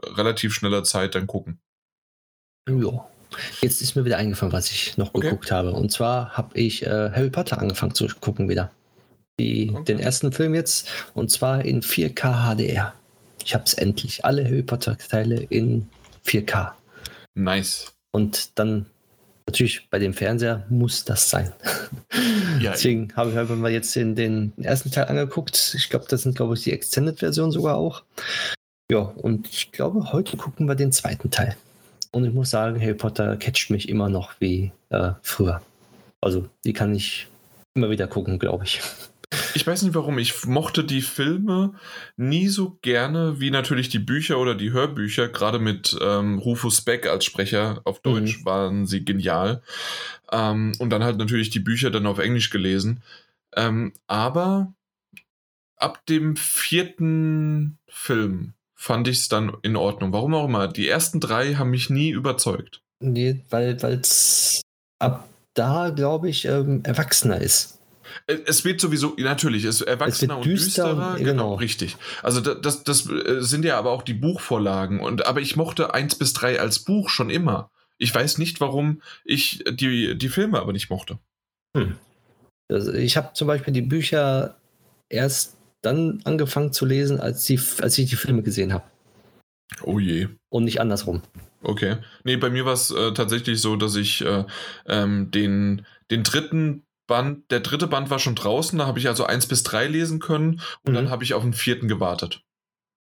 relativ 0.03 0.53
schneller 0.53 0.83
Zeit 0.83 1.15
dann 1.15 1.27
gucken. 1.27 1.61
Ja. 2.67 3.07
Jetzt 3.61 3.81
ist 3.81 3.95
mir 3.95 4.05
wieder 4.05 4.17
eingefallen, 4.17 4.53
was 4.53 4.69
ich 4.71 4.97
noch 4.97 5.13
okay. 5.13 5.21
geguckt 5.21 5.51
habe. 5.51 5.71
Und 5.71 5.91
zwar 5.91 6.31
habe 6.37 6.57
ich 6.57 6.83
äh, 6.83 7.11
Harry 7.11 7.29
Potter 7.29 7.59
angefangen 7.59 7.95
zu 7.95 8.07
gucken 8.19 8.49
wieder. 8.49 8.71
Die, 9.43 9.69
okay. 9.71 9.83
Den 9.83 9.99
ersten 9.99 10.31
Film 10.31 10.55
jetzt. 10.55 10.89
Und 11.13 11.29
zwar 11.29 11.65
in 11.65 11.81
4K 11.81 12.55
HDR. 12.55 12.93
Ich 13.43 13.53
habe 13.53 13.65
es 13.65 13.73
endlich. 13.73 14.23
Alle 14.23 14.45
Harry 14.45 14.63
Potter-Teile 14.63 15.43
in 15.49 15.87
4K. 16.25 16.71
Nice. 17.35 17.93
Und 18.11 18.57
dann 18.57 18.85
natürlich 19.45 19.89
bei 19.89 19.99
dem 19.99 20.13
Fernseher 20.13 20.65
muss 20.69 21.03
das 21.05 21.29
sein. 21.29 21.51
Ja, 22.59 22.71
Deswegen 22.71 23.11
habe 23.15 23.31
ich 23.31 23.37
einfach 23.37 23.55
mal 23.55 23.71
jetzt 23.71 23.93
den, 23.95 24.15
den 24.15 24.53
ersten 24.61 24.91
Teil 24.91 25.05
angeguckt. 25.05 25.73
Ich 25.75 25.89
glaube, 25.89 26.05
das 26.07 26.21
sind, 26.21 26.35
glaube 26.35 26.53
ich, 26.53 26.61
die 26.63 26.71
Extended-Version 26.71 27.51
sogar 27.51 27.75
auch. 27.75 28.03
Ja, 28.89 28.99
und 28.99 29.49
ich 29.49 29.71
glaube, 29.71 30.13
heute 30.13 30.37
gucken 30.37 30.67
wir 30.67 30.75
den 30.75 30.91
zweiten 30.91 31.31
Teil. 31.31 31.57
Und 32.11 32.25
ich 32.25 32.33
muss 32.33 32.51
sagen, 32.51 32.79
Harry 32.79 32.93
Potter 32.93 33.35
catcht 33.37 33.71
mich 33.71 33.89
immer 33.89 34.07
noch 34.07 34.33
wie 34.39 34.71
äh, 34.91 35.13
früher. 35.23 35.61
Also, 36.21 36.47
die 36.63 36.73
kann 36.73 36.95
ich 36.95 37.27
immer 37.73 37.89
wieder 37.89 38.07
gucken, 38.07 38.39
glaube 38.39 38.65
ich. 38.65 38.79
Ich 39.53 39.65
weiß 39.65 39.83
nicht 39.83 39.95
warum. 39.95 40.17
Ich 40.17 40.45
mochte 40.45 40.83
die 40.83 41.01
Filme 41.01 41.73
nie 42.17 42.47
so 42.47 42.77
gerne 42.81 43.39
wie 43.39 43.51
natürlich 43.51 43.89
die 43.89 43.99
Bücher 43.99 44.39
oder 44.39 44.55
die 44.55 44.71
Hörbücher. 44.71 45.29
Gerade 45.29 45.59
mit 45.59 45.97
ähm, 46.01 46.39
Rufus 46.39 46.81
Beck 46.81 47.07
als 47.07 47.25
Sprecher 47.25 47.81
auf 47.83 48.01
Deutsch 48.01 48.39
mhm. 48.39 48.45
waren 48.45 48.85
sie 48.87 49.05
genial. 49.05 49.61
Ähm, 50.31 50.73
und 50.79 50.89
dann 50.89 51.03
halt 51.03 51.17
natürlich 51.17 51.49
die 51.49 51.59
Bücher 51.59 51.91
dann 51.91 52.07
auf 52.07 52.19
Englisch 52.19 52.49
gelesen. 52.49 53.03
Ähm, 53.55 53.93
aber 54.07 54.73
ab 55.77 56.05
dem 56.07 56.35
vierten 56.35 57.77
Film 57.87 58.53
fand 58.75 59.07
ich 59.07 59.19
es 59.19 59.29
dann 59.29 59.55
in 59.61 59.75
Ordnung. 59.75 60.11
Warum 60.11 60.33
auch 60.33 60.45
immer. 60.45 60.67
Die 60.67 60.87
ersten 60.87 61.19
drei 61.19 61.55
haben 61.55 61.69
mich 61.69 61.89
nie 61.89 62.09
überzeugt. 62.09 62.81
Nee, 62.99 63.41
weil 63.49 63.77
es 63.81 64.61
ab 64.99 65.27
da, 65.53 65.89
glaube 65.89 66.29
ich, 66.29 66.45
ähm, 66.45 66.83
erwachsener 66.83 67.39
ist. 67.39 67.79
Es 68.25 68.63
wird 68.63 68.79
sowieso, 68.79 69.15
natürlich, 69.17 69.65
es 69.65 69.81
ist 69.81 69.87
erwachsener 69.87 70.35
es 70.35 70.37
und 70.37 70.45
düsterer. 70.45 71.15
Genau. 71.17 71.29
genau. 71.29 71.53
richtig. 71.55 71.97
Also 72.21 72.39
das, 72.39 72.83
das, 72.83 73.09
äh, 73.09 73.41
sind 73.41 73.65
ja 73.65 73.77
aber 73.77 73.91
auch 73.91 74.01
die 74.01 74.13
Buchvorlagen. 74.13 74.99
Und, 75.01 75.25
aber 75.25 75.41
ich 75.41 75.55
mochte 75.55 75.93
eins 75.93 76.15
bis 76.15 76.33
drei 76.33 76.59
als 76.59 76.79
Buch 76.79 77.09
schon 77.09 77.29
immer. 77.29 77.69
Ich 77.97 78.13
weiß 78.15 78.37
nicht, 78.37 78.61
warum 78.61 79.01
ich 79.25 79.63
die, 79.69 80.17
die 80.17 80.29
Filme 80.29 80.59
aber 80.59 80.71
nicht 80.71 80.89
mochte. 80.89 81.19
Hm. 81.75 81.97
Also 82.71 82.93
ich 82.93 83.17
habe 83.17 83.33
zum 83.33 83.47
Beispiel 83.47 83.73
die 83.73 83.81
Bücher 83.81 84.57
erst 85.09 85.57
dann 85.81 86.21
angefangen 86.23 86.71
zu 86.71 86.85
lesen, 86.85 87.19
als, 87.19 87.45
die, 87.45 87.59
als 87.81 87.97
ich 87.97 88.09
die 88.09 88.15
Filme 88.15 88.41
gesehen 88.41 88.73
habe. 88.73 88.85
Oh 89.81 89.99
je. 89.99 90.29
Und 90.49 90.65
nicht 90.65 90.79
andersrum. 90.79 91.21
Okay. 91.61 91.97
Nee, 92.23 92.37
bei 92.37 92.49
mir 92.49 92.65
war 92.65 92.73
es 92.73 92.91
äh, 92.91 93.13
tatsächlich 93.13 93.61
so, 93.61 93.75
dass 93.75 93.95
ich 93.95 94.23
äh, 94.23 94.45
ähm, 94.87 95.31
den, 95.31 95.85
den 96.11 96.23
dritten 96.23 96.83
Band, 97.07 97.51
der 97.51 97.59
dritte 97.59 97.87
Band 97.87 98.09
war 98.09 98.19
schon 98.19 98.35
draußen, 98.35 98.79
da 98.79 98.85
habe 98.85 98.99
ich 98.99 99.07
also 99.07 99.25
eins 99.25 99.47
bis 99.47 99.63
drei 99.63 99.87
lesen 99.87 100.19
können 100.19 100.61
und 100.85 100.91
mhm. 100.91 100.95
dann 100.95 101.09
habe 101.09 101.23
ich 101.23 101.33
auf 101.33 101.43
den 101.43 101.53
vierten 101.53 101.87
gewartet. 101.87 102.43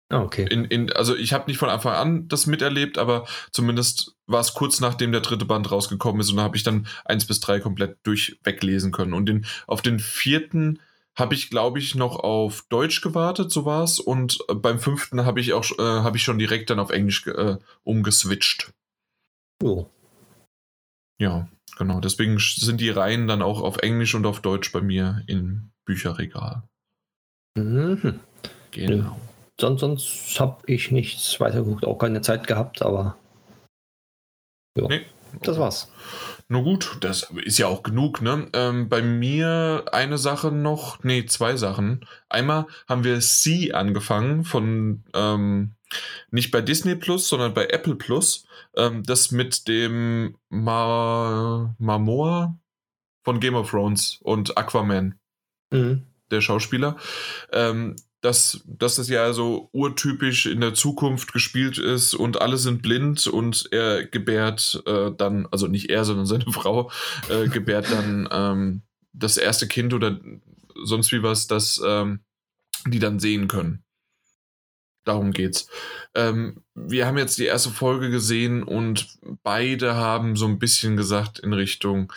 Ah, 0.10 0.22
okay. 0.22 0.48
In, 0.50 0.64
in, 0.66 0.92
also 0.94 1.16
ich 1.16 1.34
habe 1.34 1.46
nicht 1.48 1.58
von 1.58 1.70
Anfang 1.70 1.94
an 1.94 2.28
das 2.30 2.48
miterlebt, 2.48 2.98
aber 2.98 3.26
zumindest 3.52 4.16
war 4.26 4.40
es 4.40 4.54
kurz 4.54 4.80
nachdem 4.80 5.12
der 5.12 5.22
dritte 5.22 5.44
Band 5.44 5.70
rausgekommen 5.70 6.22
ist 6.22 6.30
und 6.30 6.38
da 6.38 6.44
habe 6.44 6.56
ich 6.56 6.64
dann 6.64 6.88
eins 7.04 7.26
bis 7.26 7.42
drei 7.42 7.60
komplett 7.60 7.98
durchweglesen 8.04 8.94
können. 8.94 9.14
Und 9.14 9.26
den, 9.26 9.46
auf 9.68 9.82
den 9.82 10.00
vierten 10.00 10.80
habe 11.14 11.34
ich, 11.34 11.50
glaube 11.50 11.80
ich, 11.80 11.96
noch 11.96 12.20
auf 12.20 12.64
Deutsch 12.70 13.02
gewartet, 13.02 13.52
so 13.52 13.66
war 13.66 13.84
es. 13.84 14.00
Und 14.00 14.40
äh, 14.48 14.54
beim 14.54 14.80
fünften 14.80 15.26
habe 15.26 15.42
ich 15.42 15.52
auch 15.52 15.66
äh, 15.78 15.82
habe 15.82 16.16
ich 16.16 16.24
schon 16.24 16.38
direkt 16.38 16.70
dann 16.70 16.80
auf 16.80 16.92
Englisch 16.92 17.28
äh, 17.28 17.58
umgeswitcht. 17.84 18.72
Oh. 19.62 19.88
Ja, 21.20 21.50
genau. 21.78 22.00
Deswegen 22.00 22.38
sind 22.40 22.82
die 22.82 22.90
Reihen 22.90 23.28
dann 23.28 23.42
auch 23.42 23.62
auf 23.62 23.78
Englisch 23.78 24.16
und 24.16 24.26
auf 24.26 24.42
Deutsch 24.42 24.72
bei 24.72 24.82
mir 24.82 25.24
im 25.28 25.72
Bücherregal. 25.86 26.64
Mhm. 27.58 28.20
Genau. 28.72 29.20
Sonst, 29.60 29.80
sonst 29.80 30.40
habe 30.40 30.62
ich 30.68 30.92
nichts 30.92 31.40
weitergeguckt, 31.40 31.86
auch 31.86 31.98
keine 31.98 32.22
Zeit 32.22 32.46
gehabt, 32.46 32.82
aber. 32.82 33.18
Ja. 34.78 34.88
Nee. 34.88 35.06
Das 35.42 35.60
war's. 35.60 35.92
Nur 36.48 36.64
gut, 36.64 36.98
das 37.02 37.30
ist 37.44 37.58
ja 37.58 37.68
auch 37.68 37.84
genug, 37.84 38.22
ne? 38.22 38.48
Ähm, 38.54 38.88
bei 38.88 39.02
mir 39.02 39.86
eine 39.92 40.18
Sache 40.18 40.52
noch, 40.52 41.04
nee, 41.04 41.26
zwei 41.26 41.58
Sachen. 41.58 42.06
Einmal 42.30 42.68
haben 42.88 43.04
wir 43.04 43.20
C 43.20 43.74
angefangen 43.74 44.46
von, 44.46 45.04
ähm, 45.14 45.76
nicht 46.32 46.52
bei 46.52 46.62
Disney 46.62 46.96
Plus, 46.96 47.28
sondern 47.28 47.54
bei 47.54 47.68
Apple 47.68 47.96
Plus, 47.96 48.46
ähm, 48.76 49.04
das 49.04 49.32
mit 49.32 49.68
dem 49.68 50.38
Ma 50.50 51.76
Mamoa 51.80 52.58
von 53.24 53.40
Game 53.40 53.56
of 53.56 53.70
Thrones 53.72 54.20
und 54.22 54.58
Aquaman, 54.58 55.16
Mhm. 55.72 56.04
der 56.32 56.42
Schauspieler. 56.42 56.98
Ähm, 57.52 57.96
dass, 58.22 58.62
dass 58.66 58.96
das 58.96 59.10
ja 59.10 59.32
so 59.32 59.70
urtypisch 59.74 60.48
in 60.48 60.60
der 60.60 60.74
Zukunft 60.74 61.34
gespielt 61.34 61.78
ist 61.78 62.16
und 62.16 62.42
alle 62.42 62.58
sind 62.58 62.82
blind 62.82 63.28
und 63.28 63.70
er 63.72 64.06
gebärt 64.06 64.82
äh, 64.88 65.12
dann, 65.16 65.48
also 65.52 65.68
nicht 65.68 65.90
er, 65.90 66.04
sondern 66.04 66.26
seine 66.26 66.46
Frau, 66.52 66.92
äh, 67.30 67.48
gebärt 67.48 67.92
dann 67.92 68.28
ähm, 68.32 68.82
das 69.14 69.38
erste 69.38 69.68
Kind 69.68 69.94
oder 69.94 70.20
sonst 70.84 71.12
wie 71.12 71.22
was, 71.22 71.48
das 71.48 71.80
ähm, 71.86 72.22
die 72.88 73.00
dann 73.00 73.20
sehen 73.20 73.48
können. 73.48 73.84
Darum 75.08 75.32
geht's. 75.32 75.70
Ähm, 76.16 76.64
wir 76.76 77.08
haben 77.08 77.18
jetzt 77.18 77.38
die 77.38 77.46
erste 77.46 77.70
Folge 77.70 78.10
gesehen 78.10 78.62
und 78.62 79.08
beide 79.42 79.96
haben 79.96 80.36
so 80.36 80.46
ein 80.46 80.60
bisschen 80.60 80.98
gesagt 80.98 81.40
in 81.40 81.54
Richtung, 81.54 82.12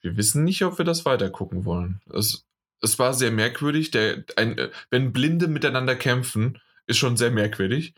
wir 0.00 0.16
wissen 0.16 0.42
nicht, 0.42 0.64
ob 0.64 0.78
wir 0.78 0.84
das 0.84 1.04
weitergucken 1.04 1.64
wollen. 1.64 2.00
Es, 2.12 2.44
es 2.80 2.98
war 2.98 3.14
sehr 3.14 3.30
merkwürdig. 3.30 3.92
Der, 3.92 4.24
ein, 4.34 4.58
äh, 4.58 4.70
wenn 4.90 5.12
Blinde 5.12 5.46
miteinander 5.46 5.94
kämpfen, 5.94 6.58
ist 6.88 6.98
schon 6.98 7.16
sehr 7.16 7.30
merkwürdig. 7.30 7.94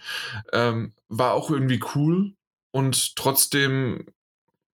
Ähm, 0.53 0.93
war 1.09 1.33
auch 1.33 1.51
irgendwie 1.51 1.81
cool 1.95 2.35
und 2.71 3.17
trotzdem 3.17 4.05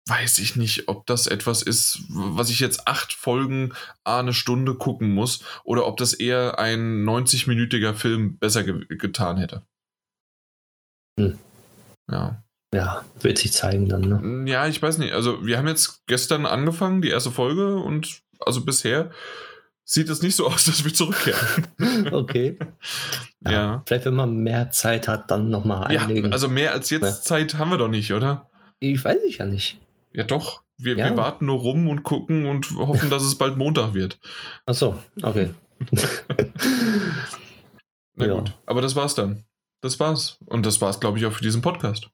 weiß 0.08 0.38
ich 0.40 0.56
nicht, 0.56 0.88
ob 0.88 1.06
das 1.08 1.26
etwas 1.28 1.62
ist, 1.64 2.04
was 2.10 2.50
ich 2.50 2.60
jetzt 2.60 2.88
acht 2.88 3.14
Folgen 3.14 3.74
eine 4.04 4.34
Stunde 4.34 4.76
gucken 4.76 5.14
muss 5.14 5.44
oder 5.64 5.88
ob 5.88 5.98
das 5.98 6.14
eher 6.14 6.60
ein 6.60 7.04
90-minütiger 7.04 7.94
Film 7.94 8.38
besser 8.38 8.64
ge 8.64 8.86
getan 8.98 9.38
hätte. 9.38 9.64
Hm. 11.20 11.38
Ja. 12.12 12.42
Ja, 12.74 13.06
wird 13.22 13.38
sich 13.38 13.54
zeigen 13.54 13.88
dann, 13.88 14.02
ne? 14.02 14.52
Ja, 14.52 14.68
ich 14.68 14.82
weiß 14.82 14.98
nicht. 14.98 15.14
Also, 15.14 15.46
wir 15.46 15.58
haben 15.58 15.68
jetzt 15.68 16.06
gestern 16.08 16.46
angefangen, 16.46 17.02
die 17.02 17.10
erste 17.10 17.32
Folge, 17.32 17.78
und 17.78 18.22
also 18.42 18.66
bisher 18.66 19.12
sieht 19.86 20.10
es 20.10 20.22
nicht 20.22 20.36
so 20.36 20.46
aus, 20.52 20.66
dass 20.66 20.84
wir 20.84 20.94
zurückkehren. 20.94 21.68
Okay. 22.12 22.58
Ja. 23.48 23.82
Vielleicht, 23.86 24.06
wenn 24.06 24.16
man 24.16 24.38
mehr 24.38 24.72
Zeit 24.72 25.08
hat, 25.08 25.32
dann 25.32 25.50
nochmal 25.50 25.92
Ja, 25.94 26.02
einlegen. 26.02 26.34
also 26.34 26.48
mehr 26.50 26.74
als 26.74 26.90
jetzt 26.90 27.04
Ja. 27.04 27.12
Zeit 27.22 27.56
haben 27.56 27.70
wir 27.72 27.78
doch 27.78 27.88
nicht, 27.88 28.12
oder? 28.14 28.50
ich 28.80 29.04
weiß 29.04 29.20
ich 29.28 29.38
ja 29.38 29.46
nicht. 29.46 29.80
Ja, 30.16 30.24
doch. 30.24 30.64
Wir, 30.78 30.98
Ja. 30.98 31.10
wir 31.10 31.18
warten 31.18 31.46
nur 31.46 31.60
rum 31.60 31.88
und 31.88 32.04
gucken 32.04 32.46
und 32.46 32.72
hoffen, 32.72 33.10
dass 33.10 33.24
es 33.24 33.38
bald 33.38 33.58
Montag 33.58 33.94
wird. 33.94 34.20
Achso, 34.66 34.98
okay. 35.22 35.50
Na 38.16 38.26
Ja. 38.26 38.34
gut. 38.36 38.54
Aber 38.66 38.82
das 38.82 38.96
war's 38.96 39.16
dann. 39.16 39.44
Das 39.82 40.00
war's. 40.00 40.38
Und 40.46 40.66
das 40.66 40.80
war's, 40.82 41.00
glaube 41.00 41.18
ich, 41.18 41.26
auch 41.26 41.34
für 41.34 41.44
diesen 41.44 41.62
Podcast. 41.62 42.10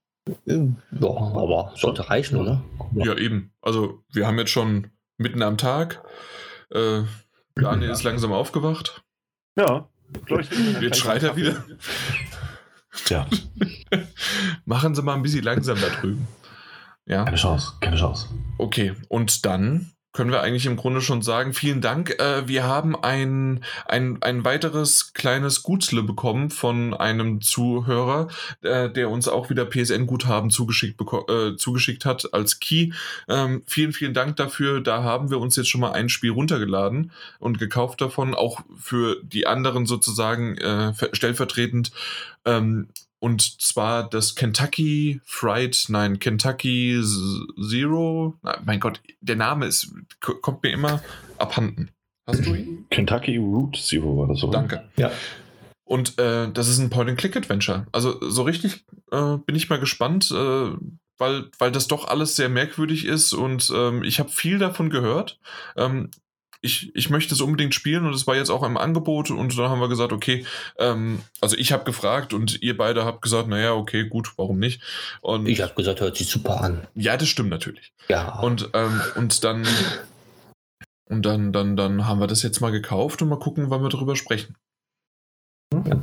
Ja, 0.45 0.55
aber 1.01 1.73
sollte 1.75 2.09
reichen, 2.09 2.37
oder? 2.37 2.63
Ja, 2.95 3.15
eben. 3.17 3.53
Also, 3.61 4.03
wir 4.11 4.27
haben 4.27 4.37
jetzt 4.37 4.51
schon 4.51 4.91
mitten 5.17 5.41
am 5.41 5.57
Tag. 5.57 6.03
Äh, 6.71 7.03
Daniel 7.55 7.89
ist 7.91 8.03
langsam 8.03 8.31
aufgewacht. 8.31 9.03
Ja. 9.57 9.89
ich, 10.39 10.49
Jetzt 10.81 10.99
schreit 10.99 11.23
er 11.23 11.35
wieder. 11.35 11.63
Ja, 13.09 13.25
Machen 14.65 14.93
Sie 14.95 15.01
mal 15.01 15.13
ein 15.15 15.21
bisschen 15.23 15.43
langsam 15.43 15.79
da 15.79 15.87
drüben. 15.87 16.27
Ja. 17.05 17.23
keine 17.25 17.37
Chance, 17.37 17.73
keine 17.81 17.97
Chance. 17.97 18.27
Okay, 18.57 18.93
und 19.09 19.45
dann 19.45 19.91
können 20.13 20.31
wir 20.31 20.41
eigentlich 20.41 20.65
im 20.65 20.75
Grunde 20.75 20.99
schon 20.99 21.21
sagen, 21.21 21.53
vielen 21.53 21.79
Dank. 21.79 22.19
Äh, 22.19 22.45
wir 22.45 22.63
haben 22.65 23.01
ein, 23.01 23.63
ein, 23.85 24.21
ein 24.21 24.43
weiteres 24.43 25.13
kleines 25.13 25.63
Gutsle 25.63 26.03
bekommen 26.03 26.49
von 26.49 26.93
einem 26.93 27.39
Zuhörer, 27.39 28.27
äh, 28.61 28.89
der 28.89 29.09
uns 29.09 29.29
auch 29.29 29.49
wieder 29.49 29.65
PSN-Guthaben 29.65 30.49
zugeschickt, 30.49 30.99
äh, 31.29 31.55
zugeschickt 31.55 32.03
hat 32.03 32.33
als 32.33 32.59
Key. 32.59 32.91
Ähm, 33.29 33.63
vielen, 33.67 33.93
vielen 33.93 34.13
Dank 34.13 34.35
dafür. 34.35 34.81
Da 34.81 35.01
haben 35.01 35.29
wir 35.31 35.39
uns 35.39 35.55
jetzt 35.55 35.69
schon 35.69 35.79
mal 35.79 35.93
ein 35.93 36.09
Spiel 36.09 36.31
runtergeladen 36.31 37.13
und 37.39 37.57
gekauft 37.57 38.01
davon, 38.01 38.35
auch 38.35 38.59
für 38.77 39.15
die 39.23 39.47
anderen 39.47 39.85
sozusagen 39.85 40.57
äh, 40.57 40.93
ver- 40.93 41.11
stellvertretend. 41.13 41.93
Ähm, 42.43 42.89
und 43.21 43.61
zwar 43.61 44.09
das 44.09 44.33
Kentucky 44.33 45.21
Fried, 45.25 45.85
nein, 45.89 46.17
Kentucky 46.17 46.99
Zero. 47.69 48.33
Mein 48.65 48.79
Gott, 48.79 48.99
der 49.21 49.35
Name 49.35 49.67
ist, 49.67 49.93
kommt 50.19 50.63
mir 50.63 50.71
immer 50.71 51.03
abhanden. 51.37 51.91
Hast 52.25 52.45
du 52.47 52.55
ihn? 52.55 52.87
Kentucky 52.89 53.37
Route 53.37 53.79
Zero 53.79 54.17
war 54.17 54.27
das 54.27 54.39
so. 54.39 54.49
Danke. 54.49 54.89
Ja. 54.97 55.11
Und 55.83 56.17
äh, 56.17 56.51
das 56.51 56.67
ist 56.67 56.79
ein 56.79 56.89
Point-and-Click-Adventure. 56.89 57.85
Also 57.91 58.17
so 58.27 58.41
richtig 58.41 58.85
äh, 59.11 59.37
bin 59.37 59.55
ich 59.55 59.69
mal 59.69 59.79
gespannt, 59.79 60.31
äh, 60.31 60.71
weil, 61.19 61.51
weil 61.59 61.71
das 61.71 61.87
doch 61.87 62.07
alles 62.07 62.35
sehr 62.35 62.49
merkwürdig 62.49 63.05
ist 63.05 63.33
und 63.33 63.71
ähm, 63.75 64.03
ich 64.03 64.19
habe 64.19 64.29
viel 64.29 64.57
davon 64.57 64.89
gehört. 64.89 65.39
Ähm, 65.75 66.09
ich, 66.61 66.95
ich 66.95 67.09
möchte 67.09 67.33
es 67.33 67.41
unbedingt 67.41 67.73
spielen 67.73 68.05
und 68.05 68.13
es 68.13 68.27
war 68.27 68.35
jetzt 68.35 68.49
auch 68.49 68.63
im 68.63 68.77
Angebot 68.77 69.31
und 69.31 69.57
dann 69.57 69.69
haben 69.69 69.81
wir 69.81 69.89
gesagt, 69.89 70.13
okay, 70.13 70.45
ähm, 70.77 71.19
also 71.41 71.57
ich 71.57 71.71
habe 71.71 71.83
gefragt 71.83 72.33
und 72.33 72.61
ihr 72.61 72.77
beide 72.77 73.03
habt 73.03 73.21
gesagt, 73.21 73.47
naja, 73.47 73.73
okay, 73.73 74.07
gut, 74.07 74.31
warum 74.37 74.59
nicht? 74.59 74.81
Und 75.21 75.47
Ich 75.47 75.61
habe 75.61 75.73
gesagt, 75.73 76.01
hört 76.01 76.15
sich 76.17 76.27
super 76.29 76.61
an. 76.61 76.87
ja, 76.95 77.17
das 77.17 77.27
stimmt 77.27 77.49
natürlich. 77.49 77.93
Ja. 78.09 78.39
Und, 78.39 78.69
ähm, 78.73 79.01
und 79.15 79.43
dann 79.43 79.65
und 81.05 81.25
dann, 81.25 81.51
dann, 81.51 81.75
dann 81.75 82.07
haben 82.07 82.21
wir 82.21 82.27
das 82.27 82.41
jetzt 82.41 82.61
mal 82.61 82.71
gekauft 82.71 83.21
und 83.21 83.27
mal 83.27 83.39
gucken, 83.39 83.69
wann 83.69 83.81
wir 83.81 83.89
darüber 83.89 84.15
sprechen. 84.15 84.55
Ja. 85.73 85.99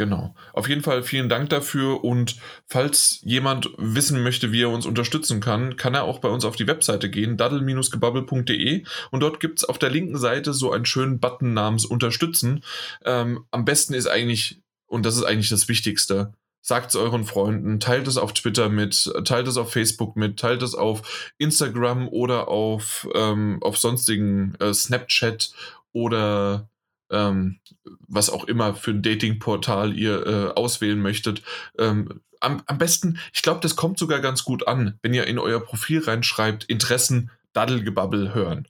Genau. 0.00 0.34
Auf 0.54 0.66
jeden 0.66 0.80
Fall 0.80 1.02
vielen 1.02 1.28
Dank 1.28 1.50
dafür 1.50 2.02
und 2.02 2.36
falls 2.66 3.20
jemand 3.22 3.68
wissen 3.76 4.22
möchte, 4.22 4.50
wie 4.50 4.62
er 4.62 4.70
uns 4.70 4.86
unterstützen 4.86 5.40
kann, 5.40 5.76
kann 5.76 5.92
er 5.92 6.04
auch 6.04 6.20
bei 6.20 6.30
uns 6.30 6.46
auf 6.46 6.56
die 6.56 6.66
Webseite 6.66 7.10
gehen, 7.10 7.36
daddel-gebabbel.de 7.36 8.82
und 9.10 9.20
dort 9.20 9.40
gibt 9.40 9.58
es 9.58 9.66
auf 9.66 9.76
der 9.76 9.90
linken 9.90 10.16
Seite 10.16 10.54
so 10.54 10.72
einen 10.72 10.86
schönen 10.86 11.20
Button 11.20 11.52
namens 11.52 11.84
Unterstützen. 11.84 12.64
Ähm, 13.04 13.44
am 13.50 13.66
besten 13.66 13.92
ist 13.92 14.06
eigentlich, 14.06 14.62
und 14.86 15.04
das 15.04 15.18
ist 15.18 15.24
eigentlich 15.24 15.50
das 15.50 15.68
Wichtigste, 15.68 16.32
sagt 16.62 16.88
es 16.88 16.96
euren 16.96 17.24
Freunden, 17.26 17.78
teilt 17.78 18.08
es 18.08 18.16
auf 18.16 18.32
Twitter 18.32 18.70
mit, 18.70 19.12
teilt 19.26 19.48
es 19.48 19.58
auf 19.58 19.70
Facebook 19.70 20.16
mit, 20.16 20.38
teilt 20.38 20.62
es 20.62 20.74
auf 20.74 21.34
Instagram 21.36 22.08
oder 22.08 22.48
auf, 22.48 23.06
ähm, 23.14 23.58
auf 23.60 23.76
sonstigen 23.76 24.54
äh, 24.60 24.72
Snapchat 24.72 25.52
oder 25.92 26.69
ähm, 27.10 27.60
was 28.08 28.30
auch 28.30 28.44
immer 28.44 28.74
für 28.74 28.92
ein 28.92 29.02
Datingportal 29.02 29.96
ihr 29.96 30.26
äh, 30.26 30.50
auswählen 30.52 31.00
möchtet. 31.00 31.42
Ähm, 31.78 32.20
am, 32.40 32.62
am 32.66 32.78
besten, 32.78 33.18
ich 33.32 33.42
glaube, 33.42 33.60
das 33.60 33.76
kommt 33.76 33.98
sogar 33.98 34.20
ganz 34.20 34.44
gut 34.44 34.66
an, 34.66 34.98
wenn 35.02 35.14
ihr 35.14 35.26
in 35.26 35.38
euer 35.38 35.60
Profil 35.60 36.02
reinschreibt, 36.02 36.64
Interessen, 36.64 37.30
Daddelgebabbel 37.52 38.34
hören. 38.34 38.66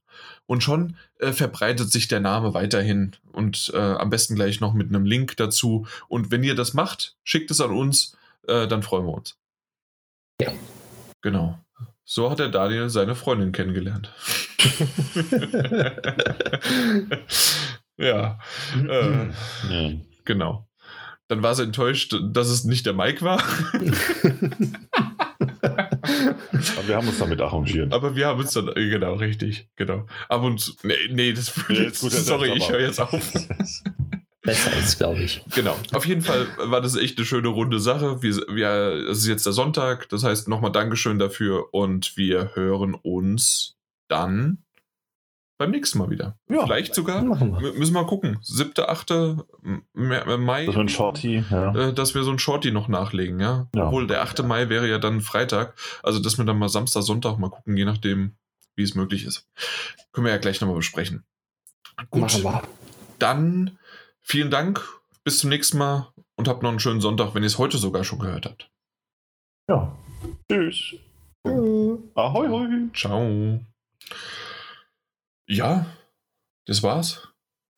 Und 0.47 0.62
schon 0.62 0.97
äh, 1.19 1.33
verbreitet 1.33 1.93
sich 1.93 2.09
der 2.09 2.20
Name 2.20 2.55
weiterhin 2.55 3.12
und 3.33 3.70
äh, 3.73 3.78
am 3.78 4.10
besten 4.10 4.35
gleich 4.35 4.60
noch 4.60 4.75
mit 4.75 4.89
einem 4.89 5.05
Link 5.05 5.36
dazu. 5.36 5.86
Und 6.09 6.33
wenn 6.33 6.43
ihr 6.43 6.57
das 6.57 6.75
macht, 6.75 7.15
schickt 7.23 7.52
es 7.52 7.60
an 7.60 7.70
uns, 7.70 8.17
äh, 8.49 8.67
dann 8.67 8.83
freuen 8.83 9.07
wir 9.07 9.15
uns. 9.15 9.36
Ja. 10.41 10.51
Genau. 11.23 11.59
So 12.05 12.31
hat 12.31 12.41
der 12.41 12.49
Daniel 12.49 12.89
seine 12.89 13.15
Freundin 13.15 13.52
kennengelernt. 13.52 14.12
ja. 18.01 18.39
Äh, 18.89 19.27
Ja. 19.70 19.91
genau. 20.25 20.67
Dann 21.29 21.43
war 21.45 21.55
sie 21.55 21.62
enttäuscht, 21.62 22.17
dass 22.33 22.49
es 22.49 22.65
nicht 22.65 22.87
der 22.87 22.93
Mike 22.95 23.23
war. 23.23 23.41
Aber 25.62 26.89
wir 26.89 26.97
haben 26.97 27.07
uns 27.09 27.19
damit 27.19 27.41
arrangiert. 27.41 27.93
Aber 27.93 28.17
wir 28.17 28.27
haben 28.27 28.41
uns 28.41 28.53
dann, 28.53 28.69
äh, 28.69 28.89
genau, 28.91 29.15
richtig, 29.15 29.69
genau. 29.77 30.07
Ab 30.29 30.43
und 30.43 30.59
zu, 30.61 30.73
nee, 30.83 30.95
nee, 31.11 31.33
das 31.33 31.55
Ja, 31.69 31.75
ist 31.85 32.01
gut, 32.01 32.11
sorry, 32.12 32.53
ich 32.57 32.65
aber- 32.65 32.73
höre 32.75 32.81
jetzt 32.81 33.01
auf. 33.01 33.12
Besser 34.43 34.75
ist, 34.79 34.97
glaube 34.97 35.20
ich. 35.20 35.43
Genau. 35.55 35.77
Auf 35.93 36.07
jeden 36.07 36.23
Fall 36.23 36.47
war 36.57 36.81
das 36.81 36.97
echt 36.97 37.19
eine 37.19 37.27
schöne 37.27 37.49
runde 37.49 37.79
Sache. 37.79 38.23
Wir, 38.23 38.37
wir, 38.49 39.07
es 39.11 39.19
ist 39.19 39.27
jetzt 39.27 39.45
der 39.45 39.53
Sonntag, 39.53 40.09
das 40.09 40.25
heißt 40.25 40.49
nochmal 40.49 40.73
Dankeschön 40.73 41.19
dafür 41.19 41.75
und 41.75 42.17
wir 42.17 42.53
hören 42.55 42.95
uns 42.95 43.77
dann 44.09 44.65
beim 45.61 45.73
nächsten 45.73 45.99
Mal 45.99 46.09
wieder. 46.09 46.39
Ja. 46.49 46.65
Vielleicht 46.65 46.95
sogar, 46.95 47.23
wir. 47.23 47.73
müssen 47.75 47.93
wir 47.93 48.07
gucken, 48.07 48.39
7., 48.41 48.73
8. 48.79 49.11
M- 49.11 49.43
M- 49.95 50.43
Mai, 50.43 50.67
war 50.67 50.79
ein 50.79 50.89
Shorty, 50.89 51.45
ja. 51.51 51.75
äh, 51.75 51.93
dass 51.93 52.15
wir 52.15 52.23
so 52.23 52.31
ein 52.31 52.39
Shorty 52.39 52.71
noch 52.73 52.89
nachlegen, 52.89 53.39
ja? 53.41 53.69
Ja. 53.75 53.89
Obwohl 53.89 54.07
der 54.07 54.23
8. 54.23 54.43
Mai 54.45 54.71
wäre 54.71 54.89
ja 54.89 54.99
dann 54.99 55.21
Freitag, 55.21 55.75
also 56.03 56.19
dass 56.19 56.39
wir 56.39 56.47
dann 56.47 56.59
mal 56.59 56.71
Samstag, 56.71 57.03
Sonntag 57.03 57.39
mal 57.39 57.51
gucken, 57.51 57.77
je 57.77 57.85
nachdem, 57.85 58.37
wie 58.75 58.83
es 58.83 58.95
möglich 58.95 59.27
ist. 59.27 59.47
Können 60.13 60.25
wir 60.25 60.33
ja 60.33 60.39
gleich 60.39 60.63
nochmal 60.63 60.77
besprechen. 60.79 61.25
Gut, 62.09 62.23
Machen 62.23 62.43
wir. 62.43 62.63
dann 63.19 63.79
vielen 64.23 64.51
Dank, 64.51 64.83
bis 65.25 65.41
zum 65.41 65.51
nächsten 65.51 65.77
Mal 65.77 66.09
und 66.37 66.49
habt 66.49 66.63
noch 66.63 66.71
einen 66.71 66.81
schönen 66.81 67.03
Sonntag, 67.03 67.35
wenn 67.35 67.43
ihr 67.43 67.49
es 67.49 67.59
heute 67.59 67.77
sogar 67.77 68.03
schon 68.05 68.19
gehört 68.21 68.47
habt. 68.47 68.71
Ja. 69.69 69.95
Tschüss. 70.51 70.95
Ahoi, 71.45 72.49
hoi. 72.49 72.69
Ciao. 72.95 73.61
Ja, 75.51 75.85
das 76.67 76.85
war's. 76.85 77.29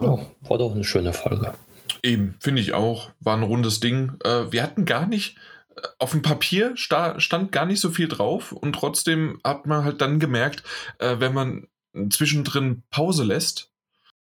Ja, 0.03 0.19
war 0.43 0.59
doch 0.59 0.75
eine 0.75 0.85
schöne 0.85 1.15
Folge. 1.15 1.55
Eben, 2.03 2.37
finde 2.39 2.61
ich 2.61 2.75
auch. 2.75 3.11
War 3.21 3.35
ein 3.35 3.43
rundes 3.43 3.81
Ding. 3.81 4.19
Äh, 4.25 4.53
wir 4.53 4.63
hatten 4.63 4.85
gar 4.85 5.07
nicht, 5.07 5.39
äh, 5.77 5.81
auf 5.99 6.11
dem 6.11 6.21
Papier 6.21 6.77
sta 6.77 7.19
stand 7.19 7.51
gar 7.51 7.65
nicht 7.65 7.81
so 7.81 7.91
viel 7.91 8.09
drauf 8.09 8.53
und 8.53 8.75
trotzdem 8.75 9.41
hat 9.43 9.67
man 9.67 9.85
halt 9.85 10.03
dann 10.03 10.21
gemerkt, 10.21 10.65
äh, 10.99 11.19
wenn 11.19 11.33
man 11.33 11.67
zwischendrin 12.11 12.83
Pause 12.91 13.25
lässt, 13.25 13.71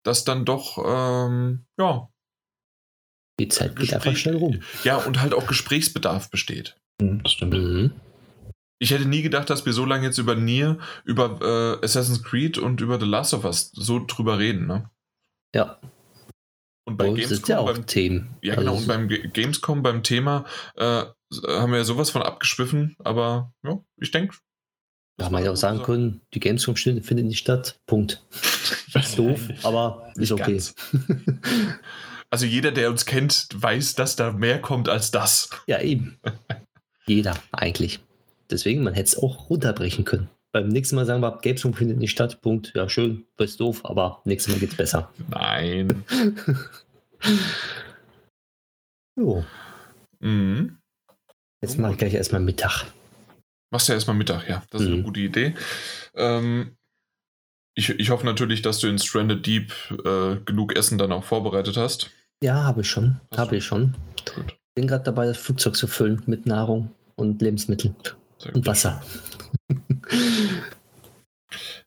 dass 0.04 0.26
dann 0.26 0.44
doch, 0.44 0.78
ähm, 0.86 1.66
ja. 1.78 2.10
Die 3.40 3.48
Zeit 3.48 3.78
geht 3.78 3.92
Gespräch 3.92 3.96
einfach 3.96 4.16
schnell 4.18 4.36
rum. 4.36 4.64
Ja, 4.84 4.98
und 4.98 5.22
halt 5.22 5.34
auch 5.34 5.48
Gesprächsbedarf 5.48 6.30
besteht. 6.30 6.76
Mhm, 7.00 7.24
das 7.24 7.32
stimmt. 7.32 7.54
Mhm. 7.54 7.94
Ich 8.82 8.92
hätte 8.92 9.06
nie 9.06 9.22
gedacht, 9.22 9.50
dass 9.50 9.66
wir 9.66 9.74
so 9.74 9.86
lange 9.86 10.06
jetzt 10.06 10.18
über 10.18 10.36
Nier, 10.36 10.80
über 11.04 11.40
äh, 11.82 11.86
Assassin's 11.86 12.24
Creed 12.24 12.58
und 12.58 12.80
über 12.80 13.00
The 13.00 13.06
Last 13.06 13.34
of 13.34 13.44
Us 13.44 13.72
so 13.74 14.04
drüber 14.06 14.40
reden, 14.40 14.68
ne? 14.68 14.90
Ja. 15.54 15.80
Und 16.86 16.98
bei 16.98 17.10
Gamescom 17.10 17.50
ja 17.50 17.62
beim, 17.62 17.86
Themen. 17.86 18.36
Ja, 18.42 18.56
genau. 18.56 18.72
Also, 18.72 18.84
und 18.84 18.88
beim 18.88 19.08
Gamescom, 19.34 19.84
beim 19.84 20.02
Thema, 20.02 20.46
äh, 20.76 21.04
haben 21.48 21.72
wir 21.72 21.78
ja 21.78 21.84
sowas 21.84 22.10
von 22.10 22.24
abgeschwiffen, 22.24 22.96
aber 23.00 23.54
ja, 23.64 23.80
ich 23.98 24.12
denke. 24.12 24.38
Da 25.18 25.30
man 25.30 25.44
ja 25.44 25.52
auch 25.52 25.58
sagen 25.58 25.84
können, 25.84 26.22
die 26.34 26.40
Gamescom 26.40 26.76
findet 26.76 27.26
nicht 27.26 27.40
statt. 27.40 27.80
Punkt. 27.86 28.26
ist 28.94 29.20
doof, 29.20 29.42
aber 29.64 30.12
ist 30.16 30.32
okay. 30.32 30.60
also 32.30 32.46
jeder, 32.46 32.72
der 32.72 32.90
uns 32.90 33.06
kennt, 33.06 33.50
weiß, 33.54 33.96
dass 33.96 34.16
da 34.16 34.32
mehr 34.32 34.62
kommt 34.62 34.88
als 34.88 35.12
das. 35.12 35.50
Ja, 35.68 35.82
eben. 35.82 36.18
jeder, 37.06 37.36
eigentlich. 37.52 38.00
Deswegen, 38.52 38.84
man 38.84 38.94
hätte 38.94 39.10
es 39.10 39.18
auch 39.18 39.50
runterbrechen 39.50 40.06
können 40.06 40.30
beim 40.52 40.68
nächsten 40.68 40.96
Mal 40.96 41.06
sagen 41.06 41.22
wir, 41.22 41.38
Gamescom 41.42 41.74
findet 41.74 41.98
nicht 41.98 42.12
statt. 42.12 42.42
Punkt. 42.42 42.72
Ja, 42.76 42.90
schön, 42.90 43.26
ist 43.38 43.60
doof, 43.60 43.82
aber 43.84 44.22
nächstes 44.26 44.54
Mal 44.54 44.60
geht's 44.60 44.76
besser. 44.76 45.12
Nein. 45.30 46.04
jo. 49.16 49.44
Mhm. 50.20 50.78
Jetzt 51.62 51.78
mache 51.78 51.94
ich 51.94 51.98
gleich 51.98 52.14
erstmal 52.14 52.42
Mittag. 52.42 52.86
Machst 53.72 53.88
du 53.88 53.92
ja 53.92 53.98
erstmal 53.98 54.16
Mittag, 54.16 54.50
ja. 54.50 54.64
Das 54.72 54.82
ist 54.82 54.88
mhm. 54.88 54.94
eine 54.96 55.04
gute 55.04 55.20
Idee. 55.20 55.54
Ähm, 56.16 56.76
ich, 57.76 57.90
ich 57.90 58.10
hoffe 58.10 58.26
natürlich, 58.26 58.62
dass 58.62 58.80
du 58.80 58.88
in 58.88 58.98
Stranded 58.98 59.46
Deep 59.46 59.72
äh, 60.04 60.38
genug 60.46 60.76
Essen 60.76 60.98
dann 60.98 61.12
auch 61.12 61.24
vorbereitet 61.24 61.78
hast. 61.78 62.10
Ja, 62.42 62.64
habe 62.64 62.82
ich 62.82 62.90
schon. 62.90 63.20
Habe 63.36 63.58
ich 63.58 63.66
schon. 63.66 63.96
Gut. 64.34 64.58
Bin 64.74 64.88
gerade 64.88 65.04
dabei, 65.04 65.26
das 65.26 65.38
Flugzeug 65.38 65.76
zu 65.76 65.88
füllen 65.88 66.22
mit 66.26 66.46
Nahrung 66.46 66.92
und 67.16 67.42
Lebensmitteln 67.42 67.96
und 68.46 68.66
Wasser. 68.66 69.04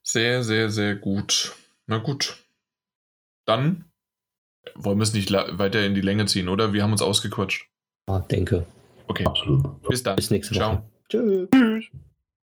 Sehr, 0.02 0.42
sehr, 0.42 0.70
sehr 0.70 0.97
gut. 0.97 1.55
Na 1.86 1.98
gut. 1.98 2.36
Dann 3.47 3.86
wollen 4.74 4.98
wir 4.98 5.05
es 5.05 5.14
nicht 5.14 5.32
weiter 5.32 5.84
in 5.84 5.94
die 5.94 6.00
Länge 6.00 6.26
ziehen, 6.26 6.48
oder? 6.48 6.72
Wir 6.72 6.82
haben 6.82 6.92
uns 6.92 7.02
ausgequatscht. 7.02 7.68
Ja, 8.08 8.20
denke. 8.20 8.66
Okay. 9.06 9.26
Absolut. 9.26 9.82
Bis 9.89 10.02
dann. 10.02 10.16
Bis 10.16 10.31
nächste 10.31 10.55
Woche. 10.55 10.82
Ciao. 11.08 11.48
Tschüss. 11.50 11.84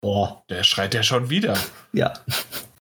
Boah. 0.01 0.45
Der 0.49 0.63
schreit 0.63 0.95
ja 0.95 1.03
schon 1.03 1.31
wieder. 1.31 1.57
Ja. 1.93 2.13